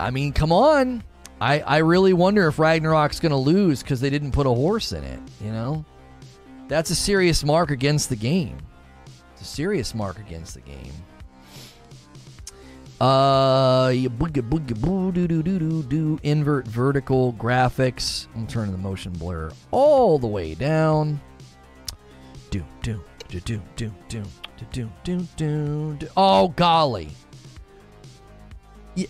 I 0.00 0.10
mean, 0.10 0.32
come 0.32 0.50
on. 0.50 1.04
I, 1.40 1.60
I 1.60 1.78
really 1.78 2.12
wonder 2.12 2.48
if 2.48 2.58
Ragnarok's 2.58 3.20
going 3.20 3.30
to 3.30 3.36
lose 3.36 3.82
because 3.82 4.00
they 4.00 4.10
didn't 4.10 4.32
put 4.32 4.46
a 4.46 4.50
horse 4.50 4.90
in 4.90 5.04
it, 5.04 5.20
you 5.40 5.52
know? 5.52 5.84
That's 6.66 6.90
a 6.90 6.96
serious 6.96 7.44
mark 7.44 7.70
against 7.70 8.08
the 8.08 8.16
game. 8.16 8.58
A 9.40 9.44
serious 9.44 9.94
mark 9.94 10.18
against 10.18 10.54
the 10.54 10.60
game. 10.60 10.92
Uh, 13.00 13.88
boogie 13.88 14.42
boogie 14.42 14.78
boo 14.78 15.10
doo 15.10 15.26
doo 15.26 15.42
doo 15.42 15.58
doo 15.58 15.82
doo. 15.84 16.18
Invert 16.22 16.68
vertical 16.68 17.32
graphics. 17.32 18.26
I'm 18.36 18.46
turning 18.46 18.72
the 18.72 18.78
motion 18.78 19.12
blur 19.12 19.50
all 19.70 20.18
the 20.18 20.26
way 20.26 20.54
down. 20.54 21.18
Do 22.50 22.62
do 22.82 23.02
do 23.28 23.40
do 23.40 23.62
do 23.76 23.92
do 24.08 24.22
do 24.58 24.66
do 24.70 24.90
do 25.04 25.26
do. 25.36 25.96
do. 25.98 26.08
Oh 26.14 26.48
golly! 26.48 27.08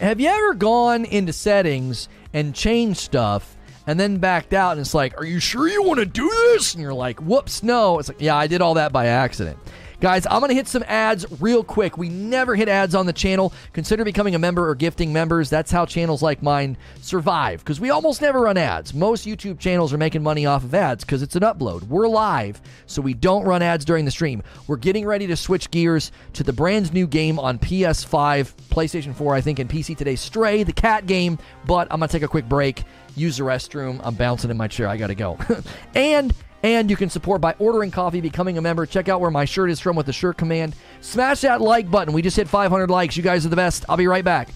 Have 0.01 0.21
you 0.21 0.29
ever 0.29 0.55
gone 0.55 1.05
into 1.05 1.33
settings 1.33 2.09
and 2.33 2.55
changed 2.55 3.01
stuff? 3.01 3.57
And 3.87 3.99
then 3.99 4.19
backed 4.19 4.53
out, 4.53 4.73
and 4.73 4.81
it's 4.83 4.95
like, 4.95 5.19
"Are 5.19 5.25
you 5.25 5.41
sure 5.41 5.67
you 5.67 5.83
want 5.83 5.99
to 5.99 6.07
do 6.07 6.29
this?" 6.29 6.75
And 6.75 6.83
you're 6.83 6.95
like, 6.95 7.19
"Whoops, 7.19 7.65
no!" 7.65 7.99
It's 7.99 8.09
like, 8.09 8.21
"Yeah, 8.21 8.37
I 8.37 8.47
did 8.47 8.61
all 8.61 8.75
that 8.75 8.93
by 8.93 9.07
accident." 9.07 9.59
Guys, 10.01 10.27
I'm 10.31 10.41
going 10.41 10.49
to 10.49 10.55
hit 10.55 10.67
some 10.67 10.83
ads 10.87 11.27
real 11.43 11.63
quick. 11.63 11.99
We 11.99 12.09
never 12.09 12.55
hit 12.55 12.69
ads 12.69 12.95
on 12.95 13.05
the 13.05 13.13
channel. 13.13 13.53
Consider 13.75 14.03
becoming 14.03 14.35
a 14.35 14.39
member 14.39 14.67
or 14.67 14.75
gifting 14.75 15.13
members. 15.13 15.51
That's 15.51 15.71
how 15.71 15.85
channels 15.85 16.23
like 16.23 16.43
mine 16.43 16.79
survive 17.03 17.59
because 17.59 17.81
we 17.81 17.91
almost 17.91 18.23
never 18.23 18.41
run 18.41 18.57
ads. 18.57 18.95
Most 18.95 19.27
YouTube 19.27 19.59
channels 19.59 19.93
are 19.93 19.99
making 19.99 20.23
money 20.23 20.47
off 20.47 20.65
of 20.65 20.75
ads 20.75 21.05
because 21.05 21.21
it's 21.21 21.37
an 21.37 21.43
upload. 21.43 21.83
We're 21.83 22.09
live, 22.09 22.63
so 22.87 23.03
we 23.03 23.13
don't 23.13 23.45
run 23.45 23.61
ads 23.61 23.85
during 23.85 24.07
the 24.07 24.11
stream. 24.11 24.43
We're 24.69 24.77
getting 24.77 25.05
ready 25.05 25.27
to 25.27 25.37
switch 25.37 25.71
gears 25.71 26.13
to 26.33 26.45
the 26.45 26.53
brand 26.55 26.95
new 26.95 27.07
game 27.07 27.39
on 27.39 27.59
PS5, 27.59 28.55
PlayStation 28.71 29.15
4, 29.15 29.35
I 29.35 29.43
think, 29.43 29.59
and 29.59 29.69
PC 29.69 29.99
today 29.99 30.17
Stray, 30.17 30.63
the 30.63 30.73
cat 30.73 31.05
game. 31.05 31.39
But 31.67 31.89
I'm 31.91 31.99
going 31.99 32.09
to 32.09 32.13
take 32.13 32.23
a 32.23 32.29
quick 32.29 32.49
break, 32.49 32.85
use 33.17 33.37
the 33.37 33.45
restroom. 33.45 34.01
I'm 34.03 34.15
bouncing 34.15 34.51
in 34.51 34.57
my 34.57 34.67
chair. 34.67 34.89
I 34.89 34.97
got 34.97 35.09
to 35.09 35.15
go. 35.15 35.39
and. 35.95 36.33
And 36.63 36.91
you 36.91 36.97
can 36.97 37.09
support 37.09 37.41
by 37.41 37.55
ordering 37.59 37.91
coffee, 37.91 38.21
becoming 38.21 38.59
a 38.59 38.63
member. 38.63 38.85
Check 38.85 39.09
out 39.09 39.21
where 39.21 39.31
my 39.31 39.45
shirt 39.45 39.71
is 39.71 39.81
from 39.81 39.97
with 39.97 40.07
the 40.07 40.13
shirt 40.13 40.37
command. 40.37 40.75
Smash 41.01 41.41
that 41.41 41.61
like 41.61 41.91
button. 41.91 42.13
We 42.13 42.23
just 42.23 42.37
hit 42.37 42.49
500 42.49 42.91
likes. 42.91 43.17
You 43.17 43.23
guys 43.23 43.47
are 43.47 43.49
the 43.49 43.57
best. 43.57 43.85
I'll 43.89 43.97
be 43.97 44.07
right 44.07 44.25
back. 44.25 44.51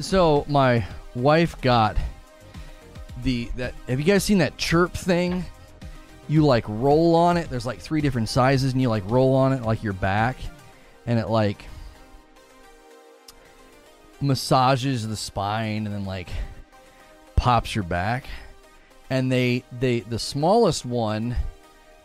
So 0.00 0.44
my 0.48 0.84
wife 1.14 1.60
got 1.60 1.96
the 3.22 3.50
that. 3.56 3.74
Have 3.86 4.00
you 4.00 4.06
guys 4.06 4.24
seen 4.24 4.38
that 4.38 4.56
chirp 4.56 4.92
thing? 4.92 5.44
You 6.28 6.46
like 6.46 6.64
roll 6.68 7.14
on 7.14 7.36
it. 7.36 7.50
There's 7.50 7.66
like 7.66 7.80
three 7.80 8.00
different 8.00 8.28
sizes, 8.28 8.72
and 8.72 8.80
you 8.80 8.88
like 8.88 9.02
roll 9.06 9.34
on 9.34 9.52
it 9.52 9.62
like 9.62 9.82
your 9.82 9.92
back, 9.92 10.36
and 11.06 11.18
it 11.18 11.28
like 11.28 11.64
massages 14.20 15.06
the 15.06 15.16
spine, 15.16 15.86
and 15.86 15.94
then 15.94 16.04
like 16.04 16.30
pops 17.36 17.74
your 17.74 17.84
back. 17.84 18.24
And 19.10 19.30
they 19.30 19.64
they 19.80 20.00
the 20.00 20.18
smallest 20.18 20.86
one 20.86 21.36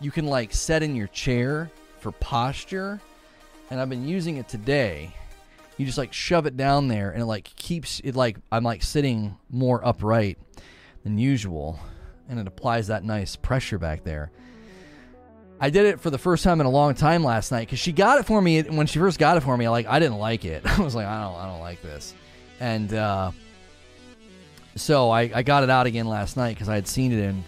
you 0.02 0.12
can 0.12 0.26
like 0.26 0.54
set 0.54 0.84
in 0.84 0.96
your 0.96 1.08
chair 1.08 1.72
for 2.00 2.12
posture, 2.12 3.00
and 3.70 3.80
I've 3.80 3.90
been 3.90 4.08
using 4.08 4.38
it 4.38 4.50
today 4.50 5.14
you 5.78 5.86
just 5.86 5.98
like 5.98 6.14
shove 6.14 6.46
it 6.46 6.56
down 6.56 6.88
there 6.88 7.12
and 7.12 7.22
it 7.22 7.26
like 7.26 7.44
keeps 7.56 8.00
it 8.04 8.16
like 8.16 8.38
I'm 8.52 8.64
like 8.64 8.84
sitting 8.84 9.38
more 9.50 9.86
upright 9.86 10.38
than 11.04 11.18
usual 11.18 11.80
and 12.30 12.40
it 12.40 12.48
applies 12.48 12.88
that 12.88 13.04
nice 13.04 13.36
pressure 13.36 13.78
back 13.78 14.04
there. 14.04 14.32
I 15.60 15.70
did 15.70 15.86
it 15.86 16.02
for 16.02 16.10
the 16.10 16.18
first 16.18 16.44
time 16.44 16.60
in 16.60 16.66
a 16.66 16.70
long 16.70 16.96
time 16.96 17.24
last 17.24 17.52
night 17.52 17.62
because 17.62 17.80
she 17.80 17.92
got 17.92 18.20
it 18.20 18.26
for 18.26 18.42
me 18.42 18.62
when 18.62 18.88
she 18.88 19.00
first 19.00 19.20
got 19.20 19.38
it 19.38 19.42
for 19.42 19.56
me. 19.56 19.70
Like 19.70 19.86
I 19.88 20.00
didn't 20.00 20.18
like 20.18 20.46
it. 20.46 20.66
I 20.80 20.82
was 20.82 20.96
like, 20.96 21.06
I 21.06 21.22
don't, 21.22 21.36
I 21.36 21.48
don't 21.48 21.62
like 21.62 21.82
this, 21.82 22.14
and 22.60 22.94
uh, 22.94 23.32
so 24.76 25.10
I, 25.10 25.32
I 25.34 25.44
got 25.44 25.64
it 25.64 25.70
out 25.70 25.88
again 25.88 26.08
last 26.08 26.36
night 26.36 26.56
because 26.56 26.68
I 26.68 26.76
had 26.76 26.88
seen 26.88 27.14
it 27.14 27.20
in, 27.20 27.44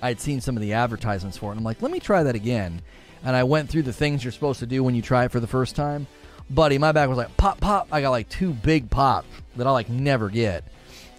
I 0.00 0.08
had 0.08 0.20
seen 0.20 0.40
some 0.40 0.56
of 0.56 0.62
the 0.62 0.72
advertisements 0.72 1.36
for 1.36 1.48
it. 1.48 1.50
And 1.52 1.58
I'm 1.58 1.64
like, 1.64 1.82
let 1.82 1.90
me 1.90 2.00
try 2.00 2.22
that 2.22 2.34
again, 2.34 2.80
and 3.22 3.36
I 3.36 3.44
went 3.44 3.68
through 3.68 3.82
the 3.82 3.92
things 3.92 4.24
you're 4.24 4.32
supposed 4.32 4.60
to 4.60 4.66
do 4.66 4.82
when 4.82 4.94
you 4.94 5.02
try 5.02 5.26
it 5.26 5.30
for 5.30 5.40
the 5.40 5.46
first 5.46 5.76
time 5.76 6.06
buddy, 6.50 6.78
my 6.78 6.92
back 6.92 7.08
was 7.08 7.18
like 7.18 7.36
pop, 7.36 7.60
pop. 7.60 7.88
I 7.92 8.00
got 8.00 8.10
like 8.10 8.28
two 8.28 8.52
big 8.52 8.90
pops 8.90 9.28
that 9.56 9.66
I 9.66 9.70
like 9.70 9.88
never 9.88 10.28
get. 10.28 10.64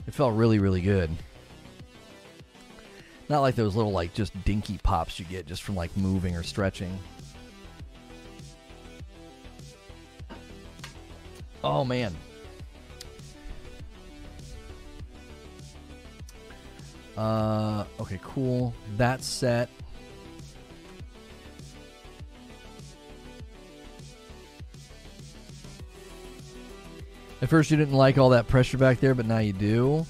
It 0.08 0.14
felt 0.14 0.36
really, 0.36 0.60
really 0.60 0.82
good. 0.82 1.10
Not 3.30 3.40
like 3.40 3.56
those 3.56 3.76
little 3.76 3.92
like 3.92 4.14
just 4.14 4.34
dinky 4.44 4.78
pops 4.84 5.20
you 5.20 5.26
get 5.26 5.46
just 5.46 5.64
from 5.64 5.76
like 5.76 5.96
moving 5.96 6.36
or 6.36 6.44
stretching. 6.44 7.00
Oh 11.64 11.86
man. 11.86 12.16
Uh, 17.16 17.86
okay, 18.00 18.20
cool. 18.24 18.74
That's 18.98 19.28
set. 19.28 19.70
At 27.42 27.50
first, 27.50 27.72
you 27.72 27.78
didn't 27.78 27.96
like 27.96 28.18
all 28.18 28.30
that 28.30 28.48
pressure 28.48 28.78
back 28.78 29.00
there, 29.00 29.16
but 29.16 29.26
now 29.26 29.40
you 29.40 29.54
do. 29.54 30.06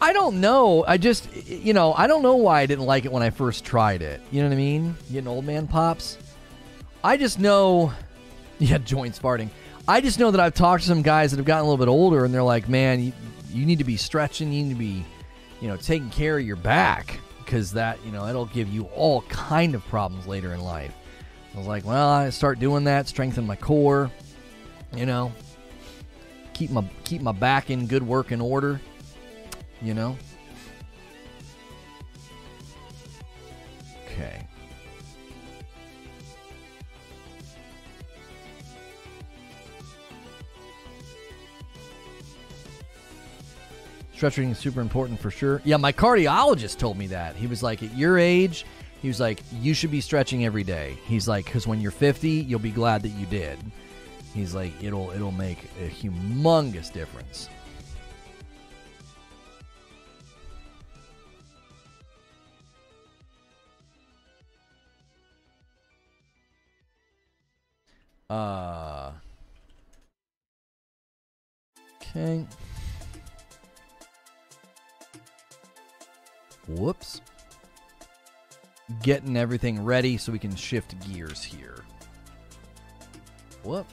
I 0.00 0.12
don't 0.12 0.40
know. 0.40 0.84
I 0.86 0.96
just, 0.98 1.32
you 1.46 1.72
know, 1.72 1.94
I 1.94 2.08
don't 2.08 2.22
know 2.22 2.34
why 2.34 2.60
I 2.60 2.66
didn't 2.66 2.86
like 2.86 3.04
it 3.04 3.12
when 3.12 3.22
I 3.22 3.30
first 3.30 3.64
tried 3.64 4.02
it. 4.02 4.20
You 4.32 4.42
know 4.42 4.48
what 4.48 4.54
I 4.54 4.56
mean? 4.56 4.96
Getting 5.12 5.28
old 5.28 5.44
man 5.44 5.68
pops. 5.68 6.18
I 7.04 7.16
just 7.16 7.38
know, 7.38 7.92
yeah, 8.58 8.78
joints 8.78 9.20
farting. 9.20 9.50
I 9.86 10.00
just 10.00 10.18
know 10.18 10.32
that 10.32 10.40
I've 10.40 10.54
talked 10.54 10.82
to 10.82 10.88
some 10.88 11.02
guys 11.02 11.30
that 11.30 11.36
have 11.36 11.46
gotten 11.46 11.64
a 11.64 11.68
little 11.68 11.84
bit 11.84 11.90
older, 11.90 12.24
and 12.24 12.34
they're 12.34 12.42
like, 12.42 12.68
man, 12.68 13.02
you, 13.02 13.12
you 13.52 13.64
need 13.64 13.78
to 13.78 13.84
be 13.84 13.96
stretching. 13.96 14.52
You 14.52 14.64
need 14.64 14.72
to 14.72 14.78
be, 14.78 15.04
you 15.60 15.68
know, 15.68 15.76
taking 15.76 16.10
care 16.10 16.38
of 16.38 16.44
your 16.44 16.56
back 16.56 17.20
because 17.38 17.72
that, 17.72 18.04
you 18.04 18.10
know, 18.10 18.26
it'll 18.26 18.46
give 18.46 18.68
you 18.68 18.84
all 18.96 19.22
kind 19.22 19.76
of 19.76 19.84
problems 19.86 20.26
later 20.26 20.52
in 20.52 20.60
life. 20.60 20.94
I 21.54 21.58
was 21.58 21.66
like, 21.66 21.84
well, 21.84 22.08
I 22.08 22.30
start 22.30 22.58
doing 22.58 22.84
that, 22.84 23.06
strengthen 23.06 23.46
my 23.46 23.56
core, 23.56 24.10
you 24.96 25.06
know, 25.06 25.32
keep 26.62 26.70
my 26.70 26.84
keep 27.02 27.22
my 27.22 27.32
back 27.32 27.70
in 27.70 27.86
good 27.88 28.04
working 28.04 28.40
order. 28.40 28.80
You 29.80 29.94
know. 29.94 30.16
Okay. 34.06 34.46
Stretching 44.14 44.50
is 44.50 44.58
super 44.58 44.80
important 44.80 45.18
for 45.18 45.32
sure. 45.32 45.60
Yeah, 45.64 45.78
my 45.78 45.92
cardiologist 45.92 46.78
told 46.78 46.96
me 46.96 47.08
that. 47.08 47.34
He 47.34 47.48
was 47.48 47.60
like, 47.60 47.82
at 47.82 47.96
your 47.96 48.18
age, 48.20 48.64
he 49.00 49.08
was 49.08 49.18
like, 49.18 49.42
you 49.52 49.74
should 49.74 49.90
be 49.90 50.00
stretching 50.00 50.44
every 50.44 50.62
day. 50.62 50.96
He's 51.06 51.26
like, 51.26 51.46
because 51.46 51.66
when 51.66 51.80
you're 51.80 51.90
50, 51.90 52.30
you'll 52.30 52.60
be 52.60 52.70
glad 52.70 53.02
that 53.02 53.08
you 53.08 53.26
did. 53.26 53.58
He's 54.34 54.54
like, 54.54 54.72
it'll 54.82 55.10
it'll 55.10 55.30
make 55.30 55.64
a 55.80 55.88
humongous 55.88 56.92
difference. 56.92 57.48
Uh. 68.30 69.12
Okay. 71.96 72.46
Whoops. 76.68 77.20
Getting 79.02 79.36
everything 79.36 79.84
ready 79.84 80.16
so 80.16 80.32
we 80.32 80.38
can 80.38 80.54
shift 80.56 80.94
gears 81.06 81.42
here. 81.42 81.84
Whoop. 83.64 83.86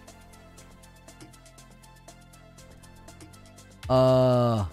Uh. 3.89 4.65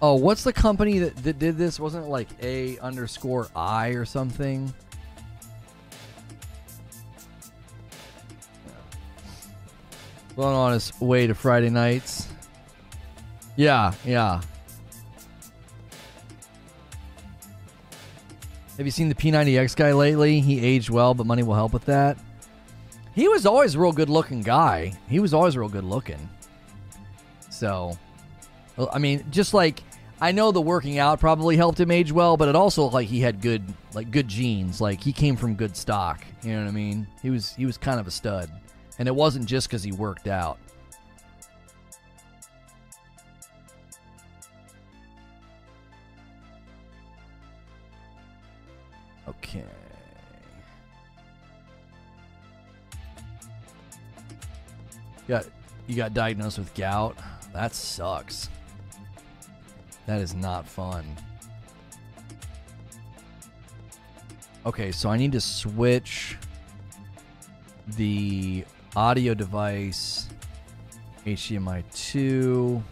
Oh, 0.00 0.14
what's 0.14 0.44
the 0.44 0.52
company 0.52 1.00
that, 1.00 1.16
that 1.24 1.38
did 1.38 1.56
this? 1.58 1.80
Wasn't 1.80 2.04
it 2.04 2.08
like 2.08 2.28
A 2.42 2.78
underscore 2.78 3.48
I 3.54 3.88
or 3.88 4.04
something? 4.04 4.72
Going 10.36 10.54
on 10.54 10.72
his 10.72 10.92
way 11.00 11.26
to 11.26 11.34
Friday 11.34 11.68
nights. 11.68 12.28
Yeah, 13.56 13.92
yeah. 14.04 14.40
Have 18.78 18.86
you 18.86 18.92
seen 18.92 19.08
the 19.08 19.14
P90X 19.14 19.74
guy 19.74 19.92
lately? 19.92 20.40
He 20.40 20.64
aged 20.64 20.88
well, 20.88 21.12
but 21.12 21.26
money 21.26 21.42
will 21.42 21.54
help 21.54 21.72
with 21.72 21.84
that. 21.86 22.16
He 23.12 23.26
was 23.26 23.44
always 23.44 23.74
a 23.74 23.80
real 23.80 23.90
good 23.90 24.08
looking 24.08 24.40
guy. 24.40 24.92
He 25.08 25.18
was 25.18 25.34
always 25.34 25.56
real 25.56 25.68
good 25.68 25.82
looking. 25.82 26.28
So, 27.50 27.98
I 28.92 29.00
mean, 29.00 29.24
just 29.30 29.52
like 29.52 29.82
I 30.20 30.30
know 30.30 30.52
the 30.52 30.60
working 30.60 30.98
out 30.98 31.18
probably 31.18 31.56
helped 31.56 31.80
him 31.80 31.90
age 31.90 32.12
well, 32.12 32.36
but 32.36 32.48
it 32.48 32.54
also 32.54 32.84
like 32.84 33.08
he 33.08 33.20
had 33.20 33.40
good 33.40 33.64
like 33.94 34.12
good 34.12 34.28
genes. 34.28 34.80
Like 34.80 35.02
he 35.02 35.12
came 35.12 35.34
from 35.34 35.56
good 35.56 35.76
stock. 35.76 36.24
You 36.42 36.52
know 36.52 36.62
what 36.62 36.68
I 36.68 36.72
mean? 36.72 37.08
He 37.20 37.30
was 37.30 37.52
he 37.54 37.66
was 37.66 37.76
kind 37.76 37.98
of 37.98 38.06
a 38.06 38.12
stud, 38.12 38.48
and 39.00 39.08
it 39.08 39.14
wasn't 39.14 39.46
just 39.46 39.66
because 39.68 39.82
he 39.82 39.90
worked 39.90 40.28
out. 40.28 40.58
Okay. 49.28 49.64
You 55.26 55.28
got 55.28 55.46
you 55.86 55.96
got 55.96 56.14
diagnosed 56.14 56.58
with 56.58 56.74
gout. 56.74 57.16
That 57.52 57.74
sucks. 57.74 58.48
That 60.06 60.20
is 60.22 60.34
not 60.34 60.66
fun. 60.66 61.04
Okay, 64.64 64.90
so 64.90 65.10
I 65.10 65.16
need 65.16 65.32
to 65.32 65.40
switch 65.40 66.36
the 67.96 68.64
audio 68.96 69.34
device 69.34 70.28
HDMI 71.26 71.84
2. 71.94 72.82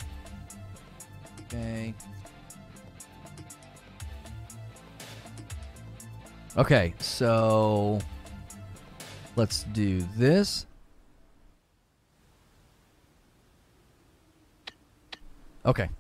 Okay. 1.47 1.95
Okay, 6.57 6.95
so 6.99 7.99
let's 9.37 9.65
do 9.65 10.01
this. 10.17 10.65
Okay. 15.67 15.91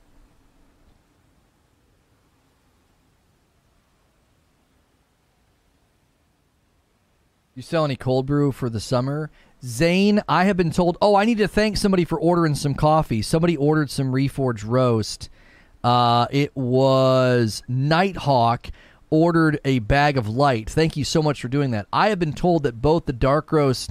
You 7.54 7.62
sell 7.62 7.84
any 7.84 7.96
cold 7.96 8.24
brew 8.24 8.50
for 8.50 8.70
the 8.70 8.80
summer? 8.80 9.30
Zane, 9.62 10.22
I 10.26 10.44
have 10.44 10.56
been 10.56 10.70
told. 10.70 10.96
Oh, 11.02 11.16
I 11.16 11.26
need 11.26 11.38
to 11.38 11.48
thank 11.48 11.76
somebody 11.76 12.04
for 12.06 12.18
ordering 12.18 12.54
some 12.54 12.74
coffee. 12.74 13.20
Somebody 13.20 13.58
ordered 13.58 13.90
some 13.90 14.10
Reforge 14.10 14.64
Roast. 14.66 15.28
Uh, 15.84 16.26
it 16.30 16.56
was 16.56 17.62
Nighthawk 17.68 18.68
ordered 19.10 19.60
a 19.64 19.78
bag 19.80 20.16
of 20.16 20.28
light. 20.28 20.68
Thank 20.68 20.96
you 20.96 21.04
so 21.04 21.22
much 21.22 21.40
for 21.40 21.48
doing 21.48 21.70
that. 21.72 21.86
I 21.92 22.08
have 22.08 22.18
been 22.18 22.32
told 22.32 22.62
that 22.64 22.82
both 22.82 23.06
the 23.06 23.12
dark 23.12 23.52
roast 23.52 23.90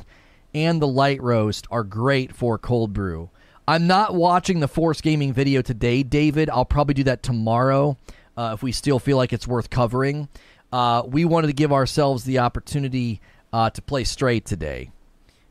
and 0.54 0.82
the 0.82 0.88
light 0.88 1.22
roast 1.22 1.68
are 1.72 1.84
great 1.84 2.34
for 2.34 2.58
cold 2.58 2.94
brew. 2.94 3.30
I'm 3.68 3.88
not 3.88 4.14
watching 4.14 4.60
the 4.60 4.68
Force 4.68 5.02
Gaming 5.02 5.34
video 5.34 5.62
today, 5.62 6.04
David. 6.04 6.50
I'll 6.50 6.66
probably 6.66 6.94
do 6.94 7.04
that 7.06 7.24
tomorrow 7.24 7.98
uh, 8.38 8.52
if 8.54 8.62
we 8.62 8.72
still 8.72 9.00
feel 9.00 9.18
like 9.18 9.34
it's 9.34 9.48
worth 9.48 9.70
covering. 9.70 10.30
Uh, 10.72 11.04
we 11.06 11.26
wanted 11.26 11.48
to 11.48 11.54
give 11.54 11.74
ourselves 11.74 12.26
the 12.26 12.40
opportunity 12.40 13.22
uh, 13.52 13.70
to 13.72 13.82
play 13.82 14.04
straight 14.04 14.46
today. 14.46 14.92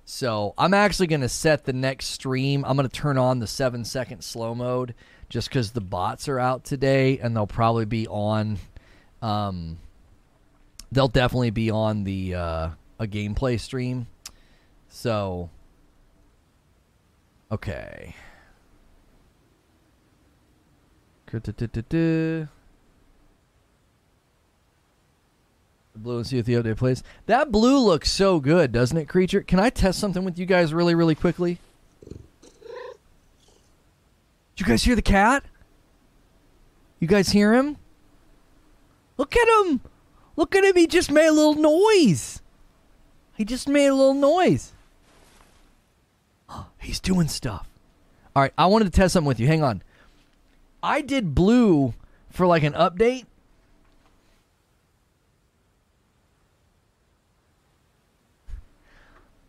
So 0.05 0.55
I'm 0.59 0.75
actually 0.75 1.07
going 1.07 1.23
to 1.23 1.29
set 1.29 1.65
the 1.65 1.73
next 1.73 2.07
stream. 2.07 2.65
I'm 2.65 2.77
going 2.77 2.89
to 2.89 2.95
turn 2.95 3.17
on 3.17 3.39
the 3.39 3.47
seven 3.47 3.85
second 3.85 4.23
slow 4.23 4.55
mode 4.55 4.95
just 5.29 5.49
because 5.49 5.73
the 5.73 5.81
bots 5.81 6.29
are 6.29 6.39
out 6.39 6.65
today 6.65 7.19
and 7.19 7.35
they'll 7.35 7.47
probably 7.47 7.87
be 7.87 8.07
on. 8.07 8.59
Um, 9.25 9.79
they'll 10.93 11.09
definitely 11.09 11.51
be 11.51 11.71
on 11.71 12.05
the 12.05 12.35
uh, 12.35 12.69
a 12.99 13.07
gameplay 13.07 13.59
stream. 13.59 14.07
So, 14.91 15.49
okay. 17.51 18.15
Blue 25.97 26.19
and 26.19 26.27
see 26.27 26.39
if 26.39 26.45
the 26.45 26.55
update 26.55 26.77
plays. 26.77 27.03
That 27.25 27.51
blue 27.51 27.79
looks 27.79 28.11
so 28.11 28.41
good, 28.41 28.73
doesn't 28.73 28.97
it, 28.97 29.09
creature? 29.09 29.41
Can 29.41 29.59
I 29.59 29.71
test 29.71 29.99
something 29.99 30.25
with 30.25 30.39
you 30.39 30.45
guys 30.45 30.75
really, 30.75 30.95
really 30.95 31.15
quickly? 31.15 31.61
Did 32.05 32.19
you 34.59 34.67
guys 34.67 34.85
hear 34.85 34.97
the 34.97 35.03
cat? 35.03 35.45
You 37.01 37.09
guys 37.09 37.31
hear 37.31 37.55
him? 37.55 37.79
Look 39.17 39.37
at 39.37 39.67
him! 39.67 39.81
Look 40.37 40.55
at 40.55 40.65
him! 40.65 40.77
He 40.77 40.87
just 40.87 41.11
made 41.11 41.27
a 41.27 41.33
little 41.33 41.55
noise. 41.55 42.43
He 43.37 43.45
just 43.45 43.69
made 43.69 43.87
a 43.87 43.95
little 43.95 44.15
noise. 44.15 44.73
He's 46.79 47.01
doing 47.01 47.29
stuff. 47.29 47.69
All 48.35 48.43
right, 48.43 48.53
I 48.59 48.67
wanted 48.67 48.87
to 48.87 48.91
test 48.91 49.13
something 49.13 49.29
with 49.29 49.39
you. 49.39 49.47
Hang 49.47 49.63
on. 49.63 49.83
I 50.83 51.01
did 51.01 51.35
blue 51.35 51.95
for 52.31 52.47
like 52.47 52.63
an 52.63 52.73
update. 52.75 53.27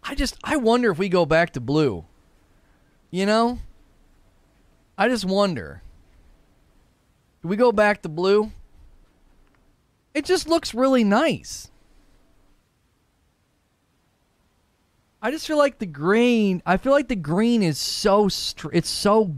I 0.03 0.13
just 0.13 0.37
I 0.43 0.57
wonder 0.57 0.91
if 0.91 0.99
we 0.99 1.09
go 1.09 1.25
back 1.25 1.53
to 1.53 1.59
blue. 1.59 2.05
You 3.09 3.25
know? 3.25 3.59
I 4.97 5.09
just 5.09 5.25
wonder. 5.25 5.81
Do 7.41 7.47
we 7.47 7.55
go 7.55 7.71
back 7.71 8.03
to 8.03 8.09
blue? 8.09 8.51
It 10.15 10.23
just 10.23 10.47
looks 10.47 10.73
really 10.73 11.03
nice. 11.03 11.69
I 15.21 15.29
just 15.29 15.45
feel 15.45 15.57
like 15.57 15.79
the 15.79 15.85
green. 15.85 16.63
I 16.65 16.77
feel 16.77 16.93
like 16.93 17.09
the 17.09 17.17
green 17.17 17.61
is 17.61 17.77
so 17.77 18.29
str- 18.29 18.71
it's 18.71 18.89
so 18.89 19.35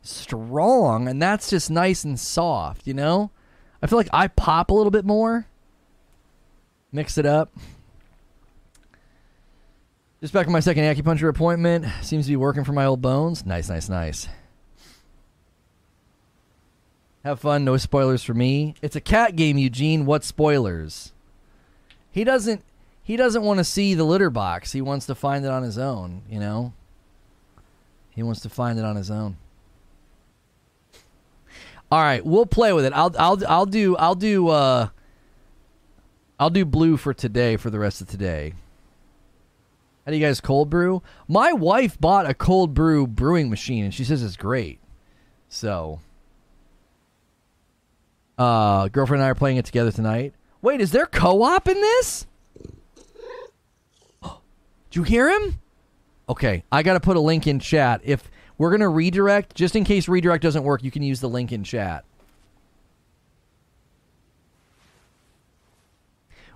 strong, 0.00 1.06
and 1.06 1.20
that's 1.20 1.50
just 1.50 1.70
nice 1.70 2.02
and 2.02 2.18
soft. 2.18 2.86
You 2.86 2.94
know, 2.94 3.30
I 3.82 3.88
feel 3.88 3.98
like 3.98 4.08
I 4.10 4.28
pop 4.28 4.70
a 4.70 4.74
little 4.74 4.90
bit 4.90 5.04
more. 5.04 5.46
Mix 6.92 7.18
it 7.18 7.26
up. 7.26 7.52
Just 10.22 10.32
back 10.32 10.46
from 10.46 10.54
my 10.54 10.60
second 10.60 10.84
acupuncture 10.84 11.28
appointment. 11.28 11.84
Seems 12.00 12.24
to 12.24 12.32
be 12.32 12.36
working 12.36 12.64
for 12.64 12.72
my 12.72 12.86
old 12.86 13.02
bones. 13.02 13.44
Nice, 13.44 13.68
nice, 13.68 13.90
nice. 13.90 14.28
Have 17.26 17.40
fun. 17.40 17.64
No 17.64 17.76
spoilers 17.76 18.22
for 18.22 18.34
me. 18.34 18.76
It's 18.82 18.94
a 18.94 19.00
cat 19.00 19.34
game, 19.34 19.58
Eugene. 19.58 20.06
What 20.06 20.22
spoilers? 20.22 21.12
He 22.12 22.22
doesn't. 22.22 22.62
He 23.02 23.16
doesn't 23.16 23.42
want 23.42 23.58
to 23.58 23.64
see 23.64 23.94
the 23.94 24.04
litter 24.04 24.30
box. 24.30 24.70
He 24.70 24.80
wants 24.80 25.06
to 25.06 25.14
find 25.16 25.44
it 25.44 25.50
on 25.50 25.64
his 25.64 25.76
own. 25.76 26.22
You 26.30 26.38
know. 26.38 26.72
He 28.10 28.22
wants 28.22 28.42
to 28.42 28.48
find 28.48 28.78
it 28.78 28.84
on 28.84 28.94
his 28.94 29.10
own. 29.10 29.38
All 31.90 32.00
right, 32.00 32.24
we'll 32.24 32.46
play 32.46 32.72
with 32.72 32.84
it. 32.84 32.92
I'll. 32.92 33.12
I'll. 33.18 33.44
I'll 33.48 33.66
do. 33.66 33.96
I'll 33.96 34.14
do. 34.14 34.46
Uh, 34.46 34.90
I'll 36.38 36.50
do 36.50 36.64
blue 36.64 36.96
for 36.96 37.12
today. 37.12 37.56
For 37.56 37.70
the 37.70 37.80
rest 37.80 38.00
of 38.00 38.06
today. 38.06 38.52
How 40.04 40.12
do 40.12 40.16
you 40.16 40.24
guys 40.24 40.40
cold 40.40 40.70
brew? 40.70 41.02
My 41.26 41.52
wife 41.52 42.00
bought 42.00 42.30
a 42.30 42.34
cold 42.34 42.72
brew 42.72 43.04
brewing 43.04 43.50
machine, 43.50 43.82
and 43.84 43.92
she 43.92 44.04
says 44.04 44.22
it's 44.22 44.36
great. 44.36 44.78
So. 45.48 45.98
Uh, 48.38 48.88
girlfriend 48.88 49.22
and 49.22 49.26
I 49.26 49.30
are 49.30 49.34
playing 49.34 49.56
it 49.56 49.64
together 49.64 49.90
tonight. 49.90 50.34
Wait, 50.60 50.80
is 50.80 50.90
there 50.90 51.06
co-op 51.06 51.68
in 51.68 51.80
this? 51.80 52.26
Did 54.22 54.30
you 54.92 55.02
hear 55.02 55.30
him? 55.30 55.58
Okay, 56.28 56.64
I 56.72 56.82
got 56.82 56.94
to 56.94 57.00
put 57.00 57.16
a 57.16 57.20
link 57.20 57.46
in 57.46 57.60
chat. 57.60 58.00
If 58.04 58.28
we're 58.58 58.76
to 58.76 58.88
redirect, 58.88 59.54
just 59.54 59.76
in 59.76 59.84
case 59.84 60.08
redirect 60.08 60.42
doesn't 60.42 60.64
work, 60.64 60.82
you 60.82 60.90
can 60.90 61.02
use 61.02 61.20
the 61.20 61.28
link 61.28 61.52
in 61.52 61.62
chat. 61.62 62.04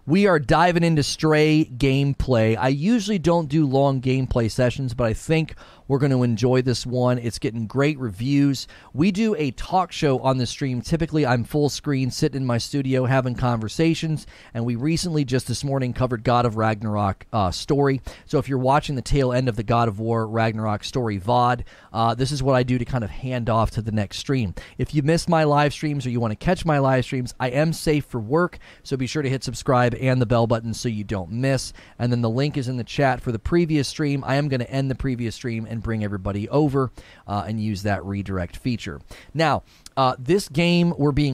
We 0.07 0.27
are 0.27 0.41
diving 0.41 0.83
into 0.83 1.05
stray 1.05 1.67
gameplay. 1.67 2.57
I 2.59 2.69
usually 2.69 3.19
don't 3.19 3.49
do 3.49 3.65
long 3.65 4.01
gameplay 4.01 4.51
sessions, 4.51 4.93
but 4.93 5.05
I 5.05 5.13
think 5.13 5.55
we're 5.91 5.99
going 5.99 6.13
to 6.13 6.23
enjoy 6.23 6.63
this 6.63 6.87
one. 6.87 7.19
It's 7.19 7.41
getting 7.41 7.67
great 7.67 7.99
reviews. 7.99 8.69
We 8.95 9.11
do 9.11 9.35
a 9.35 9.51
talk 9.51 9.91
show 9.91 10.21
on 10.21 10.39
the 10.39 10.47
stream. 10.47 10.83
Typically, 10.83 11.27
I'm 11.27 11.43
full 11.43 11.69
screen, 11.69 12.13
sitting 12.13 12.43
in 12.43 12.47
my 12.47 12.59
studio 12.59 13.07
having 13.07 13.35
conversations. 13.35 14.29
And 14.55 14.65
we 14.65 14.77
recently, 14.77 15.25
just 15.25 15.49
this 15.49 15.65
morning, 15.65 15.93
covered 15.93 16.23
God 16.23 16.47
of 16.47 16.57
Ragnarok 16.57 17.27
uh, 17.33 17.51
story. 17.51 18.03
So 18.27 18.39
if 18.39 18.49
you're 18.49 18.59
watching 18.59 18.95
the 18.95 19.03
tail 19.03 19.33
end 19.33 19.49
of 19.49 19.57
the 19.57 19.65
God 19.65 19.89
of 19.89 19.99
War 19.99 20.29
Ragnarok 20.29 20.85
story 20.85 21.19
VOD, 21.19 21.65
uh, 21.93 22.15
this 22.15 22.31
is 22.31 22.41
what 22.41 22.55
I 22.55 22.63
do 22.63 22.79
to 22.79 22.85
kind 22.85 23.03
of 23.03 23.11
hand 23.11 23.51
off 23.51 23.73
to 23.73 23.83
the 23.83 23.91
next 23.91 24.19
stream. 24.19 24.55
If 24.79 24.95
you 24.95 25.03
missed 25.03 25.29
my 25.29 25.43
live 25.43 25.73
streams 25.73 26.07
or 26.07 26.11
you 26.11 26.21
want 26.21 26.31
to 26.31 26.37
catch 26.37 26.65
my 26.65 26.79
live 26.79 27.05
streams, 27.05 27.35
I 27.41 27.49
am 27.49 27.73
safe 27.73 28.05
for 28.05 28.21
work. 28.21 28.61
So 28.85 28.97
be 28.97 29.09
sure 29.09 29.23
to 29.23 29.29
hit 29.29 29.43
subscribe 29.43 29.97
and 30.01 30.23
the 30.23 30.27
bell 30.27 30.47
button 30.47 30.73
so 30.73 30.89
you 30.89 31.03
don't 31.03 31.33
miss. 31.33 31.73
And 31.99 32.13
then 32.13 32.21
the 32.21 32.31
link 32.31 32.57
is 32.57 32.69
in 32.69 32.77
the 32.77 32.85
chat 32.85 33.21
for 33.21 33.33
the 33.33 33.41
previous 33.41 33.89
stream. 33.89 34.23
I 34.25 34.37
am 34.37 34.47
going 34.47 34.61
to 34.61 34.71
end 34.71 34.89
the 34.89 34.95
previous 34.95 35.35
stream 35.35 35.67
and 35.81 35.85
bring 35.85 36.05
everybody 36.05 36.49
over 36.51 36.91
uh, 37.27 37.45
and 37.47 37.61
use 37.61 37.83
that 37.83 38.05
redirect 38.05 38.57
feature. 38.57 39.01
Now, 39.33 39.63
uh, 39.97 40.15
this 40.19 40.49
game 40.49 40.95
we're 40.99 41.13
being 41.13 41.29